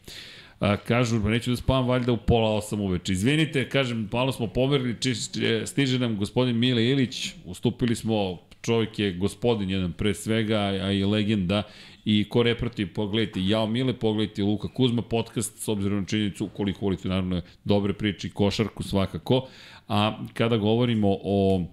A, 0.59 0.77
kažu, 0.77 1.19
neću 1.19 1.49
da 1.49 1.55
spavam 1.55 1.87
valjda 1.87 2.11
u 2.11 2.17
pola 2.17 2.55
osam 2.55 2.81
uveče. 2.81 3.13
Izvinite, 3.13 3.69
kažem, 3.69 4.09
malo 4.11 4.31
smo 4.31 4.47
pomerili, 4.47 4.95
či, 4.99 5.15
či, 5.33 5.61
stiže 5.65 5.99
nam 5.99 6.17
gospodin 6.17 6.57
Mile 6.57 6.85
Ilić, 6.85 7.33
ustupili 7.45 7.95
smo, 7.95 8.39
čovjek 8.61 8.99
je 8.99 9.13
gospodin 9.13 9.69
jedan 9.69 9.93
pre 9.93 10.13
svega, 10.13 10.59
a 10.59 10.91
i 10.91 11.03
legenda, 11.03 11.63
i 12.05 12.25
ko 12.29 12.43
ne 12.43 12.55
prati, 12.55 12.85
pogledajte 12.85 13.39
Jao 13.45 13.67
Mile, 13.67 13.93
pogledajte 13.93 14.43
Luka 14.43 14.67
Kuzma 14.67 15.01
podcast, 15.01 15.59
s 15.59 15.67
obzirom 15.67 15.99
na 15.99 16.05
činjenicu, 16.05 16.49
koliko 16.57 16.85
volite 16.85 17.07
naravno 17.07 17.41
dobre 17.63 17.93
priče 17.93 18.27
i 18.27 18.31
košarku 18.31 18.83
svakako, 18.83 19.47
a 19.87 20.23
kada 20.33 20.57
govorimo 20.57 21.17
o 21.23 21.65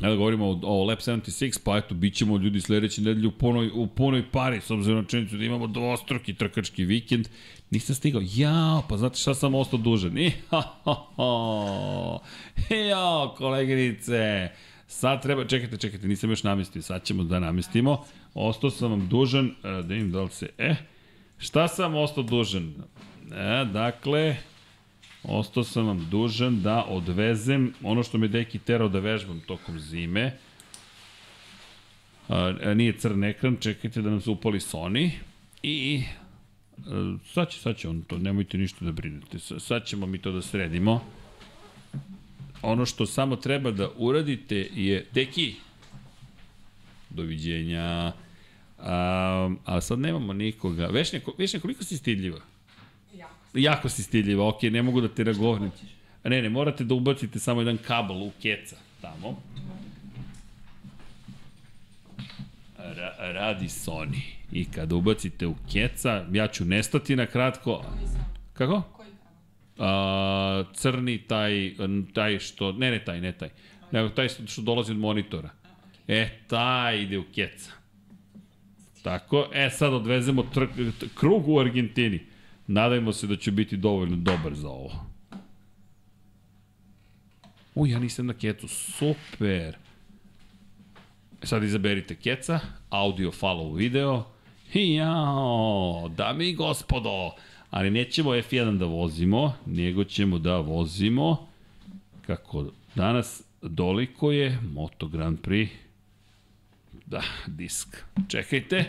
Kada 0.00 0.16
govorimo 0.16 0.46
o, 0.46 0.60
o 0.62 0.84
Lab 0.84 0.98
76, 0.98 1.60
pa 1.64 1.76
eto, 1.76 1.94
bit 1.94 2.14
ćemo 2.14 2.36
ljudi 2.38 2.60
sledeće 2.60 3.02
nedelje 3.02 3.28
u 3.28 3.32
punoj, 3.32 3.70
u 3.74 3.86
punoj 3.86 4.30
pari, 4.30 4.60
s 4.60 4.70
obzirom 4.70 4.98
na 4.98 5.04
činjenicu 5.04 5.36
da 5.36 5.44
imamo 5.44 5.66
dvostruki 5.66 6.34
trkački 6.34 6.84
vikend. 6.84 7.28
Nisam 7.70 7.94
stigao, 7.94 8.22
jao, 8.34 8.82
pa 8.88 8.96
znate 8.96 9.18
šta 9.18 9.34
sam 9.34 9.54
ostao 9.54 9.78
dužan? 9.78 10.16
Ha. 10.50 10.62
Jao, 12.88 13.34
koleginice, 13.38 14.48
sad 14.86 15.22
treba, 15.22 15.44
čekajte, 15.44 15.76
čekajte, 15.76 16.08
nisam 16.08 16.30
još 16.30 16.42
namestio, 16.42 16.82
sad 16.82 17.04
ćemo 17.04 17.24
da 17.24 17.40
namestimo. 17.40 18.04
Ostao 18.34 18.70
sam 18.70 18.90
vam 18.90 19.08
dužan, 19.08 19.46
e, 19.46 19.82
da 19.82 19.94
im 19.94 20.10
da 20.12 20.22
li 20.22 20.30
se, 20.30 20.48
e, 20.58 20.74
šta 21.38 21.68
sam 21.68 21.94
ostao 21.94 22.22
dužan? 22.22 22.74
E, 23.32 23.64
dakle, 23.64 24.36
Ostao 25.28 25.64
sam 25.64 25.86
vam 25.86 26.06
dužan 26.10 26.62
da 26.62 26.84
odvezem 26.88 27.72
ono 27.82 28.02
što 28.02 28.18
me 28.18 28.28
deki 28.28 28.58
terao 28.58 28.88
da 28.88 28.98
vežbam 28.98 29.40
tokom 29.46 29.78
zime. 29.80 30.32
A, 32.28 32.54
a 32.64 32.74
nije 32.74 32.98
crn 32.98 33.24
ekran, 33.24 33.56
čekajte 33.60 34.02
da 34.02 34.10
nam 34.10 34.20
se 34.20 34.30
upali 34.30 34.58
Sony. 34.58 35.10
I 35.62 36.02
sad 37.24 37.50
će, 37.50 37.58
sad 37.58 37.76
će 37.76 37.88
on 37.88 38.02
to, 38.02 38.18
nemojte 38.18 38.58
ništa 38.58 38.84
da 38.84 38.92
brinete. 38.92 39.38
Sa- 39.38 39.58
Sad 39.60 39.86
ćemo 39.86 40.06
mi 40.06 40.18
to 40.18 40.32
da 40.32 40.42
sredimo. 40.42 41.04
Ono 42.62 42.86
što 42.86 43.06
samo 43.06 43.36
treba 43.36 43.70
da 43.70 43.88
uradite 43.96 44.68
je, 44.74 45.06
deki, 45.12 45.54
doviđenja. 47.10 48.12
A, 48.78 49.50
a 49.64 49.80
sad 49.80 49.98
nemamo 49.98 50.32
nikoga. 50.32 50.86
Vešnja, 50.86 51.20
Vešnja, 51.38 51.60
koliko 51.60 51.84
si 51.84 51.96
stidljiva? 51.96 52.40
Jako 53.54 53.88
si 53.88 54.02
stidljiva, 54.02 54.48
ok, 54.48 54.62
ne 54.62 54.82
mogu 54.82 55.00
da 55.00 55.08
te 55.08 55.24
nagovorim. 55.24 55.70
A 56.24 56.28
ne, 56.28 56.42
ne, 56.42 56.48
morate 56.48 56.84
da 56.84 56.94
ubacite 56.94 57.38
samo 57.38 57.60
jedan 57.60 57.78
kabel 57.78 58.16
u 58.16 58.32
keca 58.42 58.76
tamo. 59.00 59.42
Ra 62.78 63.32
radi 63.32 63.64
Sony. 63.66 64.35
I 64.52 64.64
kada 64.64 64.94
ubacite 64.94 65.46
u 65.46 65.54
keca, 65.72 66.24
ja 66.32 66.46
ću 66.48 66.64
nestati 66.64 67.16
na 67.16 67.26
kratko. 67.26 67.84
Kako? 68.52 68.82
A, 69.78 70.64
crni 70.74 71.18
taj, 71.18 71.74
taj 72.12 72.38
što, 72.38 72.72
ne, 72.72 72.90
ne 72.90 73.04
taj, 73.04 73.20
ne 73.20 73.32
taj, 73.32 73.48
nego 73.92 74.08
taj 74.08 74.28
što, 74.28 74.46
što 74.46 74.62
dolazi 74.62 74.92
od 74.92 74.98
monitora. 74.98 75.50
E, 76.08 76.38
taj 76.46 77.02
ide 77.02 77.18
u 77.18 77.24
keca. 77.34 77.70
Tako, 79.02 79.48
e 79.52 79.70
sad 79.70 79.94
odvezemo 79.94 80.42
tr 80.42 80.64
t- 81.00 81.06
krug 81.14 81.48
u 81.48 81.60
Argentini. 81.60 82.26
Nadajmo 82.66 83.12
se 83.12 83.26
da 83.26 83.36
će 83.36 83.50
biti 83.50 83.76
dovoljno 83.76 84.16
dobar 84.16 84.54
za 84.54 84.68
ovo. 84.68 85.06
U, 87.74 87.86
ja 87.86 87.98
nisam 87.98 88.26
na 88.26 88.34
kecu, 88.34 88.68
super. 88.68 89.50
E, 89.50 89.72
Sad 91.42 91.62
izaberite 91.62 92.14
keca, 92.14 92.60
audio, 92.90 93.30
follow, 93.32 93.76
video. 93.76 94.24
Jao, 94.76 96.10
dame 96.16 96.48
i 96.48 96.54
gospodo, 96.54 97.30
ali 97.70 97.90
nećemo 97.90 98.30
F1 98.30 98.78
da 98.78 98.84
vozimo, 98.84 99.54
nego 99.66 100.04
ćemo 100.04 100.38
da 100.38 100.56
vozimo, 100.56 101.46
kako 102.26 102.64
danas 102.94 103.42
doliko 103.62 104.32
je 104.32 104.58
Moto 104.72 105.08
Grand 105.08 105.38
Prix. 105.40 105.68
Da, 107.06 107.22
disk. 107.46 107.96
Čekajte. 108.28 108.84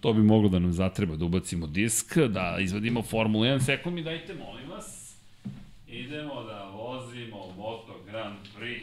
To 0.00 0.12
bi 0.12 0.22
moglo 0.22 0.48
da 0.48 0.58
nam 0.58 0.72
zatreba 0.72 1.16
da 1.16 1.24
ubacimo 1.24 1.66
disk, 1.66 2.18
da 2.18 2.56
izvadimo 2.60 3.02
Formulu 3.02 3.44
1. 3.44 3.60
Sekund 3.60 3.94
mi 3.94 4.02
dajte, 4.02 4.34
molim 4.34 4.70
vas. 4.70 5.16
Idemo 5.88 6.42
da 6.42 6.64
vozimo 6.64 7.36
Moto 7.56 7.94
Grand 8.06 8.38
Prix. 8.58 8.82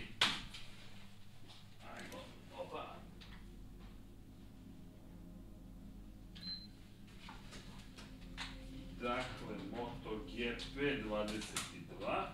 Dakle, 9.07 9.55
Moto 9.71 10.25
GP 10.25 10.79
22. 11.07 12.27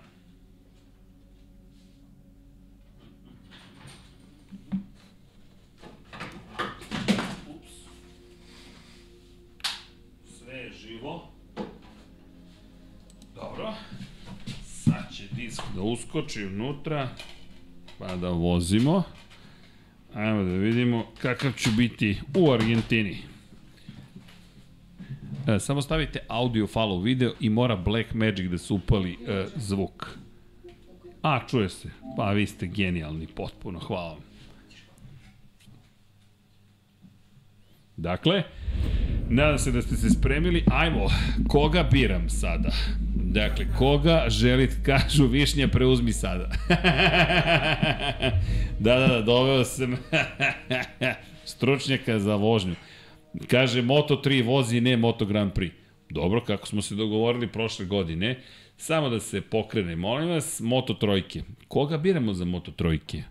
Ups. 7.48 7.72
Sve 10.38 10.72
živo. 10.72 11.32
Dobro. 13.36 13.74
Disk 15.32 15.62
da 15.76 15.82
uskoči 15.82 16.46
unutra, 16.46 17.10
pa 18.00 18.16
da 18.16 18.30
vozimo. 18.30 19.04
Ajmo 20.14 20.44
da 20.44 20.52
vidimo 20.52 21.06
kakav 21.22 21.52
ću 21.52 21.72
biti 21.72 22.20
u 22.36 22.52
Argentini. 22.52 23.33
E, 25.48 25.60
samo 25.60 25.82
stavite 25.82 26.20
audio 26.28 26.68
follow 26.68 27.04
video 27.04 27.34
i 27.40 27.50
mora 27.50 27.76
Black 27.76 28.14
Magic 28.14 28.52
da 28.52 28.58
se 28.58 28.74
upali 28.74 29.18
e, 29.28 29.46
zvuk. 29.56 30.18
A, 31.22 31.40
čuje 31.48 31.70
se. 31.70 31.90
Pa 32.18 32.32
vi 32.32 32.48
ste 32.48 32.68
genijalni, 32.68 33.28
potpuno. 33.28 33.80
Hvala 33.80 34.10
vam. 34.10 34.20
Dakle, 37.98 38.44
nadam 39.30 39.58
se 39.58 39.72
da 39.72 39.82
ste 39.82 39.96
se 39.96 40.10
spremili. 40.10 40.64
Ajmo, 40.72 41.08
koga 41.48 41.84
biram 41.84 42.30
sada? 42.30 42.72
Dakle, 43.16 43.66
koga 43.78 44.26
želite, 44.30 44.76
kažu 44.92 45.28
Višnja, 45.28 45.68
preuzmi 45.68 46.14
sada. 46.14 46.50
da, 48.80 49.00
da, 49.00 49.08
da, 49.08 49.22
doveo 49.22 49.64
sam 49.64 49.96
stručnjaka 51.46 52.20
za 52.20 52.36
vožnju. 52.36 52.76
Kaže, 53.48 53.82
Moto3 53.82 54.46
vozi, 54.46 54.82
ne 54.82 54.98
Moto 54.98 55.26
Grand 55.26 55.54
Prix. 55.54 55.72
Dobro, 56.10 56.42
kako 56.42 56.68
smo 56.68 56.82
se 56.82 56.96
dogovorili 56.96 57.48
prošle 57.48 57.86
godine, 57.86 58.40
samo 58.78 59.10
da 59.10 59.20
se 59.20 59.42
pokrene, 59.42 59.96
molim 59.96 60.30
vas, 60.30 60.60
Moto 60.60 60.94
trojke. 60.94 61.44
Koga 61.68 61.98
biramo 61.98 62.34
za 62.34 62.46
Moto 62.46 62.72
trojke? 62.72 63.24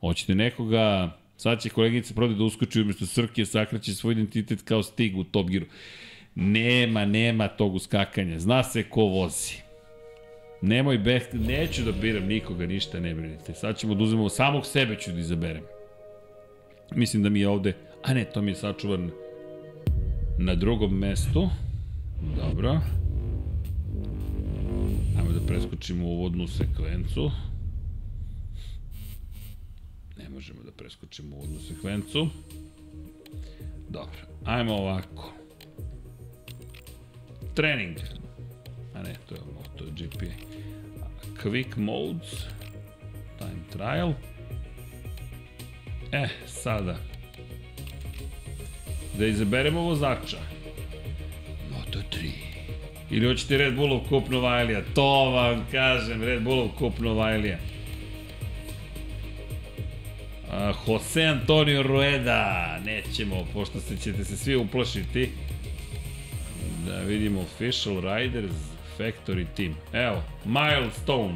Hoćete 0.00 0.34
nekoga, 0.34 1.16
sad 1.36 1.60
će 1.60 1.68
koleginica 1.68 2.14
prode 2.14 2.34
da 2.34 2.44
uskoči 2.44 2.80
umesto 2.80 3.06
Srke, 3.06 3.44
sakreće 3.46 3.94
svoj 3.94 4.12
identitet 4.12 4.62
kao 4.62 4.82
stig 4.82 5.18
u 5.18 5.24
Top 5.24 5.50
Gearu. 5.50 5.66
Nema, 6.34 7.04
nema 7.04 7.48
tog 7.48 7.74
uskakanja. 7.74 8.38
Zna 8.38 8.62
se 8.62 8.82
ko 8.82 9.00
vozi. 9.00 9.54
Nemoj 10.62 10.98
beh, 10.98 11.22
neću 11.32 11.82
da 11.82 11.92
biram 11.92 12.26
nikoga, 12.26 12.66
ništa 12.66 13.00
ne 13.00 13.14
brinite. 13.14 13.54
Sad 13.54 13.78
ćemo 13.78 13.94
da 13.94 14.04
uzmemo 14.04 14.28
samog 14.28 14.66
sebe 14.66 14.96
ću 14.96 15.12
da 15.12 15.20
izaberem. 15.20 15.62
Mislim 16.94 17.22
da 17.22 17.28
mi 17.28 17.40
je 17.40 17.48
ovde, 17.48 17.72
a 18.02 18.14
ne, 18.14 18.24
to 18.24 18.42
mi 18.42 18.50
je 18.50 18.54
sačuvan 18.54 19.10
na 20.38 20.54
drugom 20.54 20.98
mestu. 20.98 21.48
Dobro. 22.36 22.80
Ajmo 25.18 25.32
da 25.32 25.46
preskočimo 25.46 26.06
uvodnu 26.06 26.48
sekvencu. 26.48 27.30
Ne 30.18 30.28
možemo 30.28 30.62
da 30.62 30.72
preskočimo 30.72 31.36
uvodnu 31.36 31.58
sekvencu. 31.68 32.28
Dobro, 33.88 34.18
ajmo 34.44 34.74
ovako. 34.74 35.32
Trening. 37.54 37.96
A 38.94 39.02
ne, 39.02 39.14
to 39.28 39.34
je 39.34 39.40
MotoGP. 39.54 40.22
Quick 41.42 41.76
modes. 41.76 42.46
Time 43.38 43.62
trial. 43.72 44.12
E, 46.12 46.28
sada. 46.46 47.11
Da 49.18 49.26
izaberemo 49.26 49.80
vozača. 49.80 50.38
Moto3. 51.70 52.30
Ili 53.10 53.26
hoćete 53.26 53.58
Red 53.58 53.74
Bullov 53.74 54.00
kup 54.08 54.28
Novajlija. 54.28 54.82
To 54.94 55.30
vam 55.30 55.66
kažem, 55.72 56.22
Red 56.22 56.42
Bullov 56.42 56.68
kup 56.78 56.98
Novajlija. 56.98 57.58
Uh, 60.46 60.76
Jose 60.86 61.24
Antonio 61.24 61.82
Rueda. 61.82 62.78
Nećemo, 62.84 63.46
pošto 63.54 63.80
se 63.80 63.96
ćete 63.96 64.24
se 64.24 64.36
svi 64.36 64.56
uplašiti. 64.56 65.30
Da 66.86 67.00
vidimo 67.00 67.40
Official 67.40 68.00
Riders 68.00 68.54
Factory 68.98 69.46
Team. 69.56 69.74
Evo, 69.92 70.22
Milestone. 70.44 71.34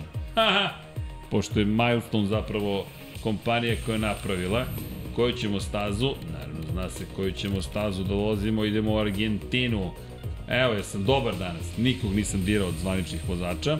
Pošto 1.31 1.61
je 1.61 1.67
Milestone 1.67 2.27
zapravo 2.27 2.87
kompanija 3.23 3.77
koja 3.87 3.95
je 3.95 3.99
napravila. 3.99 4.65
Koju 5.17 5.33
ćemo 5.33 5.61
stazu? 5.61 6.15
Zna 6.77 6.91
se 6.91 7.05
koju 7.17 7.33
ćemo 7.33 7.63
stazu 7.63 8.05
da 8.05 8.15
vozimo. 8.15 8.65
Idemo 8.65 8.95
u 8.95 8.99
Argentinu. 8.99 9.93
Evo, 10.49 10.75
ja 10.75 10.83
sam 10.83 11.05
dobar 11.05 11.37
danas. 11.39 11.77
Nikog 11.79 12.15
nisam 12.15 12.45
dirao 12.45 12.69
od 12.69 12.75
zvaničnih 12.81 13.29
vozača. 13.29 13.79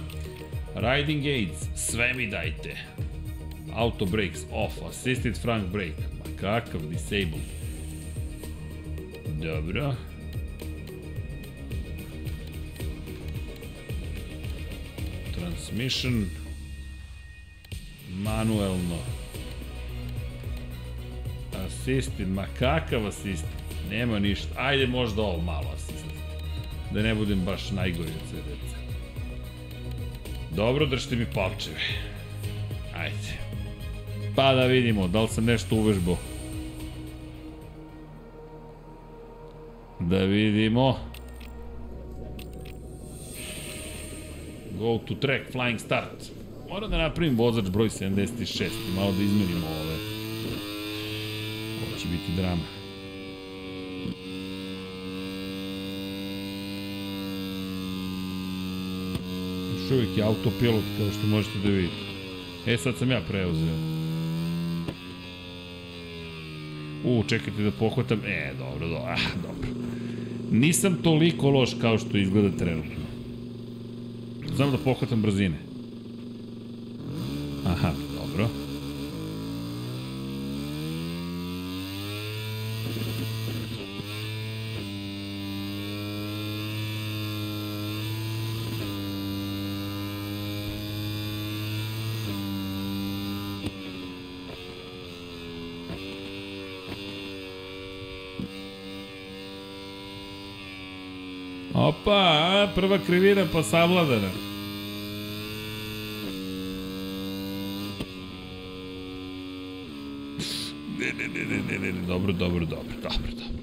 Riding 0.75 1.27
aids, 1.27 1.67
sve 1.77 2.15
mi 2.15 2.27
dajte. 2.27 2.77
Auto 3.75 4.05
brakes, 4.05 4.41
off, 4.53 4.75
assisted 4.89 5.39
front 5.43 5.73
brake. 5.73 6.03
Ma 6.19 6.41
kakav, 6.41 6.81
disabled. 6.81 7.45
Dobro. 9.43 9.95
Transmission. 15.35 16.25
Manuelno. 18.11 19.26
Assisted, 21.87 22.29
ma 22.29 22.47
kakav 22.59 23.07
assisted? 23.07 23.51
Nema 23.91 24.19
ništa. 24.19 24.49
Ajde 24.57 24.87
možda 24.87 25.23
ovo 25.23 25.43
malo 25.43 25.71
assisted. 25.75 26.13
Da 26.91 27.03
ne 27.03 27.15
budem 27.15 27.41
baš 27.45 27.71
najgori 27.71 28.09
od 28.09 28.31
sve 28.31 28.39
deca. 28.39 28.77
Dobro, 30.57 30.87
držite 30.87 31.17
mi 31.17 31.27
palčeve. 31.35 31.81
Ajde. 32.97 33.39
Pa 34.37 34.55
da 34.55 34.65
vidimo, 34.67 35.09
da 35.09 35.23
li 35.23 35.29
sam 35.29 35.45
nešto 35.45 35.77
uvežbao. 35.77 36.17
Da 40.01 40.19
vidimo. 40.19 40.99
Go 44.79 44.99
to 44.99 45.15
track, 45.15 45.53
flying 45.53 45.79
start. 45.79 46.31
Moram 46.69 46.91
da 46.91 46.99
napravim 46.99 47.37
vozač 47.37 47.65
broj 47.71 47.89
76 47.89 48.65
i 48.65 48.97
malo 48.97 49.13
da 49.13 49.23
izmenimo 49.23 49.67
ove. 49.67 50.16
Biti 52.17 52.33
drama. 52.37 52.63
Još 59.75 59.91
uvijek 59.91 60.19
je 60.19 60.25
autopilot 60.25 60.85
kao 60.99 61.11
što 61.11 61.27
možete 61.27 61.59
da 61.59 61.69
vidite. 61.69 61.95
E, 62.67 62.77
sad 62.77 62.97
sam 62.97 63.11
ja 63.11 63.21
preuzeo. 63.29 63.77
U, 67.05 67.25
čekajte 67.29 67.63
da 67.63 67.71
pohvatam. 67.71 68.21
E, 68.27 68.53
dobro, 68.59 68.89
dobro, 68.89 69.05
ah, 69.07 69.39
dobro. 69.43 69.69
Nisam 70.51 70.99
toliko 71.03 71.51
loš 71.51 71.71
kao 71.81 71.99
što 71.99 72.19
izgleda 72.19 72.57
trenutno. 72.57 73.05
Znam 74.57 74.71
da 74.71 74.79
pohvatam 74.79 75.23
brzine. 75.23 75.59
Aha, 77.67 78.06
Opa, 101.87 102.69
prva 102.75 102.99
krivina 102.99 103.45
pa 103.53 103.63
savladana. 103.63 104.31
Ne, 110.99 111.13
ne, 111.19 111.29
ne, 111.29 111.45
ne, 111.45 111.63
ne, 111.69 111.79
ne, 111.79 111.93
ne, 111.93 112.07
dobro, 112.07 112.33
dobro, 112.33 112.65
dobro, 112.65 112.97
dobro, 113.03 113.23
dobro. 113.37 113.57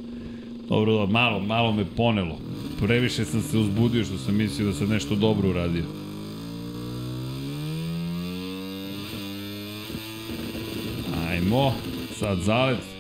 Dobro, 0.70 0.92
dobro, 0.92 1.14
malo, 1.14 1.40
malo 1.40 1.72
me 1.72 1.86
ponelo. 1.86 2.38
Previše 2.80 3.26
sam 3.26 3.42
se 3.42 3.58
uzbudio 3.58 4.06
što 4.06 4.18
sam 4.18 4.36
mislio 4.36 4.68
da 4.68 4.74
sam 4.74 4.90
nešto 4.90 5.16
dobro 5.16 5.50
uradio. 5.50 5.84
Ajmo, 11.30 11.74
sad 12.20 12.40
zalet. 12.40 12.94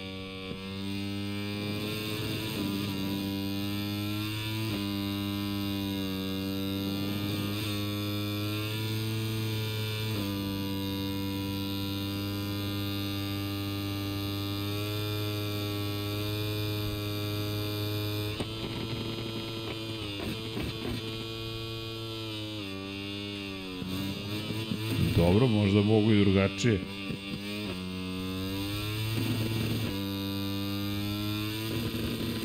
Dobro, 25.18 25.48
možda 25.48 25.82
mogu 25.82 26.11
i 26.11 26.22
drugačije. 26.64 26.80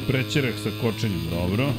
Prećerak 0.09 0.55
sa 0.63 0.71
kočenjem. 0.83 1.21
Dobro. 1.31 1.73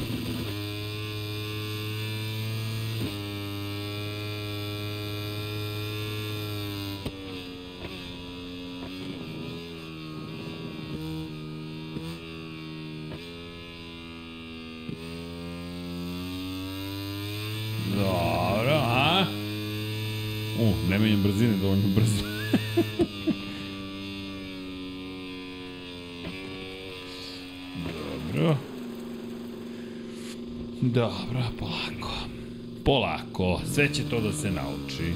Sve 33.80 33.94
će 33.94 34.02
to 34.10 34.20
da 34.20 34.32
se 34.32 34.50
nauči. 34.50 35.12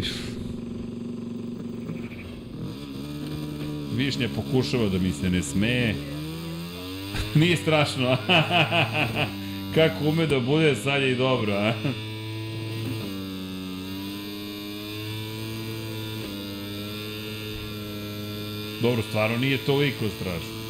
If. 0.00 0.06
Višnja 3.96 4.18
pokušava 4.36 4.88
da 4.88 4.98
mi 4.98 5.12
se 5.12 5.30
ne 5.30 5.42
smeje. 5.42 5.94
Nije 7.40 7.56
strašno. 7.56 8.16
Kako 9.74 10.04
ume 10.08 10.26
da 10.26 10.40
bude, 10.40 10.76
sad 10.76 11.02
je 11.02 11.12
i 11.12 11.16
dobro. 11.16 11.52
A? 11.52 11.72
Dobro, 18.82 19.02
stvarno 19.08 19.38
nije 19.38 19.58
toliko 19.58 20.04
strašno. 20.20 20.60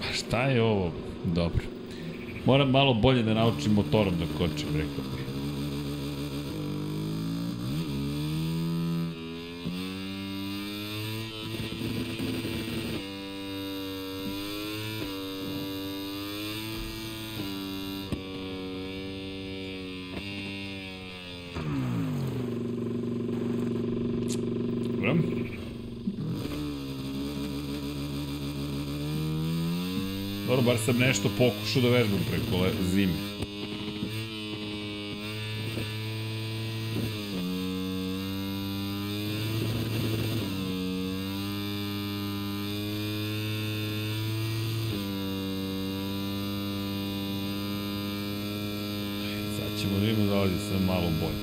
Pa 0.00 0.14
šta 0.14 0.42
je 0.42 0.62
ovo? 0.62 0.92
Dobro. 1.24 1.62
Moram 2.46 2.70
malo 2.70 2.94
bolje 2.94 3.22
da 3.22 3.34
naučim 3.34 3.72
motorom 3.72 4.14
da 4.18 4.38
kočim, 4.38 4.68
rekao 4.74 5.04
bih. 5.16 5.21
Sam 30.84 30.98
nešto 30.98 31.28
pokušao 31.38 31.82
da 31.82 31.88
vežbam 31.88 32.20
preko 32.30 32.66
zime. 32.92 33.12
Sad 49.56 49.80
ćemo 49.80 49.98
da 49.98 50.06
vidimo 50.06 50.26
da 50.26 50.42
li 50.42 50.50
je 50.50 50.58
sve 50.68 50.86
malo 50.86 51.10
bolje. 51.20 51.41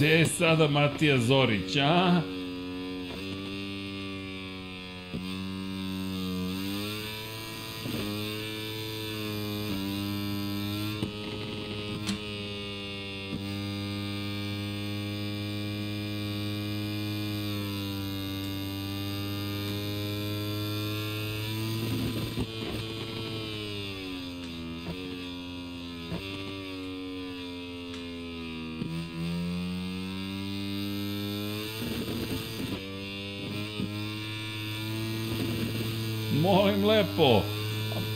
Gde 0.00 0.08
je 0.08 0.26
sada 0.26 0.68
Matija 0.68 1.18
Zorić, 1.18 1.76
a? 1.76 2.20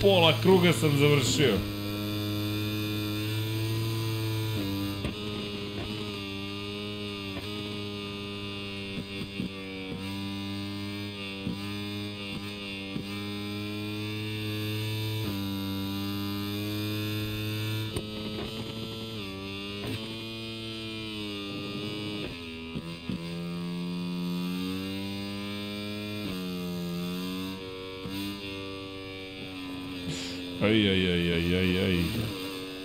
Pola 0.00 0.32
kruga 0.42 0.72
sam 0.72 0.98
završio. 0.98 1.73
Aj, 31.56 31.78
aj, 31.78 31.84
aj. 31.84 32.04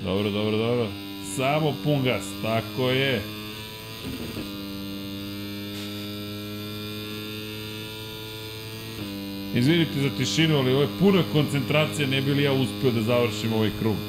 Dobro, 0.03 0.30
dobro, 0.30 0.57
dobro. 0.57 0.88
Samo 1.35 1.73
pun 1.83 2.03
gas, 2.03 2.23
tako 2.41 2.89
je. 2.89 3.22
Izvinite 9.56 10.01
za 10.01 10.09
tišinu, 10.17 10.57
ali 10.57 10.72
ovo 10.72 10.81
je 10.81 10.88
puna 10.99 11.23
koncentracija, 11.33 12.07
ne 12.07 12.22
bi 12.22 12.33
li 12.33 12.43
ja 12.43 12.53
uspeo 12.53 12.91
da 12.91 13.01
završim 13.01 13.53
ovaj 13.53 13.69
krug. 13.80 14.09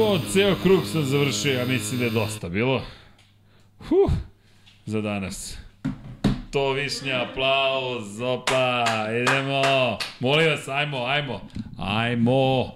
Idemo, 0.00 0.18
ceo 0.32 0.54
krug 0.62 0.86
sam 0.92 1.04
završio, 1.04 1.52
ja 1.52 1.64
mislim 1.66 1.98
da 1.98 2.04
je 2.04 2.10
dosta 2.10 2.48
bilo. 2.48 2.82
Huh, 3.78 4.12
za 4.86 5.00
danas. 5.00 5.58
To 6.50 6.72
višnja, 6.72 7.22
aplauz, 7.22 8.20
opa, 8.20 8.84
idemo. 9.22 9.62
Molim 10.20 10.50
vas, 10.50 10.68
ajmo, 10.68 11.04
ajmo, 11.04 11.40
ajmo. 11.78 12.74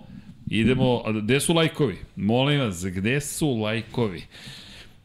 Idemo, 0.51 1.03
gde 1.23 1.41
su 1.41 1.55
lajkovi? 1.55 1.97
Molim 2.17 2.61
vas, 2.61 2.85
gde 2.85 3.20
su 3.20 3.57
lajkovi? 3.57 4.23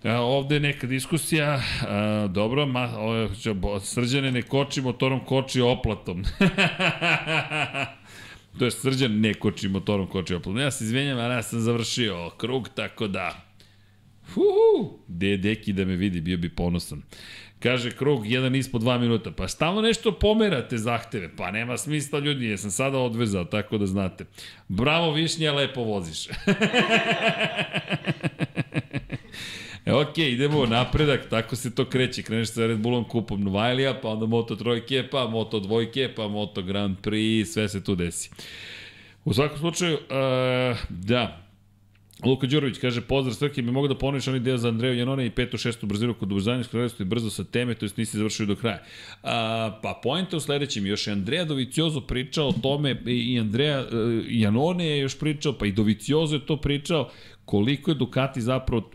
A, 0.03 0.21
ovde 0.21 0.55
je 0.55 0.59
neka 0.59 0.87
diskusija, 0.87 1.61
a, 1.87 2.27
dobro, 2.29 2.65
ma, 2.65 2.89
o, 3.63 3.79
srđane 3.79 4.31
ne 4.31 4.41
koči 4.41 4.81
motorom, 4.81 5.19
koči 5.25 5.61
oplatom. 5.61 6.23
to 8.59 8.65
je 8.65 8.71
srđan 8.71 9.19
ne 9.19 9.33
koči 9.33 9.67
motorom, 9.67 10.07
koči 10.07 10.33
oplatom. 10.33 10.59
Ja 10.59 10.71
se 10.71 10.83
izvinjam, 10.83 11.19
ali 11.19 11.33
ja 11.33 11.43
sam 11.43 11.59
završio 11.59 12.29
krug, 12.37 12.69
tako 12.75 13.07
da... 13.07 13.45
Uhu, 14.35 14.99
je 15.19 15.37
deki 15.37 15.73
da 15.73 15.85
me 15.85 15.95
vidi, 15.95 16.21
bio 16.21 16.37
bi 16.37 16.49
ponosan. 16.49 17.01
Kaže 17.59 17.91
krug, 17.91 18.31
jedan 18.31 18.55
ispod 18.55 18.81
dva 18.81 18.97
minuta. 18.97 19.31
Pa 19.31 19.47
stalno 19.47 19.81
nešto 19.81 20.11
pomerate 20.11 20.77
zahteve. 20.77 21.35
Pa 21.35 21.51
nema 21.51 21.77
smisla 21.77 22.19
ljudi, 22.19 22.45
jesam 22.45 22.71
sada 22.71 22.97
odvezao, 22.97 23.43
tako 23.43 23.77
da 23.77 23.85
znate. 23.85 24.25
Bravo 24.67 25.11
Višnja, 25.11 25.53
lepo 25.53 25.81
voziš. 25.83 26.27
E, 29.89 29.93
ok, 29.93 30.17
idemo 30.17 30.65
napredak, 30.65 31.29
tako 31.29 31.55
se 31.55 31.75
to 31.75 31.85
kreće. 31.85 32.21
Kreneš 32.23 32.51
sa 32.51 32.67
Red 32.67 32.77
Bullom 32.77 33.03
kupom 33.03 33.43
Novajlija, 33.43 33.93
pa 34.01 34.09
onda 34.09 34.25
Moto 34.25 34.55
trojke, 34.55 35.07
pa 35.11 35.27
Moto 35.27 35.59
dvojke, 35.59 36.09
pa 36.15 36.27
Moto 36.27 36.61
Grand 36.61 36.97
Prix, 37.01 37.45
sve 37.45 37.69
se 37.69 37.83
tu 37.83 37.95
desi. 37.95 38.29
U 39.25 39.33
svakom 39.33 39.57
slučaju, 39.57 39.93
uh, 39.93 40.77
da, 40.89 41.45
Luka 42.25 42.47
Đurović 42.47 42.77
kaže, 42.77 43.01
pozdrav 43.01 43.33
Srke, 43.33 43.61
mi 43.61 43.71
mogu 43.71 43.87
da 43.87 43.97
ponoviš 43.97 44.27
onaj 44.27 44.39
deo 44.39 44.57
za 44.57 44.67
Andreju 44.67 44.97
Janone 44.97 45.25
i 45.25 45.29
petu, 45.29 45.57
šestu 45.57 45.87
brzinu 45.87 46.13
kod 46.13 46.31
ubrzanja 46.31 46.63
skrojenosti 46.63 47.03
brzo 47.03 47.29
sa 47.29 47.43
teme, 47.43 47.75
to 47.75 47.85
jest 47.85 47.97
nisi 47.97 48.17
završio 48.17 48.45
do 48.45 48.55
kraja. 48.55 48.83
A, 49.23 49.79
pa 49.83 49.99
pojenta 50.03 50.37
u 50.37 50.39
sledećem, 50.39 50.85
još 50.85 51.07
je 51.07 51.13
Andreja 51.13 51.45
Doviciozo 51.45 52.01
pričao 52.01 52.47
o 52.47 52.53
tome 52.61 53.01
i 53.05 53.39
Andreja 53.39 53.81
uh, 53.81 53.87
Janone 54.27 54.85
je 54.85 54.99
još 54.99 55.19
pričao, 55.19 55.53
pa 55.53 55.65
i 55.65 55.71
Doviciozo 55.71 56.35
je 56.35 56.45
to 56.45 56.57
pričao, 56.57 57.09
koliko 57.45 57.91
je 57.91 57.95
Ducati 57.95 58.41
zapravo 58.41 58.89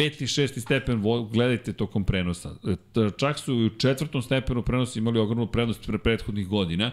peti, 0.00 0.26
šesti 0.26 0.60
stepen, 0.60 1.02
gledajte 1.32 1.72
tokom 1.72 2.04
prenosa. 2.04 2.54
E, 2.64 2.76
čak 3.18 3.38
su 3.38 3.54
u 3.54 3.78
četvrtom 3.78 4.22
stepenu 4.22 4.62
prenosa 4.62 4.98
imali 4.98 5.18
ogromnu 5.18 5.46
prednost 5.46 5.86
pre 5.86 5.98
prethodnih 5.98 6.48
godina. 6.48 6.92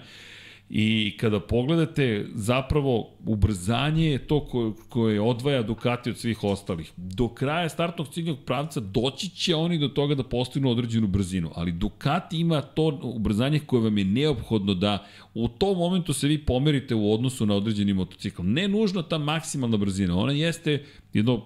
I 0.69 1.17
kada 1.19 1.39
pogledate, 1.39 2.25
zapravo 2.33 3.09
ubrzanje 3.25 4.11
je 4.11 4.27
to 4.27 4.45
koje, 4.45 4.71
koje 4.89 5.21
odvaja 5.21 5.63
Ducati 5.63 6.09
od 6.09 6.17
svih 6.17 6.43
ostalih. 6.43 6.91
Do 6.97 7.27
kraja 7.27 7.69
startnog 7.69 8.07
ciljnog 8.07 8.37
pravca 8.45 8.79
doći 8.79 9.29
će 9.29 9.55
oni 9.55 9.77
do 9.79 9.87
toga 9.87 10.15
da 10.15 10.23
postignu 10.23 10.69
određenu 10.69 11.07
brzinu, 11.07 11.51
ali 11.55 11.71
Ducati 11.71 12.39
ima 12.39 12.61
to 12.61 12.99
ubrzanje 13.03 13.59
koje 13.59 13.83
vam 13.83 13.97
je 13.97 14.05
neophodno 14.05 14.73
da 14.73 15.05
u 15.33 15.47
tom 15.47 15.77
momentu 15.77 16.13
se 16.13 16.27
vi 16.27 16.37
pomerite 16.37 16.95
u 16.95 17.13
odnosu 17.13 17.45
na 17.45 17.55
određeni 17.55 17.93
motocikl. 17.93 18.41
Ne 18.43 18.67
nužno 18.67 19.01
ta 19.01 19.17
maksimalna 19.17 19.77
brzina, 19.77 20.17
ona 20.17 20.31
jeste 20.31 20.85
jedno 21.13 21.43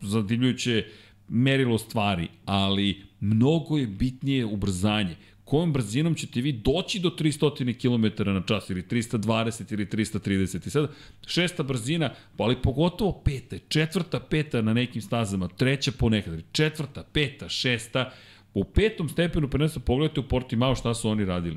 zadivljujuće 0.00 0.84
merilo 1.28 1.78
stvari, 1.78 2.28
ali 2.44 3.02
mnogo 3.20 3.78
je 3.78 3.86
bitnije 3.86 4.44
ubrzanje 4.44 5.16
kojom 5.50 5.72
brzinom 5.72 6.14
ćete 6.14 6.40
vi 6.40 6.52
doći 6.52 7.00
do 7.00 7.10
300 7.10 7.74
km 7.80 8.30
na 8.30 8.42
čas 8.46 8.70
ili 8.70 8.82
320 8.82 9.72
ili 9.72 9.86
330. 9.86 10.66
I 10.66 10.70
sad 10.70 10.90
šesta 11.26 11.62
brzina, 11.62 12.10
pa 12.36 12.44
ali 12.44 12.62
pogotovo 12.62 13.22
peta, 13.24 13.56
četvrta, 13.68 14.20
peta 14.20 14.62
na 14.62 14.74
nekim 14.74 15.02
stazama, 15.02 15.48
treća 15.48 15.92
ponekad, 15.92 16.42
četvrta, 16.52 17.02
peta, 17.12 17.48
šesta, 17.48 18.12
u 18.54 18.64
petom 18.64 19.08
stepenu 19.08 19.48
prenosa 19.48 19.80
pogledajte 19.80 20.20
u 20.20 20.28
Portimao 20.28 20.74
šta 20.74 20.94
su 20.94 21.08
oni 21.08 21.24
radili. 21.24 21.56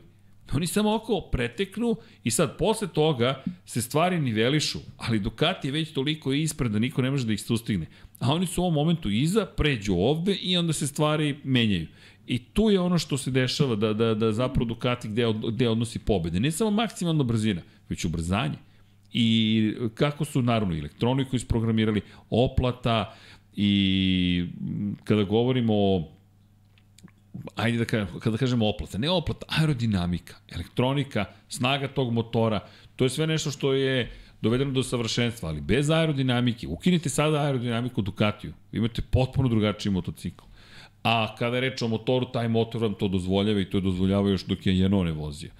Oni 0.54 0.68
samo 0.68 0.96
oko 0.96 1.22
preteknu 1.32 1.96
i 2.24 2.32
sad 2.32 2.58
posle 2.58 2.88
toga 2.88 3.44
se 3.66 3.82
stvari 3.82 4.20
nivelišu, 4.20 4.80
ali 4.98 5.20
Ducati 5.20 5.68
je 5.68 5.72
već 5.72 5.94
toliko 5.94 6.34
ispred 6.34 6.72
da 6.72 6.80
niko 6.80 7.02
ne 7.02 7.12
može 7.12 7.26
da 7.26 7.34
ih 7.34 7.42
sustigne. 7.42 7.86
A 8.20 8.34
oni 8.34 8.48
su 8.48 8.62
u 8.62 8.66
ovom 8.66 8.74
momentu 8.74 9.10
iza, 9.10 9.46
pređu 9.46 9.94
ovde 9.94 10.36
i 10.36 10.58
onda 10.58 10.74
se 10.74 10.88
stvari 10.88 11.38
menjaju. 11.44 11.88
I 12.28 12.40
tu 12.40 12.70
je 12.70 12.80
ono 12.80 12.98
što 12.98 13.18
se 13.18 13.32
dešava, 13.32 13.76
da, 13.76 13.94
da, 13.94 14.14
da 14.16 14.32
zapravo 14.32 14.66
Ducati 14.66 15.08
gde, 15.08 15.34
gde 15.52 15.70
odnosi 15.70 16.00
pobede. 16.00 16.40
Ne 16.40 16.52
samo 16.52 16.72
maksimalna 16.72 17.24
brzina, 17.24 17.62
već 17.90 18.06
ubrzanje. 18.06 18.58
I 19.14 19.74
kako 19.94 20.26
su, 20.26 20.42
naravno, 20.42 20.76
elektroniku 20.76 21.36
isprogramirali, 21.36 22.02
oplata 22.30 23.16
i 23.56 24.46
kada 25.04 25.24
govorimo 25.24 25.74
o 25.74 26.14
ajde 27.56 27.78
da 27.78 27.86
kažem, 27.86 28.20
kada 28.20 28.38
kažemo 28.38 28.68
oplata, 28.70 28.98
ne 28.98 29.10
oplata, 29.10 29.46
aerodinamika, 29.50 30.36
elektronika, 30.52 31.26
snaga 31.50 31.88
tog 31.88 32.14
motora, 32.14 32.60
to 32.96 33.06
je 33.06 33.10
sve 33.10 33.28
nešto 33.28 33.52
što 33.52 33.74
je 33.74 34.12
dovedeno 34.42 34.72
do 34.72 34.84
savršenstva, 34.84 35.50
ali 35.50 35.62
bez 35.62 35.90
aerodinamike, 35.90 36.68
ukinite 36.68 37.10
sada 37.10 37.42
aerodinamiku 37.42 38.02
Ducatiju, 38.02 38.54
imate 38.72 39.02
potpuno 39.02 39.50
drugačiji 39.50 39.92
motocikl. 39.92 40.44
A 41.04 41.36
kada 41.40 41.58
je 41.58 41.62
reč 41.62 41.82
o 41.82 41.88
motoru, 41.88 42.26
taj 42.26 42.48
motor 42.48 42.82
vam 42.82 42.94
to 42.94 43.08
dozvoljava 43.08 43.60
i 43.60 43.70
to 43.70 43.78
je 43.78 43.82
dozvoljava 43.82 44.30
još 44.30 44.46
dok 44.46 44.66
je 44.66 44.80
Janone 44.80 45.12
vozio. 45.12 45.52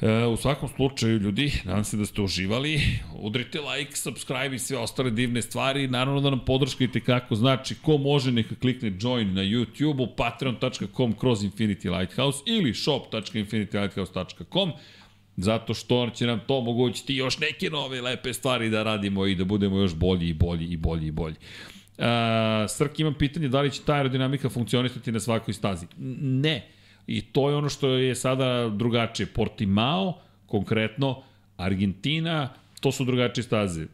E, 0.00 0.26
u 0.26 0.36
svakom 0.36 0.68
slučaju, 0.68 1.18
ljudi, 1.18 1.52
nadam 1.64 1.84
se 1.84 1.96
da 1.96 2.06
ste 2.06 2.22
uživali. 2.22 2.80
Udrite 3.18 3.60
like, 3.60 3.96
subscribe 3.96 4.56
i 4.56 4.58
sve 4.58 4.78
ostale 4.78 5.10
divne 5.10 5.42
stvari. 5.42 5.88
Naravno 5.88 6.20
da 6.20 6.30
nam 6.30 6.44
podrškajte 6.44 7.00
kako 7.00 7.34
znači. 7.34 7.74
Ko 7.82 7.98
može 7.98 8.32
neka 8.32 8.54
klikne 8.54 8.92
join 9.00 9.34
na 9.34 9.42
YouTube-u, 9.42 10.16
patreon.com 10.16 11.12
kroz 11.12 11.44
Infinity 11.44 11.98
Lighthouse 11.98 12.42
ili 12.46 12.74
shop.infinitylighthouse.com 12.74 14.72
zato 15.36 15.74
što 15.74 16.10
će 16.10 16.26
nam 16.26 16.40
to 16.46 16.58
omogućiti 16.58 17.14
još 17.14 17.38
neke 17.38 17.70
nove 17.70 18.00
lepe 18.00 18.32
stvari 18.32 18.70
da 18.70 18.82
radimo 18.82 19.26
i 19.26 19.34
da 19.34 19.44
budemo 19.44 19.78
još 19.78 19.94
bolji 19.94 20.28
i 20.28 20.34
bolji 20.34 20.66
i 20.66 20.76
bolji 20.76 21.06
i 21.06 21.10
bolji. 21.10 21.36
Uh, 21.98 22.04
Srk, 22.68 23.00
imam 23.00 23.14
pitanje 23.14 23.48
da 23.48 23.60
li 23.60 23.70
će 23.70 23.82
ta 23.82 23.94
aerodinamika 23.94 24.48
funkcionisati 24.48 25.12
na 25.12 25.20
svakoj 25.20 25.54
stazi. 25.54 25.86
Ne. 26.20 26.68
I 27.06 27.22
to 27.22 27.50
je 27.50 27.56
ono 27.56 27.68
što 27.68 27.88
je 27.88 28.14
sada 28.14 28.68
drugačije. 28.68 29.26
Portimao, 29.26 30.18
konkretno, 30.46 31.22
Argentina, 31.56 32.48
to 32.80 32.92
su 32.92 33.04
drugačije 33.04 33.44
staze. 33.44 33.82
E, 33.82 33.86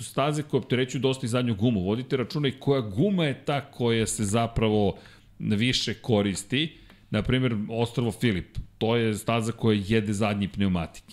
staze 0.00 0.42
koje 0.42 0.58
opterećuju 0.58 1.00
dosta 1.00 1.26
i 1.26 1.28
zadnju 1.28 1.54
gumu. 1.54 1.80
Vodite 1.80 2.16
računa 2.16 2.48
i 2.48 2.58
koja 2.60 2.80
guma 2.80 3.24
je 3.24 3.44
ta 3.44 3.60
koja 3.60 4.06
se 4.06 4.24
zapravo 4.24 4.98
više 5.38 5.94
koristi. 5.94 6.76
Naprimjer, 7.10 7.56
Ostrovo 7.70 8.12
Filip. 8.12 8.58
To 8.78 8.96
je 8.96 9.14
staza 9.14 9.52
koja 9.52 9.80
jede 9.86 10.12
zadnji 10.12 10.48
pneumatik. 10.48 11.04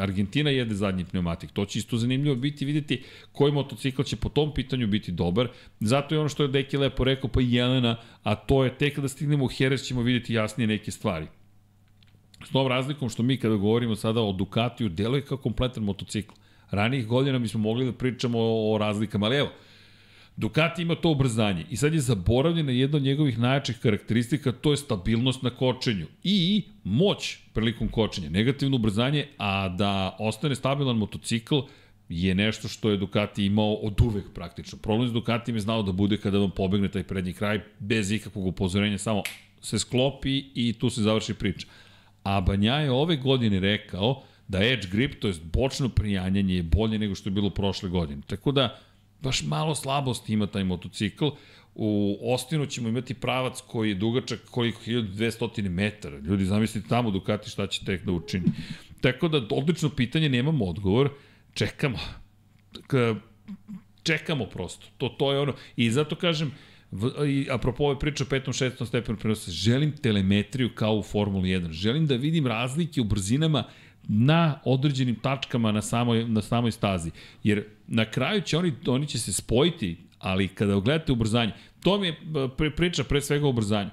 Argentina 0.00 0.50
jede 0.50 0.74
zadnji 0.74 1.04
pneumatik. 1.04 1.50
To 1.50 1.64
će 1.64 1.78
isto 1.78 1.96
zanimljivo 1.96 2.36
biti 2.36 2.64
videti 2.64 3.02
koji 3.32 3.52
motocikl 3.52 4.02
će 4.02 4.16
po 4.16 4.28
tom 4.28 4.54
pitanju 4.54 4.86
biti 4.86 5.12
dobar. 5.12 5.48
Zato 5.80 6.14
je 6.14 6.18
ono 6.20 6.28
što 6.28 6.42
je 6.42 6.48
Deki 6.48 6.76
lepo 6.76 7.04
rekao, 7.04 7.30
pa 7.30 7.40
i 7.40 7.52
Jelena, 7.52 7.96
a 8.22 8.34
to 8.34 8.64
je 8.64 8.78
tek 8.78 8.94
kada 8.94 9.08
stignemo 9.08 9.44
u 9.44 9.48
Jerez 9.58 9.82
ćemo 9.82 10.02
videti 10.02 10.34
jasnije 10.34 10.66
neke 10.66 10.90
stvari. 10.90 11.26
S 12.44 12.50
tom 12.50 12.66
razlikom 12.66 13.08
što 13.08 13.22
mi 13.22 13.36
kada 13.36 13.56
govorimo 13.56 13.96
sada 13.96 14.20
o 14.20 14.32
Ducatiju, 14.32 14.88
deluje 14.88 15.22
kao 15.22 15.38
kompletan 15.38 15.84
motocikl. 15.84 16.34
Ranijih 16.70 17.06
godina 17.06 17.38
mi 17.38 17.48
smo 17.48 17.60
mogli 17.60 17.84
da 17.84 17.92
pričamo 17.92 18.38
o, 18.38 18.74
o 18.74 18.78
razlikama, 18.78 19.26
ali 19.26 19.36
evo, 19.36 19.50
Ducati 20.36 20.82
ima 20.82 20.94
to 20.94 21.10
ubrzanje 21.10 21.64
i 21.70 21.76
sad 21.76 21.94
je 21.94 22.00
zaboravljena 22.00 22.72
jedna 22.72 22.96
od 22.96 23.02
njegovih 23.02 23.38
najjačih 23.38 23.78
karakteristika, 23.78 24.52
to 24.52 24.70
je 24.70 24.76
stabilnost 24.76 25.42
na 25.42 25.50
kočenju 25.50 26.06
i 26.24 26.64
moć 26.84 27.38
prilikom 27.52 27.88
kočenja. 27.88 28.30
Negativno 28.30 28.76
ubrzanje, 28.76 29.26
a 29.38 29.68
da 29.68 30.16
ostane 30.18 30.54
stabilan 30.54 30.96
motocikl 30.96 31.58
je 32.08 32.34
nešto 32.34 32.68
što 32.68 32.90
je 32.90 32.96
Ducati 32.96 33.46
imao 33.46 33.74
od 33.74 34.00
uvek 34.00 34.24
praktično. 34.34 34.78
Problem 34.78 35.08
s 35.08 35.12
Ducati 35.12 35.52
je 35.52 35.60
znao 35.60 35.82
da 35.82 35.92
bude 35.92 36.16
kada 36.16 36.38
vam 36.38 36.50
pobegne 36.50 36.88
taj 36.88 37.02
prednji 37.02 37.32
kraj 37.32 37.60
bez 37.78 38.12
ikakvog 38.12 38.46
upozorenja, 38.46 38.98
samo 38.98 39.22
se 39.60 39.78
sklopi 39.78 40.44
i 40.54 40.72
tu 40.72 40.90
se 40.90 41.02
završi 41.02 41.34
priča. 41.34 41.66
A 42.22 42.40
Banja 42.40 42.74
je 42.74 42.90
ove 42.90 43.16
godine 43.16 43.60
rekao 43.60 44.22
da 44.48 44.64
edge 44.64 44.88
grip, 44.90 45.20
to 45.20 45.28
je 45.28 45.34
bočno 45.52 45.88
prijanjanje, 45.88 46.54
je 46.54 46.62
bolje 46.62 46.98
nego 46.98 47.14
što 47.14 47.28
je 47.28 47.34
bilo 47.34 47.50
prošle 47.50 47.88
godine. 47.88 48.22
Tako 48.26 48.52
da, 48.52 48.78
baš 49.24 49.42
malo 49.42 49.74
slabosti 49.74 50.32
ima 50.32 50.46
taj 50.46 50.64
motocikl. 50.64 51.26
U 51.74 52.18
Ostinu 52.22 52.66
ćemo 52.66 52.88
imati 52.88 53.14
pravac 53.14 53.60
koji 53.66 53.88
je 53.88 53.94
dugačak 53.94 54.40
koliko 54.50 54.80
1200 54.82 55.68
metara. 55.68 56.18
Ljudi, 56.18 56.44
zamislite 56.44 56.88
tamo 56.88 57.10
Ducati 57.10 57.50
šta 57.50 57.66
će 57.66 57.84
tek 57.84 58.04
da 58.04 58.12
učini. 58.12 58.44
Tako 59.00 59.28
da, 59.28 59.46
odlično 59.50 59.88
pitanje, 59.88 60.28
nemamo 60.28 60.64
odgovor. 60.64 61.10
Čekamo. 61.54 61.98
Čekamo 64.02 64.46
prosto. 64.46 64.86
To, 64.98 65.08
to 65.08 65.32
je 65.32 65.40
ono. 65.40 65.54
I 65.76 65.90
zato 65.90 66.16
kažem, 66.16 66.52
i 67.26 67.46
apropo 67.50 67.84
ove 67.84 67.98
priče 67.98 68.24
o 68.24 68.26
petom, 68.26 68.52
šestom 68.52 68.86
stepenu 68.86 69.18
prenosa, 69.18 69.50
želim 69.50 69.92
telemetriju 69.96 70.70
kao 70.74 70.96
u 70.96 71.02
Formuli 71.02 71.48
1. 71.48 71.70
Želim 71.70 72.06
da 72.06 72.14
vidim 72.14 72.46
razlike 72.46 73.00
u 73.00 73.04
brzinama 73.04 73.64
na 74.08 74.60
određenim 74.64 75.14
tačkama 75.14 75.72
na 75.72 75.82
samoj, 75.82 76.28
na 76.28 76.42
samoj 76.42 76.72
stazi. 76.72 77.10
Jer 77.42 77.64
na 77.86 78.04
kraju 78.04 78.40
će 78.40 78.58
oni, 78.58 78.72
oni 78.86 79.06
će 79.06 79.18
se 79.18 79.32
spojiti, 79.32 79.96
ali 80.18 80.48
kada 80.48 80.80
gledate 80.80 81.12
ubrzanje, 81.12 81.52
to 81.82 81.98
mi 81.98 82.06
je 82.06 82.16
priča 82.76 83.04
pre 83.04 83.20
svega 83.20 83.46
o 83.46 83.50
ubrzanju 83.50 83.90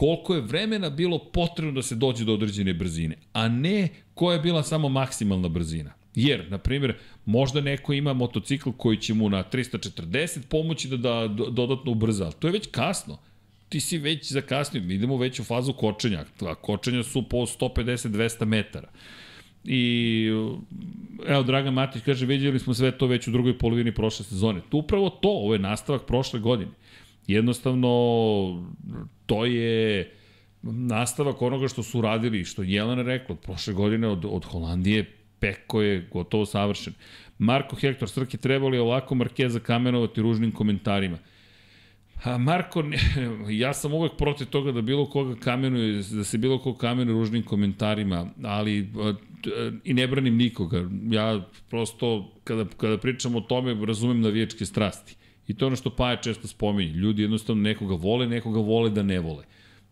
koliko 0.00 0.34
je 0.34 0.40
vremena 0.40 0.90
bilo 0.90 1.18
potrebno 1.18 1.72
da 1.72 1.82
se 1.82 1.94
dođe 1.94 2.24
do 2.24 2.34
određene 2.34 2.74
brzine, 2.74 3.16
a 3.32 3.48
ne 3.48 3.88
koja 4.14 4.34
je 4.34 4.40
bila 4.40 4.62
samo 4.62 4.88
maksimalna 4.88 5.48
brzina. 5.48 5.92
Jer, 6.14 6.46
na 6.50 6.58
primjer, 6.58 6.94
možda 7.24 7.60
neko 7.60 7.92
ima 7.92 8.12
motocikl 8.12 8.70
koji 8.76 8.96
će 8.96 9.14
mu 9.14 9.28
na 9.28 9.44
340 9.52 10.40
pomoći 10.48 10.88
da, 10.88 10.96
da 10.96 11.28
dodatno 11.28 11.92
ubrza, 11.92 12.24
ali 12.24 12.34
to 12.38 12.48
je 12.48 12.52
već 12.52 12.68
kasno. 12.70 13.18
Ti 13.68 13.80
si 13.80 13.98
već 13.98 14.32
zakasnio, 14.32 14.82
idemo 14.82 15.16
već 15.16 15.40
u 15.40 15.44
fazu 15.44 15.72
kočenja, 15.72 16.24
a 16.40 16.54
kočenja 16.54 17.02
su 17.02 17.28
po 17.28 17.36
150-200 17.36 18.44
metara. 18.44 18.88
I 19.64 20.30
evo 21.26 21.42
Dragan 21.42 21.74
Matić 21.74 22.02
kaže 22.02 22.26
vidjeli 22.26 22.58
smo 22.58 22.74
sve 22.74 22.98
to 22.98 23.06
već 23.06 23.28
u 23.28 23.30
drugoj 23.30 23.58
polovini 23.58 23.94
prošle 23.94 24.24
sezone. 24.24 24.60
To 24.68 24.76
upravo 24.76 25.10
to, 25.10 25.28
ovo 25.28 25.52
je 25.52 25.58
nastavak 25.58 26.06
prošle 26.06 26.40
godine. 26.40 26.70
Jednostavno 27.26 27.88
to 29.26 29.44
je 29.44 30.10
nastavak 30.62 31.42
onoga 31.42 31.68
što 31.68 31.82
su 31.82 32.00
radili, 32.00 32.44
što 32.44 32.62
je 32.62 32.72
Jelena 32.72 33.02
rekla, 33.02 33.34
od 33.34 33.38
prošle 33.40 33.74
godine 33.74 34.08
od, 34.08 34.24
od 34.24 34.44
Holandije 34.44 35.04
Peko 35.40 35.82
je 35.82 36.08
gotovo 36.12 36.46
savršen. 36.46 36.92
Marko 37.38 37.76
Hektor, 37.76 38.08
Srki, 38.08 38.36
trebali 38.36 38.78
ovako 38.78 39.14
Markeza 39.14 39.60
kamenovati 39.60 40.20
ružnim 40.20 40.52
komentarima. 40.52 41.18
A 42.22 42.38
Marko, 42.38 42.84
ja 43.48 43.74
sam 43.74 43.94
uvek 43.94 44.12
protiv 44.18 44.46
toga 44.46 44.72
da 44.72 44.82
bilo 44.82 45.06
koga 45.06 45.36
kamenuje, 45.40 46.02
da 46.12 46.24
se 46.24 46.38
bilo 46.38 46.58
koga 46.58 46.78
kamenuje 46.78 47.14
ružnim 47.18 47.42
komentarima, 47.42 48.26
ali 48.42 48.88
i 49.84 49.94
ne 49.94 50.06
branim 50.06 50.36
nikoga. 50.36 50.84
Ja 51.10 51.48
prosto, 51.70 52.32
kada, 52.44 52.64
kada 52.76 52.98
pričam 52.98 53.36
o 53.36 53.40
tome, 53.40 53.86
razumem 53.86 54.20
navijačke 54.20 54.66
strasti. 54.66 55.16
I 55.48 55.54
to 55.54 55.64
je 55.64 55.66
ono 55.66 55.76
što 55.76 55.90
Paja 55.90 56.16
često 56.16 56.48
spominje. 56.48 56.92
Ljudi 56.92 57.22
jednostavno 57.22 57.62
nekoga 57.62 57.94
vole, 57.94 58.26
nekoga 58.26 58.60
vole 58.60 58.90
da 58.90 59.02
ne 59.02 59.20
vole. 59.20 59.44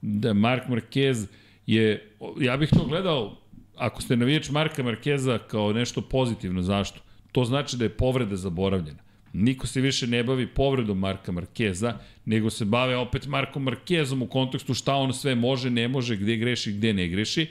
Da 0.03 0.33
Mark 0.33 0.69
Marquez 0.69 1.27
je, 1.67 2.11
ja 2.41 2.57
bih 2.57 2.69
to 2.69 2.85
gledao, 2.87 3.37
ako 3.77 4.03
ste 4.03 4.17
navijač 4.17 4.51
Marka 4.51 4.83
Markeza 4.83 5.39
kao 5.39 5.73
nešto 5.73 6.01
pozitivno, 6.01 6.63
zašto? 6.63 7.01
To 7.33 7.45
znači 7.45 7.77
da 7.77 7.85
je 7.85 7.97
povreda 7.97 8.37
zaboravljena. 8.37 9.08
Niko 9.43 9.67
se 9.67 9.81
više 9.81 10.07
ne 10.07 10.23
bavi 10.25 10.47
povredom 10.47 10.99
Marka 10.99 11.33
Markeza, 11.33 11.95
nego 12.25 12.51
se 12.51 12.65
bave 12.65 12.97
opet 12.97 13.27
Markom 13.27 13.63
Markezom 13.63 14.23
u 14.23 14.27
kontekstu 14.27 14.75
šta 14.75 14.95
on 14.95 15.13
sve 15.13 15.35
može, 15.35 15.71
ne 15.71 15.89
može, 15.89 16.17
gde 16.17 16.37
greši, 16.37 16.73
gde 16.73 16.93
ne 16.93 17.09
greši, 17.09 17.47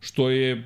što 0.00 0.30
je, 0.30 0.64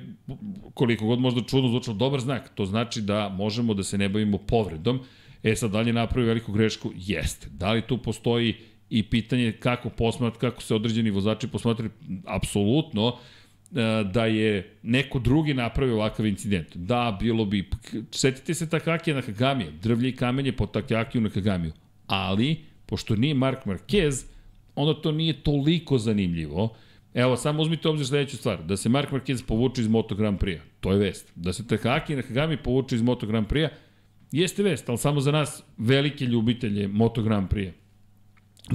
koliko 0.73 1.05
god 1.05 1.19
možda 1.19 1.41
čudno 1.41 1.69
zvučalo, 1.69 1.97
dobar 1.97 2.19
znak. 2.19 2.51
To 2.55 2.65
znači 2.65 3.01
da 3.01 3.29
možemo 3.29 3.73
da 3.73 3.83
se 3.83 3.97
ne 3.97 4.09
bavimo 4.09 4.37
povredom, 4.37 4.99
E 5.43 5.55
sad, 5.55 5.71
da 5.71 5.81
li 5.81 5.89
je 5.89 6.07
veliku 6.15 6.51
grešku? 6.51 6.91
Jeste. 6.95 7.47
Da 7.49 7.71
li 7.71 7.81
tu 7.81 7.97
postoji 7.97 8.55
i 8.89 9.03
pitanje 9.03 9.51
kako 9.51 9.89
posmat, 9.89 10.37
kako 10.37 10.61
se 10.61 10.75
određeni 10.75 11.09
vozači 11.09 11.47
posmatraju? 11.47 11.91
Apsolutno 12.25 13.07
e, 13.07 13.36
da 14.13 14.25
je 14.25 14.77
neko 14.83 15.19
drugi 15.19 15.53
napravio 15.53 15.95
ovakav 15.95 16.25
incident. 16.25 16.75
Da, 16.75 17.17
bilo 17.19 17.45
bi... 17.45 17.69
Setite 18.11 18.53
se 18.53 18.69
Takakija 18.69 19.15
na 19.15 19.21
Kagamija, 19.21 19.71
drvlje 19.81 20.09
i 20.09 20.15
kamenje 20.15 20.51
po 20.51 20.65
Takakiju 20.65 21.21
na 21.21 21.29
Kagamiju. 21.29 21.71
Ali, 22.07 22.57
pošto 22.85 23.15
nije 23.15 23.33
Mark 23.33 23.65
Marquez, 23.65 24.25
onda 24.75 25.01
to 25.01 25.11
nije 25.11 25.43
toliko 25.43 25.97
zanimljivo. 25.97 26.75
Evo, 27.13 27.37
samo 27.37 27.61
uzmite 27.61 27.89
obzir 27.89 28.07
sledeću 28.07 28.37
stvar. 28.37 28.63
Da 28.63 28.77
se 28.77 28.89
Mark 28.89 29.11
Marquez 29.11 29.45
povuče 29.45 29.81
iz 29.81 29.87
Moto 29.87 30.15
Grand 30.15 30.39
Prix-a. 30.39 30.61
To 30.79 30.91
je 30.91 30.97
vest. 30.97 31.31
Da 31.35 31.53
se 31.53 31.67
Takaki 31.67 32.15
na 32.15 32.21
Kagami 32.21 32.57
povuče 32.57 32.95
iz 32.95 33.01
Moto 33.01 33.27
Grand 33.27 33.47
Prix-a, 33.47 33.69
Jeste 34.31 34.63
vest, 34.63 34.89
ali 34.89 34.97
samo 34.97 35.19
za 35.19 35.31
nas 35.31 35.63
velike 35.77 36.25
ljubitelje 36.25 36.87
Moto 36.87 37.21
Grand 37.23 37.49
Prix. 37.49 37.71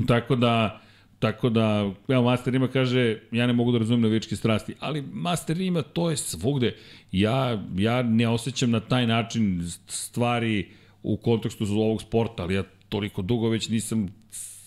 Tako 0.06 0.36
da, 0.36 0.81
tako 1.22 1.48
da, 1.50 1.90
evo, 2.08 2.22
Master 2.22 2.54
ima 2.54 2.68
kaže, 2.68 3.18
ja 3.32 3.46
ne 3.46 3.52
mogu 3.52 3.72
da 3.72 3.78
razumem 3.78 4.00
navijačke 4.00 4.36
strasti, 4.36 4.74
ali 4.80 5.02
Master 5.12 5.60
ima 5.60 5.82
to 5.82 6.10
je 6.10 6.16
svugde. 6.16 6.74
Ja, 7.12 7.64
ja 7.76 8.02
ne 8.02 8.28
osjećam 8.28 8.70
na 8.70 8.80
taj 8.80 9.06
način 9.06 9.62
stvari 9.86 10.68
u 11.02 11.16
kontekstu 11.16 11.64
ovog 11.64 12.02
sporta, 12.02 12.42
ali 12.42 12.54
ja 12.54 12.62
toliko 12.88 13.22
dugo 13.22 13.48
već 13.48 13.68
nisam 13.68 14.08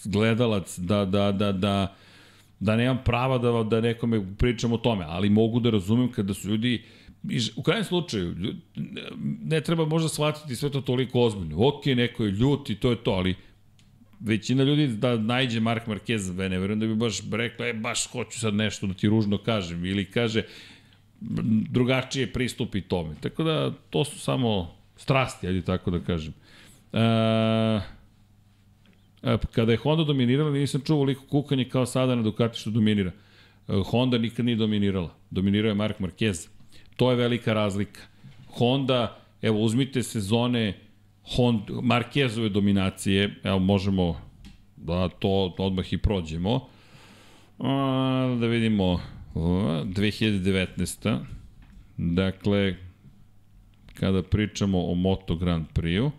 gledalac 0.06 0.80
da, 0.80 1.06
da, 1.06 1.32
da, 1.32 1.52
da, 1.52 1.96
da 2.60 2.76
nemam 2.76 3.00
prava 3.06 3.38
da, 3.38 3.64
da 3.64 3.82
nekome 3.82 4.26
pričam 4.38 4.74
o 4.74 4.78
tome, 4.78 5.06
ali 5.08 5.30
mogu 5.30 5.60
da 5.60 5.70
razumem 5.70 6.12
kada 6.12 6.34
su 6.34 6.50
ljudi 6.50 6.84
u 7.56 7.64
krajnjem 7.64 7.86
slučaju, 7.86 8.36
ne 9.44 9.62
treba 9.62 9.86
možda 9.86 10.10
shvatiti 10.10 10.56
sve 10.56 10.70
to 10.70 10.82
toliko 10.82 11.22
ozbiljno. 11.22 11.68
Ok, 11.68 11.86
neko 11.86 12.24
je 12.24 12.32
ljut 12.32 12.70
i 12.70 12.76
to 12.76 12.90
je 12.90 13.04
to, 13.04 13.12
ali 13.12 13.36
većina 14.26 14.64
ljudi 14.64 14.88
da 14.88 15.18
najde 15.18 15.60
Mark 15.60 15.88
Marquez, 15.88 16.50
ne 16.50 16.60
verujem 16.60 16.80
da 16.80 16.88
bi 16.88 16.96
baš 16.96 17.20
rekla, 17.32 17.68
e, 17.68 17.74
baš 17.74 18.08
hoću 18.08 18.40
sad 18.40 18.54
nešto 18.54 18.88
da 18.88 18.94
ti 18.94 19.08
ružno 19.08 19.38
kažem, 19.38 19.86
ili 19.86 20.06
kaže, 20.06 20.44
drugačije 21.70 22.34
pristupi 22.34 22.82
tome. 22.82 23.16
Tako 23.22 23.44
da, 23.44 23.72
to 23.90 24.06
su 24.06 24.20
samo 24.20 24.76
strasti, 24.98 25.48
ajde 25.48 25.62
tako 25.62 25.92
da 25.92 26.00
kažem. 26.00 26.34
E, 26.94 27.80
kada 29.52 29.72
je 29.72 29.78
Honda 29.78 30.04
dominirala, 30.04 30.52
nisam 30.52 30.82
čuo 30.82 31.00
veliko 31.00 31.26
kukanje 31.26 31.70
kao 31.70 31.86
sada 31.86 32.16
na 32.16 32.22
Ducati 32.22 32.60
što 32.60 32.70
dominira. 32.70 33.12
E, 33.68 33.74
Honda 33.86 34.18
nikad 34.18 34.46
nije 34.46 34.56
dominirala. 34.56 35.14
Dominirao 35.30 35.70
je 35.70 35.76
Mark 35.76 36.00
Marquez. 36.00 36.48
To 36.96 37.12
je 37.12 37.18
velika 37.18 37.54
razlika. 37.54 38.02
Honda, 38.48 39.18
evo 39.42 39.60
uzmite 39.60 40.04
sezone 40.04 40.85
Honda, 41.26 41.74
Markezove 41.82 42.50
dominacije, 42.50 43.36
evo 43.44 43.60
možemo 43.60 44.22
da 44.76 45.10
to 45.10 45.56
odmah 45.58 45.94
i 45.94 45.98
prođemo. 45.98 46.68
A, 47.60 48.38
da 48.40 48.48
vidimo 48.48 49.00
2019. 49.34 51.20
Dakle, 51.98 52.76
kada 53.94 54.24
pričamo 54.24 54.92
o 54.92 54.96
Moto 54.96 55.36
Grand 55.36 55.66
Prix-u, 55.74 56.12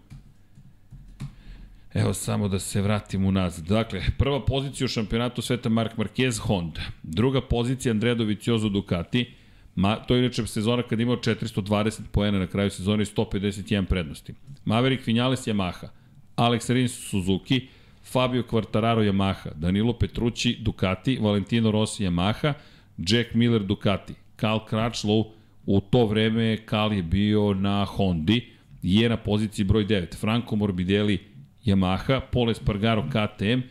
Evo 1.97 2.15
samo 2.15 2.49
da 2.49 2.59
se 2.59 2.83
vratim 2.83 3.25
unazad. 3.25 3.65
Dakle, 3.65 4.02
prva 4.18 4.44
pozicija 4.44 4.85
u 4.85 4.89
šampionatu 4.89 5.43
sveta 5.43 5.68
Mark 5.68 5.97
Marquez 5.97 6.41
Honda. 6.41 6.81
Druga 7.02 7.41
pozicija 7.41 7.93
Andrea 7.93 8.15
Dovizioso 8.15 8.68
Ducati. 8.68 9.35
Ma, 9.76 9.96
to 9.96 10.14
je 10.14 10.20
inače 10.20 10.46
sezona 10.46 10.82
kad 10.82 11.00
imao 11.00 11.16
420 11.16 12.00
poena 12.12 12.38
na 12.38 12.46
kraju 12.46 12.70
sezone 12.70 13.02
i 13.02 13.06
151 13.06 13.84
prednosti. 13.84 14.34
Maverick 14.64 15.06
Vinales 15.06 15.46
Yamaha, 15.46 15.88
Alex 16.36 16.70
Rins 16.70 16.92
Suzuki, 17.10 17.68
Fabio 18.05 18.42
Quartararo 18.42 19.02
Yamaha, 19.02 19.50
Danilo 19.55 19.92
Petrucci 19.92 20.56
Ducati, 20.62 21.18
Valentino 21.22 21.70
Rossi 21.70 22.05
Yamaha, 22.05 22.55
Jack 22.98 23.34
Miller 23.34 23.62
Ducati, 23.62 24.14
Karl 24.36 24.58
Crutchlow, 24.70 25.24
u 25.66 25.80
to 25.80 26.06
vreme 26.06 26.56
Karl 26.56 26.92
je 26.92 27.02
bio 27.02 27.55
na 27.55 27.84
Hondi, 27.84 28.44
je 28.82 29.08
na 29.08 29.16
poziciji 29.16 29.64
broj 29.64 29.86
9, 29.86 30.16
Franco 30.16 30.56
Morbidelli 30.56 31.18
Yamaha, 31.64 32.20
Paul 32.32 32.50
Espargaro 32.50 33.02
KTM, 33.02 33.62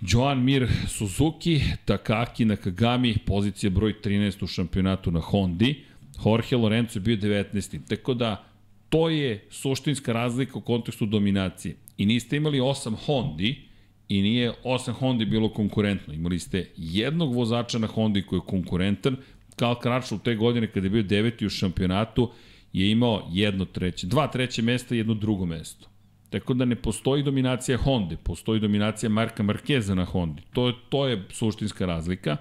Joan 0.00 0.44
Mir 0.44 0.68
Suzuki, 0.88 1.60
Takaki 1.84 2.44
Nakagami, 2.44 3.16
pozicija 3.26 3.70
broj 3.70 3.94
13 4.04 4.44
u 4.44 4.46
šampionatu 4.46 5.10
na 5.10 5.20
Hondi, 5.20 5.84
Jorge 6.24 6.56
Lorenzo 6.56 6.98
je 6.98 7.00
bio 7.00 7.16
19. 7.16 7.78
Tako 7.88 8.14
da, 8.14 8.44
to 8.88 9.08
je 9.08 9.46
suštinska 9.50 10.12
razlika 10.12 10.58
u 10.58 10.60
kontekstu 10.60 11.06
dominacije. 11.06 11.76
I 11.96 12.06
niste 12.06 12.36
imali 12.36 12.60
8 12.60 12.94
Hondi, 13.06 13.68
i 14.08 14.22
nije 14.22 14.52
8 14.64 14.92
Hondi 14.92 15.24
bilo 15.24 15.48
konkurentno. 15.48 16.14
Imali 16.14 16.38
ste 16.38 16.70
jednog 16.76 17.34
vozača 17.34 17.78
na 17.78 17.86
Hondi 17.86 18.22
koji 18.22 18.38
je 18.38 18.46
konkurentan, 18.46 19.16
Karl 19.56 19.74
Kračl 19.74 20.14
te 20.24 20.34
godine 20.34 20.66
kada 20.66 20.86
je 20.86 20.90
bio 20.90 21.02
deveti 21.02 21.46
u 21.46 21.50
šampionatu 21.50 22.30
je 22.72 22.90
imao 22.90 23.28
jedno 23.32 23.64
treće, 23.64 24.06
dva 24.06 24.26
treće 24.26 24.62
mesta 24.62 24.94
i 24.94 24.98
jedno 24.98 25.14
drugo 25.14 25.46
mesto. 25.46 25.87
Tako 26.30 26.54
da 26.54 26.64
ne 26.64 26.76
postoji 26.76 27.22
dominacija 27.22 27.78
Honda, 27.78 28.16
postoji 28.16 28.60
dominacija 28.60 29.10
Marka 29.10 29.42
Markeza 29.42 29.94
na 29.94 30.04
Hondi. 30.04 30.42
To, 30.52 30.72
to 30.88 31.06
je 31.06 31.24
suštinska 31.30 31.86
razlika. 31.86 32.36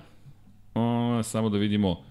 O, 0.75 1.23
samo 1.23 1.49
da 1.49 1.57
vidimo 1.57 2.03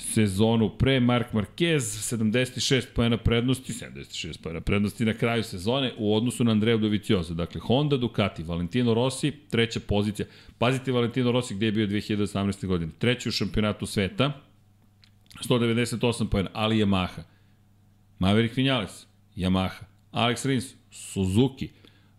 sezonu 0.00 0.70
pre 0.78 1.00
Mark 1.00 1.32
Marquez, 1.32 1.78
76 2.16 2.86
pojena 2.94 3.16
prednosti, 3.16 3.72
76 3.72 4.42
pojena 4.42 4.60
prednosti 4.60 5.04
na 5.04 5.14
kraju 5.14 5.42
sezone 5.42 5.92
u 5.98 6.16
odnosu 6.16 6.44
na 6.44 6.50
Andreju 6.50 6.78
Dovicioza. 6.78 7.34
Dakle, 7.34 7.60
Honda, 7.60 7.96
Ducati, 7.96 8.42
Valentino 8.42 8.94
Rossi, 8.94 9.32
treća 9.50 9.80
pozicija. 9.80 10.26
Pazite 10.58 10.92
Valentino 10.92 11.32
Rossi 11.32 11.54
gde 11.54 11.66
je 11.66 11.72
bio 11.72 11.86
2018. 11.86 12.66
godine. 12.66 12.92
Treći 12.98 13.28
u 13.28 13.32
šampionatu 13.32 13.86
sveta, 13.86 14.32
198 15.48 16.28
pojena, 16.28 16.50
ali 16.52 16.76
Yamaha. 16.76 17.22
Maverick 18.18 18.56
Vinales, 18.56 19.06
Yamaha. 19.36 19.89
Alex 20.12 20.46
Rins, 20.46 20.74
Suzuki. 20.90 21.68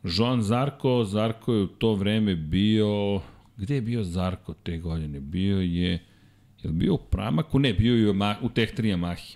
Joan 0.04 0.42
Zarko, 0.42 1.04
Zarko 1.04 1.54
je 1.54 1.64
u 1.64 1.68
to 1.68 1.94
vreme 1.94 2.36
bio... 2.36 3.22
Gde 3.58 3.76
je 3.76 3.82
bio 3.82 4.04
Zarko 4.04 4.54
te 4.54 4.78
godine? 4.78 5.20
Bio 5.20 5.62
je... 5.62 5.92
Je 6.64 6.70
li 6.70 6.74
bio 6.74 6.94
u 6.94 6.98
Pramaku? 6.98 7.60
Ne, 7.60 7.74
bio 7.74 7.96
je 7.96 8.10
u, 8.42 8.50
Tech 8.50 8.74
3 8.74 8.96
Yamahi. 8.96 9.36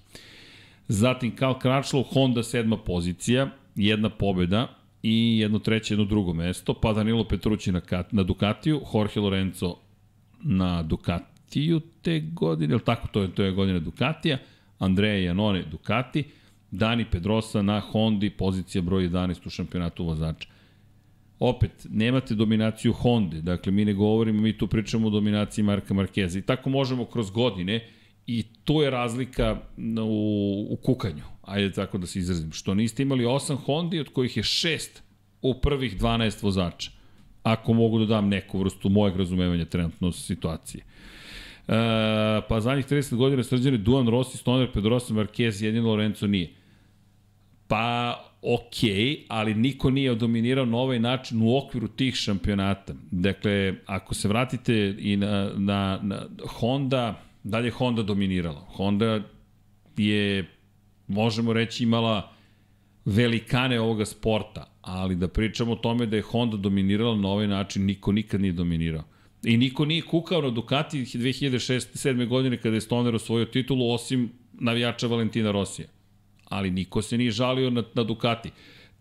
Zatim 0.88 1.35
Karl 1.35 1.53
Crutchlow, 1.53 2.03
Honda 2.14 2.43
sedma 2.43 2.77
pozicija, 2.77 3.50
jedna 3.75 4.09
pobjeda 4.09 4.67
i 5.03 5.40
jedno 5.40 5.59
treće, 5.59 5.93
jedno 5.93 6.06
drugo 6.06 6.34
mesto, 6.34 6.74
pa 6.74 6.93
Danilo 6.93 7.27
Petrući 7.27 7.72
na, 7.72 7.82
na 8.11 8.24
Ducatiju, 8.24 8.82
Jorge 8.93 9.19
Lorenzo 9.19 9.75
na 10.43 10.84
Ducatiju 10.84 11.82
te 12.01 12.19
godine, 12.19 12.72
ili 12.72 12.84
tako, 12.84 13.08
to 13.08 13.22
je, 13.22 13.32
to 13.32 13.43
je 13.43 13.51
godina 13.51 13.80
Ducatija, 13.80 14.38
Andreja 14.80 15.24
Janone 15.24 15.64
Ducati, 15.64 16.24
Dani 16.78 17.06
Pedrosa 17.12 17.62
na 17.62 17.80
Hondi, 17.80 18.30
pozicija 18.30 18.82
broj 18.82 19.10
11 19.10 19.48
u 19.48 19.50
šampionatu 19.50 20.06
vozača. 20.06 20.50
Opet, 21.40 21.72
nemate 21.90 22.36
dominaciju 22.36 22.94
Honda, 22.94 23.42
dakle 23.42 23.72
mi 23.72 23.86
ne 23.86 23.94
govorimo, 23.94 24.42
mi 24.42 24.58
tu 24.58 24.68
pričamo 24.68 25.08
o 25.08 25.10
dominaciji 25.10 25.64
Marka 25.64 25.94
Markeza 25.94 26.40
i 26.40 26.42
tako 26.42 26.70
možemo 26.70 27.06
kroz 27.06 27.30
godine 27.32 27.88
i 28.28 28.44
to 28.64 28.84
je 28.84 28.90
razlika 28.90 29.62
u, 30.04 30.68
u 30.70 30.76
kukanju, 30.76 31.24
ajde 31.42 31.72
tako 31.72 31.98
da 31.98 32.08
se 32.08 32.20
izrazim, 32.20 32.52
što 32.52 32.74
niste 32.74 33.04
imali 33.04 33.24
8 33.24 33.56
Hondi 33.56 34.00
od 34.00 34.10
kojih 34.10 34.38
je 34.38 34.44
6 34.44 34.88
u 35.42 35.54
prvih 35.54 36.02
12 36.02 36.44
vozača, 36.44 36.92
ako 37.44 37.74
mogu 37.74 38.00
da 38.00 38.06
dam 38.06 38.28
neku 38.28 38.60
vrstu 38.60 38.90
mojeg 38.90 39.18
razumevanja 39.18 39.66
trenutno 39.66 40.12
situacije. 40.12 40.84
E, 40.84 41.74
pa 42.50 42.60
zadnjih 42.60 42.86
30 42.86 43.16
godina 43.16 43.44
srđane 43.44 43.78
Duan 43.78 44.08
Rossi, 44.08 44.38
Stoner, 44.38 44.72
Pedrosa, 44.72 45.14
Marquez, 45.14 45.64
jedino 45.64 45.90
Lorenzo 45.90 46.28
nije. 46.28 46.65
Pa, 47.68 48.24
ok, 48.42 48.76
ali 49.27 49.53
niko 49.53 49.90
nije 49.90 50.16
dominirao 50.16 50.66
na 50.66 50.77
ovaj 50.77 51.00
način 51.00 51.42
u 51.42 51.58
okviru 51.58 51.88
tih 51.88 52.16
šampionata. 52.16 52.94
Dakle, 53.11 53.74
ako 53.85 54.14
se 54.14 54.27
vratite 54.27 54.95
i 55.00 55.18
na, 55.18 55.52
na, 55.56 56.00
na 56.03 56.27
Honda, 56.48 57.22
da 57.44 57.60
je 57.60 57.72
Honda 57.72 58.03
dominirala? 58.03 58.66
Honda 58.68 59.22
je, 59.98 60.45
možemo 61.08 61.53
reći, 61.53 61.84
imala 61.84 62.32
velikane 63.06 63.80
ovoga 63.80 64.06
sporta, 64.06 64.66
ali 64.82 65.16
da 65.16 65.27
pričamo 65.27 65.72
o 65.72 65.76
tome 65.76 66.06
da 66.06 66.16
je 66.16 66.22
Honda 66.22 66.58
dominirala 66.58 67.16
na 67.16 67.30
ovaj 67.30 67.48
način, 67.48 67.85
niko 67.85 68.11
nikad 68.11 68.42
nije 68.42 68.53
dominirao. 68.53 69.03
I 69.44 69.58
niko 69.58 69.85
nije 69.85 70.02
kukao 70.02 70.42
na 70.42 70.50
Ducati 70.50 70.98
2006-2007. 70.98 72.27
godine 72.27 72.58
kada 72.58 72.76
je 72.76 72.82
Stoner 72.82 73.16
osvojio 73.16 73.45
titulu, 73.45 73.92
osim 73.92 74.32
navijača 74.53 75.08
Valentina 75.08 75.52
Rosija. 75.52 75.88
Ali 76.49 76.72
niko 76.72 77.01
se 77.01 77.17
nije 77.17 77.32
žalio 77.32 77.69
na, 77.69 77.83
na 77.93 78.03
Ducati. 78.03 78.51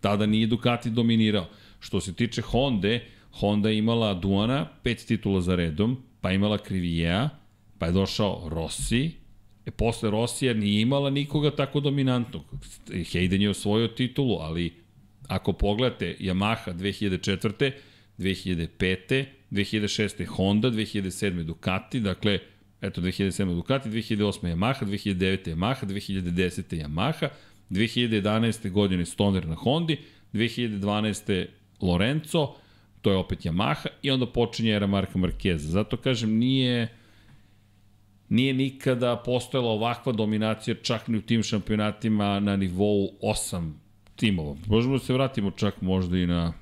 Tada 0.00 0.26
nije 0.26 0.46
Ducati 0.46 0.90
dominirao. 0.90 1.46
Što 1.80 2.00
se 2.00 2.12
tiče 2.12 2.42
Honda, 2.42 2.98
Honda 3.32 3.68
je 3.68 3.78
imala 3.78 4.14
Duana, 4.14 4.66
pet 4.82 5.04
titula 5.06 5.40
za 5.40 5.54
redom, 5.54 6.02
pa 6.20 6.32
imala 6.32 6.58
Krivijea, 6.58 7.28
pa 7.78 7.86
je 7.86 7.92
došao 7.92 8.48
Rossi, 8.48 9.10
e, 9.66 9.70
posle 9.70 10.10
Rossija 10.10 10.54
nije 10.54 10.80
imala 10.80 11.10
nikoga 11.10 11.50
tako 11.50 11.80
dominantnog. 11.80 12.44
Hayden 12.88 13.40
je 13.40 13.50
osvojio 13.50 13.88
titulu, 13.88 14.38
ali 14.40 14.72
ako 15.28 15.52
pogledate 15.52 16.16
Yamaha 16.20 16.74
2004. 16.74 17.70
2005. 18.18 19.24
2006. 19.50 20.26
Honda, 20.26 20.70
2007. 20.70 21.42
Ducati, 21.42 22.00
dakle, 22.00 22.38
eto 22.80 23.00
2007. 23.00 23.54
Ducati, 23.54 23.88
2008. 23.88 24.48
Yamaha, 24.48 24.86
2009. 24.86 25.50
Yamaha, 25.50 25.86
2010. 25.86 26.82
Yamaha, 26.82 27.28
2011. 27.70 28.70
godine 28.70 29.06
Stoner 29.06 29.48
na 29.48 29.54
Hondi, 29.54 29.98
2012. 30.32 31.46
Lorenzo, 31.80 32.54
to 33.02 33.10
je 33.10 33.16
opet 33.16 33.44
Yamaha 33.44 33.86
i 34.02 34.10
onda 34.10 34.26
počinje 34.26 34.72
era 34.72 34.86
Marka 34.86 35.18
Markeza. 35.18 35.68
Zato 35.68 35.96
kažem, 35.96 36.38
nije 36.38 36.88
nije 38.28 38.54
nikada 38.54 39.16
postojala 39.16 39.70
ovakva 39.70 40.12
dominacija 40.12 40.74
čak 40.82 41.08
ni 41.08 41.18
u 41.18 41.22
tim 41.22 41.42
šampionatima 41.42 42.40
na 42.40 42.56
nivou 42.56 43.10
8 43.22 43.72
timova. 44.16 44.56
Možemo 44.66 44.94
da 44.94 45.04
se 45.04 45.12
vratimo 45.12 45.50
čak 45.50 45.80
možda 45.80 46.18
i 46.18 46.26
na, 46.26 46.52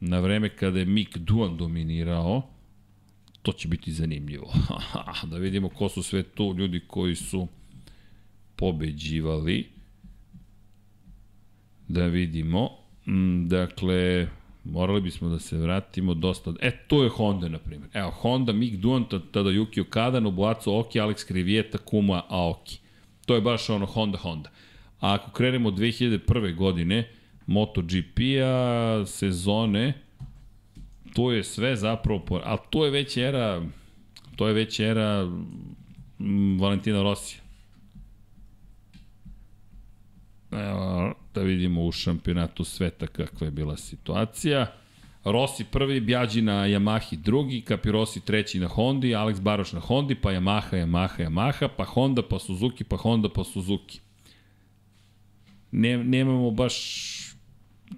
na 0.00 0.20
vreme 0.20 0.48
kada 0.48 0.78
je 0.78 0.84
Mick 0.84 1.18
Duan 1.18 1.56
dominirao. 1.56 2.51
To 3.42 3.52
će 3.52 3.68
biti 3.68 3.92
zanimljivo. 3.92 4.52
da 5.30 5.36
vidimo 5.36 5.68
ko 5.68 5.88
su 5.88 6.02
sve 6.02 6.22
tu 6.22 6.54
ljudi 6.58 6.80
koji 6.86 7.16
su 7.16 7.48
pobeđivali. 8.56 9.66
Da 11.88 12.06
vidimo. 12.06 12.70
Mm, 13.06 13.48
dakle, 13.48 14.28
morali 14.64 15.00
bismo 15.00 15.28
da 15.28 15.38
se 15.38 15.56
vratimo 15.56 16.14
dosta... 16.14 16.54
E, 16.60 16.70
to 16.86 17.02
je 17.02 17.08
Honda, 17.08 17.48
na 17.48 17.58
primjer. 17.58 17.90
Evo, 17.94 18.10
Honda, 18.10 18.52
Mick 18.52 18.76
Duan, 18.76 19.04
tada 19.32 19.50
Yuki 19.50 19.80
Okada, 19.80 20.20
Nobuatsu 20.20 20.74
Oki, 20.74 21.00
Alex 21.00 21.24
Krivijeta, 21.24 21.78
Kuma 21.78 22.22
Aoki. 22.28 22.78
To 23.26 23.34
je 23.34 23.40
baš 23.40 23.70
ono 23.70 23.86
Honda 23.86 24.18
Honda. 24.18 24.50
A 25.00 25.14
ako 25.14 25.30
krenemo 25.30 25.68
od 25.68 25.74
2001. 25.74 26.54
godine, 26.54 27.08
MotoGP-a, 27.46 29.06
sezone, 29.06 29.92
to 31.14 31.32
je 31.32 31.44
sve 31.44 31.76
zapravo... 31.76 32.40
Ali 32.44 32.58
to 32.70 32.84
je 32.84 32.90
već 32.90 33.16
era... 33.16 33.62
To 34.36 34.48
je 34.48 34.54
već 34.54 34.80
era 34.80 35.24
mm, 36.18 36.60
Valentina 36.60 37.02
Rosija. 37.02 37.42
Evo, 40.52 41.14
da 41.34 41.42
vidimo 41.42 41.84
u 41.84 41.92
šampionatu 41.92 42.64
sveta 42.64 43.06
kakva 43.06 43.46
je 43.46 43.50
bila 43.50 43.76
situacija. 43.76 44.66
Rossi 45.24 45.64
prvi, 45.64 46.00
Bjađi 46.00 46.42
na 46.42 46.52
Yamahi 46.52 47.16
drugi, 47.16 47.64
Capirossi 47.68 48.20
treći 48.20 48.60
na 48.60 48.68
Hondi, 48.68 49.08
Alex 49.08 49.40
Baroš 49.40 49.72
na 49.72 49.80
Hondi, 49.80 50.14
pa 50.14 50.30
Yamaha, 50.30 50.76
Yamaha, 50.76 51.24
Yamaha, 51.24 51.68
pa 51.76 51.84
Honda, 51.84 52.22
pa 52.22 52.38
Suzuki, 52.38 52.84
pa 52.84 52.96
Honda, 52.96 53.28
pa 53.28 53.44
Suzuki. 53.44 54.00
Ne, 55.70 56.04
nemamo 56.04 56.50
baš 56.50 56.74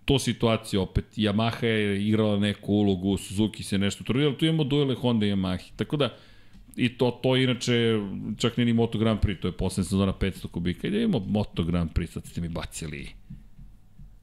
to 0.04 0.18
situaciju 0.18 0.82
opet. 0.82 1.04
Yamaha 1.16 1.66
je 1.66 2.08
igrala 2.08 2.38
neku 2.38 2.72
ulogu, 2.72 3.16
Suzuki 3.16 3.62
se 3.62 3.78
nešto 3.78 4.04
trudio, 4.04 4.28
ali 4.28 4.38
tu 4.38 4.46
imamo 4.46 4.64
duele 4.64 4.94
Honda 4.94 5.26
i 5.26 5.30
Yamahi. 5.32 5.70
Tako 5.76 5.96
da, 5.96 6.16
I 6.76 6.88
to, 6.98 7.10
to 7.22 7.36
inače, 7.36 7.98
čak 8.38 8.56
nije 8.56 8.66
ni 8.66 8.72
Moto 8.72 8.98
Grand 8.98 9.20
Prix, 9.20 9.40
to 9.40 9.48
je 9.48 9.52
poslednja 9.52 9.88
sezona 9.88 10.12
500 10.12 10.46
kubika. 10.46 10.88
I 10.88 10.90
da 10.90 10.98
imamo 10.98 11.24
Moto 11.26 11.64
Grand 11.64 11.90
Prix, 11.94 12.12
sad 12.12 12.26
ste 12.26 12.40
mi 12.40 12.48
bacili 12.48 13.08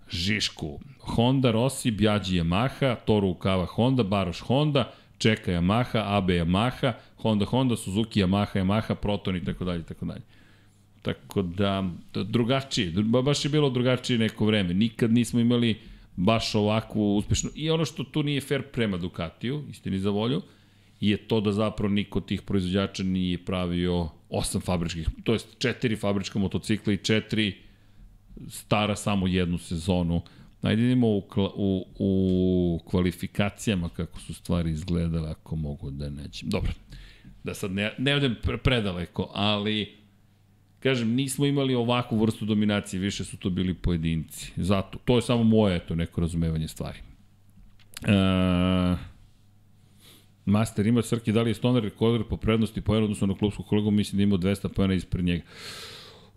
Žišku. 0.10 0.80
Honda, 1.00 1.52
Rossi, 1.52 1.92
Bjađi 1.92 2.42
Yamaha, 2.42 2.96
Toru 3.06 3.28
Ukava 3.28 3.66
Honda, 3.66 4.04
Baroš 4.04 4.40
Honda, 4.40 4.94
Čeka 5.18 5.52
Yamaha, 5.52 6.04
AB 6.06 6.30
Yamaha, 6.30 6.94
Honda 7.18 7.46
Honda, 7.46 7.78
Suzuki 7.78 8.24
Yamaha, 8.24 8.60
Yamaha, 8.60 8.96
Proton 8.96 9.36
i 9.36 9.46
tako 9.46 9.66
dalje, 9.66 9.84
tako 9.84 10.06
dalje. 10.06 10.22
Tako 11.02 11.42
da, 11.42 11.90
drugačije, 12.14 12.92
baš 13.24 13.46
je 13.46 13.50
bilo 13.50 13.70
drugačije 13.70 14.20
neko 14.20 14.46
vreme. 14.46 14.74
Nikad 14.74 15.12
nismo 15.12 15.40
imali 15.40 15.78
baš 16.16 16.56
ovakvu 16.56 17.18
uspešnu, 17.18 17.50
i 17.56 17.70
ono 17.70 17.86
što 17.86 18.04
tu 18.04 18.24
nije 18.24 18.42
fair 18.42 18.62
prema 18.62 18.98
Ducatiju, 18.98 19.64
istini 19.70 20.00
za 20.00 20.10
volju, 20.10 20.42
je 21.00 21.18
to 21.18 21.42
da 21.42 21.52
zapravo 21.52 21.94
niko 21.94 22.20
od 22.20 22.26
tih 22.26 22.42
proizvođača 22.42 23.04
nije 23.04 23.46
pravio 23.46 24.10
osam 24.30 24.62
fabričkih, 24.62 25.08
to 25.24 25.34
jest 25.34 25.48
četiri 25.58 25.96
fabrička 25.96 26.40
motocikla 26.40 26.94
i 26.94 26.98
četiri 26.98 27.56
stara 28.50 28.96
samo 28.96 29.28
jednu 29.28 29.58
sezonu. 29.58 30.22
Ajde 30.62 30.84
idemo 30.84 31.08
u, 31.08 31.24
u, 31.56 31.86
u 32.00 32.80
kvalifikacijama 32.86 33.90
kako 33.90 34.20
su 34.20 34.34
stvari 34.34 34.72
izgledale, 34.72 35.30
ako 35.30 35.56
mogu 35.56 35.92
da 35.92 36.10
nećem. 36.10 36.50
Dobro, 36.50 36.72
da 37.44 37.54
sad 37.54 37.72
ne, 37.72 37.94
ne 37.98 38.16
odem 38.16 38.36
predaleko, 38.64 39.32
ali 39.34 40.01
kažem, 40.84 41.16
nismo 41.16 41.46
imali 41.46 41.76
ovakvu 41.76 42.18
vrstu 42.18 42.46
dominacije, 42.46 43.00
više 43.00 43.24
su 43.24 43.38
to 43.38 43.50
bili 43.50 43.74
pojedinci. 43.74 44.52
Zato, 44.56 45.00
to 45.06 45.16
je 45.16 45.22
samo 45.22 45.44
moje, 45.44 45.76
eto, 45.76 45.96
neko 45.96 46.22
razumevanje 46.22 46.68
stvari. 46.68 47.00
E, 48.08 48.12
Master 50.46 50.88
ima 50.88 51.02
Srki, 51.02 51.32
da 51.32 51.42
li 51.42 51.50
je 51.50 51.54
Stoner 51.54 51.84
rekorder 51.84 52.28
po 52.30 52.38
prednosti 52.38 52.82
po 52.82 52.94
odnosno 52.94 53.28
na 53.28 53.36
klubsku 53.36 53.64
kolegu, 53.64 53.92
mislim 53.92 54.18
da 54.18 54.24
ima 54.24 54.38
200 54.38 54.68
pojena 54.68 54.94
ispred 54.94 55.26
njega. 55.26 55.44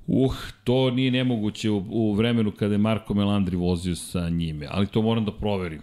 Uh, 0.07 0.35
to 0.65 0.91
nije 0.91 1.11
nemoguće 1.11 1.71
u, 1.71 1.85
u 1.91 2.15
vremenu 2.15 2.53
kada 2.53 2.75
je 2.75 2.79
Marko 2.79 3.15
Melandri 3.15 3.57
vozio 3.57 3.97
sa 3.97 4.29
njime, 4.29 4.67
ali 4.71 4.87
to 4.87 5.03
moram 5.03 5.25
da 5.25 5.33
proverim. 5.33 5.83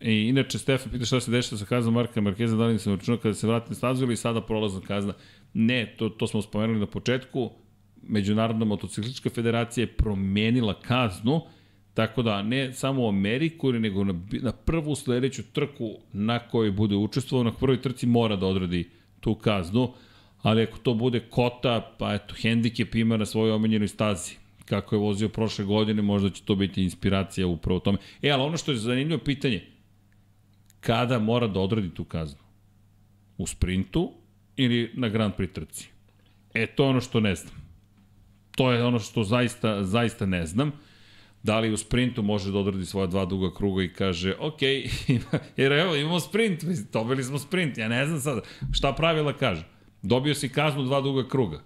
E, 0.00 0.12
inače, 0.12 0.58
Stefan 0.58 0.92
pita 0.92 1.04
šta 1.04 1.20
se 1.20 1.30
dešava 1.30 1.58
sa 1.58 1.64
kaznom 1.64 1.94
Marka 1.94 2.20
Markeza, 2.20 2.56
da 2.56 2.66
li 2.66 2.78
se 2.78 2.90
računao 2.90 3.20
kada 3.20 3.34
se 3.34 3.46
vrati 3.46 3.70
na 3.70 3.74
stazu 3.74 4.04
ili 4.04 4.16
sada 4.16 4.40
prolazna 4.40 4.80
kazna. 4.80 5.12
Ne, 5.54 5.94
to, 5.98 6.08
to 6.08 6.26
smo 6.26 6.42
spomenuli 6.42 6.80
na 6.80 6.86
početku. 6.86 7.50
Međunarodna 8.08 8.64
motociklička 8.64 9.30
federacija 9.30 9.82
je 9.82 9.96
promenila 9.96 10.80
kaznu, 10.80 11.40
Tako 11.94 12.22
da 12.22 12.42
ne 12.42 12.72
samo 12.72 13.04
u 13.04 13.08
Ameriku, 13.08 13.72
nego 13.72 14.04
na, 14.04 14.14
na 14.42 14.52
prvu 14.52 14.94
sledeću 14.94 15.42
trku 15.52 15.98
na 16.12 16.38
kojoj 16.38 16.70
bude 16.70 16.96
učestvovao, 16.96 17.44
na 17.44 17.52
prvoj 17.52 17.82
trci 17.82 18.06
mora 18.06 18.36
da 18.36 18.46
odradi 18.46 18.88
tu 19.20 19.34
kaznu, 19.34 19.92
ali 20.42 20.62
ako 20.62 20.78
to 20.78 20.94
bude 20.94 21.20
kota, 21.20 21.94
pa 21.98 22.14
eto, 22.14 22.34
hendikep 22.42 22.94
ima 22.94 23.16
na 23.16 23.26
svojoj 23.26 23.52
omenjenoj 23.52 23.88
stazi 23.88 24.34
kako 24.64 24.94
je 24.94 25.00
vozio 25.00 25.28
prošle 25.28 25.64
godine, 25.64 26.02
možda 26.02 26.30
će 26.30 26.42
to 26.42 26.54
biti 26.54 26.82
inspiracija 26.82 27.46
upravo 27.46 27.80
tome. 27.80 27.98
E, 28.22 28.30
ali 28.30 28.42
ono 28.42 28.56
što 28.56 28.72
je 28.72 28.78
zanimljivo 28.78 29.20
pitanje, 29.24 29.62
kada 30.80 31.18
mora 31.18 31.46
da 31.46 31.60
odradi 31.60 31.94
tu 31.94 32.04
kaznu? 32.04 32.40
U 33.38 33.46
sprintu 33.46 34.12
ili 34.56 34.90
na 34.94 35.08
Grand 35.08 35.34
Prix 35.34 35.52
trci? 35.52 35.88
E, 36.54 36.66
to 36.66 36.84
je 36.84 36.88
ono 36.88 37.00
što 37.00 37.20
ne 37.20 37.34
znam. 37.34 37.63
To 38.56 38.72
je 38.72 38.84
ono 38.84 38.98
što 38.98 39.24
zaista, 39.24 39.84
zaista 39.84 40.26
ne 40.26 40.46
znam. 40.46 40.72
Da 41.42 41.60
li 41.60 41.72
u 41.72 41.76
sprintu 41.76 42.22
može 42.22 42.52
da 42.52 42.58
odradi 42.58 42.86
svoja 42.86 43.06
dva 43.06 43.24
duga 43.24 43.54
kruga 43.54 43.82
i 43.82 43.92
kaže, 43.92 44.34
ok, 44.40 44.62
jer 45.56 45.72
evo, 45.72 45.96
imamo 45.96 46.20
sprint, 46.20 46.64
dobili 46.92 47.24
smo 47.24 47.38
sprint, 47.38 47.78
ja 47.78 47.88
ne 47.88 48.06
znam 48.06 48.20
sad 48.20 48.40
šta 48.72 48.92
pravila 48.92 49.32
kaže. 49.32 49.64
Dobio 50.02 50.34
si 50.34 50.48
kaznu 50.48 50.82
dva 50.82 51.00
duga 51.00 51.28
kruga. 51.28 51.62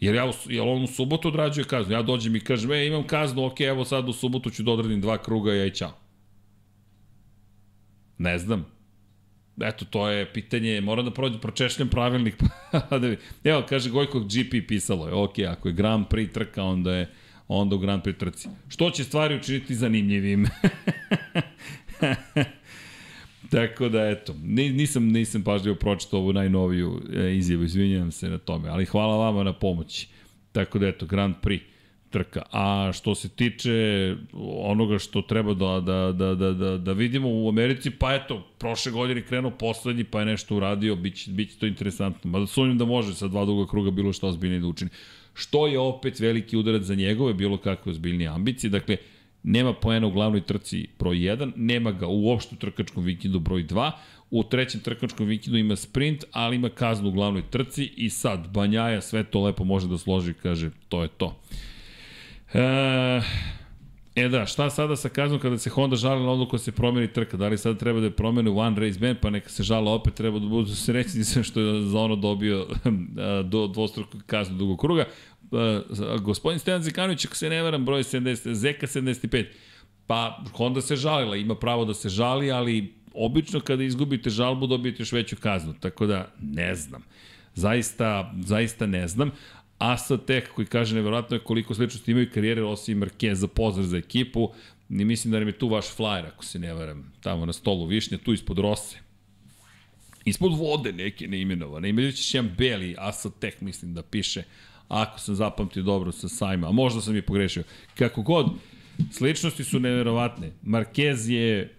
Jer, 0.00 0.14
ja, 0.14 0.30
jel 0.46 0.68
on 0.68 0.82
u 0.82 0.86
subotu 0.86 1.28
odrađuje 1.28 1.64
kaznu? 1.64 1.94
Ja 1.94 2.02
dođem 2.02 2.36
i 2.36 2.40
kažem, 2.40 2.72
e, 2.72 2.86
imam 2.86 3.06
kaznu, 3.06 3.46
ok, 3.46 3.60
evo 3.60 3.84
sad 3.84 4.08
u 4.08 4.12
subotu 4.12 4.50
ću 4.50 4.62
da 4.62 4.72
odradim 4.72 5.00
dva 5.00 5.18
kruga, 5.18 5.54
ja 5.54 5.66
i 5.66 5.74
čao. 5.74 5.92
Ne 8.18 8.38
znam. 8.38 8.75
Eto, 9.60 9.84
to 9.84 10.08
je 10.08 10.32
pitanje, 10.32 10.80
moram 10.80 11.04
da 11.04 11.10
prođem, 11.10 11.40
pročešljam 11.40 11.88
pravilnik. 11.88 12.34
Da 12.90 13.14
Evo, 13.44 13.64
kaže 13.68 13.90
Gojko 13.90 14.20
GP 14.20 14.68
pisalo 14.68 15.06
je, 15.06 15.14
ok, 15.14 15.38
ako 15.48 15.68
je 15.68 15.74
Grand 15.74 16.06
Prix 16.06 16.32
trka, 16.32 16.62
onda 16.62 16.94
je 16.94 17.08
onda 17.48 17.76
u 17.76 17.78
Grand 17.78 18.02
Prix 18.02 18.18
trci. 18.18 18.48
Što 18.68 18.90
će 18.90 19.04
stvari 19.04 19.36
učiniti 19.36 19.74
zanimljivim? 19.74 20.46
Tako 23.50 23.88
da, 23.88 24.08
eto, 24.08 24.34
nisam, 24.42 25.08
nisam 25.08 25.42
pažljivo 25.42 25.76
pročitao 25.76 26.20
ovu 26.20 26.32
najnoviju 26.32 27.02
e, 27.14 27.36
izjavu, 27.36 27.62
izvinjam 27.62 28.12
se 28.12 28.28
na 28.28 28.38
tome, 28.38 28.68
ali 28.68 28.84
hvala 28.84 29.16
vama 29.16 29.42
na 29.42 29.52
pomoći. 29.52 30.08
Tako 30.52 30.78
da, 30.78 30.88
eto, 30.88 31.06
Grand 31.06 31.34
Prix 31.42 31.60
trka. 32.10 32.42
A 32.52 32.90
što 32.94 33.14
se 33.14 33.28
tiče 33.28 34.14
onoga 34.62 34.98
što 34.98 35.22
treba 35.22 35.54
da, 35.54 35.80
da, 35.80 36.12
da, 36.12 36.34
da, 36.34 36.52
da, 36.52 36.78
da 36.78 36.92
vidimo 36.92 37.28
u 37.28 37.48
Americi, 37.48 37.90
pa 37.90 38.14
eto, 38.14 38.46
prošle 38.58 38.92
godine 38.92 39.22
krenuo 39.22 39.50
poslednji, 39.50 40.04
pa 40.04 40.20
je 40.20 40.26
nešto 40.26 40.56
uradio, 40.56 40.96
bit 40.96 41.16
će, 41.16 41.30
bit 41.30 41.50
će 41.50 41.58
to 41.58 41.66
interesantno. 41.66 42.30
Mada 42.30 42.46
sumnjam 42.46 42.78
da 42.78 42.84
može 42.84 43.14
sa 43.14 43.28
dva 43.28 43.44
duga 43.44 43.70
kruga 43.70 43.90
bilo 43.90 44.12
što 44.12 44.28
ozbiljnije 44.28 44.60
da 44.60 44.66
učini. 44.66 44.90
Što 45.34 45.66
je 45.66 45.78
opet 45.78 46.20
veliki 46.20 46.56
udarac 46.56 46.82
za 46.82 46.94
njegove, 46.94 47.34
bilo 47.34 47.56
kakve 47.56 47.90
ozbiljnije 47.90 48.28
ambicije. 48.28 48.70
Dakle, 48.70 48.96
nema 49.42 49.72
poena 49.72 50.06
u 50.06 50.10
glavnoj 50.10 50.40
trci 50.40 50.86
broj 50.98 51.16
1, 51.16 51.52
nema 51.56 51.92
ga 51.92 52.06
u 52.06 52.38
trkačkom 52.58 53.04
vikendu 53.04 53.38
broj 53.38 53.64
2, 53.66 53.90
u 54.30 54.42
trećem 54.44 54.80
trkačkom 54.80 55.26
vikendu 55.26 55.58
ima 55.58 55.76
sprint, 55.76 56.24
ali 56.32 56.56
ima 56.56 56.68
kaznu 56.68 57.08
u 57.08 57.12
glavnoj 57.12 57.42
trci 57.50 57.84
i 57.96 58.10
sad 58.10 58.48
Banjaja 58.48 59.00
sve 59.00 59.24
to 59.24 59.42
lepo 59.42 59.64
može 59.64 59.88
da 59.88 59.98
složi, 59.98 60.34
kaže, 60.34 60.70
to 60.88 61.02
je 61.02 61.08
to. 61.08 61.40
E, 62.54 63.22
e 64.14 64.28
da, 64.28 64.46
šta 64.46 64.70
sada 64.70 64.96
sa 64.96 65.08
kaznom 65.08 65.40
kada 65.40 65.58
se 65.58 65.70
Honda 65.70 65.96
žali 65.96 66.22
na 66.22 66.30
odluku 66.30 66.56
da 66.56 66.62
se 66.62 66.72
promeni 66.72 67.12
trka? 67.12 67.36
Da 67.36 67.48
li 67.48 67.58
sada 67.58 67.78
treba 67.78 68.00
da 68.00 68.06
je 68.06 68.16
promene 68.16 68.50
one 68.50 68.80
race 68.80 68.98
ban, 68.98 69.16
pa 69.22 69.30
neka 69.30 69.48
se 69.48 69.62
žala 69.62 69.92
opet, 69.92 70.14
treba 70.14 70.38
da 70.38 70.46
budu 70.46 70.74
srećni 70.74 71.24
sa 71.24 71.42
što 71.48 71.60
je 71.60 71.82
za 71.82 71.98
ono 71.98 72.16
dobio 72.16 72.66
do 73.44 73.66
dvostruku 73.66 74.18
kaznu 74.26 74.58
dugog 74.58 74.80
kruga. 74.80 75.04
Gospodin 76.20 76.58
Stevan 76.58 76.82
Zekanović, 76.82 77.24
ako 77.24 77.36
se 77.36 77.50
ne 77.50 77.62
varam, 77.62 77.84
broj 77.84 78.02
70, 78.02 78.52
Zeka 78.52 78.86
75, 78.86 79.46
pa 80.06 80.42
Honda 80.52 80.80
se 80.80 80.96
žalila, 80.96 81.36
ima 81.36 81.54
pravo 81.54 81.84
da 81.84 81.94
se 81.94 82.08
žali, 82.08 82.52
ali 82.52 82.94
obično 83.14 83.60
kada 83.60 83.82
izgubite 83.82 84.30
žalbu 84.30 84.66
dobijete 84.66 85.02
još 85.02 85.12
veću 85.12 85.36
kaznu, 85.40 85.74
tako 85.80 86.06
da 86.06 86.32
ne 86.40 86.74
znam. 86.74 87.02
Zaista, 87.54 88.34
zaista 88.40 88.86
ne 88.86 89.08
znam. 89.08 89.30
Asa 89.78 90.16
Tech 90.16 90.48
koji 90.54 90.66
kaže 90.66 90.94
nevjerojatno 90.94 91.36
je 91.36 91.44
koliko 91.44 91.74
sličnosti 91.74 92.10
imaju 92.10 92.30
karijere 92.34 92.60
Rossi 92.60 92.92
i 92.92 92.94
Marquez 92.94 93.34
za 93.34 93.48
pozdrav 93.48 93.86
za 93.86 93.96
ekipu. 93.96 94.50
I 94.90 95.04
mislim 95.04 95.32
da 95.32 95.38
nam 95.38 95.48
je 95.48 95.58
tu 95.58 95.68
vaš 95.68 95.86
flyer, 95.96 96.26
ako 96.26 96.44
se 96.44 96.58
ne 96.58 96.74
varam, 96.74 97.12
tamo 97.20 97.46
na 97.46 97.52
stolu 97.52 97.86
višnje, 97.86 98.18
tu 98.18 98.32
ispod 98.32 98.58
Rose. 98.58 98.98
Ispod 100.24 100.58
vode 100.58 100.92
neke 100.92 101.28
neimenovane. 101.28 101.88
Imajući 101.88 102.36
jedan 102.36 102.50
beli 102.58 102.94
Asa 102.98 103.30
Tech, 103.30 103.62
mislim 103.62 103.94
da 103.94 104.02
piše, 104.02 104.42
ako 104.88 105.20
sam 105.20 105.34
zapamtio 105.34 105.82
dobro 105.82 106.12
sa 106.12 106.28
sajma, 106.28 106.68
a 106.68 106.72
možda 106.72 107.00
sam 107.00 107.16
i 107.16 107.22
pogrešio. 107.22 107.62
Kako 107.94 108.22
god, 108.22 108.46
sličnosti 109.10 109.64
su 109.64 109.80
neverovatne. 109.80 110.52
Marquez 110.64 111.30
je 111.30 111.76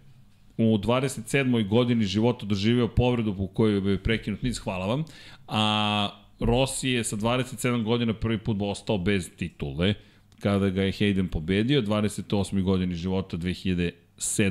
u 0.57 0.77
27. 0.77 1.67
godini 1.67 2.05
života 2.05 2.45
doživeo 2.45 2.87
povredu 2.87 3.35
po 3.35 3.47
kojoj 3.47 3.91
je 3.91 4.03
prekinut 4.03 4.41
niz, 4.41 4.59
hvala 4.59 4.85
vam, 4.85 5.05
a 5.47 6.26
Rossi 6.39 6.89
je 6.89 7.03
sa 7.03 7.15
27 7.15 7.83
godina 7.83 8.13
prvi 8.13 8.37
put 8.37 8.57
ostao 8.59 8.97
bez 8.97 9.29
titule, 9.37 9.93
kada 10.39 10.69
ga 10.69 10.83
je 10.83 10.91
Hayden 10.91 11.27
pobedio, 11.27 11.81
28. 11.81 12.61
godini 12.61 12.95
života 12.95 13.37
2007. 13.37 13.91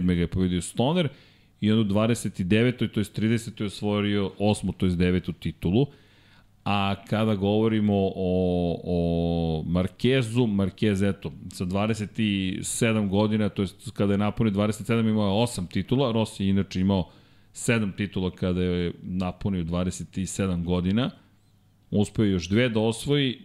ga 0.06 0.20
je 0.20 0.26
pobedio 0.26 0.62
Stoner, 0.62 1.08
i 1.60 1.72
onda 1.72 1.94
u 1.94 1.98
29. 1.98 2.88
to 2.88 3.00
je 3.00 3.04
30. 3.04 3.60
je 3.60 3.66
osvorio 3.66 4.32
8. 4.38 4.72
to 4.76 4.86
je 4.86 4.92
9. 4.92 5.32
titulu. 5.38 5.86
A 6.64 6.94
kada 7.08 7.34
govorimo 7.34 7.94
o, 7.94 8.80
o 8.84 9.64
Markezu, 9.66 10.46
Markez, 10.46 11.02
eto, 11.02 11.32
sa 11.52 11.64
27 11.64 13.08
godina, 13.08 13.48
to 13.48 13.62
je 13.62 13.68
kada 13.94 14.12
je 14.12 14.18
napunio 14.18 14.52
27, 14.52 15.10
imao 15.10 15.26
je 15.26 15.46
8 15.46 15.68
titula, 15.68 16.12
Rossi 16.12 16.44
je 16.44 16.50
inače 16.50 16.80
imao 16.80 17.10
7 17.54 17.96
titula 17.96 18.30
kada 18.30 18.62
je 18.62 18.92
napunio 19.02 19.64
27 19.64 20.64
godina 20.64 21.10
uspeo 21.90 22.24
još 22.24 22.48
dve 22.48 22.68
da 22.68 22.80
osvoji, 22.80 23.38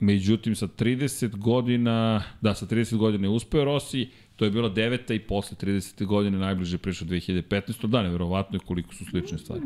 međutim 0.00 0.56
sa 0.56 0.66
30 0.66 1.36
godina, 1.36 2.22
da 2.40 2.54
sa 2.54 2.66
30 2.66 2.96
godina 2.96 3.26
je 3.26 3.30
uspeo 3.30 3.64
Rossi, 3.64 4.08
to 4.36 4.44
je 4.44 4.50
bila 4.50 4.68
deveta 4.68 5.14
i 5.14 5.18
posle 5.18 5.56
30. 5.60 6.06
godine 6.06 6.38
najbliže 6.38 6.78
prišao 6.78 7.08
2015. 7.08 7.86
Da, 7.86 8.02
nevjerovatno 8.02 8.56
je 8.56 8.66
koliko 8.66 8.94
su 8.94 9.04
slične 9.04 9.38
stvari. 9.38 9.62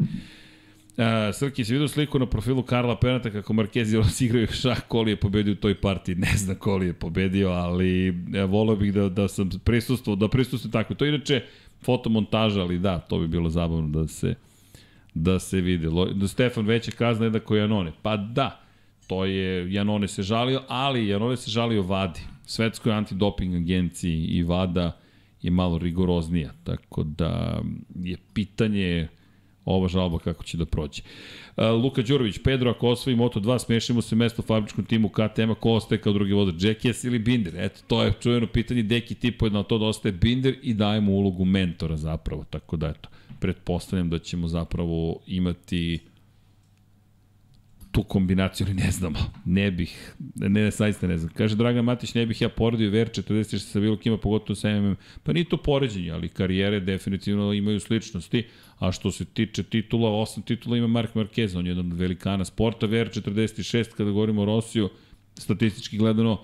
Uh, 0.96 1.04
Srki, 1.32 1.64
si 1.64 1.72
vidio 1.72 1.88
sliku 1.88 2.18
na 2.18 2.26
profilu 2.26 2.62
Karla 2.62 2.96
Penata 2.96 3.30
kako 3.30 3.52
Marquez 3.52 3.92
i 3.92 3.96
Rossi 3.96 4.24
igraju 4.24 4.46
šah, 4.46 4.80
Koli 4.88 5.10
je 5.10 5.16
pobedio 5.16 5.52
u 5.52 5.56
toj 5.56 5.74
partiji. 5.74 6.14
Ne 6.14 6.32
znam 6.36 6.56
Koli 6.56 6.86
je 6.86 6.92
pobedio, 6.92 7.48
ali 7.48 8.14
ja, 8.32 8.44
volio 8.44 8.76
bih 8.76 8.94
da, 8.94 9.08
da 9.08 9.28
sam 9.28 9.50
prisustuo, 9.64 10.16
da 10.16 10.28
prisustuo 10.28 10.70
tako. 10.70 10.94
To 10.94 11.04
je 11.04 11.08
inače 11.08 11.42
fotomontaža, 11.84 12.60
ali 12.60 12.78
da, 12.78 12.98
to 12.98 13.18
bi 13.18 13.28
bilo 13.28 13.50
zabavno 13.50 13.88
da 13.88 14.08
se 14.08 14.34
da 15.14 15.38
se 15.38 15.60
vidi. 15.60 15.88
Da 16.14 16.28
Stefan 16.28 16.66
veća 16.66 16.90
kazna 16.90 17.24
je 17.24 17.30
da 17.30 17.40
Janone. 17.56 17.92
Pa 18.02 18.16
da, 18.16 18.60
to 19.06 19.24
je, 19.24 19.72
Janone 19.72 20.08
se 20.08 20.22
žalio, 20.22 20.62
ali 20.68 21.08
Janone 21.08 21.36
se 21.36 21.50
žalio 21.50 21.82
Vadi. 21.82 22.20
Svetskoj 22.46 22.92
antidoping 22.92 23.54
agenciji 23.54 24.24
i 24.24 24.42
Vada 24.42 24.98
je 25.42 25.50
malo 25.50 25.78
rigoroznija, 25.78 26.52
tako 26.64 27.02
da 27.02 27.62
je 27.94 28.16
pitanje 28.32 29.08
ova 29.64 29.88
žalba 29.88 30.18
kako 30.18 30.44
će 30.44 30.56
da 30.56 30.66
prođe. 30.66 31.02
Luka 31.82 32.02
Đurović, 32.02 32.38
Pedro, 32.44 32.70
ako 32.70 32.88
osvoji 32.88 33.16
Moto2, 33.16 33.58
smešimo 33.58 34.02
se 34.02 34.16
mesto 34.16 34.42
u 34.42 34.44
fabričkom 34.44 34.84
timu 34.84 35.08
KTM-a, 35.08 35.54
ko 35.54 35.70
ostaje 35.70 36.00
kao 36.00 36.12
drugi 36.12 36.32
vozač, 36.32 36.54
Jackass 36.58 37.04
ili 37.04 37.18
Binder? 37.18 37.54
Eto, 37.56 37.80
to 37.86 38.02
je 38.02 38.12
čujeno 38.20 38.46
pitanje, 38.46 38.82
Deki 38.82 39.14
tipo 39.14 39.46
je 39.46 39.50
na 39.50 39.62
to 39.62 39.78
da 39.78 39.84
ostaje 39.84 40.12
Binder 40.12 40.54
i 40.62 40.74
dajemo 40.74 41.12
ulogu 41.12 41.44
mentora 41.44 41.96
zapravo, 41.96 42.44
tako 42.50 42.76
da 42.76 42.88
eto 42.88 43.08
pretpostavljam 43.42 44.10
da 44.10 44.18
ćemo 44.18 44.48
zapravo 44.48 45.20
imati 45.26 45.98
tu 47.92 48.02
kombinaciju, 48.02 48.66
ali 48.66 48.74
ne 48.74 48.90
znamo. 48.90 49.18
Ne 49.44 49.70
bih, 49.70 50.14
ne, 50.34 50.48
ne, 50.48 50.70
saista 50.70 51.06
ne 51.06 51.18
znam. 51.18 51.32
Kaže 51.34 51.56
Dragan 51.56 51.84
Matić, 51.84 52.14
ne 52.14 52.26
bih 52.26 52.40
ja 52.40 52.48
poredio 52.48 52.90
VR46 52.90 53.58
sa 53.58 53.80
bilo 53.80 53.96
kima, 53.96 54.16
pogotovo 54.16 54.56
sa 54.56 54.80
MM. 54.80 54.96
Pa 55.22 55.32
nije 55.32 55.48
to 55.48 55.56
poređenje, 55.56 56.10
ali 56.10 56.28
karijere 56.28 56.80
definitivno 56.80 57.52
imaju 57.52 57.80
sličnosti. 57.80 58.46
A 58.78 58.92
što 58.92 59.10
se 59.10 59.24
tiče 59.24 59.62
titula, 59.62 60.10
osam 60.10 60.42
titula 60.42 60.76
ima 60.76 60.86
Mark 60.86 61.14
Marquez, 61.14 61.58
on 61.58 61.66
je 61.66 61.70
jedan 61.70 61.92
od 61.92 61.98
velikana 61.98 62.44
sporta. 62.44 62.86
VR46, 62.86 63.90
kada 63.96 64.10
govorimo 64.10 64.42
o 64.42 64.44
Rosiju, 64.44 64.88
statistički 65.38 65.98
gledano, 65.98 66.40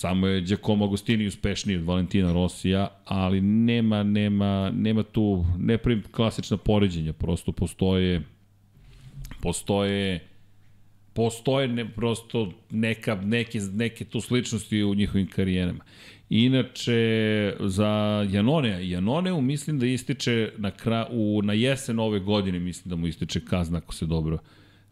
Samo 0.00 0.26
je 0.26 0.40
Giacomo 0.40 0.84
Agostini 0.84 1.26
uspešniji 1.26 1.76
od 1.76 1.84
Valentina 1.84 2.32
Rosija, 2.32 2.88
ali 3.04 3.40
nema, 3.40 4.02
nema, 4.02 4.70
nema 4.70 5.02
tu, 5.02 5.44
ne 5.58 5.78
prim 5.78 6.02
klasična 6.12 6.56
poređenja, 6.56 7.12
prosto 7.12 7.52
postoje 7.52 8.22
postoje 9.42 10.20
postoje 11.12 11.68
ne, 11.68 11.88
prosto 11.88 12.52
neka, 12.70 13.14
neke, 13.14 13.60
neke 13.72 14.04
tu 14.04 14.20
sličnosti 14.20 14.82
u 14.84 14.94
njihovim 14.94 15.26
karijerama. 15.26 15.84
Inače, 16.30 17.54
za 17.60 18.26
Janonea, 18.30 18.78
Janoneu 18.78 19.40
mislim 19.40 19.78
da 19.78 19.86
ističe 19.86 20.52
na, 20.58 20.70
kra, 20.70 21.06
u, 21.10 21.40
na 21.42 21.52
jesen 21.52 21.98
ove 21.98 22.20
godine, 22.20 22.58
mislim 22.58 22.90
da 22.90 22.96
mu 22.96 23.06
ističe 23.06 23.40
kazna 23.40 23.78
ako 23.78 23.94
se 23.94 24.06
dobro 24.06 24.38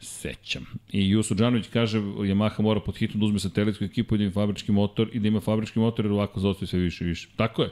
sećam. 0.01 0.67
I 0.93 1.09
Juso 1.11 1.35
Đanović 1.35 1.67
kaže 1.73 1.99
Yamaha 2.01 2.63
mora 2.63 2.81
pod 2.81 2.97
hitno 2.97 3.21
da 3.21 3.27
uzme 3.27 3.39
satelitsku 3.39 3.85
ekipu 3.85 4.15
i 4.15 4.19
da 4.19 4.25
ima 4.25 4.33
fabrički 4.33 4.73
motor 4.73 5.11
i 5.13 5.19
da 5.19 5.29
ima 5.29 5.41
fabrički 5.41 5.79
motor 5.79 6.05
jer 6.05 6.13
ovako 6.13 6.41
zaostaje 6.41 6.67
sve 6.67 6.79
više 6.79 7.05
i 7.05 7.09
više. 7.09 7.29
Tako 7.37 7.63
je. 7.63 7.71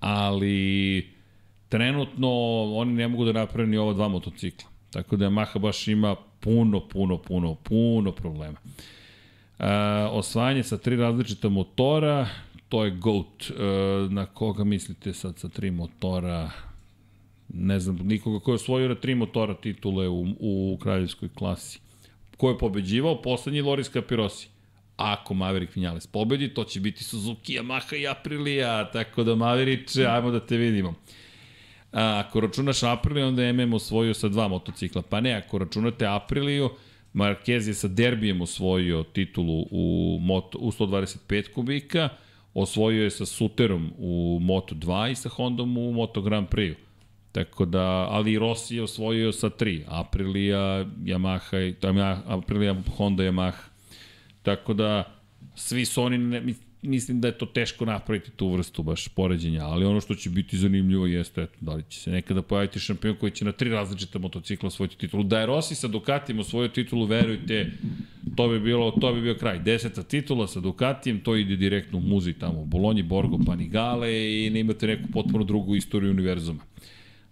Ali 0.00 1.06
trenutno 1.68 2.28
oni 2.74 2.92
ne 2.92 3.08
mogu 3.08 3.24
da 3.24 3.32
naprave 3.32 3.68
ni 3.68 3.76
ova 3.76 3.92
dva 3.92 4.08
motocikla. 4.08 4.68
Tako 4.90 5.16
da 5.16 5.26
Yamaha 5.26 5.58
baš 5.58 5.88
ima 5.88 6.16
puno, 6.40 6.88
puno, 6.88 7.18
puno, 7.18 7.54
puno 7.54 8.12
problema. 8.12 8.58
E, 9.58 9.66
osvajanje 10.10 10.62
sa 10.62 10.78
tri 10.78 10.96
različita 10.96 11.48
motora, 11.48 12.28
to 12.68 12.84
je 12.84 12.90
GOAT. 12.90 13.50
E, 13.50 13.54
na 14.10 14.26
koga 14.26 14.64
mislite 14.64 15.12
sad 15.12 15.38
sa 15.38 15.48
tri 15.48 15.70
motora? 15.70 16.50
Ne 17.52 17.80
znam, 17.80 17.96
nikoga 17.96 18.38
ko 18.40 18.50
je 18.50 18.54
osvojio 18.54 18.88
na 18.88 18.94
tri 18.94 19.14
motora 19.14 19.54
titule 19.54 20.08
u, 20.08 20.26
u 20.40 20.78
kraljevskoj 20.82 21.28
klasi. 21.34 21.80
Ko 22.36 22.48
je 22.48 22.58
pobeđivao? 22.58 23.22
Poslednji 23.22 23.60
Loris 23.60 23.90
Capirosi. 23.90 24.48
Ako 24.96 25.34
Maverick 25.34 25.76
Vinales 25.76 26.06
pobedi, 26.06 26.54
to 26.54 26.64
će 26.64 26.80
biti 26.80 27.04
Suzuki, 27.04 27.58
Yamaha 27.58 27.96
i 27.96 28.08
Aprilia, 28.08 28.90
tako 28.90 29.24
da 29.24 29.34
Maveriče, 29.34 30.06
ajmo 30.06 30.30
da 30.30 30.46
te 30.46 30.56
vidimo. 30.56 30.94
A, 31.92 32.22
ako 32.26 32.40
računaš 32.40 32.82
Apriliju, 32.82 33.26
onda 33.26 33.42
je 33.42 33.52
MM 33.52 33.72
osvojio 33.74 34.14
sa 34.14 34.28
dva 34.28 34.48
motocikla. 34.48 35.02
Pa 35.02 35.20
ne, 35.20 35.32
ako 35.32 35.58
računate 35.58 36.06
Apriliju, 36.06 36.70
Marquez 37.14 37.68
je 37.68 37.74
sa 37.74 37.88
derbijem 37.88 38.40
osvojio 38.40 39.02
titulu 39.02 39.66
u, 39.70 40.18
moto, 40.20 40.58
u 40.58 40.70
125 40.70 41.52
kubika, 41.52 42.08
osvojio 42.54 43.04
je 43.04 43.10
sa 43.10 43.26
Suterom 43.26 43.92
u 43.98 44.38
Moto2 44.42 45.10
i 45.10 45.14
sa 45.14 45.28
Hondom 45.28 45.76
u 45.76 45.92
Moto 45.92 46.22
Grand 46.22 46.48
Prix. 46.48 46.74
Tako 47.32 47.64
da, 47.64 48.06
ali 48.10 48.38
Rossi 48.38 48.76
je 48.76 48.82
osvojio 48.82 49.32
sa 49.32 49.50
tri, 49.50 49.84
Aprilia, 49.88 50.86
Yamaha, 51.04 52.22
Aprilia, 52.26 52.76
Honda, 52.96 53.22
Yamaha. 53.22 53.62
Tako 54.42 54.74
da, 54.74 55.14
svi 55.54 55.84
su 55.84 56.02
oni, 56.02 56.18
ne, 56.18 56.54
mislim 56.82 57.20
da 57.20 57.28
je 57.28 57.38
to 57.38 57.46
teško 57.46 57.84
napraviti 57.84 58.30
tu 58.30 58.48
vrstu 58.48 58.82
baš 58.82 59.08
poređenja, 59.08 59.64
ali 59.64 59.84
ono 59.84 60.00
što 60.00 60.14
će 60.14 60.30
biti 60.30 60.58
zanimljivo 60.58 61.06
jeste, 61.06 61.42
eto, 61.42 61.56
da 61.60 61.74
li 61.74 61.84
će 61.88 62.00
se 62.00 62.10
nekada 62.10 62.42
pojaviti 62.42 62.78
šampion 62.78 63.16
koji 63.16 63.32
će 63.32 63.44
na 63.44 63.52
tri 63.52 63.70
različita 63.70 64.18
motocikla 64.18 64.66
osvojiti 64.66 64.98
titulu. 64.98 65.22
Da 65.22 65.40
je 65.40 65.46
Rossi 65.46 65.74
sa 65.74 65.88
Ducatijem 65.88 66.38
osvojio 66.38 66.68
titulu, 66.68 67.06
verujte, 67.06 67.70
to 68.36 68.48
bi, 68.48 68.60
bilo, 68.60 68.90
to 68.90 69.14
bi 69.14 69.20
bio 69.20 69.34
kraj. 69.34 69.58
Deseta 69.58 70.02
titula 70.02 70.46
sa 70.46 70.60
Ducatijem, 70.60 71.20
to 71.20 71.36
ide 71.36 71.56
direktno 71.56 71.98
u 71.98 72.02
muzi 72.02 72.32
tamo 72.32 72.60
u 72.60 72.66
Bolonji, 72.66 73.02
Borgo, 73.02 73.38
Panigale 73.46 74.10
i 74.12 74.50
ne 74.50 74.60
imate 74.60 74.86
neku 74.86 75.08
potpuno 75.12 75.44
drugu 75.44 75.76
istoriju 75.76 76.10
univerzuma. 76.10 76.62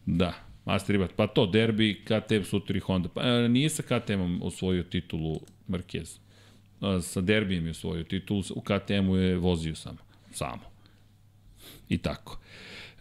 Da, 0.06 0.34
Master 0.64 0.92
Ribat. 0.92 1.16
Pa 1.16 1.26
to, 1.26 1.46
derbi, 1.46 2.04
KTM, 2.04 2.44
Suter 2.44 2.76
i 2.76 2.80
Honda. 2.80 3.08
Pa 3.08 3.22
e, 3.22 3.48
nije 3.48 3.70
sa 3.70 3.82
KTM-om 3.82 4.40
osvojio 4.42 4.82
titulu 4.82 5.40
Marquez 5.68 6.18
sa 7.02 7.20
derbijem 7.20 7.66
je 7.66 7.70
osvojio 7.70 8.04
titul, 8.04 8.42
u 8.54 8.60
KTM-u 8.60 9.16
je 9.16 9.36
vozio 9.36 9.74
samo. 9.74 9.98
Samo. 10.32 10.62
I 11.88 11.98
tako. 11.98 12.39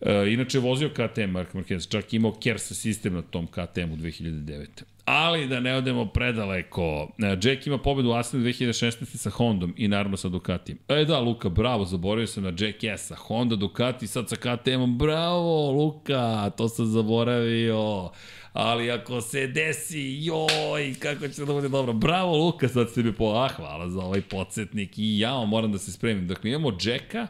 E, 0.01 0.33
inače, 0.33 0.59
vozio 0.59 0.89
KTM 0.89 1.31
Mark 1.31 1.53
Marquez, 1.53 1.89
čak 1.89 2.13
imao 2.13 2.31
Kersa 2.31 2.73
sistem 2.73 3.13
na 3.13 3.21
tom 3.21 3.47
KTM-u 3.47 3.95
2009. 3.95 4.67
Ali 5.05 5.47
da 5.47 5.59
ne 5.59 5.75
odemo 5.75 6.05
predaleko, 6.05 7.11
e, 7.17 7.37
Jack 7.41 7.67
ima 7.67 7.77
pobedu 7.77 8.09
u 8.09 8.13
Asenu 8.13 8.43
2016. 8.43 9.17
sa 9.17 9.29
Hondom 9.29 9.73
i 9.77 9.87
naravno 9.87 10.17
sa 10.17 10.29
Ducatijem. 10.29 10.79
E 10.87 11.05
da, 11.05 11.19
Luka, 11.19 11.49
bravo, 11.49 11.85
zaboravio 11.85 12.27
sam 12.27 12.43
na 12.43 12.49
Jack 12.57 12.83
S-a. 12.97 13.15
Honda, 13.15 13.55
Ducati, 13.55 14.07
sad 14.07 14.29
sa 14.29 14.35
KTM-om, 14.35 14.97
bravo, 14.97 15.71
Luka, 15.71 16.49
to 16.57 16.69
sam 16.69 16.85
zaboravio 16.85 18.11
ali 18.53 18.91
ako 18.91 19.21
se 19.21 19.47
desi, 19.47 20.17
joj, 20.21 20.95
kako 20.99 21.27
će 21.27 21.45
da 21.45 21.53
bude 21.53 21.69
dobro. 21.69 21.93
Bravo, 21.93 22.37
Luka, 22.37 22.67
sad 22.67 22.89
ste 22.89 23.03
mi 23.03 23.13
po... 23.13 23.33
Ah, 23.35 23.47
hvala 23.47 23.89
za 23.89 23.99
ovaj 23.99 24.21
podsjetnik 24.21 24.97
i 24.97 25.19
ja 25.19 25.45
moram 25.45 25.71
da 25.71 25.77
se 25.77 25.91
spremim. 25.91 26.27
Dakle, 26.27 26.49
imamo 26.49 26.77
Jacka, 26.81 27.27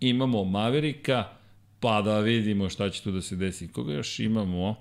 imamo 0.00 0.44
Maverika, 0.44 1.24
pa 1.82 2.02
da 2.02 2.20
vidimo 2.20 2.68
šta 2.68 2.90
će 2.90 3.02
tu 3.02 3.10
da 3.10 3.22
se 3.22 3.36
desi. 3.36 3.68
Koga 3.68 3.92
još 3.92 4.18
imamo? 4.18 4.76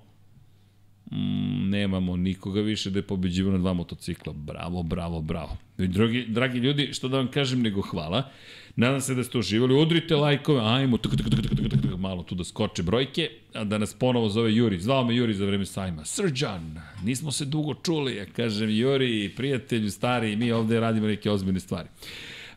Mm, 1.11 1.69
nemamo 1.69 2.17
nikoga 2.17 2.61
više 2.61 2.89
da 2.89 2.99
je 2.99 3.03
pobeđivo 3.03 3.51
na 3.51 3.57
dva 3.57 3.73
motocikla. 3.73 4.33
Bravo, 4.33 4.83
bravo, 4.83 5.21
bravo. 5.21 5.57
Dragi, 5.77 6.25
dragi 6.27 6.59
ljudi, 6.59 6.93
što 6.93 7.07
da 7.07 7.17
vam 7.17 7.27
kažem 7.27 7.61
nego 7.61 7.81
hvala. 7.81 8.29
Nadam 8.75 9.01
se 9.01 9.15
da 9.15 9.23
ste 9.23 9.37
uživali. 9.37 9.81
Udrite 9.81 10.15
lajkove, 10.15 10.61
ajmo, 10.63 10.97
tuk, 10.97 11.15
tuk, 11.17 11.29
tuk, 11.29 11.41
tuk, 11.41 11.59
tuk, 11.59 11.81
tuk, 11.81 11.99
malo 11.99 12.23
tu 12.23 12.35
da 12.35 12.43
skoče 12.43 12.83
brojke, 12.83 13.29
a 13.53 13.63
da 13.63 13.77
nas 13.77 13.93
ponovo 13.93 14.29
zove 14.29 14.55
Juri. 14.55 14.79
Zvao 14.79 15.05
me 15.05 15.15
Juri 15.15 15.33
za 15.33 15.45
vreme 15.45 15.65
sajma. 15.65 16.05
Srđan, 16.05 16.81
nismo 17.03 17.31
se 17.31 17.45
dugo 17.45 17.73
čuli. 17.73 18.15
Ja 18.15 18.25
kažem, 18.25 18.69
Juri, 18.69 19.33
prijatelju, 19.35 19.91
stari, 19.91 20.35
mi 20.35 20.51
ovde 20.51 20.79
radimo 20.79 21.07
neke 21.07 21.31
ozbiljne 21.31 21.59
stvari. 21.59 21.89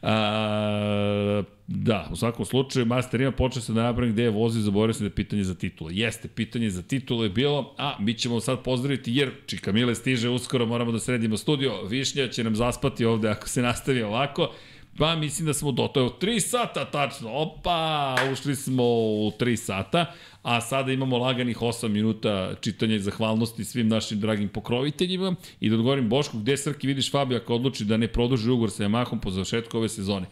A, 0.06 1.42
da, 1.66 2.08
u 2.12 2.16
svakom 2.16 2.44
slučaju, 2.44 2.86
Master 2.86 3.20
ima 3.20 3.32
počeo 3.32 3.62
se 3.62 3.72
da 3.72 3.82
napravim 3.82 4.12
gde 4.12 4.22
je 4.22 4.30
vozio, 4.30 4.62
zaboravio 4.62 4.94
se 4.94 5.00
da 5.00 5.06
je 5.06 5.14
pitanje 5.14 5.44
za 5.44 5.54
titulu. 5.54 5.90
Jeste, 5.92 6.28
pitanje 6.28 6.70
za 6.70 6.82
titulu 6.82 7.24
je 7.24 7.30
bilo, 7.30 7.74
a 7.78 7.96
mi 8.00 8.14
ćemo 8.14 8.40
sad 8.40 8.62
pozdraviti 8.62 9.12
jer 9.14 9.30
Čika 9.46 9.72
Mile 9.72 9.94
stiže 9.94 10.28
uskoro, 10.28 10.66
moramo 10.66 10.92
da 10.92 10.98
sredimo 10.98 11.36
studio. 11.36 11.82
Višnja 11.82 12.28
će 12.28 12.44
nam 12.44 12.56
zaspati 12.56 13.04
ovde 13.04 13.28
ako 13.28 13.48
se 13.48 13.62
nastavi 13.62 14.02
ovako. 14.02 14.50
Pa 14.98 15.16
mislim 15.16 15.46
da 15.46 15.54
smo 15.54 15.72
do 15.72 15.88
to 15.88 16.00
je 16.00 16.06
u 16.06 16.10
3 16.10 16.40
sata 16.40 16.84
tačno. 16.84 17.30
Opa, 17.32 18.16
ušli 18.32 18.56
smo 18.56 18.84
u 18.84 19.32
3 19.38 19.56
sata, 19.56 20.12
a 20.42 20.60
sada 20.60 20.92
imamo 20.92 21.18
laganih 21.18 21.58
8 21.58 21.88
minuta 21.88 22.54
čitanja 22.60 22.94
i 22.94 23.00
zahvalnosti 23.00 23.64
svim 23.64 23.88
našim 23.88 24.20
dragim 24.20 24.48
pokroviteljima. 24.48 25.34
I 25.60 25.68
da 25.68 25.74
odgovorim 25.74 26.08
Bošku, 26.08 26.38
gde 26.38 26.56
Srki 26.56 26.86
vidiš 26.86 27.10
Fabio 27.10 27.38
ako 27.38 27.54
odluči 27.54 27.84
da 27.84 27.96
ne 27.96 28.08
produži 28.08 28.50
ugor 28.50 28.70
sa 28.70 28.84
Yamahom 28.84 29.20
po 29.20 29.30
završetku 29.30 29.78
ove 29.78 29.88
sezone? 29.88 30.26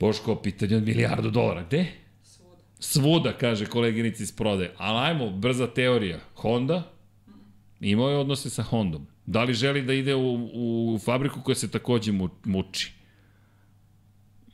Boško, 0.00 0.36
pitanje 0.36 0.76
od 0.76 0.82
milijardu 0.82 1.30
dolara. 1.30 1.62
Gde? 1.62 1.86
Svuda. 2.22 2.56
Svuda, 2.80 3.32
kaže 3.32 3.66
koleginica 3.66 4.22
iz 4.22 4.32
prode. 4.32 4.70
Ali 4.76 4.98
ajmo, 4.98 5.30
brza 5.30 5.66
teorija. 5.66 6.20
Honda? 6.34 6.92
Imao 7.80 8.10
je 8.10 8.16
odnose 8.16 8.50
sa 8.50 8.62
Hondom. 8.62 9.06
Da 9.26 9.42
li 9.42 9.54
želi 9.54 9.82
da 9.82 9.92
ide 9.92 10.14
u, 10.14 10.50
u 10.54 10.98
fabriku 10.98 11.40
koja 11.42 11.54
se 11.54 11.70
takođe 11.70 12.12
muči? 12.44 12.99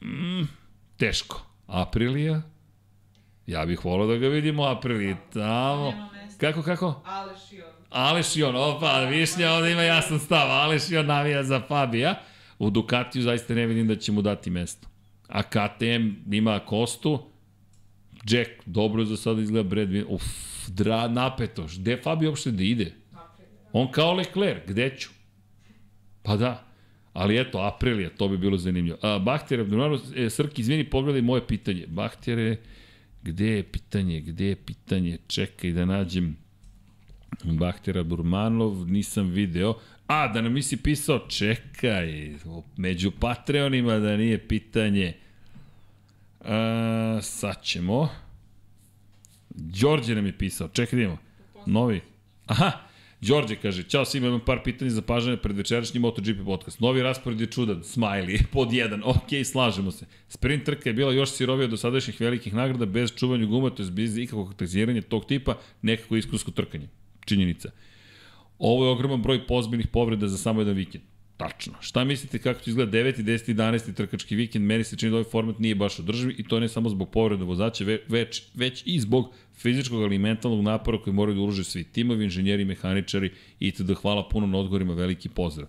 Mm, 0.03 0.49
teško. 0.97 1.43
Aprilija? 1.67 2.43
Ja 3.47 3.67
bih 3.67 3.85
volao 3.85 4.07
da 4.07 4.17
ga 4.17 4.29
vidimo 4.29 4.65
Aprilija. 4.65 5.17
Tamo. 5.33 5.93
Kako, 6.41 6.63
kako? 6.63 7.03
Aleš 7.05 7.53
i 7.53 7.63
on. 7.63 7.73
Aleš 7.91 8.37
i 8.37 8.43
on, 8.43 8.57
opa, 8.57 9.01
Višnja 9.01 9.53
ovde 9.53 9.73
ima 9.73 9.83
jasan 9.83 10.19
stav. 10.19 10.51
Aleš 10.51 10.91
i 10.91 10.97
on 10.97 11.07
navija 11.07 11.43
za 11.43 11.63
Fabija. 11.69 12.23
U 12.59 12.71
Ducatiju 12.71 13.23
zaista 13.23 13.55
ne 13.55 13.67
vidim 13.67 13.89
da 13.89 13.97
će 13.97 14.13
mu 14.13 14.23
dati 14.23 14.51
mesto. 14.51 14.89
A 15.29 15.43
KTM 15.43 16.35
ima 16.35 16.59
Kostu, 16.59 17.31
Jack, 18.29 18.51
dobro 18.67 19.05
za 19.05 19.17
sada 19.17 19.43
izgleda 19.43 19.69
Brad 19.69 19.89
Uf, 20.09 20.23
dra, 20.69 21.09
napeto. 21.09 21.67
Gde 21.77 22.01
Fabio 22.03 22.29
uopšte 22.29 22.51
da 22.51 22.63
ide? 22.63 22.93
On 23.73 23.91
kao 23.93 24.13
Leclerc, 24.13 24.69
gde 24.69 24.97
ću? 24.99 25.11
Pa 26.23 26.37
da. 26.37 26.66
Ali 27.17 27.39
eto, 27.41 27.59
Aprilija, 27.59 28.11
to 28.11 28.29
bi 28.29 28.39
bilo 28.39 28.57
zanimljivo. 28.57 28.99
A, 29.03 29.19
Bahtjer, 29.19 29.61
Abdurmanu, 29.61 29.99
e, 30.17 30.31
Srki, 30.31 30.63
izvini, 30.63 30.85
pogledaj 30.85 31.23
moje 31.23 31.47
pitanje. 31.47 31.87
Bahtjere, 31.87 32.57
gde 33.23 33.47
je 33.47 33.63
pitanje, 33.63 34.21
gde 34.21 34.47
je 34.47 34.57
pitanje? 34.57 35.19
Čekaj 35.27 35.73
da 35.73 35.85
nađem 35.85 36.37
Bahtjera 37.45 38.03
Burmanov, 38.03 38.87
nisam 38.87 39.29
video. 39.29 39.75
A, 40.07 40.29
da 40.29 40.41
nam 40.41 40.53
nisi 40.53 40.77
pisao, 40.77 41.19
čekaj, 41.29 42.35
među 42.77 43.11
Patreonima 43.11 43.99
da 43.99 44.17
nije 44.17 44.49
pitanje. 44.49 45.15
A, 46.41 47.19
sad 47.23 47.63
ćemo. 47.63 48.09
Đorđe 49.51 50.15
nam 50.15 50.27
je 50.27 50.39
pisao, 50.39 50.69
čekaj 50.69 50.97
da 50.97 51.03
imamo. 51.03 51.19
Novi. 51.67 52.01
Aha, 52.47 52.86
Đorđe 53.21 53.57
kaže, 53.57 53.83
ćao 53.83 54.05
svima, 54.05 54.27
imam 54.27 54.41
par 54.41 54.61
pitanja 54.65 54.91
za 54.91 55.03
pažanje 55.03 55.37
pred 55.37 55.57
večerašnji 55.57 56.01
MotoGP 56.01 56.45
podcast. 56.45 56.81
Novi 56.81 57.03
raspored 57.03 57.41
je 57.41 57.47
čudan, 57.47 57.83
smiley, 57.83 58.43
pod 58.53 58.73
jedan, 58.73 59.03
ok, 59.05 59.31
slažemo 59.45 59.91
se. 59.91 60.07
Sprint 60.29 60.65
trka 60.65 60.89
je 60.89 60.95
bila 60.95 61.13
još 61.13 61.31
sirovija 61.31 61.67
do 61.67 61.77
sadašnjih 61.77 62.21
velikih 62.21 62.55
nagrada, 62.55 62.87
bez 62.87 63.15
čuvanja 63.15 63.47
guma, 63.47 63.71
to 63.71 63.83
je 63.83 63.91
bez 63.91 64.19
ikakvog 64.19 64.55
teziranja 64.55 65.03
tog 65.03 65.27
tipa, 65.27 65.59
nekako 65.83 66.17
iskusko 66.17 66.51
trkanje. 66.51 66.89
Činjenica. 67.25 67.71
Ovo 68.59 68.85
je 68.85 68.91
ogroman 68.91 69.23
broj 69.23 69.47
pozbiljnih 69.47 69.89
povreda 69.89 70.29
za 70.29 70.39
samo 70.39 70.61
jedan 70.61 70.75
vikend. 70.75 71.05
Tačno. 71.37 71.75
Šta 71.81 72.05
mislite 72.05 72.39
kako 72.39 72.61
će 72.61 72.71
izgleda 72.71 72.99
9. 72.99 73.23
10. 73.23 73.55
11. 73.55 73.95
trkački 73.95 74.37
vikend? 74.37 74.65
Meni 74.65 74.85
se 74.85 74.97
čini 74.97 75.11
da 75.11 75.17
ovaj 75.17 75.31
format 75.31 75.59
nije 75.59 75.75
baš 75.75 75.99
održiv 75.99 76.41
i 76.41 76.45
to 76.49 76.61
ne 76.61 76.69
samo 76.69 76.89
zbog 76.89 77.11
povreda 77.11 77.45
vozača, 77.45 77.85
već, 78.09 78.43
već 78.55 78.83
i 78.87 79.01
zbog 79.01 79.35
fizičkog 79.57 80.03
ali 80.03 80.19
mentalnog 80.19 80.65
napora 80.65 80.99
koji 81.03 81.15
moraju 81.15 81.35
da 81.37 81.43
ulože 81.43 81.65
svi 81.65 81.85
timovi, 81.85 82.25
inženjeri, 82.25 82.65
mehaničari 82.65 83.31
i 83.61 83.73
da 83.79 83.95
hvala 83.95 84.29
puno 84.29 84.47
na 84.47 84.59
odgovorima, 84.59 84.95
veliki 84.95 85.29
pozdrav. 85.29 85.69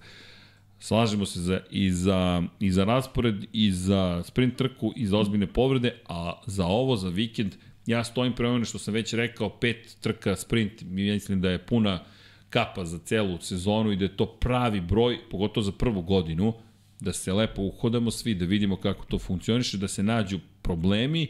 Slažemo 0.79 1.25
se 1.25 1.41
za, 1.41 1.59
i, 1.71 1.91
za, 1.91 2.43
i 2.59 2.71
za 2.71 2.83
raspored, 2.83 3.45
i 3.53 3.71
za 3.71 4.23
sprint 4.23 4.55
trku, 4.55 4.93
i 4.95 5.05
za 5.05 5.17
ozbiljne 5.17 5.47
povrede, 5.47 5.95
a 6.09 6.41
za 6.45 6.65
ovo, 6.65 6.95
za 6.95 7.09
vikend, 7.09 7.55
ja 7.85 8.03
stojim 8.03 8.33
prema 8.33 8.65
što 8.65 8.79
sam 8.79 8.93
već 8.93 9.13
rekao, 9.13 9.49
pet 9.49 9.97
trka 10.01 10.35
sprint, 10.35 10.81
mislim 10.81 11.41
da 11.41 11.49
je 11.49 11.65
puna 11.65 12.03
kapa 12.49 12.85
za 12.85 12.99
celu 12.99 13.37
sezonu 13.41 13.91
i 13.91 13.95
da 13.95 14.05
je 14.05 14.17
to 14.17 14.25
pravi 14.25 14.81
broj, 14.81 15.19
pogotovo 15.31 15.63
za 15.63 15.71
prvu 15.71 16.01
godinu, 16.01 16.53
da 16.99 17.13
se 17.13 17.33
lepo 17.33 17.61
uhodamo 17.61 18.11
svi, 18.11 18.35
da 18.35 18.45
vidimo 18.45 18.75
kako 18.75 19.05
to 19.05 19.19
funkcioniše, 19.19 19.77
da 19.77 19.87
se 19.87 20.03
nađu 20.03 20.39
problemi 20.61 21.27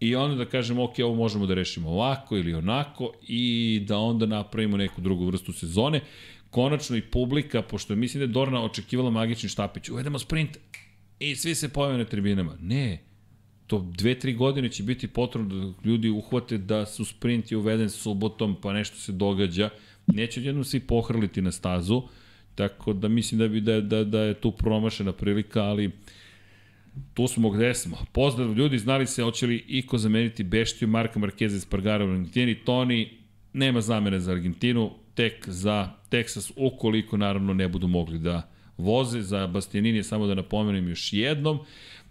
i 0.00 0.16
onda 0.16 0.36
da 0.36 0.44
kažemo, 0.44 0.84
ok, 0.84 0.94
ovo 1.04 1.14
možemo 1.14 1.46
da 1.46 1.54
rešimo 1.54 1.90
ovako 1.90 2.36
ili 2.36 2.54
onako 2.54 3.12
i 3.28 3.82
da 3.86 3.98
onda 3.98 4.26
napravimo 4.26 4.76
neku 4.76 5.00
drugu 5.00 5.26
vrstu 5.26 5.52
sezone. 5.52 6.00
Konačno 6.50 6.96
i 6.96 7.02
publika, 7.02 7.62
pošto 7.62 7.96
mislim 7.96 8.20
da 8.20 8.24
je 8.24 8.32
Dorna 8.32 8.64
očekivala 8.64 9.10
magični 9.10 9.48
štapić, 9.48 9.88
uvedemo 9.88 10.18
sprint 10.18 10.58
i 11.18 11.36
svi 11.36 11.54
se 11.54 11.68
pojave 11.68 11.98
na 11.98 12.04
tribinama. 12.04 12.56
Ne, 12.60 12.98
to 13.66 13.90
dve, 13.96 14.18
tri 14.18 14.34
godine 14.34 14.68
će 14.68 14.82
biti 14.82 15.08
potrebno 15.08 15.54
da 15.54 15.88
ljudi 15.88 16.10
uhvate 16.10 16.58
da 16.58 16.86
su 16.86 17.04
sprint 17.04 17.52
uveden 17.52 17.90
subotom, 17.90 18.56
pa 18.62 18.72
nešto 18.72 18.96
se 18.96 19.12
događa, 19.12 19.70
neće 20.06 20.42
jednom 20.42 20.64
svi 20.64 20.80
pohrliti 20.80 21.42
na 21.42 21.52
stazu, 21.52 22.02
Tako 22.56 22.92
da 22.92 23.08
mislim 23.08 23.38
da 23.38 23.48
bi 23.48 23.60
da, 23.60 23.80
da, 23.80 24.04
da 24.04 24.20
je 24.20 24.34
tu 24.34 24.52
promašena 24.52 25.12
prilika, 25.12 25.62
ali 25.62 25.90
tu 27.14 27.28
smo 27.28 27.50
gde 27.50 27.74
smo. 27.74 27.96
Pozdrav 28.12 28.52
ljudi, 28.52 28.78
znali 28.78 29.06
se 29.06 29.22
hoće 29.22 29.46
li 29.46 29.64
Iko 29.68 29.98
zameniti 29.98 30.44
Beštiju, 30.44 30.88
Marka 30.88 31.18
Markeza 31.18 31.56
iz 31.56 31.64
Pargara 31.64 32.04
u 32.04 32.08
Argentini, 32.08 32.54
Toni, 32.54 33.18
nema 33.52 33.80
zamene 33.80 34.20
za 34.20 34.32
Argentinu, 34.32 34.90
tek 35.14 35.48
za 35.48 35.90
Texas, 36.10 36.52
ukoliko 36.56 37.16
naravno 37.16 37.54
ne 37.54 37.68
budu 37.68 37.88
mogli 37.88 38.18
da 38.18 38.50
voze. 38.78 39.22
Za 39.22 39.46
Bastianini 39.46 40.02
samo 40.02 40.26
da 40.26 40.34
napomenem 40.34 40.88
još 40.88 41.12
jednom 41.12 41.58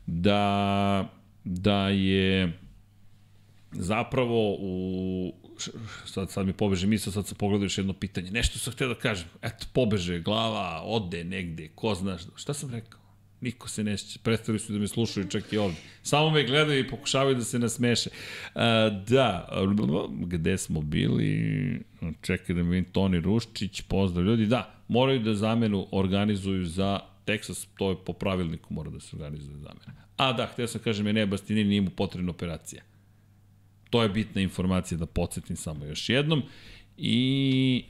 da, 0.05 1.09
da 1.43 1.89
je 1.89 2.59
zapravo 3.72 4.55
u 4.59 5.33
sad, 6.05 6.31
sad 6.31 6.45
mi 6.45 6.53
pobeže 6.53 6.88
misle, 6.88 7.11
sad 7.11 7.27
sam 7.27 7.38
pogledao 7.38 7.65
još 7.65 7.77
jedno 7.77 7.93
pitanje. 7.93 8.31
Nešto 8.31 8.59
sam 8.59 8.73
htio 8.73 8.88
da 8.88 8.95
kažem. 8.95 9.27
Eto, 9.41 9.65
pobeže, 9.73 10.19
glava, 10.19 10.81
ode 10.83 11.23
negde, 11.23 11.67
ko 11.75 11.95
zna 11.95 12.17
šta 12.35 12.53
sam 12.53 12.69
rekao? 12.69 13.05
Niko 13.45 13.69
se 13.69 13.83
neće, 13.83 14.19
predstavili 14.24 14.59
su 14.59 14.74
da 14.74 14.80
me 14.80 14.88
slušaju 14.88 15.30
čak 15.30 15.53
i 15.53 15.57
ovde. 15.57 15.77
Samo 16.03 16.30
me 16.30 16.43
gledaju 16.43 16.80
i 16.80 16.88
pokušavaju 16.88 17.35
da 17.35 17.43
se 17.43 17.59
nasmeše. 17.59 18.09
Uh, 18.56 18.61
da, 19.07 19.49
gde 20.09 20.57
smo 20.57 20.82
bili? 20.82 21.82
Čekaj 22.22 22.56
da 22.56 22.64
mi 22.64 22.69
vidim 22.69 22.91
Toni 22.91 23.19
Ruščić, 23.19 23.82
pozdrav 23.82 24.25
ljudi. 24.25 24.45
Da, 24.45 24.83
moraju 24.88 25.19
da 25.19 25.35
zamenu 25.35 25.88
organizuju 25.91 26.65
za 26.65 26.99
Texas, 27.25 27.67
to 27.77 27.90
je 27.90 27.95
po 28.06 28.14
pravilniku 28.14 28.74
mora 28.74 28.90
da 28.90 28.99
se 28.99 29.15
organizuje 29.15 29.57
zamena. 29.57 30.06
A 30.17 30.33
da, 30.33 30.45
htio 30.53 30.67
sam 30.67 30.82
kažem, 30.82 31.07
je 31.07 31.14
ne, 31.14 31.25
Bastini 31.25 31.64
nije 31.64 31.82
mu 31.82 31.90
potrebna 31.90 32.32
operacija. 32.32 32.83
To 33.90 34.03
je 34.03 34.09
bitna 34.09 34.41
informacija 34.41 34.98
da 34.98 35.06
podsjetim 35.06 35.56
samo 35.56 35.85
još 35.85 36.09
jednom. 36.09 36.43
I 36.98 37.85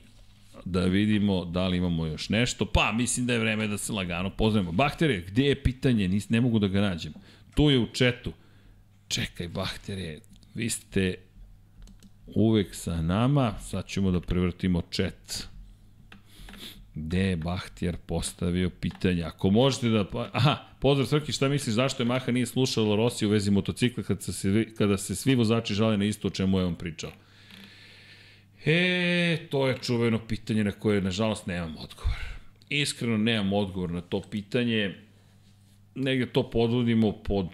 da 0.64 0.84
vidimo 0.84 1.44
da 1.44 1.68
li 1.68 1.76
imamo 1.76 2.06
još 2.06 2.28
nešto. 2.28 2.66
Pa, 2.66 2.92
mislim 2.92 3.26
da 3.26 3.32
je 3.32 3.38
vreme 3.38 3.66
da 3.66 3.78
se 3.78 3.92
lagano 3.92 4.30
pozdravimo. 4.30 4.72
Bahtere, 4.72 5.20
gde 5.20 5.42
je 5.42 5.62
pitanje? 5.62 6.08
Nis, 6.08 6.28
ne 6.28 6.40
mogu 6.40 6.58
da 6.58 6.68
ga 6.68 6.80
nađem. 6.80 7.12
Tu 7.54 7.70
je 7.70 7.78
u 7.78 7.86
četu. 7.86 8.32
Čekaj, 9.08 9.48
Bahtere, 9.48 10.18
vi 10.54 10.70
ste 10.70 11.14
uvek 12.26 12.74
sa 12.74 13.02
nama. 13.02 13.54
Sad 13.60 13.86
ćemo 13.86 14.10
da 14.10 14.20
prevrtimo 14.20 14.82
čet. 14.90 15.48
Gde 16.94 17.20
je 17.20 17.36
Bahtjer 17.36 17.96
postavio 18.06 18.70
pitanje? 18.70 19.22
Ako 19.22 19.50
možete 19.50 19.88
da... 19.88 20.04
Aha, 20.32 20.56
pozdrav 20.80 21.06
Srki, 21.06 21.32
šta 21.32 21.48
misliš 21.48 21.74
zašto 21.74 22.02
je 22.02 22.06
Maha 22.06 22.32
nije 22.32 22.46
slušala 22.46 22.96
Rossi 22.96 23.26
u 23.26 23.30
vezi 23.30 23.50
motocikla 23.50 24.02
kada 24.02 24.20
se, 24.20 24.66
kada 24.78 24.96
se 24.98 25.14
svi 25.14 25.34
vozači 25.34 25.74
žale 25.74 25.96
na 25.96 26.04
isto 26.04 26.28
o 26.28 26.30
čemu 26.30 26.58
je 26.58 26.64
on 26.64 26.74
pričao? 26.74 27.10
E, 28.66 29.38
to 29.50 29.66
je 29.66 29.78
čuveno 29.82 30.18
pitanje 30.28 30.64
na 30.64 30.72
koje, 30.72 31.00
nažalost, 31.00 31.46
nemam 31.46 31.76
odgovor. 31.78 32.16
Iskreno 32.68 33.16
nemam 33.16 33.52
odgovor 33.52 33.90
na 33.90 34.00
to 34.00 34.22
pitanje. 34.30 34.94
Negde 35.94 36.26
to 36.26 36.50
podvodimo 36.50 37.12
pod 37.12 37.48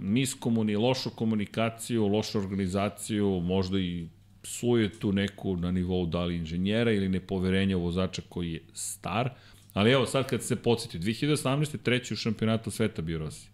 niskomuni, 0.00 0.76
lošu 0.76 1.10
komunikaciju, 1.10 2.06
lošu 2.06 2.38
organizaciju, 2.38 3.40
možda 3.40 3.78
i 3.78 4.08
sujetu 4.42 5.12
neku 5.12 5.56
na 5.56 5.70
nivou 5.70 6.06
da 6.06 6.24
li 6.24 6.36
inženjera 6.36 6.92
ili 6.92 7.08
nepoverenja 7.08 7.76
vozača 7.76 8.22
koji 8.28 8.52
je 8.52 8.62
star. 8.72 9.30
Ali 9.72 9.90
evo 9.90 10.06
sad 10.06 10.28
kad 10.28 10.42
se 10.42 10.56
podsjetio, 10.56 11.00
2018. 11.00 11.82
treći 11.82 12.14
u 12.14 12.16
šampionatu 12.16 12.70
sveta 12.70 13.02
bio 13.02 13.18
Rossi. 13.18 13.48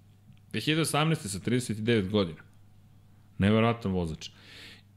2018. 0.53 1.15
sa 1.15 1.39
39 1.39 2.09
godina. 2.09 2.43
Neveratan 3.39 3.93
vozač. 3.93 4.31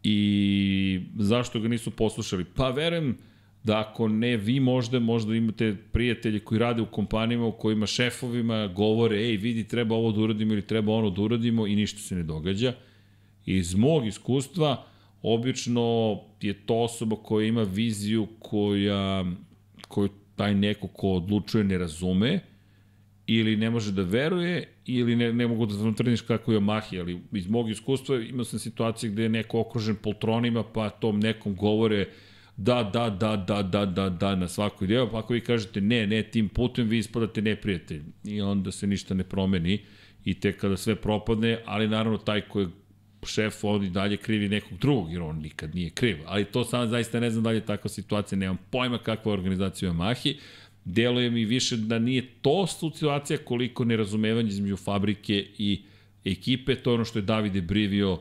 I 0.03 1.01
zašto 1.17 1.59
ga 1.59 1.67
nisu 1.67 1.91
poslušali? 1.91 2.45
Pa 2.55 2.69
verujem 2.69 3.17
da 3.63 3.80
ako 3.80 4.07
ne 4.07 4.38
vi 4.38 4.59
možda, 4.59 4.99
možda 4.99 5.35
imate 5.35 5.75
prijatelje 5.91 6.39
koji 6.39 6.59
rade 6.59 6.81
u 6.81 6.85
kompanijama 6.85 7.45
u 7.45 7.51
kojima 7.51 7.85
šefovima 7.85 8.67
govore, 8.67 9.17
ej 9.17 9.38
vidi 9.38 9.67
treba 9.67 9.95
ovo 9.95 10.11
da 10.11 10.21
uradimo 10.21 10.53
ili 10.53 10.67
treba 10.67 10.93
ono 10.93 11.09
da 11.09 11.21
uradimo 11.21 11.67
i 11.67 11.75
ništa 11.75 11.99
se 11.99 12.15
ne 12.15 12.23
događa. 12.23 12.73
Iz 13.45 13.75
mog 13.75 14.07
iskustva, 14.07 14.85
obično 15.21 16.17
je 16.41 16.53
to 16.53 16.75
osoba 16.75 17.15
koja 17.15 17.47
ima 17.47 17.63
viziju 17.63 18.27
koja, 18.39 19.25
koju 19.88 20.09
taj 20.35 20.55
neko 20.55 20.88
ko 20.88 21.09
odlučuje 21.09 21.63
ne 21.63 21.77
razume 21.77 22.39
ili 23.27 23.56
ne 23.56 23.69
može 23.69 23.91
da 23.91 24.01
veruje 24.01 24.67
ili 24.85 25.16
ne, 25.16 25.33
ne 25.33 25.48
mogu 25.48 25.66
da 25.66 25.75
vam 25.75 25.93
trdiš 25.93 26.22
kako 26.22 26.51
je 26.51 26.59
Yamahi, 26.59 27.00
ali 27.00 27.19
iz 27.32 27.48
mog 27.48 27.69
iskustva 27.69 28.19
imao 28.22 28.45
sam 28.45 28.59
situacije 28.59 29.11
gde 29.11 29.24
je 29.24 29.30
neko 29.30 29.59
okružen 29.59 29.95
poltronima 29.95 30.64
pa 30.64 30.90
tom 30.90 31.19
nekom 31.19 31.56
govore 31.56 32.08
da, 32.58 32.83
da, 32.93 33.09
da, 33.09 33.35
da, 33.35 33.64
da, 33.64 33.85
da, 33.85 34.09
da 34.09 34.35
na 34.35 34.48
svaku 34.48 34.83
ideju, 34.83 35.08
pa 35.11 35.19
ako 35.19 35.33
vi 35.33 35.41
kažete 35.41 35.82
ne, 35.82 36.08
ne, 36.08 36.24
tim 36.24 36.50
putem 36.50 36.88
vi 36.88 36.98
ispadate 36.98 37.41
neprijatelj 37.41 38.01
i 38.24 38.41
onda 38.41 38.72
se 38.72 38.88
ništa 38.88 39.14
ne 39.14 39.24
promeni 39.24 39.80
i 40.25 40.33
tek 40.40 40.59
kada 40.59 40.77
sve 40.77 40.95
propadne, 40.95 41.58
ali 41.66 41.88
naravno 41.88 42.17
taj 42.17 42.41
ko 42.41 42.59
je 42.59 42.67
šef 43.25 43.64
on 43.64 43.83
i 43.83 43.90
dalje 43.90 44.17
krivi 44.17 44.50
nekog 44.50 44.77
drugog, 44.77 45.11
jer 45.11 45.22
on 45.22 45.40
nikad 45.40 45.75
nije 45.75 45.90
kriv. 45.90 46.17
Ali 46.25 46.45
to 46.45 46.64
sam 46.64 46.90
zaista 46.90 47.19
ne 47.19 47.30
znam 47.30 47.43
da 47.43 47.50
li 47.50 47.58
je 47.58 47.66
takva 47.66 47.90
situacija, 47.90 48.40
nemam 48.40 48.58
pojma 48.69 48.98
kakva 48.98 49.32
je 49.32 49.33
organizacija 49.33 49.91
Yamahi, 49.91 50.35
deluje 50.85 51.30
mi 51.30 51.45
više 51.45 51.77
da 51.77 52.00
nije 52.00 52.27
to 52.42 52.68
situacija 52.68 53.38
koliko 53.38 53.85
nerazumevanje 53.85 54.50
između 54.50 54.77
fabrike 54.77 55.48
i 55.58 55.82
ekipe, 56.26 56.76
to 56.76 56.90
je 56.90 56.93
ono 56.93 57.06
što 57.06 57.19
je 57.19 57.24
Davide 57.24 57.61
Brivio 57.61 58.19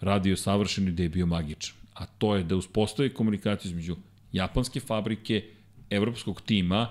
radio 0.00 0.36
savršeno 0.36 0.88
i 0.88 0.92
da 0.92 1.02
je 1.02 1.08
bio 1.08 1.26
magičan. 1.26 1.74
A 1.94 2.06
to 2.06 2.36
je 2.36 2.42
da 2.42 2.56
uspostavi 2.56 3.14
komunikaciju 3.14 3.68
između 3.68 3.96
japanske 4.32 4.80
fabrike, 4.80 5.44
evropskog 5.90 6.40
tima 6.40 6.88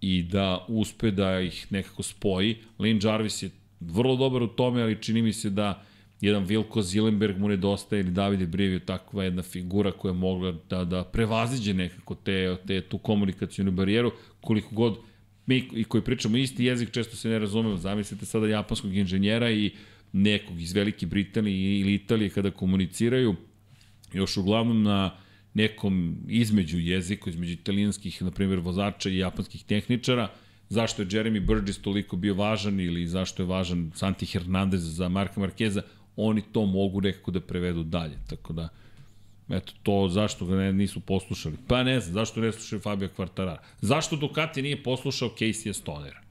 i 0.00 0.22
da 0.22 0.64
uspe 0.68 1.10
da 1.10 1.40
ih 1.40 1.66
nekako 1.70 2.02
spoji. 2.02 2.56
Lin 2.78 3.00
Jarvis 3.02 3.42
je 3.42 3.50
vrlo 3.80 4.16
dobar 4.16 4.42
u 4.42 4.46
tome, 4.46 4.82
ali 4.82 5.02
čini 5.02 5.22
mi 5.22 5.32
se 5.32 5.50
da 5.50 5.82
jedan 6.24 6.44
Vilko 6.44 6.82
Zilenberg 6.82 7.38
mu 7.38 7.48
nedostaje 7.48 8.00
ili 8.00 8.10
Davide 8.10 8.46
Brivio, 8.46 8.78
takva 8.78 9.24
jedna 9.24 9.42
figura 9.42 9.92
koja 9.92 10.10
je 10.10 10.18
mogla 10.18 10.54
da, 10.70 10.84
da 10.84 11.04
prevaziđe 11.04 11.74
nekako 11.74 12.14
te, 12.14 12.56
te, 12.66 12.80
tu 12.80 12.98
komunikacijonu 12.98 13.70
barijeru, 13.70 14.12
koliko 14.40 14.74
god 14.74 14.98
mi 15.46 15.68
i 15.72 15.84
koji 15.84 16.02
pričamo 16.02 16.36
isti 16.36 16.64
jezik 16.64 16.90
često 16.90 17.16
se 17.16 17.28
ne 17.28 17.38
razumemo. 17.38 17.76
Zamislite 17.76 18.26
sada 18.26 18.46
japanskog 18.46 18.94
inženjera 18.94 19.50
i 19.50 19.70
nekog 20.12 20.60
iz 20.60 20.72
Velike 20.72 21.06
Britanije 21.06 21.80
ili 21.80 21.94
Italije 21.94 22.30
kada 22.30 22.50
komuniciraju, 22.50 23.34
još 24.12 24.36
uglavnom 24.36 24.82
na 24.82 25.16
nekom 25.54 26.16
između 26.28 26.78
jeziku, 26.78 27.30
između 27.30 27.52
italijanskih, 27.52 28.22
na 28.22 28.30
primjer, 28.30 28.58
vozača 28.58 29.10
i 29.10 29.18
japanskih 29.18 29.64
tehničara, 29.64 30.28
zašto 30.68 31.02
je 31.02 31.08
Jeremy 31.08 31.46
Burgess 31.46 31.78
toliko 31.78 32.16
bio 32.16 32.34
važan 32.34 32.80
ili 32.80 33.06
zašto 33.06 33.42
je 33.42 33.46
važan 33.46 33.90
Santi 33.94 34.26
Hernandez 34.26 34.96
za 34.96 35.08
Marka 35.08 35.40
Markeza, 35.40 35.82
oni 36.16 36.42
to 36.52 36.66
mogu 36.66 37.00
nekako 37.00 37.30
da 37.30 37.40
prevedu 37.40 37.82
dalje. 37.82 38.18
Tako 38.26 38.52
da, 38.52 38.68
eto, 39.48 39.72
to 39.82 40.08
zašto 40.08 40.46
ga 40.46 40.56
ne, 40.56 40.72
nisu 40.72 41.00
poslušali. 41.00 41.56
Pa 41.68 41.82
ne 41.82 42.00
znam, 42.00 42.14
zašto 42.14 42.40
ne 42.40 42.52
slušaju 42.52 42.80
Fabio 42.80 43.08
Quartarara. 43.16 43.58
Zašto 43.80 44.16
Ducati 44.16 44.62
nije 44.62 44.82
poslušao 44.82 45.28
Casey 45.28 45.72
Stonera? 45.72 46.24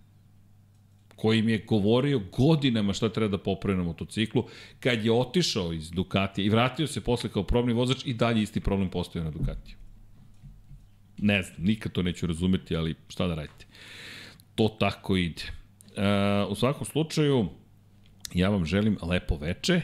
koji 1.23 1.41
mi 1.41 1.51
je 1.51 1.65
govorio 1.67 2.21
godinama 2.31 2.93
šta 2.93 3.09
treba 3.09 3.31
da 3.31 3.43
popravi 3.43 3.77
na 3.77 3.83
motociklu, 3.83 4.43
kad 4.79 5.05
je 5.05 5.11
otišao 5.11 5.73
iz 5.73 5.91
Ducatija 5.91 6.45
i 6.45 6.49
vratio 6.49 6.87
se 6.87 7.01
posle 7.01 7.29
kao 7.29 7.43
probni 7.43 7.73
vozač 7.73 8.01
i 8.05 8.13
dalje 8.13 8.41
isti 8.41 8.59
problem 8.59 8.89
postoje 8.89 9.23
na 9.23 9.31
Ducatiju. 9.31 9.75
Ne 11.17 11.43
znam, 11.43 11.63
nikad 11.63 11.91
to 11.91 12.03
neću 12.03 12.27
razumeti, 12.27 12.75
ali 12.75 12.95
šta 13.07 13.27
da 13.27 13.35
radite. 13.35 13.65
To 14.55 14.67
tako 14.79 15.15
ide. 15.15 15.43
E, 15.95 16.03
u 16.49 16.55
svakom 16.55 16.85
slučaju, 16.85 17.49
ja 18.33 18.49
vam 18.49 18.65
želim 18.65 18.97
lepo 19.01 19.37
veče, 19.37 19.81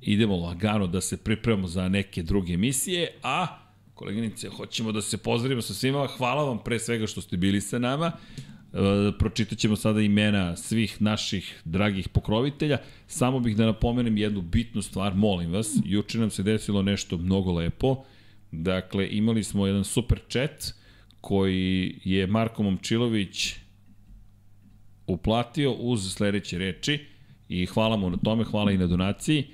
idemo 0.00 0.36
lagano 0.36 0.86
da 0.86 1.00
se 1.00 1.16
pripremamo 1.16 1.68
za 1.68 1.88
neke 1.88 2.22
druge 2.22 2.52
emisije, 2.52 3.08
a 3.22 3.46
koleginice, 3.94 4.48
hoćemo 4.48 4.92
da 4.92 5.02
se 5.02 5.18
pozdravimo 5.18 5.62
sa 5.62 5.74
svima, 5.74 6.06
hvala 6.06 6.44
vam 6.44 6.58
pre 6.64 6.78
svega 6.78 7.06
što 7.06 7.20
ste 7.20 7.36
bili 7.36 7.60
sa 7.60 7.78
nama, 7.78 8.12
e, 8.12 8.78
pročitat 9.18 9.58
ćemo 9.58 9.76
sada 9.76 10.00
imena 10.00 10.56
svih 10.56 11.02
naših 11.02 11.60
dragih 11.64 12.08
pokrovitelja, 12.08 12.78
samo 13.06 13.40
bih 13.40 13.56
da 13.56 13.66
napomenem 13.66 14.16
jednu 14.16 14.40
bitnu 14.40 14.82
stvar, 14.82 15.14
molim 15.14 15.52
vas, 15.52 15.76
juče 15.84 16.18
nam 16.18 16.30
se 16.30 16.42
desilo 16.42 16.82
nešto 16.82 17.18
mnogo 17.18 17.52
lepo, 17.52 18.04
dakle 18.52 19.08
imali 19.10 19.44
smo 19.44 19.66
jedan 19.66 19.84
super 19.84 20.18
chat 20.28 20.74
koji 21.20 22.00
je 22.04 22.26
Marko 22.26 22.62
Momčilović 22.62 23.54
uplatio 25.06 25.72
uz 25.72 26.12
sledeće 26.14 26.58
reči, 26.58 26.98
i 27.50 27.66
hvala 27.66 27.96
mu 27.96 28.10
na 28.10 28.16
tome, 28.16 28.44
hvala 28.44 28.72
i 28.72 28.78
na 28.78 28.86
donaciji. 28.86 29.44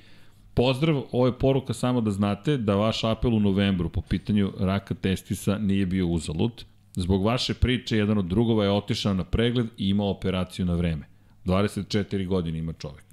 Pozdrav, 0.55 1.03
ovo 1.13 1.27
je 1.27 1.39
poruka 1.39 1.75
samo 1.75 2.01
da 2.01 2.11
znate 2.11 2.57
da 2.57 2.75
vaš 2.75 3.05
apel 3.05 3.35
u 3.35 3.41
novembru 3.41 3.89
po 3.89 4.01
pitanju 4.01 4.53
raka 4.59 4.95
testisa 4.95 5.59
nije 5.59 5.87
bio 5.87 6.07
uzalud. 6.07 6.65
Zbog 6.95 7.25
vaše 7.25 7.55
priče, 7.55 7.97
jedan 7.97 8.19
od 8.19 8.25
drugova 8.25 8.65
je 8.65 8.71
otišao 8.71 9.15
na 9.15 9.25
pregled 9.25 9.67
i 9.79 9.89
imao 9.89 10.11
operaciju 10.11 10.67
na 10.67 10.75
vreme. 10.75 11.07
24 11.45 12.27
godine 12.27 12.59
ima 12.59 12.73
čovek. 12.73 13.05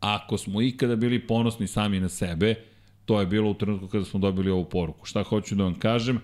Ako 0.00 0.38
smo 0.38 0.62
ikada 0.62 0.96
bili 0.96 1.26
ponosni 1.26 1.66
sami 1.66 2.00
na 2.00 2.08
sebe, 2.08 2.54
to 3.04 3.20
je 3.20 3.26
bilo 3.26 3.50
u 3.50 3.54
trenutku 3.54 3.88
kada 3.88 4.04
smo 4.04 4.20
dobili 4.20 4.50
ovu 4.50 4.64
poruku. 4.64 5.06
Šta 5.06 5.22
hoću 5.22 5.54
da 5.54 5.64
vam 5.64 5.74
kažem? 5.74 6.20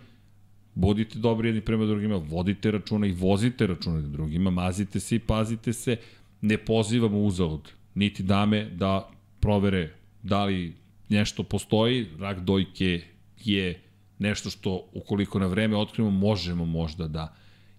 Budite 0.74 1.18
dobri 1.18 1.48
jedni 1.48 1.60
prema 1.60 1.86
drugima, 1.86 2.16
vodite 2.16 2.70
računa 2.70 3.06
i 3.06 3.12
vozite 3.12 3.66
računa 3.66 4.00
na 4.00 4.08
drugima, 4.08 4.50
mazite 4.50 5.00
se 5.00 5.16
i 5.16 5.18
pazite 5.18 5.73
se. 5.73 5.97
Ne 6.40 6.58
pozivamo 6.58 7.18
uzalud, 7.18 7.70
niti 7.94 8.23
dame 8.23 8.64
da 8.64 9.10
provere 9.40 9.92
da 10.23 10.44
li 10.44 10.76
nešto 11.08 11.42
postoji, 11.42 12.06
rak 12.18 12.40
dojke 12.40 13.00
je 13.44 13.81
nešto 14.18 14.50
što 14.50 14.89
ukoliko 14.92 15.39
na 15.39 15.47
vreme 15.47 15.76
otkrimo 15.76 16.10
možemo 16.10 16.64
možda 16.64 17.08
da 17.08 17.34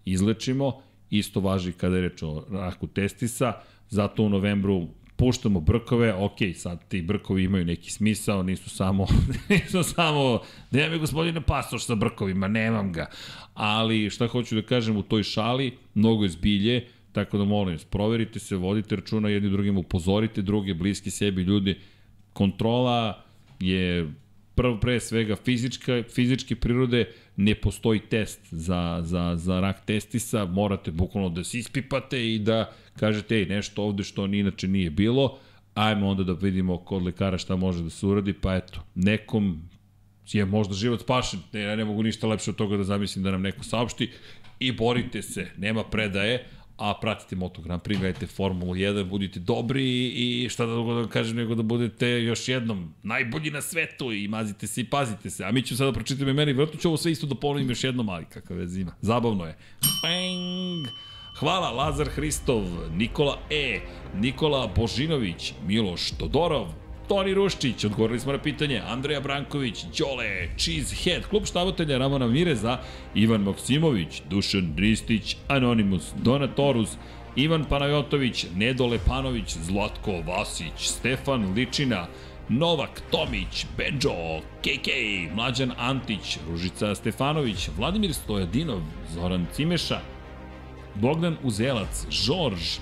izlečimo. 0.05 0.81
Isto 1.09 1.39
važi 1.39 1.71
kada 1.71 1.95
je 1.95 2.01
reč 2.01 2.23
o 2.23 2.45
raku 2.51 2.87
testisa, 2.87 3.53
zato 3.89 4.23
u 4.23 4.29
novembru 4.29 4.87
puštamo 5.15 5.59
brkove, 5.59 6.13
ok, 6.13 6.37
sad 6.55 6.87
ti 6.87 7.01
brkovi 7.01 7.43
imaju 7.43 7.65
neki 7.65 7.91
smisao, 7.91 8.43
nisu 8.43 8.69
samo, 8.69 9.07
nisu 9.49 9.83
samo, 9.83 10.41
nema 10.71 10.93
mi 10.93 10.99
gospodine 10.99 11.41
pasoš 11.41 11.85
sa 11.85 11.95
brkovima, 11.95 12.47
nemam 12.47 12.93
ga. 12.93 13.09
Ali 13.53 14.09
šta 14.09 14.27
hoću 14.27 14.55
da 14.55 14.61
kažem 14.61 14.97
u 14.97 15.03
toj 15.03 15.23
šali, 15.23 15.77
mnogo 15.93 16.23
je 16.23 16.29
zbilje, 16.29 16.87
tako 17.15 17.37
da 17.37 17.45
molim, 17.45 17.77
proverite 17.89 18.39
se, 18.39 18.55
vodite 18.55 18.95
računa 18.95 19.29
jedni 19.29 19.49
drugim, 19.49 19.77
upozorite 19.77 20.41
druge, 20.41 20.73
bliski 20.73 21.11
sebi 21.11 21.41
ljudi. 21.41 21.75
Kontrola 22.33 23.23
je 23.59 24.11
prvo 24.55 24.79
pre 24.79 24.99
svega 24.99 25.35
fizička, 25.35 26.03
fizičke 26.09 26.55
prirode, 26.55 27.05
ne 27.37 27.55
postoji 27.55 27.99
test 27.99 28.39
za, 28.51 28.99
za, 29.03 29.35
za 29.35 29.59
rak 29.59 29.85
testisa, 29.85 30.45
morate 30.45 30.91
bukvalno 30.91 31.29
da 31.29 31.43
se 31.43 31.59
ispipate 31.59 32.33
i 32.33 32.39
da 32.39 32.71
kažete, 32.99 33.35
ej, 33.35 33.45
nešto 33.45 33.83
ovde 33.83 34.03
što 34.03 34.27
ni 34.27 34.39
inače 34.39 34.67
nije 34.67 34.89
bilo, 34.89 35.37
ajmo 35.73 36.07
onda 36.09 36.23
da 36.23 36.33
vidimo 36.33 36.77
kod 36.77 37.03
lekara 37.03 37.37
šta 37.37 37.55
može 37.55 37.83
da 37.83 37.89
se 37.89 38.05
uradi, 38.05 38.33
pa 38.33 38.55
eto, 38.55 38.83
nekom 38.95 39.61
je 40.33 40.45
možda 40.45 40.73
život 40.73 41.01
spašen, 41.01 41.39
ne, 41.53 41.61
ja 41.61 41.75
ne 41.75 41.85
mogu 41.85 42.03
ništa 42.03 42.27
lepše 42.27 42.51
od 42.51 42.55
toga 42.55 42.77
da 42.77 42.83
zamislim 42.83 43.23
da 43.23 43.31
nam 43.31 43.41
neko 43.41 43.63
saopšti. 43.63 44.09
I 44.59 44.71
borite 44.71 45.21
se, 45.21 45.47
nema 45.57 45.83
predaje, 45.83 46.45
a 46.77 46.93
pratite 47.01 47.35
Moto 47.35 47.61
Grand 47.61 47.81
Prix, 47.81 47.99
gledajte 47.99 48.27
Formulu 48.27 48.75
1, 48.75 49.03
budite 49.03 49.39
dobri 49.39 50.07
i 50.07 50.49
šta 50.49 50.65
da 50.65 50.73
da 50.73 50.81
vam 50.81 51.07
kažem 51.07 51.37
nego 51.37 51.55
da 51.55 51.63
budete 51.63 52.07
još 52.07 52.47
jednom 52.47 52.93
najbolji 53.03 53.51
na 53.51 53.61
svetu 53.61 54.11
i 54.11 54.27
mazite 54.27 54.67
se 54.67 54.81
i 54.81 54.89
pazite 54.89 55.29
se. 55.29 55.43
A 55.45 55.51
mi 55.51 55.61
ću 55.61 55.77
sada 55.77 55.93
pročitati 55.93 56.33
meni, 56.33 56.53
vjerojatno 56.53 56.79
ću 56.79 56.87
ovo 56.87 56.97
sve 56.97 57.11
isto 57.11 57.27
da 57.27 57.35
ponovim 57.35 57.69
još 57.69 57.83
jednom, 57.83 58.09
ali 58.09 58.25
kakav 58.25 58.57
vez 58.57 58.77
ima. 58.77 58.95
Zabavno 59.01 59.45
je. 59.45 59.57
Bang! 60.01 60.87
Hvala 61.39 61.71
Lazar 61.71 62.07
Hristov, 62.09 62.63
Nikola 62.91 63.37
E, 63.49 63.79
Nikola 64.15 64.71
Božinović, 64.75 65.53
Miloš 65.67 66.11
Todorov, 66.11 66.67
Toni 67.07 67.33
Ruščić, 67.33 67.85
odgovorili 67.85 68.19
smo 68.19 68.31
na 68.31 68.37
pitanje, 68.37 68.81
Andreja 68.87 69.19
Branković, 69.19 69.83
Đole, 69.97 70.47
Cheesehead, 70.57 71.27
klub 71.29 71.45
štavotelja 71.45 71.97
Ramona 71.97 72.27
Mireza, 72.27 72.77
Ivan 73.15 73.41
Maksimović, 73.41 74.21
Dušan 74.29 74.73
Ristić, 74.77 75.37
Anonimus, 75.47 76.13
Donatorus, 76.23 76.97
Ivan 77.35 77.65
Panajotović, 77.65 78.45
Nedo 78.55 78.87
Lepanović, 78.87 79.57
Zlatko 79.57 80.21
Vasić, 80.27 80.73
Stefan 80.77 81.53
Ličina, 81.53 82.07
Novak 82.49 83.01
Tomić, 83.11 83.65
Benjo, 83.77 84.41
KK, 84.61 84.89
Mlađan 85.35 85.71
Antić, 85.77 86.37
Ružica 86.49 86.95
Stefanović, 86.95 87.69
Vladimir 87.77 88.13
Stojadinov, 88.13 88.81
Zoran 89.13 89.45
Cimeša, 89.53 89.99
Bogdan 90.95 91.37
Uzelac, 91.43 92.05
Žorž, 92.09 92.77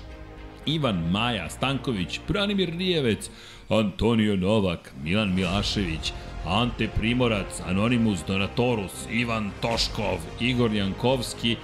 Ivan 0.66 1.10
Maja, 1.10 1.50
Stanković, 1.50 2.20
Branimir 2.28 2.70
Rijevec, 2.78 3.30
Antonio 3.68 4.36
Novak, 4.36 4.92
Milan 5.02 5.34
Milašević, 5.34 6.12
Ante 6.46 6.88
Primorac, 6.88 7.60
Anonimus 7.66 8.18
Donatorus, 8.26 8.92
Ivan 9.10 9.50
Toškov, 9.60 10.18
Igor 10.40 10.72
Jankovski, 10.72 11.56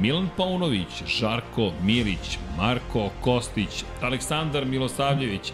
Milan 0.00 0.28
Paunović, 0.36 1.02
Žarko 1.06 1.72
Mirić, 1.82 2.38
Marko 2.56 3.10
Kostić, 3.20 3.84
Aleksandar 4.02 4.64
Milosavljević, 4.64 5.52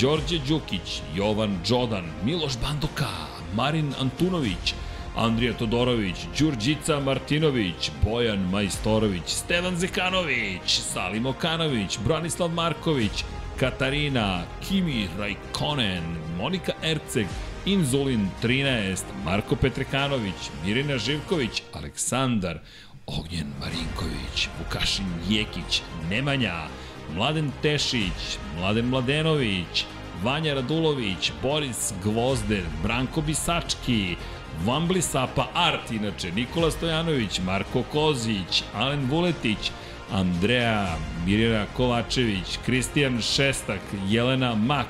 Đorđe 0.00 0.38
Đukić, 0.48 1.02
Jovan 1.16 1.58
Đodan, 1.68 2.04
Miloš 2.24 2.52
Banduka, 2.62 3.08
Marin 3.54 3.92
Antunović, 4.00 4.74
Andrija 5.16 5.52
Todorović, 5.52 6.16
Đurđica 6.38 7.00
Martinović, 7.00 7.90
Bojan 8.04 8.38
Majstorović, 8.50 9.22
Stevan 9.26 9.76
Zekanović, 9.76 10.80
Salim 10.80 11.26
Okanović, 11.26 11.98
Branislav 12.04 12.48
Marković, 12.48 13.24
Katarina, 13.60 14.46
Kimi 14.60 15.08
Rajkonen, 15.18 16.02
Monika 16.38 16.72
Erceg, 16.82 17.26
Inzulin 17.66 18.30
13, 18.42 19.04
Marko 19.24 19.56
Petrekanović, 19.56 20.50
Mirina 20.64 20.98
Živković, 20.98 21.62
Aleksandar, 21.72 22.58
Ognjen 23.06 23.52
Marinković, 23.60 24.48
Vukašin 24.58 25.06
Jekić, 25.28 25.82
Nemanja, 26.10 26.68
Mladen 27.14 27.52
Tešić, 27.62 28.38
Mladen 28.58 28.88
Mladenović, 28.88 29.84
Vanja 30.24 30.54
Radulović, 30.54 31.32
Boris 31.42 31.92
Gvozden, 32.02 32.64
Branko 32.82 33.20
Bisački, 33.20 34.16
Vambli 34.64 35.02
Sapa 35.02 35.46
Art, 35.54 35.90
inače 35.90 36.32
Nikola 36.32 36.70
Stojanović, 36.70 37.40
Marko 37.44 37.82
Kozić, 37.92 38.62
Alen 38.74 39.06
Vuletić, 39.10 39.70
Andreja 40.12 40.96
Mirjana 41.26 41.66
Kovačević, 41.76 42.58
Kristijan 42.66 43.22
Šestak, 43.22 43.80
Jelena 44.08 44.54
Mak, 44.54 44.86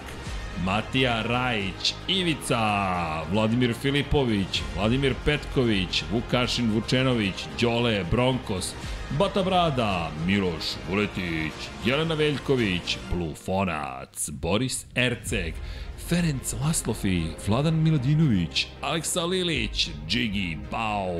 Matija 0.64 1.22
Rajić, 1.22 1.94
Ivica, 2.08 2.58
Vladimir 3.32 3.74
Filipović, 3.82 4.62
Vladimir 4.76 5.14
Petković, 5.24 6.04
Vukašin 6.12 6.70
Vučenović, 6.72 7.34
Đole 7.60 8.04
Bronkos, 8.10 8.74
Bata 9.18 9.42
Brada, 9.42 10.10
Miloš 10.26 10.64
Vuletić, 10.90 11.52
Jelena 11.84 12.14
Veljković, 12.14 12.98
Blufonac, 13.12 14.30
Boris 14.30 14.86
Erceg, 14.94 15.54
Ferenc 16.08 16.54
Laslofi, 16.60 17.22
Vladan 17.46 17.82
Miladinović, 17.82 18.66
Aleksa 18.80 19.24
Lilić, 19.24 19.90
Džigi 20.08 20.58
Bao, 20.70 21.14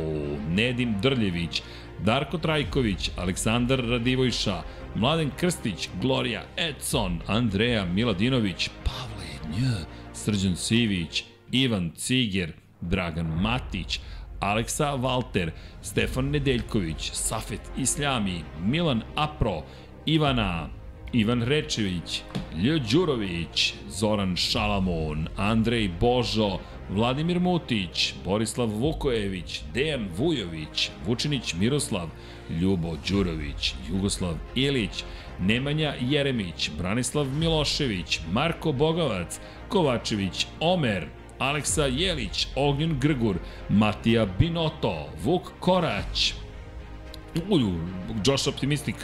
Nedim 0.48 0.94
Drljević, 1.02 1.62
Darko 2.04 2.38
Trajković, 2.38 3.10
Aleksandar 3.16 3.78
Radivojša, 3.78 4.62
Mladen 4.94 5.30
Krstić, 5.36 5.88
Gloria 6.00 6.42
Edson, 6.56 7.20
Andreja 7.26 7.84
Miladinović, 7.84 8.70
Pavle 8.84 9.58
Nj, 9.58 9.84
Srđan 10.12 10.56
Sivić, 10.56 11.24
Ivan 11.52 11.90
Ciger, 11.96 12.52
Dragan 12.80 13.26
Matić, 13.26 14.00
Aleksa 14.40 14.94
Valter, 14.94 15.52
Stefan 15.82 16.30
Nedeljković, 16.30 17.10
Safet 17.12 17.60
Isljami, 17.78 18.44
Milan 18.64 19.02
Apro, 19.16 19.62
Ivana, 20.06 20.68
Ivan 21.12 21.42
Rečević, 21.42 22.22
Lj. 22.56 22.78
Đurović, 22.92 23.74
Zoran 23.88 24.36
Šalamon, 24.36 25.28
Andrej 25.36 25.90
Božo, 26.00 26.58
Vladimir 26.94 27.40
Mutić, 27.40 28.14
Borislav 28.24 28.68
Vukojević, 28.68 29.60
Dejan 29.74 30.08
Vujović, 30.16 30.90
Vučinić 31.06 31.54
Miroslav, 31.54 32.08
Ljubo 32.60 32.96
Đurović, 33.08 33.74
Jugoslav 33.90 34.34
Ilić, 34.54 35.04
Nemanja 35.40 35.94
Jeremić, 36.00 36.70
Branislav 36.78 37.26
Milošević, 37.26 38.20
Marko 38.32 38.72
Bogavac, 38.72 39.40
Kovačević, 39.68 40.46
Omer, 40.60 41.06
Aleksa 41.38 41.86
Jelić, 41.86 42.46
Ognjen 42.56 42.98
Grgur, 43.00 43.36
Matija 43.68 44.26
Binoto, 44.38 45.06
Vuk 45.24 45.52
Korać, 45.60 46.34
Uju, 47.48 47.72
Josh 48.24 48.48
Optimistic, 48.48 48.96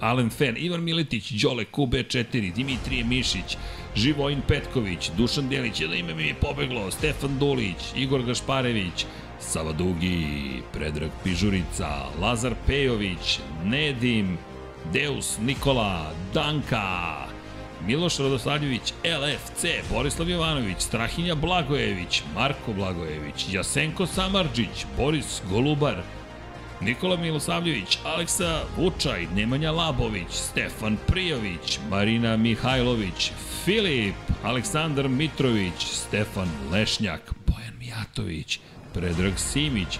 Alen 0.00 0.30
Fan, 0.30 0.56
Ivan 0.56 0.84
Miletić, 0.84 1.30
Đole, 1.30 1.64
QB4, 1.72 2.52
Dimitrije 2.52 3.04
Mišić, 3.04 3.56
Živojin 3.96 4.40
Petković, 4.48 5.10
Dušan 5.16 5.48
Delić, 5.48 5.80
jedno 5.80 5.96
ime 5.96 6.14
mi 6.14 6.22
je 6.22 6.34
pobeglo, 6.34 6.90
Stefan 6.90 7.38
Dulić, 7.38 7.76
Igor 7.96 8.22
Gašparević, 8.22 9.06
Sava 9.40 9.72
Dugi, 9.72 10.62
Predrag 10.72 11.10
Pižurica, 11.24 11.88
Lazar 12.20 12.54
Pejović, 12.66 13.38
Nedim, 13.64 14.38
Deus 14.92 15.38
Nikola, 15.38 16.12
Danka, 16.34 17.26
Miloš 17.86 18.18
Radoslavljević, 18.18 18.92
LFC, 19.04 19.64
Borislav 19.90 20.30
Jovanović, 20.30 20.80
Strahinja 20.80 21.34
Blagojević, 21.34 22.22
Marko 22.34 22.72
Blagojević, 22.72 23.46
Jasenko 23.52 24.06
Samarđić, 24.06 24.86
Boris 24.96 25.42
Golubar, 25.50 26.02
Nikola 26.80 27.16
Milosavljević, 27.16 27.98
Aleksa 28.04 28.62
Vučaj, 28.76 29.26
Nemanja 29.34 29.72
Labović, 29.72 30.30
Stefan 30.30 30.96
Prijović, 31.06 31.78
Marina 31.90 32.36
Mihajlović, 32.36 33.32
Filip, 33.64 34.14
Aleksandar 34.42 35.08
Mitrović, 35.08 35.84
Stefan 35.84 36.48
Lešnjak, 36.72 37.32
Bojan 37.46 37.74
Mijatović, 37.78 38.60
Predrag 38.94 39.32
Simić, 39.36 39.98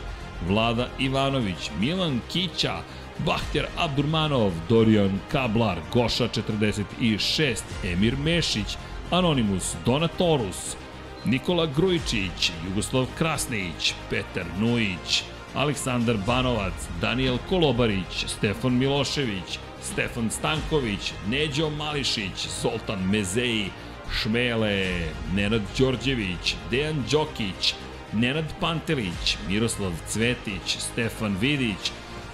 Vlada 0.48 0.88
Ivanović, 0.98 1.70
Milan 1.80 2.20
Kića, 2.32 2.80
Bahtjar 3.26 3.66
Abdurmanov, 3.78 4.52
Dorijan 4.68 5.20
Kablar, 5.32 5.78
Goša 5.92 6.28
46, 6.28 7.62
Emir 7.84 8.16
Mešić, 8.16 8.76
Anonimus, 9.10 9.74
Donatorus, 9.86 10.76
Nikola 11.24 11.66
Grujičić, 11.66 12.52
Jugoslav 12.68 13.06
Krasnić, 13.18 13.94
Petar 14.10 14.46
Nujić, 14.58 15.22
Aleksandar 15.54 16.16
Banovac, 16.26 16.72
Daniel 17.00 17.38
Kolobarić, 17.48 18.24
Stefan 18.26 18.78
Milošević, 18.78 19.58
Stefan 19.82 20.30
Stanković, 20.30 21.12
Neđo 21.28 21.70
Mališić, 21.70 22.48
Zoltan 22.62 23.02
Mezeji, 23.10 23.70
Šmele, 24.12 25.08
Nenad 25.34 25.62
Đorđević, 25.78 26.54
Dejan 26.70 27.04
Đokić, 27.10 27.74
Nenad 28.12 28.44
Pantelić, 28.60 29.36
Miroslav 29.48 29.92
Cvetić, 30.08 30.78
Stefan 30.78 31.36
Vidić, 31.40 31.92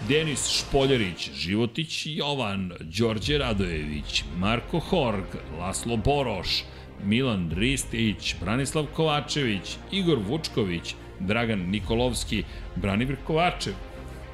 Denis 0.08 0.48
Špoljarić, 0.48 1.30
Životić 1.34 2.06
Jovan, 2.06 2.72
Đorđe 2.80 3.38
Radojević, 3.38 4.24
Marko 4.38 4.78
Horg, 4.78 5.24
Laslo 5.58 5.96
Boroš, 5.96 6.64
Milan 7.04 7.50
Ristić, 7.56 8.34
Branislav 8.40 8.86
Kovačević, 8.94 9.76
Igor 9.92 10.18
Vučković, 10.28 10.94
Dragan 11.20 11.70
Nikolovski, 11.70 12.44
Branimir 12.76 13.16
Kovačev, 13.26 13.74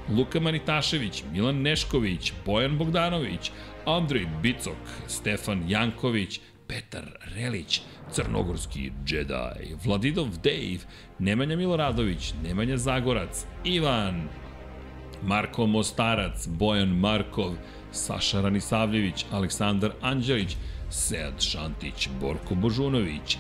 Luka 0.09 0.41
Manitašević, 0.41 1.25
Milan 1.33 1.63
Nešković, 1.63 2.33
Bojan 2.47 2.79
Bogdanović, 2.79 3.51
Andrej 3.87 4.27
Bicok, 4.43 4.77
Stefan 5.07 5.65
Janković, 5.69 6.41
Petar 6.67 7.05
Relić, 7.37 7.81
Crnogorski 8.11 8.93
Jedi, 9.07 9.75
Vladidov 9.85 10.29
Dave, 10.43 10.79
Nemanja 11.19 11.57
Miloradović, 11.57 12.35
Nemanja 12.43 12.77
Zagorac, 12.77 13.45
Ivan, 13.65 14.29
Marko 15.23 15.67
Mostarac, 15.67 16.47
Bojan 16.49 16.89
Markov, 16.89 17.55
Saša 17.93 18.41
Ranisavljević, 18.41 19.25
Aleksandar 19.33 19.93
Anđelić, 20.01 20.57
Sead 20.91 21.41
Šantić, 21.41 22.09
Borko 22.21 22.55
Božunović, 22.55 23.39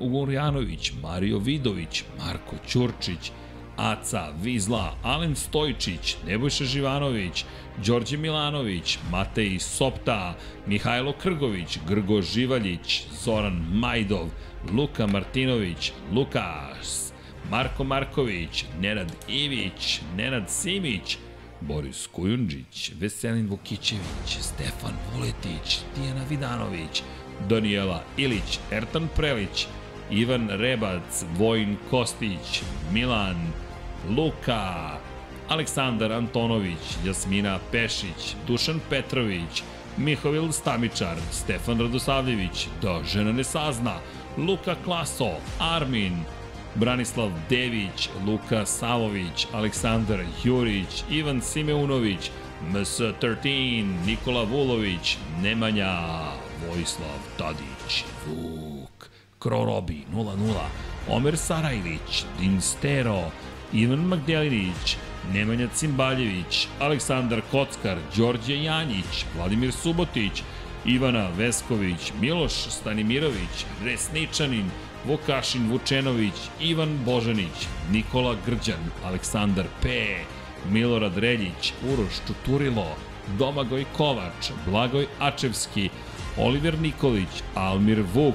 Ugorjanović, 0.00 0.92
Mario 1.02 1.38
Vidović, 1.38 2.04
Marko 2.18 2.56
Ćurčić, 2.68 3.30
Aca, 3.76 4.32
Vizla, 4.42 4.96
Alen 5.02 5.36
Stojčić, 5.36 6.16
Nebojša 6.26 6.64
Živanović, 6.64 7.44
Đorđe 7.86 8.16
Milanović, 8.16 8.98
Matej 9.10 9.58
Sopta, 9.58 10.34
Mihajlo 10.66 11.12
Krgović, 11.12 11.78
Grgo 11.88 12.22
Živaljić, 12.22 13.02
Zoran 13.24 13.66
Majdov, 13.72 14.28
Luka 14.72 15.06
Martinović, 15.06 15.92
Lukas, 16.12 17.12
Marko 17.50 17.84
Marković, 17.84 18.64
Nenad 18.80 19.12
Ivić, 19.28 20.00
Nenad 20.16 20.50
Simić, 20.50 21.18
Boris 21.60 22.06
Kujundžić, 22.06 22.92
Veselin 23.00 23.48
Vukićević, 23.48 24.38
Stefan 24.40 24.94
Vuletić, 25.12 25.78
Tijana 25.94 26.24
Vidanović, 26.30 27.02
Danijela 27.48 28.02
Ilić, 28.16 28.58
Ertan 28.70 29.08
Prelić, 29.16 29.66
Ivan 30.10 30.48
Rebac, 30.50 31.24
Vojin 31.38 31.76
Kostić, 31.90 32.62
Milan, 32.92 33.36
Luka, 34.16 34.98
Aleksandar 35.48 36.12
Antonović, 36.12 36.96
Jasmina 37.04 37.58
Pešić, 37.72 38.34
Dušan 38.46 38.80
Petrović, 38.90 39.62
Mihovil 39.96 40.52
Stamičar, 40.52 41.16
Stefan 41.30 41.80
Radosavljević, 41.80 42.68
Da 42.82 43.00
žena 43.04 43.32
ne 43.32 43.44
sazna, 43.44 43.98
Luka 44.36 44.74
Klaso, 44.84 45.30
Armin, 45.58 46.16
Branislav 46.74 47.30
Dević, 47.50 48.08
Luka 48.26 48.66
Savović, 48.66 49.46
Aleksandar 49.52 50.20
Jurić, 50.44 51.04
Ivan 51.10 51.40
Simeunović, 51.40 52.30
MS13, 52.72 54.06
Nikola 54.06 54.42
Vulović, 54.42 55.16
Nemanja, 55.42 55.98
Vojislav 56.62 57.18
Tadić, 57.38 58.04
Vuk, 58.26 59.08
Krorobi 59.38 60.04
00, 60.12 60.60
Omer 61.08 61.36
Sarajlić, 61.36 62.24
Dinstero, 62.40 63.30
Ivan 63.72 63.98
Magdelinić, 63.98 64.96
Nemanja 65.32 65.68
Cimbaljević, 65.74 66.68
Aleksandar 66.80 67.40
Kockar, 67.50 67.98
Đorđe 68.16 68.62
Janjić, 68.62 69.24
Vladimir 69.36 69.72
Subotić, 69.72 70.42
Ivana 70.86 71.28
Vesković, 71.36 72.12
Miloš 72.20 72.52
Stanimirović, 72.52 73.64
Resničanin, 73.84 74.70
Vukašin 75.06 75.70
Vučenović, 75.70 76.34
Ivan 76.60 76.98
Božanić, 77.04 77.66
Nikola 77.90 78.36
Grđan, 78.46 78.90
Aleksandar 79.04 79.66
P, 79.82 79.88
Milorad 80.70 81.18
Reljić, 81.18 81.72
Uroš 81.92 82.14
Čuturilo, 82.26 82.96
Domagoj 83.38 83.84
Kovač, 83.96 84.50
Blagoj 84.66 85.06
Ačevski, 85.18 85.88
Oliver 86.38 86.80
Nikolić, 86.80 87.42
Almir 87.54 88.02
Vuk, 88.14 88.34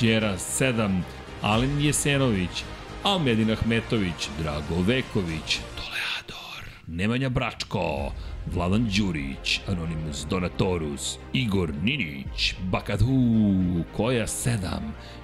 Đera 0.00 0.38
7, 0.38 1.02
Alen 1.42 1.80
Jesenović, 1.80 2.64
Almedin 3.02 3.50
Ahmetović, 3.50 4.28
Drago 4.38 4.82
Veković, 4.86 5.58
Toleador, 5.76 6.62
Nemanja 6.86 7.28
Bračko, 7.28 8.12
Vladan 8.46 8.88
Đurić, 8.96 9.60
Anonimus 9.68 10.26
Donatorus, 10.30 11.18
Igor 11.32 11.72
Ninić, 11.82 12.54
Bakadu, 12.70 13.84
Koja 13.96 14.26
7, 14.26 14.58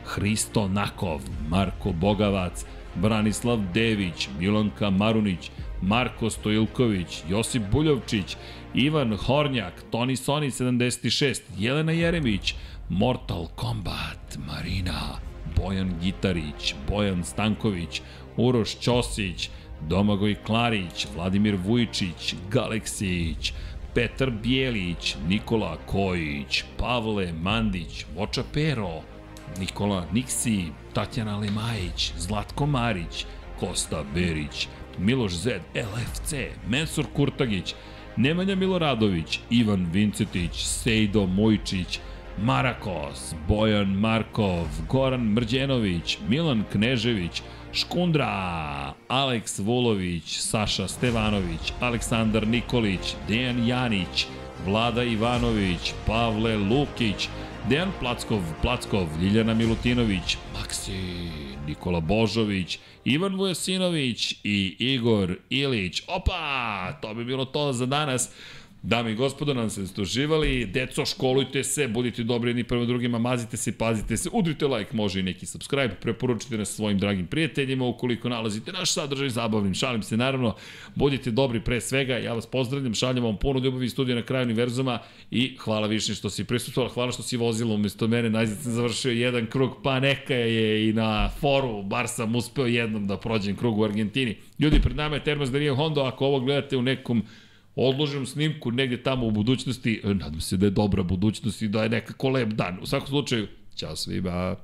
Hristo 0.04 0.68
Nakov, 0.68 1.20
Marko 1.48 1.92
Bogavac, 1.92 2.64
Branislav 2.94 3.58
Dević, 3.74 4.28
Milanka 4.38 4.90
Marunić, 4.90 5.50
Marko 5.82 6.30
Stojilković, 6.30 7.22
Josip 7.28 7.62
Buljovčić, 7.72 8.36
Ivan 8.74 9.16
Hornjak, 9.16 9.72
Toni 9.90 10.16
Soni 10.16 10.50
76, 10.50 11.42
Jelena 11.58 11.92
Jeremić, 11.92 12.54
Mortal 12.88 13.46
Kombat, 13.56 14.38
Marina, 14.46 15.18
Bojan 15.56 15.94
Gitarić, 16.02 16.74
Bojan 16.88 17.24
Stanković, 17.24 18.02
Uroš 18.36 18.78
Ćosić, 18.78 19.50
Domagoj 19.88 20.34
Klarić, 20.34 21.06
Vladimir 21.14 21.56
Vujčić, 21.64 22.34
Galeksić, 22.50 23.52
Petar 23.94 24.30
Bijelić, 24.30 25.16
Nikola 25.28 25.76
Kojić, 25.86 26.64
Pavle 26.78 27.32
Mandić, 27.32 28.06
Voča 28.16 28.42
Pero, 28.52 29.02
Nikola 29.58 30.06
Niksi, 30.12 30.64
Tatjana 30.92 31.38
Lemajić, 31.38 32.12
Zlatko 32.18 32.66
Marić, 32.66 33.26
Kosta 33.60 34.04
Berić, 34.14 34.68
Miloš 34.98 35.32
Zed, 35.32 35.62
LFC, 35.74 36.34
Mensur 36.68 37.06
Kurtagić, 37.16 37.74
Nemanja 38.18 38.54
Miloradović, 38.54 39.40
Ivan 39.50 39.86
Vincetić, 39.92 40.64
Sejdo 40.64 41.26
Mojčić, 41.26 42.00
Marakos, 42.42 43.34
Bojan 43.48 43.88
Markov, 43.88 44.66
Goran 44.88 45.20
Mrđenović, 45.20 46.18
Milan 46.28 46.64
Knežević, 46.72 47.42
Škundra, 47.72 48.92
Aleks 49.08 49.58
Vulović, 49.58 50.38
Saša 50.38 50.88
Stevanović, 50.88 51.72
Aleksandar 51.80 52.46
Nikolić, 52.46 53.14
Dejan 53.28 53.66
Janić, 53.66 54.26
Vlada 54.66 55.02
Ivanović, 55.02 55.92
Pavle 56.06 56.56
Lukić, 56.56 57.28
Dejan 57.68 57.92
Plackov, 58.00 58.40
Plackov, 58.62 59.06
Ljiljana 59.22 59.54
Milutinović, 59.54 60.36
Maksi, 60.58 61.30
Nikola 61.66 62.00
Božović, 62.00 62.78
Ivan 63.08 63.36
Vujasinović 63.36 64.32
i 64.44 64.76
Igor 64.78 65.36
Ilić. 65.50 66.02
Opa, 66.06 66.92
to 67.02 67.14
bi 67.14 67.24
bilo 67.24 67.44
to 67.44 67.72
za 67.72 67.86
danas. 67.86 68.30
Dame 68.88 69.12
i 69.12 69.14
gospodo, 69.14 69.54
nam 69.54 69.70
se 69.70 69.86
ste 69.86 70.02
uživali. 70.02 70.66
Deco, 70.66 71.04
školujte 71.06 71.64
se, 71.64 71.88
budite 71.88 72.22
dobri 72.24 72.50
jedni 72.50 72.64
prema 72.64 72.84
drugima, 72.84 73.18
mazite 73.18 73.56
se, 73.56 73.78
pazite 73.78 74.16
se, 74.16 74.28
udrite 74.32 74.66
like, 74.66 74.96
može 74.96 75.20
i 75.20 75.22
neki 75.22 75.46
subscribe, 75.46 75.94
preporučite 75.94 76.58
nas 76.58 76.68
svojim 76.68 76.98
dragim 76.98 77.26
prijateljima 77.26 77.86
ukoliko 77.86 78.28
nalazite 78.28 78.72
naš 78.72 78.92
sadržaj 78.92 79.28
zabavnim. 79.28 79.74
Šalim 79.74 80.02
se, 80.02 80.16
naravno, 80.16 80.54
budite 80.94 81.30
dobri 81.30 81.60
pre 81.60 81.80
svega. 81.80 82.16
Ja 82.16 82.32
vas 82.32 82.46
pozdravljam, 82.46 82.94
šaljem 82.94 83.24
vam 83.24 83.36
puno 83.36 83.60
ljubavi 83.60 83.86
i 83.86 83.88
studija 83.88 84.16
na 84.16 84.22
kraju 84.22 84.44
univerzuma 84.44 84.98
i 85.30 85.56
hvala 85.58 85.86
više 85.86 86.14
što 86.14 86.30
si 86.30 86.44
prisutovala, 86.44 86.92
hvala 86.92 87.12
što 87.12 87.22
si 87.22 87.36
vozila 87.36 87.74
umesto 87.74 88.06
mene. 88.06 88.30
Najzad 88.30 88.58
sam 88.58 88.72
završio 88.72 89.12
jedan 89.12 89.46
krug, 89.46 89.76
pa 89.82 90.00
neka 90.00 90.34
je 90.34 90.88
i 90.88 90.92
na 90.92 91.30
foru, 91.40 91.82
bar 91.82 92.08
sam 92.08 92.36
uspeo 92.36 92.66
jednom 92.66 93.06
da 93.06 93.16
prođem 93.16 93.56
krug 93.56 93.78
u 93.78 93.84
Argentini. 93.84 94.36
Ljudi, 94.58 94.80
pred 94.80 94.96
nama 94.96 95.14
je 95.14 95.24
Termas 95.24 95.50
Darija 95.50 95.74
Hondo, 95.74 96.00
ako 96.00 96.26
ovo 96.26 96.40
gledate 96.40 96.76
u 96.76 96.82
nekom 96.82 97.22
odložim 97.86 98.26
snimku 98.26 98.70
negde 98.70 99.02
tamo 99.02 99.26
u 99.26 99.30
budućnosti, 99.30 100.00
e, 100.04 100.14
nadam 100.14 100.40
se 100.40 100.56
da 100.56 100.66
je 100.66 100.70
dobra 100.70 101.02
budućnost 101.02 101.62
i 101.62 101.68
da 101.68 101.82
je 101.82 101.88
nekako 101.88 102.28
lep 102.28 102.48
dan. 102.48 102.78
U 102.82 102.86
svakom 102.86 103.08
slučaju, 103.08 103.46
ćao 103.74 103.96
svima. 103.96 104.56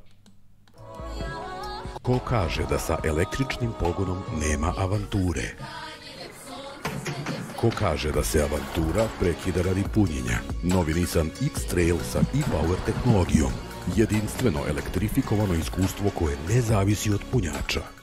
Ko 2.02 2.18
kaže 2.18 2.62
da 2.70 2.78
sa 2.78 2.99
električnim 3.05 3.70
pogonom 3.81 4.18
nema 4.41 4.75
avanture? 4.78 5.55
Ko 7.57 7.70
kaže 7.78 8.12
da 8.12 8.23
se 8.23 8.43
avantura 8.43 9.09
prekida 9.20 9.62
radi 9.62 9.83
punjenja? 9.94 10.39
Novi 10.62 10.94
Nissan 10.94 11.31
X-Trail 11.43 11.97
sa 12.02 12.18
e-Power 12.18 12.76
tehnologijom. 12.86 13.52
Jedinstveno 13.97 14.60
elektrifikovano 14.68 15.55
iskustvo 15.55 16.10
koje 16.10 16.36
ne 16.49 16.60
zavisi 16.60 17.10
od 17.10 17.20
punjača 17.33 17.94